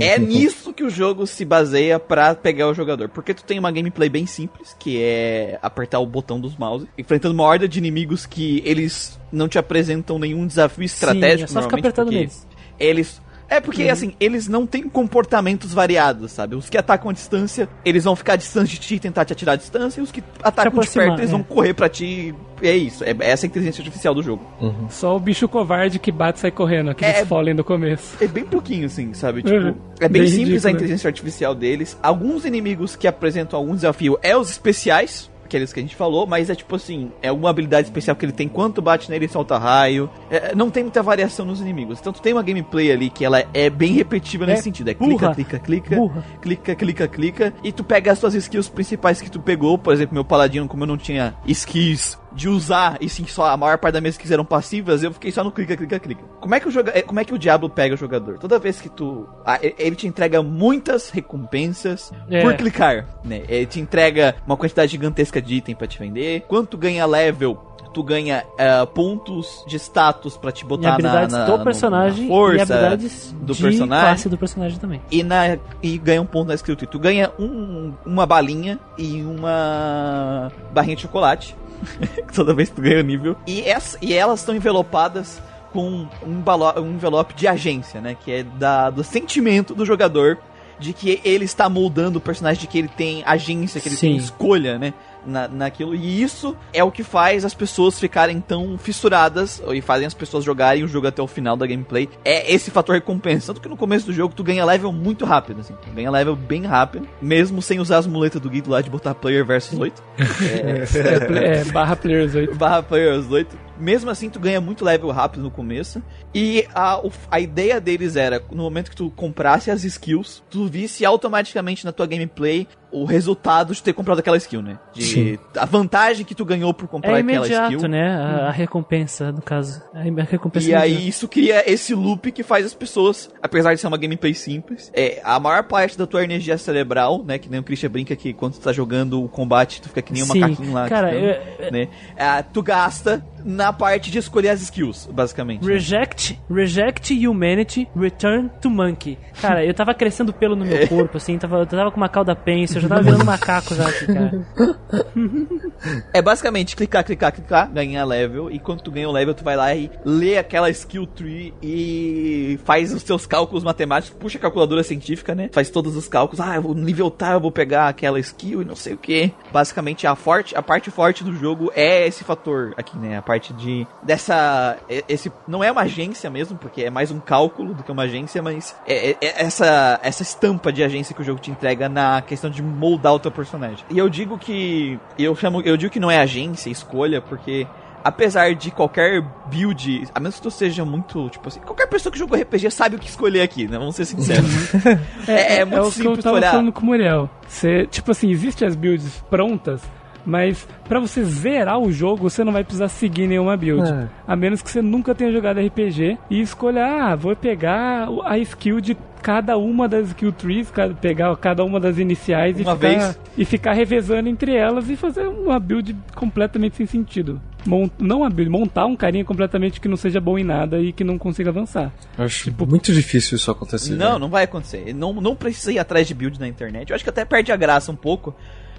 É 0.00 0.18
nisso 0.20 0.72
que 0.72 0.82
o 0.82 0.90
jogo 0.90 1.26
se 1.26 1.44
baseia 1.44 1.98
pra 1.98 2.34
pegar 2.34 2.68
o 2.68 2.74
jogador. 2.74 3.08
Porque 3.08 3.34
tu 3.34 3.44
tem 3.44 3.58
uma 3.58 3.70
gameplay 3.70 4.08
bem 4.08 4.26
simples, 4.26 4.74
que 4.78 5.02
é 5.02 5.58
apertar 5.62 5.98
o 6.00 6.06
botão 6.06 6.40
dos 6.40 6.56
mouse, 6.56 6.88
enfrentando 6.96 7.34
uma 7.34 7.44
horda 7.44 7.68
de 7.68 7.78
inimigos 7.78 8.26
que 8.26 8.62
eles 8.64 9.18
não 9.32 9.48
te 9.48 9.58
apresentam 9.58 10.18
nenhum 10.18 10.46
desafio 10.46 10.84
estratégico. 10.84 11.50
é 11.50 11.52
só 11.52 11.62
ficar 11.62 11.78
apertando 11.78 12.10
neles. 12.10 12.46
Eles. 12.78 13.20
É 13.50 13.60
porque, 13.60 13.84
Uhum. 13.84 13.90
assim, 13.92 14.12
eles 14.20 14.46
não 14.46 14.66
têm 14.66 14.82
comportamentos 14.88 15.72
variados, 15.72 16.32
sabe? 16.32 16.54
Os 16.54 16.68
que 16.68 16.76
atacam 16.76 17.10
a 17.10 17.14
distância, 17.14 17.68
eles 17.84 18.04
vão 18.04 18.14
ficar 18.14 18.36
distante 18.36 18.72
de 18.72 18.78
ti 18.80 18.94
e 18.96 19.00
tentar 19.00 19.24
te 19.24 19.32
atirar 19.32 19.52
à 19.54 19.56
distância, 19.56 20.00
e 20.00 20.02
os 20.04 20.12
que 20.12 20.22
atacam 20.42 20.80
de 20.80 20.88
perto, 20.90 21.18
eles 21.18 21.30
é. 21.30 21.32
vão 21.32 21.42
correr 21.42 21.72
pra 21.72 21.88
ti. 21.88 22.34
E 22.60 22.66
é 22.68 22.76
isso. 22.76 23.02
É 23.04 23.16
essa 23.20 23.46
a 23.46 23.48
inteligência 23.48 23.80
artificial 23.80 24.14
do 24.14 24.22
jogo. 24.22 24.44
Só 24.90 25.16
o 25.16 25.20
bicho 25.20 25.48
covarde 25.48 25.98
que 25.98 26.10
bate 26.12 26.38
e 26.38 26.42
sai 26.42 26.50
correndo, 26.50 26.90
aqueles 26.90 27.16
É- 27.16 27.24
falem 27.24 27.54
do 27.54 27.64
começo. 27.64 28.16
É 28.22 28.26
bem 28.26 28.44
pouquinho, 28.44 28.86
assim, 28.86 29.14
sabe? 29.14 29.42
Tipo, 29.42 29.56
Uhum. 29.56 29.74
é 30.00 30.08
bem, 30.08 30.22
Bem 30.22 30.30
simples 30.30 30.48
ridículo. 30.48 30.66
a 30.68 30.70
inteligência 30.72 31.08
artificial 31.08 31.54
deles. 31.54 31.96
Alguns 32.02 32.44
inimigos 32.44 32.96
que 32.96 33.06
apresentam 33.08 33.58
algum 33.58 33.74
desafio 33.74 34.18
é 34.22 34.36
os 34.36 34.50
especiais. 34.50 35.30
Aqueles 35.48 35.72
que 35.72 35.80
a 35.80 35.82
gente 35.82 35.96
falou, 35.96 36.26
mas 36.26 36.50
é 36.50 36.54
tipo 36.54 36.76
assim, 36.76 37.10
é 37.22 37.28
alguma 37.28 37.48
habilidade 37.48 37.88
especial 37.88 38.14
que 38.14 38.22
ele 38.24 38.32
tem, 38.32 38.46
quanto 38.48 38.82
bate 38.82 39.08
nele, 39.10 39.26
solta 39.28 39.56
raio. 39.56 40.10
É, 40.30 40.54
não 40.54 40.70
tem 40.70 40.82
muita 40.82 41.02
variação 41.02 41.46
nos 41.46 41.58
inimigos. 41.58 41.98
Então 41.98 42.12
tu 42.12 42.20
tem 42.20 42.34
uma 42.34 42.42
gameplay 42.42 42.92
ali 42.92 43.08
que 43.08 43.24
ela 43.24 43.42
é 43.54 43.70
bem 43.70 43.94
repetitiva 43.94 44.44
nesse 44.44 44.64
sentido. 44.64 44.88
É 44.88 44.94
clica, 44.94 45.10
burra. 45.10 45.34
clica, 45.34 45.58
clica, 45.58 45.96
Burra. 45.96 46.24
clica, 46.42 46.74
clica, 46.74 47.08
clica. 47.08 47.54
E 47.64 47.72
tu 47.72 47.82
pega 47.82 48.12
as 48.12 48.18
suas 48.18 48.34
skills 48.34 48.68
principais 48.68 49.22
que 49.22 49.30
tu 49.30 49.40
pegou. 49.40 49.78
Por 49.78 49.94
exemplo, 49.94 50.12
meu 50.12 50.24
paladino, 50.24 50.68
como 50.68 50.82
eu 50.82 50.86
não 50.86 50.98
tinha 50.98 51.34
skills 51.46 52.18
de 52.32 52.48
usar, 52.48 52.98
e 53.00 53.08
sim 53.08 53.26
só 53.26 53.46
a 53.46 53.56
maior 53.56 53.78
parte 53.78 53.94
das 53.94 54.02
minhas 54.02 54.14
skills 54.14 54.30
eram 54.32 54.44
passivas, 54.44 55.02
eu 55.02 55.12
fiquei 55.12 55.32
só 55.32 55.42
no 55.42 55.50
clica, 55.50 55.76
clica, 55.76 55.98
clica. 55.98 56.22
Como 56.40 56.54
é 56.54 56.60
que 56.60 56.68
o, 56.68 56.70
joga 56.70 56.92
é, 56.94 57.02
como 57.02 57.18
é 57.20 57.24
que 57.24 57.32
o 57.34 57.38
Diablo 57.38 57.68
pega 57.70 57.94
o 57.94 57.98
jogador? 57.98 58.38
Toda 58.38 58.58
vez 58.58 58.80
que 58.80 58.88
tu. 58.88 59.26
ah, 59.44 59.58
e- 59.62 59.74
ele 59.78 59.96
te 59.96 60.06
entrega 60.06 60.42
muitas 60.42 61.10
recompensas 61.10 62.12
É. 62.30 62.42
por 62.42 62.54
clicar, 62.54 63.06
né? 63.24 63.42
Ele 63.48 63.66
te 63.66 63.80
entrega 63.80 64.36
uma 64.46 64.56
quantidade 64.56 64.90
gigantesca 64.92 65.40
de 65.40 65.54
item 65.54 65.74
pra 65.74 65.86
te 65.86 65.98
vender. 65.98 66.42
Quando 66.48 66.66
tu 66.68 66.76
ganha 66.76 67.04
level. 67.06 67.64
Tu 67.94 68.02
ganha 68.02 68.44
ah, 68.58 68.86
pontos 68.86 69.64
de 69.66 69.76
status 69.76 70.36
pra 70.36 70.52
te 70.52 70.62
E 70.62 70.66
botar 70.68 70.88
na, 70.88 70.94
habilidades 70.94 71.34
na, 71.34 71.46
do 71.46 71.56
no- 71.58 71.64
personagem 71.64 72.24
na 72.28 72.34
força 72.34 72.56
e 72.56 72.60
habilidades 72.60 73.32
do 73.40 73.54
de 73.54 73.62
personagem 73.62 74.06
classe 74.06 74.28
do 74.28 74.36
personagem 74.38 74.78
também. 74.78 75.00
e, 75.10 75.22
na, 75.24 75.58
e 75.82 75.96
ganha 75.96 76.20
um 76.20 76.26
ponto 76.26 76.48
na 76.48 76.54
escrita. 76.54 76.86
Tu 76.86 76.98
ganha 76.98 77.32
um, 77.38 77.94
uma 78.04 78.26
balinha 78.26 78.78
e 78.98 79.22
uma 79.22 80.52
barrinha 80.72 80.96
de 80.96 81.02
chocolate. 81.02 81.56
Toda 82.34 82.54
vez 82.54 82.68
que 82.68 82.76
tu 82.76 82.82
ganha 82.82 83.00
o 83.00 83.04
nível. 83.04 83.36
E, 83.46 83.62
essa, 83.62 83.98
e 84.00 84.14
elas 84.14 84.40
estão 84.40 84.54
envelopadas 84.54 85.40
com 85.72 86.06
um, 86.26 86.42
um 86.80 86.90
envelope 86.94 87.34
de 87.34 87.46
agência, 87.46 88.00
né? 88.00 88.16
Que 88.24 88.32
é 88.32 88.42
da, 88.42 88.90
do 88.90 89.04
sentimento 89.04 89.74
do 89.74 89.84
jogador 89.84 90.38
de 90.78 90.92
que 90.92 91.20
ele 91.24 91.44
está 91.44 91.68
moldando 91.68 92.18
o 92.18 92.20
personagem, 92.20 92.60
de 92.60 92.66
que 92.66 92.78
ele 92.78 92.88
tem 92.88 93.22
agência, 93.26 93.80
que 93.80 93.88
ele 93.88 93.96
tem 93.96 94.18
Sim. 94.18 94.24
escolha, 94.24 94.78
né? 94.78 94.94
Na, 95.28 95.46
naquilo. 95.46 95.94
E 95.94 96.22
isso 96.22 96.56
é 96.72 96.82
o 96.82 96.90
que 96.90 97.02
faz 97.04 97.44
as 97.44 97.54
pessoas 97.54 97.98
ficarem 98.00 98.40
tão 98.40 98.78
fissuradas 98.78 99.62
e 99.72 99.80
fazem 99.80 100.06
as 100.06 100.14
pessoas 100.14 100.44
jogarem 100.44 100.82
o 100.82 100.88
jogo 100.88 101.06
até 101.06 101.20
o 101.22 101.26
final 101.26 101.56
da 101.56 101.66
gameplay. 101.66 102.08
É 102.24 102.52
esse 102.52 102.70
fator 102.70 102.94
recompensa. 102.94 103.48
Tanto 103.48 103.60
que 103.60 103.68
no 103.68 103.76
começo 103.76 104.06
do 104.06 104.12
jogo 104.12 104.34
tu 104.34 104.42
ganha 104.42 104.64
level 104.64 104.92
muito 104.92 105.24
rápido, 105.24 105.60
assim. 105.60 105.74
Tu 105.82 105.90
ganha 105.90 106.10
level 106.10 106.34
bem 106.34 106.64
rápido, 106.64 107.06
mesmo 107.20 107.60
sem 107.60 107.78
usar 107.78 107.98
as 107.98 108.06
muletas 108.06 108.40
do 108.40 108.48
Guido 108.50 108.70
lá 108.70 108.80
de 108.80 108.88
botar 108.90 109.14
player 109.14 109.44
versus 109.44 109.78
8. 109.78 110.02
É, 110.48 111.20
pl- 111.20 111.38
é, 111.38 111.64
barra 111.64 111.94
players 111.96 112.34
8. 112.34 112.54
barra 112.56 112.82
players 112.82 113.30
8. 113.30 113.67
Mesmo 113.78 114.10
assim, 114.10 114.28
tu 114.28 114.38
ganha 114.40 114.60
muito 114.60 114.84
level 114.84 115.10
rápido 115.10 115.42
no 115.42 115.50
começo. 115.50 116.02
E 116.34 116.66
a, 116.74 117.00
a 117.30 117.40
ideia 117.40 117.80
deles 117.80 118.16
era, 118.16 118.42
no 118.50 118.62
momento 118.62 118.90
que 118.90 118.96
tu 118.96 119.10
comprasse 119.10 119.70
as 119.70 119.84
skills, 119.84 120.42
tu 120.50 120.66
visse 120.66 121.04
automaticamente 121.04 121.84
na 121.84 121.92
tua 121.92 122.06
gameplay 122.06 122.66
o 122.90 123.04
resultado 123.04 123.74
de 123.74 123.82
ter 123.82 123.92
comprado 123.92 124.20
aquela 124.20 124.36
skill, 124.38 124.62
né? 124.62 124.78
De, 124.94 125.38
a 125.54 125.66
vantagem 125.66 126.24
que 126.24 126.34
tu 126.34 126.42
ganhou 126.44 126.72
por 126.72 126.88
comprar 126.88 127.18
É 127.18 127.20
aquela 127.20 127.46
imediato, 127.46 127.72
skill. 127.74 127.88
né? 127.88 128.08
A, 128.16 128.48
a 128.48 128.50
recompensa, 128.50 129.30
no 129.30 129.42
caso. 129.42 129.82
A 129.92 130.00
recompensa 130.22 130.66
E 130.66 130.72
é 130.72 130.76
aí 130.76 131.06
isso 131.08 131.28
cria 131.28 131.70
esse 131.70 131.94
loop 131.94 132.32
que 132.32 132.42
faz 132.42 132.64
as 132.64 132.72
pessoas, 132.72 133.30
apesar 133.42 133.74
de 133.74 133.80
ser 133.80 133.86
uma 133.88 133.98
gameplay 133.98 134.32
simples, 134.32 134.90
é 134.94 135.20
a 135.22 135.38
maior 135.38 135.64
parte 135.64 135.98
da 135.98 136.06
tua 136.06 136.24
energia 136.24 136.56
cerebral, 136.56 137.22
né? 137.24 137.38
Que 137.38 137.50
nem 137.50 137.60
o 137.60 137.62
Christian 137.62 137.90
brinca 137.90 138.16
que 138.16 138.32
quando 138.32 138.54
tu 138.54 138.60
tá 138.60 138.72
jogando 138.72 139.22
o 139.22 139.28
combate, 139.28 139.82
tu 139.82 139.88
fica 139.88 140.00
que 140.00 140.12
nem 140.12 140.22
um 140.22 140.26
Sim, 140.26 140.40
macaquinho 140.40 140.72
lá. 140.72 140.88
cara, 140.88 141.10
tipo, 141.12 141.24
eu- 141.62 141.70
né? 141.70 141.88
Ah, 142.16 142.42
tu 142.42 142.62
gasta 142.62 143.22
na 143.48 143.72
parte 143.72 144.10
de 144.10 144.18
escolher 144.18 144.50
as 144.50 144.60
skills, 144.60 145.08
basicamente. 145.10 145.64
Reject, 145.64 146.38
reject 146.50 147.26
humanity, 147.26 147.88
return 147.96 148.50
to 148.60 148.68
monkey. 148.68 149.18
Cara, 149.40 149.64
eu 149.64 149.72
tava 149.72 149.94
crescendo 149.94 150.34
pelo 150.34 150.54
no 150.54 150.66
meu 150.66 150.86
corpo, 150.86 151.16
assim, 151.16 151.38
tava, 151.38 151.60
eu 151.60 151.66
tava 151.66 151.90
com 151.90 151.96
uma 151.96 152.10
cauda 152.10 152.36
pensa, 152.36 152.76
eu 152.76 152.82
já 152.82 152.88
tava 152.88 153.02
virando 153.02 153.24
macaco 153.24 153.74
já 153.74 153.88
aqui, 153.88 154.06
cara. 154.06 154.46
É 156.12 156.20
basicamente 156.20 156.74
clicar, 156.74 157.04
clicar, 157.04 157.32
clicar, 157.32 157.70
ganhar 157.70 158.04
level, 158.04 158.50
e 158.50 158.58
quando 158.58 158.82
tu 158.82 158.90
ganha 158.90 159.08
o 159.08 159.12
level, 159.12 159.32
tu 159.32 159.44
vai 159.44 159.56
lá 159.56 159.72
e 159.74 159.88
lê 160.04 160.36
aquela 160.36 160.68
skill 160.70 161.06
tree 161.06 161.54
e 161.62 162.58
faz 162.64 162.92
os 162.92 163.04
teus 163.04 163.26
cálculos 163.26 163.62
matemáticos, 163.62 164.18
puxa 164.18 164.38
a 164.38 164.40
calculadora 164.40 164.82
científica, 164.82 165.36
né? 165.36 165.48
Faz 165.52 165.70
todos 165.70 165.96
os 165.96 166.08
cálculos, 166.08 166.40
ah, 166.40 166.56
eu 166.56 166.62
vou 166.62 166.74
nível 166.74 167.10
tal, 167.10 167.34
eu 167.34 167.40
vou 167.40 167.52
pegar 167.52 167.88
aquela 167.88 168.18
skill 168.18 168.62
e 168.62 168.64
não 168.64 168.74
sei 168.74 168.94
o 168.94 168.98
que. 168.98 169.32
Basicamente, 169.52 170.06
a 170.06 170.16
forte, 170.16 170.56
a 170.56 170.62
parte 170.62 170.90
forte 170.90 171.22
do 171.22 171.32
jogo 171.32 171.70
é 171.76 172.06
esse 172.06 172.24
fator 172.24 172.74
aqui, 172.76 172.98
né? 172.98 173.18
A 173.18 173.22
parte 173.22 173.37
de 173.38 173.86
dessa 174.02 174.76
esse 175.08 175.30
não 175.46 175.62
é 175.62 175.70
uma 175.70 175.82
agência 175.82 176.28
mesmo, 176.30 176.56
porque 176.58 176.82
é 176.82 176.90
mais 176.90 177.10
um 177.10 177.18
cálculo 177.20 177.74
do 177.74 177.82
que 177.82 177.92
uma 177.92 178.02
agência, 178.02 178.42
mas 178.42 178.74
é, 178.86 179.10
é- 179.10 179.16
é 179.20 179.42
essa 179.44 179.98
essa 180.02 180.22
estampa 180.22 180.72
de 180.72 180.82
agência 180.82 181.14
que 181.14 181.20
o 181.22 181.24
jogo 181.24 181.40
te 181.40 181.50
entrega 181.50 181.88
na 181.88 182.20
questão 182.22 182.50
de 182.50 182.62
moldar 182.62 183.14
o 183.14 183.18
teu 183.18 183.30
personagem. 183.30 183.84
E 183.90 183.98
eu 183.98 184.08
digo 184.08 184.38
que 184.38 184.98
eu 185.18 185.34
chamo, 185.36 185.60
eu 185.62 185.76
digo 185.76 185.92
que 185.92 186.00
não 186.00 186.10
é 186.10 186.18
agência, 186.18 186.70
escolha, 186.70 187.20
porque 187.20 187.66
apesar 188.04 188.54
de 188.54 188.70
qualquer 188.70 189.22
build, 189.50 190.08
a 190.14 190.20
menos 190.20 190.36
que 190.36 190.42
tu 190.42 190.50
seja 190.50 190.84
muito, 190.84 191.28
tipo 191.30 191.48
assim, 191.48 191.60
qualquer 191.60 191.86
pessoa 191.88 192.12
que 192.12 192.18
jogou 192.18 192.38
RPG 192.40 192.70
sabe 192.70 192.96
o 192.96 192.98
que 192.98 193.08
escolher 193.08 193.42
aqui, 193.42 193.66
né? 193.66 193.76
Vamos 193.76 193.96
ser 193.96 194.04
sinceros. 194.04 194.48
é, 195.28 195.56
é 195.56 195.64
muito 195.64 195.78
o 195.78 195.82
que 195.82 195.86
eu 195.88 196.04
simples 196.04 196.24
tava 196.24 196.36
olhar. 196.36 196.50
falando 196.52 196.72
com 196.72 196.80
o 196.82 196.84
Muriel. 196.86 197.28
Você, 197.46 197.86
tipo 197.86 198.10
assim, 198.12 198.30
existem 198.30 198.66
as 198.68 198.76
builds 198.76 199.22
prontas, 199.28 199.82
mas 200.28 200.68
pra 200.86 201.00
você 201.00 201.24
zerar 201.24 201.78
o 201.78 201.90
jogo, 201.90 202.28
você 202.28 202.44
não 202.44 202.52
vai 202.52 202.62
precisar 202.62 202.88
seguir 202.88 203.26
nenhuma 203.26 203.56
build. 203.56 203.90
É. 203.90 204.08
A 204.26 204.36
menos 204.36 204.60
que 204.60 204.70
você 204.70 204.82
nunca 204.82 205.14
tenha 205.14 205.32
jogado 205.32 205.58
RPG 205.58 206.18
e 206.28 206.40
escolha, 206.42 206.84
ah, 206.84 207.16
vou 207.16 207.34
pegar 207.34 208.06
a 208.26 208.36
skill 208.38 208.78
de 208.78 208.94
cada 209.22 209.56
uma 209.56 209.88
das 209.88 210.08
skill 210.08 210.30
trees, 210.30 210.72
pegar 211.00 211.34
cada 211.36 211.64
uma 211.64 211.80
das 211.80 211.98
iniciais 211.98 212.58
e 212.60 212.62
Uma 212.62 212.76
ficar, 212.76 212.88
vez. 212.88 213.20
e 213.38 213.44
ficar 213.44 213.72
revezando 213.72 214.28
entre 214.28 214.54
elas 214.54 214.88
e 214.90 214.96
fazer 214.96 215.26
uma 215.26 215.58
build 215.58 215.96
completamente 216.14 216.76
sem 216.76 216.86
sentido. 216.86 217.40
Mon- 217.66 217.90
não 217.98 218.18
uma 218.18 218.30
build, 218.30 218.50
montar 218.50 218.86
um 218.86 218.94
carinha 218.94 219.24
completamente 219.24 219.80
que 219.80 219.88
não 219.88 219.96
seja 219.96 220.20
bom 220.20 220.38
em 220.38 220.44
nada 220.44 220.78
e 220.78 220.92
que 220.92 221.02
não 221.04 221.18
consiga 221.18 221.50
avançar. 221.50 221.90
Eu 222.16 222.24
acho 222.26 222.54
muito 222.66 222.92
difícil 222.92 223.36
isso 223.36 223.50
acontecer. 223.50 223.96
Não, 223.96 224.12
né? 224.14 224.18
não 224.18 224.28
vai 224.28 224.44
acontecer. 224.44 224.94
Não, 224.94 225.12
não 225.14 225.34
precisa 225.34 225.72
ir 225.72 225.78
atrás 225.78 226.06
de 226.06 226.14
build 226.14 226.38
na 226.38 226.46
internet. 226.46 226.90
Eu 226.90 226.94
acho 226.94 227.02
que 227.02 227.10
até 227.10 227.24
perde 227.24 227.50
a 227.50 227.56
graça 227.56 227.90
um 227.90 227.96
pouco 227.96 228.34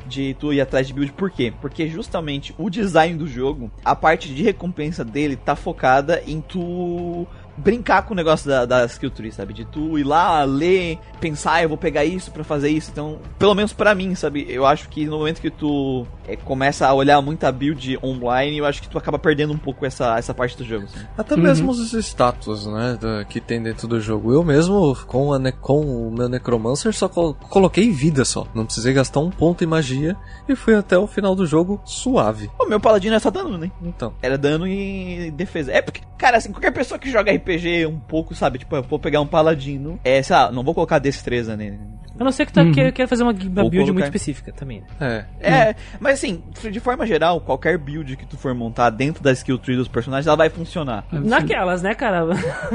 de 0.09 0.33
tu 0.33 0.51
ir 0.51 0.59
atrás 0.59 0.87
de 0.87 0.93
build. 0.93 1.13
Por 1.13 1.29
quê? 1.29 1.53
Porque 1.61 1.87
justamente 1.87 2.53
o 2.57 2.69
design 2.69 3.17
do 3.17 3.27
jogo, 3.27 3.71
a 3.85 3.95
parte 3.95 4.33
de 4.33 4.43
recompensa 4.43 5.05
dele 5.05 5.35
tá 5.35 5.55
focada 5.55 6.21
em 6.25 6.41
tu 6.41 7.27
brincar 7.59 8.03
com 8.03 8.13
o 8.13 8.17
negócio 8.17 8.47
da, 8.49 8.65
da 8.65 8.85
skill 8.85 9.09
tree, 9.11 9.31
sabe? 9.31 9.53
De 9.53 9.65
tu 9.65 9.97
ir 9.99 10.03
lá, 10.03 10.43
ler, 10.43 10.97
pensar, 11.19 11.53
"Ah, 11.55 11.63
eu 11.63 11.69
vou 11.69 11.77
pegar 11.77 12.05
isso 12.05 12.31
pra 12.31 12.43
fazer 12.43 12.69
isso. 12.69 12.89
Então, 12.91 13.19
pelo 13.37 13.53
menos 13.55 13.73
pra 13.73 13.93
mim, 13.93 14.15
sabe? 14.15 14.45
Eu 14.49 14.65
acho 14.65 14.87
que 14.89 15.05
no 15.05 15.17
momento 15.19 15.41
que 15.41 15.49
tu 15.51 16.05
é, 16.27 16.35
começa 16.35 16.87
a 16.87 16.93
olhar 16.93 17.21
muita 17.21 17.51
build 17.51 17.97
online, 18.03 18.57
eu 18.57 18.65
acho 18.65 18.81
que 18.81 18.89
tu 18.89 18.97
acaba 18.97 19.17
perdendo 19.19 19.53
um 19.53 19.57
pouco 19.57 19.85
essa, 19.85 20.17
essa 20.17 20.33
parte 20.33 20.57
do 20.57 20.63
jogo. 20.63 20.85
assim. 20.85 21.05
Até 21.17 21.35
mesmo 21.35 21.71
os 21.71 21.93
status, 21.93 22.65
né, 22.67 22.97
da- 22.99 23.25
que 23.25 23.39
tem 23.41 23.61
dentro 23.61 23.87
do 23.87 23.99
jogo. 23.99 24.31
Eu 24.33 24.43
mesmo, 24.43 24.95
com, 25.07 25.33
a 25.33 25.39
ne- 25.39 25.51
com 25.51 25.81
o 25.81 26.11
meu 26.11 26.29
Necromancer, 26.29 26.93
só 26.93 27.07
col- 27.09 27.33
coloquei 27.49 27.91
vida 27.91 28.23
só. 28.25 28.47
Não 28.53 28.65
precisei 28.65 28.93
gastar 28.93 29.19
um 29.19 29.29
ponto 29.29 29.63
em 29.63 29.67
magia 29.67 30.15
e 30.47 30.55
fui 30.55 30.75
até 30.75 30.97
o 30.97 31.07
final 31.07 31.35
do 31.35 31.45
jogo 31.45 31.81
suave. 31.85 32.49
O 32.59 32.65
meu 32.67 32.79
paladino 32.79 33.15
é 33.15 33.19
só 33.19 33.29
dano, 33.29 33.57
né? 33.57 33.71
Então, 33.81 34.13
Era 34.21 34.37
dano 34.37 34.67
e 34.67 35.31
defesa. 35.31 35.71
É 35.71 35.81
porque, 35.81 36.01
cara, 36.17 36.37
assim, 36.37 36.51
qualquer 36.51 36.71
pessoa 36.71 36.99
que 36.99 37.09
joga 37.11 37.31
RPG 37.31 37.48
um 37.87 37.99
pouco, 37.99 38.35
sabe? 38.35 38.59
Tipo, 38.59 38.75
eu 38.75 38.83
vou 38.83 38.99
pegar 38.99 39.21
um 39.21 39.27
paladino. 39.27 39.99
É, 40.03 40.21
sei 40.21 40.35
lá, 40.35 40.51
não 40.51 40.63
vou 40.63 40.73
colocar 40.73 40.99
destreza 40.99 41.55
nele. 41.55 41.79
A 42.19 42.23
não 42.23 42.31
ser 42.31 42.45
que 42.45 42.53
tu 42.53 42.71
queira, 42.71 42.91
queira 42.91 43.07
fazer 43.07 43.23
uma, 43.23 43.31
uma 43.31 43.37
build 43.37 43.71
colocar. 43.71 43.93
muito 43.93 44.03
específica 44.03 44.51
também. 44.51 44.83
é. 44.99 45.25
É, 45.39 45.75
mas 45.99 46.15
assim, 46.15 46.43
de 46.69 46.79
forma 46.79 47.05
geral, 47.05 47.39
qualquer 47.41 47.77
build 47.77 48.15
que 48.17 48.25
tu 48.25 48.37
for 48.37 48.53
montar 48.53 48.89
dentro 48.89 49.23
da 49.23 49.31
skill 49.31 49.57
tree 49.57 49.77
dos 49.77 49.87
personagens, 49.87 50.27
ela 50.27 50.35
vai 50.35 50.49
funcionar. 50.49 51.05
Naquelas, 51.11 51.81
né, 51.81 51.95
cara? 51.95 52.25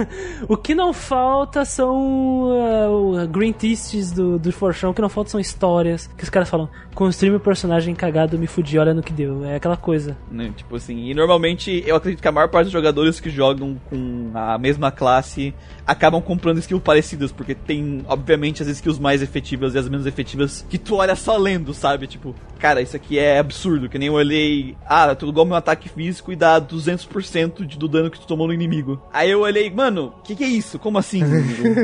o 0.49 0.57
que 0.57 0.75
não 0.75 0.93
falta 0.93 1.65
são 1.65 3.23
uh, 3.23 3.29
Green 3.29 3.53
Teasts 3.53 4.13
do, 4.13 4.39
do 4.39 4.53
Forchão, 4.53 4.91
o 4.91 4.95
que 4.95 5.03
não 5.03 5.09
falta 5.09 5.31
são 5.31 5.41
histórias 5.41 6.07
que 6.17 6.25
os 6.25 6.31
caras 6.31 6.49
falam, 6.49 6.69
construir 6.95 7.31
meu 7.31 7.41
personagem 7.41 7.95
cagado, 7.95 8.39
me 8.39 8.47
fudi, 8.47 8.79
olha 8.79 8.95
no 8.95 9.03
que 9.03 9.13
deu. 9.13 9.45
É 9.45 9.57
aquela 9.57 9.77
coisa. 9.77 10.17
Né? 10.31 10.53
Tipo 10.57 10.77
assim, 10.77 11.11
e 11.11 11.15
normalmente 11.15 11.83
eu 11.87 11.97
acredito 11.97 12.21
que 12.21 12.29
a 12.29 12.33
maior 12.33 12.49
parte 12.49 12.65
dos 12.65 12.73
jogadores 12.73 13.21
que 13.21 13.29
jogam 13.29 13.77
com 13.91 14.31
a 14.35 14.57
mesma 14.59 14.91
classe 14.91 15.55
acabam 15.87 16.23
comprando 16.23 16.59
skills 16.59 16.83
parecidas, 16.83 17.33
porque 17.33 17.55
tem, 17.55 18.03
obviamente, 18.07 18.63
as 18.63 18.69
skills 18.69 18.99
mais 18.99 19.23
efetivas 19.35 19.75
e 19.75 19.79
as 19.79 19.89
menos 19.89 20.07
efetivas 20.07 20.65
que 20.71 20.79
tu 20.79 20.97
olha 20.97 21.17
só 21.17 21.37
lendo, 21.37 21.75
sabe? 21.75 22.07
Tipo, 22.07 22.35
cara, 22.59 22.81
isso 22.81 22.95
aqui 22.95 23.19
é 23.19 23.39
absurdo, 23.41 23.89
que 23.89 23.99
nem 23.99 24.09
eu 24.09 24.15
olhei, 24.15 24.77
ah, 24.87 25.13
tu 25.15 25.29
igual 25.29 25.45
meu 25.45 25.57
ataque 25.57 25.89
físico 25.89 26.33
e 26.33 26.37
dá 26.37 26.61
200% 26.61 27.67
de- 27.67 27.77
do 27.77 27.89
dano 27.89 28.11
que 28.11 28.21
tu 28.21 28.27
tomou 28.27 28.47
no 28.47 28.53
inimigo. 28.53 29.03
Aí 29.13 29.31
eu 29.31 29.41
olhei, 29.41 29.69
mano, 29.71 30.15
que 30.23 30.37
que 30.37 30.45
é 30.45 30.47
isso? 30.49 30.79
Como 30.79 30.99
assim? 30.99 31.21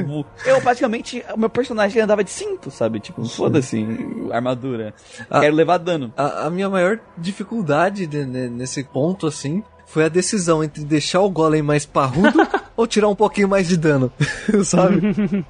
eu, 0.06 0.24
eu 0.55 0.60
praticamente, 0.60 1.24
o 1.35 1.39
meu 1.39 1.51
personagem 1.51 2.01
andava 2.01 2.22
de 2.22 2.31
cinto, 2.31 2.70
sabe? 2.70 3.01
Tipo, 3.01 3.24
foda-se, 3.24 3.85
armadura. 4.31 4.94
Ah. 5.28 5.40
Quero 5.40 5.56
levar 5.56 5.78
dano. 5.78 6.12
A, 6.16 6.47
a 6.47 6.51
minha 6.51 6.70
maior 6.70 7.01
dificuldade 7.18 8.06
de- 8.06 8.24
ne- 8.24 8.48
nesse 8.48 8.85
ponto, 8.85 9.27
assim, 9.27 9.62
foi 9.86 10.05
a 10.05 10.09
decisão 10.09 10.62
entre 10.62 10.85
deixar 10.85 11.20
o 11.20 11.31
golem 11.31 11.62
mais 11.62 11.85
parrudo 11.85 12.39
ou 12.81 12.86
tirar 12.86 13.09
um 13.09 13.15
pouquinho 13.15 13.48
mais 13.48 13.69
de 13.69 13.77
dano, 13.77 14.11
sabe? 14.65 15.01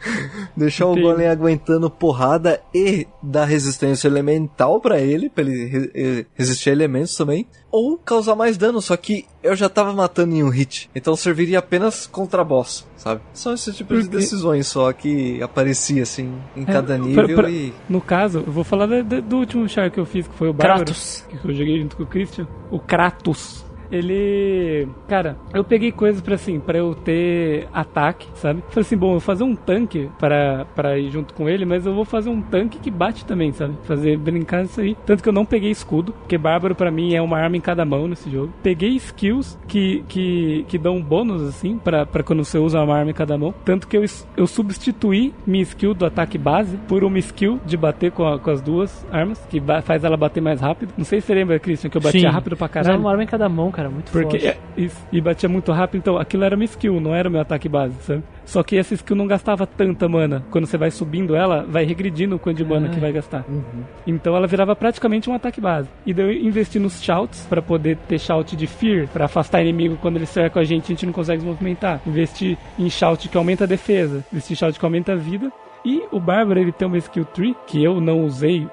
deixar 0.56 0.86
o 0.86 0.92
Entendi. 0.92 1.06
golem 1.06 1.26
aguentando 1.28 1.88
porrada 1.90 2.60
e 2.74 3.06
dar 3.22 3.44
resistência 3.44 4.08
elemental 4.08 4.80
pra 4.80 4.98
ele, 5.00 5.28
pra 5.28 5.42
ele 5.44 5.66
re- 5.66 6.26
resistir 6.34 6.70
a 6.70 6.72
elementos 6.72 7.14
também, 7.16 7.46
ou 7.70 7.96
causar 7.96 8.34
mais 8.34 8.56
dano, 8.56 8.80
só 8.82 8.96
que 8.96 9.24
eu 9.42 9.54
já 9.54 9.68
tava 9.68 9.92
matando 9.92 10.34
em 10.34 10.42
um 10.42 10.48
hit, 10.48 10.90
então 10.94 11.14
serviria 11.16 11.60
apenas 11.60 12.06
contra 12.06 12.42
boss, 12.44 12.86
sabe? 12.96 13.20
São 13.32 13.54
esse 13.54 13.72
tipo 13.72 13.94
de 13.94 14.02
Porque- 14.02 14.16
decisões 14.16 14.66
só 14.66 14.92
que 14.92 15.40
aparecia 15.42 16.02
assim 16.02 16.32
em 16.56 16.62
É, 16.62 16.66
cada 16.66 16.96
pra- 16.96 16.98
nível 16.98 17.36
pra- 17.36 17.50
e 17.50 17.72
No 17.88 18.00
caso, 18.00 18.40
eu 18.46 18.52
vou 18.52 18.64
falar 18.64 18.86
da- 18.86 19.02
da- 19.02 19.20
do 19.20 19.36
último 19.36 19.68
char 19.68 19.90
que 19.90 19.98
eu 20.00 20.04
fiz, 20.06 20.26
que 20.26 20.34
foi 20.34 20.48
o 20.48 20.52
Bárbaro. 20.52 20.84
Kratos. 20.86 21.24
Que 21.28 21.36
eu 21.48 21.54
joguei 21.54 21.80
junto 21.80 21.96
com 21.96 22.02
o 22.02 22.06
Christian. 22.06 22.46
O 22.70 22.78
Kratos. 22.80 23.64
Ele. 23.90 24.88
Cara, 25.08 25.36
eu 25.52 25.64
peguei 25.64 25.92
coisas 25.92 26.20
pra 26.20 26.34
assim, 26.34 26.58
pra 26.60 26.78
eu 26.78 26.94
ter 26.94 27.68
ataque, 27.72 28.26
sabe? 28.34 28.62
Falei 28.68 28.82
assim, 28.82 28.96
bom, 28.96 29.06
eu 29.08 29.12
vou 29.12 29.20
fazer 29.20 29.44
um 29.44 29.54
tanque 29.54 30.08
para 30.18 30.66
para 30.74 30.98
ir 30.98 31.10
junto 31.10 31.34
com 31.34 31.48
ele, 31.48 31.64
mas 31.64 31.86
eu 31.86 31.94
vou 31.94 32.04
fazer 32.04 32.30
um 32.30 32.40
tanque 32.40 32.78
que 32.78 32.90
bate 32.90 33.24
também, 33.24 33.52
sabe? 33.52 33.74
Fazer 33.84 34.16
brincar 34.16 34.64
isso 34.64 34.80
aí. 34.80 34.96
Tanto 35.06 35.22
que 35.22 35.28
eu 35.28 35.32
não 35.32 35.44
peguei 35.44 35.70
escudo, 35.70 36.12
porque 36.12 36.38
Bárbaro 36.38 36.74
pra 36.74 36.90
mim 36.90 37.14
é 37.14 37.20
uma 37.22 37.38
arma 37.38 37.56
em 37.56 37.60
cada 37.60 37.84
mão 37.84 38.06
nesse 38.08 38.30
jogo. 38.30 38.52
Peguei 38.62 38.90
skills 38.96 39.58
que, 39.66 40.04
que, 40.08 40.64
que 40.68 40.78
dão 40.78 41.00
bônus, 41.02 41.42
assim, 41.42 41.78
pra, 41.78 42.06
pra 42.06 42.22
quando 42.22 42.44
você 42.44 42.58
usa 42.58 42.80
uma 42.82 42.96
arma 42.96 43.10
em 43.10 43.14
cada 43.14 43.36
mão. 43.36 43.54
Tanto 43.64 43.86
que 43.88 43.96
eu, 43.96 44.04
eu 44.36 44.46
substituí 44.46 45.32
minha 45.46 45.62
skill 45.62 45.94
do 45.94 46.06
ataque 46.06 46.38
base 46.38 46.76
por 46.88 47.02
uma 47.04 47.18
skill 47.18 47.58
de 47.66 47.76
bater 47.76 48.12
com, 48.12 48.26
a- 48.26 48.38
com 48.38 48.50
as 48.50 48.60
duas 48.60 49.06
armas, 49.10 49.38
que 49.50 49.60
faz 49.84 50.04
ela 50.04 50.16
bater 50.16 50.40
mais 50.40 50.60
rápido. 50.60 50.92
Não 50.96 51.04
sei 51.04 51.20
se 51.20 51.26
você 51.26 51.34
lembra, 51.34 51.58
Christian, 51.58 51.90
que 51.90 51.96
eu 51.96 52.00
batia 52.00 52.20
Sim. 52.20 52.26
rápido 52.26 52.56
pra 52.56 52.66
Usava 52.66 52.84
caralho. 52.84 53.00
uma 53.00 53.10
arma 53.10 53.22
em 53.24 53.26
cada 53.26 53.48
mão, 53.48 53.70
cara, 53.70 53.79
muito 53.88 54.10
Porque 54.12 54.38
forte. 54.40 54.46
é, 54.48 54.58
isso, 54.76 54.96
e 55.12 55.20
batia 55.20 55.48
muito 55.48 55.70
rápido, 55.72 56.00
então 56.00 56.18
aquilo 56.18 56.44
era 56.44 56.56
minha 56.56 56.66
skill, 56.66 57.00
não 57.00 57.14
era 57.14 57.28
o 57.28 57.32
meu 57.32 57.40
ataque 57.40 57.68
base, 57.68 57.94
sabe? 58.02 58.22
Só 58.44 58.62
que 58.64 58.76
essa 58.76 58.94
skill 58.94 59.14
não 59.16 59.26
gastava 59.28 59.64
tanta 59.66 60.08
mana. 60.08 60.44
Quando 60.50 60.66
você 60.66 60.76
vai 60.76 60.90
subindo 60.90 61.36
ela, 61.36 61.64
vai 61.68 61.84
regredindo 61.84 62.34
o 62.34 62.38
quanto 62.38 62.56
de 62.56 62.64
mana 62.64 62.88
Ah. 62.88 62.90
que 62.90 62.98
vai 62.98 63.12
gastar. 63.12 63.44
Uhum. 63.48 63.62
Então 64.06 64.34
ela 64.36 64.46
virava 64.48 64.74
praticamente 64.74 65.30
um 65.30 65.34
ataque 65.34 65.60
base. 65.60 65.88
E 66.04 66.12
daí 66.12 66.24
eu 66.26 66.32
investi 66.48 66.78
nos 66.80 67.00
shouts 67.00 67.46
pra 67.48 67.62
poder 67.62 67.96
ter 68.08 68.18
shout 68.18 68.56
de 68.56 68.66
fear, 68.66 69.06
pra 69.08 69.26
afastar 69.26 69.62
inimigo 69.62 69.96
quando 70.02 70.16
eles 70.16 70.28
cercam 70.30 70.60
a 70.60 70.64
gente 70.64 70.86
e 70.88 70.92
a 70.92 70.94
gente 70.96 71.06
não 71.06 71.12
consegue 71.12 71.40
se 71.42 71.46
movimentar. 71.46 72.00
Investi 72.04 72.58
em 72.78 72.90
shout 72.90 73.28
que 73.28 73.38
aumenta 73.38 73.64
a 73.64 73.66
defesa, 73.68 74.24
investi 74.32 74.52
em 74.52 74.56
shout 74.56 74.78
que 74.78 74.84
aumenta 74.84 75.12
a 75.12 75.16
vida. 75.16 75.50
E 75.84 76.02
o 76.10 76.18
Bárbaro 76.20 76.60
ele 76.60 76.72
tem 76.72 76.86
uma 76.88 76.98
skill 76.98 77.24
tree 77.24 77.54
que 77.66 77.82
eu 77.82 78.00
não 78.02 78.24
usei 78.24 78.66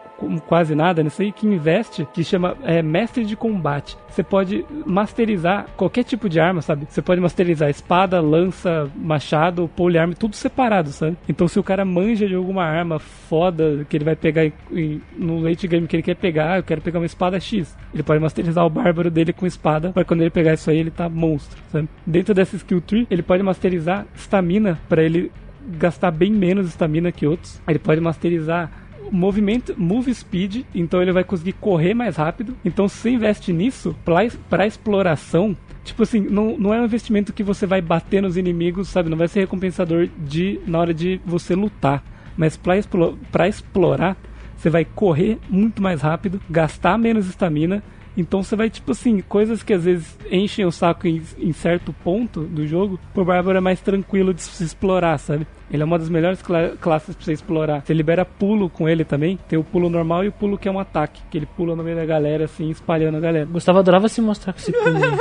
quase 0.47 0.73
nada 0.75 1.03
nisso 1.03 1.21
aí, 1.21 1.31
que 1.31 1.45
investe, 1.47 2.07
que 2.13 2.23
chama 2.23 2.55
é, 2.63 2.81
Mestre 2.81 3.23
de 3.25 3.35
Combate. 3.35 3.97
Você 4.09 4.23
pode 4.23 4.65
masterizar 4.85 5.67
qualquer 5.77 6.03
tipo 6.03 6.27
de 6.27 6.39
arma, 6.39 6.61
sabe? 6.61 6.87
Você 6.89 7.01
pode 7.01 7.21
masterizar 7.21 7.69
espada, 7.69 8.19
lança, 8.19 8.89
machado, 8.95 9.69
polearm, 9.75 10.11
tudo 10.13 10.35
separado, 10.35 10.89
sabe? 10.89 11.15
Então 11.29 11.47
se 11.47 11.59
o 11.59 11.63
cara 11.63 11.85
manja 11.85 12.27
de 12.27 12.35
alguma 12.35 12.63
arma 12.63 12.97
foda 12.99 13.85
que 13.87 13.95
ele 13.95 14.05
vai 14.05 14.15
pegar 14.15 14.45
em- 14.45 14.53
em- 14.71 15.01
no 15.17 15.39
late 15.39 15.67
game 15.67 15.85
que 15.87 15.95
ele 15.95 16.03
quer 16.03 16.15
pegar, 16.15 16.57
eu 16.57 16.63
quero 16.63 16.81
pegar 16.81 16.99
uma 16.99 17.05
espada 17.05 17.39
X. 17.39 17.75
Ele 17.93 18.03
pode 18.03 18.19
masterizar 18.19 18.65
o 18.65 18.69
bárbaro 18.69 19.11
dele 19.11 19.31
com 19.33 19.45
espada, 19.45 19.91
para 19.91 20.03
quando 20.03 20.21
ele 20.21 20.29
pegar 20.29 20.53
isso 20.53 20.69
aí 20.69 20.77
ele 20.79 20.91
tá 20.91 21.07
monstro, 21.07 21.61
sabe? 21.71 21.87
Dentro 22.05 22.33
dessa 22.33 22.55
skill 22.55 22.81
tree, 22.81 23.07
ele 23.09 23.21
pode 23.21 23.43
masterizar 23.43 24.05
stamina 24.15 24.79
para 24.89 25.03
ele 25.03 25.31
gastar 25.77 26.11
bem 26.11 26.31
menos 26.31 26.67
estamina 26.67 27.11
que 27.11 27.27
outros. 27.27 27.61
Ele 27.67 27.77
pode 27.79 27.99
masterizar 28.01 28.71
movimento, 29.11 29.75
move 29.77 30.13
speed, 30.13 30.63
então 30.73 31.01
ele 31.01 31.11
vai 31.11 31.23
conseguir 31.23 31.53
correr 31.53 31.93
mais 31.93 32.15
rápido. 32.15 32.55
Então 32.63 32.87
se 32.87 32.97
você 32.97 33.09
investe 33.11 33.53
nisso, 33.53 33.95
pra 34.03 34.65
exploração, 34.65 35.55
Tipo 35.87 36.03
assim, 36.03 36.19
não, 36.19 36.57
não 36.57 36.73
é 36.73 36.81
um 36.81 36.83
investimento 36.83 37.31
que 37.31 37.41
você 37.41 37.65
vai 37.65 37.81
bater 37.81 38.21
nos 38.21 38.35
inimigos, 38.35 38.89
sabe? 38.89 39.09
Não 39.09 39.17
vai 39.17 39.29
ser 39.29 39.39
recompensador 39.39 40.09
de 40.17 40.59
na 40.67 40.79
hora 40.79 40.93
de 40.93 41.21
você 41.25 41.55
lutar. 41.55 42.03
Mas 42.35 42.57
pra, 42.57 42.77
explo 42.77 43.17
explorar, 43.47 44.17
você 44.57 44.69
vai 44.69 44.83
correr 44.83 45.39
muito 45.49 45.81
mais 45.81 46.01
rápido, 46.01 46.41
gastar 46.49 46.97
menos 46.97 47.29
estamina. 47.29 47.81
Então 48.17 48.41
você 48.41 48.55
vai, 48.55 48.69
tipo 48.69 48.91
assim, 48.91 49.21
coisas 49.21 49.61
que 49.61 49.71
às 49.73 49.83
vezes 49.83 50.17
enchem 50.31 50.65
o 50.65 50.71
saco 50.71 51.07
em, 51.07 51.21
em 51.37 51.53
certo 51.53 51.93
ponto 52.03 52.41
do 52.41 52.65
jogo, 52.65 52.99
pro 53.13 53.23
Bárbaro 53.23 53.57
é 53.57 53.61
mais 53.61 53.79
tranquilo 53.79 54.33
de 54.33 54.41
se 54.41 54.63
explorar, 54.63 55.17
sabe? 55.19 55.45
Ele 55.69 55.83
é 55.83 55.85
uma 55.85 55.99
das 55.99 56.09
melhores 56.09 56.41
cla- 56.41 56.71
classes 56.79 57.13
pra 57.15 57.25
você 57.25 57.33
explorar. 57.33 57.81
Você 57.85 57.93
libera 57.93 58.23
pulo 58.25 58.69
com 58.69 58.87
ele 58.87 59.03
também. 59.03 59.37
Tem 59.49 59.59
o 59.59 59.63
pulo 59.63 59.89
normal 59.89 60.23
e 60.23 60.29
o 60.29 60.31
pulo 60.31 60.57
que 60.57 60.67
é 60.67 60.71
um 60.71 60.79
ataque. 60.79 61.21
Que 61.29 61.37
ele 61.37 61.45
pula 61.45 61.75
no 61.75 61.83
meio 61.83 61.97
da 61.97 62.05
galera, 62.05 62.45
assim, 62.45 62.69
espalhando 62.69 63.17
a 63.17 63.19
galera. 63.19 63.45
Gustavo 63.45 63.79
adorava 63.79 64.07
se 64.07 64.21
mostrar 64.21 64.53
com 64.53 64.59
esse 64.59 64.71
pulinho. 64.71 65.17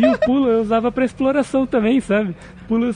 E 0.00 0.06
o 0.06 0.18
pulo 0.18 0.48
eu 0.48 0.60
usava 0.62 0.90
pra 0.90 1.04
exploração 1.04 1.64
também, 1.64 2.00
sabe? 2.00 2.34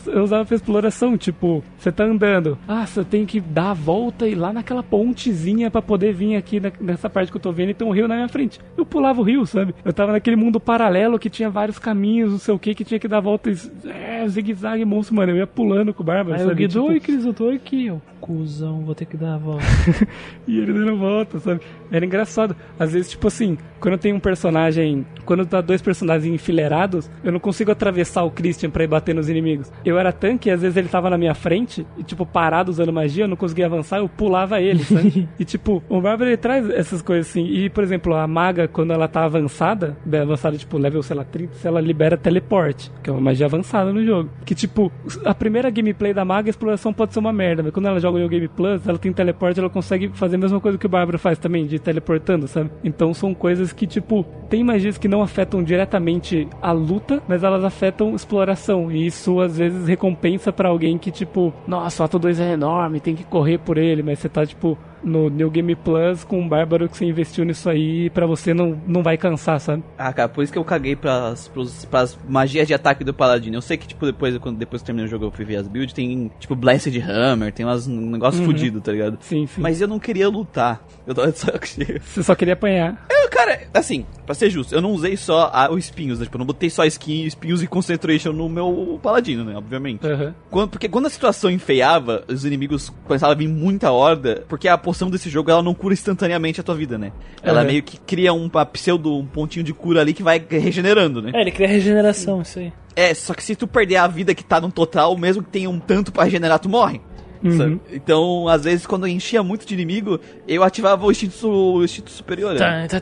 Eu 0.06 0.22
usava 0.24 0.44
pra 0.44 0.54
exploração, 0.56 1.16
tipo, 1.16 1.62
você 1.78 1.90
tá 1.92 2.04
andando. 2.04 2.58
Ah, 2.66 2.86
você 2.86 3.04
tem 3.04 3.24
que 3.26 3.40
dar 3.40 3.70
a 3.70 3.74
volta 3.74 4.26
e 4.26 4.32
ir 4.32 4.34
lá 4.34 4.52
naquela 4.52 4.82
pontezinha 4.82 5.70
pra 5.70 5.82
poder 5.82 6.12
vir 6.12 6.36
aqui 6.36 6.58
na- 6.60 6.72
nessa 6.80 7.08
parte 7.10 7.30
que 7.30 7.36
eu 7.36 7.40
tô 7.40 7.52
vendo 7.52 7.70
e 7.70 7.74
tem 7.74 7.86
um 7.86 7.90
rio 7.90 8.08
na 8.08 8.14
minha 8.14 8.28
frente. 8.28 8.58
Eu 8.76 8.84
pulava 8.86 9.20
o 9.20 9.24
rio, 9.24 9.44
sabe? 9.46 9.74
Eu 9.84 9.92
tava 9.92 10.12
naquele 10.12 10.36
mundo 10.36 10.58
paralelo 10.60 11.18
que 11.18 11.28
tinha 11.30 11.50
vários 11.50 11.78
caminhos, 11.78 12.30
não 12.32 12.38
sei 12.38 12.54
o 12.54 12.58
que, 12.58 12.74
que 12.74 12.84
tinha 12.84 12.98
que 13.00 13.08
dar 13.08 13.20
volta. 13.20 13.50
e- 13.50 13.56
É, 13.88 14.26
zigue-zague, 14.28 14.84
monstro, 14.84 15.14
mano. 15.16 15.32
Eu 15.32 15.36
ia 15.36 15.46
pulando 15.46 15.92
com 15.94 16.02
o 16.02 16.06
Bárbaro, 16.06 16.36
Aí 16.36 16.42
sabe? 16.46 16.54
Guido, 16.54 16.72
Tipo, 16.80 16.86
oi 16.92 17.00
Cris, 17.00 17.24
eu 17.24 17.34
tô 17.34 17.48
aqui. 17.50 17.86
Eu, 17.86 18.00
cuzão, 18.20 18.80
vou 18.84 18.94
ter 18.94 19.04
que 19.04 19.16
dar 19.16 19.34
a 19.34 19.38
volta. 19.38 19.64
E 20.46 20.58
ele 20.58 20.72
dando 20.72 20.96
volta, 20.96 21.38
sabe? 21.40 21.60
Era 21.90 22.04
engraçado. 22.04 22.56
Às 22.78 22.92
vezes, 22.92 23.10
tipo 23.10 23.26
assim, 23.28 23.58
quando 23.80 23.98
tem 23.98 24.12
um 24.12 24.20
personagem. 24.20 25.04
Quando 25.24 25.44
tá 25.44 25.60
dois 25.60 25.82
personagens 25.82 26.32
enfileirados, 26.32 27.10
eu 27.22 27.30
não 27.32 27.38
consigo 27.40 27.70
atravessar 27.70 28.22
o 28.24 28.30
Christian 28.30 28.70
pra 28.70 28.82
ir 28.84 28.86
bater 28.86 29.14
nos 29.14 29.28
inimigos. 29.28 29.57
Eu 29.84 29.98
era 29.98 30.12
tanque 30.12 30.48
e 30.48 30.52
às 30.52 30.60
vezes 30.60 30.76
ele 30.76 30.88
tava 30.88 31.10
na 31.10 31.18
minha 31.18 31.34
frente, 31.34 31.86
e 31.96 32.02
tipo, 32.02 32.24
parado 32.24 32.70
usando 32.70 32.92
magia, 32.92 33.24
eu 33.24 33.28
não 33.28 33.36
conseguia 33.36 33.66
avançar, 33.66 33.98
eu 33.98 34.08
pulava 34.08 34.60
ele, 34.60 34.82
sabe? 34.84 35.28
e 35.38 35.44
tipo, 35.44 35.82
o 35.88 36.00
Bárbaro 36.00 36.30
ele 36.30 36.36
traz 36.36 36.68
essas 36.70 37.02
coisas 37.02 37.28
assim. 37.28 37.44
E, 37.46 37.70
por 37.70 37.82
exemplo, 37.82 38.14
a 38.14 38.26
maga, 38.26 38.68
quando 38.68 38.92
ela 38.92 39.08
tá 39.08 39.24
avançada, 39.24 39.96
bem 40.04 40.20
avançada, 40.20 40.56
tipo, 40.56 40.78
level, 40.78 41.02
sei 41.02 41.16
lá, 41.16 41.24
30, 41.24 41.56
ela 41.66 41.80
libera 41.80 42.16
teleporte, 42.16 42.90
que 43.02 43.10
é 43.10 43.12
uma 43.12 43.20
magia 43.20 43.46
avançada 43.46 43.92
no 43.92 44.04
jogo. 44.04 44.30
Que, 44.44 44.54
tipo, 44.54 44.92
a 45.24 45.34
primeira 45.34 45.70
gameplay 45.70 46.12
da 46.12 46.24
maga, 46.24 46.48
a 46.48 46.50
exploração 46.50 46.92
pode 46.92 47.12
ser 47.12 47.18
uma 47.18 47.32
merda, 47.32 47.62
mas 47.62 47.72
quando 47.72 47.86
ela 47.86 48.00
joga 48.00 48.16
o 48.16 48.20
New 48.20 48.28
Game 48.28 48.48
Plus, 48.48 48.86
ela 48.86 48.98
tem 48.98 49.12
teleporte, 49.12 49.60
ela 49.60 49.70
consegue 49.70 50.08
fazer 50.14 50.36
a 50.36 50.38
mesma 50.38 50.60
coisa 50.60 50.78
que 50.78 50.86
o 50.86 50.88
Bárbaro 50.88 51.18
faz 51.18 51.38
também, 51.38 51.66
de 51.66 51.78
teleportando, 51.78 52.46
sabe? 52.48 52.70
Então 52.82 53.12
são 53.14 53.34
coisas 53.34 53.72
que, 53.72 53.86
tipo, 53.86 54.24
tem 54.48 54.64
magias 54.64 54.98
que 54.98 55.08
não 55.08 55.22
afetam 55.22 55.62
diretamente 55.62 56.48
a 56.60 56.72
luta, 56.72 57.22
mas 57.28 57.42
elas 57.42 57.64
afetam 57.64 58.14
exploração. 58.14 58.90
E 58.90 59.06
isso 59.06 59.40
às 59.48 59.58
vezes 59.58 59.86
recompensa 59.86 60.52
pra 60.52 60.68
alguém 60.68 60.96
que, 60.98 61.10
tipo, 61.10 61.52
nossa, 61.66 62.02
o 62.02 62.06
ato 62.06 62.18
2 62.18 62.40
é 62.40 62.52
enorme, 62.52 63.00
tem 63.00 63.14
que 63.14 63.24
correr 63.24 63.58
por 63.58 63.76
ele, 63.76 64.02
mas 64.02 64.18
você 64.18 64.28
tá, 64.28 64.44
tipo, 64.46 64.78
no 65.02 65.28
New 65.28 65.50
Game 65.50 65.74
Plus 65.74 66.24
com 66.24 66.40
um 66.40 66.48
bárbaro 66.48 66.88
que 66.88 66.96
você 66.96 67.04
investiu 67.04 67.44
nisso 67.44 67.68
aí 67.68 68.10
pra 68.10 68.26
você 68.26 68.52
não, 68.54 68.80
não 68.86 69.02
vai 69.02 69.16
cansar, 69.16 69.60
sabe? 69.60 69.82
Ah, 69.96 70.12
cara, 70.12 70.28
por 70.28 70.42
isso 70.42 70.52
que 70.52 70.58
eu 70.58 70.64
caguei 70.64 70.96
pras, 70.96 71.48
pros, 71.48 71.84
pras 71.84 72.18
magias 72.28 72.66
de 72.66 72.74
ataque 72.74 73.04
do 73.04 73.14
Paladino. 73.14 73.56
Eu 73.56 73.62
sei 73.62 73.76
que, 73.76 73.86
tipo, 73.86 74.04
depois, 74.06 74.36
quando 74.38 74.56
depois 74.58 74.82
terminei 74.82 75.06
o 75.06 75.10
jogo 75.10 75.26
eu 75.26 75.30
fui 75.30 75.44
ver 75.44 75.56
as 75.56 75.68
builds, 75.68 75.92
tem, 75.92 76.30
tipo, 76.38 76.54
Blasted 76.54 76.98
Hammer, 77.00 77.52
tem 77.52 77.64
umas, 77.64 77.86
um 77.86 78.10
negócio 78.10 78.44
fudido, 78.44 78.80
tá 78.80 78.92
ligado? 78.92 79.18
Sim, 79.20 79.46
sim. 79.46 79.60
Mas 79.60 79.80
eu 79.80 79.88
não 79.88 79.98
queria 79.98 80.28
lutar. 80.28 80.80
Eu 81.06 81.14
tava 81.14 81.32
de 81.32 81.38
saco 81.38 81.66
cheio. 81.66 82.00
Você 82.02 82.22
só 82.22 82.34
queria 82.34 82.54
apanhar. 82.54 83.06
Eu, 83.10 83.28
cara, 83.30 83.60
assim, 83.72 84.04
pra 84.26 84.34
ser 84.34 84.50
justo, 84.50 84.74
eu 84.74 84.80
não 84.82 84.92
usei 84.92 85.16
só 85.16 85.50
a, 85.52 85.70
os 85.70 85.84
espinhos, 85.84 86.18
né? 86.18 86.24
Tipo, 86.24 86.36
eu 86.36 86.40
não 86.40 86.46
botei 86.46 86.68
só 86.70 86.84
skin, 86.84 87.24
espinhos 87.24 87.62
e 87.62 87.66
concentration 87.66 88.32
no 88.32 88.48
meu 88.48 88.98
paladino, 89.02 89.44
né? 89.44 89.56
Obviamente. 89.56 90.06
Aham. 90.06 90.34
Quando- 90.50 90.68
porque 90.70 90.88
quando 90.88 91.06
a 91.06 91.10
situação 91.10 91.50
enfeiava, 91.50 92.24
os 92.28 92.44
inimigos 92.44 92.90
começavam 93.04 93.32
a 93.32 93.36
vir 93.38 93.48
muita 93.48 93.90
horda, 93.90 94.44
porque 94.48 94.68
a 94.68 94.76
poção 94.88 95.10
desse 95.10 95.28
jogo 95.28 95.50
ela 95.50 95.62
não 95.62 95.74
cura 95.74 95.92
instantaneamente 95.92 96.60
a 96.60 96.64
tua 96.64 96.74
vida, 96.74 96.96
né? 96.96 97.12
Ela 97.42 97.60
Uhum. 97.60 97.66
meio 97.66 97.82
que 97.82 97.98
cria 97.98 98.32
um 98.32 98.48
pseudo, 98.72 99.14
um 99.14 99.26
pontinho 99.26 99.62
de 99.62 99.74
cura 99.74 100.00
ali 100.00 100.14
que 100.14 100.22
vai 100.22 100.42
regenerando, 100.48 101.20
né? 101.20 101.32
é, 101.34 101.42
ele 101.42 101.50
cria 101.50 101.68
regeneração, 101.68 102.40
isso 102.40 102.58
aí. 102.58 102.72
É, 102.96 103.12
só 103.12 103.34
que 103.34 103.44
se 103.44 103.54
tu 103.54 103.66
perder 103.66 103.96
a 103.96 104.06
vida 104.06 104.34
que 104.34 104.42
tá 104.42 104.58
no 104.60 104.72
total, 104.72 105.14
mesmo 105.16 105.42
que 105.42 105.50
tenha 105.50 105.68
um 105.68 105.78
tanto 105.78 106.10
pra 106.10 106.24
regenerar, 106.24 106.58
tu 106.58 106.68
morre. 106.70 107.00
Uhum. 107.44 107.78
Então, 107.92 108.48
às 108.48 108.64
vezes, 108.64 108.84
quando 108.86 109.06
enchia 109.06 109.42
muito 109.44 109.64
de 109.64 109.72
inimigo, 109.74 110.18
eu 110.48 110.64
ativava 110.64 111.06
o 111.06 111.10
instinto, 111.10 111.46
o 111.48 111.84
instinto 111.84 112.10
superior. 112.10 112.54
né? 112.54 112.58
Tá, 112.58 112.98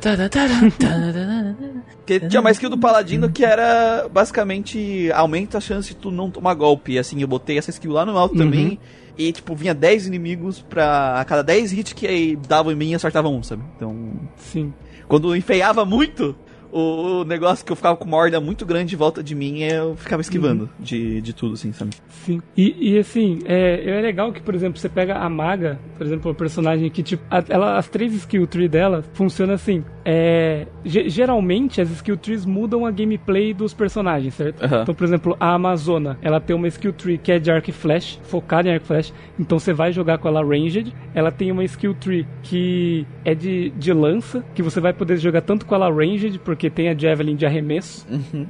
tá. 0.79 1.57
Porque 1.97 2.21
tinha 2.21 2.41
uma 2.41 2.51
skill 2.51 2.69
do 2.69 2.77
paladino 2.79 3.31
que 3.31 3.45
era 3.45 4.07
basicamente 4.13 5.11
aumenta 5.13 5.59
a 5.59 5.61
chance 5.61 5.89
de 5.89 5.97
tu 5.97 6.11
não 6.11 6.31
tomar 6.31 6.53
golpe. 6.55 6.99
Assim, 6.99 7.21
eu 7.23 7.29
botei 7.29 7.57
essa 7.59 7.71
skill 7.71 7.93
lá 7.93 8.05
no 8.05 8.19
alto 8.19 8.37
também. 8.37 8.79
E 9.19 9.33
tipo, 9.33 9.55
vinha 9.55 9.75
10 9.75 10.07
inimigos 10.07 10.61
pra. 10.63 11.21
A 11.21 11.25
cada 11.25 11.43
10 11.43 11.73
hits 11.73 11.93
que 11.93 12.07
aí 12.07 12.37
davam 12.37 12.73
em 12.73 12.77
mim, 12.77 12.95
acertava 12.95 13.29
um, 13.29 13.43
sabe? 13.43 13.63
Então. 13.77 14.13
Sim. 14.37 14.73
Quando 15.09 15.35
enfeiava 15.37 15.85
muito, 15.85 16.37
o, 16.73 17.21
o 17.21 17.25
negócio 17.25 17.65
que 17.65 17.73
eu 17.73 17.77
ficava 17.77 17.97
com 17.97 18.05
uma 18.05 18.17
horda 18.17 18.41
muito 18.41 18.65
grande 18.67 18.91
de 18.91 18.97
volta 18.97 19.23
de 19.23 19.35
mim, 19.35 19.63
eu 19.63 19.97
ficava 19.97 20.21
esquivando 20.23 20.69
de, 20.79 21.21
de 21.21 21.33
tudo, 21.33 21.55
assim, 21.55 21.73
sabe? 21.73 21.91
Sim. 22.09 22.41
E, 22.57 22.93
e 22.95 22.99
assim, 22.99 23.41
é, 23.45 23.89
é 23.99 24.01
legal 24.01 24.33
que, 24.33 24.41
por 24.41 24.55
exemplo, 24.55 24.79
você 24.79 24.89
pega 24.89 25.17
a 25.17 25.29
maga, 25.29 25.79
por 25.97 26.07
exemplo, 26.07 26.31
o 26.31 26.35
personagem 26.35 26.89
que, 26.91 27.03
tipo, 27.03 27.23
a- 27.31 27.45
ela, 27.49 27.77
as 27.77 27.89
três 27.89 28.13
skill 28.15 28.47
tree 28.47 28.69
dela 28.69 29.05
funciona 29.15 29.55
assim. 29.55 29.85
É, 30.05 30.67
ge- 30.85 31.09
geralmente 31.09 31.81
as 31.81 31.91
skill 31.91 32.17
trees 32.17 32.45
mudam 32.47 32.87
a 32.87 32.91
gameplay 32.91 33.53
dos 33.53 33.75
personagens, 33.75 34.35
certo? 34.35 34.65
Aham. 34.65 34.83
Então, 34.83 34.95
por 34.95 35.05
exemplo, 35.05 35.37
a 35.41 35.53
Amazona, 35.55 36.17
ela 36.23 36.41
tem 36.41 36.55
uma 36.55 36.69
skill 36.69 36.93
tree 36.93 37.19
que 37.19 37.33
é 37.33 37.39
de 37.39 37.51
arco 37.51 37.71
e 37.71 37.73
flash, 37.73 38.21
focada 38.23 38.69
em 38.69 38.73
arco 38.75 38.85
e 38.85 38.89
flash. 38.89 39.13
Então 39.39 39.59
você 39.59 39.73
vai 39.73 39.93
jogar 39.93 40.19
com 40.19 40.29
ela 40.29 40.43
ranged. 40.45 40.95
Ela 41.13 41.33
tem 41.33 41.51
uma 41.51 41.65
skill 41.65 41.95
tree 41.95 42.27
que 42.43 43.05
é 43.25 43.35
de, 43.35 43.71
de 43.71 43.93
lança, 43.93 44.45
que 44.55 44.63
você 44.63 44.81
vai 44.81 44.93
poder 44.93 45.17
jogar 45.17 45.41
tanto 45.41 45.67
com 45.67 45.75
ela 45.75 45.91
ranged, 45.93 46.39
porque 46.45 46.56
tem 46.71 46.89
a 46.89 46.95
javelin 46.97 47.37
de 47.37 47.47
arremesso, 47.47 48.07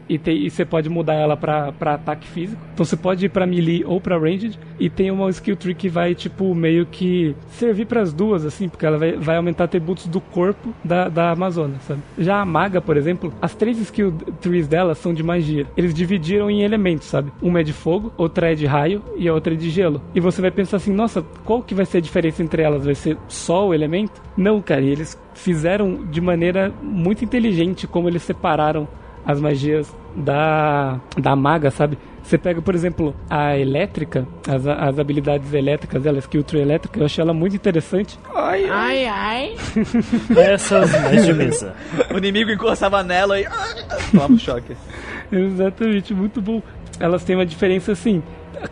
e, 0.09 0.19
tem, 0.19 0.47
e 0.47 0.51
você 0.51 0.65
pode 0.65 0.89
mudar 0.89 1.15
ela 1.15 1.37
pra, 1.37 1.73
pra 1.73 1.95
ataque 1.95 2.27
físico. 2.27 2.61
Então 2.73 2.85
você 2.85 2.97
pode 2.97 3.27
ir 3.27 3.29
pra 3.29 3.47
melee 3.47 3.85
ou 3.85 4.01
pra 4.01 4.19
ranged, 4.19 4.59
e 4.79 4.89
tem 4.89 5.11
uma 5.11 5.29
skill 5.31 5.57
tree 5.57 5.75
que 5.75 5.89
vai, 5.89 6.15
tipo, 6.15 6.55
meio 6.55 6.87
que 6.87 7.35
servir 7.49 7.87
pras 7.87 8.13
duas, 8.13 8.45
assim, 8.45 8.69
porque 8.69 8.87
ela 8.87 8.99
vai, 8.99 9.13
vai 9.13 9.37
aumentar 9.37 9.65
atributos 9.65 10.07
do 10.07 10.21
corpo 10.21 10.75
da, 10.85 11.09
da 11.09 11.31
Amazona, 11.31 11.75
sabe? 11.81 12.01
Já 12.19 12.41
a 12.41 12.45
maga, 12.45 12.81
por 12.81 12.97
exemplo, 12.97 13.33
as 13.41 13.55
três 13.55 13.79
skill 13.79 14.13
trees 14.41 14.69
dela 14.69 14.95
são 14.95 15.13
de 15.13 15.23
magia. 15.23 15.67
Eles 15.77 15.95
dividiram 15.95 16.51
em 16.51 16.63
elementos, 16.63 17.07
sabe? 17.07 17.33
Uma 17.43 17.61
é 17.61 17.63
de 17.63 17.73
fogo, 17.73 18.13
outra 18.17 18.53
é 18.53 18.55
de 18.55 18.67
raio 18.67 19.03
e 19.17 19.29
a 19.29 19.35
outra 19.35 19.55
é 19.55 19.57
de 19.57 19.71
gelo. 19.71 20.01
E 20.15 20.21
você 20.21 20.41
vai 20.41 20.51
pensar 20.51 20.77
assim, 20.77 20.93
nossa, 20.93 21.23
qual 21.45 21.63
que 21.63 21.75
vai 21.75 21.85
ser 21.85 21.99
a 21.99 22.01
diferença 22.01 22.43
entre 22.43 22.63
elas? 22.63 22.85
Vai 22.85 22.95
ser 22.95 23.17
só 23.29 23.69
o 23.69 23.75
elemento? 23.75 24.21
Não, 24.37 24.61
cara, 24.61 24.81
e 24.83 24.91
eles 24.91 25.19
fizeram 25.37 26.05
de 26.07 26.21
maneira 26.21 26.73
muito 26.83 27.25
inteligente 27.25 27.87
como 27.87 28.09
eles 28.09 28.23
separaram 28.23 28.89
as 29.25 29.41
magias 29.41 29.95
da, 30.15 31.01
da 31.17 31.37
maga, 31.37 31.71
sabe? 31.71 31.99
Você 32.23 32.39
pega, 32.39 32.61
por 32.61 32.75
exemplo, 32.75 33.15
a 33.31 33.57
elétrica, 33.57 34.27
as, 34.49 34.67
as 34.67 34.99
habilidades 34.99 35.53
elétricas 35.53 36.03
dela, 36.03 36.19
a 36.19 36.21
skill 36.21 36.43
tree 36.43 36.61
elétrica, 36.61 36.99
eu 36.99 37.05
achei 37.05 37.23
ela 37.23 37.33
muito 37.33 37.55
interessante. 37.55 38.19
Ai, 38.69 39.07
ai. 39.07 39.57
Essas 40.37 40.91
mais 41.03 41.25
de 41.25 41.33
mesa. 41.33 41.75
O 42.13 42.19
inimigo 42.19 42.51
encostava 42.51 43.03
nela 43.05 43.39
e. 43.41 43.47
Tomava 44.11 44.33
um 44.33 44.39
choque. 44.39 44.77
Exatamente, 45.31 46.15
muito 46.15 46.41
bom. 46.41 46.63
Elas 46.99 47.23
têm 47.23 47.37
uma 47.37 47.47
diferença 47.47 47.93
assim. 47.93 48.23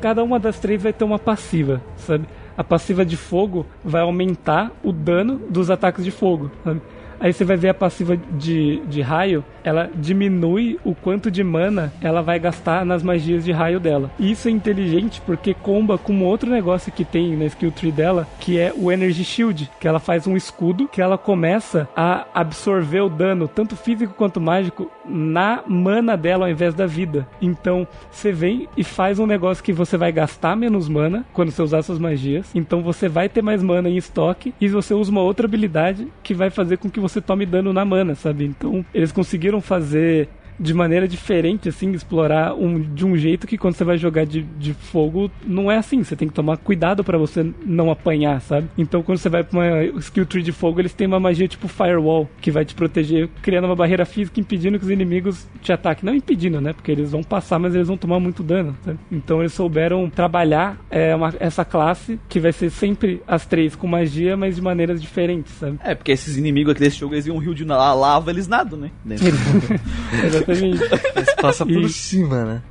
Cada 0.00 0.24
uma 0.24 0.40
das 0.40 0.58
três 0.58 0.82
vai 0.82 0.92
ter 0.92 1.04
uma 1.04 1.18
passiva, 1.18 1.80
sabe? 1.96 2.26
A 2.56 2.62
passiva 2.62 3.04
de 3.04 3.16
fogo 3.16 3.66
vai 3.84 4.02
aumentar 4.02 4.70
o 4.82 4.92
dano 4.92 5.40
dos 5.50 5.70
ataques 5.70 6.04
de 6.04 6.10
fogo, 6.10 6.50
sabe? 6.62 6.80
Aí 7.24 7.32
você 7.32 7.42
vai 7.42 7.56
ver 7.56 7.70
a 7.70 7.74
passiva 7.74 8.18
de, 8.18 8.82
de 8.86 9.00
raio, 9.00 9.42
ela 9.64 9.90
diminui 9.94 10.78
o 10.84 10.94
quanto 10.94 11.30
de 11.30 11.42
mana 11.42 11.90
ela 12.02 12.20
vai 12.20 12.38
gastar 12.38 12.84
nas 12.84 13.02
magias 13.02 13.42
de 13.42 13.50
raio 13.50 13.80
dela. 13.80 14.10
Isso 14.20 14.46
é 14.46 14.50
inteligente 14.50 15.22
porque 15.24 15.54
comba 15.54 15.96
com 15.96 16.22
outro 16.22 16.50
negócio 16.50 16.92
que 16.92 17.02
tem 17.02 17.34
na 17.34 17.46
skill 17.46 17.72
tree 17.72 17.90
dela, 17.90 18.28
que 18.38 18.58
é 18.58 18.74
o 18.76 18.92
Energy 18.92 19.24
Shield, 19.24 19.70
que 19.80 19.88
ela 19.88 19.98
faz 19.98 20.26
um 20.26 20.36
escudo 20.36 20.86
que 20.86 21.00
ela 21.00 21.16
começa 21.16 21.88
a 21.96 22.26
absorver 22.34 23.00
o 23.00 23.08
dano, 23.08 23.48
tanto 23.48 23.74
físico 23.74 24.12
quanto 24.12 24.38
mágico, 24.38 24.90
na 25.06 25.62
mana 25.66 26.18
dela 26.18 26.44
ao 26.44 26.50
invés 26.50 26.74
da 26.74 26.84
vida. 26.84 27.26
Então 27.40 27.88
você 28.10 28.32
vem 28.32 28.68
e 28.76 28.84
faz 28.84 29.18
um 29.18 29.26
negócio 29.26 29.64
que 29.64 29.72
você 29.72 29.96
vai 29.96 30.12
gastar 30.12 30.54
menos 30.56 30.90
mana 30.90 31.24
quando 31.32 31.50
você 31.50 31.62
usar 31.62 31.80
suas 31.80 31.98
magias. 31.98 32.50
Então 32.54 32.82
você 32.82 33.08
vai 33.08 33.30
ter 33.30 33.40
mais 33.40 33.62
mana 33.62 33.88
em 33.88 33.96
estoque 33.96 34.52
e 34.60 34.68
você 34.68 34.92
usa 34.92 35.10
uma 35.10 35.22
outra 35.22 35.46
habilidade 35.46 36.06
que 36.22 36.34
vai 36.34 36.50
fazer 36.50 36.76
com 36.76 36.90
que 36.90 37.00
você 37.00 37.13
tome 37.20 37.46
dano 37.46 37.72
na 37.72 37.84
mana, 37.84 38.14
sabe? 38.14 38.44
Então 38.44 38.84
eles 38.92 39.12
conseguiram 39.12 39.60
fazer 39.60 40.28
de 40.58 40.72
maneira 40.74 41.06
diferente, 41.08 41.68
assim, 41.68 41.92
explorar 41.92 42.54
um, 42.54 42.80
de 42.80 43.04
um 43.04 43.16
jeito 43.16 43.46
que 43.46 43.58
quando 43.58 43.74
você 43.74 43.84
vai 43.84 43.98
jogar 43.98 44.24
de, 44.24 44.42
de 44.42 44.72
fogo, 44.74 45.30
não 45.46 45.70
é 45.70 45.76
assim. 45.78 46.02
Você 46.02 46.14
tem 46.16 46.28
que 46.28 46.34
tomar 46.34 46.56
cuidado 46.58 47.02
pra 47.02 47.18
você 47.18 47.46
não 47.66 47.90
apanhar, 47.90 48.40
sabe? 48.40 48.68
Então 48.78 49.02
quando 49.02 49.18
você 49.18 49.28
vai 49.28 49.42
pra 49.42 49.58
uma 49.58 49.84
skill 50.00 50.26
tree 50.26 50.42
de 50.42 50.52
fogo, 50.52 50.80
eles 50.80 50.92
têm 50.94 51.06
uma 51.06 51.18
magia 51.20 51.48
tipo 51.48 51.66
firewall, 51.68 52.28
que 52.40 52.50
vai 52.50 52.64
te 52.64 52.74
proteger, 52.74 53.28
criando 53.42 53.64
uma 53.64 53.76
barreira 53.76 54.04
física, 54.04 54.40
impedindo 54.40 54.78
que 54.78 54.84
os 54.84 54.90
inimigos 54.90 55.46
te 55.62 55.72
ataquem. 55.72 56.04
Não 56.06 56.14
impedindo, 56.14 56.60
né? 56.60 56.72
Porque 56.72 56.90
eles 56.92 57.10
vão 57.10 57.22
passar, 57.22 57.58
mas 57.58 57.74
eles 57.74 57.88
vão 57.88 57.96
tomar 57.96 58.20
muito 58.20 58.42
dano, 58.42 58.76
sabe? 58.84 58.98
Então 59.10 59.40
eles 59.40 59.52
souberam 59.52 60.08
trabalhar 60.08 60.76
é, 60.90 61.14
uma- 61.14 61.34
essa 61.40 61.64
classe, 61.64 62.18
que 62.28 62.38
vai 62.40 62.52
ser 62.52 62.70
sempre 62.70 63.22
as 63.26 63.44
três 63.46 63.74
com 63.74 63.86
magia, 63.86 64.36
mas 64.36 64.56
de 64.56 64.62
maneiras 64.62 65.00
diferentes, 65.00 65.52
sabe? 65.54 65.78
É, 65.82 65.94
porque 65.94 66.12
esses 66.12 66.36
inimigos 66.36 66.72
aqui 66.72 66.80
desse 66.80 66.98
jogo, 66.98 67.14
eles 67.14 67.24
viam 67.24 67.36
um 67.36 67.40
rio 67.40 67.54
de 67.54 67.64
la- 67.64 67.92
lava, 67.94 68.30
eles 68.30 68.46
nadam, 68.46 68.78
né? 68.78 68.90
Dentro. 70.46 70.66
Exatamente. 70.84 71.12
Mas 71.14 71.34
passa 71.34 71.64
por 71.66 71.82
E- 71.82 71.88
cima, 71.88 72.44
né? 72.44 72.62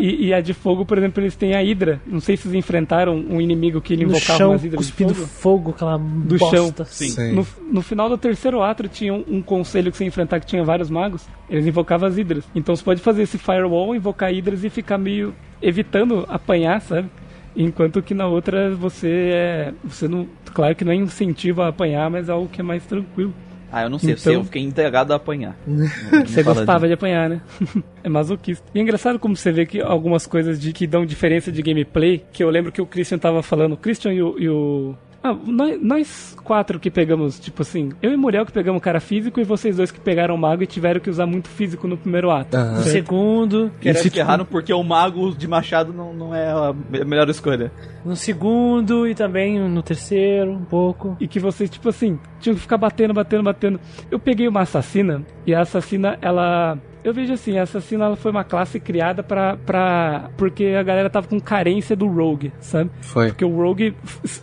E, 0.00 0.04
e- 0.04 0.26
e 0.28 0.34
a 0.34 0.40
de 0.40 0.52
fogo, 0.54 0.84
por 0.84 0.98
exemplo, 0.98 1.22
eles 1.22 1.36
têm 1.36 1.54
a 1.54 1.60
Hydra. 1.60 2.00
Não 2.06 2.20
sei 2.20 2.36
se 2.36 2.44
vocês 2.44 2.54
enfrentaram 2.54 3.14
um 3.16 3.40
inimigo 3.40 3.80
que 3.80 3.92
ele 3.92 4.04
No 4.04 4.10
invocava 4.10 4.38
chão, 4.38 4.50
umas 4.50 4.62
Hydras 4.64 4.86
de 4.86 4.92
cuspindo 4.92 5.14
fogo. 5.14 5.26
fogo, 5.28 5.70
aquela 5.70 5.98
Do 5.98 6.36
bosta. 6.38 6.56
chão. 6.56 6.74
Sim. 6.86 7.08
Sim. 7.10 7.32
No, 7.32 7.46
no 7.70 7.82
final 7.82 8.08
do 8.08 8.16
terceiro 8.18 8.62
ato 8.62 8.88
tinha 8.88 9.12
um, 9.14 9.24
um 9.28 9.42
conselho 9.42 9.90
que 9.90 9.96
você 9.98 10.04
ia 10.04 10.08
enfrentar 10.08 10.40
que 10.40 10.46
tinha 10.46 10.64
vários 10.64 10.90
magos. 10.90 11.26
Eles 11.48 11.66
invocavam 11.66 12.08
as 12.08 12.16
hidras. 12.18 12.44
Então 12.54 12.74
você 12.74 12.82
pode 12.82 13.00
fazer 13.02 13.22
esse 13.22 13.38
firewall, 13.38 13.94
invocar 13.94 14.32
hidras 14.32 14.64
e 14.64 14.70
ficar 14.70 14.98
meio 14.98 15.34
evitando 15.62 16.24
apanhar, 16.28 16.80
sabe? 16.80 17.08
Enquanto 17.56 18.00
que 18.02 18.14
na 18.14 18.26
outra 18.26 18.70
você 18.74 19.30
é. 19.34 19.72
Você 19.84 20.06
não. 20.08 20.26
Claro 20.54 20.74
que 20.74 20.84
não 20.84 20.92
é 20.92 20.96
incentivo 20.96 21.60
a 21.62 21.68
apanhar, 21.68 22.08
mas 22.10 22.28
é 22.28 22.32
algo 22.32 22.48
que 22.48 22.60
é 22.60 22.64
mais 22.64 22.84
tranquilo. 22.84 23.34
Ah, 23.70 23.82
eu 23.82 23.90
não 23.90 23.98
sei, 23.98 24.10
eu, 24.10 24.12
Então- 24.12 24.22
sei, 24.24 24.36
eu 24.36 24.44
fiquei 24.44 24.62
entregado 24.62 25.12
a 25.12 25.16
apanhar. 25.16 25.56
Você 26.26 26.42
gostava 26.42 26.86
de 26.86 26.94
apanhar, 26.94 27.28
né? 27.28 27.40
é 28.02 28.08
masoquista. 28.08 28.64
E 28.74 28.78
é 28.78 28.82
engraçado 28.82 29.18
como 29.18 29.36
você 29.36 29.52
vê 29.52 29.66
que 29.66 29.80
algumas 29.80 30.26
coisas 30.26 30.58
de, 30.60 30.72
que 30.72 30.86
dão 30.86 31.04
diferença 31.04 31.52
de 31.52 31.60
gameplay, 31.62 32.24
que 32.32 32.42
eu 32.42 32.50
lembro 32.50 32.72
que 32.72 32.80
o 32.80 32.86
Christian 32.86 33.18
tava 33.18 33.42
falando, 33.42 33.72
o 33.72 33.76
Christian 33.76 34.12
e 34.12 34.22
o. 34.22 34.38
e 34.38 34.48
o- 34.48 34.94
Ah, 35.22 35.34
nós, 35.46 35.82
nós 35.82 36.36
quatro 36.44 36.78
que 36.78 36.90
pegamos, 36.90 37.38
tipo 37.40 37.60
assim, 37.62 37.90
eu 38.00 38.12
e 38.12 38.16
Muriel 38.16 38.46
que 38.46 38.52
pegamos 38.52 38.80
cara 38.80 39.00
físico 39.00 39.40
e 39.40 39.44
vocês 39.44 39.76
dois 39.76 39.90
que 39.90 39.98
pegaram 40.00 40.36
mago 40.36 40.62
e 40.62 40.66
tiveram 40.66 41.00
que 41.00 41.10
usar 41.10 41.26
muito 41.26 41.48
físico 41.48 41.88
no 41.88 41.96
primeiro 41.96 42.30
ato. 42.30 42.56
Aham. 42.56 42.76
No 42.76 42.82
segundo, 42.84 43.70
Que 43.80 43.88
eles 43.88 44.00
se 44.00 44.16
erraram 44.18 44.44
porque 44.44 44.72
o 44.72 44.82
mago 44.82 45.34
de 45.36 45.48
machado 45.48 45.92
não, 45.92 46.14
não 46.14 46.32
é 46.34 46.48
a 46.48 46.72
me- 46.72 47.04
melhor 47.04 47.28
escolha. 47.28 47.70
no 48.04 48.14
segundo 48.14 49.06
e 49.08 49.14
também 49.14 49.58
no 49.58 49.82
terceiro, 49.82 50.52
um 50.52 50.64
pouco. 50.64 51.16
E 51.20 51.26
que 51.26 51.40
vocês, 51.40 51.68
tipo 51.68 51.88
assim, 51.88 52.16
tinham 52.40 52.54
que 52.54 52.60
ficar 52.60 52.78
batendo, 52.78 53.14
batendo, 53.14 53.42
batendo. 53.42 53.80
Eu 54.10 54.18
peguei 54.18 54.48
uma 54.48 54.62
assassina, 54.62 55.22
e 55.46 55.54
a 55.54 55.60
assassina, 55.60 56.18
ela. 56.20 56.78
Eu 57.04 57.14
vejo 57.14 57.32
assim, 57.32 57.56
a 57.56 57.62
assassina 57.62 58.04
ela 58.04 58.16
foi 58.16 58.30
uma 58.30 58.44
classe 58.44 58.78
criada 58.80 59.22
pra, 59.22 59.56
pra. 59.56 60.30
Porque 60.36 60.74
a 60.78 60.82
galera 60.82 61.08
tava 61.08 61.28
com 61.28 61.40
carência 61.40 61.94
do 61.94 62.06
Rogue, 62.06 62.52
sabe? 62.60 62.90
Foi. 63.00 63.28
Porque 63.28 63.44
o 63.44 63.56
Rogue, 63.56 63.94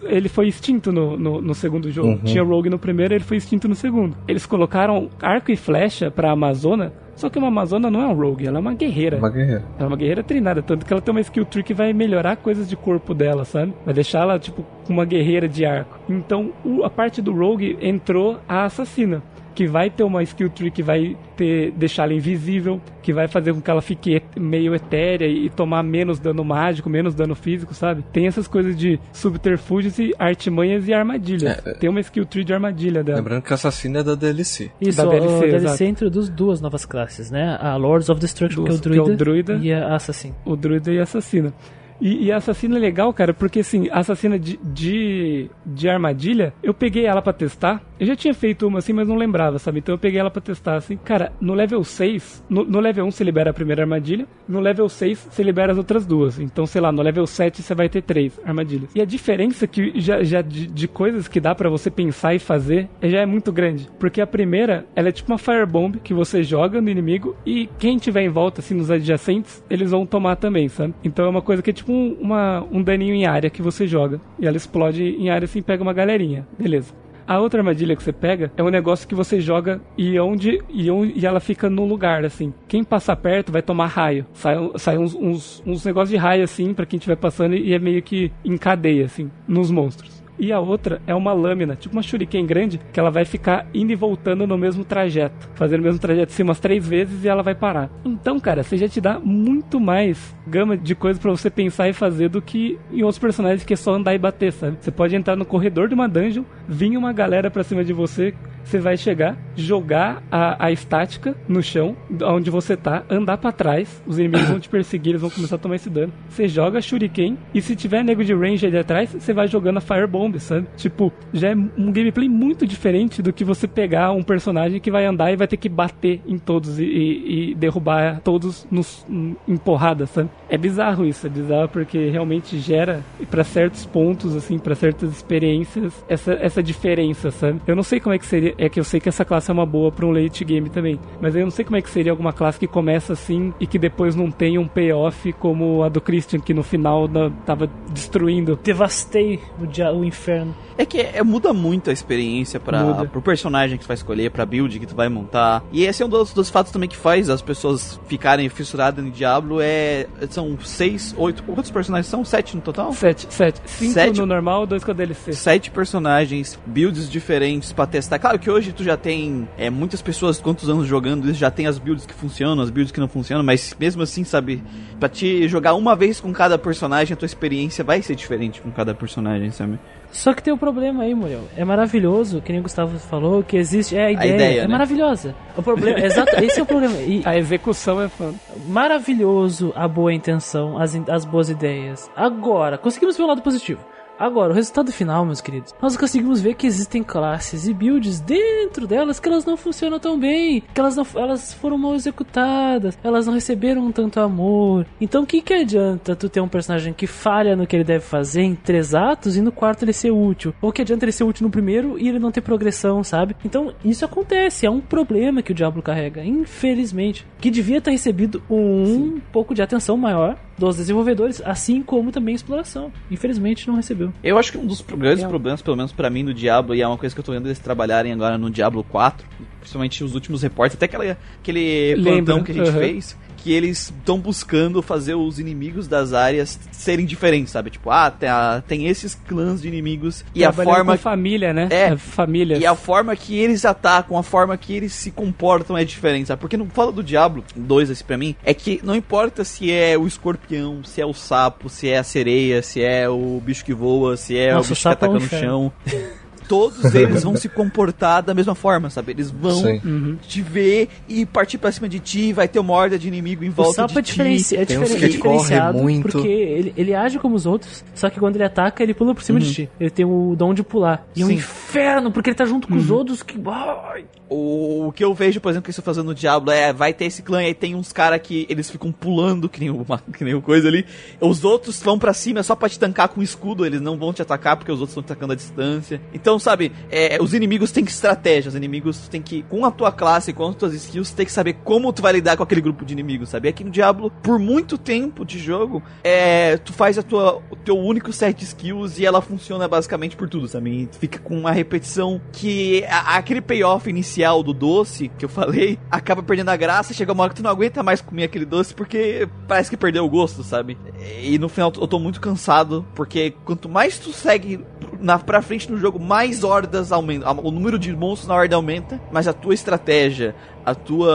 ele 0.04 0.30
foi 0.30 0.48
extinto 0.48 0.92
no, 0.92 1.18
no, 1.18 1.42
no 1.42 1.54
segundo 1.54 1.92
jogo. 1.92 2.10
Uhum. 2.10 2.24
Tinha 2.24 2.44
Rogue 2.44 2.70
no 2.70 2.80
primeiro, 2.80 3.14
ele 3.14 3.24
foi 3.24 3.38
extinto 3.38 3.68
no 3.68 3.76
segundo. 3.76 4.16
Eles 4.28 4.46
colocaram 4.46 5.10
arco 5.22 5.52
e 5.52 5.56
flecha 5.56 6.10
pra 6.10 6.32
Amazona, 6.32 6.94
só 7.16 7.30
que 7.30 7.40
uma 7.40 7.48
Amazona 7.48 7.90
não 7.90 8.02
é 8.02 8.08
um 8.08 8.14
Rogue, 8.14 8.48
ela 8.48 8.58
é 8.58 8.62
uma 8.62 8.74
guerreira. 8.74 9.18
Uma 9.18 9.30
guerreira. 9.30 9.64
Ela 9.78 9.86
é 9.86 9.88
uma 9.88 9.98
guerreira 9.98 10.24
treinada, 10.24 10.62
tanto 10.62 10.86
que 10.86 10.92
ela 10.92 11.02
tem 11.02 11.14
uma 11.14 11.22
skill 11.22 11.46
tree 11.46 11.64
que 11.64 11.74
vai 11.74 11.94
melhorar 11.94 12.36
coisas 12.38 12.68
de 12.68 12.76
corpo 12.76 13.14
dela, 13.14 13.46
sabe? 13.46 13.74
Vai 13.86 13.94
deixar 13.94 14.22
ela, 14.22 14.38
tipo, 14.38 14.66
uma 14.90 15.06
guerreira 15.06 15.48
de 15.48 15.66
arco. 15.66 15.98
Então, 16.10 16.52
a 16.84 16.90
parte 16.90 17.22
do 17.22 17.34
Rogue 17.34 17.78
entrou 17.82 18.40
a 18.48 18.66
assassina. 18.66 19.24
Que 19.56 19.66
vai 19.68 19.90
ter 19.90 20.04
uma 20.04 20.22
skill 20.22 20.50
tree 20.50 20.70
que 20.70 20.84
vai 20.84 21.18
ter, 21.38 21.72
deixar 21.72 22.04
ela 22.04 22.14
invisível, 22.14 22.80
que 23.02 23.14
vai 23.14 23.28
fazer 23.28 23.54
com 23.54 23.62
que 23.62 23.72
ela 23.72 23.82
fique 23.82 24.22
meio 24.38 24.76
etérea 24.76 25.26
e 25.26 25.50
tomar 25.50 25.82
menos 25.82 26.20
dano 26.20 26.44
mágico, 26.44 26.90
menos 26.90 27.16
dano 27.16 27.34
físico, 27.36 27.74
sabe? 27.74 28.04
Tem 28.12 28.28
essas 28.28 28.48
coisas 28.48 28.76
de 28.78 29.00
subterfúgios 29.14 29.98
e 29.98 30.14
artimanhas 30.20 30.88
e 30.88 30.94
armadilhas. 30.94 31.66
É, 31.66 31.70
é. 31.72 31.74
Tem 31.76 31.90
uma 31.90 32.02
skill 32.02 32.26
tree 32.26 32.44
de 32.44 32.54
armadilha 32.54 33.04
dela. 33.04 33.18
Lembrando 33.20 33.44
que 33.44 33.54
assassino 33.54 33.98
é 34.00 34.04
da 34.04 34.14
DLC. 34.14 34.70
Isso, 34.82 34.98
Da 34.98 35.08
o 35.08 35.10
DLC, 35.12 35.40
DLC, 35.48 35.56
exato. 35.56 35.84
introduz 35.86 36.30
duas 36.30 36.60
novas 36.62 36.86
classes, 36.86 37.32
né? 37.32 37.58
A 37.60 37.76
Lords 37.78 38.10
of 38.10 38.20
Destruction, 38.20 38.64
Duas, 38.66 38.80
que 38.82 38.88
é 38.90 38.92
o 39.02 39.04
druida, 39.04 39.04
que 39.06 39.10
é 39.10 39.14
o 39.14 39.18
druida. 39.18 39.60
e 39.62 39.74
a 39.74 39.96
Assassin. 39.96 40.34
o 40.44 40.56
druida 40.56 40.92
e 40.92 41.00
a 41.00 41.04
assassina. 41.04 41.54
E, 42.02 42.26
e 42.26 42.32
assassina 42.32 42.76
é 42.78 42.80
legal, 42.80 43.14
cara, 43.14 43.34
porque 43.34 43.60
assim, 43.60 43.88
assassina 43.92 44.38
de, 44.38 44.60
de, 44.64 45.50
de 45.66 45.90
armadilha, 45.90 46.54
eu 46.62 46.74
peguei 46.74 47.06
ela 47.06 47.22
pra 47.22 47.34
testar. 47.34 47.82
Eu 48.00 48.06
já 48.08 48.16
tinha 48.16 48.34
feito 48.34 48.68
uma 48.68 48.80
assim, 48.80 48.92
mas 48.94 49.08
não 49.08 49.16
lembrava, 49.16 49.58
sabe? 49.58 49.80
Então 49.80 49.96
eu 49.96 50.00
peguei 50.00 50.20
ela 50.20 50.30
pra 50.30 50.42
testar 50.42 50.76
assim. 50.76 50.98
Cara, 50.98 51.32
no 51.40 51.54
level 51.54 51.84
6, 51.84 52.44
no, 52.50 52.64
no 52.66 52.80
level 52.80 53.06
1 53.06 53.12
você 53.12 53.24
libera 53.24 53.52
a 53.52 53.54
primeira 53.54 53.84
armadilha, 53.84 54.28
no 54.48 54.60
level 54.60 54.90
6 54.90 55.28
você 55.32 55.44
libera 55.44 55.72
as 55.72 55.78
outras 55.78 56.06
duas. 56.06 56.40
Então, 56.40 56.66
sei 56.66 56.82
lá, 56.82 56.92
no 56.92 57.02
level 57.02 57.26
7 57.26 57.62
você 57.62 57.74
vai 57.74 57.88
ter 57.88 58.02
três 58.02 58.38
armadilhas. 58.44 58.90
E 58.94 59.02
a 59.02 59.06
diferença 59.06 59.66
que 59.66 59.94
já, 60.00 60.22
já 60.24 60.42
de, 60.42 60.68
de 60.68 60.88
coisas 60.88 61.28
que 61.28 61.40
dá 61.40 61.56
pra 61.56 61.70
você 61.70 61.90
pensar 61.90 62.36
e 62.36 62.40
fazer 62.40 62.90
é- 63.02 63.10
já 63.10 63.20
é 63.22 63.26
muito 63.26 63.52
grande. 63.52 63.90
Porque 63.98 64.20
a 64.20 64.28
primeira, 64.28 64.86
ela 64.96 65.08
é 65.10 65.12
tipo 65.12 65.32
uma 65.32 65.38
firebomb 65.38 66.00
que 66.04 66.14
você 66.14 66.44
joga 66.44 66.82
no 66.82 66.90
inimigo 66.90 67.36
e 67.46 67.70
quem 67.80 67.98
tiver 67.98 68.24
em 68.24 68.30
volta, 68.30 68.60
assim, 68.60 68.74
nos 68.76 68.92
adjacentes, 68.92 69.64
eles 69.70 69.92
vão 69.92 70.06
tomar 70.06 70.36
também, 70.36 70.68
sabe? 70.68 70.94
Então 71.04 71.26
é 71.26 71.30
uma 71.30 71.42
coisa 71.42 71.62
que 71.62 71.70
é 71.70 71.74
tipo 71.86 71.92
um, 71.94 72.18
uma, 72.20 72.66
um 72.72 72.82
daninho 72.82 73.14
em 73.14 73.26
área 73.26 73.50
que 73.50 73.62
você 73.62 73.88
joga. 73.88 74.20
E 74.40 74.48
ela 74.48 74.58
explode 74.58 75.04
em 75.04 75.30
área 75.30 75.46
assim 75.46 75.62
pega 75.62 75.84
uma 75.84 75.94
galerinha. 75.94 76.48
Beleza. 76.58 76.94
A 77.28 77.40
outra 77.40 77.60
armadilha 77.60 77.96
que 77.96 78.04
você 78.04 78.14
pega 78.14 78.52
é 78.56 78.62
um 78.62 78.70
negócio 78.70 79.08
que 79.08 79.16
você 79.16 79.42
joga 79.42 79.82
e 79.98 80.20
onde 80.20 80.62
e, 80.70 80.92
onde, 80.92 81.20
e 81.20 81.26
ela 81.26 81.40
fica 81.40 81.70
no 81.70 81.84
lugar, 81.84 82.24
assim. 82.24 82.54
Quem 82.68 82.84
passar 82.84 83.16
perto 83.16 83.52
vai 83.52 83.64
tomar 83.64 83.88
raio. 83.88 84.28
Sai, 84.34 84.56
sai 84.78 84.98
uns, 84.98 85.16
uns, 85.16 85.64
uns 85.66 85.84
negócios 85.84 86.12
de 86.12 86.18
raio, 86.18 86.44
assim, 86.44 86.72
pra 86.74 86.86
quem 86.86 86.98
estiver 86.98 87.16
passando 87.16 87.56
e 87.56 87.74
é 87.74 87.80
meio 87.80 88.02
que 88.04 88.32
em 88.44 88.58
cadeia, 88.58 89.06
assim, 89.06 89.32
nos 89.48 89.72
monstros. 89.72 90.15
E 90.38 90.52
a 90.52 90.60
outra 90.60 91.02
é 91.08 91.16
uma 91.16 91.34
lâmina, 91.34 91.76
tipo 91.76 91.96
uma 91.96 92.02
shuriken 92.02 92.46
grande, 92.46 92.80
que 92.92 93.00
ela 93.00 93.10
vai 93.10 93.26
ficar 93.26 93.68
indo 93.74 93.92
e 93.92 93.96
voltando 93.96 94.46
no 94.46 94.58
mesmo 94.58 94.84
trajeto. 94.84 95.50
Fazendo 95.56 95.80
o 95.82 95.84
mesmo 95.84 96.00
trajeto 96.00 96.32
assim 96.32 96.44
umas 96.44 96.60
três 96.60 96.88
vezes 96.88 97.24
e 97.24 97.28
ela 97.28 97.44
vai 97.44 97.56
parar. 97.56 97.90
Então, 98.04 98.40
cara, 98.40 98.64
você 98.64 98.78
já 98.78 98.88
te 98.88 99.00
dá 99.00 99.20
muito 99.20 99.80
mais 99.80 100.36
gama 100.48 100.78
de 100.78 100.94
coisas 100.96 101.22
pra 101.22 101.32
você 101.32 101.50
pensar 101.50 101.90
e 101.90 101.94
fazer 101.94 102.30
do 102.30 102.42
que 102.42 102.78
em 102.92 103.02
outros 103.02 103.20
personagens 103.20 103.64
que 103.64 103.74
é 103.74 103.78
só 103.78 103.94
andar 103.94 104.14
e 104.14 104.18
bater, 104.18 104.52
sabe? 104.52 104.78
Você 104.80 104.92
pode 104.92 105.16
entrar 105.16 105.36
no 105.36 105.46
corredor 105.46 105.88
de 105.88 105.94
uma 105.94 106.08
dungeon, 106.08 106.44
vir 106.68 106.98
uma 106.98 107.14
galera 107.14 107.50
pra 107.50 107.64
cima 107.64 107.84
de 107.84 107.94
você, 107.94 108.34
você 108.66 108.80
vai 108.80 108.98
chegar, 108.98 109.38
jogar 109.56 110.22
a, 110.32 110.66
a 110.66 110.72
estática 110.72 111.36
no 111.48 111.62
chão, 111.64 111.96
onde 112.24 112.50
você 112.50 112.76
tá, 112.76 113.04
andar 113.10 113.38
pra 113.38 113.52
trás, 113.52 114.02
os 114.06 114.18
inimigos 114.20 114.50
vão 114.50 114.60
te 114.60 114.68
perseguir, 114.68 115.12
eles 115.12 115.22
vão 115.22 115.30
começar 115.30 115.56
a 115.56 115.60
tomar 115.60 115.76
esse 115.76 115.90
dano. 115.90 116.12
Você 116.30 116.48
joga 116.48 116.82
shuriken 116.82 117.38
e 117.54 117.62
se 117.62 117.76
tiver 117.76 118.04
nego 118.04 118.24
de 118.24 118.34
range 118.34 118.66
ali 118.66 118.78
atrás, 118.78 119.12
você 119.12 119.32
vai 119.34 119.48
jogando 119.48 119.78
a 119.78 119.82
firebomb, 119.82 120.40
sabe? 120.40 120.68
Tipo, 120.76 121.14
já 121.34 121.50
é 121.52 121.56
um 121.56 121.92
gameplay 121.92 122.28
muito 122.28 122.66
diferente 122.68 123.22
do 123.22 123.32
que 123.32 123.44
você 123.44 123.68
pegar 123.68 124.12
um 124.12 124.24
personagem 124.24 124.80
que 124.80 124.92
vai 124.92 125.06
andar 125.06 125.32
e 125.32 125.36
vai 125.36 125.48
ter 125.48 125.58
que 125.58 125.70
bater 125.70 126.22
em 126.28 126.38
todos 126.38 126.80
e, 126.80 126.84
e- 126.84 127.52
e 127.52 127.56
derrubar 127.56 128.20
todos 128.24 128.68
nos, 128.72 129.06
em 129.48 129.58
porrada, 129.58 130.06
sabe? 130.08 130.30
É 130.50 130.58
bizarro 130.58 131.06
isso, 131.06 131.28
é 131.28 131.30
bizarro 131.30 131.70
porque 131.70 132.10
realmente 132.10 132.58
gera 132.60 133.02
pra 133.30 133.44
certos 133.44 133.86
pontos, 133.86 134.36
assim, 134.36 134.58
pra 134.58 134.74
certas 134.76 135.12
experiências, 135.12 135.94
essa, 136.10 136.34
essa 136.34 136.64
diferença, 136.64 137.30
sabe? 137.32 137.62
Eu 137.68 137.76
não 137.76 137.84
sei 137.84 138.00
como 138.00 138.16
é 138.16 138.18
que 138.18 138.26
seria, 138.26 138.55
é 138.58 138.70
que 138.70 138.80
eu 138.80 138.84
sei 138.84 139.00
que 139.00 139.10
essa 139.10 139.24
classe 139.26 139.50
é 139.50 139.54
uma 139.54 139.66
boa 139.66 139.92
pra 139.92 140.06
um 140.06 140.12
late 140.12 140.44
game 140.46 140.70
também, 140.70 141.00
mas 141.22 141.36
eu 141.36 141.44
não 141.44 141.52
sei 141.52 141.64
como 141.66 141.78
é 141.78 141.82
que 141.82 141.90
seria 141.90 142.12
alguma 142.12 142.32
classe 142.34 142.58
que 142.60 142.68
começa 142.68 143.14
assim 143.14 143.54
e 143.60 143.68
que 143.68 143.78
depois 143.80 144.16
não 144.16 144.30
tem 144.32 144.58
um 144.58 144.68
payoff 144.68 145.32
como 145.34 145.84
a 145.84 145.90
do 145.90 146.00
Christian, 146.02 146.40
que 146.40 146.54
no 146.54 146.64
final 146.64 147.08
da- 147.08 147.30
tava 147.46 147.70
destruindo. 147.92 148.60
Devastei 148.64 149.40
o, 149.62 149.66
dia, 149.66 149.92
o 149.94 150.04
inferno. 150.06 150.54
É 150.78 150.86
que 150.86 151.00
é, 151.00 151.24
muda 151.24 151.54
muito 151.54 151.90
a 151.90 151.94
experiência 151.94 152.60
para 152.60 153.06
pro 153.06 153.22
personagem 153.22 153.78
que 153.78 153.86
tu 153.86 153.88
vai 153.88 153.96
escolher, 153.96 154.30
pra 154.30 154.46
build 154.46 154.78
que 154.80 154.86
tu 154.86 154.96
vai 154.96 155.08
montar. 155.08 155.64
E 155.72 155.84
esse 155.86 156.04
é 156.04 156.06
um 156.06 156.10
dos, 156.10 156.34
dos 156.34 156.50
fatos 156.50 156.72
também 156.72 156.90
que 156.90 156.98
faz 156.98 157.30
as 157.30 157.42
pessoas 157.42 158.00
ficarem 158.08 158.50
fissuradas 158.50 159.04
no 159.04 159.10
Diablo. 159.10 159.60
É, 159.62 160.08
são 160.30 160.58
seis, 160.60 161.16
oito. 161.18 161.44
Quantos 161.44 161.72
personagens 161.72 162.08
são? 162.08 162.26
Sete 162.26 162.56
no 162.58 162.62
total? 162.62 162.92
Sete, 162.92 163.26
sete. 163.30 163.62
Cinco 163.66 163.94
Sete? 163.94 164.20
no 164.20 164.26
normal, 164.26 164.66
dois 164.68 164.84
com 164.84 164.92
a 164.92 164.94
DLC. 164.94 165.32
Sete 165.34 165.72
personagens, 165.72 166.60
builds 166.66 167.10
diferentes 167.10 167.72
pra 167.72 167.86
testar. 167.88 168.20
Claro 168.20 168.38
que 168.38 168.45
hoje 168.50 168.72
tu 168.72 168.84
já 168.84 168.98
tem 168.98 169.48
é, 169.58 169.70
muitas 169.70 170.02
pessoas, 170.02 170.40
quantos 170.40 170.70
anos 170.70 170.88
jogando 170.88 171.26
isso, 171.30 171.40
já 171.40 171.52
tem 171.52 171.68
as 171.68 171.78
builds 171.78 172.06
que 172.06 172.14
funcionam, 172.14 172.64
as 172.64 172.70
builds 172.70 172.92
que 172.92 173.00
não 173.00 173.08
funcionam, 173.08 173.44
mas 173.44 173.76
mesmo 173.80 174.02
assim, 174.02 174.24
sabe, 174.24 174.64
pra 175.00 175.10
te 175.10 175.48
jogar 175.48 175.76
uma 175.76 175.96
vez 175.96 176.20
com 176.20 176.32
cada 176.34 176.58
personagem, 176.58 177.14
a 177.14 177.18
tua 177.18 177.26
experiência 177.26 177.84
vai 177.84 178.02
ser 178.02 178.16
diferente 178.16 178.62
com 178.62 178.72
cada 178.72 178.94
personagem, 178.94 179.52
sabe? 179.52 179.80
Só 180.12 180.34
que 180.34 180.42
tem 180.42 180.54
um 180.54 180.58
problema 180.58 181.04
aí, 181.04 181.14
Muriel. 181.14 181.44
É 181.58 181.66
maravilhoso, 181.66 182.42
que 182.42 182.52
nem 182.52 182.60
o 182.62 182.64
Gustavo 182.64 182.98
falou, 182.98 183.44
que 183.44 183.58
existe. 183.58 183.98
É 183.98 184.06
a 184.06 184.12
ideia. 184.12 184.34
ideia, 184.34 184.60
é 184.60 184.62
né? 184.62 184.68
maravilhosa. 184.68 185.36
O 185.58 185.62
problema. 185.62 186.00
exato, 186.06 186.36
esse 186.44 186.60
é 186.60 186.64
o 186.64 186.66
problema. 186.66 186.96
E 187.00 187.22
A 187.26 187.38
execução 187.38 188.02
é 188.02 188.08
fã. 188.08 188.34
maravilhoso 188.68 189.74
a 189.76 189.88
boa 189.88 190.14
intenção, 190.14 190.78
as, 190.78 190.96
as 191.10 191.26
boas 191.26 191.50
ideias. 191.50 192.10
Agora, 192.16 192.78
conseguimos 192.78 193.18
ver 193.18 193.24
o 193.24 193.28
lado 193.28 193.42
positivo. 193.42 193.82
Agora, 194.18 194.54
o 194.54 194.56
resultado 194.56 194.92
final, 194.94 195.26
meus 195.26 195.42
queridos, 195.42 195.74
nós 195.82 195.98
conseguimos 195.98 196.40
ver 196.40 196.56
que 196.56 196.66
existem 196.66 197.04
classes 197.04 197.68
e 197.68 197.74
builds 197.74 198.22
dentro 198.22 198.88
delas 198.88 199.20
que 199.20 199.28
elas 199.28 199.44
não 199.44 199.58
funcionam 199.58 200.00
tão 200.00 200.18
bem, 200.18 200.64
que 200.74 200.80
elas, 200.80 200.96
não, 200.96 201.06
elas 201.16 201.54
foram 201.54 201.78
mal 201.78 201.96
executadas, 201.96 202.98
elas 203.04 203.26
não 203.26 203.34
receberam 203.34 203.92
tanto 203.92 204.22
amor. 204.22 204.86
Então, 205.02 205.24
o 205.24 205.26
que, 205.26 205.42
que 205.42 205.54
adianta 205.54 206.16
tu 206.16 206.30
ter 206.30 206.40
um 206.40 206.48
personagem 206.48 206.94
que 206.94 207.08
falha 207.08 207.56
no 207.58 207.68
que 207.68 207.76
ele 207.76 207.84
deve 207.84 208.06
fazer 208.06 208.42
em 208.42 208.56
três 208.56 208.96
atos 208.96 209.36
e 209.36 209.42
no 209.42 209.52
quarto 209.52 209.84
ele 209.84 209.92
ser 209.92 210.12
útil? 210.12 210.54
Ou 210.62 210.72
que 210.72 210.82
adianta 210.82 211.04
ele 211.04 211.12
ser 211.12 211.26
útil 211.26 211.46
no 211.46 211.52
primeiro 211.52 212.00
e 212.00 212.08
ele 212.08 212.20
não 212.20 212.32
ter 212.32 212.42
progressão, 212.42 213.04
sabe? 213.04 213.36
Então, 213.44 213.74
isso 213.84 214.06
acontece, 214.06 214.66
é 214.66 214.70
um 214.70 214.80
problema 214.80 215.42
que 215.42 215.52
o 215.52 215.56
Diablo 215.56 215.82
carrega, 215.82 216.24
infelizmente, 216.24 217.28
que 217.42 217.52
devia 217.52 217.82
ter 217.82 217.92
recebido 217.92 218.42
um 218.50 219.20
pouco 219.32 219.54
de 219.54 219.62
atenção 219.62 219.98
maior 219.98 220.38
dos 220.58 220.78
desenvolvedores, 220.78 221.42
assim 221.46 221.82
como 221.82 222.12
também 222.12 222.34
a 222.34 222.36
exploração. 222.36 222.92
Infelizmente 223.12 223.68
não 223.68 223.76
recebeu. 223.76 224.05
Eu 224.24 224.38
acho 224.38 224.52
que 224.52 224.58
um 224.58 224.66
dos 224.66 224.82
grandes 224.82 225.24
É. 225.24 225.28
problemas, 225.28 225.62
pelo 225.62 225.76
menos 225.78 225.92
pra 225.92 226.10
mim, 226.10 226.24
no 226.24 226.34
Diablo, 226.34 226.74
e 226.76 226.82
é 226.82 226.88
uma 226.88 226.98
coisa 226.98 227.14
que 227.14 227.20
eu 227.20 227.24
tô 227.26 227.32
vendo 227.32 227.48
eles 227.48 227.60
trabalharem 227.60 228.12
agora 228.14 228.38
no 228.38 228.50
Diablo 228.50 228.84
4, 228.84 229.26
principalmente 229.60 230.04
os 230.04 230.14
últimos 230.16 230.42
reportes, 230.42 230.76
até 230.76 230.86
aquela, 230.86 231.18
aquele 231.42 231.96
Lembra, 231.96 232.14
plantão 232.34 232.44
que 232.44 232.52
a 232.52 232.56
gente 232.56 232.70
aham. 232.70 232.80
fez, 232.80 233.18
que 233.46 233.54
eles 233.54 233.94
estão 233.96 234.18
buscando 234.18 234.82
fazer 234.82 235.14
os 235.14 235.38
inimigos 235.38 235.88
das 235.88 236.14
áreas 236.14 236.60
serem 236.72 237.06
diferentes, 237.06 237.52
sabe? 237.54 237.70
Tipo, 237.70 237.92
ah, 237.92 238.10
tem, 238.10 238.28
a- 238.28 238.64
tem 238.68 238.88
esses 238.88 239.14
clãs 239.14 239.62
de 239.62 239.68
inimigos 239.68 240.26
e 240.34 240.44
a 240.44 240.52
forma 240.52 240.94
com 240.98 241.04
família, 241.04 241.54
né? 241.54 241.68
É. 241.70 241.96
Família. 241.96 242.58
E 242.58 242.66
a 242.66 242.74
forma 242.74 243.16
que 243.16 243.38
eles 243.38 243.64
atacam, 243.64 244.18
a 244.18 244.24
forma 244.24 244.58
que 244.58 244.74
eles 244.74 244.94
se 244.94 245.12
comportam 245.12 245.78
é 245.78 245.84
diferente, 245.86 246.26
sabe? 246.26 246.40
Porque 246.42 246.58
não 246.58 246.68
fala 246.68 246.92
do 246.92 247.04
Diablo 247.04 247.44
2, 247.56 247.92
esse 247.92 248.04
pra 248.04 248.18
mim, 248.18 248.36
é 248.44 248.52
que 248.52 248.80
não 248.84 248.96
importa 248.96 249.44
se 249.44 249.72
é 249.72 249.96
o 249.96 250.08
escorpião, 250.08 250.84
se 250.84 251.00
é 251.00 251.06
o 251.06 251.14
sapo, 251.14 251.70
se 251.70 251.88
é 251.88 252.00
a 252.00 252.04
sereia, 252.04 252.64
se 252.64 252.82
é 252.82 253.08
o 253.08 253.40
bicho 253.46 253.64
que 253.64 253.76
voa, 253.76 254.18
se 254.18 254.36
é 254.36 254.56
Nossa, 254.56 254.70
o 254.70 254.70
bicho 254.72 254.82
que 254.82 254.88
é 254.88 254.92
ataca 254.92 255.14
no 255.14 255.22
chão. 255.22 255.72
Todos 256.48 256.84
eles 256.96 257.24
vão 257.24 257.36
se 257.36 257.50
comportar 257.50 258.22
da 258.24 258.34
mesma 258.34 258.56
forma, 258.56 258.90
sabe? 258.90 259.12
Eles 259.12 259.32
vão 259.32 259.62
Sim. 259.64 259.82
Uhum. 259.84 260.18
te 260.28 260.42
ver 260.42 260.90
e 261.08 261.26
partir 261.26 261.58
pra 261.58 261.72
cima 261.72 261.88
de 261.90 262.00
ti, 262.00 262.32
vai 262.34 262.48
ter 262.48 262.60
uma 262.60 262.74
horda 262.74 262.98
de 263.00 263.08
inimigo 263.08 263.44
em 263.44 263.50
O 263.50 263.54
volta 263.54 263.74
sapo 263.74 263.94
de 263.94 264.00
é, 264.00 264.02
ti. 264.02 264.12
diferenci 264.12 264.56
é, 264.58 264.66
Tem 264.66 264.78
uns 264.78 264.90
diferen- 264.90 265.10
que 265.12 265.18
é 265.18 265.20
corre 265.20 265.38
diferenciado 265.38 265.78
muito. 265.80 266.02
porque 266.04 266.28
ele, 266.28 266.74
ele 266.78 266.94
age 266.94 267.20
como 267.20 267.36
os 267.36 267.46
outros, 267.46 267.84
só 267.94 268.10
que 268.10 268.20
quando 268.20 268.36
ele 268.36 268.44
ataca, 268.46 268.84
ele 268.84 268.94
pula 268.94 269.14
por 269.16 269.24
cima 269.24 269.40
de 269.40 269.54
ti. 269.54 269.70
Ele 269.80 269.90
tem 269.90 270.06
o 270.06 270.36
dom 270.38 270.54
de 270.54 270.64
pular. 270.64 271.06
E 271.16 271.22
é 271.22 271.26
um 271.26 271.32
inferno, 271.32 272.12
porque 272.12 272.30
ele 272.30 272.38
tá 272.38 272.46
junto 272.46 272.68
com 272.68 272.76
os 272.76 272.90
outros 272.92 273.22
que. 273.24 273.40
Ai, 273.48 274.06
O, 274.30 274.88
o 274.88 274.92
que 274.92 275.04
eu 275.04 275.14
vejo, 275.14 275.40
por 275.40 275.50
exemplo, 275.50 275.64
que 275.66 275.70
eles 275.70 275.78
estão 275.78 275.86
fazendo 275.94 276.08
no 276.08 276.16
Diablo 276.16 276.52
é, 276.52 276.74
vai 276.74 276.94
ter 276.94 277.06
esse 277.06 277.22
clã 277.22 277.44
e 277.44 277.48
aí 277.48 277.54
tem 277.54 277.76
uns 277.76 277.92
caras 277.94 278.20
que 278.22 278.46
eles 278.50 278.70
ficam 278.70 278.92
pulando, 278.92 279.48
que 279.48 279.60
nem, 279.60 279.70
uma, 279.70 280.00
que 280.18 280.24
nem 280.24 280.34
o 280.34 280.42
coisa 280.42 280.68
ali. 280.68 280.86
Os 281.22 281.44
outros 281.44 281.82
vão 281.82 281.98
pra 282.00 282.12
cima 282.14 282.42
só 282.44 282.56
pra 282.56 282.68
te 282.70 282.80
tancar 282.80 283.08
com 283.10 283.22
escudo, 283.22 283.66
eles 283.66 283.82
não 283.82 283.98
vão 283.98 284.12
te 284.14 284.22
atacar 284.22 284.58
porque 284.58 284.72
os 284.72 284.80
outros 284.80 284.92
estão 284.92 285.04
te 285.04 285.12
atacando 285.12 285.34
à 285.34 285.36
distância. 285.36 286.02
Então, 286.14 286.35
sabe, 286.40 286.72
é, 286.90 287.18
os 287.22 287.34
inimigos 287.34 287.72
têm 287.72 287.84
que 287.86 287.92
estratégia, 287.92 288.50
os 288.50 288.56
inimigos 288.56 289.08
têm 289.08 289.22
que, 289.22 289.44
com 289.44 289.66
a 289.66 289.72
tua 289.72 289.92
classe, 289.92 290.34
com 290.34 290.48
as 290.48 290.56
tuas 290.56 290.74
skills, 290.74 291.12
tem 291.12 291.26
que 291.26 291.32
saber 291.32 291.54
como 291.64 291.92
tu 291.94 292.02
vai 292.02 292.14
lidar 292.14 292.38
com 292.38 292.44
aquele 292.44 292.62
grupo 292.62 292.86
de 292.86 292.94
inimigos, 292.94 293.30
sabe? 293.30 293.48
E 293.48 293.50
aqui 293.50 293.64
no 293.64 293.70
Diablo, 293.72 294.12
por 294.24 294.38
muito 294.40 294.78
tempo 294.78 295.26
de 295.26 295.40
jogo, 295.40 295.82
é, 296.04 296.58
tu 296.58 296.74
faz 296.74 296.98
a 296.98 297.04
tua, 297.04 297.42
o 297.50 297.56
teu 297.56 297.78
único 297.78 298.12
set 298.14 298.38
de 298.38 298.46
skills 298.46 299.00
e 299.00 299.06
ela 299.06 299.22
funciona 299.22 299.68
basicamente 299.68 300.16
por 300.16 300.28
tudo, 300.30 300.48
sabe? 300.48 300.82
E 300.82 300.86
tu 300.88 300.98
fica 300.98 301.20
com 301.20 301.38
uma 301.38 301.52
repetição 301.52 302.20
que 302.32 302.84
a- 302.86 303.18
aquele 303.18 303.42
payoff 303.42 303.90
inicial 303.90 304.42
do 304.44 304.54
doce 304.54 305.10
que 305.18 305.26
eu 305.26 305.30
falei 305.30 305.80
acaba 305.90 306.22
perdendo 306.24 306.50
a 306.50 306.56
graça, 306.56 306.94
chega 306.94 307.12
uma 307.14 307.24
hora 307.24 307.30
que 307.34 307.38
tu 307.40 307.44
não 307.44 307.50
aguenta 307.52 307.82
mais 307.84 308.02
comer 308.02 308.24
aquele 308.26 308.46
doce 308.46 308.74
porque 308.74 309.28
parece 309.48 309.70
que 309.70 309.78
perdeu 309.78 310.06
o 310.06 310.10
gosto, 310.10 310.44
sabe? 310.44 310.78
E 311.22 311.38
no 311.40 311.48
final 311.50 311.72
eu 311.76 311.88
tô 311.88 312.00
muito 312.00 312.20
cansado 312.22 312.86
porque 312.96 313.34
quanto 313.46 313.68
mais 313.70 313.98
tu 314.00 314.12
segue 314.12 314.60
na, 315.00 315.18
pra 315.20 315.42
frente 315.42 315.72
no 315.72 315.78
jogo, 315.78 316.00
mais 316.00 316.44
hordas 316.44 316.92
aumenta, 316.92 317.32
o 317.32 317.52
número 317.52 317.78
de 317.80 317.96
monstros 317.96 318.28
na 318.28 318.36
horda 318.36 318.56
aumenta, 318.56 319.00
mas 319.12 319.28
a 319.28 319.34
tua 319.34 319.54
estratégia, 319.54 320.36
a 320.66 320.74
tua. 320.76 321.12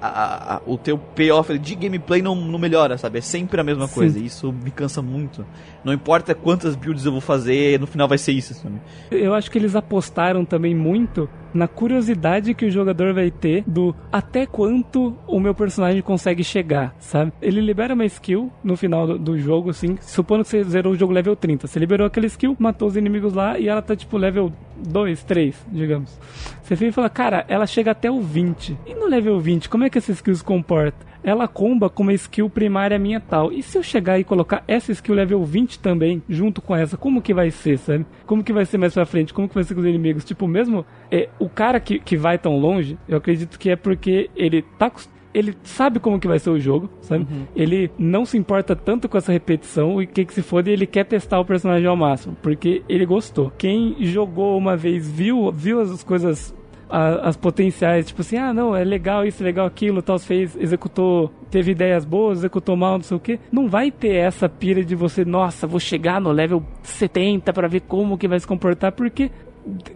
a- 0.00 0.56
a- 0.56 0.60
o 0.66 0.76
teu 0.76 0.98
payoff 0.98 1.56
de 1.58 1.74
gameplay 1.74 2.20
não, 2.22 2.34
não 2.34 2.58
melhora, 2.58 2.96
sabe? 2.98 3.18
É 3.18 3.22
sempre 3.22 3.60
a 3.60 3.64
mesma 3.64 3.86
Sim. 3.86 3.94
coisa. 3.94 4.18
E 4.18 4.26
isso 4.26 4.52
me 4.52 4.70
cansa 4.70 5.00
muito. 5.02 5.44
Não 5.86 5.92
importa 5.92 6.34
quantas 6.34 6.74
builds 6.74 7.06
eu 7.06 7.12
vou 7.12 7.20
fazer, 7.20 7.78
no 7.78 7.86
final 7.86 8.08
vai 8.08 8.18
ser 8.18 8.32
isso, 8.32 8.52
sabe? 8.54 8.74
Eu 9.08 9.32
acho 9.32 9.48
que 9.48 9.56
eles 9.56 9.76
apostaram 9.76 10.44
também 10.44 10.74
muito 10.74 11.28
na 11.54 11.68
curiosidade 11.68 12.54
que 12.54 12.66
o 12.66 12.70
jogador 12.72 13.14
vai 13.14 13.30
ter 13.30 13.62
do 13.64 13.94
até 14.10 14.46
quanto 14.46 15.16
o 15.28 15.38
meu 15.38 15.54
personagem 15.54 16.02
consegue 16.02 16.42
chegar, 16.42 16.92
sabe? 16.98 17.32
Ele 17.40 17.60
libera 17.60 17.94
uma 17.94 18.04
skill 18.04 18.50
no 18.64 18.76
final 18.76 19.06
do, 19.06 19.16
do 19.16 19.38
jogo, 19.38 19.70
assim, 19.70 19.96
supondo 20.00 20.42
que 20.42 20.50
você 20.50 20.64
zerou 20.64 20.92
o 20.92 20.96
jogo 20.96 21.12
level 21.12 21.36
30. 21.36 21.68
Você 21.68 21.78
liberou 21.78 22.04
aquela 22.04 22.26
skill, 22.26 22.56
matou 22.58 22.88
os 22.88 22.96
inimigos 22.96 23.32
lá 23.32 23.56
e 23.56 23.68
ela 23.68 23.80
tá 23.80 23.94
tipo 23.94 24.16
level 24.16 24.52
2, 24.88 25.22
3, 25.22 25.66
digamos. 25.70 26.18
Você 26.64 26.74
vem 26.74 26.88
e 26.88 26.92
fala, 26.92 27.08
cara, 27.08 27.44
ela 27.46 27.64
chega 27.64 27.92
até 27.92 28.10
o 28.10 28.20
20. 28.20 28.76
E 28.84 28.94
no 28.94 29.06
level 29.06 29.38
20, 29.38 29.68
como 29.68 29.84
é 29.84 29.88
que 29.88 29.98
essa 29.98 30.10
skill 30.10 30.34
se 30.34 30.42
comporta? 30.42 31.06
Ela 31.26 31.48
comba 31.48 31.90
com 31.90 32.04
uma 32.04 32.12
skill 32.12 32.48
primária 32.48 32.96
minha 33.00 33.18
tal. 33.18 33.52
E 33.52 33.60
se 33.60 33.76
eu 33.76 33.82
chegar 33.82 34.16
e 34.16 34.22
colocar 34.22 34.62
essa 34.68 34.92
skill 34.92 35.16
level 35.16 35.44
20 35.44 35.80
também, 35.80 36.22
junto 36.28 36.62
com 36.62 36.74
essa, 36.74 36.96
como 36.96 37.20
que 37.20 37.34
vai 37.34 37.50
ser, 37.50 37.78
sabe? 37.78 38.06
Como 38.24 38.44
que 38.44 38.52
vai 38.52 38.64
ser 38.64 38.78
mais 38.78 38.94
pra 38.94 39.04
frente? 39.04 39.34
Como 39.34 39.48
que 39.48 39.54
vai 39.56 39.64
ser 39.64 39.74
com 39.74 39.80
os 39.80 39.86
inimigos? 39.86 40.24
Tipo, 40.24 40.46
mesmo 40.46 40.86
é, 41.10 41.28
o 41.40 41.48
cara 41.48 41.80
que, 41.80 41.98
que 41.98 42.16
vai 42.16 42.38
tão 42.38 42.56
longe, 42.56 42.96
eu 43.08 43.18
acredito 43.18 43.58
que 43.58 43.70
é 43.70 43.74
porque 43.74 44.30
ele 44.36 44.62
tá 44.78 44.92
ele 45.34 45.54
sabe 45.64 46.00
como 46.00 46.18
que 46.18 46.26
vai 46.26 46.38
ser 46.38 46.48
o 46.48 46.58
jogo, 46.58 46.88
sabe? 47.02 47.26
Ele 47.54 47.90
não 47.98 48.24
se 48.24 48.38
importa 48.38 48.74
tanto 48.74 49.06
com 49.06 49.18
essa 49.18 49.30
repetição 49.30 50.00
e 50.00 50.06
que 50.06 50.24
que 50.24 50.32
se 50.32 50.40
foda, 50.40 50.70
ele 50.70 50.86
quer 50.86 51.04
testar 51.04 51.38
o 51.38 51.44
personagem 51.44 51.86
ao 51.86 51.94
máximo, 51.94 52.34
porque 52.40 52.82
ele 52.88 53.04
gostou. 53.04 53.52
Quem 53.58 53.96
jogou 54.00 54.56
uma 54.56 54.78
vez 54.78 55.10
viu, 55.10 55.52
viu 55.52 55.78
as 55.78 56.02
coisas 56.02 56.54
a- 56.88 57.28
as 57.28 57.36
potenciais, 57.36 58.06
tipo 58.06 58.20
assim, 58.22 58.36
ah, 58.36 58.52
não, 58.54 58.74
é 58.76 58.84
legal 58.84 59.26
isso, 59.26 59.42
é 59.42 59.46
legal 59.46 59.66
aquilo, 59.66 60.00
tal, 60.02 60.18
fez, 60.18 60.56
executou, 60.56 61.32
teve 61.50 61.72
ideias 61.72 62.04
boas, 62.04 62.38
executou 62.38 62.76
mal, 62.76 62.94
não 62.98 63.02
sei 63.04 63.16
o 63.16 63.20
que, 63.20 63.38
não 63.50 63.68
vai 63.68 63.90
ter 63.90 64.14
essa 64.14 64.48
pira 64.48 64.84
de 64.84 64.94
você, 64.94 65.24
nossa, 65.24 65.66
vou 65.66 65.80
chegar 65.80 66.20
no 66.20 66.30
level 66.30 66.62
70 66.82 67.52
pra 67.52 67.66
ver 67.68 67.80
como 67.80 68.16
que 68.16 68.28
vai 68.28 68.38
se 68.38 68.46
comportar, 68.46 68.92
porque 68.92 69.30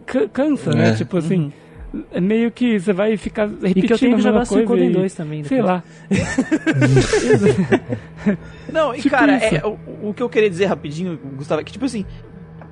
ca- 0.06 0.28
cansa, 0.28 0.72
né? 0.72 0.90
É. 0.90 0.94
Tipo 0.94 1.16
assim, 1.18 1.52
é 2.12 2.20
meio 2.20 2.50
que 2.50 2.78
você 2.78 2.92
vai 2.92 3.16
ficar 3.16 3.46
repetindo 3.48 3.76
E 3.78 3.82
que 3.82 3.92
eu 3.92 3.98
tenho 3.98 4.10
que 4.10 4.14
a 4.14 4.16
mesma 4.16 4.30
jogar 4.32 4.44
Suicoden 4.44 4.66
coisa 4.86 4.90
e- 4.90 4.94
2 4.94 5.14
também. 5.14 5.44
Sei 5.44 5.58
depois. 5.58 5.74
lá. 5.76 5.84
Não, 8.72 8.94
e 8.94 8.98
Tipo 8.98 9.10
cara, 9.16 9.32
é, 9.36 9.62
o, 9.66 10.08
o 10.10 10.14
que 10.14 10.22
eu 10.22 10.28
queria 10.28 10.48
dizer 10.50 10.66
rapidinho, 10.66 11.18
Gustavo, 11.36 11.60
é 11.60 11.64
que 11.64 11.72
tipo 11.72 11.84
assim, 11.84 12.04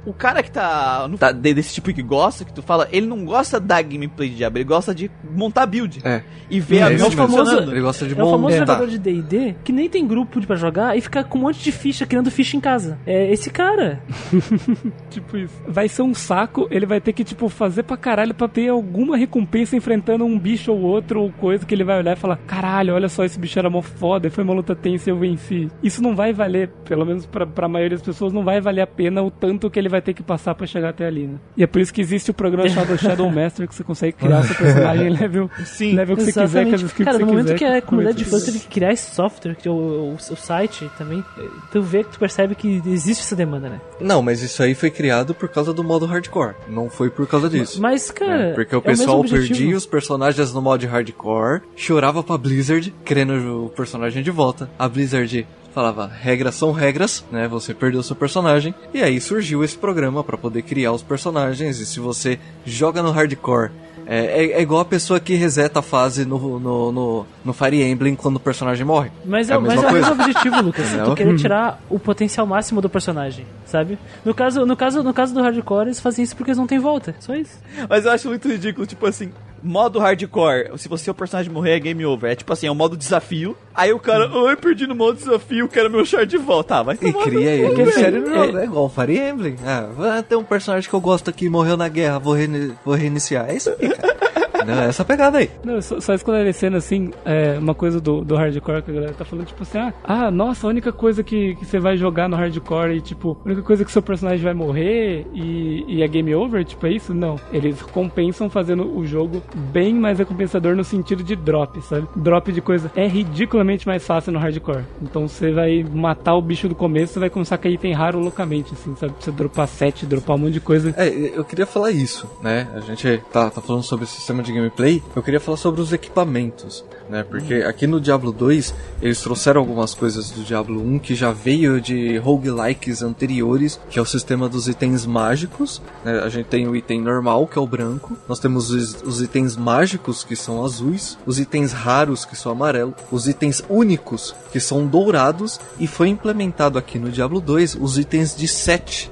o 0.08 0.12
cara 0.12 0.42
que 0.42 0.50
tá, 0.50 1.06
no- 1.08 1.18
tá 1.18 1.30
de- 1.32 1.54
desse 1.54 1.74
tipo 1.74 1.92
que 1.92 2.02
gosta, 2.02 2.44
que 2.44 2.52
tu 2.52 2.62
fala, 2.62 2.88
ele 2.90 3.06
não 3.06 3.24
gosta 3.24 3.58
da 3.60 3.80
gameplay 3.82 4.28
de 4.28 4.36
Diablo, 4.36 4.58
ele 4.58 4.64
gosta 4.64 4.94
de 4.94 5.10
montar 5.30 5.66
build 5.66 6.00
É. 6.04 6.22
e 6.50 6.60
ver 6.60 6.78
É 6.78 6.82
a 6.82 6.88
build 6.88 7.16
funcionando. 7.16 7.70
Ele 7.72 7.80
gosta 7.80 8.06
de 8.06 8.12
É 8.12 8.22
o 8.22 8.30
famoso 8.30 8.40
montar. 8.54 8.56
jogador 8.74 8.86
de 8.88 8.98
D&D 8.98 9.54
que 9.64 9.72
nem 9.72 9.88
tem 9.88 10.06
grupo 10.06 10.40
pra 10.46 10.56
jogar 10.56 10.96
e 10.96 11.00
fica 11.00 11.22
com 11.24 11.38
um 11.38 11.42
monte 11.42 11.62
de 11.62 11.72
ficha, 11.72 12.06
criando 12.06 12.30
ficha 12.30 12.56
em 12.56 12.60
casa. 12.60 12.98
É 13.06 13.32
esse 13.32 13.50
cara. 13.50 14.00
Tipo 15.10 15.36
isso. 15.36 15.54
Vai 15.66 15.88
ser 15.88 16.02
um 16.02 16.14
saco, 16.14 16.66
ele 16.70 16.86
vai 16.86 17.00
ter 17.00 17.12
que, 17.12 17.24
tipo, 17.24 17.48
fazer 17.48 17.82
pra 17.82 17.96
caralho 17.96 18.34
pra 18.34 18.48
ter 18.48 18.68
alguma 18.68 19.16
recompensa 19.16 19.76
enfrentando 19.76 20.24
um 20.24 20.38
bicho 20.38 20.72
ou 20.72 20.80
outro, 20.80 21.20
ou 21.22 21.32
coisa 21.32 21.64
que 21.66 21.74
ele 21.74 21.84
vai 21.84 21.98
olhar 21.98 22.12
e 22.12 22.20
falar: 22.20 22.36
caralho, 22.46 22.94
olha 22.94 23.08
só, 23.08 23.24
esse 23.24 23.38
bicho 23.38 23.58
era 23.58 23.70
mó 23.70 23.82
foda, 23.82 24.30
foi 24.30 24.44
uma 24.44 24.52
luta 24.54 24.74
tensa 24.74 25.10
e 25.10 25.12
eu 25.12 25.18
venci. 25.18 25.68
Isso 25.82 26.02
não 26.02 26.14
vai 26.14 26.32
valer, 26.32 26.68
pelo 26.84 27.04
menos 27.04 27.26
pra, 27.26 27.46
pra 27.46 27.68
maioria 27.68 27.96
das 27.96 28.06
pessoas, 28.06 28.32
não 28.32 28.44
vai 28.44 28.60
valer 28.60 28.82
a 28.82 28.86
pena 28.86 29.22
o 29.22 29.30
tanto 29.30 29.70
que 29.70 29.78
ele 29.78 29.88
vai 29.88 29.97
ter 30.00 30.14
que 30.14 30.22
passar 30.22 30.54
pra 30.54 30.66
chegar 30.66 30.90
até 30.90 31.06
ali, 31.06 31.26
né? 31.26 31.38
E 31.56 31.62
é 31.62 31.66
por 31.66 31.80
isso 31.80 31.92
que 31.92 32.00
existe 32.00 32.30
o 32.30 32.34
programa 32.34 32.68
chamado 32.68 32.96
Shadow 32.98 33.30
Master, 33.30 33.68
que 33.68 33.74
você 33.74 33.84
consegue 33.84 34.12
criar 34.12 34.42
seu 34.42 34.54
personagem 34.56 35.08
level, 35.10 35.50
Sim. 35.64 35.94
level 35.94 36.16
que 36.16 36.24
você 36.24 36.32
quiser, 36.32 36.66
com 36.66 36.74
as 36.74 36.82
Exatamente. 36.82 36.84
skills 36.86 37.04
Cara, 37.04 37.18
que 37.18 37.24
no 37.24 37.26
você 37.28 37.32
momento 37.32 37.52
quiser. 37.54 37.58
que 37.58 37.64
a 37.78 37.80
com 37.82 37.88
comunidade 37.88 38.18
de 38.18 38.24
fãs 38.24 38.44
teve 38.44 38.58
que 38.60 38.68
criar 38.68 38.92
esse 38.92 39.14
software, 39.14 39.54
que 39.54 39.68
é 39.68 39.70
o, 39.70 39.74
o, 39.74 40.14
o 40.14 40.36
site 40.36 40.90
também, 40.98 41.24
tu 41.70 41.82
vê 41.82 42.04
que 42.04 42.10
tu 42.10 42.18
percebe 42.18 42.54
que 42.54 42.82
existe 42.86 43.20
essa 43.22 43.36
demanda, 43.36 43.68
né? 43.68 43.80
Não, 44.00 44.22
mas 44.22 44.42
isso 44.42 44.62
aí 44.62 44.74
foi 44.74 44.90
criado 44.90 45.34
por 45.34 45.48
causa 45.48 45.72
do 45.72 45.82
modo 45.84 46.06
hardcore. 46.06 46.54
Não 46.68 46.88
foi 46.88 47.10
por 47.10 47.26
causa 47.26 47.48
disso. 47.48 47.80
Mas, 47.80 48.10
cara. 48.10 48.50
É, 48.50 48.54
porque 48.54 48.74
o 48.74 48.82
é 48.84 48.88
mesmo 48.88 49.04
pessoal 49.04 49.20
objetivo. 49.20 49.48
perdia 49.58 49.76
os 49.76 49.86
personagens 49.86 50.52
no 50.52 50.62
modo 50.62 50.86
hardcore, 50.86 51.62
chorava 51.76 52.22
pra 52.22 52.38
Blizzard, 52.38 52.94
querendo 53.04 53.66
o 53.66 53.68
personagem 53.70 54.22
de 54.22 54.30
volta. 54.30 54.68
A 54.78 54.88
Blizzard 54.88 55.46
falava, 55.74 56.06
regras 56.06 56.54
são 56.54 56.72
regras, 56.72 57.24
né? 57.30 57.46
Você 57.48 57.72
perdeu 57.74 58.02
seu 58.02 58.16
personagem. 58.16 58.74
E 58.92 59.02
aí 59.02 59.20
surgiu 59.20 59.62
esse 59.62 59.76
programa 59.76 60.24
pra 60.24 60.36
poder 60.36 60.62
criar 60.62 60.92
os 60.92 61.02
personagens. 61.02 61.78
E 61.78 61.86
se 61.86 62.00
você 62.00 62.38
joga 62.64 63.02
no 63.02 63.10
hardcore, 63.10 63.70
é, 64.06 64.44
é- 64.46 64.52
é 64.52 64.62
igual 64.62 64.80
a 64.80 64.84
pessoa 64.86 65.20
que 65.20 65.34
reseta 65.34 65.80
a 65.80 65.82
fase 65.82 66.24
no, 66.24 66.58
no, 66.58 66.90
no, 66.92 67.26
no 67.44 67.52
Fire 67.52 67.82
Emblem 67.82 68.14
quando 68.14 68.36
o 68.36 68.40
personagem 68.40 68.84
morre. 68.84 69.10
Mas 69.24 69.50
É 69.50 69.52
é, 69.52 69.56
a 69.56 69.60
mas 69.60 69.74
mesma 69.74 69.88
é 69.88 69.90
o 69.90 69.94
mesmo 69.94 70.12
objetivo, 70.12 70.60
Lucas. 70.62 70.86
Entendeu? 70.88 71.04
Tu 71.06 71.14
querer 71.14 71.36
tirar 71.36 71.80
o 71.90 71.98
potencial 71.98 72.46
máximo 72.46 72.80
do 72.80 72.88
personagem, 72.88 73.44
sabe? 73.66 73.98
No 74.24 74.32
caso, 74.34 74.64
no 74.64 74.74
caso, 74.76 75.02
no 75.02 75.12
caso 75.12 75.34
do 75.34 75.42
hardcore, 75.42 75.86
eles 75.88 76.00
fazem 76.00 76.24
isso 76.24 76.34
porque 76.34 76.50
eles 76.50 76.58
não 76.58 76.66
têm 76.66 76.78
volta. 76.78 77.14
Só 77.20 77.34
isso. 77.34 77.58
Mas 77.88 78.06
eu 78.06 78.12
acho 78.12 78.28
muito 78.28 78.48
ridículo, 78.48 78.86
tipo 78.86 79.04
assim, 79.06 79.30
modo 79.62 79.98
hardcore, 79.98 80.70
se 80.76 80.88
você 80.88 81.10
o 81.10 81.14
personagem 81.14 81.52
morrer 81.52 81.72
é 81.72 81.78
game 81.80 82.04
over. 82.06 82.30
É 82.30 82.34
tipo 82.34 82.52
assim, 82.52 82.66
é 82.66 82.70
um 82.70 82.74
modo 82.74 82.96
desafio. 82.96 83.56
Aí 83.74 83.92
o 83.92 83.98
cara, 83.98 84.30
ai, 84.48 84.56
perdi 84.56 84.86
no 84.86 84.94
modo 84.94 85.16
desafio, 85.18 85.68
quero 85.68 85.90
meu 85.90 86.04
char 86.04 86.26
de 86.26 86.36
volta. 86.36 86.76
Ah, 86.76 86.82
vai 86.82 86.94
E 87.00 87.12
cria 87.12 87.50
ele 87.50 87.82
em 87.82 87.92
série 87.92 88.18
no 88.18 88.34
jogo. 88.34 88.58
É 88.58 88.64
igual 88.64 88.88
Fire 88.88 89.18
Emblem. 89.18 89.56
Ah, 89.64 89.88
ah, 90.18 90.22
tem 90.22 90.36
um 90.38 90.44
personagem 90.44 90.88
que 90.88 90.94
eu 90.94 91.00
gosto 91.00 91.28
aqui, 91.30 91.48
morreu 91.48 91.76
na 91.76 91.88
guerra, 91.88 92.18
vou, 92.18 92.34
reini- 92.34 92.74
vou 92.84 92.94
reiniciar. 92.94 93.48
É 93.50 93.56
isso 93.56 93.70
aí, 93.70 93.88
cara. 93.88 94.16
Não, 94.74 94.82
é 94.82 94.88
essa 94.88 95.04
pegada 95.04 95.38
aí. 95.38 95.50
Não, 95.64 95.80
só, 95.80 96.00
só 96.00 96.14
esclarecendo 96.14 96.76
assim, 96.76 97.10
é, 97.24 97.58
uma 97.58 97.74
coisa 97.74 98.00
do, 98.00 98.22
do 98.22 98.36
hardcore 98.36 98.82
que 98.82 98.90
a 98.90 98.94
galera 98.94 99.14
tá 99.14 99.24
falando, 99.24 99.46
tipo 99.46 99.62
assim, 99.62 99.78
ah, 99.78 99.92
ah, 100.04 100.30
nossa, 100.30 100.66
a 100.66 100.70
única 100.70 100.92
coisa 100.92 101.22
que, 101.22 101.54
que 101.56 101.64
você 101.64 101.78
vai 101.78 101.96
jogar 101.96 102.28
no 102.28 102.36
hardcore 102.36 102.96
e, 102.96 103.00
tipo, 103.00 103.38
a 103.44 103.46
única 103.46 103.62
coisa 103.62 103.84
que 103.84 103.90
seu 103.92 104.02
personagem 104.02 104.44
vai 104.44 104.54
morrer 104.54 105.26
e, 105.32 105.84
e 105.88 106.02
é 106.02 106.08
game 106.08 106.34
over, 106.34 106.64
tipo, 106.64 106.86
é 106.86 106.92
isso? 106.92 107.14
Não. 107.14 107.36
Eles 107.52 107.80
compensam 107.82 108.50
fazendo 108.50 108.96
o 108.96 109.06
jogo 109.06 109.42
bem 109.72 109.94
mais 109.94 110.18
recompensador 110.18 110.76
no 110.76 110.84
sentido 110.84 111.22
de 111.22 111.34
drop, 111.34 111.80
sabe? 111.82 112.06
Drop 112.14 112.52
de 112.52 112.60
coisa 112.60 112.90
é 112.94 113.06
ridiculamente 113.06 113.86
mais 113.86 114.06
fácil 114.06 114.32
no 114.32 114.38
hardcore. 114.38 114.84
Então 115.02 115.26
você 115.26 115.52
vai 115.52 115.84
matar 115.84 116.34
o 116.34 116.42
bicho 116.42 116.68
do 116.68 116.74
começo, 116.74 117.14
você 117.14 117.20
vai 117.20 117.30
começar 117.30 117.54
a 117.54 117.58
cair 117.58 117.74
item 117.74 117.92
raro 117.92 118.18
loucamente, 118.18 118.74
assim, 118.74 118.94
sabe? 118.96 119.14
Você 119.18 119.30
dropar 119.30 119.68
set, 119.68 120.04
dropar 120.06 120.36
um 120.36 120.40
monte 120.40 120.54
de 120.54 120.60
coisa. 120.60 120.94
É, 120.96 121.08
eu 121.08 121.44
queria 121.44 121.66
falar 121.66 121.90
isso, 121.90 122.28
né? 122.42 122.68
A 122.74 122.80
gente 122.80 123.22
tá, 123.32 123.50
tá 123.50 123.60
falando 123.60 123.82
sobre 123.82 124.04
o 124.04 124.08
sistema 124.08 124.42
de 124.42 124.52
gameplay. 124.58 125.02
Eu 125.14 125.22
queria 125.22 125.40
falar 125.40 125.56
sobre 125.56 125.80
os 125.80 125.92
equipamentos, 125.92 126.84
né? 127.08 127.22
Porque 127.22 127.54
aqui 127.54 127.86
no 127.86 128.00
Diablo 128.00 128.32
2 128.32 128.74
eles 129.00 129.20
trouxeram 129.20 129.60
algumas 129.60 129.94
coisas 129.94 130.30
do 130.30 130.42
Diablo 130.42 130.80
1 130.82 130.98
que 130.98 131.14
já 131.14 131.32
veio 131.32 131.80
de 131.80 132.18
roguelikes 132.18 133.02
anteriores, 133.02 133.80
que 133.88 133.98
é 133.98 134.02
o 134.02 134.06
sistema 134.06 134.48
dos 134.48 134.68
itens 134.68 135.06
mágicos. 135.06 135.80
né? 136.04 136.20
A 136.20 136.28
gente 136.28 136.46
tem 136.46 136.66
o 136.66 136.76
item 136.76 137.00
normal, 137.00 137.46
que 137.46 137.58
é 137.58 137.62
o 137.62 137.66
branco. 137.66 138.16
Nós 138.28 138.38
temos 138.38 138.70
os, 138.70 139.02
os 139.02 139.22
itens 139.22 139.56
mágicos, 139.56 140.24
que 140.24 140.36
são 140.36 140.64
azuis. 140.64 141.18
Os 141.24 141.38
itens 141.38 141.72
raros, 141.72 142.24
que 142.24 142.36
são 142.36 142.52
amarelos. 142.52 142.94
Os 143.10 143.28
itens 143.28 143.62
únicos, 143.68 144.34
que 144.52 144.60
são 144.60 144.86
dourados. 144.86 145.60
E 145.78 145.86
foi 145.86 146.08
implementado 146.08 146.78
aqui 146.78 146.98
no 146.98 147.10
Diablo 147.10 147.40
2 147.40 147.76
os 147.80 147.98
itens 147.98 148.36
de 148.36 148.48
7 148.48 149.10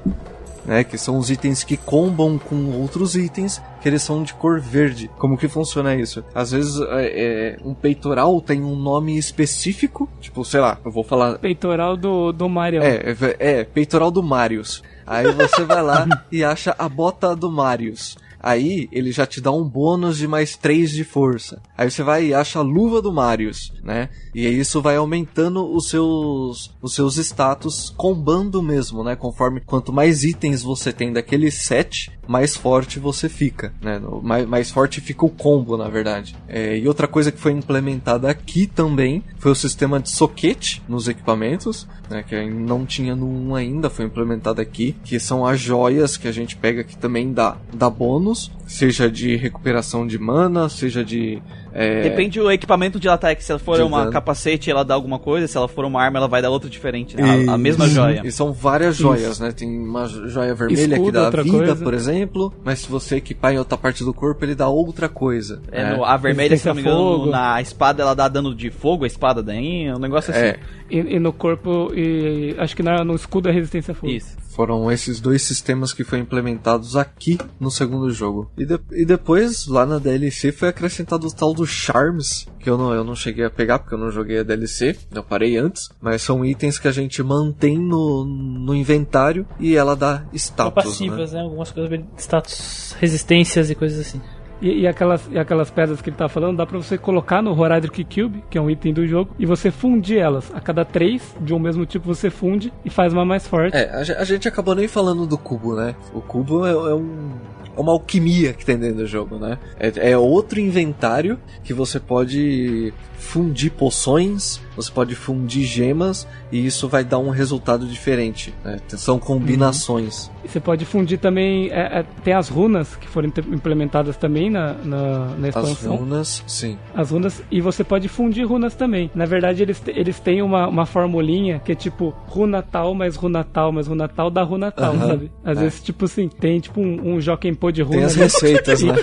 né, 0.67 0.83
que 0.83 0.97
são 0.97 1.17
os 1.17 1.31
itens 1.31 1.63
que 1.63 1.77
combam 1.77 2.37
com 2.37 2.71
outros 2.73 3.15
itens 3.15 3.61
que 3.87 3.89
eles 3.89 4.03
são 4.03 4.21
de 4.21 4.33
cor 4.33 4.59
verde. 4.59 5.09
Como 5.17 5.37
que 5.37 5.47
funciona 5.47 5.95
isso? 5.95 6.21
Às 6.35 6.51
vezes 6.51 6.77
é, 6.81 7.55
é, 7.55 7.57
um 7.63 7.73
peitoral 7.73 8.41
tem 8.41 8.61
um 8.61 8.75
nome 8.75 9.17
específico, 9.17 10.09
tipo, 10.19 10.43
sei 10.43 10.59
lá, 10.59 10.77
eu 10.83 10.91
vou 10.91 11.05
falar. 11.05 11.37
Peitoral 11.39 11.95
do, 11.95 12.33
do 12.33 12.49
Mario. 12.49 12.83
É, 12.83 12.95
é, 12.97 13.15
é, 13.39 13.63
peitoral 13.63 14.11
do 14.11 14.21
Marius. 14.21 14.83
Aí 15.05 15.31
você 15.31 15.63
vai 15.63 15.81
lá 15.81 16.05
e 16.29 16.43
acha 16.43 16.75
a 16.77 16.89
bota 16.89 17.33
do 17.33 17.49
Marius. 17.49 18.17
Aí 18.47 18.87
ele 18.93 19.11
já 19.11 19.25
te 19.25 19.41
dá 19.41 19.51
um 19.51 19.65
bônus 19.65 20.17
de 20.17 20.25
mais 20.25 20.55
3 20.55 20.91
de 20.91 21.03
força. 21.03 21.61
Aí 21.77 21.91
você 21.91 22.01
vai 22.01 22.27
e 22.27 22.33
acha 22.33 22.59
a 22.59 22.61
luva 22.61 23.01
do 23.01 23.11
Marius, 23.11 23.73
né? 23.83 24.07
E 24.33 24.47
isso 24.47 24.81
vai 24.81 24.95
aumentando 24.95 25.69
os 25.69 25.89
seus 25.89 26.73
os 26.81 26.95
seus 26.95 27.17
status 27.17 27.93
combando 27.97 28.63
mesmo, 28.63 29.03
né? 29.03 29.17
Conforme 29.17 29.59
quanto 29.59 29.91
mais 29.91 30.23
itens 30.23 30.63
você 30.63 30.93
tem 30.93 31.11
daquele 31.11 31.51
set, 31.51 32.09
mais 32.27 32.55
forte 32.55 32.99
você 32.99 33.27
fica, 33.29 33.73
né? 33.81 33.99
Mais, 34.21 34.47
mais 34.47 34.71
forte 34.71 35.01
fica 35.01 35.25
o 35.25 35.29
combo, 35.29 35.75
na 35.75 35.89
verdade. 35.89 36.35
É, 36.47 36.77
e 36.77 36.87
outra 36.87 37.07
coisa 37.07 37.31
que 37.31 37.39
foi 37.39 37.53
implementada 37.53 38.29
aqui 38.29 38.67
também 38.67 39.23
foi 39.37 39.51
o 39.51 39.55
sistema 39.55 39.99
de 39.99 40.09
soquete 40.09 40.81
nos 40.87 41.07
equipamentos, 41.07 41.87
né? 42.09 42.23
Que 42.23 42.45
não 42.49 42.85
tinha 42.85 43.15
no 43.15 43.27
1 43.27 43.55
ainda, 43.55 43.89
foi 43.89 44.05
implementado 44.05 44.61
aqui, 44.61 44.95
que 45.03 45.19
são 45.19 45.45
as 45.45 45.59
joias 45.59 46.17
que 46.17 46.27
a 46.27 46.31
gente 46.31 46.55
pega 46.55 46.83
que 46.83 46.97
também 46.97 47.31
dá, 47.33 47.57
dá 47.73 47.89
bônus, 47.89 48.36
seja 48.65 49.09
de 49.09 49.35
recuperação 49.35 50.05
de 50.05 50.17
mana, 50.19 50.67
seja 50.69 51.03
de 51.03 51.41
é, 51.79 52.01
Depende 52.01 52.39
do 52.39 52.49
equipamento 52.51 52.99
de 52.99 53.07
ataque. 53.07 53.43
Se 53.43 53.51
ela 53.51 53.59
for 53.59 53.77
De 53.77 53.83
uma 53.83 53.99
dano. 53.99 54.11
capacete, 54.11 54.71
ela 54.71 54.83
dá 54.83 54.95
alguma 54.95 55.19
coisa. 55.19 55.47
Se 55.47 55.55
ela 55.55 55.67
for 55.67 55.85
uma 55.85 56.01
arma, 56.01 56.17
ela 56.17 56.27
vai 56.27 56.41
dar 56.41 56.49
outra 56.49 56.67
diferente. 56.67 57.15
né? 57.15 57.45
A, 57.47 57.53
a 57.53 57.57
mesma 57.57 57.87
joia. 57.87 58.23
E 58.25 58.31
são 58.31 58.51
várias 58.51 58.95
joias, 58.95 59.39
né? 59.39 59.51
Tem 59.51 59.69
uma 59.69 60.07
joia 60.07 60.55
vermelha 60.55 60.87
que 60.87 60.93
Escudo, 60.95 61.11
dá 61.11 61.25
outra 61.25 61.43
vida, 61.43 61.57
coisa. 61.57 61.75
por 61.83 61.93
exemplo, 61.93 62.51
mas 62.63 62.79
se 62.79 62.89
você 62.89 63.17
equipar 63.17 63.53
em 63.53 63.59
outra 63.59 63.77
parte 63.77 64.03
do 64.03 64.11
corpo, 64.11 64.43
ele 64.43 64.55
dá 64.55 64.67
outra 64.67 65.07
coisa. 65.07 65.61
É, 65.71 65.83
né? 65.83 65.95
no- 65.97 66.03
a 66.03 66.17
vermelha, 66.17 66.57
se 66.57 66.65
não 66.67 66.73
me 66.73 66.81
engano, 66.81 67.27
na 67.27 67.61
espada 67.61 68.01
ela 68.01 68.15
dá 68.15 68.27
dano 68.27 68.55
de 68.55 68.71
fogo, 68.71 69.03
a 69.03 69.07
espada 69.07 69.43
daí, 69.43 69.87
um 69.93 69.99
negócio 69.99 70.31
assim. 70.33 70.41
É, 70.45 70.59
E, 70.89 70.97
e 70.97 71.19
no 71.19 71.31
corpo, 71.31 71.91
e 71.93 72.55
acho 72.57 72.75
que 72.75 72.81
na- 72.81 73.03
no 73.03 73.13
escudo 73.13 73.49
é 73.49 73.51
resistência 73.51 73.91
a 73.91 73.95
fogo. 73.95 74.11
Isso. 74.11 74.35
Foram 74.57 74.91
esses 74.91 75.21
dois 75.21 75.43
sistemas 75.43 75.93
que 75.93 76.03
foram 76.03 76.23
implementados 76.23 76.97
aqui 76.97 77.37
no 77.59 77.69
segundo 77.69 78.09
jogo. 78.11 78.49
E, 78.57 78.65
de- 78.65 78.79
e 78.91 79.05
depois, 79.05 79.67
lá 79.67 79.85
na 79.85 79.99
DLC, 79.99 80.51
foi 80.51 80.69
acrescentado 80.69 81.27
o 81.27 81.31
tal 81.31 81.53
do 81.53 81.63
Charms, 81.65 82.47
que 82.59 82.67
eu 82.67 82.75
não, 82.75 82.91
eu 82.91 83.03
não 83.03 83.15
cheguei 83.15 83.45
a 83.45 83.51
pegar 83.51 83.77
porque 83.77 83.93
eu 83.93 83.99
não 83.99 84.09
joguei 84.09 84.39
a 84.39 84.43
DLC, 84.43 84.97
eu 85.13 85.21
parei 85.23 85.57
antes, 85.57 85.87
mas 86.01 86.23
são 86.23 86.43
itens 86.43 86.79
que 86.79 86.87
a 86.87 86.91
gente 86.91 87.21
mantém 87.21 87.77
no, 87.77 88.25
no 88.25 88.73
inventário 88.73 89.45
e 89.59 89.75
ela 89.75 89.95
dá 89.95 90.21
São 90.21 90.29
status, 90.33 90.75
né? 90.83 90.89
passivas, 90.91 91.33
né? 91.33 91.41
Algumas 91.41 91.71
coisas 91.71 91.99
status, 92.17 92.95
resistências 92.99 93.69
e 93.69 93.75
coisas 93.75 93.99
assim. 94.07 94.19
E, 94.61 94.81
e 94.81 94.87
aquelas, 94.87 95.27
e 95.31 95.37
aquelas 95.37 95.69
pedras 95.69 96.01
que 96.01 96.09
ele 96.09 96.17
tá 96.17 96.27
falando, 96.27 96.57
dá 96.57 96.65
pra 96.65 96.77
você 96.77 96.97
colocar 96.97 97.41
no 97.41 97.57
Horadric 97.57 98.03
Cube, 98.03 98.43
que 98.49 98.57
é 98.57 98.61
um 98.61 98.69
item 98.69 98.93
do 98.93 99.07
jogo, 99.07 99.31
e 99.37 99.45
você 99.45 99.71
fundir 99.71 100.17
elas. 100.17 100.51
A 100.53 100.59
cada 100.59 100.83
três 100.83 101.35
de 101.39 101.53
um 101.53 101.59
mesmo 101.59 101.85
tipo 101.85 102.05
você 102.05 102.29
funde 102.29 102.73
e 102.83 102.89
faz 102.89 103.13
uma 103.13 103.25
mais 103.25 103.47
forte. 103.47 103.75
É, 103.75 103.89
a, 103.89 104.21
a 104.21 104.23
gente 104.23 104.47
acabou 104.47 104.75
nem 104.75 104.87
falando 104.87 105.25
do 105.25 105.37
cubo, 105.37 105.75
né? 105.75 105.95
O 106.13 106.21
cubo 106.21 106.65
é, 106.65 106.71
é 106.71 106.95
um, 106.95 107.31
é 107.75 107.79
uma 107.79 107.91
alquimia 107.91 108.53
que 108.53 108.65
tem 108.65 108.77
dentro 108.77 108.97
do 108.97 109.05
jogo, 109.05 109.37
né? 109.37 109.59
É, 109.79 110.11
é 110.11 110.17
outro 110.17 110.59
inventário 110.59 111.39
que 111.63 111.73
você 111.73 111.99
pode 111.99 112.93
fundir 113.17 113.71
poções, 113.71 114.61
você 114.75 114.91
pode 114.91 115.15
fundir 115.15 115.65
gemas 115.65 116.27
e 116.51 116.65
isso 116.65 116.87
vai 116.87 117.03
dar 117.03 117.17
um 117.17 117.29
resultado 117.29 117.85
diferente. 117.87 118.53
Né? 118.63 118.77
São 118.89 119.17
combinações. 119.17 120.29
E 120.45 120.47
você 120.47 120.59
pode 120.59 120.85
fundir 120.85 121.17
também. 121.19 121.69
é, 121.71 121.99
é, 121.99 122.05
tem 122.23 122.33
as 122.33 122.47
runas 122.47 122.95
que 122.95 123.07
foram 123.07 123.27
implementadas 123.51 124.15
também 124.17 124.49
na, 124.49 124.73
na, 124.73 125.25
na 125.35 125.47
As 125.49 125.55
expansão. 125.55 125.95
runas, 125.95 126.43
sim. 126.47 126.77
as 126.93 127.09
runas 127.11 127.41
e 127.51 127.59
você 127.59 127.83
pode 127.83 128.07
fundir 128.07 128.45
runas 128.47 128.75
também. 128.75 129.09
Na 129.15 129.25
verdade, 129.25 129.63
eles, 129.63 129.81
eles 129.87 130.19
têm 130.19 130.41
uma, 130.41 130.67
uma 130.67 130.85
formulinha 130.85 131.59
que 131.59 131.71
é 131.71 131.75
tipo 131.75 132.13
runa 132.27 132.61
tal 132.61 132.93
mais 132.93 133.15
runa 133.15 133.43
tal 133.43 133.71
mais 133.71 133.87
runa 133.87 134.07
tal 134.07 134.29
dá 134.29 134.43
runa 134.43 134.71
tal, 134.71 134.93
Aham. 134.93 135.07
sabe? 135.07 135.31
Às 135.43 135.57
É. 135.57 135.61
vezes, 135.61 135.81
tipo 135.83 136.05
assim, 136.05 136.27
tem 136.29 136.59
tipo 136.59 136.79
um, 136.79 137.15
um 137.15 137.19
Joken 137.21 137.53
Pô 137.55 137.71
de 137.71 137.81
runa. 137.81 137.97
Tem 137.97 138.05
as 138.05 138.15
receitas, 138.15 138.83
né? 138.83 138.93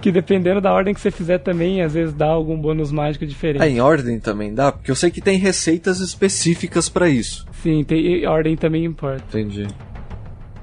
Que, 0.00 0.12
dependendo 0.12 0.60
da 0.60 0.72
ordem 0.72 0.92
que 0.92 1.00
você 1.00 1.10
fizer 1.10 1.38
também, 1.38 1.82
às 1.82 1.94
vezes 1.94 2.14
dá 2.14 2.26
algum 2.26 2.60
bônus 2.60 2.92
mágico 2.92 3.26
diferente. 3.26 3.62
Ah, 3.62 3.68
em 3.68 3.80
ordem 3.80 4.20
também 4.20 4.54
dá? 4.54 4.70
Porque 4.70 4.90
eu 4.90 4.94
sei 4.96 5.10
que 5.10 5.20
tem 5.20 5.38
receitas 5.38 6.00
específicas 6.00 6.88
pra 6.88 7.08
isso. 7.08 7.46
Sim, 7.62 7.82
tem, 7.84 8.26
ordem 8.26 8.56
também 8.56 8.84
importa. 8.84 9.24
Entendi. 9.28 9.66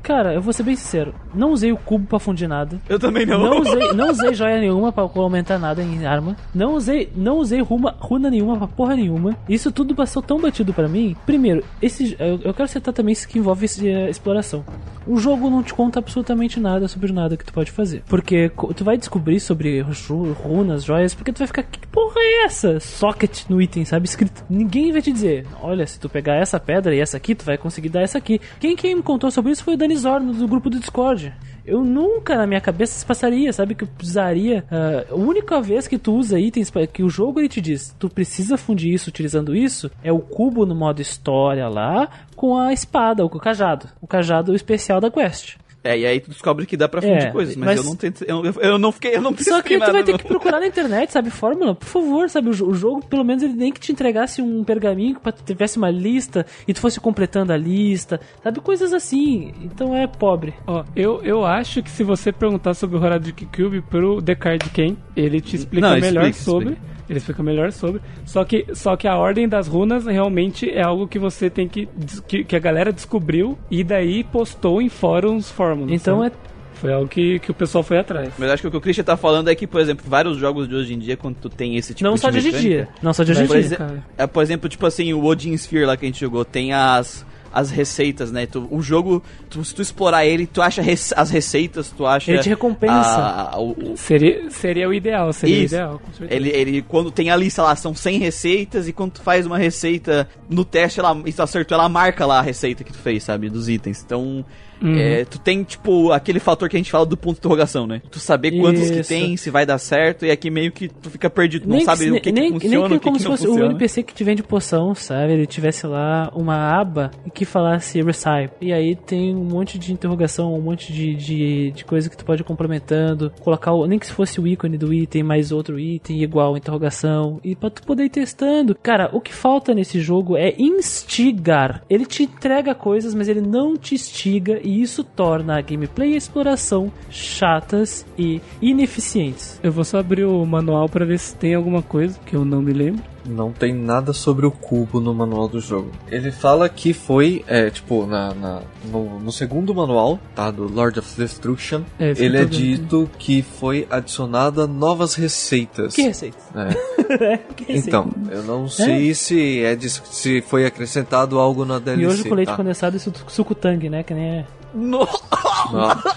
Cara, 0.03 0.33
eu 0.33 0.41
vou 0.41 0.51
ser 0.53 0.63
bem 0.63 0.75
sincero. 0.75 1.13
Não 1.33 1.51
usei 1.51 1.71
o 1.71 1.77
cubo 1.77 2.05
pra 2.07 2.19
fundir 2.19 2.47
nada. 2.47 2.79
Eu 2.89 2.99
também 2.99 3.25
não. 3.25 3.39
Não 3.39 3.59
usei, 3.61 3.93
não 3.93 4.09
usei 4.09 4.33
joia 4.33 4.59
nenhuma 4.59 4.91
pra 4.91 5.03
aumentar 5.15 5.59
nada 5.59 5.81
em 5.83 6.05
arma. 6.05 6.35
Não 6.53 6.73
usei, 6.75 7.09
não 7.15 7.37
usei 7.37 7.61
runa, 7.61 7.95
runa 7.99 8.29
nenhuma 8.29 8.57
pra 8.57 8.67
porra 8.67 8.95
nenhuma. 8.95 9.37
Isso 9.47 9.71
tudo 9.71 9.93
passou 9.95 10.21
tão 10.21 10.39
batido 10.39 10.73
pra 10.73 10.87
mim. 10.87 11.15
Primeiro, 11.25 11.63
esse, 11.81 12.15
eu, 12.19 12.39
eu 12.43 12.53
quero 12.53 12.67
citar 12.67 12.93
também 12.93 13.13
isso 13.13 13.27
que 13.27 13.37
envolve 13.39 13.65
esse, 13.65 13.87
eh, 13.87 14.09
exploração. 14.09 14.63
O 15.07 15.17
jogo 15.17 15.49
não 15.49 15.63
te 15.63 15.73
conta 15.73 15.99
absolutamente 15.99 16.59
nada 16.59 16.87
sobre 16.87 17.11
nada 17.11 17.35
que 17.37 17.45
tu 17.45 17.53
pode 17.53 17.71
fazer. 17.71 18.03
Porque 18.07 18.51
tu 18.75 18.83
vai 18.83 18.97
descobrir 18.97 19.39
sobre 19.39 19.81
ru- 19.81 20.33
runas, 20.33 20.83
joias, 20.83 21.13
porque 21.15 21.31
tu 21.31 21.39
vai 21.39 21.47
ficar, 21.47 21.63
que 21.63 21.85
porra 21.87 22.15
é 22.17 22.45
essa? 22.45 22.79
Socket 22.79 23.43
no 23.49 23.61
item, 23.61 23.83
sabe? 23.85 24.05
Escrito. 24.07 24.43
Ninguém 24.49 24.91
vai 24.91 25.01
te 25.01 25.11
dizer, 25.11 25.45
olha, 25.61 25.85
se 25.87 25.99
tu 25.99 26.07
pegar 26.09 26.35
essa 26.35 26.59
pedra 26.59 26.93
e 26.95 26.99
essa 26.99 27.17
aqui, 27.17 27.33
tu 27.35 27.45
vai 27.45 27.57
conseguir 27.57 27.89
dar 27.89 28.01
essa 28.01 28.17
aqui. 28.17 28.39
Quem, 28.59 28.75
quem 28.75 28.95
me 28.95 29.01
contou 29.03 29.29
sobre 29.31 29.51
isso 29.51 29.63
foi 29.63 29.73
o 29.73 29.77
Dani 29.77 29.90
Zorno, 29.95 30.33
do 30.33 30.47
grupo 30.47 30.69
do 30.69 30.79
Discord. 30.79 31.33
Eu 31.65 31.83
nunca 31.83 32.35
na 32.35 32.47
minha 32.47 32.59
cabeça 32.59 32.99
se 32.99 33.05
passaria, 33.05 33.53
sabe? 33.53 33.75
Que 33.75 33.83
eu 33.83 33.87
precisaria. 33.87 34.65
ah, 34.71 35.05
a 35.11 35.15
única 35.15 35.61
vez 35.61 35.87
que 35.87 35.97
tu 35.97 36.13
usa 36.13 36.39
itens 36.39 36.71
que 36.91 37.03
o 37.03 37.09
jogo 37.09 37.39
ele 37.39 37.49
te 37.49 37.61
diz, 37.61 37.95
tu 37.99 38.09
precisa 38.09 38.57
fundir 38.57 38.93
isso 38.93 39.09
utilizando 39.09 39.55
isso, 39.55 39.91
é 40.03 40.11
o 40.11 40.19
cubo 40.19 40.65
no 40.65 40.75
modo 40.75 41.01
história 41.01 41.67
lá 41.69 42.09
com 42.35 42.57
a 42.57 42.73
espada, 42.73 43.21
ou 43.21 43.29
com 43.29 43.37
o 43.37 43.41
cajado. 43.41 43.87
O 44.01 44.07
cajado 44.07 44.55
especial 44.55 44.99
da 44.99 45.11
quest. 45.11 45.57
É, 45.83 45.97
e 45.97 46.05
aí 46.05 46.19
tu 46.19 46.29
descobre 46.29 46.65
que 46.67 46.77
dá 46.77 46.87
pra 46.87 47.01
fundir 47.01 47.27
É, 47.27 47.31
coisas, 47.31 47.55
mas, 47.55 47.69
mas- 47.69 47.77
eu 47.79 47.83
não 47.83 47.95
tento. 47.95 48.23
Eu, 48.23 48.43
eu- 48.61 48.77
não 48.77 48.91
fiquei. 48.91 49.15
Eu 49.15 49.21
não 49.21 49.35
Só 49.35 49.61
que 49.63 49.79
tu 49.79 49.91
vai 49.91 50.03
ter 50.03 50.17
que 50.17 50.25
procurar 50.27 50.59
na 50.59 50.67
internet, 50.67 51.11
sabe? 51.11 51.31
Fórmula, 51.31 51.73
por 51.73 51.87
favor, 51.87 52.29
sabe? 52.29 52.49
O, 52.49 52.51
o 52.67 52.73
jogo, 52.75 53.03
pelo 53.07 53.23
menos, 53.23 53.41
ele 53.41 53.53
nem 53.53 53.71
que 53.71 53.79
te 53.79 53.91
entregasse 53.91 54.41
um 54.43 54.63
pergaminho 54.63 55.19
pra 55.19 55.31
tu 55.31 55.43
tivesse 55.43 55.77
uma 55.77 55.89
lista 55.89 56.45
e 56.67 56.73
tu 56.73 56.79
fosse 56.79 56.99
completando 56.99 57.51
a 57.51 57.57
lista, 57.57 58.19
sabe? 58.43 58.59
Coisas 58.59 58.93
assim. 58.93 59.53
Então 59.63 59.95
é 59.95 60.05
pobre. 60.05 60.53
Ó, 60.67 60.83
eu, 60.95 61.19
eu 61.23 61.43
acho 61.45 61.81
que 61.81 61.89
se 61.89 62.03
você 62.03 62.31
perguntar 62.31 62.73
sobre 62.75 62.97
o 62.97 63.01
Horadric 63.01 63.45
Cube 63.47 63.81
pro 63.81 64.21
Decard 64.21 64.69
Ken, 64.69 64.95
ele 65.15 65.41
te 65.41 65.55
explica 65.55 65.89
Não, 65.89 65.99
melhor 65.99 66.27
explica, 66.27 66.33
sobre. 66.51 66.69
explica. 66.73 66.90
Ele 67.11 67.17
explica 67.17 67.43
melhor 67.43 67.71
sobre. 67.71 68.01
Só 68.25 68.43
que, 68.43 68.65
só 68.73 68.95
que 68.95 69.07
a 69.07 69.17
ordem 69.17 69.47
das 69.47 69.67
runas 69.67 70.05
realmente 70.05 70.69
é 70.69 70.81
algo 70.81 71.07
que 71.07 71.19
você 71.19 71.49
tem 71.49 71.67
que. 71.67 71.87
que, 72.27 72.43
que 72.43 72.55
a 72.55 72.59
galera 72.59 72.91
descobriu 72.93 73.57
e 73.69 73.83
daí 73.83 74.23
postou 74.23 74.81
em 74.81 74.89
fóruns 74.89 75.51
fórmulas. 75.51 75.91
Então 75.91 76.21
sabe? 76.21 76.33
é 76.35 76.77
Foi 76.79 76.93
algo 76.93 77.07
que, 77.07 77.37
que 77.39 77.51
o 77.51 77.53
pessoal 77.53 77.83
foi 77.83 77.99
atrás. 77.99 78.33
Mas 78.37 78.49
acho 78.49 78.61
que 78.63 78.67
o 78.67 78.71
que 78.71 78.77
o 78.77 78.81
Christian 78.81 79.03
tá 79.03 79.15
falando 79.17 79.49
é 79.49 79.55
que, 79.55 79.67
por 79.67 79.79
exemplo, 79.81 80.05
vários 80.07 80.37
jogos 80.37 80.67
de 80.67 80.73
hoje 80.75 80.93
em 80.93 80.99
dia, 80.99 81.15
quando 81.17 81.35
tu 81.35 81.49
tem 81.49 81.75
esse 81.75 81.93
tipo 81.93 82.07
Não 82.07 82.15
de 82.15 82.21
só 82.21 82.29
de 82.29 82.37
hoje 82.39 82.49
em 82.49 82.59
dia. 82.59 82.87
Não 83.01 83.13
só 83.13 83.23
de 83.23 83.31
hoje 83.31 83.43
em 83.43 83.47
Por, 83.47 83.57
dia. 83.57 83.65
exe- 83.65 83.77
é, 84.17 84.25
por 84.25 84.41
exemplo, 84.41 84.67
tipo 84.69 84.85
assim, 84.85 85.13
o 85.13 85.23
Odin 85.25 85.53
Sphere 85.57 85.85
lá 85.85 85.95
que 85.97 86.05
a 86.05 86.07
gente 86.07 86.19
jogou, 86.19 86.43
tem 86.45 86.73
as, 86.73 87.25
as 87.53 87.69
receitas, 87.69 88.31
né? 88.31 88.45
Tu- 88.45 88.67
o 88.71 88.81
jogo, 88.81 89.21
tu- 89.49 89.63
se 89.65 89.73
tu 89.75 89.81
explorar 89.81 90.25
ele, 90.25 90.45
tu 90.47 90.61
acha 90.61 90.81
rece- 90.81 91.13
as 91.17 91.29
receitas, 91.29 91.89
tu 91.95 92.05
acha... 92.05 92.31
Ele 92.31 92.41
te 92.41 92.49
recompensa. 92.49 92.93
a- 92.93 93.55
a- 93.55 93.59
o- 93.59 93.93
o- 93.93 93.97
Seria, 93.97 94.49
seria 94.49 94.87
o 94.87 94.93
ideal, 94.93 95.31
seria 95.33 95.55
Isso. 95.63 95.75
o 95.75 95.77
ideal, 95.77 96.01
ele, 96.29 96.49
ele, 96.49 96.81
quando 96.81 97.11
tem 97.11 97.29
ali, 97.29 97.49
sei 97.51 97.63
lá, 97.63 97.75
são 97.75 97.93
100 97.93 98.19
receitas 98.19 98.87
e 98.87 98.93
quando 98.93 99.11
tu 99.13 99.21
faz 99.21 99.45
uma 99.45 99.57
receita 99.57 100.27
no 100.49 100.63
teste, 100.63 100.99
ela, 100.99 101.19
e 101.25 101.33
tu 101.33 101.41
acertou, 101.41 101.77
ela 101.77 101.89
marca 101.89 102.25
lá 102.25 102.39
a 102.39 102.41
receita 102.41 102.83
que 102.83 102.91
tu 102.93 102.99
fez, 102.99 103.23
sabe? 103.23 103.49
Dos 103.49 103.67
itens. 103.69 104.01
Então, 104.05 104.45
Uhum. 104.81 104.97
é, 104.97 105.25
tu 105.25 105.39
tem, 105.39 105.63
tipo, 105.63 106.11
aquele 106.11 106.39
fator 106.39 106.67
que 106.69 106.75
a 106.75 106.79
gente 106.79 106.91
fala 106.91 107.05
do 107.05 107.17
ponto 107.17 107.35
de 107.35 107.39
interrogação, 107.39 107.85
né? 107.85 108.01
Tu 108.09 108.19
saber 108.19 108.51
quantos 108.59 108.89
que 108.89 109.03
tem, 109.03 109.37
se 109.37 109.49
vai 109.49 109.65
dar 109.65 109.77
certo, 109.77 110.25
e 110.25 110.31
aqui 110.31 110.49
meio 110.49 110.71
que 110.71 110.87
tu 110.87 111.09
fica 111.09 111.29
perdido, 111.29 111.67
não 111.67 111.79
sabe 111.81 112.11
o 112.11 112.19
que, 112.19 112.31
nem, 112.31 112.53
que 112.53 112.53
funciona, 112.53 112.75
nem 112.75 112.85
o 112.85 112.89
que 112.89 112.99
que, 112.99 113.03
como 113.03 113.15
que 113.15 113.21
se 113.21 113.27
fosse 113.27 113.47
o. 113.47 113.61
NPC 113.65 114.03
que 114.03 114.13
te 114.13 114.23
vende 114.23 114.43
poção, 114.43 114.93
sabe? 114.95 115.33
Ele 115.33 115.45
tivesse 115.45 115.85
lá 115.87 116.31
uma 116.35 116.79
aba 116.79 117.11
que 117.33 117.45
falasse 117.45 118.01
Recipe. 118.01 118.53
E 118.61 118.73
aí 118.73 118.95
tem 118.95 119.35
um 119.35 119.43
monte 119.43 119.77
de 119.77 119.93
interrogação, 119.93 120.53
um 120.53 120.61
monte 120.61 120.91
de, 120.91 121.13
de, 121.15 121.71
de 121.71 121.85
coisa 121.85 122.09
que 122.09 122.17
tu 122.17 122.25
pode 122.25 122.41
ir 122.41 122.45
complementando. 122.45 123.31
Colocar, 123.39 123.73
o, 123.73 123.85
nem 123.85 123.99
que 123.99 124.07
se 124.07 124.13
fosse 124.13 124.39
o 124.39 124.47
ícone 124.47 124.77
do 124.77 124.93
item, 124.93 125.23
mais 125.23 125.51
outro 125.51 125.79
item 125.79 126.21
igual 126.21 126.57
interrogação. 126.57 127.39
E 127.43 127.55
pra 127.55 127.69
tu 127.69 127.83
poder 127.83 128.05
ir 128.05 128.09
testando. 128.09 128.75
Cara, 128.75 129.09
o 129.13 129.21
que 129.21 129.33
falta 129.33 129.73
nesse 129.73 129.99
jogo 129.99 130.35
é 130.37 130.53
instigar. 130.57 131.83
Ele 131.89 132.05
te 132.05 132.23
entrega 132.23 132.73
coisas, 132.75 133.13
mas 133.13 133.27
ele 133.27 133.41
não 133.41 133.75
te 133.75 133.95
instiga. 133.95 134.59
E 134.71 134.81
isso 134.81 135.03
torna 135.03 135.57
a 135.57 135.61
gameplay 135.61 136.11
e 136.11 136.13
a 136.13 136.17
exploração 136.17 136.89
chatas 137.09 138.05
e 138.17 138.39
ineficientes. 138.61 139.59
Eu 139.61 139.71
vou 139.71 139.83
só 139.83 139.99
abrir 139.99 140.23
o 140.23 140.45
manual 140.45 140.87
pra 140.87 141.03
ver 141.05 141.19
se 141.19 141.35
tem 141.35 141.53
alguma 141.55 141.81
coisa 141.81 142.17
que 142.25 142.35
eu 142.35 142.45
não 142.45 142.61
me 142.61 142.71
lembro. 142.71 143.03
Não 143.23 143.51
tem 143.51 143.71
nada 143.71 144.13
sobre 144.13 144.47
o 144.47 144.51
cubo 144.51 144.99
no 144.99 145.13
manual 145.13 145.47
do 145.47 145.59
jogo. 145.59 145.91
Ele 146.09 146.31
fala 146.31 146.67
que 146.67 146.91
foi, 146.91 147.43
é, 147.47 147.69
tipo, 147.69 148.07
na, 148.07 148.33
na- 148.33 148.61
no, 148.91 149.19
no 149.19 149.31
segundo 149.31 149.75
manual, 149.75 150.19
tá? 150.33 150.49
Do 150.49 150.63
Lord 150.67 150.97
of 150.97 151.15
Destruction, 151.15 151.81
É, 151.99 152.13
ele 152.17 152.37
é 152.37 152.45
dito 152.45 153.07
que 153.19 153.43
foi 153.43 153.85
adicionada 153.91 154.65
novas 154.65 155.13
receitas. 155.13 155.93
Que 155.93 156.01
receita? 156.03 156.37
É. 156.55 157.37
Que 157.55 157.65
receita? 157.73 157.87
Então, 157.89 158.09
eu 158.31 158.41
não 158.43 158.67
sei 158.69 159.13
se 159.13 159.59
é 159.63 159.75
de- 159.75 159.89
se 159.89 160.41
foi 160.41 160.65
acrescentado 160.65 161.37
algo 161.37 161.63
na 161.65 161.77
DLC. 161.77 162.01
Miojo 162.07 162.29
com 162.29 162.35
leite 162.35 162.47
tá? 162.49 162.55
condensado 162.57 162.95
e 162.97 162.99
su- 162.99 163.13
suco 163.27 163.53
tangue, 163.53 163.89
né? 163.89 164.01
Que 164.01 164.13
nem 164.15 164.23
é. 164.39 164.45
No- 164.73 165.07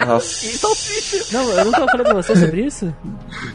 Nossa. 0.06 1.32
Não, 1.32 1.50
eu 1.50 1.64
nunca 1.66 1.86
falei 1.86 2.04
pra 2.04 2.14
você 2.14 2.36
sobre 2.36 2.62
isso? 2.66 2.94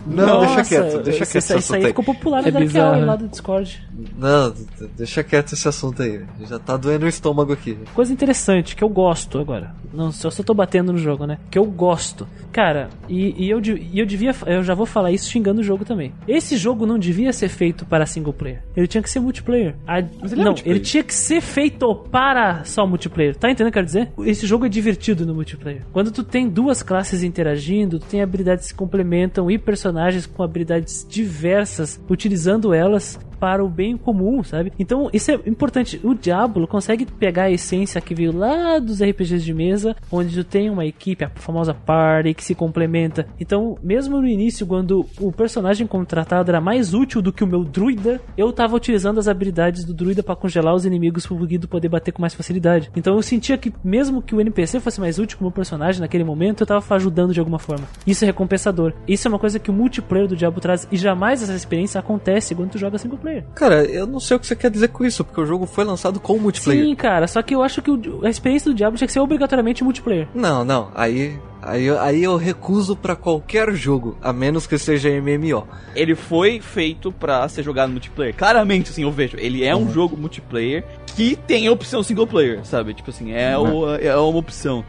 Não, 0.06 0.40
deixa 0.42 0.56
Nossa, 0.58 0.64
quieto, 0.70 1.04
deixa 1.04 1.26
quieto 1.26 1.36
esse 1.36 1.38
Isso 1.38 1.54
aí 1.54 1.60
assunto 1.60 1.76
aí. 1.78 1.84
ficou 1.88 2.04
popular 2.06 2.48
É 2.48 2.52
bizarro, 2.52 2.88
Alley 2.90 3.02
né? 3.02 3.08
lá 3.08 3.16
do 3.16 3.28
Discord. 3.28 3.88
Não, 4.18 4.54
deixa 4.98 5.24
quieto 5.24 5.54
esse 5.54 5.68
assunto 5.68 6.02
aí. 6.02 6.22
Já 6.48 6.60
tá 6.60 6.78
doendo 6.78 7.06
o 7.06 7.10
estômago 7.10 7.52
aqui. 7.54 7.78
Coisa 7.94 8.12
interessante, 8.14 8.76
que 8.76 8.84
eu 8.84 8.90
gosto 8.90 9.40
agora. 9.40 9.74
Não, 9.94 10.12
só 10.12 10.30
só 10.30 10.44
tô 10.44 10.54
batendo 10.54 10.92
no 10.94 11.00
jogo, 11.00 11.26
né? 11.26 11.38
Que 11.50 11.58
eu 11.58 11.66
gosto. 11.66 12.28
Cara, 12.52 12.90
e, 13.08 13.46
e 13.46 13.50
eu, 13.50 13.60
e 13.60 14.00
eu 14.00 14.06
devia. 14.06 14.36
Eu 14.46 14.64
já 14.64 14.74
vou 14.76 14.86
falar 14.86 15.12
isso 15.12 15.30
xingando 15.30 15.62
o 15.62 15.64
jogo 15.64 15.84
também. 15.84 16.14
Esse 16.28 16.58
jogo 16.58 16.86
não 16.86 16.98
devia 17.00 17.34
ser 17.34 17.50
feito 17.50 17.86
para 17.86 18.06
single 18.06 18.34
player. 18.34 18.64
Ele 18.76 18.88
tinha 18.88 19.02
que 19.02 19.10
ser 19.10 19.20
multiplayer. 19.20 19.76
A- 19.88 20.00
ele 20.00 20.08
é 20.22 20.36
não, 20.36 20.44
multiplayer. 20.46 20.78
ele 20.78 20.80
tinha 20.80 21.04
que 21.04 21.14
ser 21.14 21.42
feito 21.42 21.96
para 22.12 22.64
só 22.66 22.86
multiplayer. 22.86 23.36
Tá 23.36 23.50
entendendo 23.50 23.70
o 23.70 23.72
que 23.72 23.80
eu 23.80 23.84
quero 23.84 23.86
dizer? 23.86 24.12
Esse 24.30 24.46
jogo 24.46 24.66
é 24.66 24.70
divertido 24.90 25.26
no 25.26 25.36
multiplayer. 25.36 25.84
Quando 25.94 26.12
tu 26.12 26.24
tem 26.24 26.50
duas 26.50 26.82
classes 26.82 27.22
interagindo, 27.22 28.00
tu 28.00 28.08
tem 28.08 28.22
habilidades 28.22 28.66
que 28.66 28.70
se 28.70 28.76
complementam 28.76 29.50
e 29.50 29.58
personagens 29.58 30.26
com 30.26 30.42
habilidades 30.42 31.06
diversas, 31.08 32.00
utilizando 32.10 32.74
elas 32.74 33.20
para 33.40 33.64
o 33.64 33.70
bem 33.70 33.96
comum, 33.98 34.44
sabe? 34.44 34.72
Então, 34.78 35.10
isso 35.14 35.32
é 35.32 35.36
importante. 35.46 36.00
O 36.04 36.14
Diablo 36.14 36.68
consegue 36.68 37.06
pegar 37.06 37.44
a 37.44 37.52
essência 37.52 38.02
que 38.02 38.14
veio 38.14 38.36
lá 38.36 38.80
dos 38.80 39.02
RPGs 39.02 39.44
de 39.44 39.54
mesa, 39.54 39.96
onde 40.12 40.44
tem 40.44 40.70
uma 40.70 40.86
equipe, 40.86 41.24
a 41.24 41.30
famosa 41.30 41.74
party, 41.74 42.34
que 42.34 42.44
se 42.44 42.56
complementa. 42.56 43.28
Então, 43.40 43.78
mesmo 43.82 44.20
no 44.20 44.28
início, 44.28 44.68
quando 44.68 45.06
o 45.20 45.32
personagem 45.32 45.88
contratado 45.88 46.52
era 46.52 46.62
mais 46.62 46.94
útil 46.94 47.22
do 47.22 47.32
que 47.32 47.44
o 47.44 47.48
meu 47.48 47.64
druida, 47.64 48.22
eu 48.38 48.52
tava 48.52 48.76
utilizando 48.76 49.20
as 49.20 49.28
habilidades 49.28 49.84
do 49.84 49.94
druida 49.94 50.22
para 50.22 50.36
congelar 50.36 50.76
os 50.76 50.86
inimigos 50.86 51.26
pro 51.26 51.38
Guido 51.48 51.68
poder 51.68 51.90
bater 51.90 52.12
com 52.12 52.22
mais 52.22 52.34
facilidade. 52.34 52.92
Então, 52.96 53.16
eu 53.16 53.22
sentia 53.22 53.58
que, 53.58 53.72
mesmo 53.84 54.22
que 54.22 54.36
o 54.36 54.42
NPC 54.42 54.80
fosse 54.80 55.00
mais 55.00 55.20
útil 55.20 55.38
como 55.38 55.52
personagem 55.52 56.02
naquele 56.02 56.24
momento, 56.24 56.62
eu 56.62 56.68
tava 56.68 56.96
ajudando 56.96 57.34
de 57.34 57.40
alguma 57.40 57.60
forma. 57.60 57.88
Isso 58.06 58.24
é 58.24 58.28
recompensador. 58.28 58.94
Isso 59.08 59.28
é 59.28 59.30
uma 59.30 59.40
coisa 59.40 59.60
que 59.60 59.70
o 59.70 59.74
multiplayer 59.74 60.28
do 60.28 60.36
Diablo 60.36 60.60
traz, 60.60 60.88
e 60.92 60.98
jamais 60.98 61.42
essa 61.42 61.54
experiência 61.54 62.00
acontece 62.00 62.54
quando 62.56 62.72
tu 62.72 62.78
joga 62.78 62.98
single 62.98 63.18
player. 63.18 63.29
Cara, 63.56 63.84
eu 63.86 64.06
não 64.08 64.20
sei 64.20 64.38
o 64.38 64.40
que 64.40 64.48
você 64.48 64.56
quer 64.56 64.70
dizer 64.70 64.90
com 64.90 65.06
isso, 65.06 65.24
porque 65.24 65.40
o 65.42 65.46
jogo 65.46 65.66
foi 65.66 65.84
lançado 65.84 66.20
com 66.20 66.38
multiplayer. 66.38 66.84
Sim, 66.86 66.96
cara, 66.96 67.28
só 67.28 67.42
que 67.42 67.54
eu 67.56 67.62
acho 67.64 67.82
que 67.82 67.92
o- 67.92 68.22
a 68.26 68.30
experiência 68.30 68.72
do 68.72 68.76
Diablo 68.76 68.98
tinha 68.98 69.08
que 69.08 69.14
ser 69.14 69.20
obrigatoriamente 69.20 69.84
multiplayer. 69.84 70.28
Não, 70.34 70.64
não, 70.66 70.90
aí, 70.96 71.38
aí, 71.62 71.86
eu- 71.86 72.00
aí 72.00 72.24
eu 72.24 72.36
recuso 72.38 72.96
pra 72.96 73.16
qualquer 73.16 73.72
jogo, 73.74 74.18
a 74.22 74.32
menos 74.34 74.66
que 74.68 74.78
seja 74.78 75.10
MMO. 75.10 75.68
Ele 75.96 76.16
foi 76.16 76.60
feito 76.62 77.12
pra 77.12 77.48
ser 77.50 77.64
jogado 77.64 77.90
multiplayer. 77.92 78.36
Claramente, 78.36 78.90
assim, 78.92 79.04
eu 79.04 79.12
vejo. 79.12 79.38
Ele 79.40 79.64
é 79.64 79.76
um 79.76 79.82
Uhum. 79.84 79.92
jogo 79.92 80.18
multiplayer 80.18 80.84
que 81.16 81.36
tem 81.36 81.70
opção 81.70 82.02
single 82.04 82.28
player, 82.28 82.66
sabe? 82.66 82.94
Tipo 82.94 83.10
assim, 83.10 83.32
é, 83.34 83.58
o- 83.58 83.94
é 83.96 84.16
uma 84.16 84.38
opção. 84.40 84.84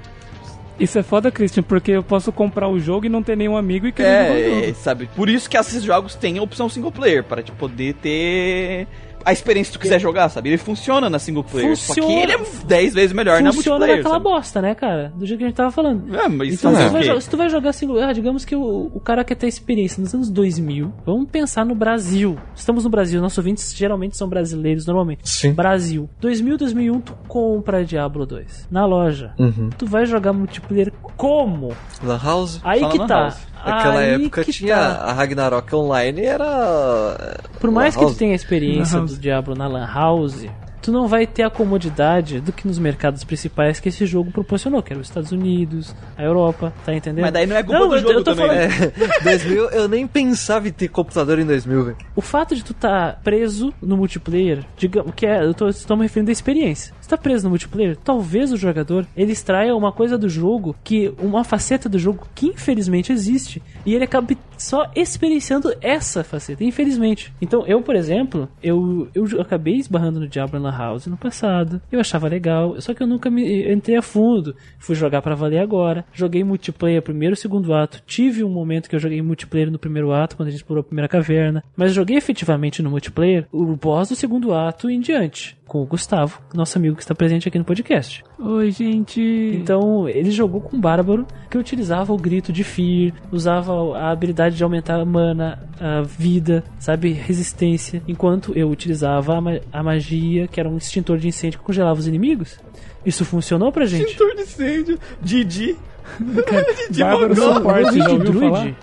Isso 0.80 0.98
é 0.98 1.02
foda, 1.02 1.30
Christian, 1.30 1.62
porque 1.62 1.90
eu 1.92 2.02
posso 2.02 2.32
comprar 2.32 2.66
o 2.66 2.80
jogo 2.80 3.04
e 3.04 3.08
não 3.10 3.22
ter 3.22 3.36
nenhum 3.36 3.54
amigo 3.56 3.86
e 3.86 3.92
querer 3.92 4.08
jogar 4.24 4.32
o 4.32 4.36
É, 4.38 4.48
jogo. 4.54 4.64
é, 4.70 4.72
sabe? 4.74 5.10
Por 5.14 5.28
isso 5.28 5.48
que 5.50 5.58
esses 5.58 5.82
jogos 5.82 6.14
têm 6.14 6.38
a 6.38 6.42
opção 6.42 6.68
single 6.70 6.90
player, 6.90 7.22
para 7.22 7.42
te 7.42 7.52
poder 7.52 7.92
ter 7.94 8.86
a 9.24 9.32
experiência 9.32 9.72
que 9.72 9.78
tu 9.78 9.82
quiser 9.82 9.98
jogar, 10.00 10.28
sabe? 10.28 10.48
Ele 10.50 10.58
funciona 10.58 11.08
na 11.10 11.18
single 11.18 11.44
player, 11.44 11.76
só 11.76 11.94
que 11.94 12.00
Funciona. 12.00 12.22
ele 12.22 12.32
é 12.32 12.38
10 12.66 12.94
vezes 12.94 13.12
melhor 13.12 13.40
na 13.42 13.52
Funciona 13.52 13.78
multiplayer. 13.78 13.96
naquela 13.98 14.14
sabe? 14.14 14.24
bosta, 14.24 14.62
né, 14.62 14.74
cara? 14.74 15.12
Do 15.16 15.26
jeito 15.26 15.38
que 15.38 15.44
a 15.44 15.48
gente 15.48 15.56
tava 15.56 15.70
falando. 15.70 16.14
É, 16.16 16.28
mas 16.28 16.54
Então, 16.54 16.72
isso 16.72 16.80
se, 16.80 16.84
é 16.84 16.88
tu 16.88 16.92
vai, 16.92 17.20
se 17.20 17.30
tu 17.30 17.36
vai 17.36 17.48
jogar 17.50 17.72
single, 17.72 18.00
ah, 18.02 18.12
digamos 18.12 18.44
que 18.44 18.54
o, 18.56 18.90
o 18.94 19.00
cara 19.00 19.22
quer 19.24 19.34
ter 19.34 19.46
experiência 19.46 20.00
nos 20.02 20.14
anos 20.14 20.30
2000. 20.30 20.92
Vamos 21.04 21.28
pensar 21.30 21.64
no 21.64 21.74
Brasil. 21.74 22.36
Estamos 22.54 22.84
no 22.84 22.90
Brasil, 22.90 23.20
nossos 23.20 23.38
ouvintes 23.38 23.74
geralmente 23.74 24.16
são 24.16 24.28
brasileiros, 24.28 24.86
normalmente. 24.86 25.28
Sim. 25.28 25.52
Brasil. 25.52 26.08
2000, 26.20 26.56
2001, 26.58 27.00
tu 27.00 27.14
compra 27.28 27.84
Diablo 27.84 28.24
2 28.26 28.68
na 28.70 28.86
loja. 28.86 29.32
Uhum. 29.38 29.70
Tu 29.76 29.86
vai 29.86 30.06
jogar 30.06 30.32
multiplayer 30.32 30.92
como? 31.16 31.74
Lan 32.02 32.18
House? 32.22 32.60
Aí 32.64 32.80
Fala 32.80 32.92
que 32.92 32.98
na 32.98 33.06
tá. 33.06 33.20
house. 33.24 33.49
Naquela 33.64 34.00
Aí 34.00 34.14
época 34.14 34.44
que 34.44 34.52
tinha 34.52 34.76
tá. 34.76 35.04
a 35.04 35.12
Ragnarok 35.12 35.74
Online 35.74 36.24
era. 36.24 37.38
Por 37.60 37.70
mais 37.70 37.96
que 37.96 38.04
tu 38.04 38.14
tenha 38.14 38.32
a 38.32 38.36
experiência 38.36 39.00
do. 39.00 39.16
Diablo 39.18 39.54
na 39.54 39.66
Lan 39.68 39.86
House, 39.86 40.46
tu 40.80 40.90
não 40.90 41.06
vai 41.06 41.26
ter 41.26 41.42
a 41.42 41.50
comodidade 41.50 42.40
do 42.40 42.52
que 42.52 42.66
nos 42.66 42.78
mercados 42.78 43.22
principais 43.22 43.78
que 43.78 43.90
esse 43.90 44.06
jogo 44.06 44.30
proporcionou, 44.30 44.82
que 44.82 44.92
era 44.92 45.00
os 45.00 45.08
Estados 45.08 45.30
Unidos, 45.30 45.94
a 46.16 46.22
Europa, 46.22 46.72
tá 46.86 46.94
entendendo? 46.94 47.22
Mas 47.24 47.32
daí 47.32 47.46
não 47.46 47.56
é 47.56 47.62
culpa 47.62 47.78
Não, 47.80 47.88
do 47.90 47.96
eu- 47.96 48.00
jogo 48.00 48.12
eu 48.14 48.24
tô 48.24 48.34
também. 48.34 48.70
falando- 48.70 48.92
É, 49.20 49.22
2000, 49.24 49.70
eu 49.70 49.88
nem 49.88 50.06
pensava 50.06 50.68
em 50.68 50.72
ter 50.72 50.88
computador 50.88 51.38
em 51.38 51.44
2000, 51.44 51.84
velho. 51.84 51.96
O 52.16 52.22
fato 52.22 52.54
de 52.56 52.64
tu 52.64 52.72
tá 52.72 53.16
preso 53.22 53.74
no 53.82 53.94
multiplayer, 53.96 54.64
digamos 54.76 55.12
que 55.14 55.26
é, 55.26 55.44
eu 55.44 55.52
tô, 55.52 55.68
estou 55.68 55.96
me 55.98 56.04
referindo 56.04 56.30
à 56.30 56.32
experiência. 56.32 56.94
Se 57.10 57.16
tá 57.16 57.20
preso 57.20 57.42
no 57.42 57.50
multiplayer, 57.50 57.96
talvez 57.96 58.52
o 58.52 58.56
jogador 58.56 59.04
ele 59.16 59.32
extraia 59.32 59.74
uma 59.74 59.90
coisa 59.90 60.16
do 60.16 60.28
jogo 60.28 60.76
que 60.84 61.12
uma 61.18 61.42
faceta 61.42 61.88
do 61.88 61.98
jogo 61.98 62.24
que 62.36 62.46
infelizmente 62.46 63.10
existe 63.10 63.60
e 63.84 63.96
ele 63.96 64.04
acabe 64.04 64.38
só 64.56 64.88
experienciando 64.94 65.74
essa 65.80 66.22
faceta, 66.22 66.62
infelizmente. 66.62 67.32
Então, 67.40 67.66
eu, 67.66 67.82
por 67.82 67.96
exemplo, 67.96 68.48
eu, 68.62 69.08
eu 69.14 69.40
acabei 69.40 69.76
esbarrando 69.76 70.20
no 70.20 70.28
Diablo 70.28 70.60
na 70.60 70.70
House 70.70 71.06
no 71.06 71.16
passado. 71.16 71.80
Eu 71.90 71.98
achava 71.98 72.28
legal, 72.28 72.80
só 72.80 72.94
que 72.94 73.02
eu 73.02 73.06
nunca 73.06 73.30
me 73.30 73.72
entrei 73.72 73.96
a 73.96 74.02
fundo. 74.02 74.54
Fui 74.78 74.94
jogar 74.94 75.22
pra 75.22 75.34
valer 75.34 75.58
agora. 75.58 76.04
Joguei 76.12 76.44
multiplayer 76.44 77.02
primeiro 77.02 77.34
e 77.34 77.38
segundo 77.38 77.72
ato. 77.72 78.02
Tive 78.06 78.44
um 78.44 78.50
momento 78.50 78.88
que 78.88 78.94
eu 78.94 79.00
joguei 79.00 79.20
multiplayer 79.22 79.70
no 79.70 79.78
primeiro 79.78 80.12
ato, 80.12 80.36
quando 80.36 80.48
a 80.48 80.50
gente 80.50 80.60
explorou 80.60 80.82
a 80.82 80.86
primeira 80.86 81.08
caverna. 81.08 81.64
Mas 81.74 81.94
joguei 81.94 82.16
efetivamente 82.16 82.82
no 82.82 82.90
multiplayer 82.90 83.46
o 83.50 83.74
boss 83.74 84.10
do 84.10 84.14
segundo 84.14 84.52
ato 84.52 84.90
em 84.90 85.00
diante. 85.00 85.58
Com 85.70 85.82
o 85.82 85.86
Gustavo, 85.86 86.40
nosso 86.52 86.76
amigo 86.76 86.96
que 86.96 87.02
está 87.02 87.14
presente 87.14 87.46
aqui 87.46 87.56
no 87.56 87.64
podcast. 87.64 88.24
Oi, 88.40 88.72
gente. 88.72 89.20
Então, 89.54 90.08
ele 90.08 90.32
jogou 90.32 90.60
com 90.60 90.76
o 90.76 90.80
Bárbaro, 90.80 91.24
que 91.48 91.56
utilizava 91.56 92.12
o 92.12 92.16
grito 92.16 92.52
de 92.52 92.64
Fear, 92.64 93.12
usava 93.30 93.72
a 93.96 94.10
habilidade 94.10 94.56
de 94.56 94.64
aumentar 94.64 94.98
a 94.98 95.04
mana, 95.04 95.60
a 95.80 96.02
vida, 96.02 96.64
sabe, 96.76 97.12
resistência, 97.12 98.02
enquanto 98.08 98.52
eu 98.58 98.68
utilizava 98.68 99.36
a, 99.36 99.40
ma- 99.40 99.60
a 99.72 99.80
magia, 99.80 100.48
que 100.48 100.58
era 100.58 100.68
um 100.68 100.76
extintor 100.76 101.18
de 101.18 101.28
incêndio 101.28 101.60
que 101.60 101.64
congelava 101.64 102.00
os 102.00 102.08
inimigos. 102.08 102.58
Isso 103.06 103.24
funcionou 103.24 103.70
pra 103.70 103.86
gente? 103.86 104.06
Extintor 104.06 104.34
de 104.34 104.42
incêndio, 104.42 104.98
Didi. 105.22 105.76
Bárbaro 106.98 107.34
Mogol. 107.36 107.54
Suporte, 107.54 107.88
o 107.90 107.92
já 107.98 108.04
Druid 108.08 108.26
ouviu 108.28 108.40
falar? 108.40 108.60
Druid, 108.62 108.76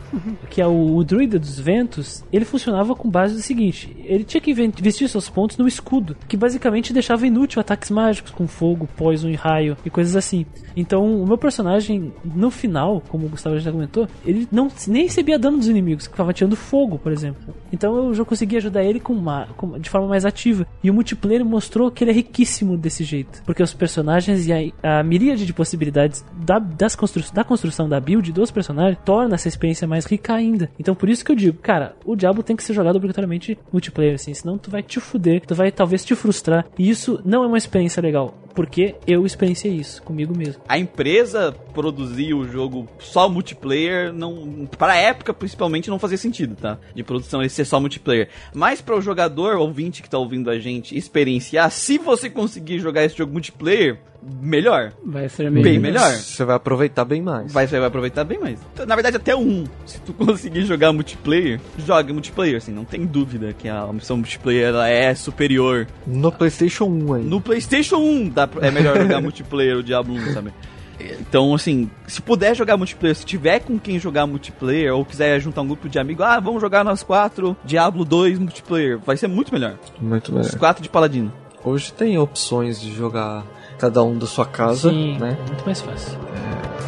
que 0.50 0.62
é 0.62 0.68
o, 0.68 0.96
o 0.96 1.04
druida 1.04 1.40
dos 1.40 1.60
ventos, 1.60 2.24
ele 2.32 2.46
funcionava 2.46 2.96
com 2.96 3.10
base 3.10 3.36
do 3.36 3.42
seguinte: 3.42 3.96
ele 4.06 4.24
tinha 4.24 4.42
que 4.42 4.54
vestir 4.54 5.08
seus 5.10 5.30
pontos 5.30 5.58
no 5.58 5.68
escudo, 5.68 6.16
que 6.28 6.38
basicamente 6.38 6.94
deixava 6.94 7.26
inútil 7.28 7.60
ataques 7.60 7.92
mágicos 7.92 8.32
com 8.32 8.48
fogo, 8.48 8.88
poison 8.96 9.30
e 9.30 9.36
raio 9.36 9.78
e 9.86 9.90
coisas 9.90 10.16
assim. 10.16 10.46
Então, 10.76 11.22
o 11.22 11.26
meu 11.28 11.38
personagem, 11.38 12.14
no 12.24 12.52
final, 12.52 13.02
como 13.10 13.26
o 13.26 13.30
Gustavo 13.30 13.58
já 13.60 13.72
comentou, 13.72 14.08
ele 14.26 14.48
não 14.52 14.68
nem 14.88 15.04
recebia 15.04 15.40
dano 15.40 15.58
dos 15.58 15.68
inimigos, 15.68 16.06
que 16.08 16.14
ficava 16.14 16.32
tirando 16.34 16.56
fogo, 16.56 16.98
por 17.00 17.12
exemplo. 17.12 17.54
Então 17.72 17.96
eu 17.98 18.14
já 18.14 18.24
consegui 18.24 18.58
ajudar 18.58 18.84
ele 18.84 19.00
com 19.00 19.14
uma, 19.14 19.48
com- 19.58 19.78
de 19.80 19.90
forma 19.90 20.08
mais 20.08 20.26
ativa. 20.26 20.66
E 20.84 20.90
o 20.90 20.94
multiplayer 20.94 21.44
mostrou 21.44 21.90
que 21.92 22.04
ele 22.04 22.12
é 22.12 22.14
riquíssimo 22.14 22.78
desse 22.78 23.04
jeito. 23.04 23.42
Porque 23.44 23.62
os 23.64 23.74
personagens 23.74 24.48
e 24.48 24.54
a, 24.84 25.00
a 25.00 25.04
miríade 25.04 25.46
de 25.46 25.54
possibilidades 25.54 26.24
da, 26.46 26.60
das 26.60 26.96
constru, 27.18 27.34
da 27.34 27.44
construção 27.44 27.90
da 27.90 28.00
build 28.00 28.32
dos 28.32 28.52
personagens 28.52 28.98
torna 29.04 29.36
essa 29.36 29.48
experiência 29.48 29.88
mais 29.88 30.06
rica 30.06 30.34
ainda. 30.34 30.70
Então 30.80 30.96
por 30.96 31.10
isso 31.10 31.26
que 31.26 31.32
eu 31.32 31.36
digo, 31.36 31.58
cara, 31.60 31.96
o 32.06 32.16
Diablo 32.16 32.44
tem 32.44 32.56
que 32.56 32.64
ser 32.64 32.74
jogado 32.74 32.96
obrigatoriamente 32.96 33.58
multiplayer, 33.72 34.16
assim, 34.16 34.34
senão 34.34 34.58
tu 34.58 34.70
vai 34.70 34.84
te 34.84 35.00
fuder, 35.00 35.42
tu 35.46 35.56
vai 35.56 35.72
talvez 35.72 36.06
te 36.06 36.16
frustrar. 36.16 36.66
E 36.78 36.90
isso 36.90 37.20
não 37.26 37.44
é 37.44 37.48
uma 37.48 37.58
experiência 37.58 38.02
legal. 38.02 38.38
Porque 38.54 38.96
eu 39.06 39.24
experienciei 39.24 39.76
isso 39.76 40.02
comigo 40.02 40.36
mesmo. 40.36 40.64
A 40.68 40.80
empresa 40.80 41.56
produzir 41.76 42.34
o 42.34 42.48
jogo 42.48 42.88
só 42.98 43.30
multiplayer, 43.30 44.12
não, 44.12 44.68
pra 44.80 44.96
época 44.96 45.32
principalmente, 45.32 45.92
não 45.92 46.00
fazia 46.00 46.18
sentido, 46.18 46.56
tá? 46.56 46.80
De 46.96 47.04
produção 47.04 47.40
ele 47.40 47.50
ser 47.50 47.66
só 47.66 47.80
multiplayer. 47.80 48.30
Mas 48.56 48.82
para 48.82 48.98
o 48.98 49.02
jogador, 49.02 49.58
ouvinte 49.58 50.02
que 50.02 50.10
tá 50.10 50.18
ouvindo 50.18 50.50
a 50.50 50.58
gente, 50.58 50.98
experienciar, 50.98 51.70
se 51.70 52.00
você 52.00 52.32
conseguir 52.32 52.80
jogar 52.80 53.04
esse 53.04 53.16
jogo 53.16 53.32
multiplayer, 53.32 54.00
melhor. 54.42 54.94
Vai 55.04 55.30
ser 55.30 55.50
meio... 55.50 55.64
Bem 55.64 55.80
melhor. 55.80 56.12
Você 56.12 56.44
vai 56.44 56.56
aproveitar 56.56 57.06
bem 57.06 57.22
mais. 57.22 57.52
Vai, 57.52 57.68
você 57.68 57.80
vai 57.80 57.88
aproveitar 57.88 58.24
bem 58.24 58.40
mais. 58.40 58.60
Na 58.86 58.96
verdade, 58.96 59.18
até 59.18 59.36
um. 59.36 59.66
Se 59.86 60.00
tu 60.02 60.14
conseguir 60.14 60.64
jogar 60.66 60.92
multiplayer, 60.94 61.60
jogue 61.78 62.14
multiplayer, 62.14 62.58
assim, 62.58 62.72
não 62.72 62.86
tem 62.86 63.06
dúvida 63.06 63.54
que 63.54 63.68
a 63.68 63.86
opção 63.86 64.18
multiplayer 64.18 64.70
ela 64.70 64.88
é 64.90 65.14
superior. 65.16 65.88
No 66.06 66.32
PlayStation 66.32 66.86
1 66.86 67.14
aí. 67.14 67.24
No 67.24 67.42
PlayStation 67.42 67.98
1 67.98 68.30
dá 68.30 68.50
é 68.62 68.72
melhor 68.72 68.98
jogar 68.98 69.22
multiplayer 69.22 69.78
o 69.78 69.84
Diablo 69.84 70.14
1, 70.16 70.34
sabe? 70.34 70.54
Então, 71.00 71.54
assim, 71.54 71.90
se 72.08 72.22
puder 72.22 72.56
jogar 72.56 72.76
multiplayer, 72.78 73.16
se 73.16 73.26
tiver 73.26 73.60
com 73.60 73.80
quem 73.80 74.00
jogar 74.00 74.26
multiplayer, 74.26 74.94
ou 74.94 75.06
quiser 75.06 75.40
juntar 75.40 75.62
um 75.62 75.68
grupo 75.68 75.88
de 75.88 76.00
amigos, 76.00 76.26
ah, 76.26 76.40
vamos 76.40 76.62
jogar 76.62 76.84
nós 76.84 77.04
quatro 77.04 77.56
Diablo 77.64 78.04
2 78.04 78.40
multiplayer, 78.40 78.98
vai 78.98 79.16
ser 79.16 79.28
muito 79.28 79.54
melhor. 79.54 79.78
Muito 80.02 80.30
Os 80.36 80.48
melhor. 80.48 80.60
quatro 80.60 80.82
de 80.82 80.90
paladino. 80.90 81.32
Hoje 81.64 81.92
tem 81.94 82.18
opções 82.18 82.80
de 82.80 82.94
jogar 82.94 83.46
cada 83.78 84.04
um 84.04 84.18
da 84.18 84.26
sua 84.26 84.46
casa, 84.46 84.90
Sim, 84.90 85.18
né? 85.20 85.38
muito 85.48 85.66
mais 85.66 85.82
fácil. 85.82 86.18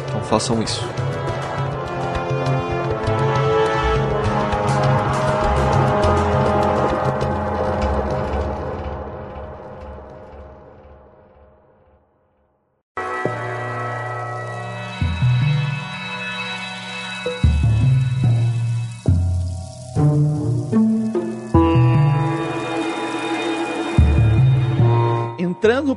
Então 0.08 0.20
façam 0.22 0.62
isso. 0.62 0.84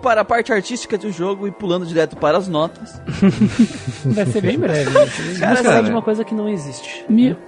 Para 0.04 0.22
a 0.22 0.26
parte 0.26 0.52
artística 0.52 0.98
do 0.98 1.10
jogo 1.12 1.48
e 1.48 1.52
pulando 1.52 1.86
direto 1.86 2.18
para 2.18 2.38
as 2.38 2.48
notas. 2.50 3.02
Vai 4.06 4.26
ser 4.26 4.42
bem 4.42 4.60
breve. 4.60 4.90
bem 4.92 5.36
Cara, 5.40 5.64
cara, 5.64 5.82
de 5.84 5.90
uma 5.90 6.02
coisa 6.02 6.24
que 6.26 6.36
não 6.36 6.48
existe. 6.50 7.06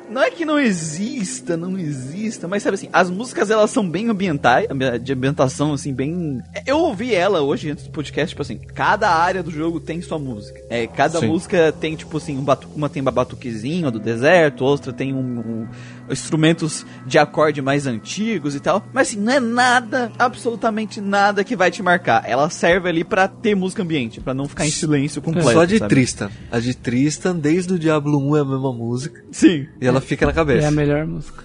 Não 0.09 0.21
é 0.23 0.31
que 0.31 0.45
não 0.45 0.57
exista, 0.57 1.57
não 1.57 1.77
exista, 1.77 2.47
mas 2.47 2.63
sabe 2.63 2.75
assim, 2.75 2.89
as 2.93 3.09
músicas 3.09 3.49
elas 3.51 3.69
são 3.71 3.87
bem 3.87 4.09
ambientais, 4.09 4.67
ambi- 4.69 4.97
de 4.99 5.11
ambientação 5.13 5.73
assim, 5.73 5.93
bem. 5.93 6.41
Eu 6.65 6.77
ouvi 6.79 7.13
ela 7.13 7.41
hoje 7.41 7.69
antes 7.71 7.83
do 7.85 7.91
podcast, 7.91 8.29
tipo 8.29 8.41
assim, 8.41 8.57
cada 8.57 9.09
área 9.11 9.43
do 9.43 9.51
jogo 9.51 9.79
tem 9.79 10.01
sua 10.01 10.17
música. 10.17 10.59
É, 10.69 10.87
cada 10.87 11.19
Sim. 11.19 11.27
música 11.27 11.73
tem, 11.79 11.95
tipo 11.95 12.15
assim, 12.17 12.37
um 12.37 12.43
batu... 12.43 12.69
uma 12.75 12.87
tem 12.87 13.01
uma 13.01 13.11
batuquezinho 13.11 13.91
do 13.91 13.99
deserto, 13.99 14.63
outra 14.63 14.93
tem 14.93 15.13
um, 15.13 15.17
um- 15.39 15.67
instrumentos 16.09 16.85
de 17.05 17.17
acorde 17.17 17.61
mais 17.61 17.85
antigos 17.87 18.55
e 18.55 18.59
tal. 18.59 18.83
Mas 18.93 19.09
assim, 19.09 19.19
não 19.19 19.33
é 19.33 19.39
nada, 19.39 20.11
absolutamente 20.17 21.01
nada 21.01 21.43
que 21.43 21.55
vai 21.55 21.69
te 21.71 21.81
marcar. 21.83 22.23
Ela 22.25 22.44
serve 22.49 22.89
ali 22.89 23.03
pra 23.03 23.27
ter 23.27 23.55
música 23.55 23.83
ambiente, 23.83 24.19
pra 24.21 24.33
não 24.33 24.47
ficar 24.47 24.65
em 24.65 24.71
silêncio 24.71 25.21
completo. 25.21 25.51
Só 25.51 25.65
de 25.65 25.77
sabe? 25.77 25.89
Tristan. 25.89 26.29
A 26.51 26.59
de 26.59 26.75
Tristan, 26.75 27.35
desde 27.35 27.73
o 27.73 27.79
Diablo 27.79 28.17
1 28.31 28.37
é 28.37 28.39
a 28.41 28.45
mesma 28.45 28.73
música. 28.73 29.23
Sim. 29.31 29.67
E 29.81 29.85
ela 29.87 30.01
fica 30.01 30.25
na 30.25 30.31
É 30.31 30.35
cabeça. 30.35 30.67
a 30.67 30.71
melhor 30.71 31.05
música. 31.05 31.43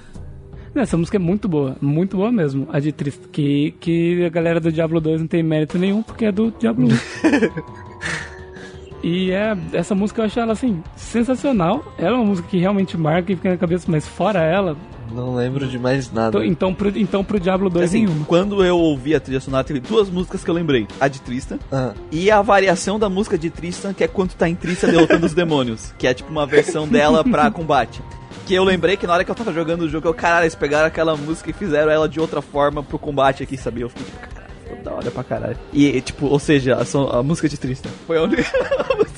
Essa 0.75 0.97
música 0.97 1.17
é 1.17 1.19
muito 1.19 1.49
boa, 1.49 1.77
muito 1.81 2.17
boa 2.17 2.31
mesmo. 2.31 2.69
A 2.73 2.79
de 2.79 2.93
Trist, 2.93 3.21
que, 3.33 3.75
que 3.81 4.25
a 4.25 4.29
galera 4.29 4.61
do 4.61 4.71
Diablo 4.71 5.01
2 5.01 5.21
não 5.23 5.27
tem 5.27 5.43
mérito 5.43 5.77
nenhum, 5.79 6.01
porque 6.03 6.27
é 6.27 6.33
do 6.33 6.53
Diablo 6.53 6.87
1. 6.87 6.91
e 9.03 9.31
é, 9.33 9.57
essa 9.73 9.95
música 9.95 10.21
eu 10.23 10.27
acho 10.27 10.39
ela 10.39 10.53
assim, 10.53 10.83
sensacional. 10.95 11.93
Ela 11.99 12.11
é 12.11 12.13
uma 12.21 12.25
música 12.25 12.47
que 12.49 12.59
realmente 12.59 12.97
marca 12.97 13.33
e 13.33 13.37
fica 13.37 13.51
na 13.51 13.57
cabeça, 13.57 13.87
mas 13.91 14.07
fora 14.07 14.41
ela, 14.43 14.77
Não 15.13 15.35
lembro 15.35 15.67
de 15.67 15.79
mais 15.79 16.11
nada. 16.13 16.39
então, 16.39 16.45
então, 16.45 16.75
pro, 16.75 16.99
então 16.99 17.25
pro 17.25 17.41
Diablo 17.41 17.69
2 17.71 17.85
Assim, 17.87 18.05
nenhuma. 18.07 18.25
quando 18.27 18.65
eu 18.65 18.79
ouvi 18.79 19.15
a 19.15 19.21
trilha 19.21 19.41
sonora, 19.41 19.65
teve 19.65 19.81
duas 19.81 20.09
músicas 20.09 20.45
que 20.45 20.51
eu 20.51 20.55
lembrei. 20.55 20.87
A 21.01 21.09
de 21.09 21.21
Tristan 21.21 21.59
Ah, 21.73 21.93
e 22.13 22.31
a 22.31 22.41
variação 22.43 22.99
da 22.99 23.09
música 23.09 23.37
de 23.39 23.51
Tristan, 23.51 23.93
que 23.93 24.05
é 24.05 24.09
quando 24.09 24.35
tá 24.35 24.49
em 24.49 24.55
Tristan 24.55 24.89
derrotando 24.89 25.27
os 25.27 25.35
demônios. 25.35 25.93
Que 25.99 26.07
é 26.07 26.15
tipo 26.15 26.31
uma 26.31 26.47
versão 26.47 26.87
dela 26.87 27.23
pra 27.25 27.51
combate. 27.53 28.01
Que 28.47 28.55
eu 28.55 28.65
lembrei 28.65 28.97
que 28.97 29.07
na 29.07 29.13
hora 29.15 29.25
que 29.25 29.31
eu 29.31 29.35
tava 29.35 29.53
jogando 29.53 29.83
o 29.83 29.89
jogo, 29.89 30.09
eu, 30.09 30.15
caralho, 30.15 30.45
eles 30.45 30.55
pegaram 30.55 30.87
aquela 30.87 31.17
música 31.17 31.51
e 31.51 31.53
fizeram 31.53 31.91
ela 31.91 32.09
de 32.09 32.19
outra 32.21 32.41
forma 32.43 32.83
pro 32.83 32.99
combate 32.99 33.43
aqui, 33.43 33.57
sabia? 33.57 33.85
Eu 33.85 33.89
fiquei 33.89 34.05
tipo, 34.07 34.19
caralho, 34.19 34.85
da 34.85 34.93
hora 34.93 35.11
pra 35.11 35.23
caralho. 35.25 35.57
E, 35.73 36.01
tipo, 36.01 36.27
ou 36.27 36.39
seja, 36.39 36.77
a, 36.77 37.19
a 37.19 37.23
música 37.23 37.49
de 37.49 37.57
Tristan 37.59 37.91
foi 38.07 38.19
a 38.19 38.23
única 38.23 38.43
música 38.97 39.10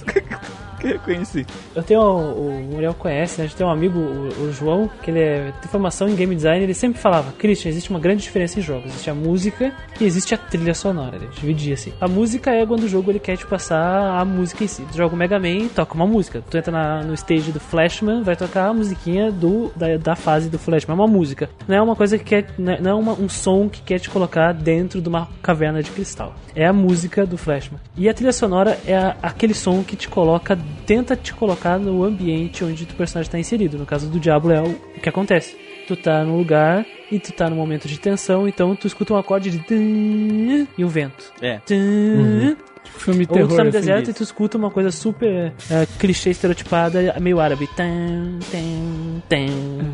que 0.83 0.89
reconheci. 0.89 1.47
Eu 1.75 1.83
tenho, 1.83 2.01
o 2.03 2.63
Muriel 2.71 2.95
conhece, 2.95 3.39
né? 3.39 3.45
A 3.45 3.49
gente 3.49 3.57
tem 3.57 3.67
um 3.67 3.71
amigo, 3.71 3.99
o, 3.99 4.45
o 4.45 4.53
João, 4.53 4.91
que 5.03 5.11
ele 5.11 5.21
é, 5.21 5.53
tem 5.61 5.71
formação 5.71 6.09
em 6.09 6.15
game 6.15 6.35
design, 6.35 6.63
ele 6.63 6.75
sempre 6.75 7.01
falava, 7.01 7.33
Christian, 7.39 7.71
existe 7.71 7.91
uma 7.91 8.01
grande 8.01 8.23
diferença 8.23 8.59
em 8.59 8.63
jogos. 8.63 8.87
Existe 8.87 9.09
a 9.11 9.15
música 9.15 9.73
e 10.01 10.05
existe 10.05 10.35
a 10.35 10.39
trilha 10.39 10.75
sonora. 10.75 11.17
Ele 11.17 11.29
dividia 11.35 11.75
assim. 11.75 11.93
A 12.01 12.09
música 12.09 12.51
é 12.51 12.67
quando 12.67 12.83
o 12.85 12.89
jogo 12.89 13.11
ele 13.11 13.19
quer 13.19 13.37
te 13.37 13.47
passar 13.47 14.19
a 14.21 14.25
música 14.25 14.65
em 14.65 14.67
si. 14.67 14.83
Tu 14.91 14.97
joga 14.97 15.15
o 15.15 15.19
Mega 15.19 15.39
Man, 15.39 15.69
toca 15.75 15.95
uma 15.95 16.07
música. 16.07 16.43
Tu 16.51 16.57
entra 16.59 16.73
na- 16.73 17.03
no 17.03 17.15
stage 17.15 17.53
do 17.53 17.61
Flashman, 17.61 18.23
vai 18.23 18.37
tocar 18.37 18.67
a 18.69 18.75
musiquinha 18.75 19.31
do, 19.31 19.71
da, 19.77 19.97
da 19.97 20.17
fase 20.17 20.51
do 20.51 20.59
Flashman. 20.59 20.97
É 20.97 21.01
uma 21.01 21.07
música. 21.09 21.49
Não 21.69 21.77
é 21.77 21.83
uma 21.83 21.95
coisa 21.97 22.19
que 22.19 22.25
quer. 22.25 22.47
Não 22.59 22.73
é 22.73 22.93
é 22.93 22.95
uma- 22.95 23.13
um 23.15 23.29
som 23.29 23.69
que 23.69 23.81
quer 23.83 23.99
te 23.99 24.11
colocar 24.11 24.53
dentro 24.53 25.01
de 25.01 25.09
uma 25.09 25.29
caverna 25.43 25.83
de 25.83 25.91
cristal. 25.91 26.35
É 26.55 26.67
a 26.67 26.73
música 26.73 27.25
do 27.25 27.39
Flashman. 27.39 27.81
E 27.97 28.09
a 28.09 28.15
trilha 28.15 28.33
sonora 28.33 28.79
é 28.87 28.97
a- 28.97 29.17
aquele 29.23 29.55
som 29.55 29.83
que 29.83 29.97
te 29.97 30.09
coloca, 30.09 30.59
tenta 30.87 31.17
te 31.17 31.33
colocar 31.33 31.79
no 31.79 32.05
ambiente 32.05 32.65
onde 32.65 32.85
o 32.85 32.87
personagem 32.89 33.29
está 33.29 33.39
inserido. 33.39 33.79
No 33.79 33.87
caso 33.87 34.09
do 34.09 34.19
Diablo 34.19 34.53
é 34.53 34.63
o, 34.63 34.75
que 35.01 35.09
acontece. 35.09 35.57
Tu 35.87 35.97
tá 35.97 36.25
num 36.25 36.37
lugar 36.37 36.87
e 37.11 37.19
tu 37.19 37.33
tá 37.33 37.51
num 37.51 37.57
momento 37.57 37.89
de 37.89 37.99
tensão, 37.99 38.47
então 38.47 38.75
tu 38.77 38.87
escuta 38.87 39.13
um 39.13 39.17
acorde 39.17 39.51
de 39.51 39.59
tum, 39.59 40.67
e 40.79 40.85
um 40.85 40.89
vento. 40.89 41.33
É. 41.41 41.59
Tum. 41.59 42.57
Filme 42.85 43.23
Ou 43.23 43.27
tu 43.27 43.35
terror. 43.35 43.49
tá 43.49 43.63
no 43.65 43.71
assim, 43.71 43.79
deserto 43.79 44.11
e 44.11 44.13
tu 44.13 44.23
escuta 44.23 44.59
uma 44.59 44.71
coisa 44.71 44.91
super 44.91 45.53
é, 45.71 45.87
clichê, 45.99 46.31
estereotipada, 46.31 47.17
meio 47.21 47.41
árabe. 47.41 47.69
Tan, 47.77 48.39
tan, 48.51 49.23
tan, 49.29 49.47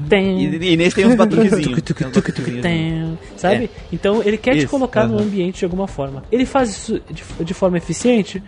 tan. 0.09 0.17
E, 0.17 0.73
e 0.73 0.77
nesse 0.77 0.97
tem 0.97 1.07
uns 1.07 1.15
batuquezinhos. 1.15 1.83
Tan, 2.63 3.19
Sabe? 3.37 3.71
Então 3.93 4.23
ele 4.23 4.37
quer 4.37 4.53
te 4.53 4.59
Isso, 4.59 4.69
colocar 4.69 5.07
no 5.07 5.17
aham. 5.17 5.25
ambiente 5.25 5.59
de 5.59 5.65
alguma 5.65 5.87
forma. 5.87 6.23
Ele 6.31 6.45
faz 6.45 6.71
isso 6.71 7.01
de, 7.11 7.23
de 7.45 7.55
forma 7.55 7.79
eficiente? 7.79 8.43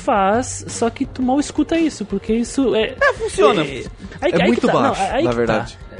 Faz, 0.00 0.64
só 0.68 0.88
que 0.90 1.04
tu 1.04 1.22
mal 1.22 1.38
escuta 1.38 1.78
isso, 1.78 2.04
porque 2.04 2.32
isso 2.32 2.74
é. 2.74 2.96
É, 3.00 3.12
funciona. 3.12 3.62
É, 3.62 3.84
aí- 4.20 4.32
É 4.32 4.42
aí 4.42 4.46
muito 4.48 4.66
tá. 4.66 4.72
Não, 4.72 4.80
baixo, 4.82 5.02
aí 5.02 5.24
na 5.24 5.30
que 5.30 5.36
verdade. 5.36 5.78
tá. 5.78 5.90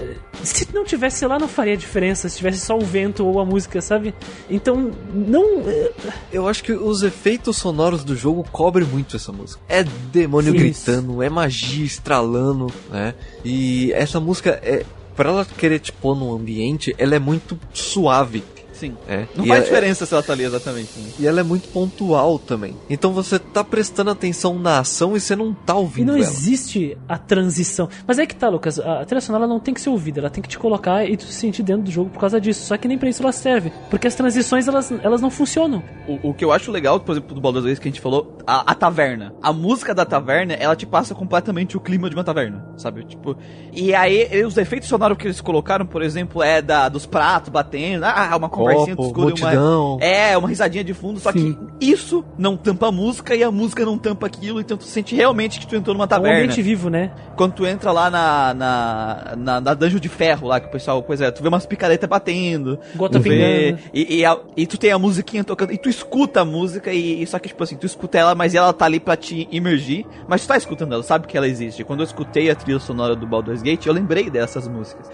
Se 0.43 0.67
não 0.73 0.85
tivesse, 0.85 1.27
lá, 1.27 1.39
não 1.39 1.47
faria 1.49 1.77
diferença. 1.77 2.27
Se 2.29 2.39
tivesse 2.39 2.61
só 2.61 2.75
o 2.77 2.81
vento 2.81 3.27
ou 3.27 3.39
a 3.39 3.45
música, 3.45 3.83
sabe? 3.83 4.15
Então, 4.49 4.91
não. 5.13 5.69
é, 5.69 5.91
Eu 6.33 6.49
acho 6.49 6.65
que 6.65 6.73
os 6.73 7.03
efeitos 7.03 7.59
sonoros 7.59 8.03
do 8.03 8.17
jogo 8.17 8.43
cobrem 8.51 8.87
muito 8.89 9.17
essa 9.17 9.31
música. 9.31 9.61
É 9.69 9.85
demônio 9.85 10.53
Sim. 10.53 10.59
gritando, 10.59 11.23
é 11.23 11.29
magia 11.29 11.85
estralando, 11.85 12.69
né? 12.91 13.15
E 13.45 13.93
essa 13.93 14.19
música 14.19 14.59
é. 14.63 14.85
Pra 15.15 15.29
ela 15.29 15.45
querer 15.45 15.81
te 15.81 15.93
pôr 15.93 16.17
num 16.17 16.33
ambiente, 16.33 16.95
ela 16.97 17.15
é 17.15 17.19
muito 17.19 17.59
suave. 17.75 18.43
Sim. 18.81 18.97
É. 19.07 19.27
Não 19.37 19.45
E 19.45 19.49
faz 19.49 19.61
é- 19.61 19.65
diferença 19.65 20.07
se 20.07 20.15
ela 20.15 20.23
tá 20.23 20.33
ali 20.33 20.45
exatamente. 20.45 20.99
né? 20.99 21.11
E 21.19 21.27
ela 21.27 21.41
é 21.41 21.43
muito 21.43 21.69
pontual 21.69 22.39
também. 22.39 22.75
Então 22.89 23.13
você 23.13 23.39
tá 23.39 23.63
prestando 23.63 24.11
atenção 24.11 24.59
na 24.59 24.79
ação 24.79 25.15
e 25.17 25.21
você 25.21 25.37
não 25.37 25.53
tá 25.53 25.75
E 25.75 25.77
ouvindo 25.77 26.07
não 26.09 26.15
ela. 26.15 26.23
existe 26.23 26.97
a 27.09 27.19
transição. 27.19 27.89
Mas 28.07 28.19
é 28.19 28.25
que 28.27 28.35
tá, 28.35 28.49
Lucas. 28.49 28.79
A 28.79 29.05
trilha 29.05 29.21
sonora 29.21 29.45
ela 29.45 29.53
não 29.53 29.61
tem 29.61 29.75
que 29.75 29.81
ser 29.81 29.91
ouvida, 29.91 30.21
ela 30.21 30.31
tem 30.31 30.43
que 30.43 30.49
te 30.49 30.59
colocar 30.59 31.05
e 31.05 31.17
tu 31.17 31.25
se 31.25 31.35
sentir 31.35 31.63
dentro 31.63 31.83
do 31.83 31.91
jogo 31.91 32.09
por 32.11 32.19
causa 32.19 32.41
disso. 32.41 32.65
Só 32.67 32.77
que 32.77 32.89
nem 32.89 32.97
pra 32.97 33.09
isso 33.11 33.23
ela 33.23 33.33
serve. 33.33 33.71
Porque 33.91 34.07
as 34.07 34.15
transições 34.15 34.67
elas, 34.67 34.91
elas 35.03 35.21
não 35.21 35.31
funcionam. 35.31 35.83
O, 36.09 36.31
o 36.31 36.35
que 36.35 36.45
eu 36.45 36.51
acho 36.53 36.71
legal, 36.73 36.99
por 37.01 37.13
exemplo, 37.13 37.35
do 37.35 37.41
Baldur's 37.41 37.67
Gate 37.67 37.79
que 37.79 37.89
a 37.89 37.91
gente 37.91 38.01
falou, 38.01 38.39
a, 38.47 38.71
a 38.73 38.75
taverna. 38.75 39.35
A 39.43 39.53
música 39.53 39.95
da 39.95 40.05
taverna, 40.07 40.55
ela 40.55 40.75
te 40.75 40.87
passa 40.87 41.15
completamente 41.15 41.77
o 41.77 41.81
clima 41.81 42.09
de 42.09 42.17
uma 42.17 42.25
taverna, 42.25 42.65
sabe? 42.79 43.05
Tipo, 43.05 43.37
e 43.73 43.95
aí 43.95 44.29
e 44.33 44.45
os 44.45 44.57
efeitos 44.57 44.89
sonoros 44.89 45.19
que 45.19 45.27
eles 45.27 45.41
colocaram, 45.41 45.85
por 45.85 46.03
exemplo, 46.03 46.43
é 46.43 46.63
da 46.63 46.89
dos 46.89 47.05
pratos 47.07 47.51
batendo, 47.51 48.05
ah, 48.05 48.35
uma 48.37 48.49
conversinha 48.75 48.97
multidão. 48.97 49.97
uma 49.97 50.05
é, 50.05 50.37
uma 50.39 50.49
risadinha 50.49 50.85
de 50.85 50.95
fundo, 50.95 51.21
só 51.21 51.33
Sim. 51.33 51.57
que 51.81 51.87
isso 51.87 52.25
não 52.39 52.57
tampa 52.57 52.89
a 52.89 52.93
música 52.93 53.35
e 53.35 53.43
a 53.43 53.51
música 53.51 53.85
não 53.85 53.99
tampa 53.99 54.27
aquilo, 54.27 54.61
então 54.61 54.77
tu 54.77 54.85
sente 54.85 55.15
realmente 55.15 55.59
que 55.61 55.67
tu 55.67 55.77
entrou 55.77 55.95
numa 55.95 56.05
É 56.05 56.07
um 56.07 56.09
taverna. 56.09 56.39
ambiente 56.39 56.63
vivo, 56.63 56.89
né? 56.91 57.11
Quando 57.37 57.53
tu 57.55 57.67
entra 57.67 57.91
lá 57.93 58.11
na, 58.11 58.55
na, 58.55 59.35
na, 59.37 59.61
na 59.61 59.75
dungeon 59.75 59.99
de 59.99 60.09
ferro 60.09 60.47
lá, 60.49 60.61
que 60.61 60.67
o 60.67 60.71
pessoal, 60.71 61.03
coisa 61.03 61.27
é, 61.27 61.31
tu 61.31 61.43
vê 61.43 61.49
umas 61.49 61.65
picaretas 61.67 62.09
batendo. 62.09 62.79
Gota 62.95 63.19
vê, 63.19 63.77
e, 63.95 64.19
e, 64.19 64.25
a- 64.25 64.39
e 64.57 64.67
tu 64.67 64.77
tem 64.79 64.93
a 64.93 64.99
musiquinha 64.99 65.43
tocando, 65.45 65.73
e 65.73 65.79
tu 65.79 65.89
escuta 65.89 66.43
a 66.43 66.45
música, 66.45 66.93
e, 66.93 67.23
e 67.23 67.27
só 67.27 67.39
que, 67.39 67.49
tipo 67.49 67.63
assim, 67.63 67.77
tu 67.77 67.87
escuta 67.87 68.19
ela, 68.19 68.35
mas 68.35 68.55
ela 68.55 68.73
tá 68.73 68.85
ali 68.85 69.01
pra 69.01 69.17
te 69.17 69.49
imergir, 69.51 70.05
mas 70.29 70.43
tu 70.43 70.49
tá 70.49 70.57
escutando 70.57 70.93
ela, 70.95 71.03
sabe 71.03 71.27
que 71.27 71.37
ela 71.37 71.49
existe. 71.49 71.83
Quando 71.85 72.01
eu 72.01 72.05
escutei 72.05 72.51
a 72.51 72.55
trilha 72.55 72.79
sonora 72.79 73.17
do 73.17 73.27
Baldur's 73.27 73.63
Gate, 73.63 73.87
eu 73.87 73.93
lembrei 73.93 74.29
dessas 74.29 74.69
músicas. 74.69 75.11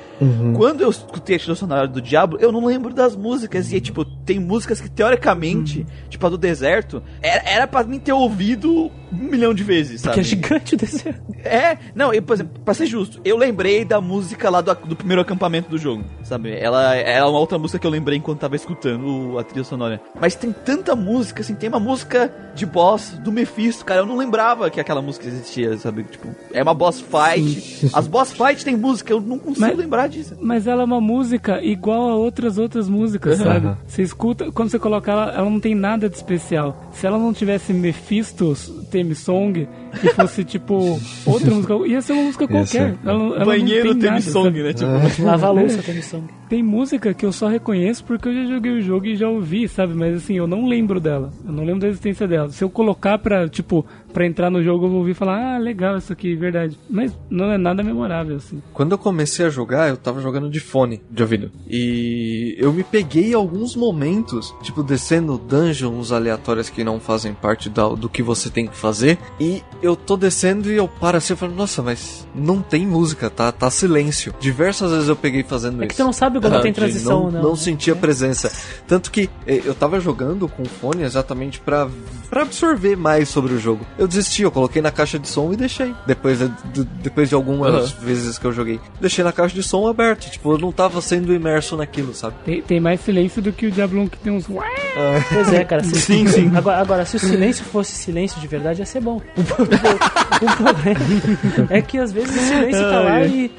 Quando 0.57 0.81
eu 0.81 0.91
escutei 0.91 1.37
a 1.37 1.39
trilha 1.39 1.55
sonora 1.55 1.87
do 1.87 2.01
Diablo, 2.01 2.39
eu 2.41 2.51
não 2.51 2.65
lembro 2.67 2.93
das 2.93 3.15
músicas, 3.15 3.46
e 3.73 3.81
tipo, 3.81 4.05
tem 4.05 4.39
músicas 4.39 4.81
que 4.81 4.89
teoricamente, 4.89 5.87
tipo 6.09 6.27
a 6.27 6.31
do 6.31 6.39
deserto, 6.39 7.03
era, 7.23 7.49
era 7.49 7.67
pra 7.67 7.85
mim 7.85 7.99
ter 7.99 8.13
ouvido 8.13 8.91
um 9.21 9.31
milhão 9.31 9.55
de 9.55 9.63
vezes, 9.63 10.01
sabe? 10.01 10.15
Que 10.15 10.21
é 10.21 10.23
gigante 10.25 10.75
o 10.75 10.79
deserto. 10.79 11.21
É, 11.45 11.79
não, 11.95 12.13
eu, 12.13 12.23
por 12.23 12.35
exemplo, 12.35 12.61
pra 12.65 12.75
ser 12.75 12.87
justo, 12.87 13.21
eu 13.25 13.37
lembrei 13.37 13.85
da 13.85 14.01
música 14.01 14.51
lá 14.51 14.61
do, 14.61 14.75
do 14.87 14.97
primeiro 14.97 15.23
acampamento 15.23 15.69
do 15.71 15.79
jogo, 15.79 16.05
sabe? 16.23 16.53
Ela, 16.57 16.95
é 16.97 17.23
uma 17.25 17.39
outra 17.39 17.59
música 17.59 17.79
que 17.79 17.87
eu 17.87 17.91
lembrei 17.91 18.19
enquanto 18.19 18.41
tava 18.41 18.57
escutando 18.57 19.39
a 19.39 19.45
trilha 19.45 19.65
sonora. 19.65 20.01
Mas 20.21 20.35
tem 20.35 20.53
tanta 20.53 20.95
música, 20.97 21.43
assim, 21.43 21.55
tem 21.55 21.69
uma 21.69 21.81
música 21.81 22.33
de 22.55 22.67
boss 22.67 23.11
do 23.23 23.31
Mephisto, 23.33 23.85
cara, 23.85 24.01
eu 24.01 24.07
não 24.07 24.17
lembrava 24.17 24.69
que 24.71 24.81
aquela 24.81 25.01
música 25.03 25.27
existia, 25.27 25.77
sabe? 25.79 26.05
Tipo, 26.05 26.29
é 26.53 26.63
uma 26.63 26.75
boss 26.75 27.01
fight. 27.01 27.91
As 27.93 28.07
boss 28.07 28.33
fight 28.33 28.65
tem 28.65 28.77
música, 28.77 29.13
eu 29.13 29.21
não 29.21 29.39
consigo 29.39 29.61
Mas- 29.67 29.77
lembrar 29.77 30.09
disso. 30.09 30.37
Mas 30.41 30.67
ela 30.67 30.83
é 30.83 30.85
uma 30.85 31.01
música 31.01 31.63
igual 31.63 32.11
a 32.11 32.15
outras 32.17 32.59
outras 32.59 32.89
músicas, 32.89 33.39
sabe? 33.39 33.67
Aham. 33.67 33.79
Você 33.87 34.03
escuta, 34.03 34.51
quando 34.53 34.71
você 34.71 34.79
coloca 34.79 35.11
ela, 35.11 35.33
ela 35.33 35.51
não 35.51 35.61
tem 35.61 35.75
nada 35.75 36.09
de 36.09 36.17
especial. 36.17 36.91
Se 36.93 37.07
ela 37.07 37.19
não 37.19 37.33
tivesse 37.33 37.73
Mephistos 37.73 38.69
theme 39.07 39.15
song, 39.15 39.69
e 40.03 40.09
fosse 40.09 40.45
tipo 40.45 41.01
outra 41.25 41.51
música, 41.55 41.75
ia 41.87 42.01
ser 42.01 42.13
uma 42.13 42.23
música 42.25 42.49
qualquer. 42.49 42.95
Ela, 43.05 43.37
ela 43.37 43.45
Banheiro 43.45 43.89
não 43.89 43.93
tem 43.93 44.01
teve 44.01 44.11
nada, 44.13 44.21
song, 44.23 44.45
sabe? 44.45 44.63
né? 44.63 44.73
Tipo, 44.73 45.23
Lavar 45.25 45.51
a 45.51 45.53
louça 45.53 45.83
tem 45.83 45.95
missão. 45.95 46.25
Tem 46.49 46.63
música 46.63 47.13
que 47.15 47.27
eu 47.27 47.33
só 47.33 47.49
reconheço 47.49 48.05
porque 48.05 48.29
eu 48.29 48.35
já 48.35 48.45
joguei 48.55 48.73
o 48.73 48.83
jogo 48.83 49.07
e 49.07 49.17
já 49.17 49.29
ouvi, 49.29 49.69
sabe? 49.69 49.95
Mas 49.95 50.17
assim, 50.17 50.37
eu 50.37 50.47
não 50.47 50.67
lembro 50.69 51.01
dela. 51.01 51.31
Eu 51.45 51.53
não 51.53 51.65
lembro 51.65 51.81
da 51.81 51.89
existência 51.89 52.27
dela. 52.27 52.49
Se 52.51 52.63
eu 52.63 52.71
colocar 52.71 53.19
pra, 53.19 53.49
tipo, 53.49 53.85
pra 54.17 54.25
entrar 54.27 54.49
no 54.51 54.65
jogo, 54.65 54.87
eu 54.87 54.89
vou 54.89 54.99
ouvir 55.01 55.13
falar, 55.13 55.57
ah, 55.57 55.59
legal 55.59 55.99
isso 55.99 56.11
aqui, 56.11 56.35
verdade. 56.35 56.79
Mas 56.89 57.13
não 57.29 57.53
é 57.53 57.59
nada 57.59 57.83
memorável, 57.83 58.37
assim. 58.37 58.63
Quando 58.73 58.93
eu 58.93 58.99
comecei 58.99 59.45
a 59.45 59.51
jogar, 59.51 59.91
eu 59.91 59.97
tava 59.99 60.23
jogando 60.23 60.49
de 60.49 60.59
fone 60.59 61.03
de 61.11 61.23
ouvido. 61.23 61.51
E 61.69 62.57
eu 62.59 62.73
me 62.73 62.83
peguei 62.83 63.33
em 63.33 63.35
alguns 63.35 63.77
momentos, 63.77 64.55
tipo, 64.63 64.83
descendo 64.83 65.37
dungeons 65.37 66.13
aleatórias 66.13 66.71
que 66.71 66.83
não 66.83 66.99
fazem 66.99 67.35
parte 67.35 67.69
da- 67.69 67.89
do 67.91 68.09
que 68.09 68.23
você 68.23 68.49
tem 68.49 68.67
que 68.67 68.75
fazer. 68.75 69.19
E 69.39 69.63
eu 69.83 69.95
tô 69.95 70.17
descendo 70.17 70.73
e 70.73 70.77
eu 70.77 70.89
paro 70.89 71.19
assim 71.19 71.35
e 71.35 71.37
falo, 71.37 71.55
nossa, 71.55 71.83
mas 71.83 72.27
não 72.35 72.63
tem 72.63 72.87
música, 72.87 73.29
tá, 73.29 73.53
tá 73.53 73.71
silêncio. 73.71 74.35
Diversas 74.41 74.93
vezes 74.93 75.09
eu 75.11 75.17
peguei 75.17 75.43
fazendo 75.43 75.83
É 75.83 75.85
isso. 75.85 75.91
que 75.91 75.97
tu 75.97 76.05
não 76.05 76.13
sabe 76.15 76.41
quando 76.41 76.55
tem 76.63 76.73
Sabe? 76.73 76.87
transição 76.87 77.19
não, 77.19 77.25
ou 77.27 77.33
não. 77.33 77.43
não 77.43 77.57
sentia 77.57 77.95
presença. 77.95 78.51
Tanto 78.89 79.11
que 79.11 79.29
eh, 79.47 79.61
eu 79.65 79.75
tava 79.75 80.01
jogando 80.01 80.49
com 80.49 80.65
fone 80.65 81.03
exatamente 81.03 81.61
pra, 81.61 81.87
pra 82.31 82.43
absorver 82.43 82.97
mais 82.97 83.29
sobre 83.29 83.53
o 83.53 83.59
jogo. 83.59 83.85
Eu 83.99 84.06
desisti, 84.07 84.43
eu 84.43 84.51
coloquei 84.51 84.81
na 84.83 84.91
caixa 84.91 85.19
de 85.19 85.29
som 85.29 85.53
e 85.53 85.57
deixei. 85.57 85.95
Depois 86.07 86.39
de, 86.39 86.49
de- 86.73 86.85
depois 87.03 87.29
de 87.29 87.35
algumas 87.35 87.91
vezes 87.93 88.39
que 88.39 88.45
eu 88.47 88.53
joguei. 88.53 88.81
Deixei 89.01 89.23
na 89.25 89.33
caixa 89.33 89.55
de 89.55 89.63
som 89.63 89.87
aberto. 89.87 90.31
Tipo, 90.31 90.53
eu 90.53 90.59
não 90.59 90.73
tava 90.73 91.01
sendo 91.01 91.33
imerso 91.35 91.77
naquilo, 91.77 92.15
sabe? 92.15 92.37
Tem, 92.45 92.63
tem 92.63 92.81
mais 92.81 93.01
silêncio 93.01 93.41
do 93.43 93.53
que 93.53 93.67
o 93.67 93.71
Diablo 93.71 94.01
1 94.03 94.09
que 94.09 94.19
tem 94.19 94.33
uns. 94.33 94.47
Pois 94.47 95.53
é, 95.53 95.65
cara. 95.65 95.83
Se, 95.85 96.01
sim, 96.01 96.27
sim. 96.27 96.53
Agora, 96.57 96.79
agora, 96.81 97.05
se 97.05 97.17
o 97.17 97.21
silêncio 97.21 97.65
fosse 97.65 97.93
silêncio 97.93 98.41
de 98.41 98.47
verdade, 98.47 98.81
ia 98.81 98.87
ser 98.87 99.01
bom. 99.01 99.21
O, 99.37 99.43
pro- 99.45 99.65
o 99.65 100.57
problema 100.57 101.67
é 101.71 101.83
que 101.83 101.99
às 101.99 102.13
vezes 102.13 102.35
o 102.35 102.39
silêncio 102.49 102.83
tá 102.83 103.01
lá 103.01 103.23
e. 103.25 103.51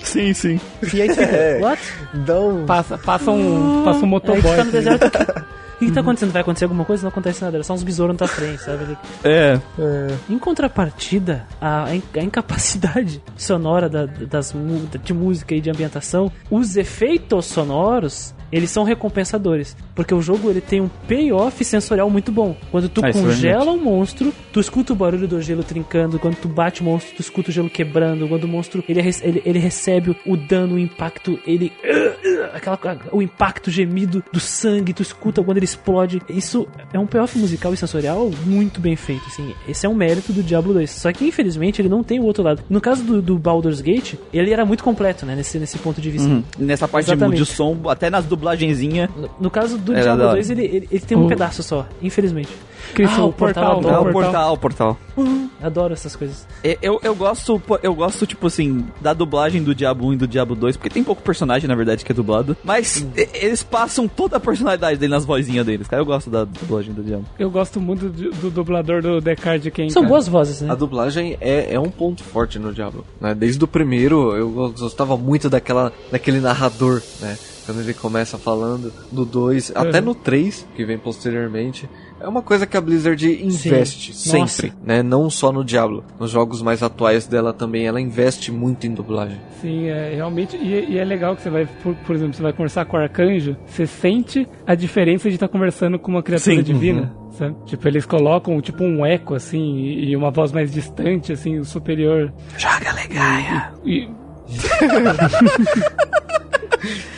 sim, 0.00 0.32
sim. 0.34 0.60
E 0.92 1.02
aí 1.02 1.08
tu 1.08 1.14
fica, 1.14 1.58
what? 1.60 1.82
Então. 2.14 2.64
Passa, 2.66 2.98
passa 2.98 3.30
um, 3.30 3.82
passa 3.84 4.00
um 4.00 4.02
Aí 4.04 4.08
motoboy. 4.10 4.42
tu 4.42 4.56
tá 4.56 4.64
no 4.64 4.70
deserto. 4.72 5.44
O 5.82 5.84
que, 5.84 5.90
que 5.90 5.94
tá 5.94 6.00
acontecendo? 6.00 6.30
Vai 6.32 6.42
acontecer 6.42 6.64
alguma 6.64 6.84
coisa? 6.84 7.02
Não 7.02 7.08
acontece 7.08 7.42
nada, 7.42 7.56
era 7.56 7.64
só 7.64 7.74
uns 7.74 7.82
besouros 7.82 8.14
na 8.14 8.18
tua 8.18 8.28
frente, 8.28 8.62
sabe? 8.62 8.84
Ele- 8.84 8.96
É. 9.24 9.60
Em 10.30 10.38
contrapartida, 10.38 11.44
a, 11.60 11.84
a 11.86 11.96
in- 11.96 12.02
a 12.16 12.20
incapacidade 12.22 13.20
sonora 13.36 13.88
da- 13.88 14.06
das, 14.06 14.54
de 15.02 15.12
música 15.12 15.54
e 15.54 15.60
de 15.60 15.70
ambientação, 15.70 16.30
os 16.50 16.76
efeitos 16.76 17.46
sonoros, 17.46 18.32
eles 18.52 18.70
são 18.70 18.84
recompensadores. 18.84 19.76
Porque 19.94 20.14
o 20.14 20.20
jogo 20.20 20.50
ele 20.50 20.60
tem 20.60 20.80
um 20.80 20.88
payoff 21.08 21.64
sensorial 21.64 22.10
muito 22.10 22.30
bom. 22.30 22.54
Quando 22.70 22.88
tu 22.88 23.04
Ah, 23.04 23.08
é 23.08 23.12
congela 23.12 23.72
um 23.72 23.82
monstro, 23.82 24.32
tu 24.52 24.60
escuta 24.60 24.92
o 24.92 24.96
barulho 24.96 25.26
do 25.26 25.40
gelo 25.40 25.64
trincando. 25.64 26.18
Quando 26.18 26.36
tu 26.36 26.48
bate 26.48 26.82
o 26.82 26.84
monstro, 26.84 27.16
tu 27.16 27.20
escuta 27.20 27.50
o 27.50 27.52
gelo 27.52 27.70
quebrando. 27.70 28.28
Quando 28.28 28.44
o 28.44 28.48
monstro 28.48 28.84
ele, 28.88 29.00
ele, 29.22 29.42
ele 29.44 29.58
recebe 29.58 30.16
o 30.26 30.36
dano, 30.36 30.74
o 30.74 30.78
impacto, 30.78 31.38
ele. 31.46 31.72
Aquela, 32.52 32.78
o 33.10 33.22
impacto 33.22 33.70
gemido 33.70 34.22
do 34.32 34.40
sangue, 34.40 34.92
tu 34.92 35.02
escuta 35.02 35.42
quando 35.42 35.56
ele 35.56 35.64
explode. 35.64 36.20
Isso 36.28 36.68
é 36.92 36.98
um 36.98 37.06
payoff 37.06 37.38
musical 37.38 37.72
e 37.72 37.76
sensorial 37.76 38.30
muito 38.44 38.80
bem 38.80 38.96
feito. 38.96 39.24
Assim. 39.26 39.54
Esse 39.66 39.86
é 39.86 39.88
um 39.88 39.94
mérito 39.94 40.32
do 40.32 40.42
Diablo 40.42 40.74
2. 40.74 40.90
Só 40.90 41.12
que 41.12 41.24
infelizmente 41.24 41.80
ele 41.80 41.88
não 41.88 42.02
tem 42.02 42.20
o 42.20 42.24
outro 42.24 42.42
lado. 42.42 42.62
No 42.68 42.80
caso 42.80 43.02
do, 43.02 43.22
do 43.22 43.38
Baldur's 43.38 43.80
Gate, 43.80 44.14
ele 44.32 44.52
era 44.52 44.64
muito 44.64 44.84
completo, 44.84 45.24
né? 45.24 45.34
Nesse, 45.34 45.58
nesse 45.58 45.78
ponto 45.78 46.00
de 46.00 46.10
vista. 46.10 46.28
Uhum. 46.28 46.42
Nessa 46.58 46.86
parte 46.86 47.06
de, 47.06 47.12
Exatamente. 47.12 47.38
de 47.38 47.46
som, 47.46 47.78
até 47.88 48.10
nas 48.10 48.26
dublagenzinhas. 48.42 49.08
No, 49.16 49.30
no 49.40 49.50
caso 49.50 49.78
do 49.78 49.92
Era 49.92 50.02
Diablo 50.02 50.18
da 50.22 50.28
hora. 50.30 50.34
2, 50.36 50.50
ele, 50.50 50.62
ele, 50.64 50.88
ele 50.90 51.00
tem 51.00 51.16
um 51.16 51.24
O- 51.26 51.28
pedaço 51.28 51.62
só, 51.62 51.86
infelizmente. 52.02 52.50
Cristo, 52.94 53.20
Ah, 53.20 53.24
o 53.26 53.32
portal, 53.32 53.74
portal, 53.76 53.90
adoro. 53.92 54.06
É 54.06 54.10
o 54.10 54.12
portal. 54.12 54.52
o 54.52 54.58
portal. 54.58 54.98
Adoro 55.62 55.92
essas 55.94 56.16
coisas. 56.16 56.46
É, 56.64 56.76
Eu, 56.82 56.98
eu 57.04 57.14
gosto, 57.14 57.62
eu 57.80 57.94
gosto, 57.94 58.26
tipo 58.26 58.48
assim, 58.48 58.84
da 59.00 59.12
dublagem 59.14 59.62
do 59.62 59.72
Diabo 59.72 60.04
1 60.08 60.12
e 60.14 60.16
do 60.16 60.26
Diabo 60.26 60.56
2, 60.56 60.76
porque 60.76 60.90
tem 60.90 61.04
pouco 61.04 61.22
personagem, 61.22 61.68
na 61.68 61.76
verdade, 61.76 62.04
que 62.04 62.10
é 62.10 62.14
dublado. 62.14 62.56
Mas 62.64 63.06
eles 63.34 63.62
passam 63.62 64.08
toda 64.08 64.36
a 64.36 64.40
personalidade 64.40 64.98
dele 64.98 65.12
nas 65.12 65.24
vozinhas 65.24 65.64
deles, 65.64 65.86
cara. 65.86 66.02
Eu 66.02 66.06
gosto 66.06 66.28
da 66.28 66.42
dublagem 66.44 66.92
do 66.92 67.02
Diabo. 67.04 67.24
Eu 67.38 67.50
gosto 67.50 67.80
muito 67.80 68.08
do, 68.08 68.30
do 68.32 68.50
dublador 68.50 69.00
do 69.00 69.20
Deckard 69.20 69.70
Ken. 69.70 69.88
São 69.88 70.02
cara. 70.02 70.10
boas 70.14 70.26
vozes, 70.26 70.60
né? 70.60 70.70
A 70.72 70.74
dublagem 70.74 71.36
é, 71.40 71.74
é 71.74 71.78
um 71.80 71.88
ponto 71.88 72.24
forte 72.24 72.58
no 72.58 72.74
Diablo. 72.74 73.06
Né? 73.20 73.32
Desde 73.32 73.62
o 73.62 73.68
primeiro, 73.68 74.34
eu 74.36 74.50
gostava 74.76 75.16
muito 75.16 75.48
daquela, 75.48 75.92
daquele 76.10 76.40
narrador, 76.40 77.00
né? 77.20 77.38
Quando 77.64 77.80
ele 77.80 77.94
começa 77.94 78.36
falando, 78.36 78.92
no 79.10 79.24
2, 79.24 79.72
até 79.74 80.00
no 80.00 80.14
3, 80.14 80.66
que 80.74 80.84
vem 80.84 80.98
posteriormente. 80.98 81.88
É 82.20 82.28
uma 82.28 82.42
coisa 82.42 82.66
que 82.66 82.76
a 82.76 82.80
Blizzard 82.80 83.44
investe 83.44 84.14
Sim. 84.14 84.46
sempre, 84.46 84.72
né? 84.84 85.02
Não 85.02 85.28
só 85.28 85.50
no 85.50 85.64
Diablo. 85.64 86.04
Nos 86.20 86.30
jogos 86.30 86.62
mais 86.62 86.82
atuais 86.82 87.26
dela 87.26 87.52
também, 87.52 87.86
ela 87.86 88.00
investe 88.00 88.52
muito 88.52 88.86
em 88.86 88.94
dublagem. 88.94 89.40
Sim, 89.60 89.88
é 89.88 90.14
realmente. 90.14 90.56
E, 90.56 90.92
e 90.92 90.98
é 90.98 91.04
legal 91.04 91.34
que 91.34 91.42
você 91.42 91.50
vai, 91.50 91.66
por, 91.82 91.94
por 91.96 92.14
exemplo, 92.14 92.34
você 92.34 92.42
vai 92.42 92.52
conversar 92.52 92.84
com 92.84 92.96
o 92.96 93.00
arcanjo, 93.00 93.56
você 93.66 93.86
sente 93.86 94.46
a 94.66 94.74
diferença 94.74 95.28
de 95.28 95.34
estar 95.34 95.48
conversando 95.48 95.98
com 95.98 96.10
uma 96.10 96.22
criatura 96.22 96.56
Sim, 96.56 96.62
divina. 96.62 97.12
Sabe? 97.32 97.56
Tipo, 97.64 97.88
eles 97.88 98.04
colocam 98.04 98.60
tipo 98.60 98.84
um 98.84 99.06
eco, 99.06 99.34
assim, 99.34 99.76
e, 99.76 100.10
e 100.10 100.16
uma 100.16 100.30
voz 100.30 100.52
mais 100.52 100.70
distante, 100.70 101.32
assim, 101.32 101.64
superior. 101.64 102.32
Joga 102.56 102.92
legal. 102.92 103.72
E, 103.84 104.08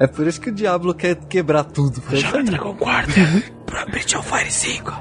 É 0.00 0.06
por 0.06 0.26
isso 0.26 0.40
que 0.40 0.50
o 0.50 0.52
Diablo 0.52 0.94
quer 0.94 1.16
quebrar 1.16 1.64
tudo. 1.64 2.00
porque- 2.00 2.42
Dragon 2.42 2.72
Guarda 2.74 3.12
pra 3.66 3.84
Breach 3.86 4.16
of 4.16 4.28
Fire 4.28 4.50
5. 4.50 4.92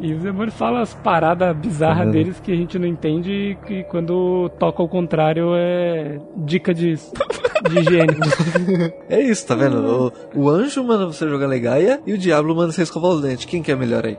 e 0.00 0.14
os 0.14 0.22
demônios 0.22 0.54
falam 0.54 0.80
as 0.80 0.94
paradas 0.94 1.56
bizarras 1.56 2.10
deles 2.12 2.40
que 2.40 2.52
a 2.52 2.56
gente 2.56 2.78
não 2.78 2.86
entende 2.86 3.30
e 3.32 3.54
que 3.66 3.84
quando 3.84 4.48
toca 4.58 4.82
ao 4.82 4.88
contrário 4.88 5.54
é 5.54 6.18
dica 6.36 6.72
de, 6.72 6.94
de 6.96 7.78
higiene. 7.80 8.16
É 9.08 9.20
isso, 9.20 9.46
tá 9.46 9.54
vendo? 9.54 10.12
O, 10.34 10.40
o 10.44 10.48
anjo 10.50 10.82
manda 10.82 11.06
você 11.06 11.28
jogar 11.28 11.46
Legaia 11.46 12.00
e 12.06 12.12
o 12.14 12.18
Diablo 12.18 12.54
manda 12.56 12.72
você 12.72 12.82
escovar 12.82 13.10
os 13.12 13.20
dentes. 13.22 13.44
Quem 13.44 13.62
que 13.62 13.70
é 13.70 13.76
melhor 13.76 14.04
aí? 14.06 14.16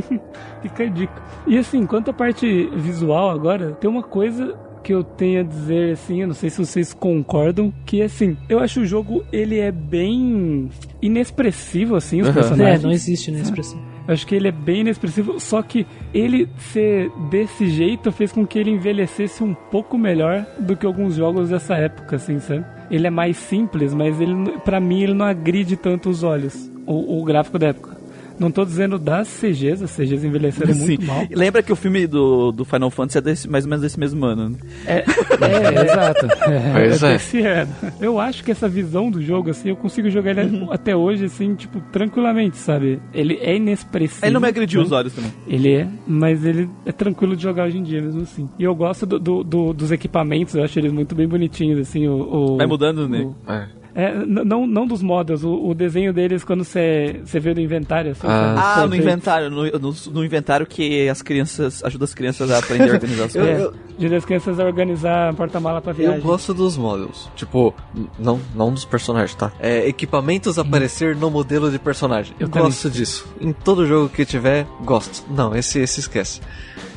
Fica 0.62 0.84
a 0.84 0.88
dica. 0.88 1.12
E 1.46 1.58
assim, 1.58 1.84
quanto 1.86 2.10
à 2.10 2.14
parte 2.14 2.66
visual 2.74 3.30
agora, 3.30 3.72
tem 3.72 3.90
uma 3.90 4.02
coisa 4.02 4.54
que 4.86 4.94
eu 4.94 5.02
tenho 5.02 5.40
a 5.40 5.42
dizer, 5.42 5.94
assim, 5.94 6.20
eu 6.20 6.28
não 6.28 6.34
sei 6.34 6.48
se 6.48 6.58
vocês 6.64 6.94
concordam, 6.94 7.74
que 7.84 8.00
assim, 8.00 8.36
eu 8.48 8.60
acho 8.60 8.82
o 8.82 8.86
jogo, 8.86 9.24
ele 9.32 9.58
é 9.58 9.72
bem 9.72 10.70
inexpressivo, 11.02 11.96
assim, 11.96 12.22
os. 12.22 12.28
É, 12.28 12.32
personagens. 12.32 12.84
não 12.84 12.92
existe 12.92 13.32
nessa 13.32 13.46
expressão. 13.46 13.82
Eu 14.06 14.14
acho 14.14 14.24
que 14.24 14.36
ele 14.36 14.46
é 14.46 14.52
bem 14.52 14.82
inexpressivo, 14.82 15.40
só 15.40 15.60
que 15.60 15.84
ele 16.14 16.48
ser 16.72 17.10
desse 17.28 17.68
jeito 17.68 18.12
fez 18.12 18.30
com 18.30 18.46
que 18.46 18.60
ele 18.60 18.70
envelhecesse 18.70 19.42
um 19.42 19.54
pouco 19.54 19.98
melhor 19.98 20.46
do 20.60 20.76
que 20.76 20.86
alguns 20.86 21.16
jogos 21.16 21.50
dessa 21.50 21.74
época, 21.74 22.14
assim, 22.14 22.38
sabe? 22.38 22.64
Ele 22.88 23.08
é 23.08 23.10
mais 23.10 23.36
simples, 23.36 23.92
mas 23.92 24.20
ele, 24.20 24.34
pra 24.64 24.78
mim, 24.78 25.02
ele 25.02 25.14
não 25.14 25.26
agride 25.26 25.76
tanto 25.76 26.08
os 26.08 26.22
olhos, 26.22 26.70
o, 26.86 27.20
o 27.20 27.24
gráfico 27.24 27.58
da 27.58 27.68
época. 27.68 27.95
Não 28.38 28.50
tô 28.50 28.64
dizendo 28.64 28.98
das 28.98 29.28
CGs, 29.28 29.82
as 29.84 29.90
CGs 29.96 30.26
envelheceram 30.26 30.74
muito 30.74 31.02
Sim. 31.02 31.06
mal. 31.06 31.24
Lembra 31.30 31.62
que 31.62 31.72
o 31.72 31.76
filme 31.76 32.06
do, 32.06 32.52
do 32.52 32.64
Final 32.64 32.90
Fantasy 32.90 33.18
é 33.18 33.20
desse, 33.20 33.48
mais 33.48 33.64
ou 33.64 33.70
menos 33.70 33.82
desse 33.82 33.98
mesmo 33.98 34.24
ano. 34.24 34.50
né? 34.50 34.56
É, 34.86 34.98
é, 35.40 35.84
exato. 35.84 36.26
É, 36.26 36.72
Pois 36.72 37.02
é. 37.02 37.12
desse 37.14 37.40
ano. 37.40 37.72
Eu 38.00 38.20
acho 38.20 38.44
que 38.44 38.50
essa 38.50 38.68
visão 38.68 39.10
do 39.10 39.22
jogo, 39.22 39.50
assim, 39.50 39.70
eu 39.70 39.76
consigo 39.76 40.10
jogar 40.10 40.36
ele 40.36 40.66
até 40.70 40.94
hoje, 40.94 41.24
assim, 41.24 41.54
tipo, 41.54 41.80
tranquilamente, 41.92 42.56
sabe? 42.58 43.00
Ele 43.14 43.38
é 43.40 43.56
inexpressivo. 43.56 44.24
Ele 44.26 44.34
não 44.34 44.40
me 44.40 44.48
agrediu 44.48 44.80
né? 44.80 44.86
os 44.86 44.92
olhos 44.92 45.12
também. 45.14 45.32
Ele 45.46 45.72
é, 45.74 45.88
mas 46.06 46.44
ele 46.44 46.68
é 46.84 46.92
tranquilo 46.92 47.36
de 47.36 47.42
jogar 47.42 47.64
hoje 47.66 47.78
em 47.78 47.82
dia 47.82 48.02
mesmo 48.02 48.22
assim. 48.22 48.48
E 48.58 48.64
eu 48.64 48.74
gosto 48.74 49.06
do, 49.06 49.18
do- 49.18 49.44
do- 49.44 49.72
dos 49.72 49.90
equipamentos, 49.92 50.54
eu 50.54 50.62
acho 50.62 50.78
eles 50.78 50.92
muito 50.92 51.14
bem 51.14 51.26
bonitinhos, 51.26 51.80
assim, 51.80 52.06
o... 52.06 52.14
o- 52.14 52.56
Vai 52.58 52.66
mudando, 52.66 53.08
né? 53.08 53.20
o- 53.20 53.34
É. 53.50 53.66
É, 53.98 54.12
não, 54.14 54.66
não 54.66 54.86
dos 54.86 55.00
modos, 55.02 55.42
o, 55.42 55.68
o 55.70 55.74
desenho 55.74 56.12
deles 56.12 56.44
quando 56.44 56.62
você 56.62 57.18
você 57.24 57.40
vê 57.40 57.54
no 57.54 57.60
inventário. 57.60 58.10
Assim, 58.10 58.26
Ah. 58.26 58.74
Ah, 58.82 58.86
no 58.86 58.94
inventário, 58.94 59.48
no, 59.50 59.64
no, 59.78 59.94
no 60.12 60.22
inventário 60.24 60.66
que 60.66 61.08
as 61.08 61.22
crianças, 61.22 61.82
ajuda 61.82 62.04
as 62.04 62.12
crianças 62.12 62.50
a 62.50 62.58
aprender 62.58 62.90
a 62.90 62.92
organizar 62.92 63.24
as 63.24 63.32
coisas. 63.34 63.62
É, 63.62 63.70
ajuda 63.98 64.16
as 64.18 64.24
crianças 64.26 64.60
a 64.60 64.64
organizar 64.66 65.30
a 65.30 65.32
porta-mala 65.32 65.80
pra 65.80 65.94
viagem. 65.94 66.18
Eu 66.18 66.22
gosto 66.22 66.52
dos 66.52 66.76
models. 66.76 67.30
Tipo, 67.34 67.74
não, 68.18 68.38
não 68.54 68.70
dos 68.70 68.84
personagens, 68.84 69.34
tá? 69.34 69.50
É, 69.58 69.88
equipamentos 69.88 70.58
aparecer 70.58 71.16
no 71.16 71.30
modelo 71.30 71.70
de 71.70 71.78
personagem. 71.78 72.34
Eu 72.38 72.48
Eu 72.48 72.50
gosto 72.52 72.90
disso. 72.90 73.26
Em 73.40 73.52
todo 73.54 73.86
jogo 73.86 74.10
que 74.10 74.26
tiver, 74.26 74.66
gosto. 74.84 75.24
Não, 75.30 75.56
esse, 75.56 75.78
esse 75.80 76.00
esquece. 76.00 76.42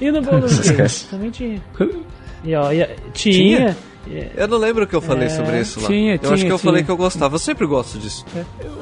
E 0.01 0.11
no 0.11 0.19
Gate? 0.21 0.43
Esquece. 0.51 1.07
Também 1.07 1.29
tinha. 1.31 1.61
E, 2.43 2.53
ó, 2.55 2.71
e 2.73 2.83
a- 2.83 2.89
tinha. 3.13 3.77
Eu 4.35 4.47
não 4.47 4.57
lembro 4.57 4.83
o 4.83 4.87
que 4.87 4.95
eu 4.95 5.01
falei 5.01 5.27
É, 5.27 5.29
sobre 5.29 5.59
isso 5.61 5.79
lá. 5.81 5.87
tinha, 5.87 6.13
eu 6.15 6.15
acho 6.15 6.21
tinha, 6.21 6.37
que 6.37 6.51
eu 6.53 6.57
tinha. 6.57 6.71
falei 6.71 6.83
que 6.83 6.91
eu 6.91 6.97
gostava. 6.97 7.35
Eu 7.35 7.39
sempre 7.39 7.65
gosto 7.67 7.97
disso. 7.99 8.25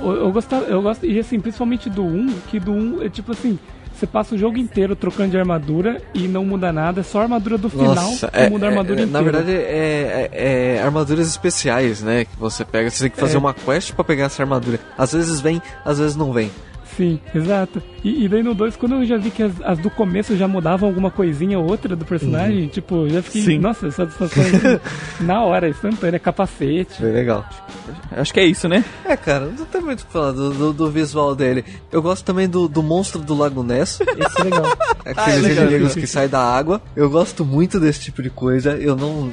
Eu, 0.02 0.12
eu 0.14 0.32
gostava, 0.32 0.66
eu 0.66 0.82
gosto, 0.82 1.06
e 1.06 1.20
assim, 1.20 1.40
principalmente 1.40 1.90
do 1.90 2.04
1, 2.04 2.28
que 2.50 2.60
do 2.60 2.72
1 2.72 3.04
é 3.04 3.10
tipo 3.10 3.32
assim, 3.32 3.58
você 3.94 4.06
passa 4.06 4.36
o 4.36 4.38
jogo 4.38 4.58
inteiro 4.58 4.96
trocando 4.96 5.32
de 5.32 5.38
armadura 5.40 6.02
e 6.14 6.28
não 6.28 6.46
muda 6.46 6.72
nada, 6.72 7.00
é 7.02 7.04
só 7.04 7.20
a 7.20 7.24
armadura 7.24 7.58
do 7.58 7.68
final 7.70 7.96
Nossa, 7.96 8.28
que 8.28 8.38
é, 8.40 8.50
muda 8.50 8.68
a 8.68 8.70
armadura 8.70 9.02
é, 9.02 9.04
inteira. 9.04 9.12
Na 9.26 9.32
verdade, 9.32 9.52
é, 9.52 10.30
é- 10.32 10.76
é 10.78 10.82
armaduras 10.84 11.28
especiais, 11.28 12.02
né? 12.02 12.26
Que 12.26 12.38
você 12.40 12.64
pega. 12.64 12.90
Você 12.92 13.04
tem 13.06 13.12
que 13.12 13.20
fazer 13.20 13.36
É. 13.36 13.40
uma 13.40 13.54
quest 13.54 13.94
pra 13.94 14.04
pegar 14.04 14.26
essa 14.26 14.42
armadura. 14.44 14.80
Às 14.98 15.14
vezes 15.14 15.40
vem, 15.42 15.62
às 15.84 15.98
vezes 16.00 16.16
não 16.16 16.32
vem. 16.32 16.52
Sim, 16.98 17.20
exato. 17.34 17.82
E, 18.04 18.26
e 18.26 18.28
daí 18.28 18.42
no 18.42 18.56
2, 18.56 18.76
quando 18.76 18.96
eu 18.96 19.06
já 19.06 19.18
vi 19.18 19.30
que 19.30 19.44
as, 19.44 19.52
as 19.64 19.78
do 19.78 19.90
começo 19.90 20.36
já 20.36 20.48
mudavam 20.48 20.90
alguma 20.90 21.12
coisinha 21.12 21.60
ou 21.60 21.70
outra 21.70 21.96
do 21.96 22.04
personagem, 22.04 22.64
Uhum. 22.64 22.68
tipo, 22.70 22.96
eu 23.06 23.10
já 23.12 23.22
fiquei, 23.22 23.42
Sim. 23.44 23.60
nossa, 23.60 23.92
satisfação 23.92 24.44
na 25.22 25.44
hora, 25.44 25.70
instantânea, 25.70 26.20
capacete. 26.20 26.96
Foi 26.98 27.12
legal. 27.12 27.46
Acho 28.12 28.34
que 28.34 28.40
é 28.40 28.46
isso, 28.46 28.68
né? 28.68 28.84
É, 29.06 29.16
cara, 29.16 29.46
não 29.46 29.66
tem 29.66 29.80
muito 29.82 30.02
o 30.02 30.06
que 30.08 30.12
falar 30.12 30.32
do, 30.32 30.50
do- 30.52 30.74
do 30.74 30.90
visual 30.92 31.36
dele. 31.36 31.64
Eu 31.92 32.02
gosto 32.02 32.26
também 32.26 32.48
do, 32.50 32.68
do 32.68 32.82
monstro 32.82 33.22
do 33.22 33.36
Lago 33.36 33.62
Ness. 33.64 34.00
Esse 34.18 34.42
é 34.42 34.44
legal. 34.44 34.66
Aqueles 35.06 35.58
Ah, 35.58 35.62
é 35.62 35.66
legal. 35.66 35.90
que 35.92 36.08
saem 36.08 36.30
da 36.30 36.40
água. 36.42 36.82
Eu 36.96 37.10
gosto 37.10 37.46
muito 37.46 37.80
desse 37.80 38.00
tipo 38.02 38.24
de 38.24 38.30
coisa. 38.30 38.72
Eu 38.72 38.96
não. 38.96 39.30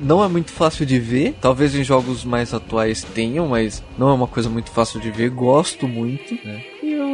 Não 0.00 0.22
é 0.24 0.28
muito 0.28 0.50
fácil 0.50 0.84
de 0.84 0.98
ver. 0.98 1.36
Talvez 1.40 1.74
em 1.74 1.84
jogos 1.84 2.24
mais 2.24 2.52
atuais 2.52 3.02
tenham, 3.14 3.46
mas 3.48 3.82
não 3.96 4.08
é 4.10 4.12
uma 4.12 4.26
coisa 4.26 4.48
muito 4.50 4.70
fácil 4.70 5.00
de 5.00 5.10
ver. 5.10 5.30
Gosto 5.30 5.86
muito, 5.86 6.34
né? 6.44 6.62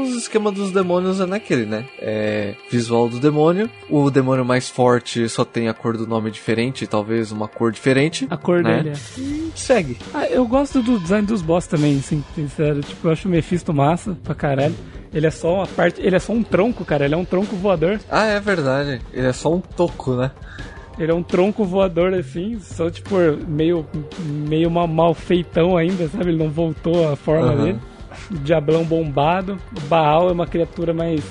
Os 0.02 0.14
esquemas 0.16 0.54
dos 0.54 0.72
demônios 0.72 1.20
é 1.20 1.26
naquele, 1.26 1.66
né? 1.66 1.84
É 1.98 2.54
visual 2.70 3.08
do 3.08 3.18
demônio. 3.18 3.68
O 3.88 4.10
demônio 4.10 4.44
mais 4.44 4.68
forte 4.68 5.28
só 5.28 5.44
tem 5.44 5.68
a 5.68 5.74
cor 5.74 5.96
do 5.96 6.06
nome 6.06 6.30
diferente, 6.30 6.86
talvez 6.86 7.30
uma 7.32 7.46
cor 7.48 7.70
diferente. 7.72 8.26
A 8.30 8.36
cor 8.36 8.62
Né? 8.62 8.82
dele. 8.82 8.90
é. 8.90 9.20
E 9.20 9.52
segue. 9.54 9.96
Ah, 10.14 10.26
eu 10.26 10.46
gosto 10.46 10.82
do 10.82 10.98
design 10.98 11.26
dos 11.26 11.42
boss 11.42 11.66
também, 11.66 11.98
assim, 11.98 12.22
sincero. 12.34 12.80
Tipo, 12.80 13.08
eu 13.08 13.12
acho 13.12 13.28
o 13.28 13.30
Mephisto 13.30 13.72
massa 13.74 14.16
pra 14.24 14.34
caralho. 14.34 14.74
Ele 15.12 15.26
é 15.26 15.30
só 15.30 15.54
uma 15.56 15.66
parte. 15.66 16.00
Ele 16.00 16.14
é 16.14 16.18
só 16.20 16.32
um 16.32 16.42
tronco, 16.42 16.84
cara. 16.84 17.04
Ele 17.04 17.14
é 17.14 17.16
um 17.16 17.24
tronco 17.24 17.56
voador. 17.56 17.98
Ah, 18.08 18.26
é 18.26 18.38
verdade. 18.40 19.00
Ele 19.12 19.26
é 19.26 19.32
só 19.32 19.52
um 19.52 19.60
toco, 19.60 20.14
né? 20.14 20.30
Ele 20.98 21.10
é 21.10 21.14
um 21.14 21.22
tronco 21.22 21.64
voador 21.64 22.12
assim, 22.12 22.58
só 22.60 22.90
tipo 22.90 23.14
meio, 23.48 23.86
meio 24.22 24.70
mal, 24.70 25.14
feitão 25.14 25.76
ainda, 25.76 26.06
sabe? 26.08 26.30
Ele 26.30 26.36
não 26.38 26.50
voltou 26.50 27.10
à 27.10 27.16
forma 27.16 27.46
Aham. 27.52 27.64
dele. 27.64 27.78
Diablão 28.42 28.84
bombado. 28.84 29.58
O 29.76 29.80
Baal 29.82 30.28
é 30.28 30.32
uma 30.32 30.47
criatura 30.47 30.92
mais. 30.94 31.22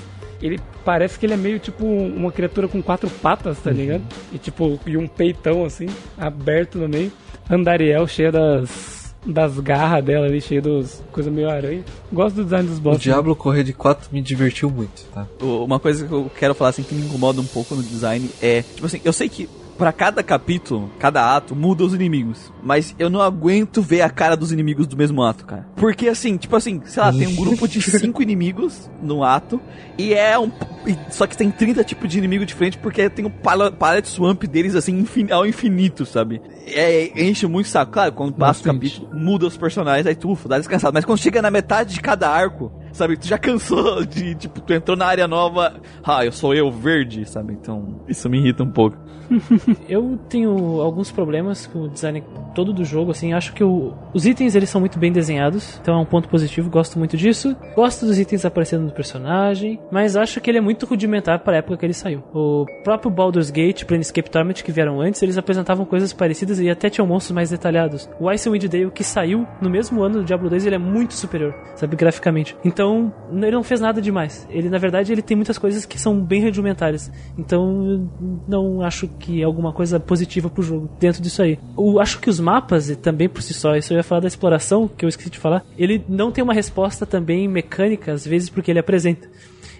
Ele 0.42 0.58
parece 0.84 1.18
que 1.18 1.26
ele 1.26 1.34
é 1.34 1.36
meio 1.36 1.58
tipo 1.58 1.84
uma 1.86 2.32
criatura 2.32 2.66
com 2.66 2.82
quatro 2.82 3.08
patas, 3.10 3.58
tá 3.58 3.70
ligado? 3.70 4.02
E 4.32 4.38
tipo, 4.38 4.78
e 4.86 4.96
um 4.96 5.06
peitão 5.06 5.64
assim, 5.64 5.86
aberto 6.18 6.78
no 6.78 6.88
meio. 6.88 7.12
Andariel 7.48 8.06
cheia 8.06 8.30
das. 8.32 9.00
Das 9.26 9.60
garras 9.60 10.02
dela 10.02 10.24
ali, 10.24 10.40
cheia 10.40 10.62
dos. 10.62 11.02
coisa 11.12 11.30
meio 11.30 11.50
aranha. 11.50 11.84
Gosto 12.10 12.36
do 12.36 12.44
design 12.44 12.66
dos 12.66 12.78
O 12.78 12.80
bosses. 12.80 13.02
Diablo 13.02 13.36
correr 13.36 13.62
de 13.62 13.74
4 13.74 14.08
me 14.10 14.22
divertiu 14.22 14.70
muito, 14.70 15.04
tá? 15.12 15.26
O- 15.42 15.62
Uma 15.62 15.78
coisa 15.78 16.06
que 16.06 16.10
eu 16.12 16.30
quero 16.38 16.54
falar 16.54 16.70
assim 16.70 16.82
que 16.82 16.94
me 16.94 17.04
incomoda 17.04 17.38
um 17.38 17.44
pouco 17.46 17.74
no 17.74 17.82
design 17.82 18.30
é, 18.40 18.62
tipo 18.62 18.86
assim, 18.86 18.98
eu 19.04 19.12
sei 19.12 19.28
que 19.28 19.46
pra 19.80 19.92
cada 19.92 20.22
capítulo, 20.22 20.90
cada 20.98 21.34
ato, 21.34 21.56
muda 21.56 21.82
os 21.82 21.94
inimigos. 21.94 22.52
Mas 22.62 22.94
eu 22.98 23.08
não 23.08 23.22
aguento 23.22 23.80
ver 23.80 24.02
a 24.02 24.10
cara 24.10 24.36
dos 24.36 24.52
inimigos 24.52 24.86
do 24.86 24.94
mesmo 24.96 25.22
ato, 25.22 25.46
cara. 25.46 25.66
Porque 25.74 26.06
assim, 26.06 26.36
tipo 26.36 26.54
assim, 26.54 26.82
sei 26.84 27.02
lá, 27.02 27.10
tem 27.10 27.26
um 27.26 27.34
grupo 27.34 27.66
de 27.66 27.80
cinco 27.80 28.22
inimigos 28.22 28.90
no 29.02 29.24
ato. 29.24 29.58
E 29.96 30.12
é 30.12 30.38
um. 30.38 30.52
e- 30.86 30.96
Só 31.10 31.26
que 31.26 31.34
tem 31.36 31.50
30 31.50 31.82
tipos 31.82 32.10
de 32.10 32.18
inimigo 32.18 32.44
diferente, 32.44 32.76
porque 32.76 33.08
tem 33.08 33.24
um 33.24 33.30
pala- 33.30 33.72
palette 33.72 34.08
swamp 34.08 34.44
deles 34.44 34.74
assim 34.74 34.98
infin- 34.98 35.30
ao 35.32 35.46
infinito, 35.46 36.04
sabe? 36.04 36.42
É, 36.66 37.10
enche 37.22 37.46
muito 37.46 37.66
o 37.66 37.70
saco. 37.70 37.92
Claro, 37.92 38.12
quando 38.12 38.34
passa 38.34 38.60
o 38.60 38.64
capítulo, 38.64 39.08
muda 39.14 39.46
os 39.46 39.56
personagens, 39.56 40.06
aí 40.06 40.14
tu 40.14 40.30
ufa, 40.30 40.46
dá 40.48 40.58
descansado. 40.58 40.92
Mas 40.92 41.04
quando 41.06 41.18
chega 41.18 41.40
na 41.40 41.50
metade 41.50 41.94
de 41.94 42.00
cada 42.00 42.28
arco, 42.28 42.70
sabe? 42.92 43.16
Tu 43.16 43.26
já 43.28 43.38
cansou 43.38 44.04
de, 44.06 44.34
tipo, 44.34 44.60
tu 44.60 44.72
entrou 44.72 44.96
na 44.96 45.06
área 45.06 45.26
nova, 45.28 45.74
ah, 46.02 46.24
eu 46.24 46.32
sou 46.32 46.54
eu 46.54 46.70
verde, 46.70 47.28
sabe? 47.28 47.52
Então, 47.54 48.00
isso 48.08 48.28
me 48.28 48.38
irrita 48.38 48.62
um 48.62 48.70
pouco. 48.70 48.96
Eu 49.88 50.18
tenho 50.28 50.80
alguns 50.80 51.12
problemas 51.12 51.64
com 51.64 51.82
o 51.82 51.88
design 51.88 52.20
todo 52.52 52.72
do 52.72 52.84
jogo, 52.84 53.12
assim, 53.12 53.32
acho 53.32 53.52
que 53.52 53.62
o- 53.62 53.92
os 54.12 54.26
itens 54.26 54.56
eles 54.56 54.68
são 54.68 54.80
muito 54.80 54.98
bem 54.98 55.12
desenhados, 55.12 55.78
então 55.80 55.94
é 55.94 56.02
um 56.02 56.04
ponto 56.04 56.28
positivo, 56.28 56.68
gosto 56.68 56.98
muito 56.98 57.16
disso. 57.16 57.56
Gosto 57.76 58.06
dos 58.06 58.18
itens 58.18 58.44
aparecendo 58.44 58.86
no 58.86 58.90
personagem, 58.90 59.78
mas 59.90 60.16
acho 60.16 60.40
que 60.40 60.50
ele 60.50 60.58
é 60.58 60.60
muito 60.60 60.84
rudimentar 60.84 61.38
para 61.44 61.54
a 61.54 61.56
época 61.58 61.76
que 61.76 61.86
ele 61.86 61.92
saiu. 61.94 62.24
O 62.34 62.66
próprio 62.82 63.08
Baldur's 63.08 63.50
Gate, 63.50 63.84
Planescape 63.84 64.28
Torment 64.30 64.54
que 64.64 64.72
vieram 64.72 65.00
antes, 65.00 65.22
eles 65.22 65.38
apresentavam 65.38 65.84
coisas 65.84 66.12
parecidas 66.12 66.58
e 66.58 66.68
até 66.68 66.90
tinham 66.90 67.06
monstros 67.06 67.32
mais 67.34 67.50
detalhados. 67.50 68.08
O 68.18 68.28
Icewind 68.28 68.66
Dale 68.68 68.90
que 68.90 69.04
saiu 69.04 69.46
no 69.62 69.70
mesmo 69.70 70.02
ano 70.02 70.18
do 70.18 70.24
Diablo 70.24 70.50
2, 70.50 70.66
ele 70.66 70.74
é 70.74 70.78
muito 70.78 71.14
superior, 71.14 71.54
sabe, 71.76 71.94
graficamente. 71.94 72.56
Então, 72.64 72.79
n- 72.88 73.46
ele 73.46 73.56
não 73.56 73.62
fez 73.62 73.80
nada 73.80 74.00
demais. 74.00 74.46
Ele, 74.50 74.68
na 74.68 74.78
verdade, 74.78 75.12
ele 75.12 75.22
tem 75.22 75.36
muitas 75.36 75.58
coisas 75.58 75.84
que 75.84 75.98
são 75.98 76.20
bem 76.20 76.42
rudimentares. 76.44 77.10
Então, 77.36 78.08
não 78.48 78.82
acho 78.82 79.06
que 79.08 79.40
é 79.40 79.44
alguma 79.44 79.72
coisa 79.72 79.98
positiva 80.00 80.48
pro 80.48 80.62
jogo 80.62 80.88
dentro 80.98 81.22
disso 81.22 81.42
aí. 81.42 81.58
Eu 81.76 82.00
acho 82.00 82.18
que 82.20 82.30
os 82.30 82.40
mapas, 82.40 82.94
também 82.96 83.28
por 83.28 83.42
si 83.42 83.52
só, 83.54 83.76
isso 83.76 83.92
eu 83.92 83.96
ia 83.98 84.02
falar 84.02 84.20
da 84.22 84.28
exploração, 84.28 84.88
que 84.88 85.04
eu 85.04 85.08
esqueci 85.08 85.30
de 85.30 85.38
falar, 85.38 85.64
ele 85.78 86.04
não 86.08 86.30
tem 86.30 86.42
uma 86.42 86.54
resposta 86.54 87.04
também 87.04 87.46
mecânica, 87.48 88.12
às 88.12 88.26
vezes, 88.26 88.48
porque 88.48 88.70
ele 88.70 88.78
apresenta. 88.80 89.28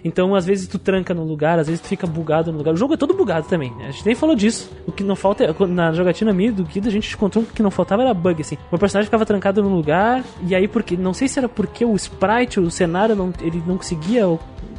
Então, 0.05 0.35
às 0.35 0.47
vezes 0.47 0.67
tu 0.67 0.79
tranca 0.79 1.13
num 1.13 1.25
lugar, 1.25 1.59
às 1.59 1.67
vezes 1.67 1.81
tu 1.81 1.89
fica 1.89 2.07
bugado 2.07 2.51
no 2.51 2.59
lugar. 2.59 2.75
O 2.75 2.77
jogo 2.77 2.95
é 2.95 2.97
todo 2.97 3.15
bugado 3.15 3.49
também. 3.49 3.73
A 3.81 3.91
gente 3.91 4.07
nem 4.07 4.15
falou 4.15 4.35
disso. 4.35 4.71
O 4.87 4.93
que 4.93 5.03
não 5.03 5.17
falta 5.17 5.45
é, 5.45 5.67
na 5.67 5.93
jogatina 5.93 6.33
minha 6.33 6.53
do 6.53 6.65
Guido, 6.65 6.89
a 6.89 6.91
gente 6.91 7.15
encontrou 7.15 7.45
que 7.45 7.63
não 7.63 7.71
faltava 7.71 8.03
era 8.03 8.15
bug 8.15 8.41
assim. 8.41 8.57
O 8.71 8.79
personagem 8.79 9.07
ficava 9.07 9.27
trancado 9.27 9.63
num 9.63 9.75
lugar 9.75 10.25
e 10.47 10.55
aí 10.55 10.67
porque 10.67 10.97
não 10.97 11.13
sei 11.13 11.29
se 11.29 11.39
era 11.39 11.49
porque 11.49 11.85
o 11.85 11.95
sprite, 11.95 12.61
o 12.61 12.71
cenário 12.71 13.15
não, 13.15 13.33
ele 13.41 13.63
não 13.67 13.77
conseguia 13.77 14.27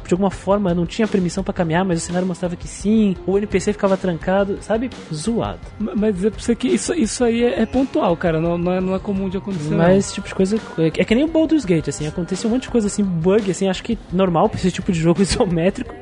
de 0.06 0.14
alguma 0.14 0.30
forma 0.30 0.74
não 0.74 0.84
tinha 0.86 1.06
permissão 1.08 1.42
pra 1.44 1.52
caminhar, 1.52 1.84
mas 1.84 2.02
o 2.02 2.06
cenário 2.06 2.26
mostrava 2.26 2.56
que 2.56 2.66
sim. 2.68 3.16
O 3.26 3.36
NPC 3.38 3.72
ficava 3.72 3.96
trancado, 3.96 4.58
sabe? 4.60 4.90
Zoado. 5.12 5.60
Ma- 5.78 5.92
Mas 5.94 6.14
dizer 6.14 6.30
pra 6.32 6.40
você 6.40 6.54
que 6.54 6.68
isso, 6.68 6.94
isso 6.94 7.24
aí 7.24 7.42
é, 7.44 7.62
é 7.62 7.66
pontual, 7.66 8.16
cara. 8.16 8.40
Não, 8.40 8.56
não, 8.58 8.72
é, 8.72 8.80
não 8.80 8.94
é 8.94 8.98
comum 8.98 9.28
de 9.28 9.36
acontecer. 9.38 9.74
Mas 9.74 10.06
esse 10.06 10.14
tipo 10.14 10.28
de 10.28 10.34
coisa 10.34 10.56
é 10.78 10.86
é 10.86 11.04
que 11.04 11.14
nem 11.14 11.24
o 11.24 11.28
Baldur's 11.28 11.64
Gate, 11.64 11.88
assim, 11.88 12.06
acontece 12.06 12.46
um 12.46 12.50
monte 12.50 12.62
de 12.62 12.70
coisa 12.70 12.86
assim, 12.86 13.02
bug, 13.02 13.50
assim, 13.50 13.68
acho 13.68 13.82
que 13.82 13.98
normal 14.12 14.48
pra 14.48 14.58
esse 14.58 14.70
tipo 14.70 14.90
de 14.92 14.98
jogo 15.00 15.20
isométrico. 15.22 15.94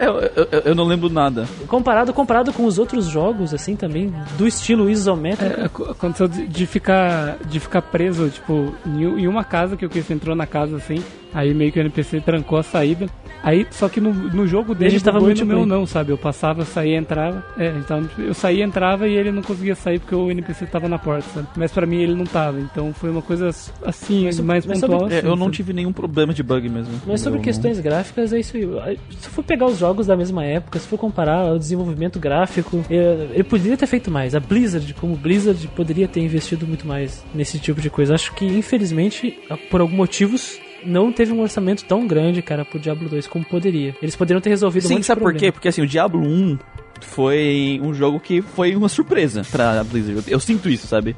É, 0.00 0.06
eu, 0.06 0.14
eu, 0.20 0.48
eu 0.66 0.74
não 0.76 0.84
lembro 0.84 1.08
nada. 1.10 1.48
Comparado, 1.66 2.12
comparado 2.12 2.52
com 2.52 2.64
os 2.64 2.78
outros 2.78 3.06
jogos, 3.06 3.52
assim, 3.52 3.74
também, 3.74 4.14
do 4.36 4.46
estilo 4.46 4.88
isométrico. 4.88 5.60
É, 5.60 5.64
ac- 5.64 5.90
aconteceu 5.90 6.28
de, 6.28 6.46
de 6.46 6.66
ficar 6.66 7.36
de 7.44 7.58
ficar 7.58 7.82
preso, 7.82 8.28
tipo, 8.30 8.72
em 8.86 9.26
uma 9.26 9.42
casa 9.42 9.76
que 9.76 9.84
o 9.84 9.90
Chris 9.90 10.08
entrou 10.08 10.36
na 10.36 10.46
casa 10.46 10.76
assim, 10.76 11.02
aí 11.34 11.52
meio 11.54 11.70
que 11.72 11.78
o 11.78 11.82
NPC 11.82 12.20
trancou 12.20 12.58
a 12.58 12.62
saída. 12.62 13.06
Aí, 13.40 13.64
só 13.70 13.88
que 13.88 14.00
no, 14.00 14.12
no 14.12 14.48
jogo 14.48 14.72
a 14.72 14.74
dele 14.74 14.90
gente 14.90 15.04
tava 15.04 15.18
bugou 15.20 15.30
e 15.30 15.34
no 15.34 15.38
multiplayer. 15.46 15.66
meu 15.68 15.78
não, 15.78 15.86
sabe? 15.86 16.10
Eu 16.10 16.18
passava, 16.18 16.64
saía, 16.64 16.96
entrava. 16.96 17.44
É, 17.56 17.68
então 17.78 18.08
eu 18.18 18.34
saía, 18.34 18.64
entrava 18.64 19.06
e 19.06 19.14
ele 19.14 19.30
não 19.30 19.42
conseguia 19.42 19.76
sair 19.76 20.00
porque 20.00 20.14
o 20.14 20.28
NPC 20.28 20.66
tava 20.66 20.88
na 20.88 20.98
porta, 20.98 21.24
sabe? 21.32 21.46
Mas 21.56 21.70
pra 21.70 21.86
mim 21.86 21.98
ele 22.02 22.16
não 22.16 22.24
tava. 22.24 22.58
Então 22.60 22.92
foi 22.92 23.10
uma 23.10 23.22
coisa 23.22 23.50
assim, 23.84 24.24
mais 24.42 24.66
mas 24.66 24.80
pontual. 24.80 25.00
sobre- 25.02 25.14
É, 25.14 25.18
assim, 25.18 25.26
eu 25.28 25.36
não 25.36 25.46
sabe? 25.46 25.56
tive 25.56 25.72
nenhum 25.72 25.92
problema 25.92 26.34
de 26.34 26.42
bug 26.42 26.68
mesmo. 26.68 26.92
Mas 27.06 27.20
sobre 27.20 27.38
Eu 27.38 27.42
questões 27.44 27.78
gráficas, 27.78 28.32
é 28.32 28.40
isso 28.40 28.56
aí. 28.56 28.98
Se 29.20 29.28
for 29.28 29.44
pegar 29.44 29.66
os 29.66 29.78
jogos 29.78 30.08
da 30.08 30.16
mesma 30.16 30.44
época, 30.44 30.76
se 30.80 30.88
for 30.88 30.98
comparar 30.98 31.52
o 31.52 31.58
desenvolvimento 31.60 32.18
gráfico, 32.18 32.84
é, 32.90 33.28
ele 33.34 33.44
poderia 33.44 33.76
ter 33.76 33.86
feito 33.86 34.10
mais. 34.10 34.34
A 34.34 34.40
Blizzard, 34.40 34.92
como 34.94 35.14
Blizzard, 35.14 35.64
poderia 35.76 36.08
ter 36.08 36.20
investido 36.20 36.66
muito 36.66 36.88
mais 36.88 37.24
nesse 37.32 37.60
tipo 37.60 37.80
de 37.80 37.88
coisa. 37.88 38.16
Acho 38.16 38.34
que, 38.34 38.44
infelizmente, 38.44 39.38
por 39.70 39.80
alguns 39.80 39.96
motivos, 39.96 40.58
não 40.84 41.12
teve 41.12 41.32
um 41.32 41.40
orçamento 41.40 41.84
tão 41.84 42.06
grande, 42.06 42.42
cara, 42.42 42.64
pro 42.64 42.78
Diablo 42.78 43.08
2 43.08 43.26
como 43.26 43.44
poderia. 43.44 43.94
Eles 44.00 44.16
poderiam 44.16 44.40
ter 44.40 44.50
resolvido 44.50 44.84
um 44.84 44.88
Sim, 44.88 44.94
monte 44.94 45.02
de 45.02 45.06
sabe 45.06 45.20
por 45.20 45.34
quê? 45.34 45.52
Porque 45.52 45.68
assim, 45.68 45.82
o 45.82 45.86
Diablo 45.86 46.22
1 46.22 46.58
foi 47.00 47.80
um 47.82 47.94
jogo 47.94 48.18
que 48.20 48.42
foi 48.42 48.74
uma 48.74 48.88
surpresa 48.88 49.42
pra 49.50 49.82
Blizzard. 49.84 50.24
Eu, 50.26 50.40
sinto 50.40 50.68
isso, 50.68 50.86
sabe? 50.86 51.16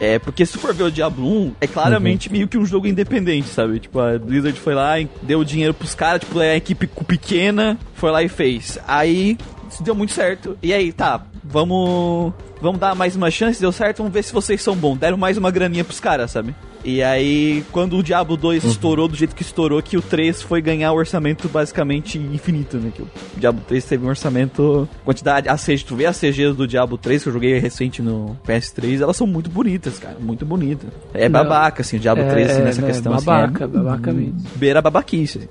É, 0.00 0.18
porque 0.18 0.46
se 0.46 0.56
for 0.56 0.74
ver 0.74 0.84
o 0.84 0.90
Diablo 0.90 1.26
1, 1.26 1.54
é 1.60 1.66
claramente 1.66 2.32
meio 2.32 2.48
que 2.48 2.56
um 2.56 2.64
jogo 2.64 2.86
independente, 2.86 3.48
sabe? 3.48 3.78
Tipo, 3.80 4.00
a 4.00 4.18
Blizzard 4.18 4.58
foi 4.58 4.74
lá 4.74 4.98
e 4.98 5.08
deu 5.22 5.44
dinheiro 5.44 5.74
pros 5.74 5.94
caras, 5.94 6.20
tipo, 6.20 6.40
é 6.40 6.52
a 6.52 6.56
equipe 6.56 6.86
pequena 6.86 7.78
foi 7.94 8.10
lá 8.10 8.22
e 8.22 8.28
fez. 8.28 8.78
Aí, 8.88 9.36
isso 9.68 9.82
deu 9.82 9.94
muito 9.94 10.12
certo. 10.12 10.56
E 10.62 10.72
aí, 10.72 10.90
tá, 10.90 11.22
vamos 11.44 12.32
vamos 12.60 12.80
dar 12.80 12.94
mais 12.94 13.16
uma 13.16 13.30
chance, 13.30 13.60
deu 13.60 13.72
certo, 13.72 13.98
vamos 13.98 14.12
ver 14.12 14.22
se 14.22 14.32
vocês 14.32 14.62
são 14.62 14.76
bons. 14.76 14.98
Deram 14.98 15.16
mais 15.16 15.36
uma 15.36 15.50
graninha 15.50 15.84
pros 15.84 16.00
caras, 16.00 16.30
sabe? 16.30 16.54
E 16.84 17.02
aí, 17.02 17.62
quando 17.72 17.98
o 17.98 18.02
Diablo 18.02 18.36
2 18.36 18.64
estourou 18.64 19.06
do 19.06 19.14
jeito 19.14 19.34
que 19.34 19.42
estourou, 19.42 19.82
que 19.82 19.96
o 19.96 20.02
3 20.02 20.40
foi 20.42 20.62
ganhar 20.62 20.92
o 20.92 20.96
orçamento 20.96 21.48
basicamente 21.48 22.18
infinito, 22.18 22.78
né? 22.78 22.90
Que 22.94 23.02
o 23.02 23.08
Diablo 23.36 23.62
3 23.66 23.84
teve 23.84 24.06
um 24.06 24.08
orçamento. 24.08 24.88
Quantidade. 25.04 25.48
A 25.48 25.56
CG, 25.56 25.84
tu 25.84 25.96
vê 25.96 26.06
as 26.06 26.18
CGs 26.18 26.54
do 26.54 26.66
Diablo 26.66 26.96
3, 26.96 27.22
que 27.22 27.28
eu 27.28 27.32
joguei 27.32 27.58
recente 27.58 28.00
no 28.00 28.36
PS3, 28.46 29.02
elas 29.02 29.16
são 29.16 29.26
muito 29.26 29.50
bonitas, 29.50 29.98
cara. 29.98 30.16
Muito 30.18 30.46
bonitas. 30.46 30.88
É 31.12 31.28
Não. 31.28 31.40
babaca, 31.40 31.82
assim, 31.82 31.96
o 31.96 32.00
Diablo 32.00 32.24
3 32.28 32.50
assim, 32.50 32.62
nessa 32.62 32.80
né, 32.80 32.86
questão. 32.86 33.12
babaca, 33.12 33.64
assim, 33.64 33.74
é 33.74 33.78
babaca 33.78 34.12
mesmo. 34.12 34.36
Beira 34.56 34.80
babaquice. 34.80 35.48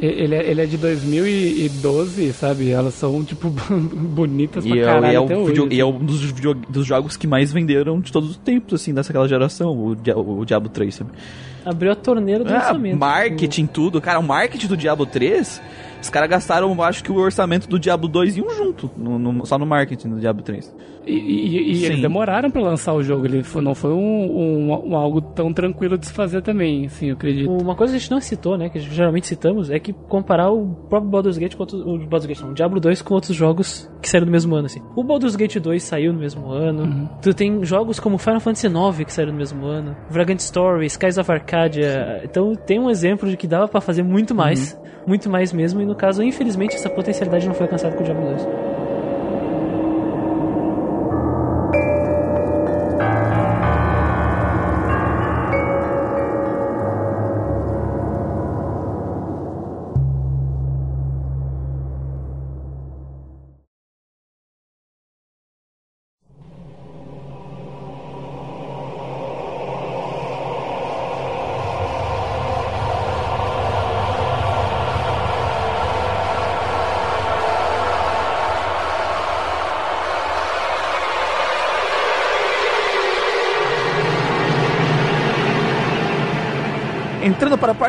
Ele 0.00 0.34
é, 0.34 0.50
ele 0.50 0.62
é 0.62 0.66
de 0.66 0.78
2012, 0.78 2.32
sabe? 2.32 2.70
Elas 2.70 2.94
são, 2.94 3.22
tipo, 3.24 3.50
bonitas 3.70 4.64
pra 4.66 4.76
E 4.76 4.80
é, 4.80 4.84
caralho 4.84 5.12
e 5.12 5.14
é 5.14 5.20
o 5.36 5.44
video- 5.46 5.68
e 5.72 5.80
é 5.80 5.84
um 5.84 5.98
dos, 5.98 6.22
video- 6.22 6.54
dos 6.54 6.86
jogos 6.86 7.16
que 7.16 7.26
mais 7.26 7.52
venderam 7.52 8.00
de 8.00 8.10
todos 8.10 8.30
os 8.30 8.36
tempos, 8.36 8.80
assim, 8.80 8.94
dessa 8.94 9.12
geração, 9.28 9.70
o, 9.76 9.94
Dia- 9.94 10.16
o 10.18 10.44
Diablo 10.44 10.68
3, 10.68 10.94
sabe? 10.94 11.10
Abriu 11.64 11.92
a 11.92 11.94
torneira 11.94 12.42
do 12.42 12.50
Ah, 12.50 12.56
orçamento. 12.56 12.98
marketing, 12.98 13.66
tudo. 13.66 14.00
Cara, 14.00 14.18
o 14.18 14.22
marketing 14.22 14.66
do 14.68 14.76
Diablo 14.76 15.04
3, 15.04 15.60
os 16.02 16.08
caras 16.08 16.30
gastaram, 16.30 16.82
acho 16.82 17.04
que 17.04 17.12
o 17.12 17.16
orçamento 17.16 17.68
do 17.68 17.78
Diablo 17.78 18.08
2 18.08 18.38
e 18.38 18.42
um 18.42 18.48
junto, 18.50 18.90
no- 18.96 19.18
no- 19.18 19.44
só 19.46 19.58
no 19.58 19.66
marketing 19.66 20.08
do 20.08 20.20
Diablo 20.20 20.42
3. 20.42 20.74
E, 21.06 21.12
e- 21.12 21.70
e 21.72 21.74
Sim. 21.76 21.86
eles 21.86 22.00
demoraram 22.02 22.50
pra 22.50 22.60
lançar 22.62 22.92
o 22.94 23.02
jogo. 23.02 23.24
Ele 23.26 23.42
não 23.62 23.74
foi 23.74 23.90
um, 23.92 23.96
um- 24.70 24.90
um 24.90 24.96
algo 24.96 25.20
tão 25.20 25.52
tranquilo 25.52 25.96
de 25.96 26.06
se 26.06 26.12
fazer 26.12 26.42
também, 26.42 26.86
assim, 26.86 27.06
eu 27.08 27.14
acredito. 27.14 27.50
Uma 27.50 27.74
coisa 27.74 27.92
que 27.92 27.96
a 27.96 28.00
gente 28.00 28.10
não 28.10 28.20
citou, 28.20 28.58
né, 28.58 28.68
que 28.68 28.78
geralmente 28.80 29.26
citamos, 29.26 29.70
é 29.70 29.78
que 29.78 29.92
comparar 29.92 30.50
o 30.50 30.66
próprio 30.88 31.10
Baldur's 31.10 31.38
Gate 31.38 31.54
com 31.56 31.62
outros, 31.62 31.80
o 31.80 31.96
Baldur's 31.98 32.26
Gate, 32.26 32.40
não, 32.40 32.50
o 32.50 32.54
Diablo 32.54 32.78
2 32.80 33.00
com 33.02 33.14
outros 33.14 33.34
jogos 33.34 33.90
que 34.02 34.08
saíram 34.08 34.26
no 34.26 34.32
mesmo 34.32 34.54
ano, 34.54 34.66
assim. 34.66 34.80
O 34.94 35.02
Baldur's 35.02 35.36
Gate 35.36 35.56
2 35.56 35.82
saiu 35.82 36.12
no 36.12 36.18
mesmo 36.18 36.50
ano. 36.50 37.08
Tu 37.22 37.32
tem 37.34 37.64
jogos 37.64 37.98
como 37.98 38.18
Final 38.18 38.40
Fantasy 38.40 38.66
IX 38.66 39.04
que 39.04 39.12
saíram 39.12 39.32
no 39.32 39.38
mesmo 39.38 39.64
ano. 39.66 39.96
Vagrant 40.10 40.38
Story, 40.40 40.86
Skies 40.86 41.18
of 41.18 41.30
Arcadia. 41.32 42.20
Então 42.24 42.54
tem 42.54 42.78
um 42.78 42.90
exemplo 42.90 43.28
de 43.28 43.36
que 43.36 43.46
dava 43.46 43.66
pra 43.68 43.80
fazer 43.80 44.02
muito 44.02 44.34
mais, 44.34 44.78
muito 45.06 45.28
mais 45.30 45.52
mesmo, 45.52 45.80
e 45.80 45.86
no 45.86 45.94
caso, 45.94 46.22
infelizmente, 46.22 46.74
essa 46.76 46.90
potencialidade 46.90 47.46
não 47.46 47.54
foi 47.54 47.64
alcançada 47.64 47.94
com 47.96 48.02
o 48.02 48.04
Diablo 48.04 48.24
2. 48.30 48.46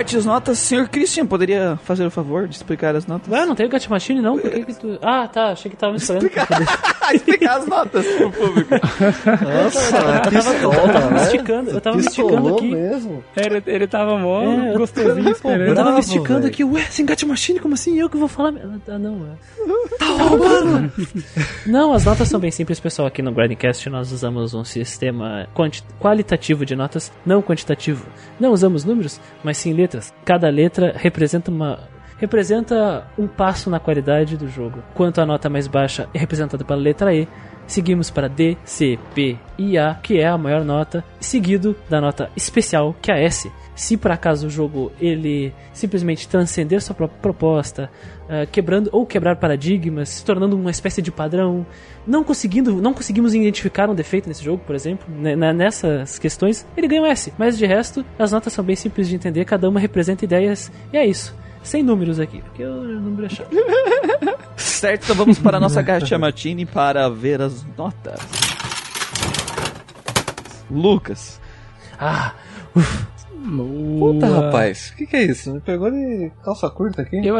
Parte 0.02 0.16
das 0.16 0.26
notas, 0.26 0.58
senhor 0.58 0.90
Christian, 0.90 1.28
poderia 1.28 1.78
fazer 1.84 2.06
o 2.06 2.12
favor 2.12 2.48
de 2.48 2.56
explicar 2.56 2.96
as 2.96 3.06
notas? 3.06 3.32
Ah, 3.32 3.46
não 3.46 3.54
tem 3.54 3.68
o 3.68 3.70
Gat 3.70 3.88
Machine 3.88 4.20
não? 4.20 4.40
Por 4.40 4.50
que 4.50 4.66
que 4.66 4.74
tu... 4.74 4.98
Ah, 5.02 5.28
tá, 5.28 5.52
achei 5.52 5.70
que 5.70 5.78
tava 5.78 5.94
me 5.94 6.00
esperando. 6.00 6.28
explicar 7.16 7.58
as 7.58 7.68
notas 7.68 8.06
pro 8.06 8.32
público. 8.32 8.70
Nossa, 8.74 10.30
Eu 10.32 10.40
história, 10.40 10.94
tava 10.94 11.08
me 11.10 11.14
né? 11.16 11.24
esticando, 11.24 11.72
eu 11.72 11.82
tava 11.82 11.98
me 11.98 12.04
esticando 12.04 12.56
aqui. 12.56 12.72
mesmo. 12.72 13.24
Ele, 13.36 13.64
ele 13.68 13.88
tava 13.88 14.18
mó 14.18 14.42
É, 14.42 14.74
eu- 14.74 14.78
gostosinho 14.78 15.36
Eu 15.68 15.76
tava 15.76 15.92
me 15.94 16.00
esticando 16.00 16.48
aqui, 16.48 16.64
ué, 16.64 16.82
sem 16.90 17.06
Gat 17.06 17.26
Machine, 17.26 17.60
como 17.60 17.74
assim? 17.74 18.00
Eu 18.00 18.10
que 18.10 18.18
vou 18.18 18.28
falar. 18.28 18.54
Ah, 18.88 18.98
não, 18.98 19.26
é. 19.26 19.62
Não, 21.66 21.94
as 21.94 22.06
notas 22.06 22.28
são 22.28 22.40
bem 22.40 22.52
simples, 22.52 22.80
pessoal. 22.80 23.08
Aqui 23.08 23.22
no 23.22 23.32
Grindcast 23.32 23.90
nós 23.90 24.12
usamos 24.12 24.54
um 24.54 24.64
sistema 24.64 25.48
qualitativo 26.00 26.66
de 26.66 26.76
notas, 26.76 27.12
não 27.26 27.42
quantitativo. 27.42 28.06
Não 28.40 28.52
usamos 28.52 28.84
números, 28.84 29.20
mas 29.44 29.58
sim 29.58 29.74
letras. 29.74 30.14
Cada 30.26 30.50
letra 30.50 30.94
representa 30.98 31.52
uma. 31.52 31.80
Representa 32.22 33.08
um 33.18 33.28
passo 33.28 33.68
na 33.68 33.80
qualidade 33.80 34.38
do 34.38 34.48
jogo. 34.48 34.78
Quanto 34.94 35.20
a 35.20 35.26
nota 35.26 35.50
mais 35.50 35.66
baixa 35.66 36.08
é 36.14 36.20
representada 36.20 36.64
pela 36.64 36.80
letra 36.80 37.12
E, 37.16 37.28
seguimos 37.66 38.12
para 38.12 38.30
D, 38.30 38.56
C, 38.64 39.00
P 39.16 39.40
e 39.58 39.76
A, 39.76 39.96
que 39.96 40.20
é 40.20 40.28
a 40.28 40.38
maior 40.38 40.64
nota, 40.64 41.04
seguido 41.20 41.76
da 41.90 42.00
nota 42.00 42.30
especial, 42.36 42.96
que 43.02 43.12
é 43.12 43.16
a 43.16 43.20
S. 43.20 43.52
Se 43.74 43.98
por 43.98 44.12
acaso 44.12 44.46
o 44.46 44.50
jogo 44.52 44.92
ele 45.02 45.52
simplesmente 45.74 46.28
transcender 46.28 46.80
sua 46.80 46.94
própria 46.94 47.20
proposta, 47.20 47.90
ah, 48.30 48.46
quebrando 48.46 48.92
ou 48.92 49.04
quebrar 49.04 49.38
paradigmas, 49.38 50.10
se 50.10 50.24
tornando 50.24 50.56
uma 50.56 50.70
espécie 50.70 51.02
de 51.02 51.12
padrão, 51.12 51.66
não 52.06 52.24
conseguindo, 52.24 52.80
não 52.80 52.94
conseguimos 52.94 53.34
identificar 53.34 53.90
um 53.90 53.96
defeito 53.96 54.28
nesse 54.28 54.44
jogo, 54.44 54.62
por 54.64 54.76
exemplo, 54.76 55.08
né, 55.12 55.36
na- 55.36 55.54
nessas 55.54 56.20
questões, 56.20 56.68
ele 56.78 56.88
ganha 56.88 57.02
um 57.02 57.06
S. 57.08 57.34
Mas 57.36 57.58
de 57.58 57.66
resto, 57.66 58.06
as 58.20 58.32
notas 58.32 58.54
são 58.54 58.64
bem 58.64 58.76
simples 58.76 59.08
de 59.10 59.16
entender, 59.16 59.44
cada 59.46 59.68
uma 59.68 59.80
representa 59.80 60.24
ideias 60.24 60.72
e 60.94 60.98
é 60.98 61.06
isso. 61.08 61.34
Sem 61.64 61.84
números 61.84 62.20
aqui, 62.20 62.42
porque 62.42 62.64
o 62.64 62.84
número 63.00 63.26
é 63.26 63.30
chato. 63.30 63.50
certo, 64.58 65.04
então 65.04 65.16
vamos 65.16 65.40
para 65.40 65.58
a 65.58 65.60
nossa 65.60 65.82
Gacha 65.82 66.18
Martini 66.18 66.66
para 66.66 67.08
ver 67.10 67.42
as 67.42 67.64
notas. 67.78 68.20
Lucas. 70.70 71.40
Ah, 72.00 72.34
Puta, 74.00 74.28
rapaz, 74.28 74.92
o 74.92 74.98
que, 74.98 75.08
que 75.08 75.16
é 75.16 75.24
isso? 75.24 75.52
Me 75.54 75.60
pegou 75.60 75.90
de 75.90 76.32
calça 76.44 76.70
curta 76.70 77.02
aqui? 77.02 77.18
Eu, 77.26 77.36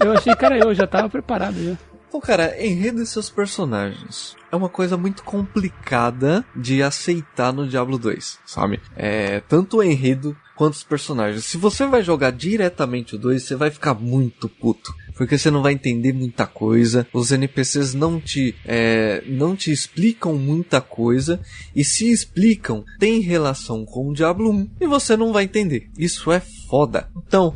eu 0.00 0.12
achei, 0.12 0.34
cara, 0.34 0.58
eu 0.58 0.74
já 0.74 0.86
tava 0.86 1.08
preparado 1.08 1.54
já. 1.62 1.76
Então, 2.08 2.20
cara, 2.20 2.54
enredo 2.64 3.02
e 3.02 3.06
seus 3.06 3.30
personagens. 3.30 4.36
É 4.50 4.56
uma 4.56 4.68
coisa 4.68 4.96
muito 4.96 5.22
complicada 5.22 6.44
de 6.54 6.82
aceitar 6.82 7.52
no 7.52 7.68
Diablo 7.68 7.98
2, 7.98 8.38
sabe? 8.44 8.80
É, 8.96 9.40
tanto 9.40 9.78
o 9.78 9.82
enredo 9.82 10.36
quanto 10.56 10.74
os 10.74 10.82
personagens. 10.82 11.44
Se 11.44 11.56
você 11.56 11.86
vai 11.86 12.02
jogar 12.02 12.32
diretamente 12.32 13.14
o 13.14 13.18
2, 13.18 13.42
você 13.42 13.54
vai 13.54 13.70
ficar 13.70 13.94
muito 13.94 14.48
puto. 14.48 14.92
Porque 15.16 15.38
você 15.38 15.50
não 15.50 15.62
vai 15.62 15.72
entender 15.72 16.12
muita 16.12 16.46
coisa, 16.46 17.06
os 17.12 17.32
NPCs 17.32 17.94
não 17.94 18.20
te, 18.20 18.54
é, 18.64 19.22
não 19.26 19.56
te 19.56 19.72
explicam 19.72 20.34
muita 20.34 20.80
coisa, 20.80 21.40
e 21.74 21.84
se 21.84 22.10
explicam, 22.10 22.84
tem 22.98 23.20
relação 23.20 23.84
com 23.84 24.10
o 24.10 24.12
Diablo 24.12 24.50
1, 24.50 24.70
e 24.80 24.86
você 24.86 25.16
não 25.16 25.32
vai 25.32 25.44
entender. 25.44 25.88
Isso 25.98 26.30
é 26.30 26.40
foda. 26.68 27.08
Então, 27.26 27.54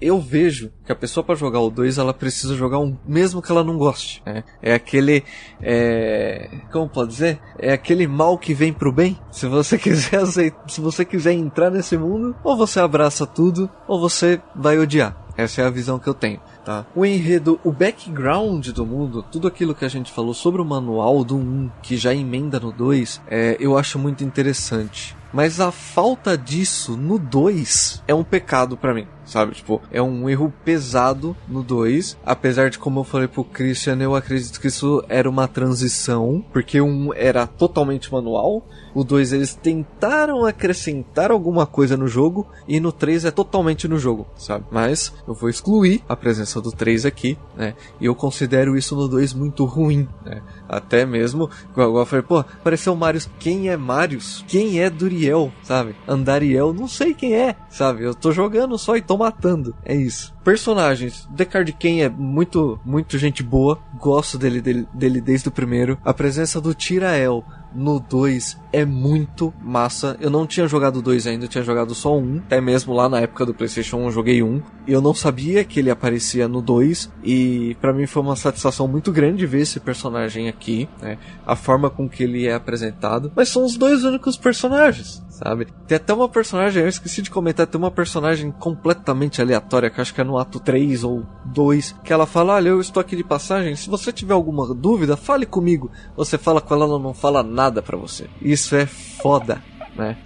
eu 0.00 0.20
vejo 0.20 0.70
que 0.84 0.92
a 0.92 0.96
pessoa 0.96 1.22
para 1.22 1.34
jogar 1.34 1.60
o 1.60 1.70
2, 1.70 1.98
ela 1.98 2.12
precisa 2.12 2.56
jogar 2.56 2.78
um, 2.78 2.96
mesmo 3.06 3.40
que 3.40 3.50
ela 3.52 3.62
não 3.62 3.76
goste. 3.76 4.22
né? 4.26 4.42
É 4.62 4.74
aquele, 4.74 5.22
é, 5.62 6.50
como 6.72 6.88
pode 6.88 7.10
dizer? 7.10 7.40
É 7.58 7.72
aquele 7.72 8.06
mal 8.06 8.38
que 8.38 8.54
vem 8.54 8.72
pro 8.72 8.92
bem. 8.92 9.18
Se 9.30 9.46
você 9.46 9.76
quiser 9.78 10.26
se 10.26 10.80
você 10.80 11.04
quiser 11.04 11.32
entrar 11.32 11.70
nesse 11.70 11.96
mundo, 11.96 12.34
ou 12.42 12.56
você 12.56 12.80
abraça 12.80 13.26
tudo, 13.26 13.70
ou 13.86 14.00
você 14.00 14.40
vai 14.54 14.78
odiar. 14.78 15.29
Essa 15.40 15.62
é 15.62 15.64
a 15.64 15.70
visão 15.70 15.98
que 15.98 16.06
eu 16.06 16.12
tenho, 16.12 16.38
tá? 16.64 16.84
O 16.94 17.04
enredo, 17.04 17.58
o 17.64 17.72
background 17.72 18.68
do 18.68 18.84
mundo, 18.84 19.22
tudo 19.22 19.48
aquilo 19.48 19.74
que 19.74 19.86
a 19.86 19.88
gente 19.88 20.12
falou 20.12 20.34
sobre 20.34 20.60
o 20.60 20.64
manual 20.66 21.24
do 21.24 21.34
1, 21.36 21.70
que 21.82 21.96
já 21.96 22.14
emenda 22.14 22.60
no 22.60 22.70
2, 22.70 23.22
é, 23.26 23.56
eu 23.58 23.78
acho 23.78 23.98
muito 23.98 24.22
interessante. 24.22 25.16
Mas 25.32 25.58
a 25.58 25.72
falta 25.72 26.36
disso 26.36 26.94
no 26.94 27.18
2 27.18 28.02
é 28.06 28.14
um 28.14 28.22
pecado 28.22 28.76
pra 28.76 28.92
mim, 28.92 29.06
sabe? 29.30 29.54
Tipo, 29.54 29.80
é 29.92 30.02
um 30.02 30.28
erro 30.28 30.52
pesado 30.64 31.36
no 31.48 31.62
2, 31.62 32.18
apesar 32.26 32.68
de 32.68 32.78
como 32.78 33.00
eu 33.00 33.04
falei 33.04 33.28
pro 33.28 33.44
Christian, 33.44 33.96
eu 34.00 34.14
acredito 34.14 34.60
que 34.60 34.66
isso 34.66 35.04
era 35.08 35.30
uma 35.30 35.46
transição, 35.46 36.44
porque 36.52 36.80
um 36.80 37.14
era 37.14 37.46
totalmente 37.46 38.12
manual, 38.12 38.66
o 38.92 39.04
2 39.04 39.32
eles 39.32 39.54
tentaram 39.54 40.44
acrescentar 40.44 41.30
alguma 41.30 41.64
coisa 41.64 41.96
no 41.96 42.08
jogo 42.08 42.48
e 42.66 42.80
no 42.80 42.90
3 42.90 43.26
é 43.26 43.30
totalmente 43.30 43.86
no 43.86 43.98
jogo, 43.98 44.26
sabe? 44.36 44.64
Mas 44.70 45.12
eu 45.28 45.34
vou 45.34 45.48
excluir 45.48 46.02
a 46.08 46.16
presença 46.16 46.60
do 46.60 46.72
3 46.72 47.06
aqui, 47.06 47.38
né? 47.56 47.74
E 48.00 48.06
eu 48.06 48.16
considero 48.16 48.76
isso 48.76 48.96
no 48.96 49.06
2 49.06 49.32
muito 49.32 49.64
ruim, 49.64 50.08
né? 50.24 50.42
Até 50.68 51.06
mesmo, 51.06 51.48
igual 51.70 51.98
eu 51.98 52.06
falei, 52.06 52.24
pô, 52.24 52.38
apareceu 52.38 52.96
Marius. 52.96 53.30
Quem 53.38 53.68
é 53.68 53.76
Marius? 53.76 54.44
Quem 54.48 54.80
é 54.80 54.90
Duriel, 54.90 55.52
sabe? 55.62 55.94
Andariel, 56.08 56.72
não 56.72 56.88
sei 56.88 57.14
quem 57.14 57.34
é, 57.34 57.54
sabe? 57.68 58.02
Eu 58.02 58.14
tô 58.14 58.32
jogando 58.32 58.76
só 58.76 58.96
e 58.96 59.02
tô 59.02 59.19
matando. 59.20 59.74
É 59.84 59.94
isso. 59.94 60.34
Personagens. 60.42 61.28
Descard 61.30 61.70
Ken 61.74 62.02
é 62.02 62.08
muito, 62.08 62.80
muito 62.84 63.18
gente 63.18 63.42
boa. 63.42 63.78
Gosto 63.98 64.38
dele, 64.38 64.60
dele, 64.60 64.88
dele 64.92 65.20
desde 65.20 65.48
o 65.48 65.52
primeiro. 65.52 65.98
A 66.04 66.14
presença 66.14 66.60
do 66.60 66.74
Tirael 66.74 67.44
no 67.74 68.00
2 68.00 68.58
é 68.72 68.84
muito 68.84 69.52
massa. 69.60 70.16
Eu 70.20 70.30
não 70.30 70.46
tinha 70.46 70.66
jogado 70.66 70.96
o 70.96 71.02
2 71.02 71.26
ainda, 71.26 71.44
eu 71.44 71.48
tinha 71.48 71.64
jogado 71.64 71.94
só 71.94 72.16
um. 72.16 72.38
Até 72.38 72.60
mesmo 72.60 72.94
lá 72.94 73.08
na 73.08 73.20
época 73.20 73.46
do 73.46 73.54
PlayStation 73.54 73.98
1 73.98 74.04
eu 74.04 74.10
joguei 74.10 74.42
um. 74.42 74.62
Eu 74.86 75.00
não 75.00 75.14
sabia 75.14 75.64
que 75.64 75.80
ele 75.80 75.90
aparecia 75.90 76.48
no 76.48 76.60
2. 76.60 77.10
E 77.24 77.76
para 77.80 77.92
mim 77.92 78.06
foi 78.06 78.22
uma 78.22 78.36
satisfação 78.36 78.86
muito 78.86 79.12
grande 79.12 79.46
ver 79.46 79.60
esse 79.60 79.80
personagem 79.80 80.48
aqui, 80.48 80.88
né? 81.00 81.18
A 81.46 81.56
forma 81.56 81.90
com 81.90 82.08
que 82.08 82.22
ele 82.22 82.46
é 82.46 82.54
apresentado. 82.54 83.32
Mas 83.34 83.48
são 83.48 83.64
os 83.64 83.76
dois 83.76 84.04
únicos 84.04 84.36
personagens, 84.36 85.22
sabe? 85.30 85.66
Tem 85.86 85.96
até 85.96 86.12
uma 86.12 86.28
personagem, 86.28 86.82
eu 86.82 86.88
esqueci 86.88 87.22
de 87.22 87.30
comentar, 87.30 87.66
tem 87.66 87.80
uma 87.80 87.90
personagem 87.90 88.50
completamente 88.50 89.40
aleatória, 89.40 89.90
que 89.90 90.00
acho 90.00 90.14
que 90.14 90.20
é 90.20 90.24
no 90.24 90.38
ato 90.38 90.60
3 90.60 91.04
ou 91.04 91.24
2, 91.46 91.96
que 92.04 92.12
ela 92.12 92.26
fala: 92.26 92.54
Olha, 92.54 92.68
eu 92.70 92.80
estou 92.80 93.00
aqui 93.00 93.16
de 93.16 93.24
passagem, 93.24 93.74
se 93.74 93.90
você 93.90 94.12
tiver 94.12 94.34
alguma 94.34 94.72
dúvida, 94.74 95.16
fale 95.16 95.46
comigo. 95.46 95.90
Você 96.16 96.38
fala 96.38 96.60
com 96.60 96.74
ela, 96.74 96.84
ela 96.84 96.98
não 96.98 97.14
fala 97.14 97.42
nada 97.42 97.59
para 97.82 97.96
você. 97.96 98.26
Isso 98.40 98.74
é 98.74 98.86
foda, 98.86 99.62
né? 99.96 100.16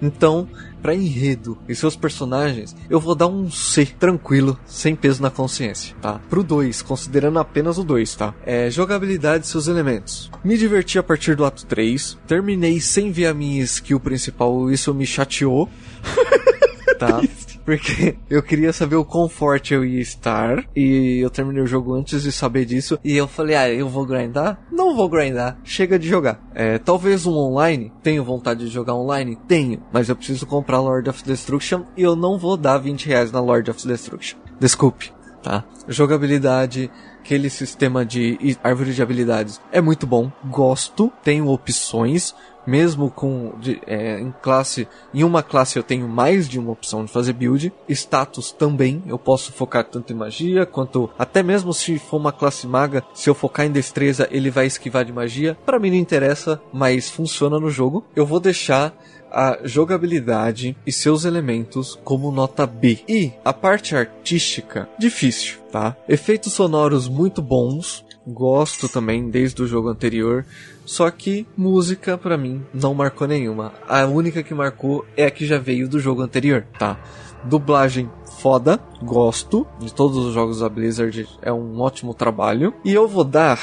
Então, 0.00 0.48
para 0.80 0.94
enredo 0.94 1.58
e 1.68 1.74
seus 1.74 1.96
personagens, 1.96 2.74
eu 2.88 3.00
vou 3.00 3.14
dar 3.14 3.26
um 3.26 3.50
C 3.50 3.84
tranquilo, 3.84 4.58
sem 4.64 4.94
peso 4.94 5.20
na 5.20 5.30
consciência, 5.30 5.94
tá? 6.00 6.20
Pro 6.30 6.42
2, 6.42 6.82
considerando 6.82 7.38
apenas 7.38 7.78
o 7.78 7.84
2, 7.84 8.14
tá? 8.14 8.34
É 8.46 8.70
jogabilidade 8.70 9.44
e 9.44 9.48
seus 9.48 9.66
elementos. 9.66 10.30
Me 10.44 10.56
diverti 10.56 10.98
a 10.98 11.02
partir 11.02 11.34
do 11.34 11.44
ato 11.44 11.66
3, 11.66 12.16
terminei 12.26 12.80
sem 12.80 13.10
ver 13.10 13.26
a 13.26 13.34
minha 13.34 13.62
skill 13.64 13.98
principal, 13.98 14.70
isso 14.70 14.94
me 14.94 15.04
chateou. 15.04 15.68
tá? 16.98 17.20
Porque 17.68 18.16
eu 18.30 18.42
queria 18.42 18.72
saber 18.72 18.96
o 18.96 19.04
quão 19.04 19.28
forte 19.28 19.74
eu 19.74 19.84
ia 19.84 20.00
estar. 20.00 20.64
E 20.74 21.18
eu 21.22 21.28
terminei 21.28 21.62
o 21.62 21.66
jogo 21.66 21.92
antes 21.92 22.22
de 22.22 22.32
saber 22.32 22.64
disso. 22.64 22.98
E 23.04 23.14
eu 23.14 23.28
falei, 23.28 23.56
ah, 23.56 23.68
eu 23.68 23.86
vou 23.90 24.06
grindar? 24.06 24.58
Não 24.72 24.96
vou 24.96 25.06
grindar. 25.06 25.58
Chega 25.62 25.98
de 25.98 26.08
jogar. 26.08 26.40
É, 26.54 26.78
talvez 26.78 27.26
um 27.26 27.34
online. 27.34 27.92
Tenho 28.02 28.24
vontade 28.24 28.60
de 28.60 28.70
jogar 28.70 28.94
online? 28.94 29.36
Tenho. 29.46 29.82
Mas 29.92 30.08
eu 30.08 30.16
preciso 30.16 30.46
comprar 30.46 30.80
Lord 30.80 31.10
of 31.10 31.22
Destruction. 31.22 31.82
E 31.94 32.02
eu 32.02 32.16
não 32.16 32.38
vou 32.38 32.56
dar 32.56 32.78
20 32.78 33.06
reais 33.06 33.30
na 33.30 33.40
Lord 33.40 33.70
of 33.70 33.86
Destruction. 33.86 34.38
Desculpe, 34.58 35.12
tá? 35.42 35.62
Jogabilidade 35.86 36.90
aquele 37.28 37.50
sistema 37.50 38.06
de 38.06 38.56
árvore 38.64 38.94
de 38.94 39.02
habilidades 39.02 39.60
é 39.70 39.82
muito 39.82 40.06
bom, 40.06 40.32
gosto, 40.46 41.12
tenho 41.22 41.48
opções, 41.48 42.34
mesmo 42.68 43.10
com 43.10 43.54
de, 43.58 43.80
é, 43.86 44.20
em 44.20 44.32
classe, 44.42 44.86
em 45.14 45.24
uma 45.24 45.42
classe 45.42 45.78
eu 45.78 45.82
tenho 45.82 46.06
mais 46.06 46.46
de 46.46 46.58
uma 46.58 46.72
opção 46.72 47.02
de 47.04 47.10
fazer 47.10 47.32
build, 47.32 47.72
status 47.88 48.52
também, 48.52 49.02
eu 49.06 49.18
posso 49.18 49.52
focar 49.52 49.84
tanto 49.84 50.12
em 50.12 50.16
magia 50.16 50.66
quanto 50.66 51.08
até 51.18 51.42
mesmo 51.42 51.72
se 51.72 51.98
for 51.98 52.18
uma 52.18 52.32
classe 52.32 52.66
maga, 52.66 53.02
se 53.14 53.30
eu 53.30 53.34
focar 53.34 53.64
em 53.64 53.72
destreza, 53.72 54.28
ele 54.30 54.50
vai 54.50 54.66
esquivar 54.66 55.04
de 55.04 55.12
magia. 55.12 55.56
Para 55.64 55.78
mim 55.78 55.90
não 55.90 55.96
interessa, 55.96 56.60
mas 56.72 57.08
funciona 57.08 57.58
no 57.58 57.70
jogo. 57.70 58.04
Eu 58.14 58.26
vou 58.26 58.38
deixar 58.38 58.94
a 59.30 59.58
jogabilidade 59.64 60.76
e 60.86 60.92
seus 60.92 61.24
elementos 61.24 61.98
como 62.04 62.30
nota 62.30 62.66
B. 62.66 63.00
E 63.08 63.32
a 63.44 63.52
parte 63.52 63.94
artística, 63.94 64.88
difícil, 64.98 65.58
tá? 65.70 65.96
Efeitos 66.08 66.52
sonoros 66.52 67.08
muito 67.08 67.42
bons, 67.42 68.04
gosto 68.32 68.88
também 68.88 69.28
desde 69.28 69.62
o 69.62 69.66
jogo 69.66 69.88
anterior. 69.88 70.44
Só 70.84 71.10
que 71.10 71.46
música 71.56 72.16
para 72.16 72.38
mim 72.38 72.62
não 72.72 72.94
marcou 72.94 73.26
nenhuma. 73.26 73.72
A 73.86 74.04
única 74.04 74.42
que 74.42 74.54
marcou 74.54 75.04
é 75.16 75.26
a 75.26 75.30
que 75.30 75.46
já 75.46 75.58
veio 75.58 75.88
do 75.88 76.00
jogo 76.00 76.22
anterior, 76.22 76.66
tá? 76.78 76.98
Dublagem 77.44 78.10
foda, 78.40 78.80
gosto 79.02 79.66
de 79.78 79.92
todos 79.92 80.16
os 80.18 80.32
jogos 80.32 80.60
da 80.60 80.68
Blizzard, 80.68 81.28
é 81.42 81.52
um 81.52 81.80
ótimo 81.80 82.14
trabalho. 82.14 82.72
E 82.84 82.92
eu 82.92 83.08
vou 83.08 83.24
dar 83.24 83.60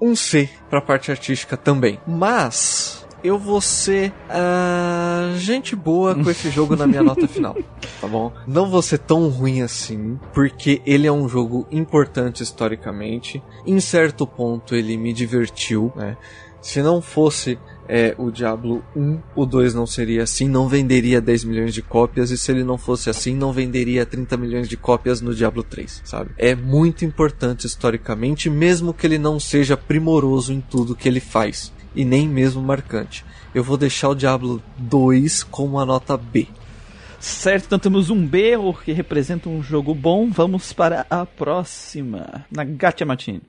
um 0.00 0.16
C 0.16 0.50
pra 0.68 0.80
parte 0.80 1.10
artística 1.10 1.56
também. 1.56 2.00
Mas 2.06 3.01
eu 3.22 3.38
vou 3.38 3.60
ser 3.60 4.12
uh, 4.28 5.36
gente 5.36 5.76
boa 5.76 6.14
com 6.14 6.28
esse 6.30 6.50
jogo 6.50 6.76
na 6.76 6.86
minha 6.86 7.02
nota 7.02 7.28
final, 7.28 7.56
tá 8.00 8.08
bom? 8.08 8.32
Não 8.46 8.68
vou 8.68 8.82
ser 8.82 8.98
tão 8.98 9.28
ruim 9.28 9.62
assim, 9.62 10.18
porque 10.32 10.82
ele 10.84 11.06
é 11.06 11.12
um 11.12 11.28
jogo 11.28 11.66
importante 11.70 12.42
historicamente. 12.42 13.42
Em 13.66 13.78
certo 13.80 14.26
ponto 14.26 14.74
ele 14.74 14.96
me 14.96 15.12
divertiu, 15.12 15.92
né? 15.94 16.16
Se 16.60 16.80
não 16.80 17.02
fosse 17.02 17.58
é, 17.88 18.14
o 18.16 18.30
Diablo 18.30 18.84
1, 18.94 19.18
o 19.34 19.44
2 19.44 19.74
não 19.74 19.84
seria 19.84 20.22
assim, 20.22 20.46
não 20.46 20.68
venderia 20.68 21.20
10 21.20 21.44
milhões 21.44 21.74
de 21.74 21.82
cópias, 21.82 22.30
e 22.30 22.38
se 22.38 22.52
ele 22.52 22.62
não 22.62 22.78
fosse 22.78 23.10
assim, 23.10 23.34
não 23.34 23.52
venderia 23.52 24.06
30 24.06 24.36
milhões 24.36 24.68
de 24.68 24.76
cópias 24.76 25.20
no 25.20 25.34
Diablo 25.34 25.64
3, 25.64 26.02
sabe? 26.04 26.30
É 26.38 26.54
muito 26.54 27.04
importante 27.04 27.66
historicamente, 27.66 28.48
mesmo 28.48 28.94
que 28.94 29.06
ele 29.06 29.18
não 29.18 29.40
seja 29.40 29.76
primoroso 29.76 30.52
em 30.52 30.60
tudo 30.60 30.94
que 30.94 31.08
ele 31.08 31.20
faz 31.20 31.72
e 31.94 32.04
nem 32.04 32.28
mesmo 32.28 32.62
marcante. 32.62 33.24
Eu 33.54 33.62
vou 33.62 33.76
deixar 33.76 34.08
o 34.08 34.14
Diablo 34.14 34.62
2 34.78 35.42
com 35.44 35.64
uma 35.64 35.84
nota 35.84 36.16
B. 36.16 36.46
Certo, 37.20 37.66
então 37.66 37.78
temos 37.78 38.10
um 38.10 38.26
B, 38.26 38.56
o 38.56 38.74
que 38.74 38.92
representa 38.92 39.48
um 39.48 39.62
jogo 39.62 39.94
bom. 39.94 40.28
Vamos 40.28 40.72
para 40.72 41.06
a 41.08 41.24
próxima. 41.24 42.44
Nagatia 42.50 43.06
Martin. 43.06 43.40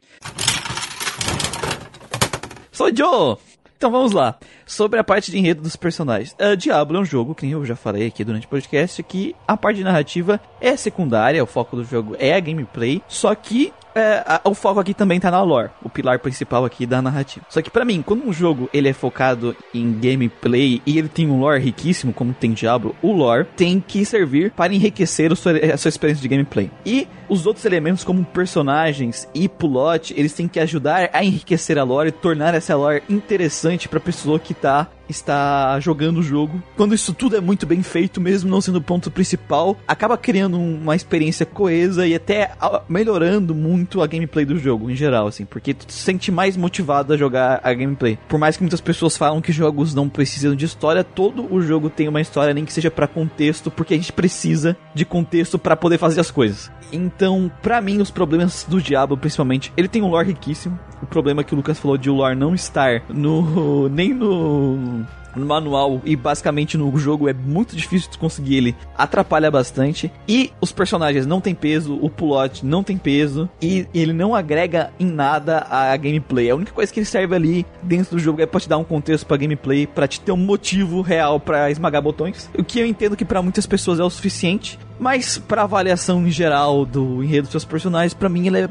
Sou 2.72 2.96
Joe! 2.96 3.38
Então 3.76 3.92
vamos 3.92 4.12
lá. 4.12 4.38
Sobre 4.74 5.00
a 5.00 5.03
parte 5.03 5.30
de 5.30 5.38
enredo 5.38 5.61
dos 5.61 5.76
personagens. 5.76 6.35
Uh, 6.40 6.58
Diablo 6.58 6.98
é 6.98 7.02
um 7.02 7.06
jogo, 7.06 7.35
que 7.35 7.48
eu 7.48 7.64
já 7.64 7.76
falei 7.76 8.08
aqui 8.08 8.24
durante 8.24 8.48
o 8.48 8.50
podcast, 8.50 9.03
que 9.03 9.35
a 9.48 9.56
parte 9.56 9.77
de 9.77 9.84
narrativa 9.84 10.42
é 10.60 10.76
secundária, 10.76 11.43
o 11.43 11.45
foco 11.45 11.76
do 11.76 11.84
jogo 11.84 12.16
é 12.18 12.34
a 12.34 12.40
gameplay, 12.40 13.00
só 13.08 13.35
que 13.35 13.72
é, 13.95 14.24
a, 14.26 14.42
o 14.45 14.53
foco 14.53 14.80
aqui 14.80 14.93
também 14.93 15.19
tá 15.19 15.30
na 15.30 15.42
lore, 15.42 15.69
o 15.84 15.90
pilar 15.90 16.19
principal 16.19 16.66
aqui 16.66 16.85
da 16.85 17.02
narrativa. 17.02 17.45
Só 17.50 17.61
que 17.61 17.69
para 17.69 17.85
mim, 17.85 18.02
quando 18.02 18.27
um 18.27 18.34
jogo 18.34 18.69
ele 18.74 18.90
é 18.90 18.93
focado 18.93 19.56
em 19.74 19.93
gameplay 19.93 20.82
e 20.85 20.98
ele 20.98 21.08
tem 21.08 21.30
um 21.30 21.40
lore 21.40 21.61
riquíssimo, 21.61 22.14
como 22.14 22.34
tem 22.34 22.52
Diablo, 22.52 22.95
o 23.02 23.11
lore 23.11 23.45
tem 23.56 23.80
que 23.80 24.03
servir 24.06 24.52
para 24.52 24.74
enriquecer 24.74 25.32
a 25.32 25.35
sua, 25.35 25.52
a 25.52 25.77
sua 25.77 25.90
experiência 25.90 26.22
de 26.22 26.27
gameplay. 26.27 26.72
E 26.85 27.08
os 27.30 27.45
outros 27.45 27.66
elementos, 27.66 28.03
como 28.03 28.24
personagens 28.24 29.27
e 29.34 29.48
plot, 29.48 30.14
eles 30.18 30.34
têm 30.34 30.48
que 30.48 30.60
ajudar 30.60 31.10
a 31.14 31.24
enriquecer 31.24 31.77
a 31.77 31.84
lore 31.84 32.10
e 32.10 32.11
tornar 32.11 32.53
essa 32.53 32.76
lore 32.76 33.03
interessante 33.10 33.88
pra 33.88 34.00
pessoa 34.00 34.40
que 34.40 34.53
tá 34.64 34.88
está 35.14 35.80
jogando 35.80 36.17
o 36.17 36.24
jogo. 36.24 36.61
Quando 36.75 36.93
isso 36.93 37.14
tudo 37.14 37.38
é 37.38 37.42
muito 37.42 37.66
bem 37.66 37.82
feito, 37.82 38.19
mesmo 38.19 38.50
não 38.50 38.61
sendo 38.61 38.77
o 38.77 38.82
ponto 38.82 39.09
principal, 39.09 39.77
acaba 39.88 40.17
criando 40.17 40.59
uma 40.59 40.95
experiência 40.95 41.45
coesa 41.45 42.06
e 42.06 42.16
até 42.16 42.51
melhorando 42.90 43.56
muito 43.56 44.01
a 44.01 44.08
gameplay 44.08 44.45
do 44.45 44.58
jogo 44.58 44.90
em 44.90 44.95
geral, 44.95 45.27
assim, 45.27 45.45
porque 45.45 45.74
tu 45.74 45.85
te 45.85 45.93
sente 45.93 46.32
mais 46.32 46.58
motivado 46.58 47.14
a 47.14 47.17
jogar 47.17 47.61
a 47.64 47.74
gameplay. 47.74 48.17
Por 48.27 48.40
mais 48.40 48.58
que 48.58 48.64
muitas 48.64 48.82
pessoas 48.82 49.16
falam 49.16 49.42
que 49.42 49.51
jogos 49.51 49.93
não 49.93 50.09
precisam 50.09 50.56
de 50.56 50.66
história, 50.66 51.03
todo 51.03 51.51
o 51.53 51.61
jogo 51.61 51.90
tem 51.90 52.08
uma 52.08 52.22
história, 52.22 52.53
nem 52.53 52.66
que 52.66 52.74
seja 52.74 52.92
para 52.92 53.08
contexto, 53.08 53.69
porque 53.69 53.93
a 53.93 53.98
gente 53.98 54.11
precisa 54.11 54.75
de 54.93 55.06
contexto 55.06 55.59
para 55.59 55.75
poder 55.75 55.98
fazer 55.98 56.19
as 56.19 56.32
coisas. 56.32 56.72
Então, 56.92 57.51
para 57.61 57.82
mim, 57.82 58.00
os 58.01 58.11
problemas 58.11 58.66
do 58.69 58.82
Diablo, 58.82 59.17
principalmente, 59.17 59.74
ele 59.75 59.88
tem 59.88 60.01
um 60.01 60.09
lore 60.09 60.27
riquíssimo. 60.27 60.80
O 61.01 61.06
problema 61.06 61.43
que 61.43 61.53
o 61.53 61.58
Lucas 61.58 61.80
falou 61.80 61.98
de 61.98 62.09
o 62.09 62.14
lore 62.14 62.35
não 62.35 62.53
estar 62.53 63.01
no 63.09 63.90
nem 63.90 64.14
no 64.14 65.03
no 65.36 65.45
manual 65.45 66.02
e 66.06 66.16
basicamente 66.16 66.78
no 66.78 66.95
jogo 66.98 67.28
é 67.28 67.34
muito 67.34 67.76
difícil 67.76 68.12
de 68.12 68.18
conseguir 68.18 68.58
ele, 68.58 68.76
atrapalha 68.98 69.50
bastante. 69.50 70.12
E 70.28 70.52
os 70.62 70.72
personagens 70.72 71.26
não 71.26 71.42
tem 71.42 71.56
peso, 71.56 71.98
o 72.02 72.10
plot 72.10 72.66
não 72.66 72.84
tem 72.84 72.98
peso 72.98 73.50
e 73.62 73.88
ele 73.94 74.14
não 74.14 74.36
agrega 74.36 74.92
em 75.00 75.06
nada 75.06 75.66
a 75.70 75.95
gameplay. 75.98 76.50
A 76.50 76.56
única 76.56 76.72
coisa 76.72 76.92
que 76.92 77.00
ele 77.00 77.06
serve 77.06 77.36
ali 77.36 77.66
dentro 77.82 78.16
do 78.16 78.20
jogo 78.20 78.42
é 78.42 78.45
pra 78.45 78.60
te 78.60 78.70
dar 78.70 78.78
um 78.78 78.84
contexto 78.84 79.26
pra 79.26 79.38
gameplay, 79.38 79.88
pra 79.88 80.08
te 80.08 80.20
ter 80.20 80.32
um 80.32 80.38
motivo 80.38 81.02
real 81.02 81.40
para 81.40 81.70
esmagar 81.72 82.02
botões. 82.02 82.50
O 82.58 82.64
que 82.64 82.80
eu 82.80 82.86
entendo 82.86 83.16
que 83.16 83.26
para 83.26 83.42
muitas 83.42 83.66
pessoas 83.66 84.00
é 84.00 84.03
o 84.03 84.10
suficiente, 84.10 84.78
mas 85.00 85.38
pra 85.38 85.64
avaliação 85.64 86.26
em 86.26 86.32
geral 86.32 86.86
do 86.86 87.24
enredo 87.24 87.44
dos 87.44 87.52
seus 87.52 87.66
personagens, 87.66 88.14
para 88.14 88.30
mim 88.30 88.48
ele 88.48 88.62
é 88.62 88.70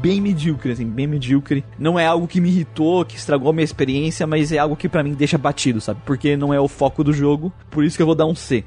bem 0.00 0.20
medíocre, 0.20 0.72
assim, 0.72 0.86
bem 0.86 1.06
medíocre. 1.06 1.64
Não 1.78 1.98
é 1.98 2.04
algo 2.04 2.26
que 2.26 2.40
me 2.40 2.48
irritou, 2.48 3.04
que 3.04 3.16
estragou 3.16 3.50
a 3.50 3.52
minha 3.52 3.64
experiência, 3.64 4.26
mas 4.26 4.50
é 4.50 4.58
algo 4.58 4.76
que 4.76 4.88
para 4.88 5.02
mim 5.02 5.14
deixa 5.14 5.38
batido, 5.38 5.80
sabe? 5.80 6.00
Porque 6.04 6.36
não 6.36 6.52
é 6.52 6.58
o 6.58 6.66
foco 6.66 7.04
do 7.04 7.12
jogo, 7.12 7.52
por 7.70 7.84
isso 7.84 7.96
que 7.96 8.02
eu 8.02 8.06
vou 8.06 8.14
dar 8.14 8.26
um 8.26 8.34
C. 8.34 8.64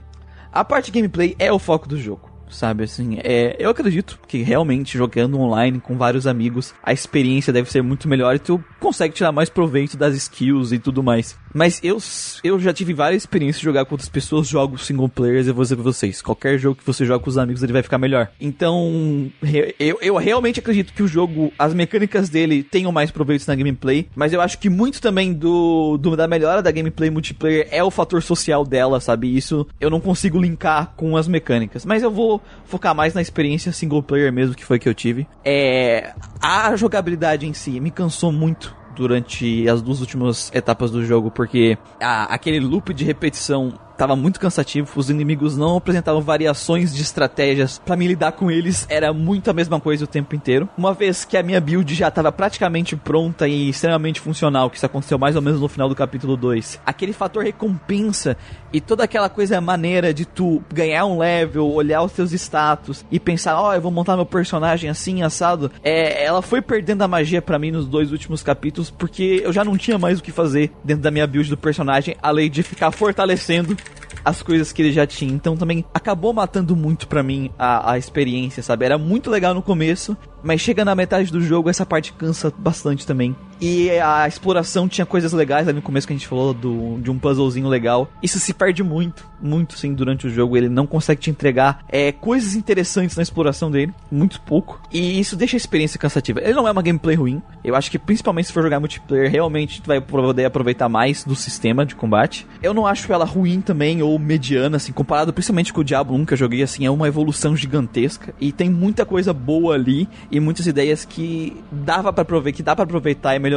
A 0.52 0.64
parte 0.64 0.92
gameplay 0.92 1.36
é 1.38 1.52
o 1.52 1.60
foco 1.60 1.90
do 1.90 2.00
jogo. 2.00 2.35
Sabe? 2.50 2.84
Assim, 2.84 3.18
é, 3.24 3.56
eu 3.60 3.70
acredito 3.70 4.20
que 4.28 4.42
realmente 4.42 4.98
jogando 4.98 5.40
online 5.40 5.80
com 5.80 5.98
vários 5.98 6.28
amigos, 6.28 6.74
a 6.84 6.94
experiência 6.94 7.54
deve 7.54 7.72
ser 7.72 7.82
muito 7.82 8.08
melhor 8.08 8.36
e 8.36 8.40
tu 8.40 8.64
consegue 8.80 9.14
tirar 9.14 9.32
mais 9.32 9.50
proveito 9.50 9.98
das 9.98 10.16
skills 10.16 10.72
e 10.72 10.80
tudo 10.80 11.04
mais. 11.04 11.38
Mas 11.54 11.80
eu, 11.84 11.98
eu 12.44 12.60
já 12.60 12.74
tive 12.74 12.94
várias 12.94 13.24
experiências 13.24 13.60
de 13.60 13.66
jogar 13.66 13.86
com 13.86 13.94
outras 13.94 14.10
pessoas, 14.10 14.48
jogos 14.48 14.86
single 14.86 15.08
players, 15.08 15.48
eu 15.48 15.54
vou 15.54 15.64
dizer 15.64 15.76
pra 15.76 15.84
vocês, 15.84 16.22
qualquer 16.22 16.58
jogo 16.58 16.76
que 16.76 16.86
você 16.86 17.06
joga 17.06 17.24
com 17.24 17.30
os 17.30 17.38
amigos, 17.38 17.64
ele 17.64 17.72
vai 17.72 17.82
ficar 17.82 17.98
melhor. 17.98 18.30
Então, 18.40 19.32
eu, 19.80 19.98
eu 20.02 20.16
realmente 20.18 20.60
acredito 20.60 20.94
que 20.94 21.02
o 21.02 21.08
jogo, 21.08 21.54
as 21.58 21.74
mecânicas 21.74 22.28
dele 22.30 22.62
tenham 22.62 22.92
mais 22.92 23.10
proveitos 23.10 23.48
na 23.48 23.56
gameplay, 23.56 24.08
mas 24.16 24.34
eu 24.34 24.42
acho 24.42 24.60
que 24.60 24.70
muito 24.70 25.02
também 25.02 25.34
do, 25.34 25.98
do 25.98 26.16
da 26.16 26.28
melhora 26.28 26.62
da 26.62 26.72
gameplay 26.72 27.10
multiplayer 27.10 27.68
é 27.72 27.84
o 27.84 27.92
fator 27.92 28.22
social 28.22 28.66
dela, 28.66 29.00
sabe? 29.00 29.36
Isso 29.36 29.66
eu 29.80 29.90
não 29.90 30.02
consigo 30.02 30.42
linkar 30.42 30.94
com 30.98 31.16
as 31.16 31.28
mecânicas. 31.28 31.86
Mas 31.86 32.04
eu 32.04 32.12
vou 32.12 32.35
focar 32.66 32.96
mais 32.96 33.14
na 33.14 33.22
experiência 33.22 33.72
single 33.72 34.04
player 34.04 34.32
mesmo, 34.32 34.56
que 34.56 34.66
foi 34.66 34.80
que 34.80 34.88
eu 34.88 34.94
tive. 34.94 35.28
É. 35.44 36.14
A 36.42 36.76
jogabilidade 36.76 37.46
em 37.46 37.54
si 37.54 37.80
me 37.80 37.92
cansou 37.92 38.32
muito 38.32 38.76
durante 38.96 39.68
as 39.68 39.82
duas 39.82 40.00
últimas 40.00 40.52
etapas 40.54 40.90
do 40.90 41.06
jogo, 41.06 41.30
porque 41.30 41.78
a, 42.00 42.34
aquele 42.34 42.60
loop 42.60 42.94
de 42.94 43.04
repetição 43.04 43.74
tava 43.98 44.16
muito 44.16 44.40
cansativo, 44.40 44.92
os 44.96 45.10
inimigos 45.10 45.58
não 45.58 45.78
apresentavam 45.78 46.22
variações 46.22 46.94
de 46.94 47.02
estratégias 47.02 47.82
para 47.84 47.96
me 47.96 48.08
lidar 48.08 48.34
com 48.34 48.52
eles, 48.52 48.86
era 48.90 49.14
muito 49.14 49.50
a 49.50 49.54
mesma 49.54 49.80
coisa 49.80 50.04
o 50.04 50.08
tempo 50.08 50.36
inteiro. 50.36 50.70
Uma 50.78 50.94
vez 50.94 51.26
que 51.26 51.38
a 51.38 51.44
minha 51.44 51.62
build 51.62 51.94
já 51.94 52.12
tava 52.12 52.32
praticamente 52.32 52.96
pronta 52.96 53.48
e 53.48 53.70
extremamente 53.70 54.20
funcional, 54.20 54.70
que 54.70 54.78
isso 54.78 54.86
aconteceu 54.86 55.18
mais 55.18 55.36
ou 55.36 55.42
menos 55.42 55.62
no 55.62 55.68
final 55.68 55.90
do 55.90 55.96
capítulo 55.96 56.36
2, 56.36 56.82
aquele 56.86 57.14
fator 57.14 57.44
recompensa 57.44 58.38
e 58.72 58.82
toda 58.82 59.04
aquela 59.04 59.30
coisa 59.30 59.60
maneira 59.62 60.14
de 60.14 60.26
tu 60.26 60.62
ganhar 60.74 61.06
um 61.06 61.18
level, 61.18 61.72
olhar 61.72 62.02
os 62.02 62.12
teus 62.12 62.32
status 62.34 63.06
e 63.10 63.20
pensar, 63.20 63.60
ó, 63.60 63.70
oh, 63.70 63.74
eu 63.74 63.82
vou 63.82 63.92
montar 63.92 64.16
meu 64.16 64.26
personagem 64.26 64.90
assim, 64.90 65.24
assado, 65.24 65.72
é, 65.84 66.24
ela 66.24 66.42
foi 66.42 66.62
perdendo 66.62 67.02
a 67.02 67.08
magia 67.08 67.42
para 67.42 67.58
mim 67.58 67.72
nos 67.72 67.88
dois 67.88 68.12
últimos 68.12 68.44
capítulos, 68.44 68.90
porque 68.90 69.42
eu 69.44 69.54
já 69.54 69.64
não 69.64 69.78
tinha 69.78 69.98
mais 69.98 70.20
o 70.20 70.24
que 70.24 70.32
fazer 70.32 70.72
dentro 70.84 71.04
da 71.04 71.12
minha 71.12 71.26
build 71.26 71.50
do 71.50 71.58
personagem, 71.58 72.16
além 72.22 72.50
de 72.50 72.64
ficar 72.64 72.92
fortalecendo 72.92 73.78
as 74.26 74.42
coisas 74.42 74.72
que 74.74 74.82
ele 74.82 74.92
já 74.92 75.06
tinha. 75.06 75.32
Então 75.32 75.56
também 75.56 75.86
acabou 75.94 76.34
matando 76.34 76.76
muito 76.76 77.08
para 77.08 77.22
mim 77.22 77.52
a, 77.60 77.92
a 77.92 77.98
experiência, 77.98 78.64
sabe? 78.64 78.86
Era 78.86 78.98
muito 78.98 79.30
legal 79.30 79.54
no 79.54 79.62
começo, 79.62 80.18
mas 80.44 80.62
chega 80.62 80.84
na 80.84 80.96
metade 80.96 81.32
do 81.32 81.40
jogo, 81.40 81.70
essa 81.70 81.86
parte 81.86 82.12
cansa 82.14 82.52
bastante 82.58 83.06
também. 83.06 83.36
E 83.60 83.90
a 83.92 84.28
exploração 84.28 84.88
tinha 84.88 85.06
coisas 85.06 85.32
legais 85.34 85.68
ali 85.68 85.76
no 85.76 85.82
começo 85.82 86.06
que 86.06 86.14
a 86.14 86.16
gente 86.16 86.28
falou 86.28 86.54
do, 86.54 87.00
de 87.00 87.10
um 87.10 87.18
puzzlezinho 87.18 87.68
legal. 87.68 88.10
Isso 88.22 88.40
se 88.40 88.54
perde 88.54 88.84
muito, 88.84 89.28
muito 89.42 89.78
sim 89.78 89.94
durante 89.94 90.28
o 90.28 90.30
jogo. 90.30 90.58
Ele 90.58 90.70
não 90.70 90.86
consegue 90.86 91.22
te 91.22 91.30
entregar 91.30 91.84
é, 91.90 92.12
coisas 92.12 92.56
interessantes 92.56 93.16
na 93.16 93.24
exploração 93.24 93.72
dele, 93.72 93.94
muito 94.12 94.42
pouco. 94.42 94.82
E 94.92 95.20
isso 95.20 95.36
deixa 95.36 95.56
a 95.56 95.58
experiência 95.58 96.00
cansativa. 96.00 96.42
Ele 96.42 96.54
não 96.54 96.68
é 96.68 96.72
uma 96.72 96.82
gameplay 96.82 97.16
ruim. 97.16 97.42
Eu 97.64 97.76
acho 97.76 97.90
que 97.90 97.98
principalmente 97.98 98.48
se 98.48 98.54
for 98.54 98.64
jogar 98.64 98.80
multiplayer, 98.80 99.32
realmente 99.32 99.82
tu 99.82 99.88
vai 99.88 100.02
poder 100.02 100.46
aproveitar 100.46 100.90
mais 100.90 101.24
do 101.24 101.36
sistema 101.36 101.86
de 101.86 101.96
combate. 101.96 102.46
Eu 102.62 102.74
não 102.74 102.86
acho 102.86 103.12
ela 103.12 103.26
ruim 103.26 103.62
também 103.62 104.02
ou 104.02 104.18
mediana, 104.20 104.78
assim, 104.78 104.92
comparado 104.92 105.34
principalmente 105.34 105.74
com 105.74 105.82
o 105.82 105.84
Diablo 105.84 106.16
1 106.16 106.26
que 106.26 106.34
eu 106.34 106.38
joguei, 106.38 106.62
assim, 106.62 106.86
é 106.86 106.92
uma 106.92 107.08
evolução 107.08 107.56
gigantesca. 107.56 108.34
E 108.40 108.52
tem 108.52 108.70
muita 108.70 109.06
coisa 109.06 109.34
boa 109.34 109.76
ali 109.76 110.08
e 110.30 110.40
muitas 110.40 110.68
ideias 110.68 111.06
que 111.06 111.56
dava 111.72 112.12
para 112.12 112.22
aproveitar, 112.24 112.58
que 112.58 112.64
dá 112.64 112.76
para 112.76 112.84
aproveitar 112.84 113.36
e 113.36 113.40
melhorar. 113.40 113.55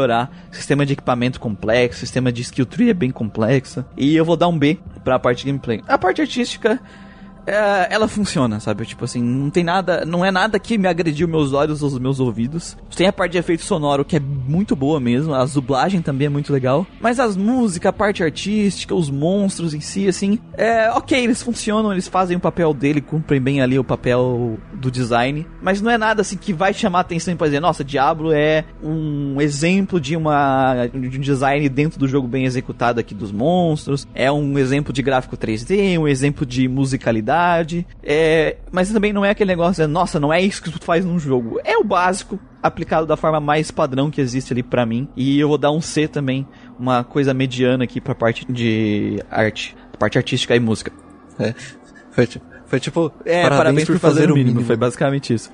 Sistema 0.51 0.85
de 0.85 0.93
equipamento 0.93 1.41
complexo, 1.41 2.01
sistema 2.01 2.31
de 2.31 2.43
skill 2.43 2.67
tree 2.67 2.91
é 2.91 2.95
bem 2.95 3.11
complexa. 3.11 3.87
E 3.97 4.15
eu 4.15 4.25
vou 4.25 4.37
dar 4.37 4.49
um 4.49 4.59
B 4.59 4.79
pra 5.05 5.19
parte 5.19 5.47
gameplay. 5.47 5.83
A 5.89 5.99
parte 5.99 6.21
artística 6.21 6.81
é, 7.49 7.89
ela 7.91 8.07
funciona, 8.07 8.61
sabe? 8.61 8.85
Tipo 8.85 9.07
assim, 9.07 9.23
não 9.23 9.49
tem 9.49 9.65
nada, 9.65 10.05
não 10.05 10.23
é 10.23 10.31
nada 10.31 10.59
que 10.59 10.77
me 10.77 10.87
agrediu 10.87 11.27
meus 11.27 11.55
olhos 11.55 11.83
ou 11.83 11.89
os 11.89 11.99
meus 11.99 12.21
ouvidos. 12.21 12.77
Tem 12.95 13.07
a 13.07 13.13
parte 13.13 13.33
de 13.33 13.39
efeito 13.39 13.63
sonoro 13.65 14.05
que 14.05 14.17
é 14.17 14.21
muito 14.21 14.77
boa 14.77 15.01
mesmo, 15.01 15.33
a 15.35 15.45
dublagem 15.47 16.03
também 16.03 16.27
é 16.27 16.29
muito 16.29 16.53
legal, 16.53 16.87
mas 17.01 17.19
as 17.19 17.37
músicas, 17.37 17.89
a 17.89 17.93
parte 17.93 18.23
artística, 18.23 18.95
os 18.95 19.09
monstros 19.09 19.73
em 19.73 19.81
si, 19.81 20.07
assim, 20.07 20.39
é 20.53 20.91
ok, 20.91 21.19
eles 21.19 21.43
funcionam, 21.43 21.93
eles 21.93 22.07
fazem 22.07 22.37
o 22.37 22.41
papel 22.41 22.75
dele, 22.75 23.01
cumprem 23.01 23.41
bem 23.41 23.61
ali 23.61 23.79
o 23.79 23.85
papel 23.85 24.59
do 24.75 24.91
design, 24.91 25.47
mas 25.63 25.81
não 25.81 25.91
é 25.91 25.97
nada 25.97 26.21
assim 26.21 26.37
que 26.37 26.53
vai 26.53 26.75
chamar 26.75 27.01
atenção 27.01 27.33
e 27.33 27.37
dizer, 27.37 27.61
nossa, 27.61 27.83
Diablo 27.83 28.33
é 28.33 28.65
um 28.83 29.41
exemplo 29.41 30.01
de 30.01 30.17
uma 30.17 30.87
de 30.87 31.19
um 31.19 31.21
design 31.21 31.69
dentro 31.69 31.99
do 31.99 32.07
jogo 32.07 32.29
bem 32.29 32.45
executado 32.45 33.01
aqui 33.01 33.15
dos 33.15 33.33
monstros, 33.33 34.07
é 34.15 34.31
um 34.31 34.59
exemplo 34.59 34.93
de 34.93 35.03
gráfico 35.03 35.37
3D, 35.37 35.99
um 35.99 36.07
exemplo 36.07 36.45
de 36.45 36.69
musicalidade 36.69 37.38
é, 38.03 38.57
mas 38.71 38.91
também 38.91 39.13
não 39.13 39.25
é 39.25 39.31
aquele 39.31 39.51
negócio, 39.51 39.87
de, 39.87 39.93
nossa, 39.93 40.19
não 40.19 40.33
é 40.33 40.41
isso 40.41 40.63
que 40.63 40.71
tu 40.71 40.85
faz 40.85 41.05
num 41.05 41.19
jogo. 41.19 41.61
É 41.65 41.77
o 41.77 41.85
básico, 41.85 42.39
aplicado 42.63 43.07
da 43.07 43.17
forma 43.17 43.41
mais 43.41 43.71
padrão 43.71 44.11
que 44.11 44.21
existe 44.21 44.53
ali 44.53 44.63
para 44.63 44.85
mim. 44.85 45.09
E 45.17 45.39
eu 45.39 45.49
vou 45.49 45.59
dar 45.59 45.71
um 45.71 45.81
C 45.81 46.09
também, 46.09 46.47
uma 46.79 47.05
coisa 47.05 47.33
mediana 47.35 47.85
aqui 47.85 48.01
pra 48.01 48.15
parte 48.15 48.51
de 48.51 49.23
arte, 49.31 49.77
parte 49.99 50.19
artística 50.19 50.55
e 50.55 50.61
música. 50.61 50.93
É, 51.39 51.55
foi 52.11 52.27
tipo, 52.27 52.47
foi 52.67 52.81
tipo, 52.81 53.13
é, 53.25 53.43
parabéns, 53.43 53.59
parabéns 53.59 53.87
por, 53.87 53.93
por 53.95 53.99
fazer, 53.99 54.21
fazer, 54.21 54.33
o 54.33 54.35
mínimo. 54.35 54.51
mínimo. 54.51 54.67
Foi 54.67 54.77
basicamente 54.77 55.33
isso. 55.33 55.51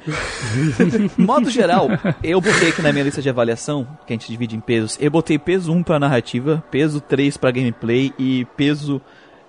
Modo 1.16 1.48
geral, 1.48 1.88
eu 2.22 2.40
botei 2.40 2.70
aqui 2.70 2.82
na 2.82 2.92
minha 2.92 3.04
lista 3.04 3.22
de 3.22 3.28
avaliação, 3.28 3.86
que 4.04 4.12
a 4.12 4.16
gente 4.16 4.28
divide 4.28 4.56
em 4.56 4.60
pesos, 4.60 4.98
eu 5.00 5.10
botei 5.10 5.38
peso 5.38 5.72
1 5.72 5.82
pra 5.84 6.00
narrativa, 6.00 6.64
peso 6.70 7.00
3 7.00 7.36
pra 7.36 7.52
gameplay 7.52 8.12
e 8.18 8.44
peso 8.56 9.00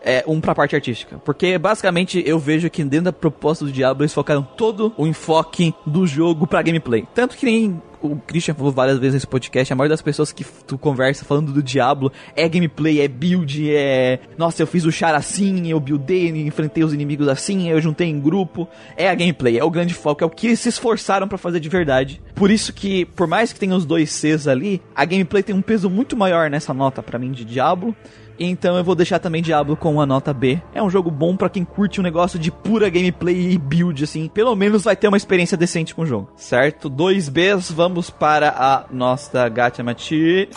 é, 0.05 0.23
um 0.27 0.39
pra 0.39 0.53
parte 0.53 0.75
artística. 0.75 1.17
Porque 1.25 1.57
basicamente 1.57 2.23
eu 2.25 2.37
vejo 2.37 2.69
que 2.69 2.83
dentro 2.83 3.05
da 3.05 3.13
proposta 3.13 3.65
do 3.65 3.71
Diablo 3.71 4.03
eles 4.03 4.13
focaram 4.13 4.43
todo 4.43 4.93
o 4.95 5.07
enfoque 5.07 5.73
do 5.85 6.05
jogo 6.05 6.45
pra 6.45 6.61
gameplay. 6.61 7.05
Tanto 7.13 7.35
que 7.35 7.45
nem 7.45 7.81
o 8.01 8.17
Christian 8.17 8.53
falou 8.53 8.71
várias 8.71 8.99
vezes 8.99 9.15
nesse 9.15 9.27
podcast, 9.27 9.71
a 9.71 9.75
maioria 9.75 9.93
das 9.93 10.01
pessoas 10.01 10.31
que 10.31 10.45
tu 10.67 10.77
conversa 10.77 11.25
falando 11.25 11.51
do 11.51 11.63
Diablo 11.63 12.11
é 12.35 12.47
gameplay, 12.47 13.01
é 13.01 13.07
build, 13.07 13.73
é. 13.73 14.19
Nossa, 14.37 14.61
eu 14.61 14.67
fiz 14.67 14.85
o 14.85 14.91
char 14.91 15.15
assim, 15.15 15.69
eu 15.69 15.79
buildei, 15.79 16.29
enfrentei 16.29 16.83
os 16.83 16.93
inimigos 16.93 17.27
assim, 17.27 17.69
eu 17.69 17.81
juntei 17.81 18.07
em 18.07 18.19
grupo. 18.19 18.67
É 18.95 19.09
a 19.09 19.15
gameplay, 19.15 19.57
é 19.57 19.63
o 19.63 19.71
grande 19.71 19.95
foco, 19.95 20.23
é 20.23 20.27
o 20.27 20.29
que 20.29 20.47
eles 20.47 20.59
se 20.59 20.69
esforçaram 20.69 21.27
para 21.27 21.37
fazer 21.37 21.59
de 21.59 21.69
verdade. 21.69 22.21
Por 22.35 22.51
isso 22.51 22.71
que, 22.73 23.05
por 23.05 23.27
mais 23.27 23.51
que 23.51 23.59
tenha 23.59 23.75
os 23.75 23.85
dois 23.85 24.11
Cs 24.11 24.47
ali, 24.47 24.81
a 24.95 25.03
gameplay 25.03 25.41
tem 25.41 25.55
um 25.55 25.61
peso 25.61 25.89
muito 25.89 26.15
maior 26.15 26.49
nessa 26.49 26.73
nota 26.73 27.01
para 27.01 27.17
mim 27.17 27.31
de 27.31 27.43
Diablo. 27.43 27.95
Então 28.39 28.77
eu 28.77 28.83
vou 28.83 28.95
deixar 28.95 29.19
também 29.19 29.41
Diablo 29.41 29.75
com 29.75 29.93
uma 29.93 30.05
nota 30.05 30.33
B. 30.33 30.61
É 30.73 30.81
um 30.81 30.89
jogo 30.89 31.09
bom 31.09 31.35
para 31.35 31.49
quem 31.49 31.63
curte 31.63 31.99
um 31.99 32.03
negócio 32.03 32.37
de 32.37 32.51
pura 32.51 32.89
gameplay 32.89 33.51
e 33.51 33.57
build, 33.57 34.03
assim. 34.03 34.27
Pelo 34.27 34.55
menos 34.55 34.83
vai 34.83 34.95
ter 34.95 35.07
uma 35.07 35.17
experiência 35.17 35.57
decente 35.57 35.95
com 35.95 36.01
o 36.03 36.05
jogo, 36.05 36.29
certo? 36.35 36.89
Dois 36.89 37.29
Bs, 37.29 37.71
vamos 37.71 38.09
para 38.09 38.49
a 38.49 38.85
nossa 38.91 39.47
Gacha 39.49 39.83
Machi. 39.83 40.49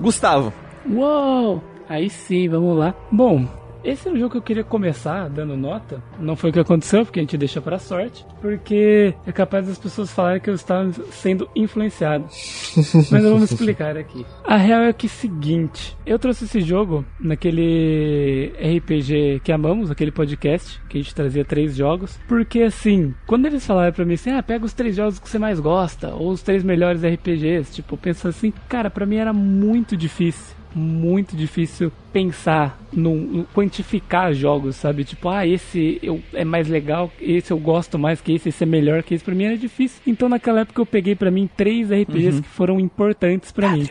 Gustavo. 0.00 0.52
Uou! 0.90 1.62
Aí 1.88 2.10
sim, 2.10 2.48
vamos 2.48 2.76
lá. 2.78 2.94
Bom, 3.10 3.46
esse 3.84 4.08
é 4.08 4.12
o 4.12 4.16
jogo 4.16 4.30
que 4.32 4.38
eu 4.38 4.42
queria 4.42 4.64
começar 4.64 5.28
dando 5.28 5.56
nota. 5.56 6.02
Não 6.18 6.36
foi 6.36 6.50
o 6.50 6.52
que 6.52 6.60
aconteceu, 6.60 7.04
porque 7.04 7.20
a 7.20 7.22
gente 7.22 7.36
deixa 7.36 7.60
pra 7.60 7.78
sorte. 7.78 8.24
Porque 8.40 9.14
é 9.26 9.32
capaz 9.32 9.66
das 9.66 9.78
pessoas 9.78 10.10
falarem 10.10 10.40
que 10.40 10.50
eu 10.50 10.54
estava 10.54 10.90
sendo 11.10 11.48
influenciado. 11.54 12.24
Mas 13.10 13.22
me 13.22 13.44
explicar 13.44 13.96
aqui. 13.96 14.24
A 14.44 14.56
real 14.56 14.82
é 14.82 14.92
que 14.92 15.06
é 15.06 15.08
o 15.08 15.10
seguinte: 15.10 15.96
eu 16.06 16.18
trouxe 16.18 16.44
esse 16.44 16.60
jogo 16.60 17.04
naquele 17.18 18.52
RPG 18.58 19.40
que 19.42 19.52
amamos, 19.52 19.90
aquele 19.90 20.10
podcast, 20.10 20.80
que 20.88 20.98
a 20.98 21.00
gente 21.00 21.14
trazia 21.14 21.44
três 21.44 21.76
jogos. 21.76 22.18
Porque 22.28 22.62
assim, 22.62 23.14
quando 23.26 23.46
eles 23.46 23.66
falaram 23.66 23.92
pra 23.92 24.04
mim 24.04 24.14
assim, 24.14 24.30
ah, 24.30 24.42
pega 24.42 24.64
os 24.64 24.72
três 24.72 24.96
jogos 24.96 25.18
que 25.18 25.28
você 25.28 25.38
mais 25.38 25.58
gosta, 25.58 26.14
ou 26.14 26.30
os 26.30 26.42
três 26.42 26.62
melhores 26.62 27.02
RPGs, 27.02 27.74
tipo, 27.74 27.96
pensa 27.96 28.28
assim, 28.28 28.52
cara, 28.68 28.90
pra 28.90 29.06
mim 29.06 29.16
era 29.16 29.32
muito 29.32 29.96
difícil 29.96 30.61
muito 30.74 31.36
difícil 31.36 31.92
pensar 32.12 32.78
no 32.92 33.46
quantificar 33.54 34.34
jogos, 34.34 34.76
sabe? 34.76 35.04
Tipo, 35.04 35.28
ah, 35.28 35.46
esse 35.46 35.98
eu, 36.02 36.20
é 36.32 36.44
mais 36.44 36.68
legal, 36.68 37.10
esse 37.20 37.52
eu 37.52 37.58
gosto 37.58 37.98
mais 37.98 38.20
que 38.20 38.34
esse, 38.34 38.50
esse 38.50 38.62
é 38.62 38.66
melhor 38.66 39.02
que 39.02 39.14
esse. 39.14 39.24
Pra 39.24 39.34
mim 39.34 39.44
era 39.44 39.56
difícil. 39.56 40.00
Então 40.06 40.28
naquela 40.28 40.60
época 40.60 40.80
eu 40.80 40.86
peguei 40.86 41.14
para 41.14 41.30
mim 41.30 41.48
três 41.56 41.90
RPGs 41.90 42.36
uhum. 42.36 42.42
que 42.42 42.48
foram 42.48 42.80
importantes 42.80 43.52
para 43.52 43.70
mim. 43.70 43.88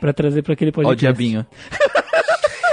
para 0.00 0.12
trazer 0.12 0.42
para 0.42 0.54
aquele 0.54 0.72
podcast. 0.72 0.92
Ó 0.92 0.94
o 0.94 0.96
diabinho. 0.96 1.46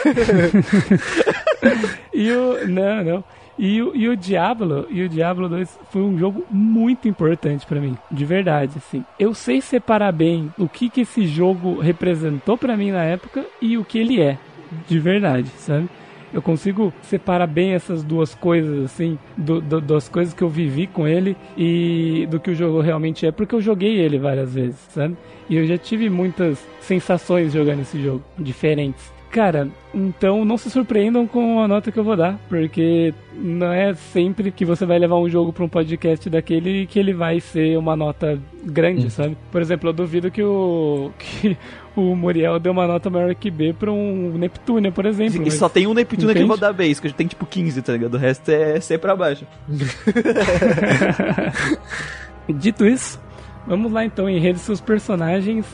e 2.13 2.31
o 2.31 2.67
não, 2.67 3.03
não. 3.03 3.23
E, 3.57 3.77
e 3.77 4.07
o 4.07 4.15
Diablo, 4.15 4.87
e 4.89 5.03
o 5.03 5.09
Diablo 5.09 5.47
2 5.49 5.79
foi 5.91 6.01
um 6.01 6.17
jogo 6.17 6.45
muito 6.49 7.07
importante 7.07 7.65
para 7.65 7.79
mim, 7.79 7.97
de 8.09 8.25
verdade, 8.25 8.73
assim. 8.77 9.03
Eu 9.19 9.33
sei 9.33 9.61
separar 9.61 10.11
bem 10.11 10.51
o 10.57 10.67
que 10.67 10.89
que 10.89 11.01
esse 11.01 11.27
jogo 11.27 11.79
representou 11.79 12.57
para 12.57 12.77
mim 12.77 12.91
na 12.91 13.03
época 13.03 13.45
e 13.61 13.77
o 13.77 13.85
que 13.85 13.99
ele 13.99 14.21
é, 14.21 14.37
de 14.87 14.99
verdade, 14.99 15.49
sabe? 15.57 15.89
eu 16.33 16.41
consigo 16.41 16.93
separar 17.01 17.47
bem 17.47 17.73
essas 17.73 18.03
duas 18.03 18.33
coisas, 18.33 18.85
assim, 18.85 19.17
do, 19.35 19.59
do, 19.59 19.81
das 19.81 20.07
coisas 20.07 20.33
que 20.33 20.41
eu 20.41 20.49
vivi 20.49 20.87
com 20.87 21.07
ele 21.07 21.35
e 21.57 22.25
do 22.29 22.39
que 22.39 22.51
o 22.51 22.55
jogo 22.55 22.79
realmente 22.79 23.25
é, 23.25 23.31
porque 23.31 23.53
eu 23.53 23.61
joguei 23.61 23.97
ele 23.97 24.17
várias 24.17 24.53
vezes, 24.53 24.79
sabe? 24.89 25.17
E 25.49 25.57
eu 25.57 25.65
já 25.65 25.77
tive 25.77 26.09
muitas 26.09 26.65
sensações 26.79 27.51
jogando 27.51 27.81
esse 27.81 28.01
jogo, 28.01 28.23
diferentes. 28.37 29.11
Cara, 29.31 29.69
então 29.93 30.43
não 30.43 30.57
se 30.57 30.69
surpreendam 30.69 31.25
com 31.25 31.61
a 31.61 31.67
nota 31.67 31.89
que 31.89 31.97
eu 31.97 32.03
vou 32.03 32.17
dar, 32.17 32.37
porque 32.49 33.13
não 33.33 33.71
é 33.71 33.93
sempre 33.93 34.51
que 34.51 34.65
você 34.65 34.85
vai 34.85 34.99
levar 34.99 35.15
um 35.15 35.29
jogo 35.29 35.53
para 35.53 35.63
um 35.63 35.69
podcast 35.69 36.29
daquele 36.29 36.85
que 36.85 36.99
ele 36.99 37.13
vai 37.13 37.39
ser 37.39 37.77
uma 37.77 37.95
nota 37.95 38.37
grande, 38.61 39.09
sabe? 39.09 39.37
Por 39.49 39.61
exemplo, 39.61 39.87
eu 39.87 39.93
duvido 39.93 40.29
que 40.29 40.43
o 40.43 41.11
que 41.17 41.57
o 41.95 42.13
Muriel 42.13 42.59
deu 42.59 42.73
uma 42.73 42.85
nota 42.85 43.09
maior 43.09 43.33
que 43.33 43.49
B 43.49 43.71
pra 43.71 43.89
um 43.89 44.37
Neptune, 44.37 44.91
por 44.91 45.05
exemplo. 45.05 45.47
E 45.47 45.51
só 45.51 45.69
tem 45.69 45.87
um 45.87 45.93
Neptune 45.93 46.25
que 46.25 46.31
Entende? 46.39 46.49
rodar 46.49 46.73
base, 46.73 46.99
que 46.99 47.07
a 47.07 47.09
gente 47.09 47.17
tem 47.17 47.27
tipo 47.27 47.45
15, 47.45 47.81
tá 47.81 47.93
ligado? 47.93 48.15
O 48.15 48.17
resto 48.17 48.49
é 48.51 48.81
C 48.81 48.97
pra 48.97 49.15
baixo. 49.15 49.47
Dito 52.49 52.85
isso, 52.85 53.17
vamos 53.65 53.93
lá 53.93 54.03
então 54.03 54.27
em 54.27 54.39
redes 54.39 54.61
seus 54.63 54.81
personagens. 54.81 55.65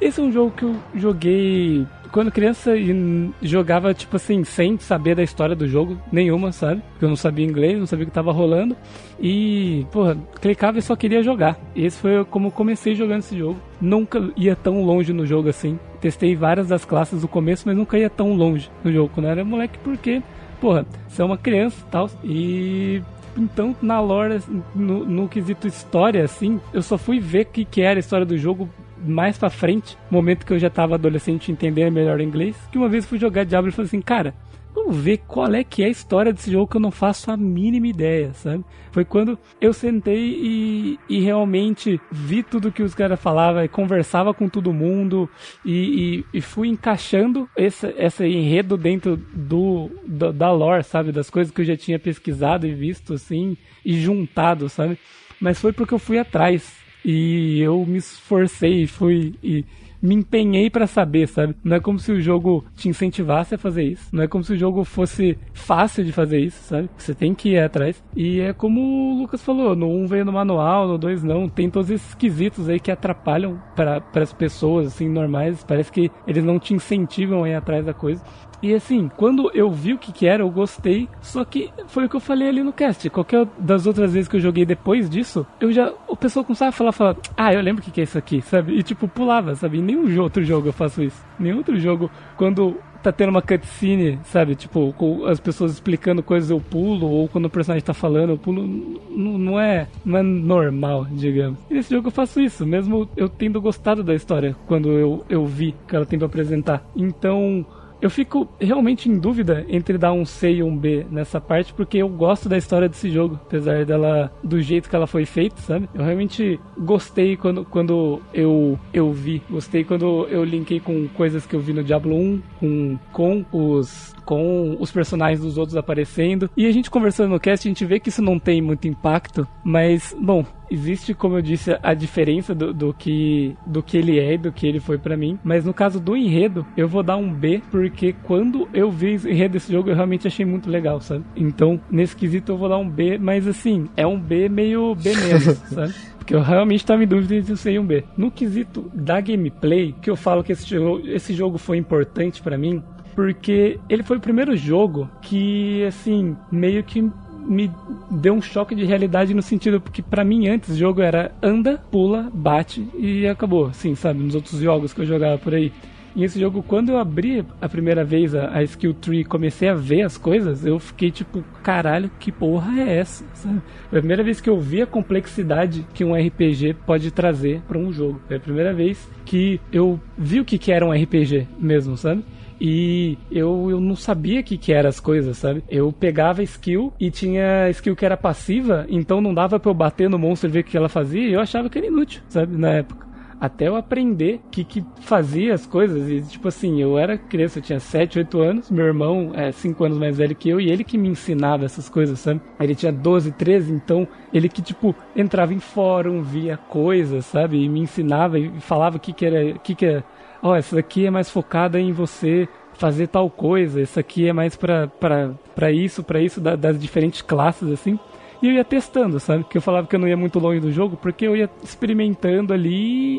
Esse 0.00 0.20
é 0.20 0.22
um 0.22 0.32
jogo 0.32 0.50
que 0.50 0.64
eu 0.64 0.76
joguei 0.94 1.86
quando 2.16 2.32
criança 2.32 2.74
e 2.74 3.30
jogava, 3.42 3.92
tipo 3.92 4.16
assim, 4.16 4.42
sem 4.42 4.78
saber 4.78 5.14
da 5.14 5.22
história 5.22 5.54
do 5.54 5.68
jogo 5.68 5.98
nenhuma, 6.10 6.50
sabe? 6.50 6.80
Porque 6.92 7.04
eu 7.04 7.10
não 7.10 7.16
sabia 7.16 7.44
inglês, 7.44 7.78
não 7.78 7.86
sabia 7.86 8.04
o 8.04 8.08
que 8.08 8.14
tava 8.14 8.32
rolando. 8.32 8.74
E, 9.20 9.86
porra, 9.92 10.16
clicava 10.40 10.78
e 10.78 10.82
só 10.82 10.96
queria 10.96 11.22
jogar. 11.22 11.60
Esse 11.76 11.98
foi 11.98 12.24
como 12.24 12.50
comecei 12.50 12.94
jogando 12.94 13.18
esse 13.18 13.36
jogo. 13.36 13.60
Nunca 13.78 14.30
ia 14.34 14.56
tão 14.56 14.82
longe 14.82 15.12
no 15.12 15.26
jogo 15.26 15.50
assim. 15.50 15.78
Testei 16.00 16.34
várias 16.34 16.68
das 16.68 16.86
classes 16.86 17.20
do 17.20 17.28
começo, 17.28 17.64
mas 17.66 17.76
nunca 17.76 17.98
ia 17.98 18.08
tão 18.08 18.32
longe 18.32 18.70
no 18.82 18.90
jogo 18.90 19.10
quando 19.12 19.26
eu 19.26 19.32
era 19.32 19.44
moleque, 19.44 19.78
porque, 19.80 20.22
porra, 20.58 20.86
você 21.06 21.20
é 21.20 21.24
uma 21.26 21.36
criança 21.36 21.76
e 21.86 21.90
tal. 21.90 22.10
E 22.24 23.02
então, 23.36 23.76
na 23.82 24.00
lore, 24.00 24.40
no, 24.74 25.04
no 25.04 25.28
quesito 25.28 25.68
história, 25.68 26.24
assim, 26.24 26.58
eu 26.72 26.80
só 26.80 26.96
fui 26.96 27.20
ver 27.20 27.42
o 27.42 27.50
que, 27.50 27.64
que 27.66 27.82
era 27.82 27.98
a 27.98 28.00
história 28.00 28.24
do 28.24 28.38
jogo 28.38 28.70
mais 29.04 29.36
pra 29.38 29.50
frente, 29.50 29.96
momento 30.10 30.44
que 30.46 30.52
eu 30.52 30.58
já 30.58 30.70
tava 30.70 30.94
adolescente 30.94 31.48
e 31.48 31.52
entender 31.52 31.90
melhor 31.90 32.20
inglês, 32.20 32.56
que 32.70 32.78
uma 32.78 32.88
vez 32.88 33.06
fui 33.06 33.18
jogar 33.18 33.44
Diablo 33.44 33.68
e 33.70 33.72
falei 33.72 33.86
assim, 33.86 34.00
cara, 34.00 34.34
vamos 34.74 34.96
ver 34.96 35.18
qual 35.26 35.54
é 35.54 35.64
que 35.64 35.82
é 35.82 35.86
a 35.86 35.90
história 35.90 36.32
desse 36.32 36.50
jogo 36.50 36.66
que 36.70 36.76
eu 36.76 36.80
não 36.80 36.90
faço 36.90 37.30
a 37.30 37.36
mínima 37.36 37.86
ideia, 37.86 38.32
sabe? 38.34 38.62
Foi 38.92 39.04
quando 39.04 39.38
eu 39.60 39.72
sentei 39.72 40.38
e, 40.38 40.98
e 41.08 41.20
realmente 41.20 41.98
vi 42.10 42.42
tudo 42.42 42.70
que 42.72 42.82
os 42.82 42.94
caras 42.94 43.18
falavam 43.20 43.64
e 43.64 43.68
conversava 43.68 44.32
com 44.34 44.48
todo 44.48 44.72
mundo 44.72 45.28
e, 45.64 46.24
e- 46.32 46.38
e 46.38 46.40
fui 46.42 46.68
encaixando 46.68 47.48
esse, 47.56 47.86
esse 47.98 48.26
enredo 48.26 48.76
dentro 48.76 49.16
do, 49.16 49.90
do- 50.06 50.32
da 50.32 50.50
lore, 50.52 50.82
sabe? 50.84 51.10
Das 51.12 51.30
coisas 51.30 51.52
que 51.52 51.60
eu 51.62 51.64
já 51.64 51.76
tinha 51.76 51.98
pesquisado 51.98 52.66
e 52.66 52.74
visto, 52.74 53.14
assim, 53.14 53.56
e 53.84 53.98
juntado, 54.00 54.68
sabe? 54.68 54.98
Mas 55.40 55.58
foi 55.60 55.72
porque 55.72 55.92
eu 55.94 55.98
fui 55.98 56.18
atrás 56.18 56.74
e 57.06 57.60
eu 57.60 57.86
me 57.86 57.98
esforcei 57.98 58.82
e 58.82 58.86
fui 58.88 59.34
e 59.40 59.64
me 60.02 60.14
empenhei 60.14 60.68
pra 60.70 60.86
saber, 60.86 61.26
sabe? 61.26 61.54
Não 61.64 61.76
é 61.76 61.80
como 61.80 61.98
se 61.98 62.12
o 62.12 62.20
jogo 62.20 62.64
te 62.74 62.88
incentivasse 62.88 63.54
a 63.54 63.58
fazer 63.58 63.84
isso. 63.84 64.08
Não 64.12 64.22
é 64.22 64.28
como 64.28 64.44
se 64.44 64.52
o 64.52 64.56
jogo 64.56 64.84
fosse 64.84 65.38
fácil 65.52 66.04
de 66.04 66.12
fazer 66.12 66.38
isso, 66.40 66.62
sabe? 66.64 66.88
Você 66.96 67.14
tem 67.14 67.34
que 67.34 67.50
ir 67.50 67.58
atrás. 67.58 68.02
E 68.14 68.40
é 68.40 68.52
como 68.52 68.80
o 68.80 69.18
Lucas 69.18 69.42
falou, 69.42 69.74
no 69.74 69.88
1 69.88 70.06
veio 70.06 70.24
no 70.24 70.32
manual, 70.32 70.86
no 70.86 70.98
2 70.98 71.24
não. 71.24 71.48
Tem 71.48 71.70
todos 71.70 71.90
esses 71.90 72.14
quesitos 72.14 72.68
aí 72.68 72.78
que 72.78 72.90
atrapalham 72.90 73.60
para 73.74 74.02
as 74.14 74.32
pessoas, 74.32 74.88
assim, 74.88 75.08
normais. 75.08 75.64
Parece 75.64 75.90
que 75.90 76.10
eles 76.26 76.44
não 76.44 76.58
te 76.58 76.74
incentivam 76.74 77.44
a 77.44 77.48
ir 77.48 77.54
atrás 77.54 77.84
da 77.84 77.94
coisa. 77.94 78.22
E 78.62 78.74
assim, 78.74 79.10
quando 79.16 79.50
eu 79.54 79.70
vi 79.70 79.94
o 79.94 79.98
que, 79.98 80.12
que 80.12 80.26
era, 80.26 80.42
eu 80.42 80.50
gostei. 80.50 81.08
Só 81.20 81.44
que 81.44 81.70
foi 81.86 82.06
o 82.06 82.08
que 82.08 82.16
eu 82.16 82.20
falei 82.20 82.48
ali 82.48 82.62
no 82.62 82.72
cast. 82.72 83.08
Qualquer 83.10 83.46
das 83.58 83.86
outras 83.86 84.12
vezes 84.12 84.28
que 84.28 84.36
eu 84.36 84.40
joguei 84.40 84.64
depois 84.64 85.08
disso, 85.08 85.46
eu 85.60 85.72
já. 85.72 85.92
O 86.08 86.16
pessoal 86.16 86.44
começava 86.44 86.70
a 86.70 86.72
falar, 86.72 86.92
falar, 86.92 87.16
ah, 87.36 87.52
eu 87.52 87.60
lembro 87.60 87.82
o 87.82 87.84
que, 87.84 87.90
que 87.90 88.00
é 88.00 88.04
isso 88.04 88.18
aqui, 88.18 88.40
sabe? 88.42 88.74
E 88.74 88.82
tipo, 88.82 89.08
pulava, 89.08 89.54
sabe? 89.54 89.78
Em 89.78 89.82
nenhum 89.82 90.20
outro 90.22 90.42
jogo 90.44 90.68
eu 90.68 90.72
faço 90.72 91.02
isso. 91.02 91.22
Nenhum 91.38 91.58
outro 91.58 91.78
jogo, 91.78 92.10
quando 92.36 92.76
tá 93.06 93.12
tendo 93.12 93.28
uma 93.28 93.42
cutscene, 93.42 94.18
sabe? 94.24 94.56
Tipo, 94.56 94.92
com 94.94 95.26
as 95.26 95.38
pessoas 95.38 95.72
explicando 95.72 96.24
coisas 96.24 96.50
eu 96.50 96.60
pulo, 96.60 97.08
ou 97.08 97.28
quando 97.28 97.44
o 97.44 97.50
personagem 97.50 97.84
tá 97.84 97.94
falando 97.94 98.30
eu 98.30 98.38
pulo. 98.38 98.66
Não 99.10 99.60
é, 99.60 99.86
não 100.04 100.18
é 100.18 100.22
normal, 100.22 101.06
digamos. 101.12 101.58
E 101.70 101.74
nesse 101.74 101.94
jogo 101.94 102.08
eu 102.08 102.12
faço 102.12 102.40
isso, 102.40 102.66
mesmo 102.66 103.08
eu 103.16 103.28
tendo 103.28 103.60
gostado 103.60 104.02
da 104.02 104.14
história 104.14 104.56
quando 104.66 104.90
eu, 104.90 105.24
eu 105.28 105.46
vi 105.46 105.74
que 105.86 105.94
ela 105.94 106.06
tem 106.06 106.18
pra 106.18 106.26
apresentar. 106.26 106.84
Então. 106.96 107.64
Eu 108.06 108.10
fico 108.10 108.48
realmente 108.60 109.08
em 109.08 109.18
dúvida 109.18 109.66
entre 109.68 109.98
dar 109.98 110.12
um 110.12 110.24
C 110.24 110.52
e 110.52 110.62
um 110.62 110.76
B 110.76 111.04
nessa 111.10 111.40
parte, 111.40 111.74
porque 111.74 111.98
eu 111.98 112.08
gosto 112.08 112.48
da 112.48 112.56
história 112.56 112.88
desse 112.88 113.10
jogo, 113.10 113.34
apesar 113.44 113.84
dela 113.84 114.32
do 114.44 114.62
jeito 114.62 114.88
que 114.88 114.94
ela 114.94 115.08
foi 115.08 115.24
feita, 115.26 115.60
sabe? 115.60 115.88
Eu 115.92 116.04
realmente 116.04 116.60
gostei 116.78 117.36
quando, 117.36 117.64
quando 117.64 118.22
eu, 118.32 118.78
eu 118.94 119.12
vi, 119.12 119.42
gostei 119.50 119.82
quando 119.82 120.24
eu 120.30 120.44
linkei 120.44 120.78
com 120.78 121.08
coisas 121.16 121.44
que 121.46 121.56
eu 121.56 121.60
vi 121.60 121.72
no 121.72 121.82
Diablo 121.82 122.14
1, 122.14 122.42
com, 122.60 122.98
com 123.10 123.44
os 123.50 124.14
com 124.26 124.76
os 124.80 124.90
personagens 124.90 125.40
dos 125.40 125.56
outros 125.56 125.76
aparecendo. 125.76 126.50
E 126.56 126.66
a 126.66 126.72
gente 126.72 126.90
conversando 126.90 127.30
no 127.30 127.40
cast, 127.40 127.66
a 127.66 127.70
gente 127.70 127.84
vê 127.84 128.00
que 128.00 128.08
isso 128.10 128.20
não 128.20 128.38
tem 128.38 128.60
muito 128.60 128.88
impacto, 128.88 129.46
mas, 129.64 130.14
bom, 130.20 130.44
existe, 130.68 131.14
como 131.14 131.36
eu 131.36 131.42
disse, 131.42 131.78
a 131.80 131.94
diferença 131.94 132.52
do, 132.54 132.74
do 132.74 132.92
que 132.92 133.56
do 133.64 133.82
que 133.82 133.96
ele 133.96 134.18
é 134.18 134.34
e 134.34 134.38
do 134.38 134.52
que 134.52 134.66
ele 134.66 134.80
foi 134.80 134.98
pra 134.98 135.16
mim. 135.16 135.38
Mas 135.44 135.64
no 135.64 135.72
caso 135.72 136.00
do 136.00 136.16
enredo, 136.16 136.66
eu 136.76 136.88
vou 136.88 137.04
dar 137.04 137.16
um 137.16 137.32
B, 137.32 137.62
porque 137.70 138.14
quando 138.24 138.68
eu 138.74 138.90
vi 138.90 139.16
o 139.16 139.28
enredo 139.28 139.52
desse 139.52 139.72
jogo, 139.72 139.90
eu 139.90 139.94
realmente 139.94 140.26
achei 140.26 140.44
muito 140.44 140.68
legal, 140.68 141.00
sabe? 141.00 141.24
Então, 141.36 141.80
nesse 141.88 142.16
quesito, 142.16 142.52
eu 142.52 142.58
vou 142.58 142.68
dar 142.68 142.78
um 142.78 142.88
B, 142.88 143.18
mas 143.18 143.46
assim, 143.46 143.88
é 143.96 144.06
um 144.06 144.18
B 144.18 144.48
meio 144.48 144.94
B 144.96 145.14
menos, 145.14 145.56
sabe? 145.70 145.94
Porque 146.18 146.34
eu 146.34 146.42
realmente 146.42 146.80
estava 146.80 147.04
em 147.04 147.06
dúvida 147.06 147.36
entre 147.36 147.52
o 147.52 147.56
C 147.56 147.72
e 147.72 147.78
um 147.78 147.86
B. 147.86 148.02
No 148.16 148.32
quesito 148.32 148.90
da 148.92 149.20
gameplay, 149.20 149.94
que 150.02 150.10
eu 150.10 150.16
falo 150.16 150.42
que 150.42 150.50
esse 150.50 150.68
jogo, 150.68 151.06
esse 151.06 151.32
jogo 151.32 151.56
foi 151.56 151.78
importante 151.78 152.42
pra 152.42 152.58
mim, 152.58 152.82
porque 153.16 153.80
ele 153.88 154.02
foi 154.02 154.18
o 154.18 154.20
primeiro 154.20 154.54
jogo 154.54 155.10
que, 155.22 155.82
assim, 155.84 156.36
meio 156.52 156.84
que 156.84 157.00
me 157.46 157.70
deu 158.10 158.34
um 158.34 158.42
choque 158.42 158.74
de 158.74 158.84
realidade 158.84 159.32
no 159.32 159.40
sentido 159.40 159.80
porque 159.80 160.02
pra 160.02 160.24
mim 160.24 160.48
antes 160.48 160.70
o 160.70 160.76
jogo 160.76 161.00
era 161.00 161.32
anda, 161.42 161.80
pula, 161.90 162.30
bate 162.32 162.86
e 162.94 163.26
acabou, 163.26 163.66
assim, 163.66 163.94
sabe, 163.94 164.20
nos 164.22 164.34
outros 164.34 164.60
jogos 164.60 164.92
que 164.92 165.00
eu 165.00 165.06
jogava 165.06 165.38
por 165.38 165.54
aí. 165.54 165.72
E 166.14 166.24
esse 166.24 166.40
jogo, 166.40 166.62
quando 166.62 166.90
eu 166.90 166.98
abri 166.98 167.44
a 167.60 167.68
primeira 167.68 168.02
vez 168.02 168.34
a, 168.34 168.50
a 168.56 168.62
skill 168.62 168.94
tree 168.94 169.20
e 169.20 169.24
comecei 169.24 169.68
a 169.68 169.74
ver 169.74 170.02
as 170.02 170.16
coisas, 170.16 170.64
eu 170.64 170.78
fiquei 170.78 171.10
tipo, 171.10 171.44
caralho, 171.62 172.10
que 172.18 172.32
porra 172.32 172.80
é 172.80 172.98
essa? 172.98 173.22
Sabe? 173.34 173.60
Foi 173.90 173.98
a 173.98 174.02
primeira 174.02 174.22
vez 174.22 174.40
que 174.40 174.48
eu 174.48 174.58
vi 174.58 174.80
a 174.80 174.86
complexidade 174.86 175.86
que 175.92 176.02
um 176.04 176.14
RPG 176.14 176.74
pode 176.86 177.10
trazer 177.10 177.60
pra 177.68 177.78
um 177.78 177.92
jogo. 177.92 178.18
Foi 178.26 178.36
a 178.38 178.40
primeira 178.40 178.72
vez 178.72 179.06
que 179.26 179.60
eu 179.70 180.00
vi 180.16 180.40
o 180.40 180.44
que, 180.44 180.56
que 180.56 180.72
era 180.72 180.86
um 180.86 180.90
RPG 180.90 181.48
mesmo, 181.58 181.98
sabe? 181.98 182.24
E 182.60 183.18
eu, 183.30 183.70
eu 183.70 183.80
não 183.80 183.96
sabia 183.96 184.40
o 184.40 184.44
que, 184.44 184.56
que 184.56 184.72
eram 184.72 184.88
as 184.88 185.00
coisas, 185.00 185.36
sabe? 185.36 185.62
Eu 185.68 185.92
pegava 185.92 186.42
skill 186.42 186.92
e 186.98 187.10
tinha 187.10 187.68
skill 187.70 187.96
que 187.96 188.04
era 188.04 188.16
passiva, 188.16 188.86
então 188.88 189.20
não 189.20 189.34
dava 189.34 189.58
pra 189.60 189.70
eu 189.70 189.74
bater 189.74 190.08
no 190.08 190.18
monstro 190.18 190.48
e 190.48 190.52
ver 190.52 190.60
o 190.60 190.64
que 190.64 190.76
ela 190.76 190.88
fazia, 190.88 191.28
e 191.28 191.32
eu 191.32 191.40
achava 191.40 191.68
que 191.68 191.78
era 191.78 191.86
inútil, 191.86 192.22
sabe? 192.28 192.56
Na 192.56 192.70
época. 192.70 193.06
Até 193.38 193.68
eu 193.68 193.76
aprender 193.76 194.40
o 194.46 194.50
que, 194.50 194.64
que 194.64 194.84
fazia 195.00 195.52
as 195.52 195.66
coisas. 195.66 196.08
E, 196.08 196.22
tipo 196.22 196.48
assim, 196.48 196.80
eu 196.80 196.98
era 196.98 197.18
criança, 197.18 197.58
eu 197.58 197.62
tinha 197.62 197.78
7, 197.78 198.18
8 198.18 198.40
anos. 198.40 198.70
Meu 198.70 198.86
irmão 198.86 199.32
é 199.34 199.52
5 199.52 199.84
anos 199.84 199.98
mais 199.98 200.16
velho 200.16 200.34
que 200.34 200.48
eu. 200.48 200.58
E 200.58 200.70
ele 200.70 200.82
que 200.82 200.96
me 200.96 201.08
ensinava 201.08 201.64
essas 201.64 201.88
coisas, 201.88 202.18
sabe? 202.18 202.40
Ele 202.58 202.74
tinha 202.74 202.90
12, 202.90 203.32
13. 203.32 203.72
Então, 203.72 204.08
ele 204.32 204.48
que, 204.48 204.62
tipo, 204.62 204.94
entrava 205.14 205.52
em 205.52 205.60
fórum, 205.60 206.22
via 206.22 206.56
coisas, 206.56 207.26
sabe? 207.26 207.62
E 207.62 207.68
me 207.68 207.80
ensinava 207.80 208.38
e 208.38 208.50
falava 208.60 208.96
o 208.96 209.00
que, 209.00 209.12
que 209.12 209.26
era. 209.26 209.58
Que, 209.58 209.74
que 209.74 209.86
é. 209.86 210.02
Ó, 210.42 210.54
essa 210.54 210.76
daqui 210.76 211.06
é 211.06 211.10
mais 211.10 211.30
focada 211.30 211.78
em 211.80 211.92
você 211.92 212.48
fazer 212.74 213.06
tal 213.08 213.28
coisa. 213.30 213.80
Essa 213.80 214.00
aqui 214.00 214.28
é 214.28 214.32
mais 214.32 214.54
pra 214.56 215.72
isso, 215.72 216.02
pra 216.02 216.20
isso, 216.20 216.40
da- 216.40 216.56
das 216.56 216.78
diferentes 216.78 217.22
classes, 217.22 217.70
assim. 217.70 217.98
E 218.42 218.48
eu 218.48 218.52
ia 218.52 218.64
testando, 218.64 219.18
sabe? 219.18 219.44
Que 219.44 219.56
eu 219.56 219.62
falava 219.62 219.86
que 219.86 219.96
eu 219.96 220.00
não 220.00 220.06
ia 220.06 220.16
muito 220.16 220.38
longe 220.38 220.60
do 220.60 220.70
jogo, 220.70 220.96
porque 220.96 221.26
eu 221.26 221.34
ia 221.34 221.48
experimentando 221.64 222.52
ali 222.52 223.16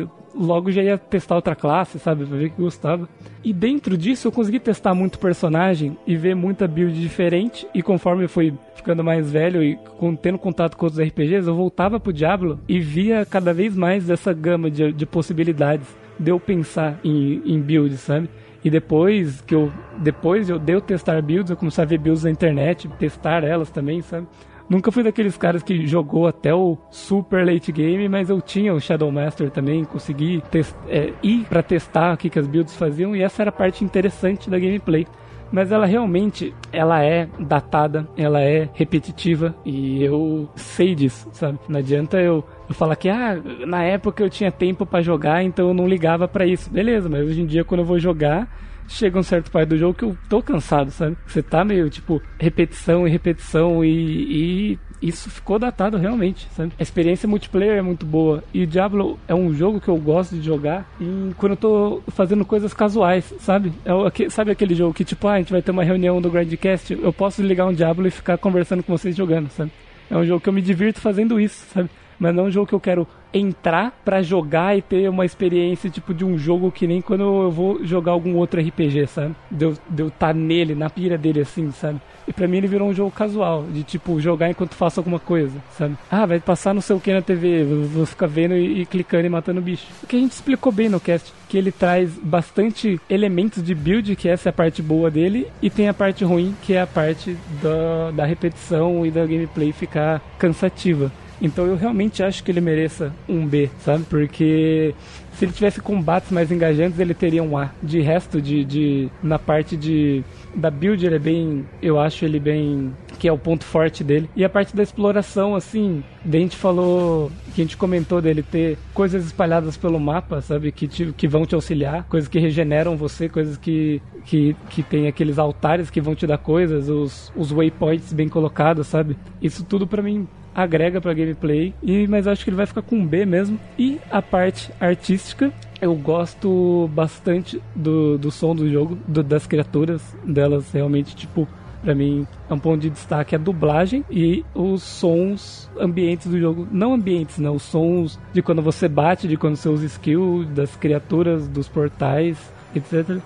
e 0.00 0.08
logo 0.32 0.70
já 0.70 0.80
ia 0.80 0.96
testar 0.96 1.34
outra 1.34 1.56
classe, 1.56 1.98
sabe? 1.98 2.24
Pra 2.24 2.38
ver 2.38 2.50
que 2.50 2.62
gostava. 2.62 3.08
E 3.42 3.52
dentro 3.52 3.98
disso 3.98 4.28
eu 4.28 4.32
consegui 4.32 4.60
testar 4.60 4.94
muito 4.94 5.18
personagem 5.18 5.98
e 6.06 6.14
ver 6.14 6.36
muita 6.36 6.68
build 6.68 6.98
diferente. 7.00 7.66
E 7.74 7.82
conforme 7.82 8.24
eu 8.24 8.28
fui 8.28 8.54
ficando 8.76 9.02
mais 9.02 9.30
velho 9.32 9.60
e 9.62 9.76
tendo 10.22 10.38
contato 10.38 10.76
com 10.76 10.86
outros 10.86 11.00
RPGs, 11.04 11.48
eu 11.48 11.54
voltava 11.54 11.98
pro 11.98 12.12
Diablo 12.12 12.60
e 12.68 12.78
via 12.78 13.26
cada 13.26 13.52
vez 13.52 13.74
mais 13.76 14.06
dessa 14.06 14.32
gama 14.32 14.70
de, 14.70 14.92
de 14.92 15.04
possibilidades 15.04 15.88
de 16.20 16.38
pensar 16.38 17.00
em, 17.02 17.42
em 17.44 17.60
builds, 17.60 18.00
sabe? 18.00 18.28
E 18.62 18.68
depois 18.68 19.40
que 19.40 19.54
eu 19.54 19.72
depois 19.98 20.50
eu 20.50 20.58
de 20.58 20.72
eu 20.72 20.80
testar 20.80 21.20
builds, 21.22 21.50
eu 21.50 21.56
comecei 21.56 21.82
a 21.82 21.86
ver 21.86 21.98
builds 21.98 22.24
na 22.24 22.30
internet, 22.30 22.86
testar 22.98 23.42
elas 23.42 23.70
também, 23.70 24.02
sabe? 24.02 24.26
Nunca 24.68 24.92
fui 24.92 25.02
daqueles 25.02 25.36
caras 25.36 25.64
que 25.64 25.84
jogou 25.84 26.28
até 26.28 26.54
o 26.54 26.78
super 26.90 27.44
late 27.44 27.72
game, 27.72 28.08
mas 28.08 28.30
eu 28.30 28.40
tinha 28.40 28.72
o 28.72 28.80
Shadow 28.80 29.10
Master 29.10 29.50
também, 29.50 29.84
consegui 29.84 30.40
é, 30.88 31.12
ir 31.24 31.44
pra 31.46 31.60
testar 31.60 32.14
o 32.14 32.16
que, 32.16 32.30
que 32.30 32.38
as 32.38 32.46
builds 32.46 32.76
faziam 32.76 33.16
e 33.16 33.20
essa 33.20 33.42
era 33.42 33.48
a 33.48 33.52
parte 33.52 33.84
interessante 33.84 34.48
da 34.48 34.60
gameplay. 34.60 35.08
Mas 35.50 35.72
ela 35.72 35.86
realmente, 35.86 36.54
ela 36.72 37.02
é 37.02 37.28
datada, 37.40 38.08
ela 38.16 38.40
é 38.40 38.68
repetitiva 38.72 39.52
e 39.64 40.04
eu 40.04 40.48
sei 40.54 40.94
disso, 40.94 41.28
sabe? 41.32 41.58
Não 41.68 41.80
adianta 41.80 42.20
eu, 42.20 42.44
eu 42.70 42.74
falar 42.74 42.96
que, 42.96 43.08
ah, 43.08 43.36
na 43.66 43.82
época 43.82 44.22
eu 44.22 44.30
tinha 44.30 44.50
tempo 44.50 44.86
pra 44.86 45.02
jogar, 45.02 45.42
então 45.42 45.68
eu 45.68 45.74
não 45.74 45.86
ligava 45.88 46.26
pra 46.28 46.46
isso. 46.46 46.70
Beleza, 46.70 47.08
mas 47.08 47.26
hoje 47.26 47.40
em 47.42 47.46
dia 47.46 47.64
quando 47.64 47.80
eu 47.80 47.84
vou 47.86 47.98
jogar, 47.98 48.48
chega 48.88 49.18
um 49.18 49.22
certo 49.22 49.50
parte 49.50 49.68
do 49.70 49.76
jogo 49.78 49.94
que 49.94 50.04
eu 50.04 50.16
tô 50.28 50.40
cansado, 50.42 50.90
sabe? 50.90 51.16
Você 51.26 51.42
tá 51.42 51.64
meio, 51.64 51.90
tipo, 51.90 52.22
repetição 52.38 53.06
e 53.06 53.10
repetição 53.10 53.84
e, 53.84 53.90
e 53.92 54.78
isso 55.02 55.30
ficou 55.30 55.58
datado 55.58 55.96
realmente, 55.96 56.46
sabe? 56.54 56.72
A 56.78 56.82
experiência 56.82 57.28
multiplayer 57.28 57.78
é 57.78 57.82
muito 57.82 58.04
boa. 58.06 58.44
E 58.52 58.66
Diablo 58.66 59.18
é 59.26 59.34
um 59.34 59.52
jogo 59.54 59.80
que 59.80 59.88
eu 59.88 59.96
gosto 59.96 60.36
de 60.36 60.42
jogar 60.42 60.88
em, 61.00 61.32
quando 61.38 61.52
eu 61.52 61.56
tô 61.56 62.02
fazendo 62.08 62.44
coisas 62.44 62.72
casuais, 62.74 63.32
sabe? 63.40 63.72
É 63.84 63.92
o- 63.94 64.10
sabe 64.28 64.50
aquele 64.52 64.74
jogo 64.74 64.92
que, 64.94 65.04
tipo, 65.04 65.26
ah, 65.26 65.34
a 65.34 65.38
gente 65.38 65.52
vai 65.52 65.62
ter 65.62 65.70
uma 65.72 65.82
reunião 65.84 66.20
do 66.20 66.30
Grandcast, 66.30 66.92
eu 67.00 67.12
posso 67.12 67.42
ligar 67.42 67.66
um 67.66 67.72
Diablo 67.72 68.06
e 68.06 68.10
ficar 68.10 68.38
conversando 68.38 68.82
com 68.82 68.96
vocês 68.96 69.16
jogando, 69.16 69.48
sabe? 69.50 69.72
É 70.10 70.16
um 70.16 70.24
jogo 70.24 70.40
que 70.40 70.48
eu 70.48 70.52
me 70.52 70.60
divirto 70.62 71.00
fazendo 71.00 71.40
isso, 71.40 71.64
sabe? 71.72 71.88
Mas 72.20 72.34
não 72.34 72.44
é 72.44 72.46
um 72.48 72.50
jogo 72.50 72.66
que 72.66 72.74
eu 72.74 72.80
quero 72.80 73.08
entrar 73.32 73.98
pra 74.04 74.22
jogar 74.22 74.76
e 74.76 74.82
ter 74.82 75.08
uma 75.08 75.24
experiência 75.24 75.88
tipo 75.88 76.12
de 76.12 76.24
um 76.24 76.36
jogo 76.36 76.70
que 76.70 76.86
nem 76.86 77.00
quando 77.00 77.22
eu 77.22 77.50
vou 77.50 77.84
jogar 77.84 78.12
algum 78.12 78.36
outro 78.36 78.60
RPG, 78.60 79.06
sabe? 79.06 79.34
De 79.50 79.64
eu, 79.64 79.74
de 79.88 80.02
eu 80.02 80.10
tá 80.10 80.32
nele, 80.32 80.74
na 80.74 80.90
pira 80.90 81.16
dele 81.16 81.40
assim, 81.40 81.70
sabe? 81.72 82.00
E 82.28 82.32
pra 82.32 82.46
mim 82.46 82.58
ele 82.58 82.66
virou 82.66 82.88
um 82.88 82.94
jogo 82.94 83.10
casual, 83.10 83.64
de 83.64 83.82
tipo 83.82 84.20
jogar 84.20 84.50
enquanto 84.50 84.74
faço 84.74 85.00
alguma 85.00 85.18
coisa, 85.18 85.58
sabe? 85.76 85.96
Ah, 86.10 86.26
vai 86.26 86.38
passar 86.38 86.74
não 86.74 86.80
sei 86.80 86.94
o 86.94 87.00
que 87.00 87.12
na 87.12 87.22
TV, 87.22 87.64
vou 87.64 88.04
ficar 88.04 88.26
vendo 88.26 88.54
e, 88.54 88.82
e 88.82 88.86
clicando 88.86 89.26
e 89.26 89.30
matando 89.30 89.60
bicho. 89.60 89.86
O 90.02 90.06
que 90.06 90.16
a 90.16 90.18
gente 90.18 90.32
explicou 90.32 90.70
bem 90.70 90.88
no 90.88 91.00
cast, 91.00 91.32
que 91.48 91.56
ele 91.56 91.72
traz 91.72 92.10
bastante 92.22 93.00
elementos 93.08 93.62
de 93.62 93.74
build, 93.74 94.14
que 94.16 94.28
essa 94.28 94.48
é 94.48 94.50
a 94.50 94.52
parte 94.52 94.82
boa 94.82 95.10
dele, 95.10 95.48
e 95.62 95.70
tem 95.70 95.88
a 95.88 95.94
parte 95.94 96.24
ruim, 96.24 96.54
que 96.62 96.74
é 96.74 96.82
a 96.82 96.86
parte 96.86 97.36
da, 97.62 98.10
da 98.12 98.24
repetição 98.24 99.04
e 99.06 99.10
da 99.10 99.26
gameplay 99.26 99.72
ficar 99.72 100.20
cansativa. 100.38 101.10
Então 101.40 101.66
eu 101.66 101.76
realmente 101.76 102.22
acho 102.22 102.44
que 102.44 102.50
ele 102.50 102.60
mereça 102.60 103.12
um 103.28 103.46
B, 103.46 103.70
sabe? 103.84 104.04
Porque 104.04 104.94
se 105.32 105.44
ele 105.44 105.52
tivesse 105.52 105.80
combates 105.80 106.30
mais 106.30 106.52
engajantes, 106.52 106.98
ele 106.98 107.14
teria 107.14 107.42
um 107.42 107.56
A. 107.56 107.70
De 107.82 108.00
resto, 108.00 108.42
de, 108.42 108.64
de 108.64 109.08
na 109.22 109.38
parte 109.38 109.76
de 109.76 110.22
da 110.54 110.70
build, 110.70 111.06
ele 111.06 111.14
é 111.14 111.18
bem, 111.18 111.64
eu 111.80 111.98
acho 111.98 112.24
ele 112.24 112.40
bem 112.40 112.92
que 113.18 113.28
é 113.28 113.32
o 113.32 113.38
ponto 113.38 113.64
forte 113.64 114.02
dele. 114.02 114.28
E 114.34 114.44
a 114.44 114.48
parte 114.48 114.74
da 114.74 114.82
exploração, 114.82 115.54
assim, 115.54 116.02
a 116.26 116.36
gente 116.36 116.56
falou, 116.56 117.30
que 117.54 117.60
a 117.60 117.64
gente 117.64 117.76
comentou 117.76 118.20
dele 118.20 118.42
ter 118.42 118.76
coisas 118.92 119.24
espalhadas 119.24 119.76
pelo 119.76 120.00
mapa, 120.00 120.40
sabe? 120.40 120.72
Que, 120.72 120.88
te, 120.88 121.12
que 121.16 121.28
vão 121.28 121.46
te 121.46 121.54
auxiliar, 121.54 122.04
coisas 122.04 122.28
que 122.28 122.38
regeneram 122.38 122.96
você, 122.96 123.28
coisas 123.28 123.56
que, 123.56 124.02
que, 124.24 124.56
que 124.70 124.82
tem 124.82 125.06
aqueles 125.06 125.38
altares 125.38 125.90
que 125.90 126.00
vão 126.00 126.14
te 126.14 126.26
dar 126.26 126.38
coisas, 126.38 126.88
os, 126.88 127.32
os 127.36 127.52
waypoints 127.52 128.12
bem 128.12 128.28
colocados, 128.28 128.86
sabe? 128.86 129.16
Isso 129.40 129.64
tudo 129.64 129.86
pra 129.86 130.02
mim 130.02 130.26
agrega 130.54 131.00
pra 131.00 131.14
gameplay, 131.14 131.74
e, 131.82 132.06
mas 132.06 132.26
acho 132.26 132.44
que 132.44 132.50
ele 132.50 132.56
vai 132.56 132.66
ficar 132.66 132.82
com 132.82 132.96
um 132.96 133.06
B 133.06 133.24
mesmo. 133.24 133.58
E 133.78 133.98
a 134.10 134.20
parte 134.20 134.70
artística, 134.80 135.52
eu 135.80 135.94
gosto 135.94 136.90
bastante 136.92 137.60
do, 137.74 138.18
do 138.18 138.30
som 138.30 138.54
do 138.54 138.68
jogo, 138.70 138.98
do- 139.06 139.22
das 139.22 139.46
criaturas 139.46 140.02
delas, 140.24 140.70
realmente, 140.72 141.14
tipo, 141.14 141.48
pra 141.82 141.94
mim 141.94 142.26
é 142.48 142.52
um 142.52 142.58
ponto 142.58 142.80
de 142.82 142.90
destaque 142.90 143.34
a 143.34 143.38
dublagem 143.38 144.04
e 144.10 144.44
os 144.54 144.82
sons 144.82 145.70
ambientes 145.80 146.26
do 146.26 146.38
jogo. 146.38 146.68
Não 146.70 146.92
ambientes, 146.94 147.38
não, 147.38 147.54
os 147.54 147.62
sons 147.62 148.18
de 148.32 148.42
quando 148.42 148.60
você 148.60 148.88
bate, 148.88 149.26
de 149.26 149.36
quando 149.36 149.56
você 149.56 149.68
usa 149.68 149.86
skill, 149.86 150.44
das 150.54 150.76
criaturas, 150.76 151.48
dos 151.48 151.68
portais, 151.68 152.36
etc. 152.74 153.18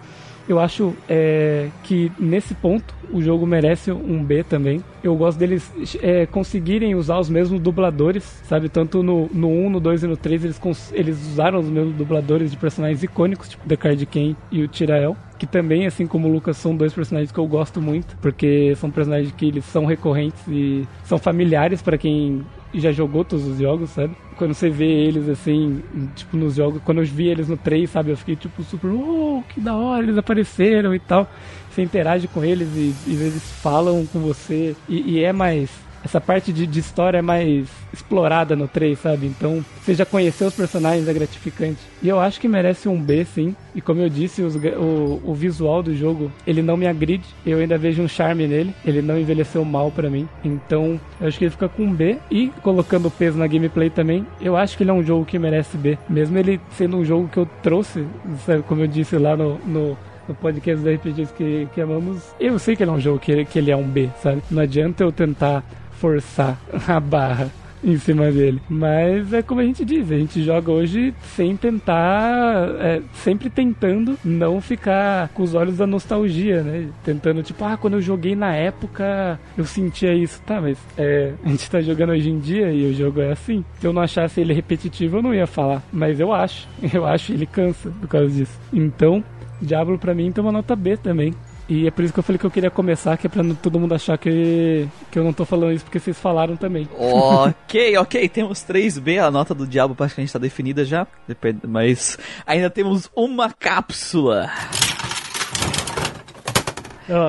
Eu 0.49 0.61
acho 0.61 0.95
é, 1.09 1.69
que 1.83 2.13
nesse 2.19 2.55
ponto 2.55 2.95
o 3.11 3.23
jogo 3.23 3.47
merece 3.47 3.91
um 3.91 4.23
B 4.23 4.45
também. 4.45 4.83
Eu 5.03 5.15
gosto 5.17 5.39
deles 5.39 5.71
é, 6.03 6.27
conseguirem 6.27 6.95
usar 6.95 7.19
os 7.19 7.31
mesmos 7.31 7.61
dubladores, 7.61 8.25
sabe? 8.45 8.69
Tanto 8.69 9.03
no, 9.03 9.29
no 9.33 9.49
1, 9.49 9.71
no 9.71 9.81
2 9.81 10.05
e 10.05 10.07
no 10.07 10.17
3 10.17 10.45
eles, 10.45 10.61
eles 10.93 11.27
usaram 11.29 11.61
os 11.61 11.69
mesmos 11.69 11.95
dubladores 11.95 12.51
de 12.51 12.57
personagens 12.57 13.03
icônicos, 13.03 13.49
tipo 13.49 13.67
The 13.67 13.77
Card 13.77 14.07
Ken 14.07 14.37
e 14.51 14.63
o 14.63 14.69
Tirael. 14.69 15.17
Que 15.39 15.47
também, 15.47 15.87
assim 15.87 16.07
como 16.07 16.29
o 16.29 16.33
Lucas, 16.33 16.57
são 16.57 16.77
dois 16.77 16.93
personagens 16.93 17.33
que 17.33 17.39
eu 17.39 17.47
gosto 17.47 17.81
muito, 17.81 18.17
porque 18.19 18.75
são 18.77 18.91
personagens 18.91 19.33
que 19.33 19.47
eles 19.47 19.65
são 19.65 19.85
recorrentes 19.85 20.41
e 20.49 20.87
são 21.05 21.19
familiares 21.19 21.83
para 21.83 21.99
quem 21.99 22.45
já 22.81 22.93
jogou 22.93 23.25
todos 23.25 23.47
os 23.47 23.59
jogos, 23.59 23.91
sabe? 23.91 24.17
Quando 24.37 24.55
você 24.55 24.69
vê 24.69 24.87
eles 24.87 25.29
assim, 25.29 25.83
tipo 26.15 26.37
nos 26.37 26.57
jogos, 26.57 26.83
quando 26.85 26.99
eu 26.99 27.05
vi 27.05 27.29
eles 27.29 27.49
no 27.49 27.57
3, 27.57 27.89
sabe, 27.89 28.11
eu 28.11 28.17
fiquei 28.17 28.37
tipo 28.37 28.63
super, 28.63 28.89
oh, 28.89 29.43
que 29.49 29.61
da 29.61 29.75
hora, 29.75 30.03
eles 30.03 30.19
apareceram 30.19 30.95
e 30.95 30.99
tal. 30.99 31.29
Você 31.71 31.83
interage 31.83 32.29
com 32.29 32.45
eles 32.45 32.69
e, 32.77 32.95
e 33.07 33.15
eles 33.15 33.43
falam 33.61 34.07
com 34.07 34.21
você 34.21 34.77
e, 34.89 35.17
e 35.17 35.25
é 35.25 35.33
mais 35.33 35.84
essa 36.05 36.21
parte 36.21 36.53
de, 36.53 36.67
de 36.67 36.79
história 36.79 37.19
é 37.19 37.23
mais 37.23 37.67
explorada 37.93 38.55
no 38.55 38.69
3, 38.69 38.99
sabe? 38.99 39.27
Então, 39.27 39.65
você 39.81 39.95
já 39.95 40.05
conheceu 40.05 40.49
os 40.49 40.55
personagens, 40.55 41.09
é 41.09 41.13
gratificante. 41.13 41.79
E 42.03 42.09
eu 42.09 42.21
acho 42.21 42.41
que 42.41 42.47
merece 42.47 42.89
um 42.89 43.01
B, 43.01 43.25
sim. 43.25 43.57
E 43.75 43.81
como 43.81 44.01
eu 44.01 44.09
disse, 44.09 44.43
os 44.43 44.55
o, 44.55 45.21
o 45.25 45.35
visual 45.35 45.83
do 45.83 45.97
jogo, 45.97 46.31
ele 46.47 46.63
não 46.63 46.77
me 46.77 46.87
agride. 46.87 47.25
Eu 47.45 47.59
ainda 47.59 47.79
vejo 47.79 48.03
um 48.03 48.09
charme 48.09 48.47
nele. 48.47 48.75
Ele 48.85 49.01
não 49.01 49.19
envelheceu 49.19 49.65
mal 49.65 49.91
pra 49.91 50.11
mim. 50.11 50.29
Então, 50.45 51.01
eu 51.21 51.27
acho 51.27 51.39
que 51.39 51.45
ele 51.45 51.51
fica 51.51 51.69
com 51.69 51.85
um 51.85 51.93
B. 51.93 52.19
E, 52.31 52.53
colocando 52.63 53.11
peso 53.11 53.39
na 53.39 53.47
gameplay 53.47 53.89
também, 53.89 54.27
eu 54.41 54.57
acho 54.57 54.77
que 54.77 54.83
ele 54.83 54.91
é 54.91 54.95
um 54.95 55.03
jogo 55.03 55.25
que 55.25 55.39
merece 55.39 55.77
B. 55.77 55.99
Mesmo 56.09 56.37
ele 56.39 56.61
sendo 56.73 56.99
um 56.99 57.05
jogo 57.05 57.29
que 57.29 57.39
eu 57.39 57.49
trouxe, 57.63 58.07
sabe? 58.45 58.63
Como 58.65 58.83
eu 58.83 58.87
disse 58.87 59.17
lá 59.17 59.37
no... 59.37 59.59
no 59.67 59.97
no 60.27 60.35
podcast 60.35 60.83
da 60.83 60.91
RPGs 60.91 61.35
que, 61.35 61.69
que 61.75 61.81
amamos, 61.83 62.35
eu 62.41 62.59
sei 62.59 62.75
que 62.75 62.83
ele 62.83 62.91
é 62.91 62.95
um 62.95 62.99
jogo 62.99 63.19
que, 63.19 63.45
que 63.45 63.59
ele 63.59 63.71
é 63.71 63.77
um 63.77 63.87
B, 63.87 64.09
sabe? 64.23 64.43
Não 64.51 64.63
adianta 64.63 65.05
eu 65.05 65.13
tentar 65.13 65.63
forçar 66.05 66.59
a 66.87 67.01
barra 67.01 67.51
em 67.83 67.97
cima 67.97 68.31
dele. 68.31 68.61
Mas 68.69 69.33
é 69.33 69.43
como 69.43 69.61
a 69.61 69.65
gente 69.65 69.85
diz, 69.85 70.11
a 70.11 70.17
gente 70.17 70.43
joga 70.43 70.71
hoje 70.71 71.15
sem 71.35 71.57
tentar, 71.57 72.69
é, 72.79 73.01
sempre 73.15 73.49
tentando 73.49 74.19
não 74.23 74.61
ficar 74.61 75.29
com 75.29 75.43
os 75.43 75.55
olhos 75.55 75.79
da 75.79 75.87
nostalgia, 75.87 76.63
né? 76.63 76.89
Tentando, 77.03 77.43
tipo, 77.43 77.65
ah, 77.65 77.77
quando 77.77 77.95
eu 77.95 78.01
joguei 78.03 78.37
na 78.37 78.55
época 78.55 79.39
eu 79.57 79.65
sentia 79.65 80.15
isso. 80.15 80.43
Tá, 80.43 80.61
mas 80.61 80.79
é, 80.97 81.33
a 81.43 81.49
gente 81.49 81.71
tá 81.71 81.81
jogando 81.81 82.11
hoje 82.11 82.29
em 82.29 82.39
dia 82.39 82.71
e 82.71 82.87
o 82.87 82.95
jogo 82.95 83.21
é 83.21 83.33
assim. 83.33 83.65
Se 83.81 83.87
eu 83.87 83.93
não 83.93 84.03
achasse 84.03 84.41
ele 84.41 84.53
repetitivo, 84.53 85.19
eu 85.19 85.23
não 85.23 85.35
ia 85.35 85.47
falar. 85.47 85.83
Mas 85.91 86.21
eu 86.21 86.33
acho, 86.33 86.69
eu 86.93 87.07
acho 87.07 87.33
ele 87.33 87.47
cansa 87.47 87.91
por 88.01 88.09
causa 88.09 88.29
disso. 88.29 88.59
Então, 88.73 89.25
Diablo 89.61 89.99
pra 89.99 90.15
mim 90.15 90.33
tem 90.33 90.43
uma 90.43 90.53
nota 90.53 90.77
B 90.77 90.97
também. 90.97 91.35
E 91.67 91.87
é 91.87 91.91
por 91.91 92.05
isso 92.05 92.13
que 92.13 92.19
eu 92.19 92.23
falei 92.23 92.39
que 92.39 92.45
eu 92.45 92.51
queria 92.51 92.71
começar, 92.71 93.17
que 93.17 93.27
é 93.27 93.31
pra 93.31 93.43
não- 93.43 93.55
todo 93.55 93.81
mundo 93.81 93.95
achar 93.95 94.19
que, 94.19 94.87
que 95.11 95.19
eu 95.19 95.25
não 95.25 95.33
tô 95.33 95.47
falando 95.47 95.73
isso 95.73 95.85
porque 95.85 95.99
vocês 95.99 96.19
falaram 96.19 96.57
também. 96.57 96.87
ok, 96.99 97.97
ok, 97.97 98.29
temos 98.29 98.61
3B, 98.61 99.19
a 99.19 99.31
nota 99.31 99.55
do 99.55 99.67
diabo 99.67 99.95
praticamente 99.95 100.29
está 100.29 100.39
definida 100.39 100.85
já, 100.85 101.07
depende- 101.27 101.61
mas 101.67 102.19
ainda 102.47 102.69
temos 102.69 103.11
uma 103.17 103.51
cápsula. 103.51 104.51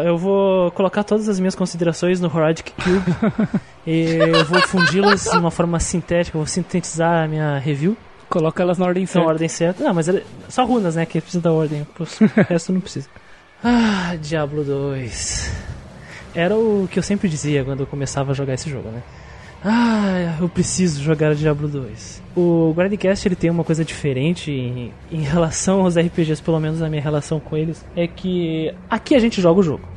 Eu 0.06 0.18
vou 0.18 0.72
colocar 0.72 1.04
todas 1.04 1.28
as 1.28 1.38
minhas 1.40 1.54
considerações 1.56 2.22
no 2.22 2.28
Horadic 2.34 2.72
Cube 2.72 3.14
e 3.86 4.16
eu 4.16 4.46
vou 4.46 4.62
fundi-las 4.62 5.26
de 5.26 5.38
uma 5.38 5.52
forma 5.52 5.80
sintética, 5.82 6.38
eu 6.38 6.40
vou 6.42 6.48
sintetizar 6.48 7.24
a 7.26 7.28
minha 7.28 7.58
review 7.58 7.96
Coloca 8.30 8.64
elas 8.64 8.78
na 8.80 8.86
ordem 8.86 9.04
na 9.04 9.08
certa. 9.08 9.28
ordem 9.28 9.48
certa. 9.48 9.84
Não, 9.84 9.94
mas 9.94 10.08
ela- 10.10 10.22
só 10.50 10.66
runas, 10.66 10.96
né, 10.96 11.06
que 11.06 11.22
precisa 11.22 11.42
da 11.44 11.52
ordem, 11.54 11.86
o 12.00 12.44
resto 12.50 12.74
não 12.74 12.82
precisa. 12.82 13.08
Ah, 13.64 14.16
Diablo 14.22 14.64
2. 14.64 15.52
Era 16.34 16.56
o 16.56 16.88
que 16.92 17.00
eu 17.00 17.04
sempre 17.04 17.30
dizia 17.30 17.64
quando 17.64 17.82
eu 17.82 17.88
começava 17.88 18.32
a 18.32 18.36
jogar 18.36 18.54
esse 18.54 18.70
jogo, 18.70 18.90
né? 18.90 19.02
Ah, 19.64 20.38
eu 20.40 20.48
preciso 20.48 21.02
jogar 21.02 21.34
Diablo 21.34 21.68
2. 21.68 22.22
O 22.36 22.74
Grindcast 22.76 23.28
ele 23.28 23.36
tem 23.36 23.50
uma 23.50 23.64
coisa 23.64 23.84
diferente 23.84 24.52
em, 24.52 24.94
em 25.12 25.22
relação 25.22 25.82
aos 25.82 25.98
RPGs, 25.98 26.42
pelo 26.44 26.60
menos 26.60 26.82
a 26.82 26.90
minha 26.90 27.02
relação 27.02 27.40
com 27.40 27.58
eles, 27.58 27.84
é 27.96 28.06
que 28.06 28.72
aqui 28.90 29.16
a 29.16 29.20
gente 29.20 29.42
joga 29.42 29.62
o 29.62 29.64
jogo. 29.64 29.95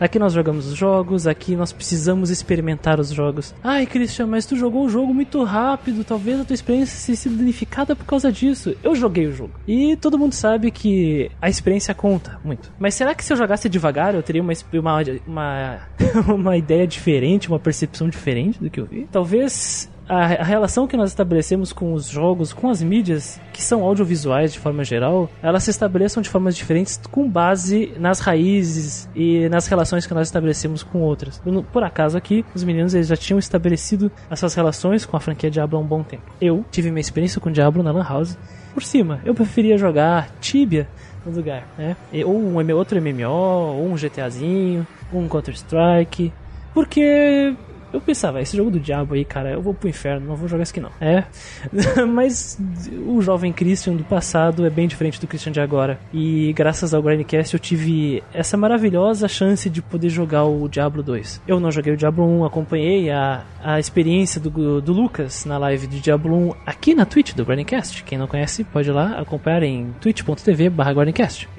Aqui 0.00 0.18
nós 0.18 0.32
jogamos 0.32 0.66
os 0.66 0.74
jogos, 0.74 1.26
aqui 1.26 1.54
nós 1.54 1.72
precisamos 1.72 2.30
experimentar 2.30 2.98
os 2.98 3.10
jogos. 3.10 3.54
Ai, 3.62 3.84
Christian, 3.84 4.26
mas 4.26 4.46
tu 4.46 4.56
jogou 4.56 4.86
o 4.86 4.88
jogo 4.88 5.12
muito 5.12 5.44
rápido, 5.44 6.02
talvez 6.02 6.40
a 6.40 6.44
tua 6.44 6.54
experiência 6.54 7.06
tenha 7.06 7.16
sido 7.16 7.36
danificada 7.36 7.94
por 7.94 8.06
causa 8.06 8.32
disso. 8.32 8.74
Eu 8.82 8.94
joguei 8.94 9.26
o 9.26 9.32
jogo. 9.32 9.52
E 9.68 9.96
todo 9.96 10.18
mundo 10.18 10.32
sabe 10.32 10.70
que 10.70 11.30
a 11.40 11.50
experiência 11.50 11.94
conta 11.94 12.40
muito. 12.42 12.72
Mas 12.78 12.94
será 12.94 13.14
que 13.14 13.22
se 13.22 13.30
eu 13.30 13.36
jogasse 13.36 13.68
devagar 13.68 14.14
eu 14.14 14.22
teria 14.22 14.40
uma, 14.40 14.54
uma, 14.72 15.02
uma, 15.26 15.80
uma 16.34 16.56
ideia 16.56 16.86
diferente, 16.86 17.48
uma 17.48 17.58
percepção 17.58 18.08
diferente 18.08 18.58
do 18.58 18.70
que 18.70 18.80
eu 18.80 18.86
vi? 18.86 19.06
Talvez 19.12 19.90
a, 20.10 20.40
a 20.40 20.44
relação 20.44 20.88
que 20.88 20.96
nós 20.96 21.10
estabelecemos 21.10 21.72
com 21.72 21.92
os 21.92 22.08
jogos, 22.08 22.52
com 22.52 22.68
as 22.68 22.82
mídias 22.82 23.40
que 23.52 23.62
são 23.62 23.84
audiovisuais 23.84 24.52
de 24.52 24.58
forma 24.58 24.82
geral, 24.82 25.30
elas 25.40 25.62
se 25.62 25.70
estabeleçam 25.70 26.20
de 26.20 26.28
formas 26.28 26.56
diferentes 26.56 27.00
com 27.10 27.28
base 27.28 27.92
nas 27.96 28.18
raízes 28.18 29.08
e 29.14 29.48
nas 29.48 29.68
relações 29.68 30.06
que 30.06 30.12
nós 30.12 30.26
estabelecemos 30.26 30.82
com 30.82 31.00
outras. 31.00 31.40
Por 31.72 31.84
acaso 31.84 32.18
aqui, 32.18 32.44
os 32.52 32.64
meninos 32.64 32.92
eles 32.92 33.06
já 33.06 33.16
tinham 33.16 33.38
estabelecido 33.38 34.10
essas 34.28 34.52
relações 34.54 35.06
com 35.06 35.16
a 35.16 35.20
franquia 35.20 35.50
Diablo 35.50 35.78
há 35.78 35.80
um 35.80 35.86
bom 35.86 36.02
tempo. 36.02 36.24
Eu 36.40 36.64
tive 36.72 36.90
minha 36.90 37.00
experiência 37.00 37.40
com 37.40 37.50
Diablo 37.50 37.82
na 37.82 37.92
Lan 37.92 38.04
House. 38.04 38.36
Por 38.74 38.82
cima, 38.82 39.20
eu 39.24 39.34
preferia 39.34 39.78
jogar 39.78 40.28
Tibia 40.40 40.88
no 41.24 41.32
lugar, 41.32 41.68
né? 41.78 41.96
Ou 42.24 42.36
um 42.36 42.74
outro 42.74 43.00
MMO, 43.00 43.30
ou 43.30 43.86
um 43.86 43.96
GTAzinho, 43.96 44.86
ou 45.12 45.20
um 45.20 45.28
Counter-Strike. 45.28 46.32
Porque 46.72 47.54
Eu 47.92 48.00
pensava, 48.00 48.40
esse 48.40 48.56
jogo 48.56 48.70
do 48.70 48.80
diabo 48.80 49.14
aí, 49.14 49.24
cara, 49.24 49.50
eu 49.50 49.62
vou 49.62 49.74
pro 49.74 49.88
inferno, 49.88 50.26
não 50.26 50.36
vou 50.36 50.48
jogar 50.48 50.62
isso 50.62 50.72
aqui 50.72 50.80
não. 50.80 50.90
É. 51.00 51.24
Mas 52.06 52.58
o 53.06 53.20
jovem 53.20 53.52
Christian 53.52 53.94
do 53.94 54.04
passado 54.04 54.64
é 54.64 54.70
bem 54.70 54.86
diferente 54.86 55.20
do 55.20 55.26
Christian 55.26 55.52
de 55.52 55.60
agora. 55.60 55.98
E 56.12 56.52
graças 56.52 56.94
ao 56.94 57.02
Grindcast 57.02 57.54
eu 57.54 57.60
tive 57.60 58.22
essa 58.32 58.56
maravilhosa 58.56 59.28
chance 59.28 59.68
de 59.68 59.82
poder 59.82 60.08
jogar 60.08 60.44
o 60.44 60.68
Diablo 60.68 61.02
2. 61.02 61.42
Eu 61.46 61.58
não 61.58 61.70
joguei 61.70 61.92
o 61.92 61.96
Diablo 61.96 62.24
1, 62.24 62.44
acompanhei 62.44 63.10
a, 63.10 63.44
a 63.62 63.80
experiência 63.80 64.40
do, 64.40 64.80
do 64.80 64.92
Lucas 64.92 65.44
na 65.44 65.58
live 65.58 65.86
de 65.86 66.00
Diablo 66.00 66.36
1 66.50 66.54
aqui 66.66 66.94
na 66.94 67.04
Twitch 67.04 67.34
do 67.34 67.44
Grindcast. 67.44 68.04
Quem 68.04 68.18
não 68.18 68.26
conhece, 68.26 68.64
pode 68.64 68.88
ir 68.88 68.92
lá 68.92 69.18
acompanhar 69.18 69.62
em 69.62 69.92
twitch.tv 70.00 70.70
barra 70.70 70.92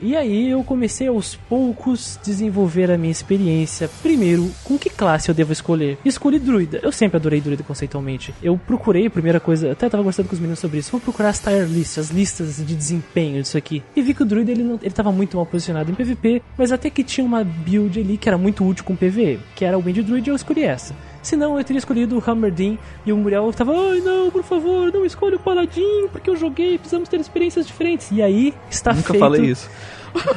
E 0.02 0.16
aí 0.16 0.50
eu 0.50 0.64
comecei 0.64 1.08
aos 1.08 1.36
poucos 1.36 2.20
desenvolver 2.24 2.92
a 2.92 2.98
minha 2.98 3.12
experiência. 3.12 3.90
Primeiro, 4.02 4.50
com 4.64 4.78
que 4.78 4.90
classe 4.90 5.30
eu 5.30 5.36
devo 5.36 5.52
escolher? 5.52 5.98
Druida. 6.40 6.80
Eu 6.84 6.92
sempre 6.92 7.18
adorei 7.18 7.42
druida 7.42 7.64
conceitualmente. 7.64 8.34
Eu 8.44 8.58
procurei, 8.58 9.08
a 9.08 9.10
primeira 9.10 9.40
coisa, 9.40 9.72
até 9.72 9.90
tava 9.90 10.04
conversando 10.04 10.28
com 10.28 10.34
os 10.34 10.40
meninos 10.40 10.60
sobre 10.60 10.80
isso. 10.80 10.92
Vou 10.92 11.00
procurar 11.02 11.30
as 11.30 11.40
tier 11.40 11.66
lists, 11.68 11.98
as 11.98 12.10
listas 12.10 12.58
de 12.58 12.76
desempenho 12.76 13.42
disso 13.42 13.58
aqui. 13.58 13.82
E 13.96 14.02
vi 14.02 14.14
que 14.14 14.24
o 14.24 14.26
druida 14.26 14.52
ele, 14.52 14.64
não, 14.64 14.80
ele 14.82 14.94
tava 14.94 15.12
muito 15.12 15.38
mal 15.38 15.46
posicionado 15.46 15.92
em 15.92 15.96
PVP, 15.96 16.42
mas 16.58 16.72
até 16.72 16.90
que 16.90 17.04
tinha 17.04 17.26
uma 17.26 17.44
build 17.44 18.00
ali 18.00 18.18
que 18.18 18.30
era 18.30 18.38
muito 18.38 18.66
útil 18.66 18.84
com 18.84 18.96
PVE, 18.96 19.40
que 19.56 19.66
era 19.66 19.78
o 19.78 19.82
Wind 19.82 20.00
Druid 20.00 20.30
eu 20.30 20.36
escolhi 20.36 20.64
essa. 20.64 20.96
Se 21.22 21.36
não, 21.36 21.58
eu 21.58 21.64
teria 21.64 21.78
escolhido 21.78 22.18
o 22.18 22.24
Hammerdin 22.26 22.80
e 23.06 23.14
o 23.14 23.18
Muriel 23.18 23.52
tava, 23.54 23.72
ai 23.74 24.00
não, 24.00 24.32
por 24.32 24.44
favor, 24.44 24.92
não 24.92 25.06
escolha 25.06 25.36
o 25.36 25.40
Paladin, 25.40 26.08
porque 26.12 26.30
eu 26.30 26.36
joguei, 26.36 26.78
precisamos 26.78 27.08
ter 27.08 27.20
experiências 27.20 27.68
diferentes. 27.68 28.10
E 28.12 28.22
aí 28.22 28.54
está 28.70 28.92
Nunca 28.92 29.10
feito. 29.10 29.20
falei 29.20 29.46
isso. 29.46 29.70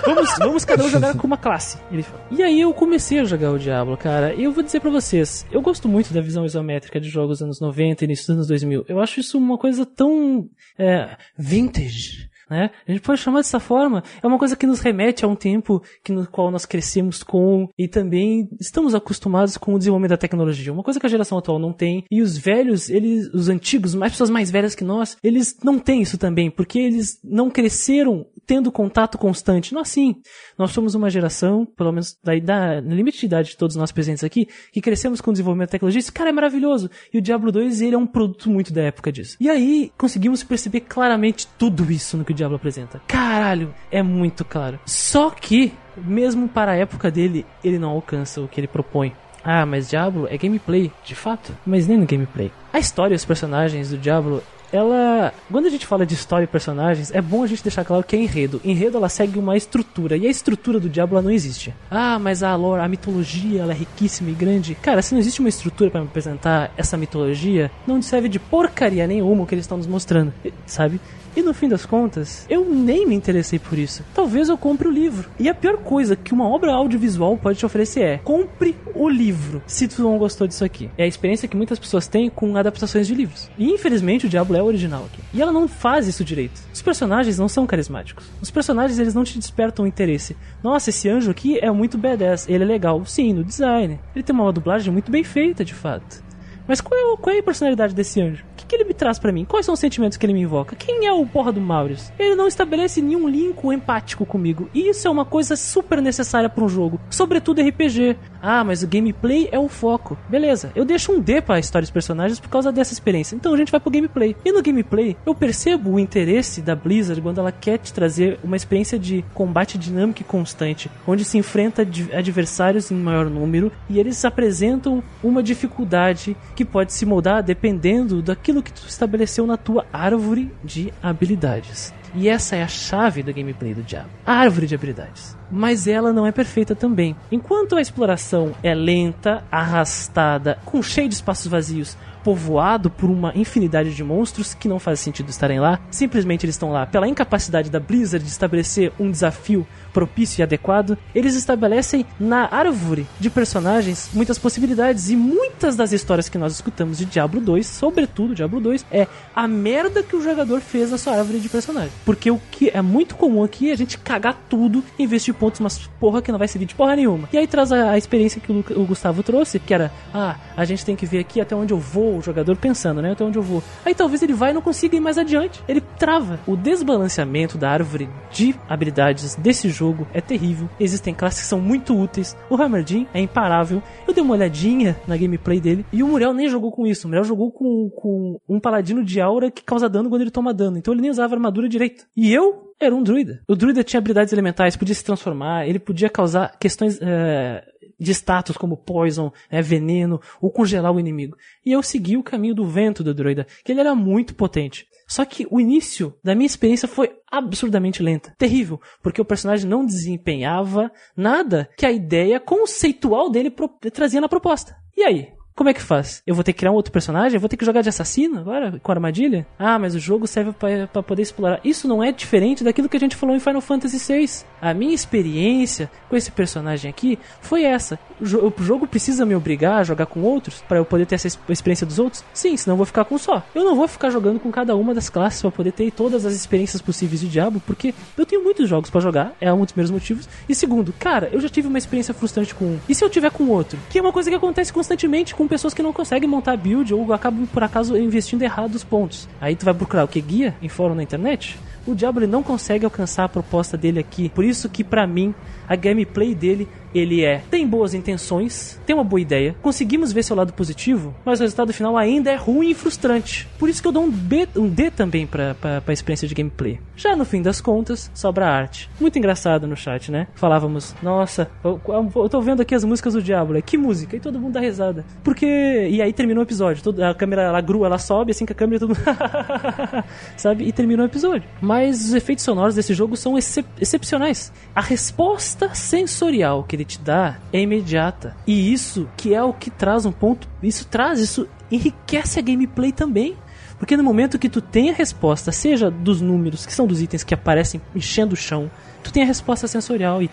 Vamos, 0.04 0.30
vamos 0.38 0.64
cada 0.64 0.84
um 0.84 0.88
jogar 0.88 1.16
com 1.16 1.26
uma 1.26 1.36
classe. 1.36 1.78
Ele 1.90 2.02
falou. 2.02 2.26
E 2.30 2.42
aí 2.42 2.60
eu 2.60 2.72
comecei 2.72 3.20
a 3.20 3.24
jogar 3.24 3.50
o 3.52 3.58
Diablo, 3.58 3.96
cara. 3.96 4.34
E 4.34 4.44
eu 4.44 4.52
vou 4.52 4.62
dizer 4.62 4.80
pra 4.80 4.90
vocês, 4.90 5.46
eu 5.50 5.60
gosto 5.60 5.88
muito 5.88 6.12
da 6.12 6.20
visão 6.20 6.44
isométrica 6.44 7.00
de 7.00 7.08
jogos 7.08 7.42
anos 7.42 7.60
90 7.60 8.04
e 8.04 8.06
início 8.06 8.26
dos 8.26 8.36
anos 8.36 8.46
2000. 8.48 8.84
Eu 8.88 9.00
acho 9.00 9.20
isso 9.20 9.38
uma 9.38 9.58
coisa 9.58 9.84
tão 9.86 10.48
é, 10.78 11.16
vintage. 11.36 12.28
Né? 12.48 12.70
A 12.86 12.92
gente 12.92 13.02
pode 13.02 13.20
chamar 13.20 13.38
dessa 13.38 13.60
forma. 13.60 14.02
É 14.22 14.26
uma 14.26 14.38
coisa 14.38 14.56
que 14.56 14.66
nos 14.66 14.80
remete 14.80 15.24
a 15.24 15.28
um 15.28 15.34
tempo 15.34 15.82
que 16.02 16.12
no 16.12 16.26
qual 16.26 16.50
nós 16.50 16.66
crescemos 16.66 17.22
com 17.22 17.68
e 17.78 17.88
também 17.88 18.48
estamos 18.60 18.94
acostumados 18.94 19.56
com 19.56 19.74
o 19.74 19.78
desenvolvimento 19.78 20.10
da 20.10 20.16
tecnologia. 20.16 20.72
Uma 20.72 20.82
coisa 20.82 21.00
que 21.00 21.06
a 21.06 21.08
geração 21.08 21.38
atual 21.38 21.58
não 21.58 21.72
tem 21.72 22.04
e 22.10 22.20
os 22.20 22.36
velhos, 22.36 22.90
eles, 22.90 23.32
os 23.32 23.48
antigos, 23.48 23.94
mais 23.94 24.12
pessoas 24.12 24.30
mais 24.30 24.50
velhas 24.50 24.74
que 24.74 24.84
nós, 24.84 25.16
eles 25.22 25.56
não 25.62 25.78
têm 25.78 26.02
isso 26.02 26.18
também, 26.18 26.50
porque 26.50 26.78
eles 26.78 27.18
não 27.24 27.50
cresceram 27.50 28.26
tendo 28.46 28.70
contato 28.70 29.16
constante. 29.16 29.72
Nós 29.72 29.88
sim, 29.88 30.16
nós 30.58 30.70
somos 30.70 30.94
uma 30.94 31.08
geração, 31.08 31.64
pelo 31.64 31.92
menos 31.92 32.16
da 32.22 32.34
idade, 32.34 32.86
no 32.86 32.94
limite 32.94 33.20
de 33.20 33.26
idade 33.26 33.50
de 33.50 33.56
todos 33.56 33.76
nós 33.76 33.90
presentes 33.90 34.22
aqui, 34.22 34.46
que 34.72 34.80
crescemos 34.80 35.20
com 35.20 35.30
o 35.30 35.32
desenvolvimento 35.32 35.68
da 35.68 35.72
tecnologia. 35.72 36.00
Esse 36.00 36.12
cara 36.12 36.30
é 36.30 36.32
maravilhoso. 36.32 36.90
E 37.12 37.18
o 37.18 37.22
Diablo 37.22 37.50
2, 37.50 37.80
ele 37.80 37.94
é 37.94 37.98
um 37.98 38.06
produto 38.06 38.50
muito 38.50 38.72
da 38.72 38.82
época 38.82 39.10
disso. 39.10 39.36
E 39.40 39.48
aí, 39.48 39.90
conseguimos 39.96 40.42
perceber 40.42 40.80
claramente 40.80 41.46
tudo 41.58 41.90
isso 41.90 42.16
no 42.16 42.24
que 42.24 42.33
o 42.34 42.36
Diablo 42.36 42.56
apresenta. 42.56 43.00
Caralho, 43.06 43.74
é 43.90 44.02
muito 44.02 44.44
claro. 44.44 44.78
Só 44.84 45.30
que, 45.30 45.72
mesmo 45.96 46.48
para 46.48 46.72
a 46.72 46.76
época 46.76 47.10
dele, 47.10 47.46
ele 47.62 47.78
não 47.78 47.90
alcança 47.90 48.40
o 48.40 48.48
que 48.48 48.60
ele 48.60 48.68
propõe. 48.68 49.14
Ah, 49.42 49.64
mas 49.64 49.88
Diablo 49.88 50.26
é 50.30 50.36
gameplay, 50.36 50.90
de 51.04 51.14
fato. 51.14 51.54
Mas 51.66 51.86
nem 51.86 51.98
no 51.98 52.06
gameplay. 52.06 52.50
A 52.72 52.78
história 52.78 53.14
e 53.14 53.16
os 53.16 53.24
personagens 53.24 53.90
do 53.90 53.98
Diablo 53.98 54.42
ela. 54.76 55.32
Quando 55.50 55.66
a 55.66 55.70
gente 55.70 55.86
fala 55.86 56.04
de 56.04 56.14
história 56.14 56.44
e 56.44 56.48
personagens, 56.48 57.10
é 57.12 57.20
bom 57.20 57.42
a 57.42 57.46
gente 57.46 57.62
deixar 57.62 57.84
claro 57.84 58.02
que 58.02 58.16
é 58.16 58.18
enredo. 58.18 58.60
Enredo 58.64 58.96
ela 58.96 59.08
segue 59.08 59.38
uma 59.38 59.56
estrutura. 59.56 60.16
E 60.16 60.26
a 60.26 60.30
estrutura 60.30 60.80
do 60.80 60.88
Diablo 60.88 61.20
não 61.22 61.30
existe. 61.30 61.72
Ah, 61.90 62.18
mas 62.18 62.42
a 62.42 62.54
lore, 62.56 62.82
a 62.82 62.88
mitologia, 62.88 63.62
ela 63.62 63.72
é 63.72 63.76
riquíssima 63.76 64.30
e 64.30 64.34
grande. 64.34 64.74
Cara, 64.74 65.02
se 65.02 65.14
não 65.14 65.20
existe 65.20 65.40
uma 65.40 65.48
estrutura 65.48 65.90
para 65.90 66.00
me 66.00 66.06
apresentar 66.06 66.72
essa 66.76 66.96
mitologia, 66.96 67.70
não 67.86 68.02
serve 68.02 68.28
de 68.28 68.38
porcaria 68.38 69.06
nenhuma 69.06 69.44
o 69.44 69.46
que 69.46 69.54
eles 69.54 69.64
estão 69.64 69.78
nos 69.78 69.86
mostrando, 69.86 70.32
sabe? 70.66 71.00
E 71.36 71.42
no 71.42 71.52
fim 71.52 71.68
das 71.68 71.84
contas, 71.84 72.46
eu 72.48 72.64
nem 72.64 73.06
me 73.06 73.14
interessei 73.14 73.58
por 73.58 73.78
isso. 73.78 74.04
Talvez 74.14 74.48
eu 74.48 74.56
compre 74.56 74.88
o 74.88 74.90
livro. 74.90 75.28
E 75.38 75.48
a 75.48 75.54
pior 75.54 75.78
coisa 75.78 76.16
que 76.16 76.32
uma 76.32 76.48
obra 76.48 76.72
audiovisual 76.72 77.36
pode 77.36 77.58
te 77.58 77.66
oferecer 77.66 78.02
é: 78.02 78.18
compre 78.18 78.76
o 78.94 79.08
livro, 79.08 79.62
se 79.66 79.88
tu 79.88 80.02
não 80.02 80.18
gostou 80.18 80.46
disso 80.46 80.64
aqui. 80.64 80.90
É 80.96 81.04
a 81.04 81.06
experiência 81.06 81.48
que 81.48 81.56
muitas 81.56 81.78
pessoas 81.78 82.06
têm 82.06 82.30
com 82.30 82.56
adaptações 82.56 83.06
de 83.06 83.14
livros. 83.14 83.50
E 83.58 83.70
infelizmente 83.70 84.26
o 84.26 84.28
Diablo 84.28 84.56
é 84.56 84.62
o 84.62 84.66
original 84.66 85.04
aqui. 85.04 85.20
E 85.32 85.42
ela 85.42 85.52
não 85.52 85.66
faz 85.66 86.06
isso 86.06 86.24
direito. 86.24 86.60
Os 86.72 86.82
personagens 86.82 87.38
não 87.38 87.48
são 87.48 87.66
carismáticos. 87.66 88.26
Os 88.40 88.50
personagens 88.50 88.98
eles 88.98 89.14
não 89.14 89.24
te 89.24 89.38
despertam 89.38 89.86
interesse. 89.86 90.36
Nossa, 90.62 90.90
esse 90.90 91.08
anjo 91.08 91.30
aqui 91.30 91.58
é 91.58 91.70
muito 91.70 91.98
badass. 91.98 92.48
Ele 92.48 92.64
é 92.64 92.66
legal. 92.66 93.04
Sim, 93.04 93.32
no 93.32 93.44
design. 93.44 93.98
Ele 94.14 94.22
tem 94.22 94.34
uma 94.34 94.52
dublagem 94.52 94.92
muito 94.92 95.10
bem 95.10 95.24
feita, 95.24 95.64
de 95.64 95.74
fato. 95.74 96.23
Mas 96.66 96.80
qual 96.80 96.98
é, 96.98 97.16
qual 97.16 97.36
é 97.36 97.38
a 97.38 97.42
personalidade 97.42 97.94
desse 97.94 98.20
anjo? 98.20 98.44
O 98.52 98.56
que, 98.56 98.66
que 98.66 98.74
ele 98.74 98.84
me 98.84 98.94
traz 98.94 99.18
para 99.18 99.32
mim? 99.32 99.44
Quais 99.44 99.66
são 99.66 99.74
os 99.74 99.80
sentimentos 99.80 100.16
que 100.16 100.24
ele 100.24 100.32
me 100.32 100.40
invoca? 100.42 100.76
Quem 100.76 101.06
é 101.06 101.12
o 101.12 101.26
porra 101.26 101.52
do 101.52 101.60
Maurius? 101.60 102.12
Ele 102.18 102.34
não 102.34 102.46
estabelece 102.46 103.02
nenhum 103.02 103.28
link 103.28 103.62
empático 103.64 104.24
comigo. 104.24 104.68
E 104.74 104.88
isso 104.88 105.06
é 105.06 105.10
uma 105.10 105.24
coisa 105.24 105.56
super 105.56 106.00
necessária 106.00 106.48
para 106.48 106.64
um 106.64 106.68
jogo, 106.68 107.00
sobretudo 107.10 107.60
RPG. 107.60 108.16
Ah, 108.40 108.64
mas 108.64 108.82
o 108.82 108.88
gameplay 108.88 109.48
é 109.50 109.58
o 109.58 109.68
foco. 109.68 110.16
Beleza, 110.28 110.70
eu 110.74 110.84
deixo 110.84 111.12
um 111.12 111.20
D 111.20 111.40
para 111.40 111.58
história 111.58 111.84
dos 111.84 111.90
personagens 111.90 112.38
por 112.40 112.48
causa 112.48 112.70
dessa 112.70 112.92
experiência. 112.92 113.34
Então 113.34 113.54
a 113.54 113.56
gente 113.56 113.70
vai 113.70 113.80
pro 113.80 113.90
gameplay. 113.90 114.36
E 114.44 114.52
no 114.52 114.62
gameplay, 114.62 115.16
eu 115.24 115.34
percebo 115.34 115.92
o 115.92 115.98
interesse 115.98 116.60
da 116.60 116.74
Blizzard 116.74 117.20
quando 117.20 117.38
ela 117.38 117.52
quer 117.52 117.78
te 117.78 117.92
trazer 117.92 118.38
uma 118.42 118.56
experiência 118.56 118.98
de 118.98 119.24
combate 119.34 119.78
dinâmico 119.78 120.20
e 120.20 120.24
constante, 120.24 120.90
onde 121.06 121.24
se 121.24 121.38
enfrenta 121.38 121.86
adversários 122.12 122.90
em 122.90 122.96
maior 122.96 123.30
número 123.30 123.72
e 123.88 123.98
eles 123.98 124.24
apresentam 124.24 125.02
uma 125.22 125.42
dificuldade 125.42 126.36
que 126.54 126.64
pode 126.64 126.92
se 126.92 127.04
moldar 127.04 127.42
dependendo 127.42 128.22
daquilo 128.22 128.62
que 128.62 128.72
tu 128.72 128.86
estabeleceu 128.86 129.46
na 129.46 129.56
tua 129.56 129.86
árvore 129.92 130.52
de 130.62 130.92
habilidades. 131.02 131.92
E 132.14 132.28
essa 132.28 132.54
é 132.54 132.62
a 132.62 132.68
chave 132.68 133.24
do 133.24 133.34
gameplay 133.34 133.74
do 133.74 133.82
Diablo. 133.82 134.10
A 134.24 134.34
árvore 134.34 134.68
de 134.68 134.74
habilidades. 134.76 135.36
Mas 135.50 135.88
ela 135.88 136.12
não 136.12 136.26
é 136.26 136.30
perfeita 136.30 136.74
também. 136.74 137.16
Enquanto 137.30 137.74
a 137.74 137.80
exploração 137.80 138.52
é 138.62 138.72
lenta, 138.72 139.42
arrastada, 139.50 140.58
com 140.64 140.80
cheio 140.80 141.08
de 141.08 141.14
espaços 141.16 141.48
vazios, 141.48 141.96
povoado 142.24 142.88
por 142.88 143.10
uma 143.10 143.32
infinidade 143.36 143.94
de 143.94 144.02
monstros 144.02 144.54
que 144.54 144.66
não 144.66 144.80
faz 144.80 144.98
sentido 144.98 145.28
estarem 145.28 145.60
lá. 145.60 145.78
Simplesmente 145.90 146.46
eles 146.46 146.54
estão 146.54 146.72
lá 146.72 146.86
pela 146.86 147.06
incapacidade 147.06 147.70
da 147.70 147.78
Blizzard 147.78 148.24
de 148.24 148.30
estabelecer 148.30 148.92
um 148.98 149.10
desafio 149.10 149.66
propício 149.92 150.40
e 150.40 150.42
adequado. 150.42 150.98
Eles 151.14 151.36
estabelecem 151.36 152.04
na 152.18 152.48
árvore 152.50 153.06
de 153.20 153.30
personagens 153.30 154.10
muitas 154.12 154.38
possibilidades 154.38 155.08
e 155.10 155.16
muitas 155.16 155.76
das 155.76 155.92
histórias 155.92 156.28
que 156.28 156.36
nós 156.36 156.52
escutamos 156.52 156.98
de 156.98 157.04
Diablo 157.04 157.40
2, 157.40 157.64
sobretudo 157.64 158.34
Diablo 158.34 158.60
2, 158.60 158.84
é 158.90 159.06
a 159.34 159.46
merda 159.46 160.02
que 160.02 160.16
o 160.16 160.22
jogador 160.22 160.60
fez 160.60 160.90
na 160.90 160.98
sua 160.98 161.14
árvore 161.14 161.38
de 161.38 161.48
personagem. 161.48 161.92
Porque 162.04 162.30
o 162.30 162.40
que 162.50 162.70
é 162.70 162.82
muito 162.82 163.14
comum 163.14 163.44
aqui 163.44 163.70
é 163.70 163.72
a 163.72 163.76
gente 163.76 163.96
cagar 163.98 164.36
tudo, 164.48 164.82
investir 164.98 165.32
pontos, 165.34 165.60
mas 165.60 165.86
porra 166.00 166.20
que 166.20 166.32
não 166.32 166.38
vai 166.38 166.48
servir 166.48 166.66
de 166.66 166.74
porra 166.74 166.96
nenhuma. 166.96 167.28
E 167.32 167.38
aí 167.38 167.46
traz 167.46 167.70
a, 167.70 167.90
a 167.90 167.98
experiência 167.98 168.40
que 168.40 168.50
o, 168.50 168.64
o 168.76 168.84
Gustavo 168.84 169.22
trouxe, 169.22 169.60
que 169.60 169.72
era, 169.72 169.92
ah, 170.12 170.36
a 170.56 170.64
gente 170.64 170.84
tem 170.84 170.96
que 170.96 171.06
ver 171.06 171.20
aqui 171.20 171.40
até 171.40 171.54
onde 171.54 171.72
eu 171.72 171.78
vou, 171.78 172.13
o 172.16 172.22
jogador 172.22 172.56
pensando, 172.56 173.02
né? 173.02 173.12
Até 173.12 173.24
onde 173.24 173.38
eu 173.38 173.42
vou. 173.42 173.62
Aí 173.84 173.94
talvez 173.94 174.22
ele 174.22 174.32
vai 174.32 174.50
e 174.50 174.54
não 174.54 174.62
consiga 174.62 174.96
ir 174.96 175.00
mais 175.00 175.18
adiante. 175.18 175.62
Ele 175.68 175.80
trava. 175.80 176.40
O 176.46 176.56
desbalanceamento 176.56 177.58
da 177.58 177.70
árvore 177.70 178.08
de 178.30 178.54
habilidades 178.68 179.34
desse 179.36 179.68
jogo 179.68 180.06
é 180.12 180.20
terrível. 180.20 180.68
Existem 180.78 181.14
classes 181.14 181.42
que 181.42 181.46
são 181.46 181.60
muito 181.60 181.98
úteis. 181.98 182.36
O 182.48 182.60
Hammerdin 182.60 183.06
é 183.12 183.20
imparável. 183.20 183.82
Eu 184.06 184.14
dei 184.14 184.22
uma 184.22 184.34
olhadinha 184.34 184.96
na 185.06 185.16
gameplay 185.16 185.60
dele 185.60 185.84
e 185.92 186.02
o 186.02 186.08
Muriel 186.08 186.32
nem 186.32 186.48
jogou 186.48 186.72
com 186.72 186.86
isso. 186.86 187.06
O 187.06 187.08
Muriel 187.08 187.24
jogou 187.24 187.50
com, 187.50 187.90
com 187.90 188.40
um 188.48 188.60
paladino 188.60 189.04
de 189.04 189.20
aura 189.20 189.50
que 189.50 189.62
causa 189.62 189.88
dano 189.88 190.08
quando 190.08 190.22
ele 190.22 190.30
toma 190.30 190.54
dano. 190.54 190.78
Então 190.78 190.92
ele 190.92 191.02
nem 191.02 191.10
usava 191.10 191.34
armadura 191.34 191.68
direito. 191.68 192.06
E 192.16 192.32
eu 192.32 192.72
era 192.80 192.94
um 192.94 193.02
druida. 193.02 193.40
O 193.48 193.54
druida 193.54 193.84
tinha 193.84 193.98
habilidades 193.98 194.32
elementais, 194.32 194.76
podia 194.76 194.94
se 194.94 195.04
transformar, 195.04 195.66
ele 195.66 195.78
podia 195.78 196.08
causar 196.08 196.56
questões. 196.58 196.98
É 197.00 197.64
de 197.98 198.12
status 198.12 198.56
como 198.56 198.76
poison, 198.76 199.32
é, 199.50 199.60
veneno 199.60 200.20
ou 200.40 200.50
congelar 200.50 200.92
o 200.92 201.00
inimigo. 201.00 201.36
E 201.64 201.72
eu 201.72 201.82
segui 201.82 202.16
o 202.16 202.22
caminho 202.22 202.54
do 202.54 202.66
vento 202.66 203.02
do 203.02 203.14
druida, 203.14 203.46
que 203.64 203.72
ele 203.72 203.80
era 203.80 203.94
muito 203.94 204.34
potente. 204.34 204.86
Só 205.06 205.24
que 205.24 205.46
o 205.50 205.60
início 205.60 206.14
da 206.24 206.34
minha 206.34 206.46
experiência 206.46 206.88
foi 206.88 207.12
absurdamente 207.30 208.02
lenta. 208.02 208.34
Terrível, 208.38 208.80
porque 209.02 209.20
o 209.20 209.24
personagem 209.24 209.68
não 209.68 209.84
desempenhava 209.84 210.90
nada 211.16 211.68
que 211.76 211.84
a 211.84 211.92
ideia 211.92 212.40
conceitual 212.40 213.30
dele 213.30 213.52
trazia 213.92 214.20
na 214.20 214.28
proposta. 214.28 214.76
E 214.96 215.02
aí? 215.02 215.33
Como 215.56 215.70
é 215.70 215.74
que 215.74 215.80
faz? 215.80 216.20
Eu 216.26 216.34
vou 216.34 216.42
ter 216.42 216.52
que 216.52 216.58
criar 216.58 216.72
um 216.72 216.74
outro 216.74 216.90
personagem? 216.90 217.36
Eu 217.36 217.40
vou 217.40 217.48
ter 217.48 217.56
que 217.56 217.64
jogar 217.64 217.80
de 217.80 217.88
assassino 217.88 218.40
agora? 218.40 218.80
Com 218.82 218.90
armadilha? 218.90 219.46
Ah, 219.56 219.78
mas 219.78 219.94
o 219.94 220.00
jogo 220.00 220.26
serve 220.26 220.52
para 220.52 221.00
poder 221.00 221.22
explorar. 221.22 221.60
Isso 221.62 221.86
não 221.86 222.02
é 222.02 222.10
diferente 222.10 222.64
daquilo 222.64 222.88
que 222.88 222.96
a 222.96 223.00
gente 223.00 223.14
falou 223.14 223.36
em 223.36 223.38
Final 223.38 223.60
Fantasy 223.60 223.98
VI. 223.98 224.44
A 224.60 224.74
minha 224.74 224.92
experiência 224.92 225.88
com 226.10 226.16
esse 226.16 226.32
personagem 226.32 226.90
aqui 226.90 227.20
foi 227.40 227.62
essa. 227.62 228.00
O 228.20 228.62
jogo 228.64 228.88
precisa 228.88 229.24
me 229.24 229.32
obrigar 229.32 229.76
a 229.76 229.84
jogar 229.84 230.06
com 230.06 230.22
outros 230.22 230.60
para 230.62 230.78
eu 230.78 230.84
poder 230.84 231.06
ter 231.06 231.14
essa 231.14 231.28
experiência 231.48 231.86
dos 231.86 232.00
outros? 232.00 232.24
Sim, 232.32 232.56
senão 232.56 232.72
eu 232.72 232.78
vou 232.78 232.86
ficar 232.86 233.04
com 233.04 233.16
só. 233.16 233.40
Eu 233.54 233.64
não 233.64 233.76
vou 233.76 233.86
ficar 233.86 234.10
jogando 234.10 234.40
com 234.40 234.50
cada 234.50 234.74
uma 234.74 234.92
das 234.92 235.08
classes 235.08 235.40
para 235.40 235.52
poder 235.52 235.70
ter 235.70 235.92
todas 235.92 236.26
as 236.26 236.34
experiências 236.34 236.82
possíveis 236.82 237.20
de 237.20 237.28
Diabo, 237.28 237.62
porque 237.64 237.94
eu 238.18 238.26
tenho 238.26 238.42
muitos 238.42 238.68
jogos 238.68 238.90
para 238.90 239.00
jogar, 239.00 239.36
é 239.40 239.52
um 239.52 239.60
dos 239.60 239.70
primeiros 239.70 239.92
motivos. 239.92 240.28
E 240.48 240.54
segundo, 240.54 240.92
cara, 240.98 241.28
eu 241.32 241.40
já 241.40 241.48
tive 241.48 241.68
uma 241.68 241.78
experiência 241.78 242.12
frustrante 242.12 242.52
com 242.56 242.64
um. 242.64 242.80
E 242.88 242.94
se 242.94 243.04
eu 243.04 243.08
tiver 243.08 243.30
com 243.30 243.48
outro? 243.50 243.78
Que 243.88 244.00
é 244.00 244.02
uma 244.02 244.12
coisa 244.12 244.28
que 244.28 244.36
acontece 244.36 244.72
constantemente 244.72 245.32
com 245.32 245.43
com 245.44 245.48
pessoas 245.48 245.74
que 245.74 245.82
não 245.82 245.92
conseguem 245.92 246.28
montar 246.28 246.56
build 246.56 246.94
ou 246.94 247.12
acabam 247.12 247.46
por 247.46 247.62
acaso 247.62 247.98
investindo 247.98 248.40
errado 248.40 248.74
os 248.74 248.82
pontos. 248.82 249.28
Aí 249.38 249.54
tu 249.54 249.64
vai 249.66 249.74
procurar 249.74 250.04
o 250.04 250.08
que? 250.08 250.18
Guia 250.18 250.54
em 250.62 250.70
fórum 250.70 250.94
na 250.94 251.02
internet? 251.02 251.58
O 251.86 251.94
Diablo 251.94 252.22
ele 252.22 252.32
não 252.32 252.42
consegue 252.42 252.86
alcançar 252.86 253.24
a 253.24 253.28
proposta 253.28 253.76
dele 253.76 254.00
aqui. 254.00 254.30
Por 254.30 254.42
isso 254.42 254.70
que 254.70 254.82
pra 254.82 255.06
mim 255.06 255.34
a 255.68 255.76
gameplay 255.76 256.34
dele 256.34 256.66
ele 256.94 257.24
é 257.24 257.42
tem 257.50 257.66
boas 257.66 257.94
intenções, 257.94 258.80
tem 258.86 258.94
uma 258.94 259.04
boa 259.04 259.20
ideia, 259.20 259.54
conseguimos 259.62 260.12
ver 260.12 260.22
seu 260.22 260.36
lado 260.36 260.52
positivo, 260.52 261.14
mas 261.24 261.40
o 261.40 261.42
resultado 261.42 261.72
final 261.72 261.96
ainda 261.96 262.30
é 262.30 262.36
ruim 262.36 262.70
e 262.70 262.74
frustrante. 262.74 263.48
Por 263.58 263.68
isso 263.68 263.82
que 263.82 263.88
eu 263.88 263.92
dou 263.92 264.04
um, 264.04 264.10
B, 264.10 264.48
um 264.56 264.68
D 264.68 264.90
também 264.90 265.26
pra, 265.26 265.54
pra, 265.54 265.80
pra 265.80 265.92
experiência 265.92 266.28
de 266.28 266.34
gameplay. 266.34 266.78
Já 266.96 267.16
no 267.16 267.24
fim 267.24 267.42
das 267.42 267.60
contas, 267.60 268.10
sobra 268.14 268.46
arte. 268.48 268.88
Muito 269.00 269.18
engraçado 269.18 269.66
no 269.66 269.76
chat, 269.76 270.10
né? 270.12 270.26
Falávamos, 270.34 270.94
nossa, 271.02 271.50
eu, 271.64 271.80
eu 272.14 272.28
tô 272.28 272.40
vendo 272.40 272.60
aqui 272.60 272.74
as 272.74 272.84
músicas 272.84 273.14
do 273.14 273.22
Diablo, 273.22 273.56
é 273.56 273.62
que 273.62 273.76
música? 273.76 274.16
E 274.16 274.20
todo 274.20 274.38
mundo 274.38 274.52
dá 274.54 274.60
risada. 274.60 275.04
Porque. 275.24 275.44
E 275.90 276.00
aí 276.00 276.12
terminou 276.12 276.42
o 276.42 276.46
episódio, 276.46 276.82
todo- 276.82 277.02
a 277.02 277.14
câmera 277.14 277.42
ela 277.42 277.60
grua, 277.60 277.86
ela 277.86 277.98
sobe, 277.98 278.30
assim 278.30 278.46
com 278.46 278.52
a 278.52 278.56
câmera 278.56 278.80
todo 278.80 278.90
mundo. 278.90 279.04
Sabe? 280.36 280.64
E 280.64 280.72
terminou 280.72 281.04
o 281.04 281.08
episódio. 281.08 281.48
Mas 281.60 282.04
os 282.04 282.14
efeitos 282.14 282.44
sonoros 282.44 282.74
desse 282.74 282.94
jogo 282.94 283.16
são 283.16 283.36
excep- 283.38 283.66
excepcionais. 283.80 284.52
A 284.74 284.80
resposta 284.80 285.74
sensorial 285.74 286.62
que 286.64 286.76
ele 286.76 286.83
te 286.84 287.00
dá 287.00 287.38
é 287.52 287.60
imediata. 287.60 288.36
E 288.46 288.72
isso 288.72 289.08
que 289.16 289.34
é 289.34 289.42
o 289.42 289.52
que 289.52 289.70
traz 289.70 290.06
um 290.06 290.12
ponto. 290.12 290.48
Isso 290.62 290.86
traz, 290.86 291.20
isso 291.20 291.48
enriquece 291.70 292.38
a 292.38 292.42
gameplay 292.42 292.92
também. 292.92 293.36
Porque 293.78 293.96
no 293.96 294.04
momento 294.04 294.38
que 294.38 294.48
tu 294.48 294.60
tem 294.60 294.90
a 294.90 294.94
resposta, 294.94 295.50
seja 295.52 295.90
dos 295.90 296.20
números, 296.20 296.64
que 296.64 296.72
são 296.72 296.86
dos 296.86 297.02
itens 297.02 297.24
que 297.24 297.34
aparecem 297.34 297.80
enchendo 297.94 298.34
o 298.34 298.36
chão, 298.36 298.70
tu 299.02 299.12
tem 299.12 299.22
a 299.22 299.26
resposta 299.26 299.66
sensorial 299.66 300.22
e. 300.22 300.30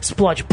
Explode, 0.00 0.44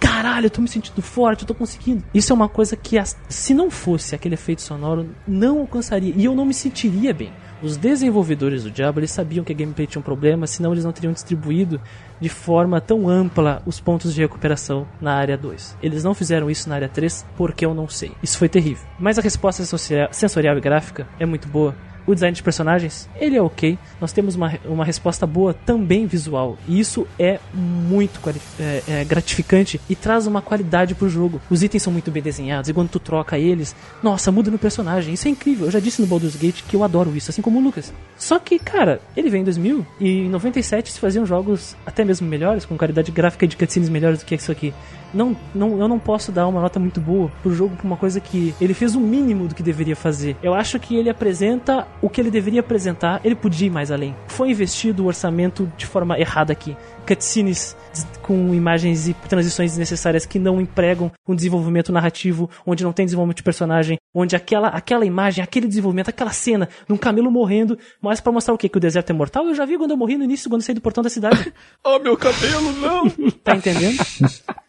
caralho, 0.00 0.46
eu 0.46 0.50
tô 0.50 0.60
me 0.60 0.66
sentindo 0.66 1.00
forte, 1.00 1.42
eu 1.42 1.46
tô 1.46 1.54
conseguindo. 1.54 2.02
Isso 2.12 2.32
é 2.32 2.34
uma 2.34 2.48
coisa 2.48 2.76
que, 2.76 2.96
se 3.28 3.54
não 3.54 3.70
fosse 3.70 4.12
aquele 4.14 4.34
efeito 4.34 4.60
sonoro, 4.60 5.08
não 5.26 5.60
alcançaria 5.60 6.12
e 6.16 6.24
eu 6.24 6.34
não 6.34 6.44
me 6.44 6.52
sentiria 6.52 7.14
bem. 7.14 7.32
Os 7.62 7.76
desenvolvedores 7.76 8.64
do 8.64 8.70
Diablo 8.72 8.98
eles 9.00 9.12
sabiam 9.12 9.44
que 9.44 9.52
a 9.52 9.56
gameplay 9.56 9.86
tinha 9.86 10.00
um 10.00 10.02
problema, 10.02 10.48
senão 10.48 10.72
eles 10.72 10.84
não 10.84 10.90
teriam 10.90 11.12
distribuído 11.12 11.80
de 12.20 12.28
forma 12.28 12.80
tão 12.80 13.08
ampla 13.08 13.62
os 13.64 13.78
pontos 13.78 14.12
de 14.12 14.20
recuperação 14.20 14.86
na 15.00 15.14
área 15.14 15.38
2. 15.38 15.76
Eles 15.80 16.02
não 16.02 16.12
fizeram 16.12 16.50
isso 16.50 16.68
na 16.68 16.74
área 16.74 16.88
3 16.88 17.24
porque 17.36 17.64
eu 17.64 17.72
não 17.72 17.88
sei. 17.88 18.12
Isso 18.20 18.36
foi 18.36 18.48
terrível. 18.48 18.84
Mas 18.98 19.16
a 19.16 19.22
resposta 19.22 19.64
sensorial- 19.64 20.58
e 20.58 20.60
gráfica 20.60 21.06
é 21.20 21.24
muito 21.24 21.46
boa. 21.46 21.74
O 22.06 22.14
design 22.14 22.34
de 22.34 22.42
personagens, 22.42 23.08
ele 23.16 23.36
é 23.36 23.42
ok. 23.42 23.78
Nós 24.00 24.12
temos 24.12 24.34
uma, 24.34 24.52
uma 24.64 24.84
resposta 24.84 25.26
boa 25.26 25.54
também 25.54 26.06
visual. 26.06 26.58
E 26.66 26.80
isso 26.80 27.06
é 27.18 27.38
muito 27.54 28.20
é, 28.58 28.82
é 28.88 29.04
gratificante 29.04 29.80
e 29.88 29.94
traz 29.94 30.26
uma 30.26 30.42
qualidade 30.42 30.94
pro 30.94 31.08
jogo. 31.08 31.40
Os 31.50 31.62
itens 31.62 31.82
são 31.82 31.92
muito 31.92 32.10
bem 32.10 32.22
desenhados 32.22 32.68
e 32.68 32.74
quando 32.74 32.88
tu 32.88 32.98
troca 32.98 33.38
eles, 33.38 33.74
nossa, 34.02 34.32
muda 34.32 34.50
no 34.50 34.58
personagem. 34.58 35.14
Isso 35.14 35.28
é 35.28 35.30
incrível. 35.30 35.66
Eu 35.66 35.72
já 35.72 35.80
disse 35.80 36.00
no 36.00 36.06
Baldur's 36.06 36.36
Gate 36.36 36.62
que 36.62 36.76
eu 36.76 36.84
adoro 36.84 37.16
isso, 37.16 37.30
assim 37.30 37.42
como 37.42 37.58
o 37.58 37.62
Lucas. 37.62 37.92
Só 38.16 38.38
que, 38.38 38.58
cara, 38.58 39.00
ele 39.16 39.30
veio 39.30 39.42
em 39.42 39.44
2000 39.44 39.86
e 40.00 40.08
em 40.22 40.28
97 40.28 40.92
se 40.92 41.00
faziam 41.00 41.26
jogos 41.26 41.76
até 41.86 42.04
mesmo 42.04 42.26
melhores, 42.26 42.64
com 42.64 42.76
qualidade 42.76 43.10
gráfica 43.10 43.46
de 43.46 43.56
cutscenes 43.56 43.88
melhores 43.88 44.20
do 44.20 44.24
que 44.24 44.34
isso 44.34 44.50
aqui. 44.52 44.72
Não, 45.12 45.36
não, 45.54 45.78
eu 45.78 45.88
não 45.88 45.98
posso 45.98 46.32
dar 46.32 46.46
uma 46.46 46.60
nota 46.60 46.78
muito 46.78 47.00
boa 47.00 47.30
pro 47.42 47.54
jogo 47.54 47.76
por 47.76 47.84
uma 47.84 47.96
coisa 47.96 48.20
que 48.20 48.54
ele 48.60 48.74
fez 48.74 48.94
o 48.94 49.00
mínimo 49.00 49.48
do 49.48 49.54
que 49.54 49.62
deveria 49.62 49.96
fazer. 49.96 50.36
Eu 50.42 50.54
acho 50.54 50.78
que 50.78 50.96
ele 50.96 51.10
apresenta 51.10 51.86
o 52.00 52.08
que 52.08 52.20
ele 52.20 52.30
deveria 52.30 52.60
apresentar, 52.60 53.20
ele 53.24 53.34
podia 53.34 53.66
ir 53.66 53.70
mais 53.70 53.90
além. 53.90 54.14
Foi 54.26 54.50
investido 54.50 55.04
o 55.04 55.06
orçamento 55.06 55.70
de 55.76 55.86
forma 55.86 56.18
errada 56.18 56.52
aqui. 56.52 56.76
Cutscenes 57.06 57.76
com 58.22 58.54
imagens 58.54 59.08
e 59.08 59.14
transições 59.14 59.72
desnecessárias 59.72 60.24
que 60.24 60.38
não 60.38 60.60
empregam 60.60 61.10
um 61.28 61.34
desenvolvimento 61.34 61.92
narrativo, 61.92 62.48
onde 62.64 62.84
não 62.84 62.92
tem 62.92 63.04
desenvolvimento 63.04 63.38
de 63.38 63.42
personagem, 63.42 63.98
onde 64.14 64.36
aquela, 64.36 64.68
aquela 64.68 65.04
imagem, 65.04 65.42
aquele 65.42 65.66
desenvolvimento, 65.66 66.08
aquela 66.08 66.30
cena 66.30 66.68
de 66.86 66.92
um 66.92 66.96
camelo 66.96 67.30
morrendo, 67.30 67.78
mas 68.00 68.20
pra 68.20 68.32
mostrar 68.32 68.54
o 68.54 68.58
quê? 68.58 68.68
Que 68.68 68.78
o 68.78 68.80
deserto 68.80 69.10
é 69.10 69.12
mortal? 69.12 69.46
Eu 69.46 69.54
já 69.54 69.66
vi 69.66 69.76
quando 69.76 69.90
eu 69.90 69.96
morri 69.96 70.16
no 70.16 70.24
início, 70.24 70.48
quando 70.48 70.62
eu 70.62 70.66
saí 70.66 70.74
do 70.74 70.80
portão 70.80 71.02
da 71.02 71.10
cidade. 71.10 71.52
Oh, 71.84 71.98
meu 71.98 72.16
cabelo, 72.16 72.72
não! 72.74 73.10
Tá 73.42 73.56
entendendo? 73.56 73.98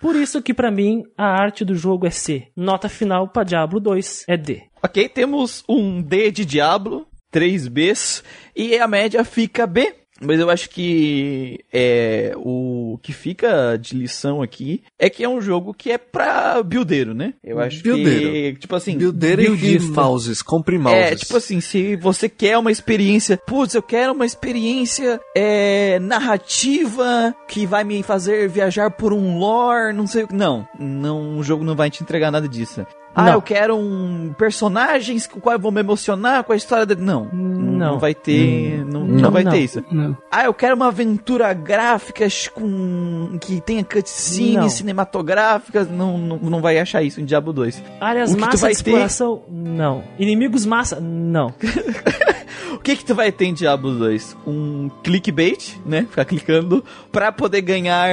Por 0.00 0.16
isso 0.16 0.42
que 0.42 0.54
pra 0.54 0.70
mim 0.70 1.04
a 1.16 1.26
arte 1.26 1.64
do 1.64 1.74
jogo 1.74 2.06
é 2.06 2.10
C. 2.10 2.48
Nota 2.56 2.88
final 2.88 3.28
pra 3.28 3.44
Diablo 3.44 3.80
2 3.80 4.24
é 4.28 4.36
D. 4.36 4.62
ok, 4.82 5.08
temos 5.08 5.64
um 5.68 6.00
D 6.00 6.30
de 6.30 6.44
Diablo, 6.44 7.06
3 7.30 7.68
Bs, 7.68 8.22
e 8.54 8.78
a 8.78 8.86
média 8.86 9.24
fica 9.24 9.66
B. 9.66 9.92
Mas 10.20 10.40
eu 10.40 10.48
acho 10.48 10.70
que 10.70 11.60
é, 11.72 12.32
o 12.36 12.98
que 13.02 13.12
fica 13.12 13.76
de 13.76 13.94
lição 13.94 14.42
aqui 14.42 14.82
é 14.98 15.10
que 15.10 15.22
é 15.22 15.28
um 15.28 15.40
jogo 15.40 15.74
que 15.74 15.90
é 15.90 15.98
pra 15.98 16.62
buildeiro, 16.62 17.14
né? 17.14 17.34
Eu 17.44 17.60
acho 17.60 17.82
que, 17.82 17.90
Buildeiro. 17.90 18.58
tipo 18.58 18.74
assim... 18.74 18.96
Builder 18.96 19.40
e 19.40 19.78
mouses, 19.80 20.42
compre 20.42 20.78
mouses. 20.78 20.98
É, 20.98 21.14
tipo 21.14 21.36
assim, 21.36 21.60
se 21.60 21.96
você 21.96 22.28
quer 22.28 22.56
uma 22.56 22.72
experiência, 22.72 23.38
putz, 23.46 23.74
eu 23.74 23.82
quero 23.82 24.12
uma 24.12 24.26
experiência 24.26 25.20
é, 25.36 25.98
narrativa 25.98 27.34
que 27.48 27.66
vai 27.66 27.84
me 27.84 28.02
fazer 28.02 28.48
viajar 28.48 28.90
por 28.90 29.12
um 29.12 29.38
lore, 29.38 29.92
não 29.92 30.06
sei 30.06 30.24
o 30.24 30.28
que. 30.28 30.34
Não, 30.34 30.66
não, 30.78 31.38
o 31.38 31.42
jogo 31.42 31.64
não 31.64 31.76
vai 31.76 31.90
te 31.90 32.02
entregar 32.02 32.30
nada 32.30 32.48
disso. 32.48 32.86
Ah, 33.18 33.24
Não. 33.24 33.32
eu 33.32 33.42
quero 33.42 33.74
um 33.78 34.34
personagens 34.36 35.26
com 35.26 35.38
o 35.38 35.40
qual 35.40 35.54
eu 35.54 35.58
vou 35.58 35.72
me 35.72 35.80
emocionar 35.80 36.44
com 36.44 36.52
a 36.52 36.56
história 36.56 36.84
dele. 36.84 37.00
Não, 37.00 37.24
não, 37.32 37.92
Não. 37.92 37.98
vai 37.98 38.14
ter, 38.14 38.84
não, 38.84 39.06
não 39.06 39.20
Não, 39.22 39.30
vai 39.30 39.42
ter 39.42 39.56
isso. 39.58 39.82
Ah, 40.30 40.44
eu 40.44 40.52
quero 40.52 40.76
uma 40.76 40.88
aventura 40.88 41.50
gráfica 41.54 42.26
com 42.52 43.38
que 43.40 43.58
tenha 43.62 43.82
cutscenes 43.82 44.74
cinematográficas. 44.74 45.88
Não, 45.90 46.18
não, 46.18 46.36
não 46.36 46.60
vai 46.60 46.78
achar 46.78 47.02
isso 47.02 47.18
em 47.18 47.24
Diablo 47.24 47.54
2. 47.54 47.82
Áreas 48.00 48.34
O 48.34 48.38
massa 48.38 48.56
de 48.56 48.62
ter- 48.66 48.72
exploração? 48.72 49.42
Não. 49.48 50.04
Inimigos 50.18 50.66
massa? 50.66 51.00
Não. 51.00 51.54
O 52.86 52.88
que 52.88 52.98
que 52.98 53.04
tu 53.04 53.16
vai 53.16 53.32
ter 53.32 53.46
em 53.46 53.52
Diablo 53.52 53.98
2? 53.98 54.36
Um 54.46 54.88
clickbait, 55.02 55.76
né? 55.84 56.06
Ficar 56.08 56.24
clicando 56.24 56.84
pra 57.10 57.32
poder 57.32 57.60
ganhar 57.60 58.08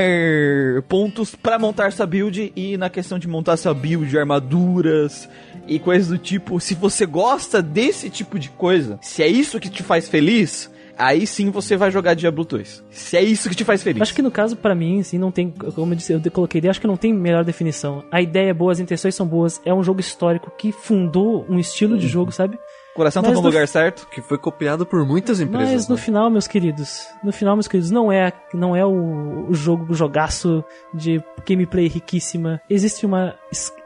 pontos 0.89 1.35
pra 1.35 1.59
montar 1.59 1.93
sua 1.93 2.07
build 2.07 2.51
e 2.55 2.75
na 2.75 2.89
questão 2.89 3.19
de 3.19 3.27
montar 3.27 3.55
sua 3.55 3.71
build, 3.71 4.17
armaduras 4.17 5.29
e 5.67 5.77
coisas 5.77 6.07
do 6.07 6.17
tipo. 6.17 6.59
Se 6.59 6.73
você 6.73 7.05
gosta 7.05 7.61
desse 7.61 8.09
tipo 8.09 8.39
de 8.39 8.49
coisa, 8.49 8.97
se 8.99 9.21
é 9.21 9.27
isso 9.27 9.59
que 9.59 9.69
te 9.69 9.83
faz 9.83 10.09
feliz, 10.09 10.71
aí 10.97 11.27
sim 11.27 11.51
você 11.51 11.77
vai 11.77 11.91
jogar 11.91 12.15
Diablo 12.15 12.43
2. 12.43 12.83
Se 12.89 13.15
é 13.15 13.21
isso 13.21 13.49
que 13.49 13.55
te 13.55 13.63
faz 13.63 13.83
feliz. 13.83 14.01
Acho 14.01 14.15
que 14.15 14.23
no 14.23 14.31
caso, 14.31 14.55
pra 14.55 14.73
mim, 14.73 15.01
assim, 15.01 15.19
não 15.19 15.31
tem. 15.31 15.51
Como 15.51 15.93
eu 15.93 15.95
disse, 15.95 16.13
eu 16.13 16.31
coloquei 16.31 16.57
ideia, 16.57 16.71
acho 16.71 16.81
que 16.81 16.87
não 16.87 16.97
tem 16.97 17.13
melhor 17.13 17.43
definição. 17.43 18.03
A 18.11 18.23
ideia 18.23 18.49
é 18.49 18.53
boa, 18.55 18.71
as 18.71 18.79
intenções 18.79 19.13
são 19.13 19.27
boas. 19.27 19.61
É 19.63 19.71
um 19.71 19.83
jogo 19.83 19.99
histórico 19.99 20.51
que 20.57 20.71
fundou 20.71 21.45
um 21.47 21.59
estilo 21.59 21.95
de 21.95 22.07
jogo, 22.07 22.31
sabe? 22.31 22.57
O 22.93 22.95
coração 22.95 23.23
tá 23.23 23.29
Mas 23.29 23.37
no 23.37 23.41
no 23.41 23.49
lugar 23.49 23.67
certo. 23.67 24.07
Que 24.07 24.21
foi 24.21 24.37
copiado 24.37 24.85
por 24.85 25.03
muitas 25.03 25.41
empresas. 25.41 25.73
Mas 25.73 25.87
no 25.87 25.95
né? 25.95 26.01
final, 26.01 26.29
meus 26.29 26.47
queridos, 26.47 27.07
no 27.23 27.33
final, 27.33 27.55
meus 27.55 27.67
queridos, 27.67 27.89
não 27.89 28.11
é, 28.11 28.31
não 28.53 28.75
é 28.75 28.85
o, 28.85 29.47
o 29.49 29.53
jogo, 29.53 29.91
o 29.91 29.95
jogaço 29.95 30.63
de 30.93 31.21
gameplay 31.45 31.87
riquíssima. 31.87 32.61
Existe 32.69 33.05
uma 33.05 33.35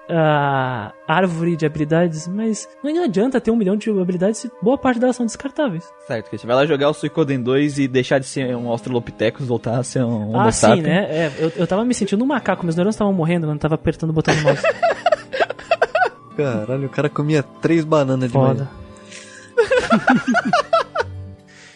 a 0.09 0.93
árvore 1.07 1.55
de 1.55 1.65
habilidades, 1.65 2.27
mas 2.27 2.67
não 2.81 3.03
adianta 3.03 3.41
ter 3.41 3.51
um 3.51 3.55
milhão 3.55 3.75
de 3.75 3.89
habilidades 3.89 4.39
se 4.39 4.51
boa 4.61 4.77
parte 4.77 4.99
delas 4.99 5.15
são 5.15 5.25
descartáveis. 5.25 5.89
Certo, 6.05 6.29
que 6.29 6.37
você 6.37 6.47
vai 6.47 6.55
lá 6.55 6.65
jogar 6.65 6.89
o 6.89 6.93
Suicoden 6.93 7.41
2 7.41 7.79
e 7.79 7.87
deixar 7.87 8.19
de 8.19 8.25
ser 8.25 8.55
um 8.55 8.69
Australopithecus 8.69 9.43
e 9.43 9.47
voltar 9.47 9.77
a 9.79 9.83
ser 9.83 10.03
um 10.03 10.29
Homo 10.29 10.39
ah, 10.39 10.51
sim, 10.51 10.81
né? 10.81 11.07
É, 11.09 11.31
eu, 11.37 11.51
eu 11.57 11.67
tava 11.67 11.83
me 11.83 11.93
sentindo 11.93 12.23
um 12.23 12.27
macaco, 12.27 12.63
meus 12.63 12.75
neurônios 12.75 12.95
estavam 12.95 13.13
morrendo 13.13 13.47
quando 13.47 13.55
eu 13.55 13.61
tava 13.61 13.75
apertando 13.75 14.11
o 14.11 14.13
botão 14.13 14.33
do 14.33 14.41
mouse. 14.43 14.61
Caralho, 16.37 16.85
o 16.85 16.89
cara 16.89 17.09
comia 17.09 17.43
três 17.43 17.83
bananas 17.83 18.29
de 18.29 18.33
Foda. 18.33 18.53
manhã. 18.53 18.86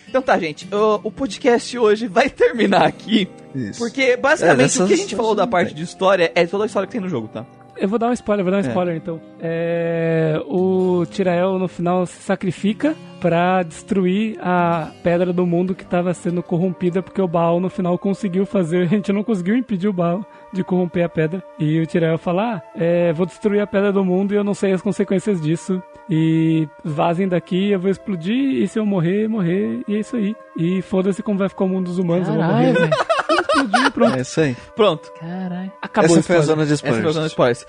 Então 0.07 0.22
tá, 0.22 0.38
gente. 0.38 0.67
O, 0.75 0.99
o 1.06 1.11
podcast 1.11 1.77
hoje 1.80 2.06
vai 2.06 2.30
terminar 2.30 2.83
aqui. 2.85 3.30
Isso. 3.56 3.80
Porque 3.80 4.17
basicamente 4.17 4.77
É, 4.77 4.83
o 4.83 4.88
que 4.88 4.93
a 4.93 4.98
gente 4.98 5.15
falou 5.15 5.33
da 5.33 5.48
parte 5.48 5.73
de 5.73 5.83
história 5.83 6.30
é 6.35 6.45
toda 6.45 6.65
a 6.65 6.67
história 6.67 6.85
que 6.85 6.91
tem 6.91 6.99
no 6.99 7.07
jogo, 7.07 7.30
tá? 7.30 7.45
Eu 7.77 7.88
vou 7.88 7.98
dar 7.98 8.09
um 8.09 8.14
spoiler, 8.14 8.43
vou 8.43 8.51
dar 8.51 8.57
um 8.57 8.65
É. 8.65 8.67
spoiler 8.67 8.95
então. 8.98 9.22
É, 9.40 10.38
o 10.48 11.06
Tirael 11.09 11.57
no 11.57 11.69
final 11.69 12.06
se 12.06 12.22
sacrifica 12.22 12.93
pra 13.22 13.64
destruir 13.64 14.38
a 14.41 14.91
pedra 15.01 15.31
do 15.31 15.45
mundo 15.45 15.73
que 15.73 15.85
tava 15.85 16.14
sendo 16.14 16.43
corrompida 16.43 17.01
porque 17.01 17.22
o 17.22 17.27
Baal 17.27 17.61
no 17.61 17.69
final 17.69 17.98
conseguiu 17.98 18.45
fazer, 18.45 18.81
a 18.83 18.88
gente 18.90 19.14
não 19.14 19.23
conseguiu 19.23 19.56
impedir 19.56 19.88
o 19.88 19.93
Baal 19.93 20.25
de 20.53 20.63
corromper 20.63 21.05
a 21.05 21.09
pedra. 21.09 21.43
E 21.59 21.80
o 21.80 21.85
Tirael 21.85 22.17
fala: 22.17 22.55
ah, 22.55 22.61
é, 22.75 23.11
vou 23.13 23.25
destruir 23.25 23.61
a 23.61 23.67
pedra 23.67 23.91
do 23.91 24.03
mundo 24.05 24.33
e 24.33 24.38
eu 24.38 24.43
não 24.43 24.53
sei 24.53 24.71
as 24.73 24.81
consequências 24.81 25.39
disso. 25.41 25.81
E 26.09 26.67
vazem 26.83 27.27
daqui, 27.27 27.71
eu 27.71 27.80
vou 27.80 27.89
explodir 27.89 28.35
e 28.61 28.67
se 28.67 28.77
eu 28.77 28.85
morrer, 28.85 29.27
morrer, 29.30 29.81
e 29.88 29.95
é 29.95 29.99
isso 29.99 30.15
aí. 30.17 30.35
E 30.57 30.81
foda-se 30.81 31.23
como 31.23 31.39
vai 31.39 31.47
ficar 31.47 31.63
o 31.63 31.69
mundo 31.69 31.85
dos 31.85 31.97
humanos, 31.99 32.27
eu 32.27 32.33
vou 32.33 32.43
Caralho, 32.43 32.73
morrer. 32.73 32.89
velho. 32.89 32.93
Explodir, 33.31 33.91
pronto. 33.91 34.17
É 34.17 34.21
isso 34.21 34.41
aí. 34.41 34.57
Pronto. 34.75 35.11
Caralho. 35.13 35.71
Acabou 35.81 36.11
Essa 36.11 36.19
o 36.19 36.23
foi 36.23 36.35
a 36.38 36.41
zona 36.41 36.65
de 36.65 36.73
Essa 36.73 36.81
foi 36.81 36.89
a 36.89 36.93
spoilers. 36.93 37.13
zona 37.15 37.25
de 37.25 37.31
spoilers. 37.31 37.65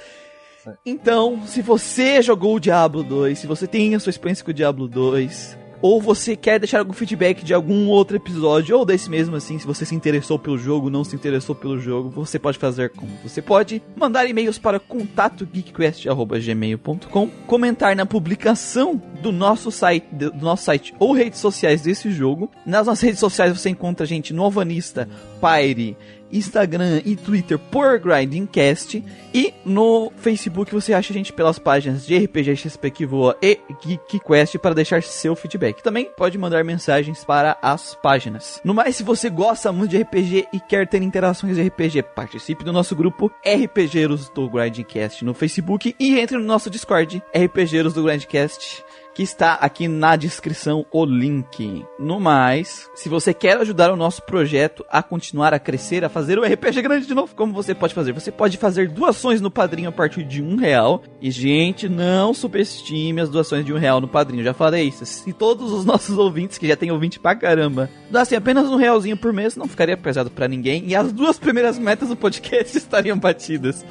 Então, 0.86 1.40
se 1.46 1.60
você 1.60 2.22
jogou 2.22 2.54
o 2.56 2.60
Diablo 2.60 3.02
2, 3.02 3.38
se 3.38 3.46
você 3.46 3.66
tem 3.66 3.94
a 3.94 4.00
sua 4.00 4.10
experiência 4.10 4.44
com 4.44 4.50
o 4.52 4.54
Diablo 4.54 4.86
2, 4.88 5.58
ou 5.82 6.00
você 6.00 6.34
quer 6.36 6.58
deixar 6.58 6.78
algum 6.78 6.94
feedback 6.94 7.44
de 7.44 7.52
algum 7.52 7.88
outro 7.88 8.16
episódio, 8.16 8.78
ou 8.78 8.86
desse 8.86 9.10
mesmo 9.10 9.36
assim, 9.36 9.58
se 9.58 9.66
você 9.66 9.84
se 9.84 9.94
interessou 9.94 10.38
pelo 10.38 10.56
jogo, 10.56 10.88
não 10.88 11.02
se 11.02 11.16
interessou 11.16 11.52
pelo 11.54 11.78
jogo, 11.78 12.08
você 12.08 12.38
pode 12.38 12.56
fazer 12.56 12.88
como? 12.90 13.10
Você 13.24 13.42
pode 13.42 13.82
mandar 13.96 14.24
e-mails 14.26 14.58
para 14.58 14.78
contatogeekquest.gmail.com, 14.78 17.28
comentar 17.46 17.96
na 17.96 18.06
publicação 18.06 19.02
do 19.20 19.32
nosso 19.32 19.72
site, 19.72 20.06
do 20.12 20.32
nosso 20.34 20.64
site 20.64 20.94
ou 20.98 21.12
redes 21.12 21.40
sociais 21.40 21.82
desse 21.82 22.10
jogo. 22.12 22.50
Nas 22.64 22.86
nossas 22.86 23.02
redes 23.02 23.20
sociais 23.20 23.58
você 23.58 23.68
encontra 23.70 24.04
a 24.04 24.08
gente 24.08 24.32
no 24.32 24.44
Alvanista, 24.44 25.08
Pyre, 25.40 25.96
Instagram 26.32 27.02
e 27.04 27.14
Twitter 27.14 27.58
por 27.58 27.98
Grindingcast. 27.98 29.04
E 29.34 29.54
no 29.64 30.12
Facebook 30.16 30.72
você 30.72 30.94
acha 30.94 31.12
a 31.12 31.16
gente 31.16 31.32
pelas 31.32 31.58
páginas 31.58 32.06
de 32.06 32.16
RPG 32.16 32.56
XP 32.56 32.90
que 32.90 33.06
voa 33.06 33.36
e 33.42 33.58
Geek 33.84 34.20
Quest 34.20 34.58
para 34.58 34.74
deixar 34.74 35.02
seu 35.02 35.34
feedback. 35.34 35.82
Também 35.82 36.10
pode 36.16 36.38
mandar 36.38 36.64
mensagens 36.64 37.24
para 37.24 37.56
as 37.60 37.94
páginas. 37.94 38.60
No 38.64 38.74
mais, 38.74 38.96
se 38.96 39.02
você 39.02 39.28
gosta 39.28 39.72
muito 39.72 39.90
de 39.90 40.02
RPG 40.02 40.46
e 40.52 40.60
quer 40.60 40.88
ter 40.88 41.02
interações 41.02 41.56
de 41.56 41.62
RPG, 41.62 42.02
participe 42.14 42.64
do 42.64 42.72
nosso 42.72 42.96
grupo 42.96 43.30
RPGeiros 43.44 44.28
do 44.30 44.48
Grindcast 44.48 45.24
no 45.24 45.34
Facebook 45.34 45.94
e 45.98 46.18
entre 46.18 46.36
no 46.36 46.44
nosso 46.44 46.70
Discord 46.70 47.22
RPGeiros 47.34 47.94
do 47.94 48.02
Grindcast 48.02 48.84
que 49.14 49.22
está 49.22 49.54
aqui 49.54 49.88
na 49.88 50.16
descrição 50.16 50.86
o 50.90 51.04
link. 51.04 51.84
No 51.98 52.18
mais, 52.18 52.88
se 52.94 53.08
você 53.08 53.34
quer 53.34 53.56
ajudar 53.58 53.92
o 53.92 53.96
nosso 53.96 54.22
projeto 54.22 54.84
a 54.90 55.02
continuar 55.02 55.52
a 55.52 55.58
crescer, 55.58 56.04
a 56.04 56.08
fazer 56.08 56.38
o 56.38 56.44
RPG 56.44 56.82
grande 56.82 57.06
de 57.06 57.14
novo, 57.14 57.34
como 57.34 57.52
você 57.52 57.74
pode 57.74 57.94
fazer? 57.94 58.12
Você 58.12 58.30
pode 58.30 58.56
fazer 58.56 58.88
doações 58.88 59.40
no 59.40 59.50
padrinho 59.50 59.88
a 59.88 59.92
partir 59.92 60.24
de 60.24 60.42
um 60.42 60.56
real. 60.56 61.02
E, 61.20 61.30
gente, 61.30 61.88
não 61.88 62.32
subestime 62.32 63.20
as 63.20 63.30
doações 63.30 63.64
de 63.64 63.72
um 63.72 63.78
real 63.78 64.00
no 64.00 64.08
padrinho. 64.08 64.44
Já 64.44 64.54
falei 64.54 64.88
isso. 64.88 65.04
Se 65.04 65.32
todos 65.32 65.72
os 65.72 65.84
nossos 65.84 66.16
ouvintes, 66.16 66.58
que 66.58 66.68
já 66.68 66.76
tem 66.76 66.90
ouvinte 66.90 67.20
pra 67.20 67.34
caramba, 67.34 67.90
doassem 68.10 68.38
apenas 68.38 68.68
um 68.68 68.76
realzinho 68.76 69.16
por 69.16 69.32
mês, 69.32 69.56
não 69.56 69.68
ficaria 69.68 69.96
pesado 69.96 70.30
para 70.30 70.48
ninguém. 70.48 70.84
E 70.86 70.94
as 70.94 71.12
duas 71.12 71.38
primeiras 71.38 71.78
metas 71.78 72.08
do 72.08 72.16
podcast 72.16 72.76
estariam 72.78 73.18
batidas. 73.18 73.84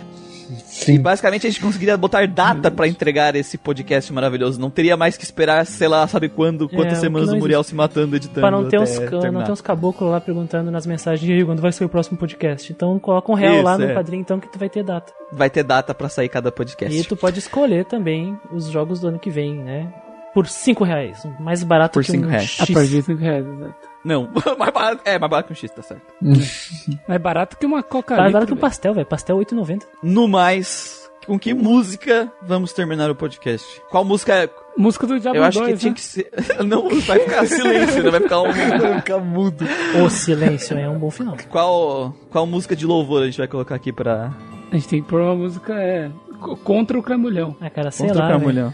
E 0.88 0.98
basicamente 0.98 1.48
a 1.48 1.50
gente 1.50 1.62
conseguiria 1.62 1.98
botar 1.98 2.28
data 2.28 2.70
pra 2.72 2.88
entregar 2.88 3.36
esse 3.36 3.58
podcast 3.58 4.12
maravilhoso. 4.12 4.60
Não 4.60 4.70
teria 4.70 4.98
mais 4.98 5.18
que 5.18 5.24
esperar, 5.24 5.66
sei 5.66 5.88
lá, 5.88 6.08
sabe 6.08 6.30
quando, 6.30 6.68
quantas 6.68 6.98
É, 6.98 7.02
semanas 7.02 7.30
o 7.30 7.38
Muriel 7.38 7.64
se 7.64 7.76
matando 7.76 8.16
editando. 8.16 8.42
Pra 8.42 8.52
não 8.52 8.68
ter, 8.68 8.80
uns, 8.80 9.00
não 9.00 9.44
ter 9.44 9.52
uns 9.52 9.62
caboclos 9.62 10.10
lá 10.10 10.20
perguntando 10.20 10.72
nas 10.72 10.86
mensagens 10.86 11.30
"E 11.30 11.34
aí, 11.34 11.46
quando 11.46 11.62
vai 11.62 11.72
ser 11.72 11.86
o 11.86 11.90
próximo 11.90 12.18
podcast. 12.18 12.72
Então 12.72 12.98
coloca 13.00 13.32
um 13.32 13.36
real 13.36 13.62
lá 13.62 13.78
no 13.78 13.86
é. 13.86 13.94
padrinho, 13.94 14.22
então 14.22 14.40
que 14.40 14.52
tu 14.52 14.58
vai 14.60 14.70
ter 14.70 14.84
data. 14.84 15.14
Vai 15.32 15.50
ter 15.50 15.64
data 15.64 15.94
pra 15.94 16.10
sair 16.10 16.30
cada 16.30 16.52
podcast. 16.52 16.98
E 16.98 17.04
tu 17.04 17.16
pode 17.16 17.40
escolher 17.40 17.86
também 17.86 18.38
os 18.52 18.66
jogos 18.68 19.00
do 19.00 19.08
ano 19.08 19.20
que 19.20 19.30
vem, 19.30 19.56
né? 19.56 19.88
Por 20.34 20.48
5 20.48 20.84
reais. 20.84 21.24
Mais 21.40 21.64
barato 21.64 21.94
Por 21.94 22.04
que 22.06 22.12
cinco 22.12 22.26
um 22.28 22.30
reais. 22.30 22.58
A 22.60 22.66
X. 22.66 22.74
partir 22.74 22.90
de 22.90 23.02
5 23.02 23.20
reais, 23.22 23.46
exato. 23.46 23.76
Não, 24.04 24.30
mais 24.58 24.72
barato, 24.74 25.02
é, 25.06 25.20
mais 25.20 25.30
barato 25.30 25.48
que 25.48 25.54
um 25.54 25.56
X, 25.56 25.72
tá 25.72 25.82
certo. 25.82 26.02
É 27.08 27.20
barato 27.20 27.58
que 27.58 27.66
uma 27.66 27.84
coca 27.84 28.16
Mais 28.16 28.32
barato 28.32 28.48
que 28.52 28.58
um 28.58 28.62
pastel, 28.62 28.94
velho. 28.94 29.06
Pastel 29.06 29.38
8,90. 29.38 29.84
No 30.02 30.28
mais, 30.28 31.10
com 31.28 31.38
que 31.38 31.54
música 31.54 32.32
vamos 32.42 32.72
terminar 32.74 33.10
o 33.12 33.16
podcast? 33.16 33.82
Qual 33.90 34.04
música 34.06 34.34
é? 34.36 34.50
Música 34.78 35.06
do 35.06 35.20
Diablo 35.20 35.40
Eu 35.40 35.44
acho 35.44 35.60
2, 35.60 35.74
que 35.74 35.78
tinha 35.80 35.92
né? 35.92 35.96
que 35.96 36.02
ser. 36.02 36.32
Não, 36.66 36.90
vai 37.02 37.20
ficar 37.20 37.46
silêncio, 37.46 38.02
né? 38.04 38.10
Vai 38.10 38.22
ficar, 38.22 38.40
um... 38.42 38.52
vai 38.54 38.96
ficar 39.02 39.18
mudo. 39.20 39.66
O 40.04 40.10
silêncio 40.10 40.78
é 40.78 40.90
um 40.90 40.98
bom 40.98 41.12
final. 41.12 41.36
Qual, 41.50 42.14
qual 42.30 42.48
música 42.48 42.74
de 42.76 42.86
louvor 42.86 43.24
a 43.24 43.26
gente 43.26 43.38
vai 43.38 43.48
colocar 43.50 43.76
aqui 43.76 43.92
pra. 43.92 44.32
A 44.72 44.76
gente 44.76 44.88
tem 44.88 45.02
que 45.04 45.10
pôr 45.10 45.20
uma 45.22 45.36
música 45.36 45.74
é, 45.74 46.10
co- 46.40 46.56
contra 46.56 46.98
o 46.98 47.04
Cramulhão. 47.04 47.54
Ah, 47.60 47.70
cara, 47.70 47.92
sei 47.92 48.08
Contra 48.08 48.22
lá, 48.24 48.28
o 48.28 48.30
velho. 48.32 48.42
Camulhão? 48.42 48.74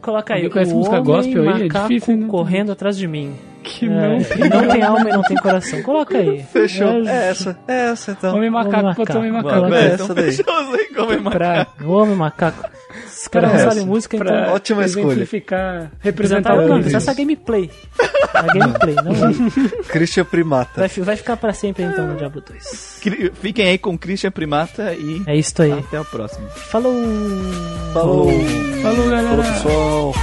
Coloca 0.00 0.34
aí, 0.34 0.48
conhece 0.50 0.72
música 0.74 0.96
homem 0.96 1.04
gospel 1.04 1.42
aí? 1.42 1.48
É 1.48 1.62
macaco 1.64 1.88
difícil, 1.88 2.16
né? 2.16 2.26
correndo 2.28 2.72
atrás 2.72 2.96
de 2.96 3.06
mim. 3.08 3.34
Que 3.62 3.86
É, 3.86 3.88
não. 3.88 4.16
ele 4.16 4.48
não 4.48 4.68
tem 4.68 4.82
alma 4.82 5.10
e 5.10 5.12
não 5.12 5.22
tem 5.22 5.36
coração. 5.36 5.82
Coloca 5.82 6.16
aí. 6.16 6.42
Fechou. 6.44 6.88
É, 7.06 7.26
É 7.26 7.28
essa, 7.30 7.58
é 7.66 7.90
essa 7.90 8.12
então. 8.12 8.36
Homem 8.36 8.48
macaco, 8.50 8.94
Homem 8.94 9.12
ser 9.12 9.18
homem 9.18 9.32
macaco. 9.32 9.54
macaco. 9.54 9.70
Vai, 9.70 9.82
Vai, 9.84 9.92
essa 9.94 10.14
daí. 10.14 10.30
é 11.16 11.18
uma... 11.18 11.30
Pra, 11.30 11.66
homem 11.84 12.16
macaco. 12.16 12.70
Os 13.06 13.28
caras 13.28 13.48
não 13.50 13.56
Pra 13.56 13.64
sabem 13.68 13.78
essa. 13.82 13.86
música, 13.86 14.16
então. 14.16 14.26
pra 14.26 14.52
Ótima 14.52 14.84
escolha. 14.84 15.06
exemplificar, 15.06 15.90
representar 16.00 16.54
o 16.54 16.66
nome, 16.68 16.92
essa 16.94 17.14
gameplay. 17.14 17.70
A 18.34 18.42
gameplay, 18.42 18.94
não 18.96 19.12
vai, 19.14 19.32
Christian 19.88 20.24
Primata. 20.24 20.80
vai, 20.80 20.88
vai 20.88 21.16
ficar 21.16 21.36
pra 21.36 21.52
sempre 21.52 21.82
então 21.84 22.06
no 22.06 22.16
Diablo 22.16 22.42
2. 22.46 22.98
Cri- 23.02 23.32
Fiquem 23.40 23.68
aí 23.68 23.78
com 23.78 23.96
Christian 23.98 24.30
Primata 24.30 24.92
e 24.94 25.22
É 25.26 25.36
isso 25.36 25.60
aí. 25.62 25.72
até 25.72 25.96
a 25.98 26.04
próxima. 26.04 26.48
Falou! 26.48 26.94
Falou. 27.92 28.28
Falou, 28.82 29.08
galera. 29.08 29.28
Falou, 29.28 29.44
pessoal. 29.44 30.14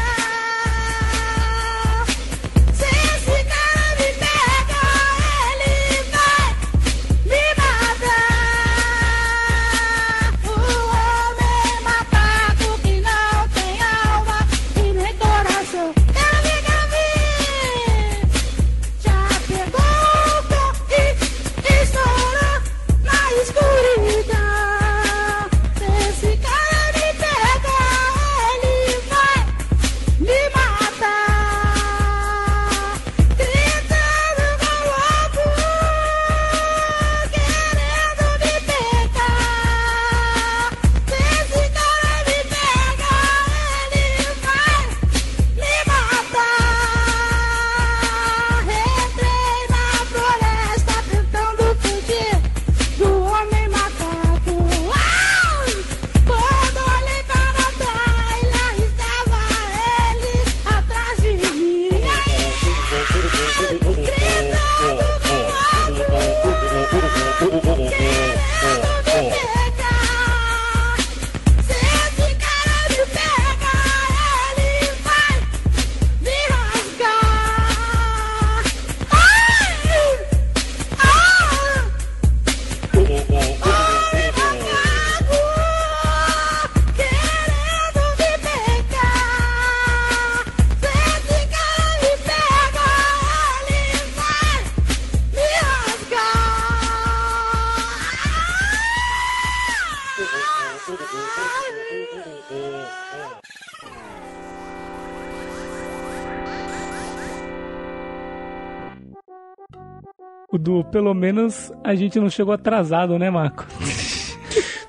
Pelo 110.95 111.13
menos, 111.13 111.73
a 111.83 111.93
gente 111.93 112.17
não 112.21 112.29
chegou 112.29 112.53
atrasado, 112.53 113.19
né, 113.19 113.29
Marco? 113.29 113.65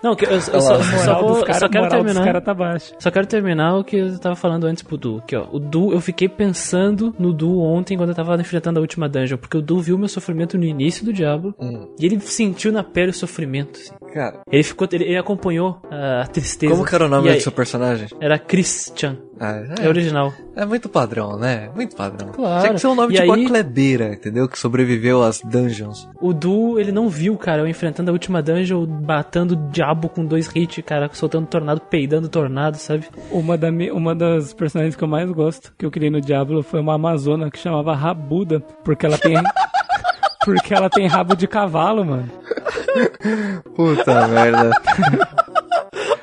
Não, 0.01 0.15
eu, 0.21 0.29
eu 0.31 0.41
só, 0.41 0.53
A 0.57 0.61
só, 0.61 1.21
vou- 1.21 1.39
eu 1.39 1.45
caras 1.45 1.59
só 1.63 1.69
quero 1.69 1.89
terminar. 1.89 2.25
cara 2.25 2.41
tá 2.41 2.55
baixa. 2.55 2.95
Só 2.97 3.11
quero 3.11 3.27
terminar 3.27 3.77
o 3.77 3.83
que 3.83 3.97
eu 3.97 4.17
tava 4.21 4.37
falando 4.37 4.65
antes 4.65 4.85
pro 4.85 4.97
Du. 4.97 5.21
Que, 5.27 5.35
ó, 5.35 5.47
o 5.51 5.59
Du, 5.59 5.93
eu 5.93 6.01
fiquei 6.01 6.29
pensando 6.29 7.13
no 7.19 7.33
Du 7.33 7.59
ontem 7.59 7.97
quando 7.97 8.11
eu 8.11 8.15
tava 8.15 8.37
enfrentando 8.41 8.79
a 8.79 8.83
última 8.83 9.09
dungeon. 9.09 9.37
Porque 9.37 9.57
o 9.57 9.63
Du 9.63 9.81
viu 9.81 9.99
meu 9.99 10.07
sofrimento 10.09 10.57
no 10.57 10.63
início 10.65 11.05
do 11.05 11.13
Diablo. 11.13 11.53
E 11.99 12.07
ele 12.07 12.21
sentiu 12.21 12.71
na 12.71 12.85
pele 12.85 13.11
o 13.11 13.15
sofrimento. 13.15 13.81
assim. 13.81 13.95
Cara, 14.15 14.43
Ele 14.53 14.63
ficou. 14.63 14.87
Ele, 14.93 15.05
ele 15.07 15.17
acompanhou 15.19 15.81
a 15.91 16.25
tristeza. 16.29 16.73
como 16.73 16.87
que 16.87 16.95
era 16.95 17.07
o 17.07 17.09
nome 17.09 17.29
aí- 17.31 17.37
do 17.39 17.43
seu 17.43 17.51
personagem? 17.51 18.07
Era 18.21 18.39
Christian. 18.39 19.17
Ah, 19.39 19.63
É 19.83 19.89
original. 19.89 20.33
É 20.55 20.65
muito 20.65 20.89
padrão, 20.89 21.39
né? 21.39 21.69
Muito 21.75 21.95
padrão. 21.95 22.29
Claro. 22.33 22.61
Tinha 22.63 22.73
que 22.75 22.81
ser 22.81 22.87
um 22.87 22.95
nome 22.95 23.15
E 23.15 23.21
tipo 23.21 23.33
aí- 23.33 23.45
a 23.45 23.49
Klebeira, 23.49 24.13
entendeu? 24.15 24.49
Que 24.49 24.59
sobreviveu 24.59 25.23
às 25.23 25.41
dungeons. 25.43 26.09
O 26.21 26.33
Du, 26.33 26.79
ele 26.81 26.91
não 26.91 27.09
viu, 27.09 27.37
cara, 27.37 27.61
eu 27.63 27.69
enfrentando 27.69 28.11
a 28.11 28.13
última 28.13 28.41
dungeon, 28.43 28.87
batendo 28.87 29.53
o 29.53 29.71
diabo 29.71 30.09
com 30.09 30.25
dois 30.25 30.49
hits, 30.55 30.83
cara, 30.85 31.11
soltando 31.13 31.47
tornado, 31.47 31.81
peidando 31.83 32.29
tornado, 32.29 32.77
sabe? 32.79 33.07
Uma, 33.31 33.59
da, 33.59 33.71
mi- 33.71 33.91
uma 33.91 34.15
das 34.15 34.55
personagens 34.55 34.97
que 34.97 35.05
eu 35.05 35.09
mais 35.09 35.31
gosto, 35.31 35.73
que 35.77 35.85
eu 35.85 35.91
criei 35.91 36.11
no 36.11 36.21
Diablo, 36.21 36.63
foi 36.63 36.81
uma 36.81 36.95
amazona 36.95 37.51
que 37.51 37.59
chamava 37.59 37.95
Rabuda, 37.95 38.61
porque 38.85 39.05
ela 39.05 39.19
tem. 39.19 39.35
porque 40.45 40.73
ela 40.73 40.89
tem 40.89 41.07
rabo 41.09 41.35
de 41.37 41.47
cavalo, 41.49 42.05
mano. 42.05 42.31
Puta 43.75 44.29
merda. 44.29 44.71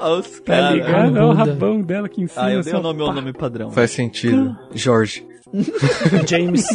Ah, 0.04 0.16
os 0.16 0.42
Tá 0.42 0.72
ligado? 0.72 1.18
É 1.18 1.24
o 1.24 1.32
rabão 1.32 1.82
dela 1.82 2.08
aqui 2.08 2.22
em 2.24 2.28
cima. 2.28 2.46
Ah, 2.46 2.52
eu 2.52 2.62
dei 2.62 2.74
o 2.74 2.82
nome, 2.82 3.02
o 3.02 3.14
nome 3.14 3.32
padrão. 3.32 3.72
Faz 3.72 3.92
sentido. 3.92 4.54
Jorge. 4.74 5.26
James. 6.28 6.66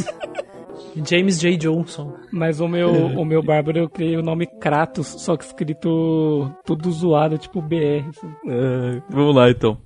James 1.06 1.38
J. 1.38 1.56
Johnson. 1.58 2.14
Mas 2.32 2.58
o 2.58 2.66
meu, 2.66 2.90
o 2.90 3.24
meu 3.26 3.42
bárbaro 3.42 3.78
eu 3.78 3.88
criei 3.88 4.16
o 4.16 4.22
nome 4.22 4.46
Kratos, 4.46 5.06
só 5.06 5.36
que 5.36 5.44
escrito 5.44 6.50
tudo 6.64 6.90
zoado, 6.90 7.36
tipo 7.36 7.60
BR. 7.60 8.08
É, 8.48 9.02
vamos 9.10 9.34
lá 9.34 9.50
então. 9.50 9.78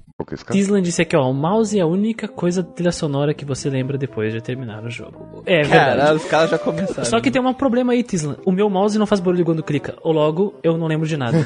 Tisland 0.50 0.84
disse 0.84 1.02
aqui, 1.02 1.16
ó, 1.16 1.28
o 1.28 1.34
mouse 1.34 1.78
é 1.78 1.82
a 1.82 1.86
única 1.86 2.28
coisa 2.28 2.62
da 2.62 2.70
trilha 2.70 2.92
sonora 2.92 3.34
que 3.34 3.44
você 3.44 3.68
lembra 3.68 3.96
depois 3.98 4.32
de 4.32 4.40
terminar 4.40 4.84
o 4.84 4.90
jogo. 4.90 5.42
É 5.46 5.62
verdade. 5.62 5.98
Cara, 5.98 6.14
os 6.14 6.24
caras 6.24 6.50
já 6.50 6.58
começaram. 6.58 7.04
Só 7.04 7.20
que 7.20 7.30
tem 7.30 7.40
um 7.40 7.54
problema 7.54 7.92
aí, 7.92 8.02
Tislan. 8.02 8.36
O 8.44 8.52
meu 8.52 8.68
mouse 8.68 8.98
não 8.98 9.06
faz 9.06 9.20
barulho 9.20 9.44
quando 9.44 9.62
clica. 9.62 9.96
Ou 10.02 10.12
logo, 10.12 10.54
eu 10.62 10.76
não 10.76 10.86
lembro 10.86 11.06
de 11.06 11.16
nada. 11.16 11.38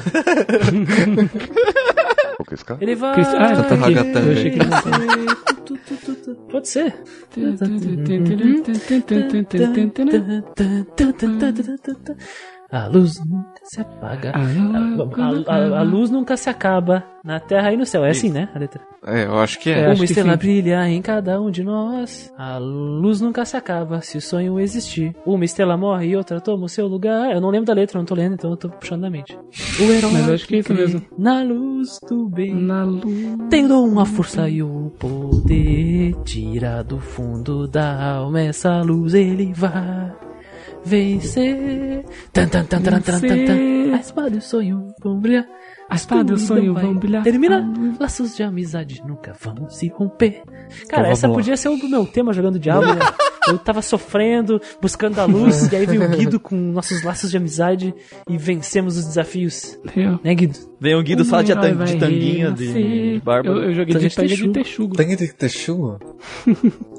Ele 2.79 2.95
vai... 2.95 3.11
Ah, 3.11 3.63
Canta 3.63 3.75
tá. 4.13 4.19
Eu 4.19 4.31
achei 4.31 4.51
que 4.51 4.59
ele 4.59 4.69
não 4.69 4.81
tava. 4.81 6.47
Pode 6.49 6.69
ser. 6.69 6.93
A 12.69 12.85
luz 12.87 13.13
nunca 13.25 13.61
se 13.63 13.79
apaga. 13.79 14.33
A, 14.35 14.39
a- 14.41 15.55
a- 15.55 15.79
a 15.79 15.83
luz 15.83 16.09
nunca 16.09 16.35
se 16.35 16.49
acaba 16.49 17.01
na 17.23 17.39
terra 17.39 17.71
e 17.71 17.77
no 17.77 17.85
céu. 17.85 18.03
É 18.03 18.09
assim, 18.09 18.29
né? 18.29 18.49
A 18.53 18.59
letra. 18.59 18.81
É, 19.05 19.25
eu 19.25 19.39
acho 19.39 19.57
que 19.59 19.69
É, 19.69 19.79
é. 19.79 19.85
acho 19.85 19.95
Uma 20.01 20.03
estrela 20.05 20.35
brilha 20.35 20.89
em 20.89 21.01
cada 21.01 21.39
um 21.41 21.49
de 21.49 21.63
nós. 21.63 22.29
A 22.37 22.57
luz 22.57 23.21
nunca 23.21 23.45
se 23.45 23.55
acaba 23.55 24.01
se 24.01 24.17
o 24.17 24.21
sonho 24.21 24.59
existir. 24.59 25.15
Uma 25.25 25.45
estrela 25.45 25.77
morre 25.77 26.07
e 26.07 26.15
outra 26.17 26.41
toma 26.41 26.65
o 26.65 26.69
seu 26.69 26.87
lugar. 26.87 27.31
Eu 27.31 27.39
não 27.39 27.49
lembro 27.49 27.67
da 27.67 27.73
letra, 27.73 27.97
não 27.99 28.05
tô 28.05 28.15
lendo, 28.15 28.33
então 28.33 28.49
eu 28.51 28.57
tô 28.57 28.67
puxando 28.69 29.01
da 29.01 29.09
mente. 29.09 29.33
O 29.79 29.83
herói 29.83 30.11
Mas 30.11 30.27
eu 30.27 30.33
acho 30.35 30.47
que 30.47 30.55
é 30.55 30.59
isso 30.59 30.73
mesmo. 30.73 31.01
Na 31.17 31.41
luz 31.43 31.99
do 32.09 32.27
bem. 32.27 32.53
Na 32.53 32.83
luz. 32.83 33.37
Tem 33.49 33.65
dom, 33.65 33.97
a 33.97 34.05
força 34.05 34.49
e 34.49 34.61
o 34.61 34.91
poder. 34.99 36.15
Tira 36.25 36.83
do 36.83 36.99
fundo 36.99 37.65
da 37.67 38.15
alma 38.15 38.41
essa 38.41 38.81
luz, 38.81 39.13
ele 39.13 39.53
vai 39.53 40.11
vencer. 40.87 42.03
Tan, 42.33 42.47
tan, 42.47 42.63
tan, 42.65 42.81
tan, 42.81 43.01
tan, 43.01 43.19
tan, 43.19 43.45
tan. 43.45 43.93
A 43.95 43.99
espada 43.99 44.35
e 44.35 44.37
o 44.37 44.41
sonho 44.41 44.87
vão 45.03 45.19
brilhar. 45.19 45.45
A 45.89 45.95
espada 45.95 46.31
e 46.31 46.35
o 46.35 46.37
sonho 46.37 46.73
vão 46.73 46.95
brilhar. 46.95 47.23
Termina. 47.23 47.65
Laços 47.99 48.35
de 48.35 48.43
amizade 48.43 49.01
nunca 49.05 49.33
vão 49.41 49.69
se 49.69 49.87
romper. 49.89 50.41
Cara, 50.89 51.03
vamos 51.03 51.17
essa 51.19 51.27
lá. 51.27 51.33
podia 51.33 51.55
ser 51.57 51.69
o 51.69 51.77
meu 51.89 52.05
tema 52.05 52.33
jogando 52.33 52.59
Diablo. 52.59 52.93
né? 52.93 53.01
Eu 53.47 53.57
tava 53.57 53.81
sofrendo, 53.81 54.59
buscando 54.81 55.17
a 55.19 55.23
luz, 55.25 55.71
e 55.71 55.75
aí 55.77 55.85
veio 55.85 56.03
o 56.03 56.09
Guido 56.09 56.37
com 56.37 56.53
nossos 56.53 57.01
laços 57.01 57.31
de 57.31 57.37
amizade 57.37 57.95
e 58.29 58.37
vencemos 58.37 58.97
os 58.97 59.05
desafios. 59.05 59.79
Eu, 59.95 60.19
Né, 60.21 60.35
Guido? 60.35 60.59
Vem 60.81 60.95
o 60.95 61.01
Guido 61.01 61.23
só 61.23 61.41
de, 61.41 61.53
herói 61.53 61.73
tan- 61.73 61.85
de 61.85 61.95
tanguinha, 61.95 62.51
de, 62.51 62.73
de 62.73 63.21
barba. 63.23 63.47
Eu, 63.47 63.63
eu 63.63 63.73
joguei 63.73 63.95
de 63.95 64.09
de 64.09 64.49
texugo. 64.51 64.95
Tangue 64.97 65.15
de 65.15 65.31
texugo? 65.33 65.97